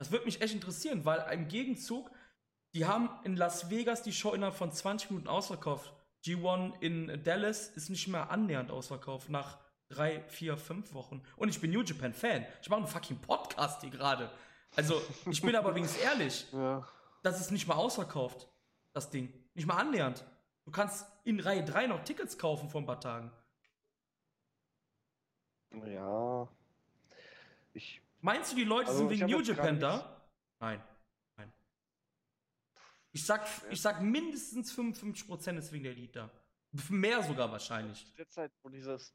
Das 0.00 0.10
würde 0.10 0.24
mich 0.24 0.40
echt 0.40 0.54
interessieren, 0.54 1.04
weil 1.04 1.22
im 1.30 1.46
Gegenzug, 1.46 2.10
die 2.74 2.86
haben 2.86 3.10
in 3.24 3.36
Las 3.36 3.68
Vegas 3.68 4.02
die 4.02 4.14
Show 4.14 4.32
innerhalb 4.32 4.56
von 4.56 4.72
20 4.72 5.10
Minuten 5.10 5.28
ausverkauft. 5.28 5.92
G1 6.24 6.80
in 6.80 7.22
Dallas 7.22 7.68
ist 7.68 7.90
nicht 7.90 8.08
mehr 8.08 8.30
annähernd 8.30 8.70
ausverkauft 8.70 9.28
nach 9.28 9.58
drei, 9.90 10.22
vier, 10.28 10.56
fünf 10.56 10.94
Wochen. 10.94 11.22
Und 11.36 11.50
ich 11.50 11.60
bin 11.60 11.70
New 11.70 11.82
Japan 11.82 12.14
Fan. 12.14 12.46
Ich 12.62 12.70
mache 12.70 12.78
einen 12.78 12.88
fucking 12.88 13.18
Podcast 13.18 13.82
hier 13.82 13.90
gerade. 13.90 14.30
Also, 14.74 15.02
ich 15.30 15.42
bin 15.42 15.54
aber 15.54 15.74
wenigstens 15.74 16.02
ehrlich. 16.02 16.46
Ja. 16.52 16.88
Das 17.22 17.38
ist 17.38 17.50
nicht 17.50 17.68
mal 17.68 17.74
ausverkauft, 17.74 18.48
das 18.94 19.10
Ding. 19.10 19.30
Nicht 19.52 19.66
mal 19.66 19.76
annähernd. 19.76 20.24
Du 20.64 20.70
kannst 20.70 21.04
in 21.24 21.38
Reihe 21.38 21.62
3 21.62 21.88
noch 21.88 22.02
Tickets 22.04 22.38
kaufen 22.38 22.70
vor 22.70 22.80
ein 22.80 22.86
paar 22.86 23.00
Tagen. 23.00 23.30
Ja. 25.84 26.48
Ich 27.74 28.00
Meinst 28.20 28.52
du, 28.52 28.56
die 28.56 28.64
Leute 28.64 28.88
also, 28.88 29.08
sind 29.08 29.10
wegen 29.10 29.26
New 29.26 29.40
Japan 29.40 29.80
da? 29.80 30.26
Nein. 30.60 30.82
Nein. 31.36 31.52
Ich 33.12 33.24
sag, 33.24 33.46
ich 33.70 33.80
sag 33.80 34.02
mindestens 34.02 34.76
55% 34.76 35.58
ist 35.58 35.72
wegen 35.72 35.84
der 35.84 35.92
Elite 35.92 36.12
da. 36.12 36.30
Mehr 36.88 37.22
sogar 37.22 37.50
wahrscheinlich. 37.50 38.06
Zu 38.06 38.16
der 38.16 38.28
Zeit, 38.28 38.52
wo 38.62 38.68
dieses 38.68 39.14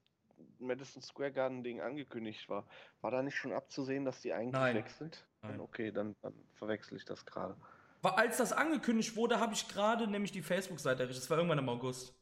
Madison 0.60 1.02
Square 1.02 1.32
Garden 1.32 1.64
Ding 1.64 1.82
angekündigt 1.82 2.50
war, 2.50 2.68
war 3.02 3.12
da 3.12 3.22
nicht 3.22 3.36
schon 3.36 3.54
abzusehen, 3.54 4.06
dass 4.06 4.22
die 4.22 4.34
eigentlich 4.34 4.54
Nein. 4.54 4.76
weg 4.76 4.90
sind? 4.90 5.26
Nein. 5.42 5.60
Okay, 5.60 5.92
dann, 5.92 6.16
dann 6.22 6.34
verwechsel 6.54 6.98
ich 6.98 7.06
das 7.06 7.26
gerade. 7.26 7.56
Als 8.02 8.38
das 8.38 8.52
angekündigt 8.52 9.16
wurde, 9.16 9.40
habe 9.40 9.54
ich 9.54 9.68
gerade 9.68 10.08
nämlich 10.08 10.32
die 10.32 10.42
Facebook-Seite 10.42 11.04
errichtet. 11.04 11.24
Das 11.24 11.30
war 11.30 11.38
irgendwann 11.38 11.60
im 11.60 11.70
August. 11.70 12.14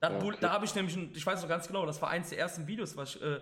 Da, 0.00 0.16
okay. 0.16 0.36
da 0.40 0.50
habe 0.50 0.64
ich 0.64 0.74
nämlich, 0.74 0.96
ich 0.96 1.24
weiß 1.24 1.42
noch 1.42 1.48
ganz 1.48 1.68
genau, 1.68 1.86
das 1.86 2.00
war 2.02 2.10
eins 2.10 2.30
der 2.30 2.38
ersten 2.38 2.66
Videos, 2.66 2.96
was 2.96 3.16
ich 3.16 3.22
äh, 3.22 3.40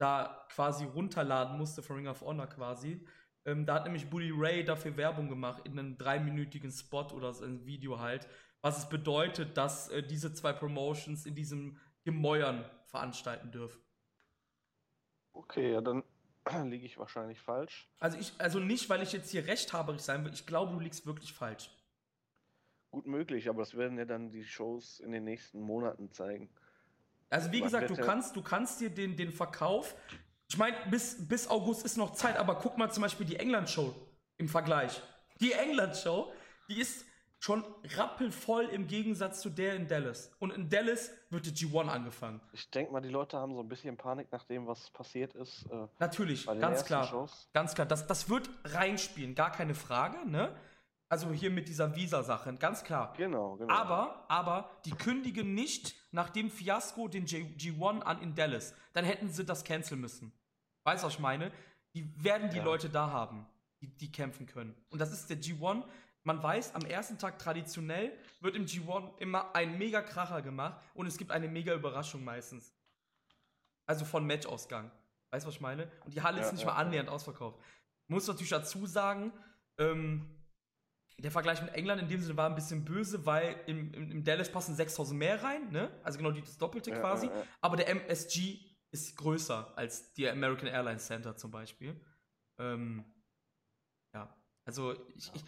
da 0.00 0.46
quasi 0.48 0.84
runterladen 0.84 1.58
musste 1.58 1.82
von 1.82 1.96
Ring 1.96 2.08
of 2.08 2.22
Honor 2.22 2.46
quasi. 2.46 3.06
Ähm, 3.44 3.66
da 3.66 3.74
hat 3.74 3.84
nämlich 3.84 4.08
Bully 4.08 4.32
Ray 4.34 4.64
dafür 4.64 4.96
Werbung 4.96 5.28
gemacht 5.28 5.62
in 5.66 5.78
einem 5.78 5.98
dreiminütigen 5.98 6.70
Spot 6.70 7.06
oder 7.12 7.32
so 7.32 7.44
ein 7.44 7.66
Video 7.66 8.00
halt, 8.00 8.26
was 8.62 8.78
es 8.78 8.88
bedeutet, 8.88 9.56
dass 9.56 9.88
äh, 9.90 10.02
diese 10.02 10.32
zwei 10.32 10.52
Promotions 10.52 11.26
in 11.26 11.34
diesem 11.34 11.78
Gemäuern 12.04 12.64
veranstalten 12.86 13.52
dürfen. 13.52 13.82
Okay, 15.32 15.72
ja, 15.72 15.80
dann 15.82 16.02
liege 16.70 16.86
ich 16.86 16.98
wahrscheinlich 16.98 17.40
falsch. 17.40 17.90
Also 17.98 18.18
ich, 18.18 18.32
also 18.38 18.58
nicht, 18.58 18.88
weil 18.88 19.02
ich 19.02 19.12
jetzt 19.12 19.30
hier 19.30 19.46
rechthaberig 19.46 20.00
sein 20.00 20.24
will, 20.24 20.32
ich 20.32 20.46
glaube, 20.46 20.72
du 20.72 20.80
liegst 20.80 21.06
wirklich 21.06 21.32
falsch. 21.34 21.70
Gut 22.90 23.06
möglich, 23.06 23.48
aber 23.48 23.60
das 23.60 23.76
werden 23.76 23.98
ja 23.98 24.06
dann 24.06 24.30
die 24.30 24.44
Shows 24.44 24.98
in 24.98 25.12
den 25.12 25.24
nächsten 25.24 25.60
Monaten 25.60 26.10
zeigen. 26.10 26.50
Also 27.30 27.52
wie 27.52 27.60
gesagt, 27.60 27.88
du 27.88 27.96
kannst, 27.96 28.36
du 28.36 28.42
kannst 28.42 28.80
dir 28.80 28.90
den, 28.90 29.16
den 29.16 29.32
Verkauf, 29.32 29.94
ich 30.48 30.58
meine, 30.58 30.76
bis, 30.90 31.28
bis 31.28 31.48
August 31.48 31.84
ist 31.84 31.96
noch 31.96 32.12
Zeit, 32.12 32.36
aber 32.36 32.56
guck 32.56 32.76
mal 32.76 32.90
zum 32.90 33.02
Beispiel 33.02 33.24
die 33.24 33.36
England-Show 33.36 33.94
im 34.36 34.48
Vergleich. 34.48 35.00
Die 35.40 35.52
England-Show, 35.52 36.32
die 36.68 36.80
ist 36.80 37.04
schon 37.38 37.64
rappelvoll 37.96 38.64
im 38.66 38.86
Gegensatz 38.86 39.40
zu 39.40 39.48
der 39.48 39.74
in 39.74 39.86
Dallas. 39.86 40.30
Und 40.40 40.52
in 40.52 40.68
Dallas 40.68 41.10
wird 41.30 41.46
die 41.46 41.52
G1 41.52 41.88
angefangen. 41.88 42.40
Ich 42.52 42.70
denke 42.70 42.92
mal, 42.92 43.00
die 43.00 43.08
Leute 43.08 43.38
haben 43.38 43.54
so 43.54 43.60
ein 43.60 43.68
bisschen 43.68 43.96
Panik 43.96 44.30
nach 44.32 44.44
dem, 44.44 44.66
was 44.66 44.90
passiert 44.90 45.34
ist. 45.34 45.66
Äh, 45.70 45.86
Natürlich, 46.00 46.46
ganz 46.46 46.84
klar. 46.84 47.06
Shows. 47.06 47.48
Ganz 47.54 47.74
klar. 47.74 47.86
Das, 47.86 48.06
das 48.06 48.28
wird 48.28 48.50
reinspielen, 48.64 49.34
gar 49.34 49.52
keine 49.52 49.74
Frage, 49.74 50.28
ne? 50.28 50.54
Also 51.10 51.32
hier 51.32 51.50
mit 51.50 51.66
dieser 51.66 51.96
Visa-Sache, 51.96 52.54
ganz 52.54 52.84
klar. 52.84 53.12
Genau, 53.16 53.56
genau. 53.56 53.74
Aber, 53.74 54.24
aber, 54.28 54.70
die 54.84 54.92
kündigen 54.92 55.54
nicht 55.54 55.96
nach 56.12 56.30
dem 56.30 56.48
Fiasko 56.48 57.08
den 57.08 57.24
G 57.24 57.46
1 57.72 58.06
an 58.06 58.22
in 58.22 58.36
Dallas. 58.36 58.74
Dann 58.92 59.04
hätten 59.04 59.28
sie 59.28 59.44
das 59.44 59.64
canceln 59.64 60.00
müssen. 60.00 60.32
Weißt 60.84 61.02
du, 61.02 61.08
was 61.08 61.14
ich 61.14 61.18
meine? 61.18 61.50
Die 61.94 62.08
werden 62.22 62.48
die 62.50 62.58
ja. 62.58 62.62
Leute 62.62 62.88
da 62.88 63.10
haben, 63.10 63.44
die, 63.80 63.88
die 63.88 64.12
kämpfen 64.12 64.46
können. 64.46 64.72
Und 64.90 65.00
das 65.00 65.10
ist 65.10 65.28
der 65.28 65.38
G1. 65.38 65.82
Man 66.22 66.40
weiß, 66.40 66.76
am 66.76 66.82
ersten 66.82 67.18
Tag 67.18 67.40
traditionell 67.40 68.16
wird 68.38 68.54
im 68.54 68.66
G1 68.66 69.18
immer 69.18 69.52
ein 69.56 69.78
mega 69.78 70.02
Kracher 70.02 70.42
gemacht 70.42 70.80
und 70.94 71.08
es 71.08 71.18
gibt 71.18 71.32
eine 71.32 71.48
mega 71.48 71.74
Überraschung 71.74 72.22
meistens. 72.22 72.72
Also 73.84 74.04
von 74.04 74.24
Matchausgang. 74.24 74.92
Weißt 75.32 75.44
du, 75.44 75.48
was 75.48 75.56
ich 75.56 75.60
meine? 75.60 75.90
Und 76.04 76.14
die 76.14 76.22
Halle 76.22 76.38
ja, 76.38 76.46
ist 76.46 76.52
nicht 76.52 76.62
ja, 76.62 76.68
mal 76.68 76.76
annähernd 76.76 77.08
ausverkauft. 77.08 77.58
Muss 78.06 78.28
natürlich 78.28 78.50
dazu 78.50 78.86
sagen, 78.86 79.32
ähm, 79.78 80.39
der 81.20 81.30
Vergleich 81.30 81.62
mit 81.62 81.74
England 81.74 82.02
in 82.02 82.08
dem 82.08 82.20
Sinne 82.20 82.36
war 82.36 82.48
ein 82.48 82.54
bisschen 82.54 82.84
böse, 82.84 83.24
weil 83.26 83.56
im, 83.66 83.92
im, 83.92 84.24
Dallas 84.24 84.50
passen 84.50 84.74
6000 84.74 85.18
mehr 85.18 85.42
rein, 85.42 85.70
ne? 85.70 85.90
Also 86.02 86.18
genau 86.18 86.30
das 86.30 86.58
Doppelte 86.58 86.90
ja, 86.90 86.98
quasi. 86.98 87.26
Ja, 87.26 87.36
ja. 87.36 87.44
Aber 87.60 87.76
der 87.76 87.88
MSG 87.88 88.58
ist 88.92 89.16
größer 89.16 89.76
als 89.76 90.12
die 90.14 90.28
American 90.28 90.68
Airlines 90.68 91.06
Center 91.06 91.36
zum 91.36 91.50
Beispiel. 91.50 92.00
Ähm, 92.58 93.04
ja, 94.14 94.34
also 94.66 94.94
ich, 95.14 95.32
ich, 95.34 95.44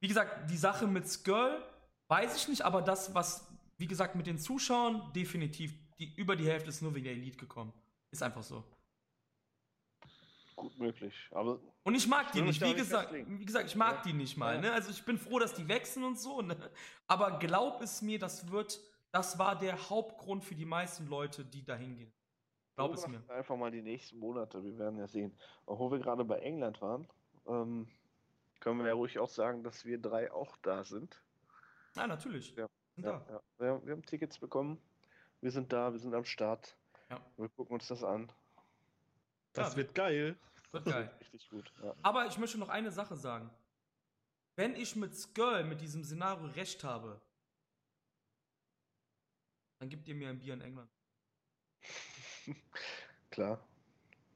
wie 0.00 0.08
gesagt, 0.08 0.50
die 0.50 0.56
Sache 0.56 0.86
mit 0.86 1.08
Skirl 1.08 1.62
weiß 2.08 2.36
ich 2.36 2.48
nicht, 2.48 2.62
aber 2.62 2.82
das, 2.82 3.14
was, 3.14 3.48
wie 3.78 3.86
gesagt, 3.86 4.14
mit 4.14 4.26
den 4.26 4.38
Zuschauern 4.38 5.12
definitiv, 5.14 5.74
die, 5.98 6.14
über 6.14 6.36
die 6.36 6.46
Hälfte 6.46 6.68
ist 6.68 6.82
nur 6.82 6.94
wegen 6.94 7.04
der 7.04 7.14
Elite 7.14 7.38
gekommen. 7.38 7.72
Ist 8.10 8.22
einfach 8.22 8.42
so. 8.42 8.64
Gut 10.56 10.78
möglich. 10.78 11.14
Aber 11.32 11.60
und 11.84 11.94
ich 11.94 12.08
mag 12.08 12.32
die 12.32 12.40
nicht. 12.40 12.60
Wie 12.62 12.74
gesagt, 12.74 13.12
wie 13.12 13.44
gesagt, 13.44 13.66
ich 13.66 13.76
mag 13.76 13.96
ja. 13.96 14.02
die 14.06 14.12
nicht 14.14 14.38
mal. 14.38 14.54
Ja. 14.54 14.60
Ne? 14.62 14.72
Also 14.72 14.90
ich 14.90 15.04
bin 15.04 15.18
froh, 15.18 15.38
dass 15.38 15.52
die 15.52 15.68
wechseln 15.68 16.04
und 16.04 16.18
so. 16.18 16.40
Ne? 16.40 16.56
Aber 17.06 17.38
glaub 17.38 17.82
es 17.82 18.00
mir, 18.00 18.18
das 18.18 18.50
wird, 18.50 18.80
das 19.12 19.38
war 19.38 19.58
der 19.58 19.90
Hauptgrund 19.90 20.44
für 20.44 20.54
die 20.54 20.64
meisten 20.64 21.06
Leute, 21.08 21.44
die 21.44 21.62
da 21.62 21.76
hingehen. 21.76 22.10
Glaub 22.74 22.94
es 22.94 23.06
mir. 23.06 23.22
Einfach 23.28 23.56
mal 23.56 23.70
die 23.70 23.82
nächsten 23.82 24.18
Monate. 24.18 24.64
Wir 24.64 24.78
werden 24.78 24.98
ja 24.98 25.06
sehen. 25.06 25.36
Obwohl 25.66 25.92
wir 25.92 25.98
gerade 25.98 26.24
bei 26.24 26.38
England 26.38 26.80
waren, 26.80 27.06
ähm, 27.46 27.86
können 28.60 28.78
wir 28.80 28.86
ja 28.86 28.94
ruhig 28.94 29.18
auch 29.18 29.28
sagen, 29.28 29.62
dass 29.62 29.84
wir 29.84 29.98
drei 29.98 30.32
auch 30.32 30.56
da 30.58 30.84
sind. 30.84 31.22
Ja, 31.96 32.06
natürlich. 32.06 32.54
Ja, 32.56 32.66
ja, 32.96 33.24
ja. 33.28 33.40
Wir, 33.58 33.80
wir, 33.84 33.92
haben 33.92 34.04
Tickets 34.04 34.38
bekommen. 34.38 34.78
Wir 35.40 35.50
sind 35.50 35.72
da, 35.72 35.92
wir 35.92 35.98
sind 35.98 36.14
am 36.14 36.24
Start. 36.24 36.76
Wir 37.36 37.48
gucken 37.50 37.74
uns 37.74 37.88
das 37.88 38.02
an. 38.02 38.32
Das 39.56 39.76
wird 39.76 39.94
geil. 39.94 40.36
Wird 40.72 40.84
geil. 40.84 41.10
Richtig 41.20 41.48
gut. 41.48 41.72
Ja. 41.82 41.94
Aber 42.02 42.26
ich 42.26 42.38
möchte 42.38 42.58
noch 42.58 42.68
eine 42.68 42.90
Sache 42.90 43.16
sagen. 43.16 43.50
Wenn 44.56 44.74
ich 44.74 44.96
mit 44.96 45.14
Skull 45.14 45.64
mit 45.64 45.80
diesem 45.80 46.02
Szenario 46.04 46.46
recht 46.46 46.82
habe, 46.82 47.20
dann 49.78 49.88
gebt 49.90 50.08
ihr 50.08 50.14
mir 50.14 50.30
ein 50.30 50.38
Bier 50.38 50.54
in 50.54 50.62
England. 50.62 50.90
Klar. 53.30 53.62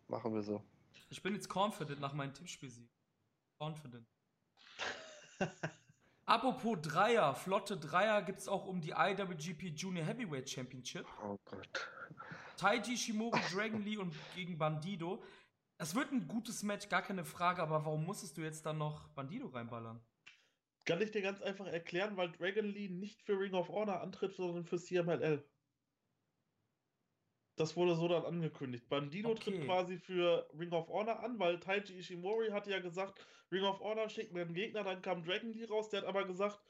Machen 0.08 0.34
wir 0.34 0.42
so. 0.42 0.62
Ich 1.08 1.22
bin 1.22 1.34
jetzt 1.34 1.48
confident 1.48 2.00
nach 2.00 2.12
meinem 2.12 2.34
Tippspielsieg. 2.34 2.88
Confident. 3.58 4.06
Apropos 6.26 6.78
Dreier, 6.82 7.34
flotte 7.34 7.76
Dreier 7.76 8.22
gibt 8.22 8.38
es 8.38 8.48
auch 8.48 8.66
um 8.66 8.80
die 8.80 8.90
IWGP 8.90 9.74
Junior 9.74 10.06
Heavyweight 10.06 10.48
Championship. 10.48 11.06
Oh 11.22 11.38
Gott. 11.44 11.90
Taiji 12.60 12.98
Shimori, 12.98 13.40
Dragon 13.50 13.82
Lee 13.82 13.96
und 13.96 14.14
gegen 14.34 14.58
Bandido. 14.58 15.22
Das 15.78 15.94
wird 15.94 16.12
ein 16.12 16.28
gutes 16.28 16.62
Match, 16.62 16.90
gar 16.90 17.00
keine 17.00 17.24
Frage, 17.24 17.62
aber 17.62 17.86
warum 17.86 18.04
musstest 18.04 18.36
du 18.36 18.42
jetzt 18.42 18.66
dann 18.66 18.76
noch 18.76 19.08
Bandido 19.14 19.46
reinballern? 19.48 19.98
Kann 20.84 21.00
ich 21.00 21.10
dir 21.10 21.22
ganz 21.22 21.40
einfach 21.40 21.66
erklären, 21.66 22.18
weil 22.18 22.30
Dragon 22.32 22.66
Lee 22.66 22.90
nicht 22.90 23.22
für 23.22 23.40
Ring 23.40 23.54
of 23.54 23.70
Honor 23.70 24.02
antritt, 24.02 24.34
sondern 24.34 24.66
für 24.66 24.76
CMLL. 24.76 25.42
Das 27.56 27.76
wurde 27.76 27.94
so 27.94 28.08
dann 28.08 28.26
angekündigt. 28.26 28.90
Bandido 28.90 29.30
Okay. 29.30 29.52
tritt 29.52 29.64
quasi 29.64 29.98
für 29.98 30.46
Ring 30.58 30.72
of 30.72 30.88
Honor 30.88 31.20
an, 31.20 31.38
weil 31.38 31.60
Taiji 31.60 31.98
Ishimori 31.98 32.50
hatte 32.50 32.70
ja 32.70 32.80
gesagt, 32.80 33.26
Ring 33.50 33.64
of 33.64 33.80
Honor 33.80 34.10
schickt 34.10 34.34
mir 34.34 34.42
einen 34.42 34.54
Gegner, 34.54 34.84
dann 34.84 35.00
kam 35.00 35.24
Dragon 35.24 35.54
Lee 35.54 35.64
raus, 35.64 35.88
der 35.88 36.02
hat 36.02 36.08
aber 36.08 36.26
gesagt, 36.26 36.60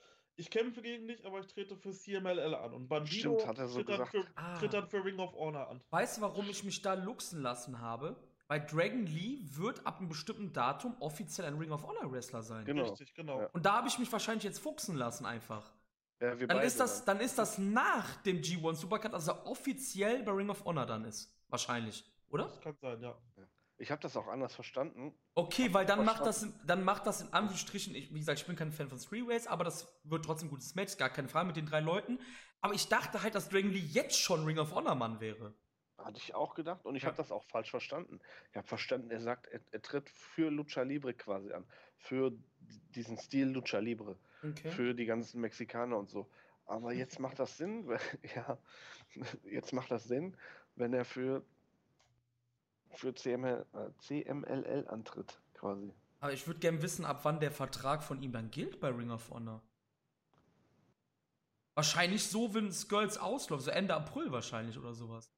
ich 0.40 0.50
kämpfe 0.50 0.80
gegen 0.82 1.06
dich, 1.06 1.24
aber 1.24 1.40
ich 1.40 1.46
trete 1.46 1.76
für 1.76 1.92
CMLL 1.92 2.54
an. 2.54 2.72
Und 2.72 2.88
Bandido 2.88 3.34
Stimmt, 3.38 3.46
hat 3.46 3.58
er 3.58 3.68
so 3.68 3.82
tritt, 3.82 3.98
dann 3.98 4.06
für, 4.06 4.24
Ah. 4.34 4.58
tritt 4.58 4.72
dann 4.72 4.88
für 4.88 5.04
Ring 5.04 5.18
of 5.18 5.34
Honor 5.34 5.68
an. 5.68 5.80
Weißt 5.90 6.16
du, 6.16 6.22
warum 6.22 6.48
ich 6.48 6.64
mich 6.64 6.82
da 6.82 6.94
luxen 6.94 7.42
lassen 7.42 7.80
habe? 7.80 8.16
Weil 8.48 8.66
Dragon 8.66 9.06
Lee 9.06 9.38
wird 9.44 9.86
ab 9.86 9.98
einem 9.98 10.08
bestimmten 10.08 10.52
Datum 10.52 10.96
offiziell 10.98 11.46
ein 11.46 11.56
Ring 11.56 11.70
of 11.70 11.84
Honor 11.84 12.10
Wrestler 12.10 12.42
sein. 12.42 12.64
Genau. 12.64 12.82
Richtig, 12.88 13.14
genau. 13.14 13.40
Ja. 13.42 13.46
Und 13.52 13.64
da 13.64 13.74
habe 13.74 13.86
ich 13.88 13.98
mich 13.98 14.10
wahrscheinlich 14.10 14.42
jetzt 14.44 14.58
fuchsen 14.58 14.96
lassen 14.96 15.24
einfach. 15.24 15.70
Ja, 16.20 16.38
wir 16.38 16.48
Dann 16.48 16.56
beide 16.56 16.66
ist, 16.66 16.80
das, 16.80 17.04
dann 17.04 17.20
ist 17.20 17.38
das 17.38 17.58
nach 17.58 18.16
dem 18.22 18.40
G1 18.42 18.74
Supercard, 18.74 19.14
also 19.14 19.30
er 19.32 19.46
offiziell 19.46 20.22
bei 20.22 20.32
Ring 20.32 20.50
of 20.50 20.64
Honor 20.64 20.84
dann 20.84 21.04
ist. 21.04 21.32
Wahrscheinlich, 21.48 22.04
oder? 22.28 22.44
Das 22.44 22.60
kann 22.60 22.76
sein, 22.80 23.00
ja. 23.02 23.16
Ich 23.80 23.90
habe 23.90 24.02
das 24.02 24.14
auch 24.16 24.28
anders 24.28 24.54
verstanden. 24.54 25.14
Okay, 25.34 25.72
weil 25.72 25.86
dann 25.86 26.04
macht, 26.04 26.26
das, 26.26 26.46
dann 26.66 26.84
macht 26.84 27.06
das 27.06 27.22
in 27.22 27.32
Anführungsstrichen, 27.32 27.94
ich, 27.94 28.12
wie 28.14 28.18
gesagt, 28.18 28.38
ich 28.38 28.46
bin 28.46 28.54
kein 28.54 28.72
Fan 28.72 28.90
von 28.90 28.98
Three-Ways, 28.98 29.46
aber 29.46 29.64
das 29.64 29.98
wird 30.04 30.24
trotzdem 30.24 30.48
ein 30.48 30.50
gutes 30.50 30.74
Match, 30.74 30.98
gar 30.98 31.08
keine 31.08 31.28
Frage 31.28 31.46
mit 31.46 31.56
den 31.56 31.64
drei 31.64 31.80
Leuten. 31.80 32.18
Aber 32.60 32.74
ich 32.74 32.88
dachte 32.88 33.22
halt, 33.22 33.34
dass 33.34 33.48
Dragon 33.48 33.70
Lee 33.70 33.78
jetzt 33.78 34.18
schon 34.20 34.44
Ring 34.44 34.58
of 34.58 34.74
Honor 34.74 34.94
Mann 34.94 35.18
wäre. 35.20 35.54
Hatte 35.96 36.18
ich 36.18 36.34
auch 36.34 36.54
gedacht 36.54 36.84
und 36.84 36.94
ich 36.94 37.02
Ja. 37.04 37.08
habe 37.08 37.16
das 37.16 37.32
auch 37.32 37.44
falsch 37.44 37.70
verstanden. 37.70 38.20
Ich 38.50 38.56
habe 38.58 38.66
verstanden, 38.66 39.10
er 39.10 39.20
sagt, 39.20 39.46
er, 39.46 39.60
er 39.70 39.80
tritt 39.80 40.10
für 40.10 40.50
Lucha 40.50 40.82
Libre 40.82 41.14
quasi 41.14 41.50
an. 41.52 41.64
Für 41.96 42.32
diesen 42.94 43.16
Stil 43.16 43.48
Lucha 43.48 43.78
Libre. 43.78 44.18
Okay. 44.42 44.70
Für 44.70 44.94
die 44.94 45.06
ganzen 45.06 45.40
Mexikaner 45.40 45.96
und 45.96 46.10
so. 46.10 46.30
Aber 46.66 46.92
jetzt 46.92 47.18
macht 47.18 47.38
das 47.38 47.56
Sinn, 47.56 47.88
ja, 48.36 48.58
jetzt 49.44 49.72
macht 49.72 49.90
das 49.90 50.04
Sinn, 50.04 50.36
wenn 50.76 50.92
er 50.92 51.04
für, 51.06 51.44
für 52.92 53.14
CML, 53.14 53.66
äh, 53.72 53.90
CMLL 54.00 54.86
antritt, 54.88 55.40
quasi. 55.54 55.92
Aber 56.20 56.32
ich 56.32 56.46
würde 56.46 56.60
gerne 56.60 56.82
wissen, 56.82 57.04
ab 57.04 57.20
wann 57.24 57.40
der 57.40 57.50
Vertrag 57.52 58.02
von 58.02 58.22
ihm 58.22 58.32
dann 58.32 58.50
gilt 58.50 58.80
bei 58.80 58.88
Ring 58.90 59.10
of 59.10 59.30
Honor. 59.30 59.62
Wahrscheinlich 61.74 62.24
so, 62.26 62.52
wenn 62.52 62.72
Skulls 62.72 63.16
ausläuft, 63.16 63.64
so 63.64 63.70
Ende 63.70 63.94
April 63.94 64.30
wahrscheinlich 64.32 64.76
oder 64.78 64.92
sowas. 64.92 65.30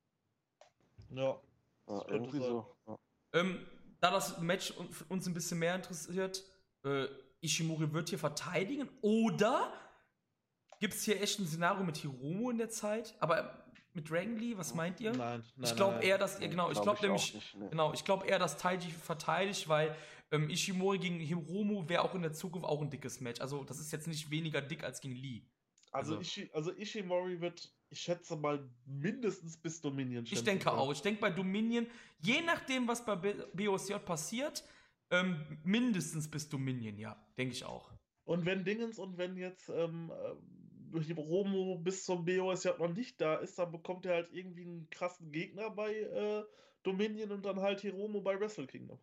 Ja. 1.11 1.39
Ja, 1.89 2.05
irgendwie 2.09 2.39
sein. 2.39 2.49
so. 2.49 2.77
Ja. 2.87 2.99
Ähm, 3.35 3.67
da 4.01 4.11
das 4.11 4.39
Match 4.41 4.77
un- 4.77 4.89
uns 5.09 5.27
ein 5.27 5.35
bisschen 5.35 5.59
mehr 5.59 5.75
interessiert, 5.75 6.43
äh, 6.85 7.07
Ishimori 7.41 7.93
wird 7.93 8.09
hier 8.09 8.19
verteidigen 8.19 8.89
oder 9.03 9.73
gibt 10.81 10.95
es 10.95 11.03
hier 11.05 11.21
echt 11.21 11.39
ein 11.39 11.47
Szenario 11.47 11.85
mit 11.85 11.97
Hiromo 11.99 12.51
in 12.51 12.59
der 12.59 12.71
Zeit? 12.71 13.15
Aber 13.21 13.62
mit 13.95 14.09
Dragon 14.11 14.37
Lee, 14.37 14.57
was 14.57 14.75
meint 14.75 15.01
ihr? 15.01 15.13
Nein, 15.13 15.43
nein. 15.57 15.65
ich 15.71 15.77
glaube 15.77 16.03
eher, 16.05 16.19
dass, 16.19 16.41
ja, 16.41 16.47
genau, 16.49 16.69
ich 16.71 16.81
Glaub 16.81 16.99
glaube 16.99 17.03
nämlich, 17.03 17.35
nicht, 17.35 17.55
ne. 17.57 17.69
genau, 17.71 17.93
ich 17.93 18.05
glaube 18.05 18.27
eher, 18.27 18.39
dass 18.39 18.57
Taiji 18.57 18.91
verteidigt, 18.91 19.69
weil 19.69 19.95
ähm, 20.31 20.49
Ishimori 20.49 20.99
gegen 20.99 21.21
Hiromo 21.21 21.89
wäre 21.89 22.03
auch 22.03 22.15
in 22.15 22.23
der 22.23 22.33
Zukunft 22.33 22.67
auch 22.67 22.81
ein 22.81 22.89
dickes 22.91 23.21
Match. 23.21 23.41
Also 23.41 23.65
das 23.65 23.79
ist 23.79 23.93
jetzt 23.93 24.07
nicht 24.09 24.31
weniger 24.31 24.61
dick 24.63 24.83
als 24.85 25.01
gegen 25.01 25.15
Lee. 25.15 25.43
Also, 25.91 26.13
Also- 26.17 26.21
Ishi, 26.23 26.51
also 26.55 26.73
Ishimori 26.73 27.41
wird, 27.43 27.71
ich 27.91 28.01
schätze 28.01 28.35
mal, 28.37 28.67
mindestens 28.87 29.59
bis 29.59 29.81
Dominion 29.83 30.25
Ich 30.25 30.43
denke 30.43 30.65
können. 30.65 30.79
auch. 30.79 30.91
Ich 30.91 31.03
denke 31.03 31.21
bei 31.21 31.29
Dominion, 31.31 31.87
je 32.21 32.41
nachdem, 32.41 32.89
was 32.89 33.05
bei 33.05 33.15
B- 33.17 33.35
BOSJ 33.53 33.95
passiert, 33.99 34.65
ähm, 35.11 35.59
mindestens 35.65 36.31
bis 36.31 36.49
Dominion, 36.49 36.97
ja, 36.97 37.23
denke 37.37 37.53
ich 37.55 37.65
auch. 37.67 37.93
Und 38.25 38.47
wenn 38.47 38.65
Dingens 38.65 38.99
und 38.99 39.19
wenn 39.19 39.37
jetzt 39.37 39.69
ähm, 39.69 40.11
äh, 40.95 41.13
Romo 41.15 41.79
bis 41.79 42.05
zum 42.05 42.25
BOSJ 42.25 42.71
noch 42.79 42.93
nicht 42.93 43.21
da 43.21 43.37
ist, 43.37 43.59
dann 43.59 43.73
bekommt 43.73 44.07
er 44.07 44.15
halt 44.15 44.33
irgendwie 44.33 44.63
einen 44.63 44.89
krassen 44.91 45.33
Gegner 45.33 45.71
bei 45.71 45.93
äh, 45.95 46.45
Dominion 46.83 47.33
und 47.33 47.45
dann 47.45 47.61
halt 47.61 47.81
Hiromo 47.81 48.21
bei 48.21 48.39
Wrestle 48.39 48.67
Kingdom. 48.67 48.99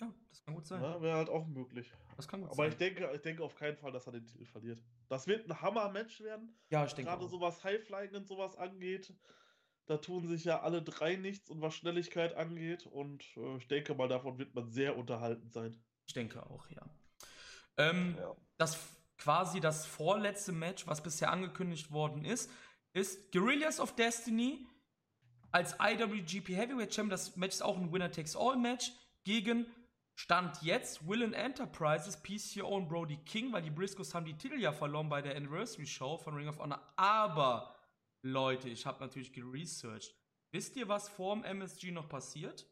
Ja, 0.00 0.12
das 0.28 0.42
kann 0.44 0.54
gut 0.54 0.66
sein. 0.66 0.82
Ja, 0.82 1.00
Wäre 1.00 1.16
halt 1.16 1.30
auch 1.30 1.46
möglich. 1.46 1.90
Das 2.16 2.28
kann 2.28 2.42
gut 2.42 2.50
Aber 2.50 2.64
sein. 2.64 2.72
ich 2.72 2.76
denke, 2.76 3.10
ich 3.14 3.22
denke 3.22 3.42
auf 3.42 3.54
keinen 3.54 3.76
Fall, 3.78 3.92
dass 3.92 4.06
er 4.06 4.12
den 4.12 4.26
Titel 4.26 4.44
verliert. 4.44 4.82
Das 5.08 5.26
wird 5.26 5.48
ein 5.48 5.60
Hammer-Match 5.62 6.20
werden. 6.20 6.54
ja, 6.70 6.84
ich 6.84 6.92
denke 6.92 7.10
Gerade 7.10 7.24
auch. 7.24 7.30
so 7.30 7.40
was 7.40 7.64
Highflying 7.64 8.14
und 8.14 8.26
sowas 8.26 8.56
angeht. 8.56 9.14
Da 9.86 9.98
tun 9.98 10.26
sich 10.26 10.44
ja 10.44 10.60
alle 10.60 10.82
drei 10.82 11.14
nichts 11.16 11.48
und 11.48 11.60
was 11.62 11.74
Schnelligkeit 11.74 12.34
angeht. 12.34 12.86
Und 12.86 13.24
äh, 13.36 13.56
ich 13.56 13.68
denke 13.68 13.94
mal, 13.94 14.08
davon 14.08 14.36
wird 14.38 14.54
man 14.54 14.68
sehr 14.68 14.98
unterhalten 14.98 15.48
sein. 15.50 15.80
Ich 16.06 16.12
denke 16.12 16.44
auch, 16.44 16.68
ja. 16.70 16.82
Ähm, 17.78 18.16
Ja. 18.18 18.36
Das 18.58 18.95
quasi 19.18 19.60
das 19.60 19.86
vorletzte 19.86 20.52
Match, 20.52 20.86
was 20.86 21.02
bisher 21.02 21.30
angekündigt 21.30 21.90
worden 21.90 22.24
ist, 22.24 22.50
ist 22.92 23.32
Guerrillas 23.32 23.80
of 23.80 23.94
Destiny 23.94 24.66
als 25.52 25.76
IWGP 25.80 26.54
Heavyweight 26.54 26.94
Champion. 26.94 27.10
Das 27.10 27.36
Match 27.36 27.54
ist 27.54 27.62
auch 27.62 27.76
ein 27.76 27.92
Winner-Takes-All-Match 27.92 28.92
gegen 29.24 29.66
Stand 30.18 30.62
jetzt 30.62 31.06
Will 31.06 31.34
Enterprises, 31.34 32.22
PCO 32.22 32.68
und 32.68 32.88
Brody 32.88 33.18
King, 33.18 33.52
weil 33.52 33.62
die 33.62 33.70
Briscoes 33.70 34.14
haben 34.14 34.24
die 34.24 34.36
Titel 34.36 34.58
ja 34.58 34.72
verloren 34.72 35.10
bei 35.10 35.20
der 35.20 35.36
Anniversary 35.36 35.86
Show 35.86 36.16
von 36.16 36.34
Ring 36.34 36.48
of 36.48 36.58
Honor. 36.58 36.80
Aber, 36.96 37.76
Leute, 38.22 38.70
ich 38.70 38.86
habe 38.86 39.00
natürlich 39.00 39.32
geresearched. 39.34 40.14
Wisst 40.52 40.74
ihr, 40.76 40.88
was 40.88 41.10
vorm 41.10 41.44
MSG 41.44 41.90
noch 41.90 42.08
passiert? 42.08 42.66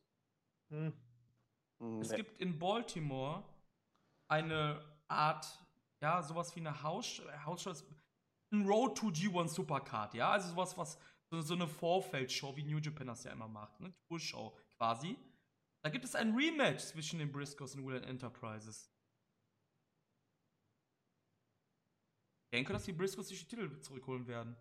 Hm, 0.70 0.94
Es 2.00 2.10
nee. 2.10 2.16
gibt 2.16 2.40
in 2.40 2.58
Baltimore 2.58 3.44
eine 4.28 4.82
Art, 5.08 5.46
ja, 6.04 6.22
sowas 6.22 6.54
wie 6.54 6.60
eine 6.60 6.82
Haus 6.82 7.22
Hausshow, 7.46 7.70
ist 7.70 7.86
ein 8.52 8.66
Road 8.66 8.98
to 8.98 9.06
G1 9.06 9.48
Supercard, 9.48 10.12
ja, 10.12 10.32
also 10.32 10.50
sowas, 10.50 10.76
was 10.76 10.98
so, 11.30 11.40
so 11.40 11.54
eine 11.54 11.66
Vorfeldshow, 11.66 12.54
wie 12.56 12.62
New 12.62 12.76
Japan 12.76 13.06
das 13.06 13.24
ja 13.24 13.32
immer 13.32 13.48
macht, 13.48 13.80
eine 13.80 13.96
Tour-Show 14.06 14.54
quasi. 14.76 15.16
Da 15.82 15.88
gibt 15.88 16.04
es 16.04 16.14
ein 16.14 16.34
Rematch 16.34 16.84
zwischen 16.84 17.20
den 17.20 17.32
Briscoes 17.32 17.74
und 17.74 17.86
Will 17.86 18.04
Enterprises. 18.04 18.90
Ich 22.44 22.58
denke, 22.58 22.74
dass 22.74 22.84
die 22.84 22.92
Briscoes 22.92 23.28
sich 23.28 23.40
die 23.40 23.56
Titel 23.56 23.80
zurückholen 23.80 24.26
werden. 24.26 24.56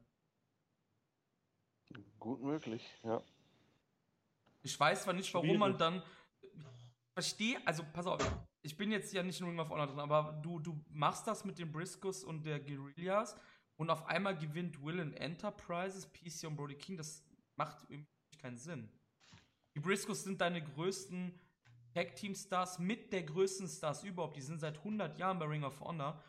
Gut 2.19 2.41
möglich, 2.41 2.89
ja. 3.03 3.21
Ich 4.61 4.79
weiß 4.79 5.03
zwar 5.03 5.13
nicht, 5.13 5.33
warum 5.33 5.57
man 5.57 5.77
Schwierig. 5.77 6.01
dann. 6.01 6.03
Verstehe, 7.13 7.67
also 7.67 7.83
pass 7.91 8.07
auf, 8.07 8.21
ich 8.63 8.77
bin 8.77 8.91
jetzt 8.91 9.13
ja 9.13 9.21
nicht 9.21 9.39
in 9.39 9.47
Ring 9.47 9.59
of 9.59 9.69
Honor 9.69 9.87
drin, 9.87 9.99
aber 9.99 10.39
du, 10.41 10.57
du 10.59 10.81
machst 10.89 11.27
das 11.27 11.43
mit 11.43 11.59
den 11.59 11.71
Briscoes 11.71 12.23
und 12.23 12.45
der 12.45 12.59
Guerillas 12.59 13.35
und 13.75 13.89
auf 13.89 14.05
einmal 14.05 14.37
gewinnt 14.37 14.81
Will 14.83 15.01
and 15.01 15.15
Enterprises, 15.17 16.07
PC 16.11 16.47
und 16.47 16.55
Brody 16.55 16.75
King. 16.75 16.97
Das 16.97 17.23
macht 17.57 17.83
irgendwie 17.89 18.07
keinen 18.39 18.57
Sinn. 18.57 18.89
Die 19.75 19.81
Briscoes 19.81 20.23
sind 20.23 20.39
deine 20.39 20.63
größten 20.63 21.37
Tag-Team-Stars 21.93 22.79
mit 22.79 23.11
der 23.11 23.23
größten 23.23 23.67
Stars 23.67 24.03
überhaupt. 24.03 24.37
Die 24.37 24.41
sind 24.41 24.59
seit 24.59 24.77
100 24.77 25.17
Jahren 25.17 25.39
bei 25.39 25.45
Ring 25.45 25.63
of 25.63 25.79
Honor. 25.81 26.23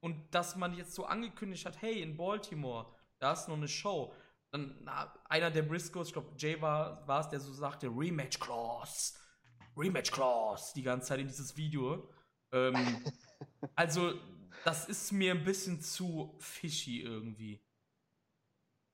Und 0.00 0.34
dass 0.34 0.56
man 0.56 0.74
jetzt 0.74 0.94
so 0.94 1.06
angekündigt 1.06 1.64
hat, 1.64 1.80
hey, 1.80 2.02
in 2.02 2.16
Baltimore, 2.16 2.92
da 3.18 3.32
ist 3.32 3.48
noch 3.48 3.56
eine 3.56 3.68
Show. 3.68 4.12
Dann 4.50 4.76
na, 4.82 5.14
einer 5.24 5.50
der 5.50 5.62
Briscoes, 5.62 6.08
ich 6.08 6.12
glaube, 6.12 6.34
Jay 6.36 6.60
war 6.60 7.06
war 7.08 7.20
es, 7.20 7.28
der 7.28 7.40
so 7.40 7.52
sagte, 7.52 7.86
Rematch 7.86 8.38
Clause. 8.38 9.14
Rematch 9.76 10.10
Clause, 10.10 10.72
die 10.74 10.82
ganze 10.82 11.08
Zeit 11.08 11.20
in 11.20 11.28
dieses 11.28 11.56
Video. 11.56 12.08
Ähm, 12.52 13.04
also, 13.74 14.14
das 14.64 14.88
ist 14.88 15.12
mir 15.12 15.32
ein 15.32 15.44
bisschen 15.44 15.80
zu 15.80 16.34
fishy 16.38 17.00
irgendwie. 17.00 17.60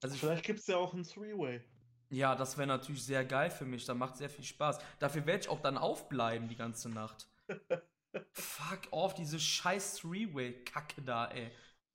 Also, 0.03 0.15
ich, 0.15 0.21
Vielleicht 0.21 0.45
gibt 0.45 0.61
es 0.61 0.67
ja 0.67 0.77
auch 0.77 0.95
ein 0.95 1.03
Three-Way. 1.03 1.63
ja, 2.11 2.35
das 2.35 2.57
wäre 2.57 2.69
natürlich 2.69 3.05
sehr 3.05 3.25
geil 3.25 3.51
für 3.51 3.65
mich. 3.65 3.85
Da 3.85 3.95
macht 3.95 4.17
sehr 4.17 4.31
viel 4.31 4.45
Spaß. 4.45 4.79
Dafür 4.99 5.27
werde 5.27 5.45
ich 5.45 5.49
auch 5.49 5.61
dann 5.61 5.77
aufbleiben 5.77 6.49
die 6.49 6.57
ganze 6.57 6.89
Nacht. 6.89 7.29
Fuck 8.33 8.89
off, 8.91 9.15
diese 9.15 9.39
scheiß 9.39 9.97
Three-Way-Kacke 9.97 11.03
da, 11.03 11.27
ey. 11.27 11.51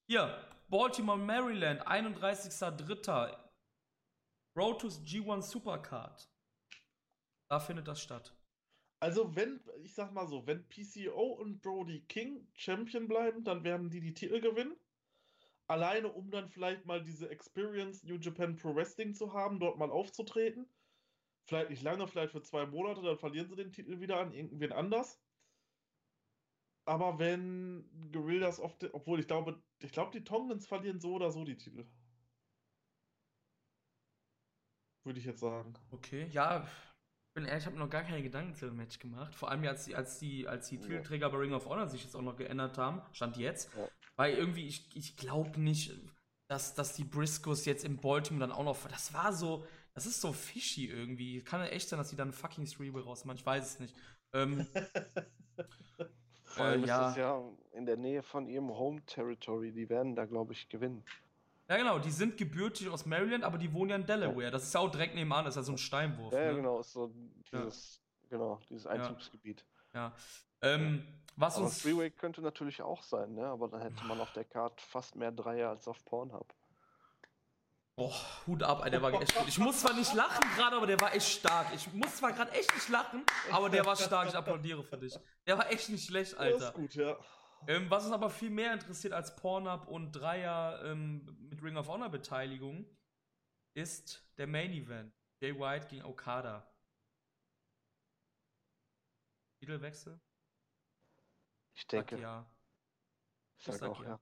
Hier, 0.07 0.37
Baltimore, 0.69 1.17
Maryland, 1.17 1.87
31.03. 1.87 3.37
Road 4.55 4.81
to 4.81 4.87
G1 4.87 5.41
Supercard. 5.41 6.29
Da 7.49 7.59
findet 7.59 7.87
das 7.87 8.01
statt. 8.01 8.35
Also, 9.03 9.35
wenn, 9.35 9.59
ich 9.83 9.95
sag 9.95 10.13
mal 10.13 10.25
so, 10.29 10.47
wenn 10.47 10.65
PCO 10.69 11.33
und 11.33 11.61
Brody 11.61 12.05
King 12.07 12.47
Champion 12.53 13.09
bleiben, 13.09 13.43
dann 13.43 13.65
werden 13.65 13.89
die 13.89 13.99
die 13.99 14.13
Titel 14.13 14.39
gewinnen. 14.39 14.77
Alleine, 15.67 16.07
um 16.07 16.31
dann 16.31 16.47
vielleicht 16.47 16.85
mal 16.85 17.03
diese 17.03 17.29
Experience 17.29 18.05
New 18.05 18.15
Japan 18.15 18.55
Pro 18.55 18.73
Wrestling 18.73 19.13
zu 19.13 19.33
haben, 19.33 19.59
dort 19.59 19.77
mal 19.77 19.91
aufzutreten. 19.91 20.69
Vielleicht 21.43 21.69
nicht 21.69 21.83
lange, 21.83 22.07
vielleicht 22.07 22.31
für 22.31 22.43
zwei 22.43 22.65
Monate, 22.65 23.01
dann 23.01 23.17
verlieren 23.17 23.49
sie 23.49 23.57
den 23.57 23.73
Titel 23.73 23.99
wieder 23.99 24.21
an 24.21 24.31
irgendwen 24.31 24.71
anders. 24.71 25.21
Aber 26.85 27.19
wenn 27.19 28.09
Gorillas 28.13 28.61
oft, 28.61 28.85
obwohl 28.93 29.19
ich 29.19 29.27
glaube, 29.27 29.61
ich 29.79 29.91
glaube, 29.91 30.17
die 30.17 30.23
Tongans 30.23 30.65
verlieren 30.65 31.01
so 31.01 31.15
oder 31.15 31.29
so 31.29 31.43
die 31.43 31.57
Titel. 31.57 31.85
Würde 35.03 35.19
ich 35.19 35.25
jetzt 35.25 35.41
sagen. 35.41 35.73
Okay, 35.91 36.29
ja, 36.31 36.65
bin 37.33 37.45
ehrlich, 37.45 37.63
ich 37.63 37.67
habe 37.67 37.77
noch 37.77 37.89
gar 37.89 38.03
keine 38.03 38.21
Gedanken 38.21 38.55
zu 38.55 38.65
dem 38.65 38.77
Match 38.77 38.99
gemacht. 38.99 39.33
Vor 39.35 39.49
allem, 39.49 39.63
als 39.65 39.85
die, 39.85 39.95
als 39.95 40.19
die, 40.19 40.47
als 40.47 40.67
die 40.67 40.77
Titelträger 40.77 41.29
bei 41.29 41.37
Ring 41.37 41.53
of 41.53 41.65
Honor 41.65 41.87
sich 41.87 42.03
jetzt 42.03 42.15
auch 42.15 42.21
noch 42.21 42.35
geändert 42.35 42.77
haben, 42.77 43.01
stand 43.11 43.37
jetzt. 43.37 43.73
Ja. 43.75 43.87
Weil 44.15 44.35
irgendwie, 44.35 44.67
ich, 44.67 44.87
ich 44.95 45.17
glaube 45.17 45.59
nicht, 45.59 45.99
dass, 46.47 46.75
dass 46.75 46.93
die 46.93 47.03
Briscoes 47.03 47.65
jetzt 47.65 47.85
im 47.85 47.97
Baltimore 47.97 48.47
dann 48.47 48.55
auch 48.55 48.63
noch. 48.63 48.87
Das 48.87 49.13
war 49.13 49.33
so, 49.33 49.65
das 49.93 50.05
ist 50.05 50.21
so 50.21 50.33
fishy 50.33 50.85
irgendwie. 50.85 51.41
Kann 51.41 51.61
ja 51.61 51.67
echt 51.67 51.89
sein, 51.89 51.97
dass 51.97 52.09
die 52.09 52.15
dann 52.15 52.31
fucking 52.31 52.67
Streable 52.67 53.03
rausmachen. 53.03 53.39
Ich 53.39 53.45
weiß 53.45 53.65
es 53.65 53.79
nicht. 53.79 53.95
Ähm, 54.33 54.67
Vor 56.43 56.65
allem 56.65 56.83
äh, 56.83 56.87
ja. 56.87 57.09
ist 57.09 57.17
das 57.17 57.17
ja 57.17 57.43
in 57.71 57.85
der 57.85 57.97
Nähe 57.97 58.21
von 58.21 58.47
ihrem 58.47 58.69
Home 58.69 59.03
Territory. 59.05 59.71
Die 59.71 59.89
werden 59.89 60.15
da, 60.15 60.25
glaube 60.25 60.53
ich, 60.53 60.69
gewinnen. 60.69 61.03
Ja, 61.73 61.79
genau, 61.79 61.97
die 61.97 62.11
sind 62.11 62.37
gebürtig 62.37 62.87
aus 62.87 63.03
Maryland, 63.07 63.43
aber 63.43 63.57
die 63.57 63.73
wohnen 63.73 63.89
ja 63.89 63.95
in 63.95 64.05
Delaware. 64.05 64.51
Das 64.51 64.61
ist 64.61 64.73
ja 64.75 64.79
auch 64.79 64.91
direkt 64.91 65.15
nebenan, 65.15 65.43
das 65.43 65.55
ist 65.55 65.57
ja 65.57 65.63
so 65.63 65.71
ein 65.71 65.79
Steinwurf. 65.79 66.31
Ja, 66.31 66.51
ne? 66.51 66.55
genau, 66.55 66.79
ist 66.79 66.93
so 66.93 67.11
dieses, 67.51 67.99
genau, 68.29 68.59
dieses 68.69 68.85
Einzugsgebiet. 68.85 69.65
Ja. 69.91 70.13
Ähm, 70.61 71.03
was 71.35 71.55
aber 71.55 71.65
uns. 71.65 71.81
Freeway 71.81 72.11
könnte 72.11 72.41
natürlich 72.41 72.83
auch 72.83 73.01
sein, 73.01 73.33
ne? 73.33 73.47
Aber 73.47 73.69
dann 73.69 73.81
hätte 73.81 74.05
man 74.05 74.21
auf 74.21 74.31
der 74.33 74.43
Karte 74.43 74.83
fast 74.85 75.15
mehr 75.15 75.31
Dreier 75.31 75.69
als 75.69 75.87
auf 75.87 76.05
Pornhub. 76.05 76.53
Boah, 77.95 78.13
Hut 78.45 78.61
ab, 78.61 78.87
der 78.91 79.01
war 79.01 79.19
echt 79.19 79.35
gut. 79.35 79.47
Ich 79.47 79.57
muss 79.57 79.81
zwar 79.81 79.93
nicht 79.93 80.13
lachen 80.13 80.45
gerade, 80.55 80.75
aber 80.75 80.85
der 80.85 81.01
war 81.01 81.15
echt 81.15 81.27
stark. 81.27 81.73
Ich 81.73 81.91
muss 81.91 82.17
zwar 82.17 82.33
gerade 82.33 82.51
echt 82.51 82.71
nicht 82.71 82.89
lachen, 82.89 83.23
aber 83.51 83.69
der 83.71 83.83
war 83.83 83.95
stark. 83.95 84.29
Ich 84.29 84.35
applaudiere 84.35 84.83
für 84.83 84.97
dich. 84.97 85.17
Der 85.47 85.57
war 85.57 85.71
echt 85.71 85.89
nicht 85.89 86.05
schlecht, 86.05 86.37
Alter. 86.37 86.59
Das 86.59 86.69
ist 86.69 86.73
gut, 86.75 86.93
ja. 86.93 87.17
Ähm, 87.67 87.89
was 87.89 88.05
uns 88.05 88.13
aber 88.13 88.29
viel 88.29 88.49
mehr 88.49 88.73
interessiert 88.73 89.13
als 89.13 89.35
Pornhub 89.35 89.87
und 89.87 90.11
Dreier 90.11 90.81
ähm, 90.85 91.37
mit 91.49 91.61
Ring 91.63 91.77
of 91.77 91.87
Honor 91.87 92.09
Beteiligung, 92.09 92.85
ist 93.73 94.23
der 94.37 94.47
Main 94.47 94.71
Event. 94.71 95.13
Jay 95.41 95.57
White 95.57 95.87
gegen 95.87 96.05
Okada. 96.05 96.69
Titelwechsel? 99.59 100.19
Ich 101.73 101.87
denke. 101.87 102.15
Sag 102.15 102.21
ja. 102.21 102.53
Ich 103.57 103.65
sag, 103.65 103.75
sag 103.75 103.89
auch, 103.89 104.03
ja. 104.03 104.09
ja. 104.09 104.19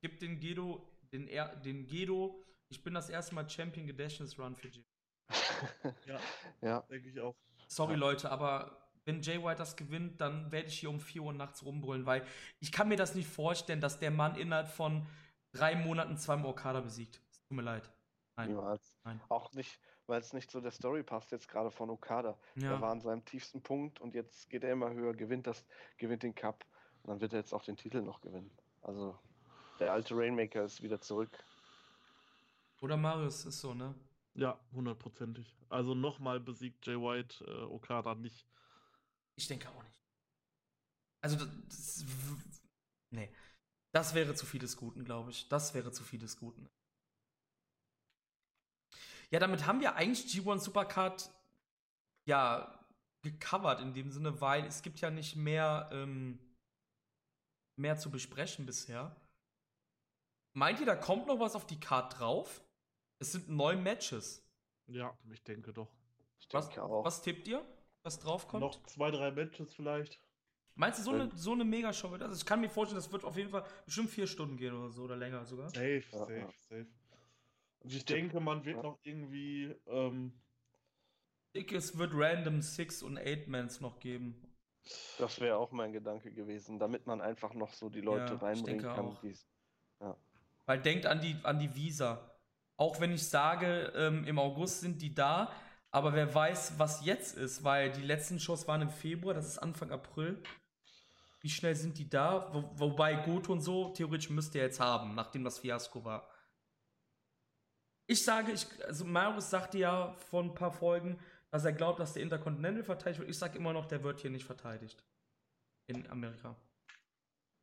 Gibt 0.00 0.22
den 0.22 0.38
Gedo, 0.38 0.86
den, 1.12 1.28
er, 1.28 1.56
den 1.56 1.86
Gedo, 1.86 2.44
ich 2.68 2.82
bin 2.82 2.94
das 2.94 3.08
erste 3.08 3.34
Mal 3.34 3.48
Champion 3.48 3.86
Gedächtnis 3.86 4.38
Run 4.38 4.54
für 4.54 4.68
Jay. 4.68 4.84
ja, 6.06 6.20
ja. 6.60 6.80
denke 6.82 7.08
ich 7.08 7.20
auch. 7.20 7.36
Sorry, 7.68 7.92
ja. 7.92 7.98
Leute, 7.98 8.30
aber 8.30 8.83
wenn 9.04 9.22
Jay 9.22 9.42
White 9.42 9.58
das 9.58 9.76
gewinnt, 9.76 10.20
dann 10.20 10.50
werde 10.50 10.68
ich 10.68 10.78
hier 10.78 10.90
um 10.90 11.00
4 11.00 11.22
Uhr 11.22 11.32
nachts 11.32 11.64
rumbrüllen, 11.64 12.06
weil 12.06 12.24
ich 12.60 12.72
kann 12.72 12.88
mir 12.88 12.96
das 12.96 13.14
nicht 13.14 13.28
vorstellen, 13.28 13.80
dass 13.80 13.98
der 13.98 14.10
Mann 14.10 14.36
innerhalb 14.36 14.68
von 14.68 15.06
drei 15.52 15.76
Monaten 15.76 16.16
zweimal 16.16 16.50
Okada 16.50 16.80
besiegt. 16.80 17.20
Es 17.30 17.42
tut 17.42 17.56
mir 17.56 17.62
leid. 17.62 17.90
Nein. 18.36 18.48
Niemals. 18.48 18.96
Nein. 19.04 19.20
Auch 19.28 19.52
nicht, 19.52 19.78
weil 20.06 20.20
es 20.20 20.32
nicht 20.32 20.50
so 20.50 20.60
der 20.60 20.72
Story 20.72 21.02
passt, 21.02 21.30
jetzt 21.32 21.48
gerade 21.48 21.70
von 21.70 21.90
Okada. 21.90 22.36
Ja. 22.56 22.72
Er 22.72 22.80
war 22.80 22.90
an 22.90 23.00
seinem 23.00 23.24
tiefsten 23.24 23.62
Punkt 23.62 24.00
und 24.00 24.14
jetzt 24.14 24.50
geht 24.50 24.64
er 24.64 24.72
immer 24.72 24.92
höher, 24.92 25.14
gewinnt 25.14 25.46
das, 25.46 25.64
gewinnt 25.98 26.22
den 26.22 26.34
Cup 26.34 26.64
und 27.02 27.10
dann 27.10 27.20
wird 27.20 27.32
er 27.32 27.40
jetzt 27.40 27.52
auch 27.52 27.62
den 27.62 27.76
Titel 27.76 28.02
noch 28.02 28.20
gewinnen. 28.20 28.50
Also 28.82 29.18
der 29.78 29.92
alte 29.92 30.16
Rainmaker 30.16 30.64
ist 30.64 30.82
wieder 30.82 31.00
zurück. 31.00 31.30
Oder 32.80 32.96
Marius 32.96 33.46
ist 33.46 33.60
so, 33.60 33.72
ne? 33.72 33.94
Ja, 34.34 34.58
hundertprozentig. 34.72 35.56
Also 35.68 35.94
nochmal 35.94 36.40
besiegt 36.40 36.86
Jay 36.86 36.96
White 36.96 37.44
äh, 37.44 37.62
Okada 37.62 38.14
nicht. 38.14 38.46
Ich 39.36 39.48
denke 39.48 39.68
auch 39.68 39.82
nicht. 39.82 40.00
Also, 41.20 41.36
das, 41.36 41.48
das, 41.68 42.04
nee. 43.10 43.30
Das 43.92 44.14
wäre 44.14 44.34
zu 44.34 44.46
viel 44.46 44.60
des 44.60 44.76
Guten, 44.76 45.04
glaube 45.04 45.30
ich. 45.30 45.48
Das 45.48 45.74
wäre 45.74 45.92
zu 45.92 46.02
viel 46.02 46.18
des 46.18 46.36
Guten. 46.36 46.68
Ja, 49.30 49.38
damit 49.38 49.66
haben 49.66 49.80
wir 49.80 49.94
eigentlich 49.94 50.26
G1 50.26 50.60
Supercard 50.60 51.30
ja 52.26 52.78
gecovert 53.22 53.80
in 53.80 53.94
dem 53.94 54.10
Sinne, 54.10 54.40
weil 54.40 54.64
es 54.64 54.82
gibt 54.82 55.00
ja 55.00 55.10
nicht 55.10 55.36
mehr 55.36 55.88
ähm, 55.92 56.38
mehr 57.76 57.96
zu 57.96 58.10
besprechen 58.10 58.66
bisher. 58.66 59.14
Meint 60.52 60.80
ihr, 60.80 60.86
da 60.86 60.96
kommt 60.96 61.26
noch 61.26 61.40
was 61.40 61.56
auf 61.56 61.66
die 61.66 61.80
Card 61.80 62.18
drauf? 62.18 62.62
Es 63.18 63.32
sind 63.32 63.48
neun 63.48 63.82
Matches. 63.82 64.42
Ja, 64.86 65.16
ich 65.30 65.42
denke 65.42 65.72
doch. 65.72 65.90
Ich 66.38 66.48
denke 66.48 66.66
was, 66.68 66.78
auch. 66.78 67.04
was 67.04 67.22
tippt 67.22 67.48
ihr? 67.48 67.64
Was 68.04 68.18
draufkommt? 68.20 68.60
Noch 68.60 68.82
zwei, 68.84 69.10
drei 69.10 69.30
Matches 69.30 69.74
vielleicht. 69.74 70.20
Meinst 70.76 70.98
du, 70.98 71.02
so 71.04 71.12
eine, 71.12 71.30
so 71.34 71.52
eine 71.52 71.64
Megashow 71.64 72.10
wird 72.10 72.20
das? 72.20 72.30
Also 72.30 72.40
ich 72.40 72.46
kann 72.46 72.60
mir 72.60 72.68
vorstellen, 72.68 73.00
das 73.00 73.10
wird 73.12 73.24
auf 73.24 73.36
jeden 73.36 73.50
Fall 73.50 73.64
bestimmt 73.84 74.10
vier 74.10 74.26
Stunden 74.26 74.56
gehen 74.56 74.74
oder 74.74 74.90
so 74.90 75.04
oder 75.04 75.16
länger 75.16 75.44
sogar. 75.44 75.68
Safe, 75.70 76.02
safe, 76.10 76.34
ja. 76.34 76.48
safe. 76.68 76.86
Und 77.80 77.92
ich 77.92 78.04
denke, 78.04 78.40
man 78.40 78.64
wird 78.64 78.76
ja. 78.76 78.82
noch 78.82 78.98
irgendwie. 79.02 79.74
Ähm, 79.86 80.32
es 81.52 81.96
wird 81.96 82.10
random 82.14 82.62
Six- 82.62 83.02
und 83.04 83.16
Eight-Mans 83.16 83.80
noch 83.80 84.00
geben. 84.00 84.42
Das 85.18 85.40
wäre 85.40 85.56
auch 85.56 85.70
mein 85.70 85.92
Gedanke 85.92 86.32
gewesen, 86.32 86.80
damit 86.80 87.06
man 87.06 87.20
einfach 87.20 87.54
noch 87.54 87.72
so 87.72 87.88
die 87.88 88.00
Leute 88.00 88.34
ja, 88.34 88.38
reinbringen 88.38 88.84
kann. 88.84 89.16
Ja. 90.00 90.16
Weil 90.66 90.82
denkt 90.82 91.06
an 91.06 91.20
die, 91.20 91.36
an 91.44 91.60
die 91.60 91.74
Visa. 91.74 92.34
Auch 92.76 93.00
wenn 93.00 93.12
ich 93.12 93.28
sage, 93.28 93.92
ähm, 93.94 94.24
im 94.24 94.38
August 94.40 94.80
sind 94.80 95.00
die 95.00 95.14
da, 95.14 95.52
aber 95.94 96.12
wer 96.12 96.34
weiß, 96.34 96.76
was 96.76 97.04
jetzt 97.04 97.36
ist, 97.36 97.62
weil 97.62 97.92
die 97.92 98.02
letzten 98.02 98.40
Shows 98.40 98.66
waren 98.66 98.82
im 98.82 98.90
Februar, 98.90 99.32
das 99.32 99.46
ist 99.46 99.58
Anfang 99.58 99.92
April. 99.92 100.42
Wie 101.40 101.48
schnell 101.48 101.76
sind 101.76 101.98
die 101.98 102.10
da? 102.10 102.52
Wo, 102.52 102.68
wobei 102.74 103.14
Goto 103.14 103.52
und 103.52 103.60
so 103.60 103.90
theoretisch 103.90 104.28
müsste 104.28 104.58
er 104.58 104.64
jetzt 104.64 104.80
haben, 104.80 105.14
nachdem 105.14 105.44
das 105.44 105.60
Fiasko 105.60 106.04
war. 106.04 106.28
Ich 108.08 108.24
sage, 108.24 108.50
ich, 108.50 108.66
also 108.84 109.04
Marius 109.04 109.50
sagte 109.50 109.78
ja 109.78 110.14
vor 110.14 110.42
ein 110.42 110.54
paar 110.54 110.72
Folgen, 110.72 111.20
dass 111.52 111.64
er 111.64 111.72
glaubt, 111.72 112.00
dass 112.00 112.14
der 112.14 112.24
Intercontinental 112.24 112.82
verteidigt 112.82 113.20
wird. 113.20 113.30
Ich 113.30 113.38
sage 113.38 113.56
immer 113.56 113.72
noch, 113.72 113.86
der 113.86 114.02
wird 114.02 114.18
hier 114.18 114.30
nicht 114.30 114.44
verteidigt. 114.44 115.04
In 115.86 116.10
Amerika. 116.10 116.56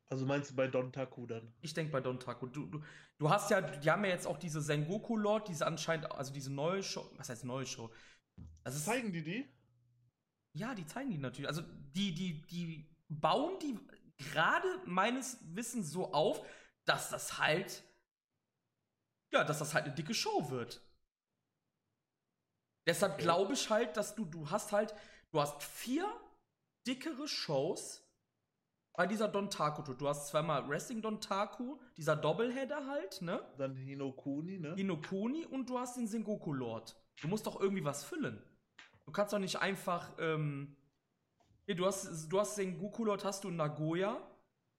Also 0.07 0.25
meinst 0.25 0.51
du 0.51 0.55
bei 0.55 0.67
Don 0.67 0.93
Taku 0.93 1.25
dann? 1.25 1.53
Ich 1.59 1.73
denke 1.73 1.91
bei 1.91 1.99
Don 1.99 2.17
Taku. 2.17 2.47
Du, 2.47 2.65
du, 2.65 2.81
du 3.17 3.29
hast 3.29 3.51
ja, 3.51 3.59
die 3.59 3.91
haben 3.91 4.05
ja 4.05 4.11
jetzt 4.11 4.27
auch 4.27 4.37
diese 4.37 4.61
Sengoku 4.61 5.17
Lord, 5.17 5.49
diese 5.49 5.67
anscheinend, 5.67 6.09
also 6.13 6.31
diese 6.31 6.53
neue 6.53 6.81
Show, 6.81 7.09
was 7.17 7.29
heißt 7.29 7.43
neue 7.43 7.65
Show? 7.65 7.91
Also 8.63 8.79
zeigen 8.79 9.11
die 9.11 9.23
die? 9.23 9.49
Ja, 10.53 10.75
die 10.75 10.85
zeigen 10.85 11.09
die 11.11 11.17
natürlich. 11.17 11.47
Also 11.47 11.61
die, 11.95 12.13
die, 12.13 12.41
die 12.47 12.89
bauen 13.09 13.59
die 13.59 13.79
gerade 14.17 14.67
meines 14.85 15.37
Wissens 15.55 15.91
so 15.91 16.13
auf, 16.13 16.45
dass 16.85 17.09
das 17.09 17.37
halt, 17.37 17.83
ja, 19.31 19.43
dass 19.43 19.59
das 19.59 19.73
halt 19.73 19.85
eine 19.85 19.95
dicke 19.95 20.13
Show 20.13 20.49
wird. 20.49 20.81
Deshalb 22.87 23.13
okay. 23.13 23.23
glaube 23.23 23.53
ich 23.53 23.69
halt, 23.69 23.95
dass 23.97 24.15
du, 24.15 24.25
du 24.25 24.49
hast 24.49 24.71
halt, 24.71 24.93
du 25.31 25.39
hast 25.39 25.63
vier 25.63 26.07
dickere 26.87 27.27
Shows 27.27 28.03
bei 28.93 29.07
dieser 29.07 29.27
Dontaku. 29.27 29.93
Du 29.93 30.07
hast 30.07 30.27
zweimal 30.29 30.67
Wrestling 30.67 31.01
Dontaku, 31.01 31.79
dieser 31.97 32.15
Doubleheader 32.15 32.87
halt, 32.87 33.21
ne? 33.21 33.41
Dann 33.57 33.75
Hinokuni, 33.75 34.59
ne? 34.59 34.75
Hinokuni 34.75 35.45
und 35.45 35.69
du 35.69 35.79
hast 35.79 35.97
den 35.97 36.07
Sengoku 36.07 36.51
Lord. 36.51 37.00
Du 37.21 37.27
musst 37.27 37.47
doch 37.47 37.59
irgendwie 37.59 37.85
was 37.85 38.03
füllen. 38.03 38.43
Du 39.05 39.11
kannst 39.11 39.33
doch 39.33 39.39
nicht 39.39 39.57
einfach, 39.57 40.11
ähm, 40.19 40.75
hier, 41.65 41.75
du 41.75 41.85
hast, 41.85 42.27
du 42.29 42.39
hast 42.39 42.57
den 42.57 42.77
Goku-Lord 42.77 43.23
hast 43.23 43.43
du 43.43 43.49
in 43.49 43.55
Nagoya, 43.55 44.21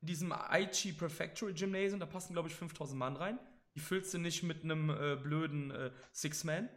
in 0.01 0.07
diesem 0.09 0.33
Aichi 0.33 0.93
Prefectural 0.93 1.55
Gymnasium, 1.55 2.01
da 2.01 2.07
passen, 2.07 2.33
glaube 2.33 2.49
ich, 2.49 2.55
5000 2.55 2.99
Mann 2.99 3.17
rein. 3.17 3.39
Die 3.75 3.81
füllst 3.81 4.13
du 4.13 4.19
nicht 4.19 4.43
mit 4.43 4.65
einem 4.65 4.91
äh, 4.91 5.17
blöden 5.17 5.71
äh, 5.71 5.93
Six-Man. 6.13 6.69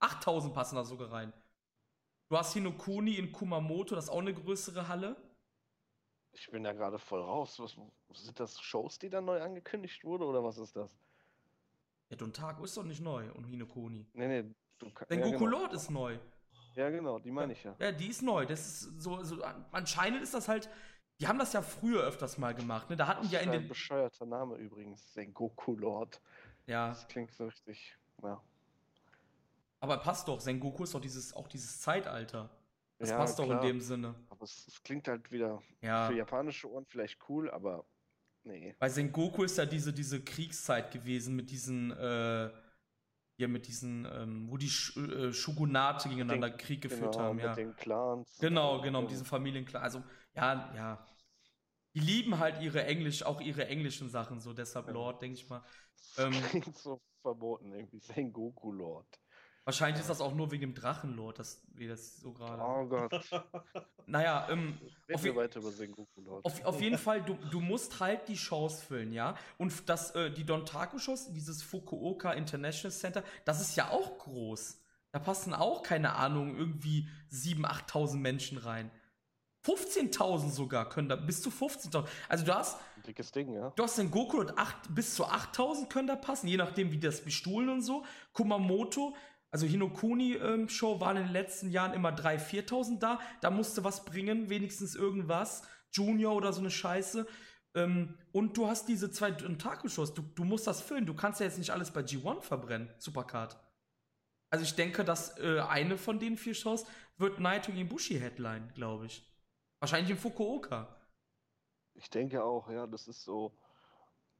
8000 0.00 0.54
passen 0.54 0.76
da 0.76 0.84
sogar 0.84 1.10
rein. 1.10 1.32
Du 2.28 2.36
hast 2.36 2.52
Hinokuni 2.52 3.14
in 3.14 3.32
Kumamoto, 3.32 3.94
das 3.94 4.04
ist 4.04 4.10
auch 4.10 4.20
eine 4.20 4.34
größere 4.34 4.88
Halle. 4.88 5.16
Ich 6.32 6.50
bin 6.50 6.64
da 6.64 6.72
gerade 6.72 6.98
voll 6.98 7.20
raus. 7.20 7.58
Was, 7.58 7.76
sind 8.22 8.38
das 8.40 8.60
Shows, 8.60 8.98
die 8.98 9.08
dann 9.08 9.24
neu 9.24 9.40
angekündigt 9.40 10.04
wurde 10.04 10.24
oder 10.24 10.42
was 10.42 10.58
ist 10.58 10.76
das? 10.76 10.96
Ja, 12.10 12.16
Dontaku 12.16 12.64
ist 12.64 12.76
doch 12.76 12.84
nicht 12.84 13.00
neu 13.00 13.30
und 13.32 13.44
Hinokuni. 13.44 14.06
Nee, 14.12 14.42
nee. 14.42 14.54
Du, 14.78 14.90
Dein 15.08 15.20
ja, 15.20 15.26
Goku 15.26 15.44
genau. 15.44 15.58
Lord 15.58 15.72
ist 15.72 15.90
neu. 15.90 16.18
Ja, 16.74 16.90
genau, 16.90 17.18
die 17.18 17.30
meine 17.30 17.52
ich 17.52 17.62
ja. 17.62 17.74
Ja, 17.78 17.92
die 17.92 18.08
ist 18.08 18.22
neu. 18.22 18.46
Das 18.46 18.60
ist 18.60 19.00
so, 19.00 19.22
so, 19.22 19.42
anscheinend 19.70 20.22
ist 20.22 20.34
das 20.34 20.48
halt. 20.48 20.68
Die 21.20 21.28
haben 21.28 21.38
das 21.38 21.52
ja 21.52 21.62
früher 21.62 22.02
öfters 22.02 22.38
mal 22.38 22.54
gemacht, 22.54 22.90
ne? 22.90 22.96
Da 22.96 23.06
hatten 23.06 23.22
das 23.22 23.30
ja 23.32 23.38
in 23.40 23.52
den. 23.52 23.62
Ein 23.62 23.68
bescheuerter 23.68 24.26
Name 24.26 24.56
übrigens, 24.56 25.12
Sengoku 25.14 25.76
Lord. 25.76 26.20
Ja. 26.66 26.88
Das 26.88 27.06
klingt 27.06 27.32
so 27.32 27.44
richtig, 27.44 27.96
ja. 28.22 28.42
Aber 29.78 29.98
passt 29.98 30.26
doch, 30.26 30.40
Sengoku 30.40 30.82
ist 30.82 30.94
doch 30.94 31.00
dieses, 31.00 31.34
auch 31.34 31.46
dieses 31.46 31.80
Zeitalter. 31.80 32.50
Das 32.98 33.10
Ja, 33.10 33.18
passt 33.18 33.38
doch 33.38 33.50
in 33.50 33.60
dem 33.60 33.80
Sinne. 33.80 34.14
Aber 34.30 34.42
es, 34.42 34.66
es 34.66 34.82
klingt 34.82 35.06
halt 35.08 35.30
wieder 35.30 35.62
Ja. 35.82 36.08
für 36.08 36.14
japanische 36.14 36.70
Ohren 36.70 36.86
vielleicht 36.86 37.18
cool, 37.28 37.50
aber 37.50 37.84
nee. 38.44 38.74
Bei 38.78 38.88
Sengoku 38.88 39.42
ist 39.44 39.58
ja 39.58 39.66
diese, 39.66 39.92
diese 39.92 40.22
Kriegszeit 40.22 40.90
gewesen 40.90 41.36
mit 41.36 41.50
diesen, 41.50 41.90
äh, 41.92 42.50
hier 43.36 43.48
mit 43.48 43.66
diesen, 43.66 44.06
ähm, 44.06 44.48
wo 44.50 44.56
die 44.56 44.68
Sh 44.68 44.96
äh, 44.96 45.32
Shogunate 45.32 46.08
gegeneinander 46.08 46.50
Krieg 46.50 46.82
geführt 46.82 47.14
genau, 47.14 47.24
haben, 47.24 47.36
mit 47.36 47.44
ja. 47.46 47.54
den 47.54 47.74
Clans. 47.76 48.36
Genau, 48.38 48.80
genau, 48.80 49.02
Ja. 49.02 49.06
diese 49.08 49.24
Familienklar. 49.24 49.82
Also, 49.82 50.02
ja, 50.34 50.72
ja. 50.74 51.06
Die 51.94 52.00
lieben 52.00 52.38
halt 52.38 52.60
ihre 52.60 52.84
Englisch, 52.84 53.22
auch 53.22 53.40
ihre 53.40 53.66
englischen 53.66 54.08
Sachen, 54.08 54.40
so 54.40 54.52
deshalb 54.52 54.88
Ja. 54.88 54.92
Lord, 54.92 55.22
denke 55.22 55.38
ich 55.38 55.48
mal. 55.48 55.64
Das 56.16 56.18
Ähm, 56.26 56.32
klingt 56.32 56.76
so 56.76 57.00
verboten 57.22 57.72
irgendwie. 57.72 58.00
Sengoku 58.00 58.72
Lord. 58.72 59.20
Wahrscheinlich 59.64 60.00
ist 60.00 60.10
das 60.10 60.20
auch 60.20 60.34
nur 60.34 60.50
wegen 60.50 60.60
dem 60.60 60.74
Drachenlord, 60.74 61.38
dass 61.38 61.62
wir 61.74 61.88
das 61.88 62.18
so 62.20 62.32
gerade. 62.32 62.62
Oh 62.62 62.86
Gott. 62.86 63.12
Naja, 64.06 64.46
ähm, 64.50 64.78
auf, 65.10 65.24
je 65.24 65.34
weiter 65.34 65.60
über 65.60 65.72
Sengoku 65.72 66.20
Lord. 66.20 66.44
auf, 66.44 66.62
auf 66.62 66.80
jeden 66.82 66.98
Fall, 66.98 67.22
du, 67.22 67.38
du 67.50 67.60
musst 67.60 68.00
halt 68.00 68.28
die 68.28 68.36
Shows 68.36 68.82
füllen, 68.82 69.14
ja. 69.14 69.34
Und 69.56 69.88
das, 69.88 70.10
äh, 70.10 70.30
die 70.30 70.44
Dontaku-Shows, 70.44 71.32
dieses 71.32 71.62
Fukuoka 71.62 72.32
International 72.32 72.92
Center, 72.94 73.24
das 73.46 73.62
ist 73.62 73.76
ja 73.76 73.88
auch 73.88 74.18
groß. 74.18 74.78
Da 75.12 75.20
passen 75.20 75.54
auch, 75.54 75.82
keine 75.82 76.16
Ahnung, 76.16 76.54
irgendwie 76.54 77.08
7.000, 77.32 77.64
8.000 77.64 78.16
Menschen 78.16 78.58
rein. 78.58 78.90
15.000 79.64 80.50
sogar 80.50 80.88
können 80.88 81.08
da, 81.08 81.16
bis 81.16 81.40
zu 81.40 81.48
15.000. 81.48 82.06
Also 82.28 82.44
du 82.44 82.54
hast, 82.54 82.78
Ein 82.96 83.02
dickes 83.04 83.32
Ding, 83.32 83.54
ja. 83.54 83.72
Du 83.76 83.82
hast 83.82 83.96
den 83.96 84.10
Goku 84.10 84.38
und 84.38 84.58
acht, 84.58 84.94
bis 84.94 85.14
zu 85.14 85.24
8000 85.24 85.88
können 85.88 86.08
da 86.08 86.16
passen, 86.16 86.48
je 86.48 86.58
nachdem, 86.58 86.92
wie 86.92 86.98
das 86.98 87.22
bestuhlen 87.22 87.70
und 87.70 87.80
so. 87.80 88.04
Kumamoto, 88.34 89.16
also 89.54 89.66
Hinokuni-Show, 89.66 90.98
waren 90.98 91.16
in 91.16 91.22
den 91.26 91.32
letzten 91.32 91.70
Jahren 91.70 91.92
immer 91.94 92.10
3.000, 92.10 92.66
4.000 92.66 92.98
da. 92.98 93.20
Da 93.40 93.52
musste 93.52 93.84
was 93.84 94.04
bringen, 94.04 94.50
wenigstens 94.50 94.96
irgendwas. 94.96 95.62
Junior 95.92 96.34
oder 96.34 96.52
so 96.52 96.58
eine 96.58 96.72
Scheiße. 96.72 97.24
Ähm, 97.76 98.18
und 98.32 98.56
du 98.56 98.66
hast 98.66 98.88
diese 98.88 99.12
zwei 99.12 99.30
Taku-Shows. 99.30 100.12
Du, 100.14 100.22
du 100.22 100.42
musst 100.42 100.66
das 100.66 100.80
füllen. 100.80 101.06
Du 101.06 101.14
kannst 101.14 101.38
ja 101.38 101.46
jetzt 101.46 101.58
nicht 101.58 101.70
alles 101.70 101.92
bei 101.92 102.00
G1 102.00 102.40
verbrennen, 102.40 102.92
Supercard. 102.98 103.56
Also 104.50 104.64
ich 104.64 104.74
denke, 104.74 105.04
dass 105.04 105.38
äh, 105.38 105.60
eine 105.60 105.98
von 105.98 106.18
den 106.18 106.36
vier 106.36 106.54
Shows 106.54 106.84
wird 107.16 107.38
Naito 107.38 107.70
gegen 107.70 107.88
Bushi 107.88 108.18
Headline, 108.18 108.72
glaube 108.74 109.06
ich. 109.06 109.24
Wahrscheinlich 109.78 110.10
in 110.10 110.18
Fukuoka. 110.18 111.00
Ich 111.94 112.10
denke 112.10 112.42
auch, 112.42 112.68
ja, 112.70 112.88
das 112.88 113.06
ist 113.06 113.22
so 113.22 113.56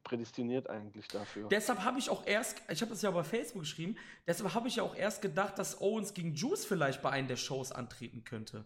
prädestiniert 0.05 0.71
eigentlich 0.71 1.09
dafür. 1.09 1.49
Deshalb 1.49 1.81
habe 1.83 1.99
ich 1.99 2.11
auch 2.11 2.25
erst, 2.27 2.63
ich 2.69 2.81
habe 2.81 2.91
das 2.91 3.03
ja 3.03 3.11
bei 3.11 3.25
Facebook 3.25 3.63
geschrieben, 3.63 3.97
deshalb 4.27 4.55
habe 4.55 4.69
ich 4.69 4.77
ja 4.77 4.83
auch 4.85 4.95
erst 4.95 5.23
gedacht, 5.23 5.59
dass 5.59 5.81
Owens 5.81 6.15
gegen 6.15 6.35
Juice 6.35 6.65
vielleicht 6.65 7.03
bei 7.03 7.11
einer 7.11 7.29
der 7.29 7.37
Shows 7.37 7.73
antreten 7.73 8.23
könnte. 8.23 8.65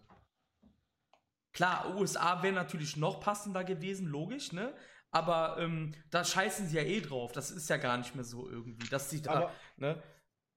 Klar, 1.53 1.95
USA 1.97 2.43
wäre 2.43 2.53
natürlich 2.53 2.95
noch 2.95 3.19
passender 3.19 3.63
gewesen, 3.63 4.07
logisch, 4.07 4.51
ne? 4.51 4.75
Aber 5.11 5.57
ähm, 5.59 5.95
da 6.11 6.23
scheißen 6.23 6.67
sie 6.67 6.77
ja 6.77 6.83
eh 6.83 7.01
drauf. 7.01 7.31
Das 7.31 7.49
ist 7.49 7.67
ja 7.69 7.77
gar 7.77 7.97
nicht 7.97 8.13
mehr 8.13 8.23
so 8.23 8.47
irgendwie, 8.47 8.87
dass 8.89 9.09
sie 9.09 9.23
da, 9.23 9.31
Aber, 9.31 9.51
ne? 9.77 10.03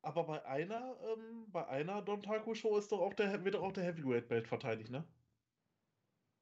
aber 0.02 0.24
bei 0.24 0.44
einer, 0.44 0.96
ähm, 1.10 1.46
bei 1.50 1.66
einer 1.68 2.02
Dontaku-Show 2.02 2.76
ist 2.76 2.92
doch 2.92 3.00
auch 3.00 3.14
der, 3.14 3.44
wird 3.44 3.54
doch 3.54 3.62
auch 3.62 3.72
der 3.72 3.84
Heavyweight-Belt 3.84 4.46
verteidigt, 4.46 4.90
ne? 4.90 5.04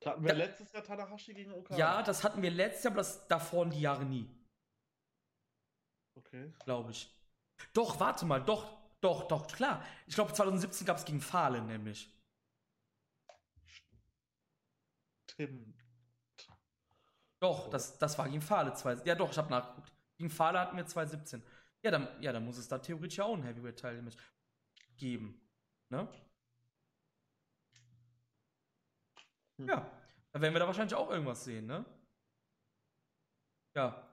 Hatten 0.04 0.22
wir 0.22 0.32
Da- 0.32 0.38
letztes 0.38 0.72
Jahr 0.72 0.82
Tanahashi 0.82 1.34
gegen 1.34 1.52
Okada. 1.52 1.78
Ja, 1.78 2.02
das 2.02 2.24
hatten 2.24 2.40
wir 2.42 2.50
letztes 2.50 2.84
Jahr, 2.84 2.92
aber 2.92 3.00
das 3.02 3.26
davor 3.28 3.64
in 3.64 3.70
die 3.70 3.80
Jahre 3.80 4.04
nie, 4.04 4.28
Okay. 6.14 6.52
glaube 6.64 6.92
ich. 6.92 7.14
Doch, 7.74 8.00
warte 8.00 8.24
mal, 8.24 8.42
doch, 8.42 8.78
doch, 9.00 9.28
doch, 9.28 9.46
klar. 9.46 9.84
Ich 10.06 10.14
glaube, 10.14 10.32
2017 10.32 10.86
gab 10.86 10.96
es 10.96 11.04
gegen 11.04 11.20
Fahle 11.20 11.60
nämlich. 11.62 12.10
Tim. 15.26 15.74
Doch, 17.38 17.68
das, 17.70 17.98
das 17.98 18.18
war 18.18 18.28
gegen 18.28 18.42
Fahle. 18.42 18.74
Zwei, 18.74 18.94
ja, 19.04 19.14
doch, 19.14 19.30
ich 19.30 19.38
habe 19.38 19.50
nachgeguckt. 19.50 19.92
Gegen 20.18 20.30
Fahle 20.30 20.60
hatten 20.60 20.76
wir 20.76 20.86
2017. 20.86 21.42
Ja, 21.82 21.90
dann, 21.90 22.08
ja, 22.22 22.32
dann 22.32 22.44
muss 22.44 22.58
es 22.58 22.68
da 22.68 22.78
theoretisch 22.78 23.16
ja 23.18 23.24
auch 23.24 23.34
ein 23.34 23.42
Heavyweight-Teil 23.42 24.04
geben. 24.98 25.40
Ne? 25.88 26.06
Hm. 29.60 29.68
Ja, 29.68 29.90
dann 30.32 30.42
werden 30.42 30.54
wir 30.54 30.60
da 30.60 30.66
wahrscheinlich 30.66 30.94
auch 30.94 31.10
irgendwas 31.10 31.44
sehen, 31.44 31.66
ne? 31.66 31.84
Ja. 33.76 34.06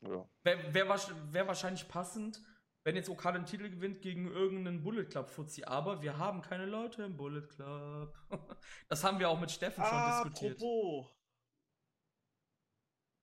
Ja. 0.00 0.28
Wäre 0.42 0.74
wär, 0.74 0.88
wär 1.32 1.46
wahrscheinlich 1.46 1.88
passend, 1.88 2.42
wenn 2.84 2.96
jetzt 2.96 3.08
Okada 3.08 3.38
den 3.38 3.46
Titel 3.46 3.70
gewinnt 3.70 4.02
gegen 4.02 4.26
irgendeinen 4.30 4.82
Bullet 4.82 5.06
Club-Fuzzi, 5.06 5.64
aber 5.64 6.02
wir 6.02 6.18
haben 6.18 6.42
keine 6.42 6.66
Leute 6.66 7.04
im 7.04 7.16
Bullet 7.16 7.46
Club. 7.46 8.14
das 8.88 9.02
haben 9.04 9.18
wir 9.18 9.28
auch 9.28 9.40
mit 9.40 9.50
Steffen 9.50 9.84
schon 9.84 10.04
diskutiert. 10.06 10.56
Apropos. 10.58 11.10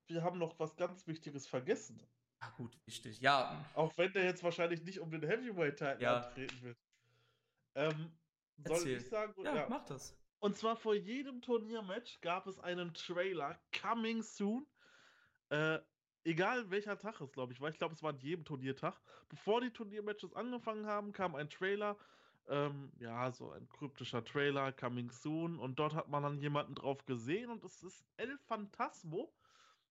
Wir 0.10 0.24
haben 0.24 0.40
noch 0.40 0.58
was 0.60 0.76
ganz 0.76 1.08
Wichtiges 1.08 1.48
vergessen. 1.48 2.02
Ja, 2.42 2.50
gut, 2.58 2.76
wichtig. 2.86 3.20
Ja, 3.22 3.64
Auch 3.76 3.96
wenn 3.98 4.12
der 4.14 4.24
jetzt 4.26 4.44
wahrscheinlich 4.44 4.84
nicht 4.84 5.00
um 5.00 5.12
den 5.12 5.22
Heavyweight-Titel 5.24 6.02
Ja. 6.02 6.22
antreten 6.22 6.62
wird. 6.64 6.78
Ähm, 7.76 8.12
soll 8.58 8.78
Erzähl. 8.78 8.98
ich 8.98 9.10
sagen? 9.10 9.34
ja, 9.44 9.68
mach 9.70 9.86
das. 9.86 10.18
Und 10.42 10.58
zwar 10.58 10.76
vor 10.76 10.96
jedem 10.96 11.40
Turniermatch 11.40 12.20
gab 12.22 12.48
es 12.48 12.60
einen 12.60 12.96
Trailer 12.96 13.60
coming 13.80 14.24
soon. 14.24 14.66
Äh, 15.50 15.78
egal 16.24 16.72
welcher 16.72 16.98
Tag 16.98 17.22
es, 17.22 17.32
glaube 17.32 17.54
ich, 17.54 17.62
war. 17.62 17.70
Ich 17.70 17.78
glaube, 17.78 17.94
es 17.94 18.02
war 18.02 18.10
an 18.10 18.20
jedem 18.20 18.44
Turniertag. 18.44 19.00
Bevor 19.30 19.62
die 19.62 19.70
Turniermatches 19.70 20.34
angefangen 20.34 20.88
haben, 20.88 21.12
kam 21.12 21.36
ein 21.36 21.48
Trailer. 21.48 21.96
Ähm, 22.48 22.92
ja, 22.98 23.32
so 23.32 23.52
ein 23.52 23.70
kryptischer 23.70 24.24
Trailer, 24.24 24.72
coming 24.72 25.12
soon. 25.12 25.60
Und 25.60 25.78
dort 25.78 25.94
hat 25.94 26.10
man 26.10 26.24
dann 26.24 26.40
jemanden 26.40 26.74
drauf 26.74 27.06
gesehen. 27.06 27.52
Und 27.52 27.64
es 27.64 27.84
ist 27.84 28.04
El 28.18 28.36
Phantasmo, 28.40 29.32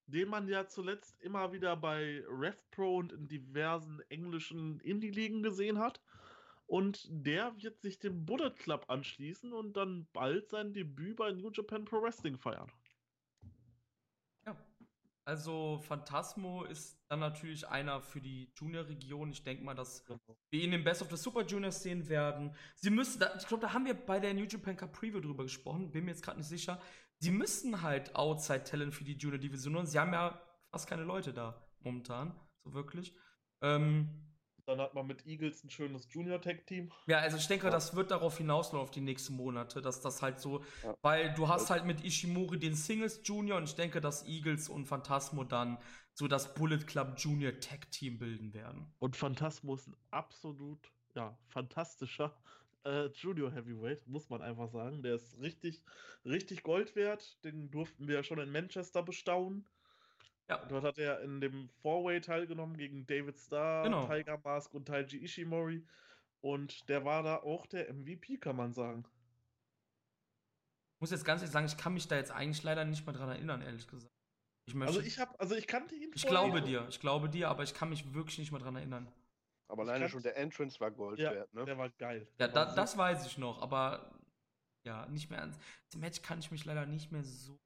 den 0.07 0.29
man 0.29 0.49
ja 0.49 0.67
zuletzt 0.67 1.21
immer 1.21 1.53
wieder 1.53 1.77
bei 1.77 2.25
RevPro 2.29 2.97
und 2.97 3.13
in 3.13 3.29
diversen 3.29 4.01
englischen 4.09 4.81
Indie-Ligen 4.81 5.45
gesehen 5.45 5.79
hat. 5.79 6.01
Und 6.71 7.09
der 7.11 7.61
wird 7.61 7.81
sich 7.81 7.99
dem 7.99 8.25
Bullet 8.25 8.51
Club 8.51 8.85
anschließen 8.87 9.53
und 9.53 9.77
dann 9.77 10.07
bald 10.13 10.51
sein 10.51 10.73
Debüt 10.73 11.17
bei 11.17 11.33
New 11.33 11.51
Japan 11.51 11.85
Pro 11.85 12.01
Wrestling 12.01 12.39
feiern. 12.39 12.71
Ja. 14.47 14.57
Also 15.25 15.81
Phantasmo 15.83 16.63
ist 16.63 16.97
dann 17.09 17.19
natürlich 17.19 17.67
einer 17.67 18.01
für 18.01 18.21
die 18.21 18.53
Junior-Region. 18.55 19.33
Ich 19.33 19.43
denke 19.43 19.65
mal, 19.65 19.75
dass 19.75 20.05
wir 20.51 20.63
ihn 20.63 20.73
im 20.73 20.85
Best 20.85 21.03
of 21.03 21.11
the 21.11 21.17
Super 21.17 21.45
Juniors 21.45 21.83
sehen 21.83 22.09
werden. 22.09 22.55
Sie 22.77 22.91
müssen, 22.91 23.21
ich 23.37 23.49
glaube, 23.49 23.63
da 23.63 23.73
haben 23.73 23.85
wir 23.85 23.95
bei 23.95 24.21
der 24.21 24.33
New 24.33 24.45
Japan 24.45 24.77
Cup 24.77 24.93
Preview 24.93 25.19
drüber 25.19 25.43
gesprochen, 25.43 25.91
bin 25.91 26.05
mir 26.05 26.13
jetzt 26.13 26.23
gerade 26.23 26.39
nicht 26.39 26.47
sicher. 26.47 26.81
Sie 27.19 27.33
müssen 27.33 27.83
halt 27.83 28.15
Outside-Talent 28.15 28.95
für 28.95 29.03
die 29.03 29.19
Junior-Division 29.19 29.75
und 29.75 29.87
sie 29.87 29.99
haben 29.99 30.13
ja 30.13 30.41
fast 30.71 30.89
keine 30.89 31.03
Leute 31.03 31.33
da 31.33 31.69
momentan, 31.81 32.33
so 32.63 32.75
wirklich. 32.75 33.13
Ähm, 33.61 34.30
Dann 34.71 34.81
hat 34.81 34.95
man 34.95 35.05
mit 35.05 35.27
Eagles 35.27 35.65
ein 35.65 35.71
schönes 35.71 36.07
Junior-Tag-Team. 36.13 36.93
ja, 37.09 37.19
also 37.19 37.37
ich 37.39 37.49
denke, 37.49 37.67
Ja. 37.67 37.73
das 37.73 37.97
wird 37.97 38.13
darauf 38.13 38.39
hinauslaufen 38.39 38.79
auf 38.79 38.93
die 38.93 39.01
nächsten 39.01 39.35
Monate, 39.35 39.83
dass 39.83 40.01
das 40.01 40.23
halt 40.23 40.39
so, 40.39 40.63
Ja. 40.85 40.97
weil 41.03 41.35
du 41.35 41.49
hast 41.49 41.71
halt 41.71 41.87
mit 41.87 42.05
Ishimori 42.05 42.57
den 42.57 42.77
Singles 42.77 43.21
Junior 43.25 43.57
und 43.59 43.65
ich 43.65 43.75
denke, 43.75 44.01
dass 44.01 44.25
Eagles 44.27 44.69
und 44.69 44.87
Phantasmo 44.87 45.43
dann 45.43 45.77
so 46.15 46.29
das 46.29 46.55
Bullet 46.55 46.79
Club 46.87 47.15
Junior 47.19 47.59
Tag 47.59 47.91
Team 47.91 48.21
bilden 48.21 48.55
werden. 48.55 48.95
Und 49.01 49.17
Phantasmo 49.17 49.75
ist 49.75 49.89
ein 49.89 49.97
absolut, 50.13 50.79
ja, 51.17 51.37
fantastischer 51.49 52.33
äh, 52.85 53.07
Junior 53.09 53.51
Heavyweight, 53.51 54.07
muss 54.07 54.31
man 54.31 54.41
einfach 54.41 54.69
sagen. 54.71 55.03
Der 55.03 55.17
ist 55.17 55.37
richtig, 55.41 55.83
richtig 56.25 56.63
Gold 56.63 56.95
wert. 56.95 57.43
Den 57.45 57.73
durften 57.73 58.07
wir 58.07 58.15
ja 58.15 58.23
schon 58.23 58.39
in 58.39 58.53
Manchester 58.53 59.03
bestaunen. 59.03 59.67
Ja, 60.51 60.59
Dort 60.67 60.85
hat 60.85 60.99
er 60.99 61.21
in 61.21 61.41
dem 61.41 61.69
Four-Way 61.81 62.21
teilgenommen 62.21 62.77
gegen 62.77 63.07
David 63.07 63.39
Starr, 63.39 63.85
Genau. 63.85 64.07
Tiger 64.07 64.39
Mask 64.45 64.75
und 64.75 64.87
Taiji 64.87 65.19
Ishimori. 65.25 65.87
Und 66.41 66.89
der 66.89 67.05
war 67.05 67.23
da 67.23 67.37
auch 67.37 67.67
der 67.67 67.93
MVP, 67.93 68.37
kann 68.39 68.57
man 68.57 68.73
sagen. 68.73 69.05
ich 70.97 71.01
muss 71.01 71.11
jetzt 71.13 71.25
ganz 71.25 71.41
ehrlich 71.43 71.53
sagen, 71.53 71.67
ich 71.67 71.77
kann 71.77 71.95
mich 71.95 72.09
da 72.09 72.17
jetzt 72.17 72.33
eigentlich 72.33 72.63
leider 72.63 72.85
nicht 72.85 73.07
mehr 73.07 73.15
dran 73.15 73.29
erinnern, 73.29 73.63
ehrlich 73.63 73.87
gesagt. 73.87 74.13
Ich, 74.67 74.75
möchte, 74.75 74.95
Also 74.95 75.07
ich 75.07 75.19
habe, 75.19 75.39
also 75.41 75.55
ich 75.55 75.67
kannte 75.67 75.95
ihn 75.95 76.11
ich 76.15 76.27
glaube 76.27 76.57
nicht. 76.61 76.67
dir, 76.69 76.87
ich 76.89 77.01
glaube 77.01 77.29
dir, 77.29 77.49
aber 77.49 77.63
ich 77.63 77.75
kann 77.75 77.89
mich 77.89 78.13
wirklich 78.15 78.39
nicht 78.39 78.53
mehr 78.53 78.61
dran 78.61 78.77
erinnern. 78.77 79.11
Aber 79.69 79.83
alleine 79.83 80.09
schon 80.09 80.23
der 80.23 80.37
Entrance 80.37 80.81
war 80.81 80.91
Gold 80.91 81.19
Ja, 81.19 81.33
wert, 81.33 81.55
ne? 81.55 81.65
der 81.65 81.79
war 81.79 81.91
geil. 81.91 82.27
Ja, 82.39 82.49
da, 82.49 82.75
das 82.75 82.97
weiß 82.99 83.25
ich 83.27 83.39
noch, 83.39 83.63
aber 83.63 84.11
ja, 84.85 85.07
nicht 85.07 85.31
mehr 85.31 85.41
ans. 85.41 85.59
Das 85.91 86.01
Match 86.01 86.23
kann 86.23 86.39
ich 86.41 86.51
mich 86.51 86.65
leider 86.65 86.87
nicht 86.87 87.13
mehr 87.13 87.23
so. 87.23 87.57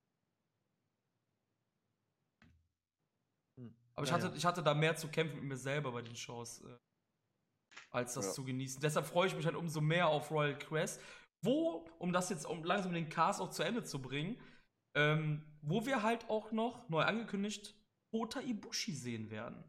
Aber 3.97 4.07
ich, 4.07 4.13
hatte, 4.13 4.33
ich 4.37 4.45
hatte 4.45 4.63
da 4.63 4.75
mehr 4.75 4.97
zu 4.97 5.09
kämpfen 5.09 5.37
mit 5.37 5.45
mir 5.45 5.57
selber 5.57 5.93
bei 5.93 6.03
den 6.03 6.17
Shows, 6.17 6.63
äh, 6.63 6.79
als 7.91 8.15
das 8.15 8.27
Ja. 8.27 8.33
zu 8.33 8.45
genießen. 8.45 8.81
Deshalb 8.81 9.07
freue 9.07 9.29
ich 9.29 9.37
mich 9.37 9.47
halt 9.47 9.57
umso 9.57 9.81
mehr 9.81 10.09
auf 10.09 10.31
Royal 10.31 10.59
Quest, 10.59 11.01
wo, 11.43 11.89
um 11.99 12.13
das 12.13 12.31
jetzt 12.31 12.47
um 12.47 12.65
langsam 12.65 12.93
den 12.93 13.09
Cast 13.09 13.41
auch 13.41 13.51
zu 13.51 13.63
Ende 13.63 13.85
zu 13.85 14.01
bringen, 14.03 14.41
ähm, 14.95 15.45
wo 15.63 15.87
wir 15.87 16.03
halt 16.03 16.29
auch 16.29 16.53
noch, 16.53 16.89
neu 16.89 17.03
angekündigt, 17.03 17.75
Kota 18.11 18.41
Ibushi 18.41 18.95
sehen 18.95 19.31
werden. 19.31 19.65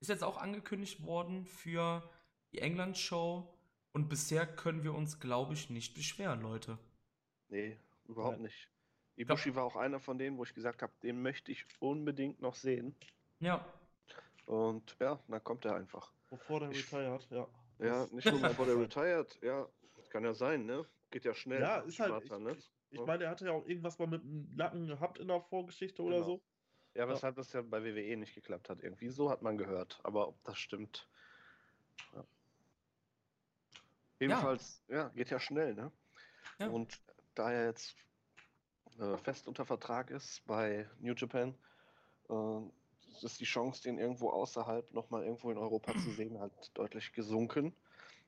Ist 0.00 0.08
jetzt 0.08 0.24
auch 0.24 0.36
angekündigt 0.36 1.02
worden 1.02 1.44
für 1.44 2.08
die 2.52 2.58
England-Show. 2.60 3.54
Und 3.92 4.08
bisher 4.08 4.46
können 4.46 4.84
wir 4.84 4.94
uns, 4.94 5.18
glaube 5.18 5.54
ich, 5.54 5.70
nicht 5.70 5.94
beschweren, 5.94 6.40
Leute. 6.40 6.78
Nee, 7.48 7.78
überhaupt 8.04 8.36
ja. 8.36 8.42
nicht. 8.44 8.68
Ibushi 9.18 9.54
war 9.54 9.64
auch 9.64 9.76
einer 9.76 9.98
von 9.98 10.16
denen, 10.16 10.38
wo 10.38 10.44
ich 10.44 10.54
gesagt 10.54 10.80
habe, 10.82 10.92
den 11.02 11.20
möchte 11.22 11.50
ich 11.50 11.66
unbedingt 11.80 12.40
noch 12.40 12.54
sehen. 12.54 12.94
Ja. 13.40 13.64
Und 14.46 14.96
ja, 15.00 15.18
dann 15.26 15.42
kommt 15.42 15.64
er 15.64 15.74
einfach. 15.74 16.12
Bevor 16.30 16.60
der 16.60 16.70
retired, 16.70 17.28
ja. 17.30 17.48
Ja, 17.80 18.06
nicht 18.12 18.30
nur 18.30 18.40
bevor 18.40 18.66
der 18.66 18.78
retired, 18.78 19.38
ja. 19.42 19.68
Kann 20.10 20.24
ja 20.24 20.32
sein, 20.32 20.64
ne? 20.64 20.86
Geht 21.10 21.24
ja 21.24 21.34
schnell. 21.34 21.60
Ja, 21.60 21.80
ist 21.80 21.98
halt. 21.98 22.24
Ich, 22.24 22.30
ne? 22.30 22.52
ich, 22.52 22.70
ich 22.90 23.04
meine, 23.04 23.24
er 23.24 23.30
hatte 23.30 23.44
ja 23.44 23.52
auch 23.52 23.66
irgendwas 23.66 23.98
mal 23.98 24.06
mit 24.06 24.22
dem 24.22 24.54
Nacken 24.54 24.86
gehabt 24.86 25.18
in 25.18 25.28
der 25.28 25.40
Vorgeschichte 25.42 26.02
genau. 26.02 26.16
oder 26.16 26.24
so. 26.24 26.40
Ja, 26.94 27.08
weshalb 27.08 27.36
ja. 27.36 27.42
das 27.42 27.52
ja 27.52 27.60
bei 27.60 27.84
WWE 27.84 28.16
nicht 28.16 28.34
geklappt 28.34 28.70
hat. 28.70 28.82
Irgendwie 28.82 29.10
so 29.10 29.30
hat 29.30 29.42
man 29.42 29.58
gehört. 29.58 30.00
Aber 30.02 30.28
ob 30.28 30.42
das 30.44 30.58
stimmt. 30.58 31.08
Ja. 32.14 32.24
Ebenfalls, 34.20 34.82
ja. 34.88 34.96
ja, 34.96 35.08
geht 35.10 35.30
ja 35.30 35.38
schnell, 35.38 35.74
ne? 35.74 35.92
Ja. 36.58 36.68
Und 36.68 37.00
da 37.34 37.52
er 37.52 37.66
jetzt 37.66 37.94
äh, 38.98 39.16
fest 39.18 39.48
unter 39.48 39.64
Vertrag 39.64 40.10
ist 40.10 40.44
bei 40.46 40.88
New 41.00 41.14
Japan, 41.14 41.54
äh, 42.28 43.24
ist 43.24 43.40
die 43.40 43.44
Chance, 43.44 43.82
den 43.82 43.98
irgendwo 43.98 44.30
außerhalb 44.30 44.92
nochmal 44.92 45.24
irgendwo 45.24 45.50
in 45.50 45.58
Europa 45.58 45.92
zu 45.94 46.10
sehen, 46.10 46.38
halt 46.40 46.52
deutlich 46.74 47.12
gesunken. 47.12 47.74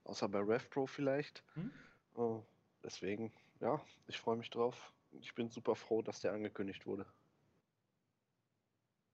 Außer 0.05 0.29
bei 0.29 0.41
RevPro 0.41 0.87
vielleicht. 0.87 1.45
Hm? 1.55 1.71
Äh, 2.17 2.43
deswegen, 2.83 3.33
ja, 3.61 3.81
ich 4.07 4.19
freue 4.19 4.37
mich 4.37 4.51
drauf. 4.51 4.93
Ich 5.21 5.35
bin 5.35 5.51
super 5.51 5.75
froh, 5.75 6.03
dass 6.03 6.21
der 6.21 6.33
angekündigt 6.33 6.87
wurde. 6.87 7.07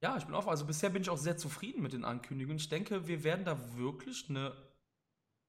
Ja, 0.02 0.16
ich 0.16 0.24
bin 0.24 0.34
auch, 0.34 0.46
also 0.46 0.66
bisher 0.66 0.90
bin 0.90 1.02
ich 1.02 1.10
auch 1.10 1.16
sehr 1.16 1.36
zufrieden 1.36 1.82
mit 1.82 1.92
den 1.92 2.04
Ankündigungen. 2.04 2.58
Ich 2.58 2.68
denke, 2.68 3.08
wir 3.08 3.24
werden 3.24 3.44
da 3.44 3.76
wirklich 3.76 4.28
eine 4.28 4.54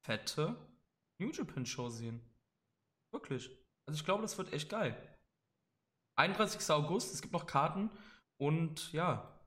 fette 0.04 0.56
New 1.20 1.32
Japan 1.32 1.66
Show 1.66 1.90
sehen. 1.90 2.22
Wirklich. 3.12 3.52
Also 3.86 3.98
ich 4.00 4.06
glaube, 4.06 4.22
das 4.22 4.38
wird 4.38 4.54
echt 4.54 4.70
geil. 4.70 4.96
31. 6.18 6.70
August, 6.72 7.14
es 7.14 7.22
gibt 7.22 7.34
noch 7.34 7.46
Karten 7.46 7.90
und 8.38 8.92
ja, 8.92 9.40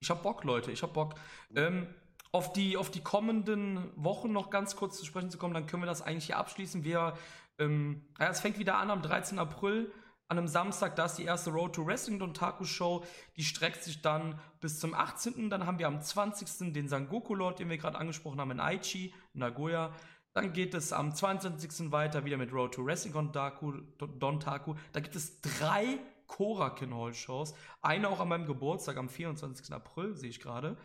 ich 0.00 0.10
hab 0.10 0.22
Bock, 0.22 0.44
Leute, 0.44 0.70
ich 0.70 0.82
hab 0.82 0.92
Bock. 0.92 1.14
Ähm, 1.54 1.86
auf 2.30 2.52
die, 2.52 2.76
auf 2.76 2.90
die 2.90 3.00
kommenden 3.00 3.90
Wochen 3.96 4.32
noch 4.32 4.50
ganz 4.50 4.76
kurz 4.76 4.98
zu 4.98 5.06
sprechen 5.06 5.30
zu 5.30 5.38
kommen, 5.38 5.54
dann 5.54 5.66
können 5.66 5.82
wir 5.82 5.86
das 5.86 6.02
eigentlich 6.02 6.26
hier 6.26 6.36
abschließen. 6.36 6.84
Wir, 6.84 7.14
ähm, 7.58 8.06
ja, 8.20 8.28
es 8.28 8.40
fängt 8.40 8.58
wieder 8.58 8.76
an 8.76 8.90
am 8.90 9.00
13. 9.00 9.38
April, 9.38 9.90
an 10.28 10.36
einem 10.36 10.46
Samstag, 10.46 10.94
da 10.94 11.06
ist 11.06 11.14
die 11.14 11.24
erste 11.24 11.50
Road 11.50 11.74
to 11.74 11.86
Wrestling 11.86 12.18
Dontaku 12.18 12.64
Show. 12.64 13.02
Die 13.36 13.44
streckt 13.44 13.82
sich 13.82 14.02
dann 14.02 14.38
bis 14.60 14.78
zum 14.78 14.92
18. 14.92 15.48
Dann 15.48 15.66
haben 15.66 15.78
wir 15.78 15.86
am 15.86 16.02
20. 16.02 16.74
den 16.74 16.86
Sangoku 16.86 17.34
Lord, 17.34 17.58
den 17.58 17.70
wir 17.70 17.78
gerade 17.78 17.96
angesprochen 17.96 18.38
haben, 18.38 18.50
in 18.50 18.60
Aichi, 18.60 19.14
Nagoya. 19.32 19.94
Dann 20.38 20.52
geht 20.52 20.72
es 20.74 20.92
am 20.92 21.12
22. 21.12 21.90
weiter 21.90 22.24
wieder 22.24 22.36
mit 22.36 22.52
Road 22.52 22.72
to 22.74 22.86
Wrestling 22.86 23.12
Dontaku. 23.12 23.72
Dontaku. 23.98 24.76
Da 24.92 25.00
gibt 25.00 25.16
es 25.16 25.40
drei 25.40 25.98
Korakin 26.28 26.94
Hall 26.94 27.12
Shows. 27.12 27.56
Eine 27.82 28.08
auch 28.08 28.20
an 28.20 28.28
meinem 28.28 28.46
Geburtstag 28.46 28.98
am 28.98 29.08
24. 29.08 29.72
April, 29.72 30.14
sehe 30.14 30.30
ich 30.30 30.38
gerade. 30.38 30.76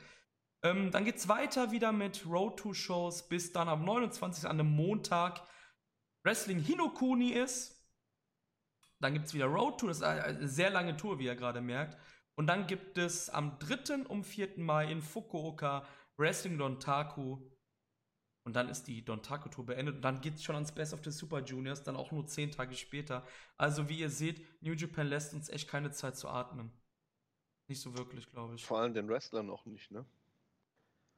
Ähm, 0.64 0.90
dann 0.90 1.06
geht 1.06 1.18
es 1.18 1.28
weiter 1.28 1.70
wieder 1.70 1.92
mit 1.92 2.26
Road 2.26 2.58
to 2.58 2.74
Shows, 2.74 3.30
bis 3.30 3.54
dann 3.54 3.70
am 3.70 3.86
29. 3.86 4.46
an 4.46 4.60
einem 4.60 4.76
Montag 4.76 5.44
Wrestling 6.24 6.58
Hinokuni 6.58 7.34
ist. 7.34 7.80
Dann 9.02 9.14
gibt 9.14 9.28
es 9.28 9.36
wieder 9.36 9.46
Road 9.46 9.80
to, 9.80 9.86
das 9.86 9.98
ist 9.98 10.04
eine 10.04 10.48
sehr 10.48 10.72
lange 10.72 10.98
Tour, 10.98 11.20
wie 11.20 11.26
ihr 11.26 11.36
gerade 11.36 11.62
merkt. 11.62 11.96
Und 12.34 12.48
dann 12.48 12.66
gibt 12.66 12.98
es 12.98 13.30
am 13.30 13.60
3. 13.60 14.08
und 14.08 14.24
4. 14.24 14.58
Mai 14.58 14.92
in 14.92 15.04
Fukuoka 15.04 15.86
Wrestling 16.18 16.58
Dontaku 16.58 17.53
und 18.44 18.56
dann 18.56 18.70
ist 18.70 18.84
die 18.88 19.04
Dontaku 19.04 19.50
Tour 19.50 19.66
beendet 19.66 19.96
und 19.96 20.02
dann 20.02 20.22
geht 20.22 20.36
es 20.36 20.44
schon 20.44 20.56
ans 20.56 20.74
Best 20.74 20.94
of 20.94 21.04
the 21.04 21.12
Super 21.12 21.40
Juniors, 21.40 21.84
dann 21.84 21.96
auch 21.96 22.12
nur 22.12 22.28
zehn 22.28 22.52
Tage 22.52 22.76
später. 22.76 23.26
Also 23.58 23.88
wie 23.90 24.00
ihr 24.00 24.10
seht, 24.10 24.46
New 24.62 24.74
Japan 24.74 25.08
lässt 25.08 25.34
uns 25.34 25.50
echt 25.50 25.70
keine 25.70 25.92
Zeit 25.92 26.18
zu 26.18 26.28
atmen. 26.28 26.72
Nicht 27.68 27.82
so 27.82 27.98
wirklich, 27.98 28.30
glaube 28.30 28.56
ich. 28.56 28.66
Vor 28.66 28.80
allem 28.80 28.94
den 28.94 29.08
Wrestlern 29.08 29.46
noch 29.46 29.66
nicht, 29.66 29.92
ne? 29.92 30.06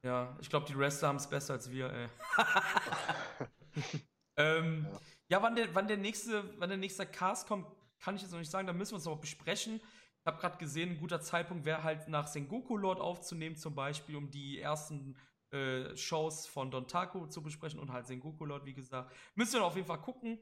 Ja, 0.04 0.36
ich 0.40 0.48
glaube, 0.48 0.66
die 0.66 0.78
Wrestler 0.78 1.08
haben 1.08 1.16
es 1.16 1.28
besser 1.28 1.54
als 1.54 1.70
wir, 1.70 1.92
ey. 1.92 2.08
ähm, 4.36 4.86
ja. 4.88 5.00
ja, 5.28 5.42
wann, 5.42 5.56
der, 5.56 5.74
wann, 5.74 5.88
der 5.88 5.96
nächste, 5.96 6.54
wann 6.60 6.68
der 6.68 6.78
nächste 6.78 7.06
Cast 7.06 7.48
kommt, 7.48 7.66
kann 7.98 8.14
ich 8.14 8.22
jetzt 8.22 8.30
noch 8.30 8.38
nicht 8.38 8.50
sagen. 8.50 8.68
Da 8.68 8.72
müssen 8.72 8.92
wir 8.92 8.96
uns 8.96 9.06
aber 9.06 9.16
besprechen. 9.16 9.80
Ich 10.20 10.26
habe 10.26 10.40
gerade 10.40 10.58
gesehen, 10.58 10.90
ein 10.90 10.98
guter 10.98 11.20
Zeitpunkt 11.20 11.64
wäre 11.64 11.82
halt 11.82 12.08
nach 12.08 12.26
Sengoku 12.28 12.76
Lord 12.76 13.00
aufzunehmen, 13.00 13.56
zum 13.56 13.74
Beispiel, 13.74 14.16
um 14.16 14.30
die 14.30 14.60
ersten 14.60 15.16
äh, 15.56 15.96
Shows 15.96 16.46
von 16.46 16.70
Don 16.70 16.86
Taco 16.86 17.26
zu 17.26 17.42
besprechen 17.42 17.80
und 17.80 17.92
halt 17.92 18.06
Sengoku 18.06 18.44
Lord, 18.44 18.64
wie 18.64 18.74
gesagt. 18.74 19.14
Müsst 19.34 19.54
ihr 19.54 19.64
auf 19.64 19.76
jeden 19.76 19.86
Fall 19.86 20.00
gucken. 20.00 20.38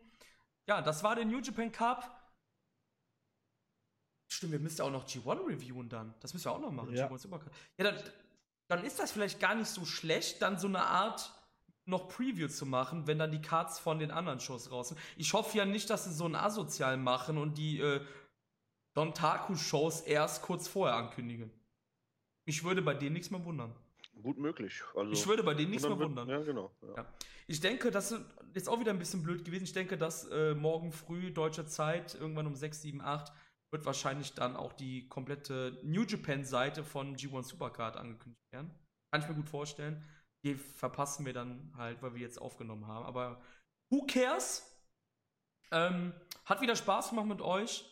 Ja, 0.67 0.83
das 0.83 1.02
war 1.02 1.15
der 1.15 1.25
New 1.25 1.41
Japan 1.41 1.70
Cup. 1.70 2.20
Stimmt, 4.28 4.52
wir 4.52 4.59
müssen 4.59 4.78
ja 4.78 4.84
auch 4.84 4.91
noch 4.91 5.07
G1 5.07 5.47
reviewen 5.47 5.89
dann. 5.89 6.15
Das 6.20 6.33
müssen 6.33 6.47
wir 6.47 6.52
auch 6.52 6.60
noch 6.60 6.73
machen. 6.73 6.94
Ja, 6.94 7.09
ja 7.78 7.84
dann, 7.84 8.02
dann 8.68 8.84
ist 8.84 8.99
das 8.99 9.12
vielleicht 9.12 9.41
gar 9.41 9.55
nicht 9.55 9.68
so 9.68 9.84
schlecht, 9.84 10.43
dann 10.43 10.59
so 10.59 10.67
eine 10.67 10.84
Art 10.84 11.33
noch 11.86 12.09
Preview 12.09 12.49
zu 12.49 12.65
machen, 12.65 13.07
wenn 13.07 13.18
dann 13.18 13.31
die 13.31 13.43
Cards 13.43 13.78
von 13.78 13.99
den 13.99 14.10
anderen 14.10 14.41
Shows 14.41 14.70
raus 14.70 14.89
sind. 14.89 15.01
Ich 15.17 15.33
hoffe 15.34 15.59
ja 15.59 15.67
nicht, 15.67 15.91
dass 15.91 16.05
sie 16.05 16.12
so 16.12 16.25
ein 16.25 16.34
asozial 16.34 16.97
machen 16.97 17.36
und 17.36 17.59
die 17.59 17.78
äh, 17.81 18.01
Don 18.94 19.12
Taku 19.12 19.55
Shows 19.57 20.01
erst 20.01 20.43
kurz 20.43 20.67
vorher 20.67 20.97
ankündigen. 20.97 21.51
Ich 22.47 22.65
würde 22.65 22.81
bei 22.81 22.94
denen 22.94 23.15
nichts 23.15 23.31
mehr 23.31 23.44
wundern. 23.44 23.75
Gut 24.23 24.39
möglich. 24.39 24.83
Also, 24.94 25.12
ich 25.12 25.26
würde 25.26 25.43
bei 25.43 25.55
denen 25.55 25.70
nichts 25.70 25.86
mehr 25.86 25.99
wundern. 25.99 26.28
Ja, 26.28 26.41
genau. 26.41 26.75
Ja. 26.83 26.97
Ja. 26.97 27.15
Ich 27.47 27.60
denke, 27.60 27.91
das 27.91 28.15
ist 28.55 28.68
auch 28.68 28.81
wieder 28.81 28.91
ein 28.91 28.99
bisschen 28.99 29.23
blöd 29.23 29.44
gewesen. 29.44 29.65
Ich 29.65 29.73
denke, 29.73 29.99
dass 29.99 30.28
äh, 30.28 30.55
morgen 30.55 30.93
früh 30.93 31.31
deutscher 31.31 31.67
Zeit, 31.67 32.15
irgendwann 32.15 32.47
um 32.47 32.55
6, 32.55 32.81
7, 32.83 33.01
8, 33.01 33.33
wird 33.70 33.84
wahrscheinlich 33.84 34.34
dann 34.34 34.57
auch 34.57 34.73
die 34.73 35.09
komplette 35.09 35.81
New 35.83 36.05
Japan-Seite 36.05 36.84
von 36.84 37.17
G1 37.17 37.43
Supercard 37.43 37.97
angekündigt 37.97 38.52
werden. 38.52 38.70
Kann 39.10 39.23
ich 39.23 39.28
mir 39.28 39.34
gut 39.34 39.49
vorstellen. 39.49 40.02
Die 40.44 40.55
verpassen 40.55 41.26
wir 41.26 41.33
dann 41.33 41.73
halt, 41.76 42.01
weil 42.01 42.15
wir 42.15 42.20
jetzt 42.20 42.41
aufgenommen 42.41 42.86
haben. 42.86 43.05
Aber 43.05 43.41
who 43.91 44.07
cares? 44.07 44.70
Ähm, 45.70 46.12
hat 46.44 46.60
wieder 46.60 46.76
Spaß 46.76 47.10
gemacht 47.10 47.26
mit 47.26 47.41
euch. 47.41 47.84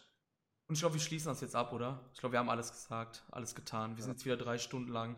Und 0.69 0.77
ich 0.77 0.81
glaube, 0.81 0.95
wir 0.95 1.01
schließen 1.01 1.29
das 1.29 1.41
jetzt 1.41 1.57
ab, 1.57 1.73
oder? 1.73 2.09
Ich 2.15 2.21
glaube, 2.21 2.35
wir 2.35 2.39
haben 2.39 2.49
alles 2.49 2.71
gesagt, 2.71 3.25
alles 3.31 3.55
getan. 3.55 3.97
Wir 3.97 4.05
sind 4.05 4.13
jetzt 4.13 4.25
wieder 4.25 4.37
drei 4.37 4.59
Stunden 4.59 4.91
lang. 4.91 5.17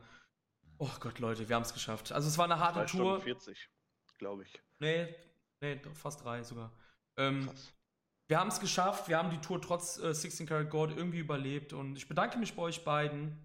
Oh 0.79 0.91
Gott, 1.01 1.19
Leute, 1.19 1.49
wir 1.49 1.57
haben 1.57 1.63
es 1.63 1.73
geschafft. 1.73 2.13
Also 2.13 2.29
es 2.29 2.37
war 2.39 2.47
eine 2.47 2.59
harte 2.59 2.85
Tour. 2.87 3.17
Stunden 3.17 3.23
40, 3.23 3.71
glaube 4.19 4.43
ich. 4.43 4.61
Nee, 4.81 5.15
nee, 5.61 5.81
fast 5.95 6.25
drei 6.25 6.43
sogar. 6.43 6.73
Ähm, 7.17 7.51
wir 8.27 8.41
haben 8.41 8.49
es 8.49 8.59
geschafft. 8.59 9.09
Wir 9.09 9.19
haben 9.19 9.31
die 9.31 9.41
Tour 9.41 9.61
trotz 9.61 9.99
äh, 9.99 10.15
16 10.15 10.47
Karat 10.47 10.71
Gold 10.71 10.97
irgendwie 10.97 11.19
überlebt. 11.19 11.73
Und 11.73 11.97
ich 11.97 12.09
bedanke 12.09 12.39
mich 12.39 12.55
bei 12.55 12.63
euch 12.63 12.85
beiden. 12.85 13.39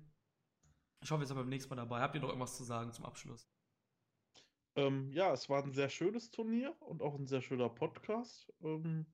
Ich 1.01 1.11
hoffe, 1.11 1.23
ihr 1.23 1.27
seid 1.27 1.37
beim 1.37 1.49
nächsten 1.49 1.69
Mal 1.69 1.81
dabei. 1.81 2.01
Habt 2.01 2.15
ihr 2.15 2.21
noch 2.21 2.29
irgendwas 2.29 2.57
zu 2.57 2.63
sagen 2.63 2.91
zum 2.91 3.05
Abschluss? 3.05 3.47
Ähm, 4.75 5.11
ja, 5.11 5.33
es 5.33 5.49
war 5.49 5.63
ein 5.63 5.73
sehr 5.73 5.89
schönes 5.89 6.31
Turnier 6.31 6.75
und 6.81 7.01
auch 7.01 7.15
ein 7.15 7.27
sehr 7.27 7.41
schöner 7.41 7.69
Podcast. 7.69 8.51
Ähm, 8.61 9.05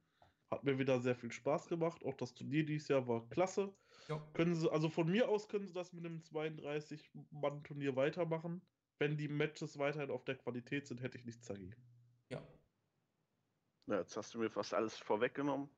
hat 0.52 0.64
mir 0.64 0.78
wieder 0.78 1.00
sehr 1.00 1.16
viel 1.16 1.32
Spaß 1.32 1.68
gemacht. 1.68 2.04
Auch 2.06 2.16
das 2.16 2.34
Turnier 2.34 2.66
dieses 2.66 2.88
Jahr 2.88 3.08
war 3.08 3.28
klasse. 3.30 3.74
Ja. 4.08 4.22
Können 4.34 4.56
sie, 4.56 4.72
also 4.72 4.90
von 4.90 5.10
mir 5.10 5.30
aus 5.30 5.48
können 5.48 5.66
sie 5.66 5.74
das 5.74 5.92
mit 5.94 6.06
einem 6.06 6.20
32-Mann-Turnier 6.20 7.96
weitermachen. 7.96 8.62
Wenn 9.00 9.18
die 9.18 9.28
Matches 9.28 9.78
weiterhin 9.78 10.12
auf 10.12 10.24
der 10.24 10.36
Qualität 10.36 10.88
sind, 10.88 11.02
hätte 11.02 11.18
ich 11.18 11.26
nichts 11.26 11.46
dagegen. 11.46 11.76
Ja. 12.30 12.42
ja 13.88 14.00
jetzt 14.00 14.16
hast 14.16 14.34
du 14.34 14.40
mir 14.40 14.50
fast 14.50 14.74
alles 14.74 14.98
vorweggenommen. 14.98 15.70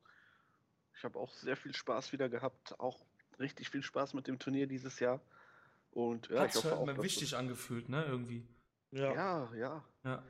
Ich 0.95 1.03
habe 1.03 1.17
auch 1.17 1.31
sehr 1.31 1.55
viel 1.55 1.73
Spaß 1.73 2.11
wieder 2.11 2.29
gehabt. 2.29 2.79
Auch 2.79 3.05
richtig 3.39 3.69
viel 3.69 3.83
Spaß 3.83 4.13
mit 4.13 4.27
dem 4.27 4.39
Turnier 4.39 4.67
dieses 4.67 4.99
Jahr. 4.99 5.21
Und 5.91 6.27
ja, 6.29 6.41
Hat's 6.41 6.57
ich 6.57 6.63
hoffe 6.63 6.77
auch, 6.77 7.03
wichtig 7.03 7.35
angefühlt, 7.35 7.89
ne? 7.89 8.03
Irgendwie. 8.05 8.45
Ja, 8.91 9.13
ja. 9.13 9.53
ja. 9.55 9.83
ja. 10.03 10.23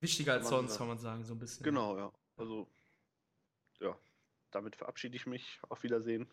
Wichtiger 0.00 0.34
als 0.34 0.48
sonst, 0.48 0.78
kann 0.78 0.88
man 0.88 0.98
sagen, 0.98 1.24
so 1.24 1.34
ein 1.34 1.38
bisschen. 1.38 1.62
Genau, 1.62 1.96
ja. 1.98 2.12
Also, 2.36 2.66
ja, 3.80 3.98
damit 4.50 4.76
verabschiede 4.76 5.16
ich 5.16 5.26
mich. 5.26 5.60
Auf 5.68 5.82
Wiedersehen. 5.82 6.26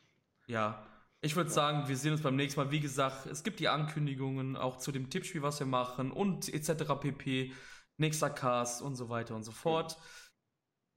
Ja, 0.48 0.85
ich 1.22 1.35
würde 1.35 1.50
sagen, 1.50 1.88
wir 1.88 1.98
sehen 1.98 2.14
uns 2.14 2.22
beim 2.22 2.35
nächsten 2.35 2.59
Mal. 2.59 2.72
Wie 2.72 2.80
gesagt, 2.80 3.26
es 3.26 3.43
gibt 3.43 3.59
die 3.59 3.67
Ankündigungen 3.67 4.56
auch 4.56 4.77
zu 4.77 4.92
dem 4.92 5.09
Tippspiel, 5.09 5.42
was 5.42 5.59
wir 5.59 5.67
machen 5.67 6.11
und 6.11 6.53
etc. 6.53 6.93
pp. 7.00 7.53
Nächster 7.98 8.30
Cast 8.30 8.82
und 8.82 8.95
so 8.95 9.09
weiter 9.09 9.35
und 9.35 9.43
so 9.43 9.51
fort. 9.51 9.98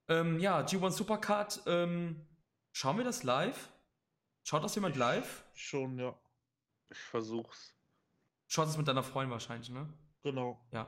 Ja, 0.09 0.21
ähm, 0.21 0.39
ja 0.39 0.61
G1 0.61 0.91
Supercard, 0.93 1.63
ähm, 1.67 2.27
schauen 2.73 2.99
wir 2.99 3.05
das 3.05 3.23
live? 3.23 3.71
Schaut 4.45 4.63
das 4.63 4.75
jemand 4.75 4.97
live? 4.97 5.45
Schon, 5.55 5.99
ja. 5.99 6.15
Ich 6.91 6.99
versuch's. 6.99 7.75
Schaut 8.49 8.69
es 8.69 8.77
mit 8.77 8.89
deiner 8.89 9.03
Freundin 9.03 9.31
wahrscheinlich, 9.31 9.71
ne? 9.71 9.89
Genau. 10.23 10.61
Ja. 10.73 10.87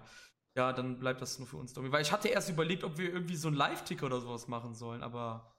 Ja, 0.55 0.73
dann 0.75 0.99
bleibt 0.99 1.23
das 1.23 1.39
nur 1.39 1.49
für 1.49 1.57
uns, 1.57 1.73
Domi. 1.73 1.91
Weil 1.91 2.03
ich 2.03 2.13
hatte 2.13 2.29
erst 2.29 2.51
überlegt, 2.51 2.85
ob 2.85 2.99
wir 2.99 3.11
irgendwie 3.11 3.37
so 3.37 3.49
ein 3.49 3.55
Live-Ticker 3.55 4.07
oder 4.07 4.21
sowas 4.21 4.49
machen 4.49 4.75
sollen, 4.75 5.03
aber 5.03 5.52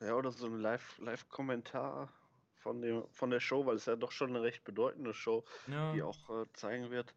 ja, 0.00 0.14
oder 0.14 0.30
so 0.30 0.46
ein 0.46 0.60
Live-Kommentar 0.60 2.00
Live 2.00 2.18
von, 2.58 3.04
von 3.10 3.30
der 3.30 3.40
Show, 3.40 3.66
weil 3.66 3.76
es 3.76 3.86
ja 3.86 3.96
doch 3.96 4.12
schon 4.12 4.30
eine 4.30 4.42
recht 4.42 4.64
bedeutende 4.64 5.14
Show, 5.14 5.44
ja. 5.68 5.92
die 5.92 6.02
auch 6.02 6.28
äh, 6.30 6.46
zeigen 6.52 6.90
wird, 6.90 7.14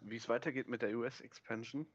wie 0.00 0.16
es 0.16 0.28
weitergeht 0.28 0.68
mit 0.68 0.82
der 0.82 0.96
US-Expansion. 0.96 1.86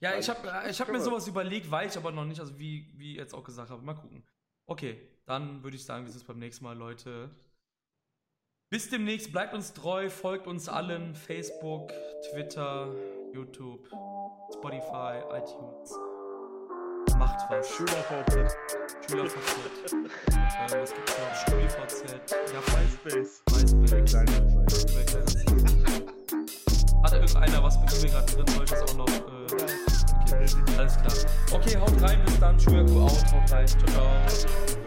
Ja, 0.00 0.18
ich 0.18 0.28
habe 0.28 0.68
ich 0.68 0.80
hab 0.80 0.88
mir 0.88 1.00
sowas 1.00 1.26
überlegt, 1.26 1.70
weiß 1.70 1.92
ich 1.92 1.98
aber 1.98 2.12
noch 2.12 2.24
nicht, 2.24 2.40
also 2.40 2.58
wie, 2.58 2.92
wie 2.96 3.16
jetzt 3.16 3.34
auch 3.34 3.44
gesagt 3.44 3.70
habe. 3.70 3.82
Mal 3.82 3.94
gucken. 3.94 4.22
Okay, 4.66 5.00
dann 5.26 5.62
würde 5.62 5.76
ich 5.76 5.84
sagen, 5.84 6.04
wir 6.04 6.10
sehen 6.10 6.20
uns 6.20 6.26
beim 6.26 6.38
nächsten 6.38 6.64
Mal, 6.64 6.76
Leute. 6.76 7.30
Bis 8.70 8.88
demnächst, 8.88 9.32
bleibt 9.32 9.54
uns 9.54 9.74
treu, 9.74 10.08
folgt 10.08 10.46
uns 10.46 10.68
allen, 10.68 11.14
Facebook, 11.14 11.92
Twitter, 12.30 12.94
YouTube, 13.34 13.86
Spotify, 14.54 15.22
iTunes. 15.30 16.11
Macht 17.22 17.48
was. 17.50 17.68
SchülerVZ. 17.68 18.56
SchülerVZ. 19.08 19.92
äh, 20.32 20.82
was 20.82 20.92
gibt's 20.92 21.14
noch? 21.18 21.34
StudiVZ. 21.36 22.34
Ja, 22.52 22.60
MySpace. 22.74 23.42
MySpace. 23.52 24.14
Hat 27.04 27.12
irgendeiner 27.12 27.62
was 27.62 27.76
bei 27.78 27.86
E-Mail 27.96 28.10
gerade 28.10 28.32
drin? 28.32 28.46
Soll 28.48 28.64
ich 28.64 28.70
das 28.70 28.82
auch 28.82 28.94
noch? 28.96 29.06
Äh, 29.06 29.20
okay, 29.52 30.46
alles 30.76 30.96
klar. 30.96 31.14
Okay, 31.52 31.76
haut 31.78 32.02
rein, 32.02 32.20
bis 32.24 32.40
dann. 32.40 32.58
Schuyaku 32.58 33.02
out, 33.02 33.32
haut 33.32 33.52
rein. 33.52 33.68
Ciao, 33.68 33.86
ciao. 33.86 34.81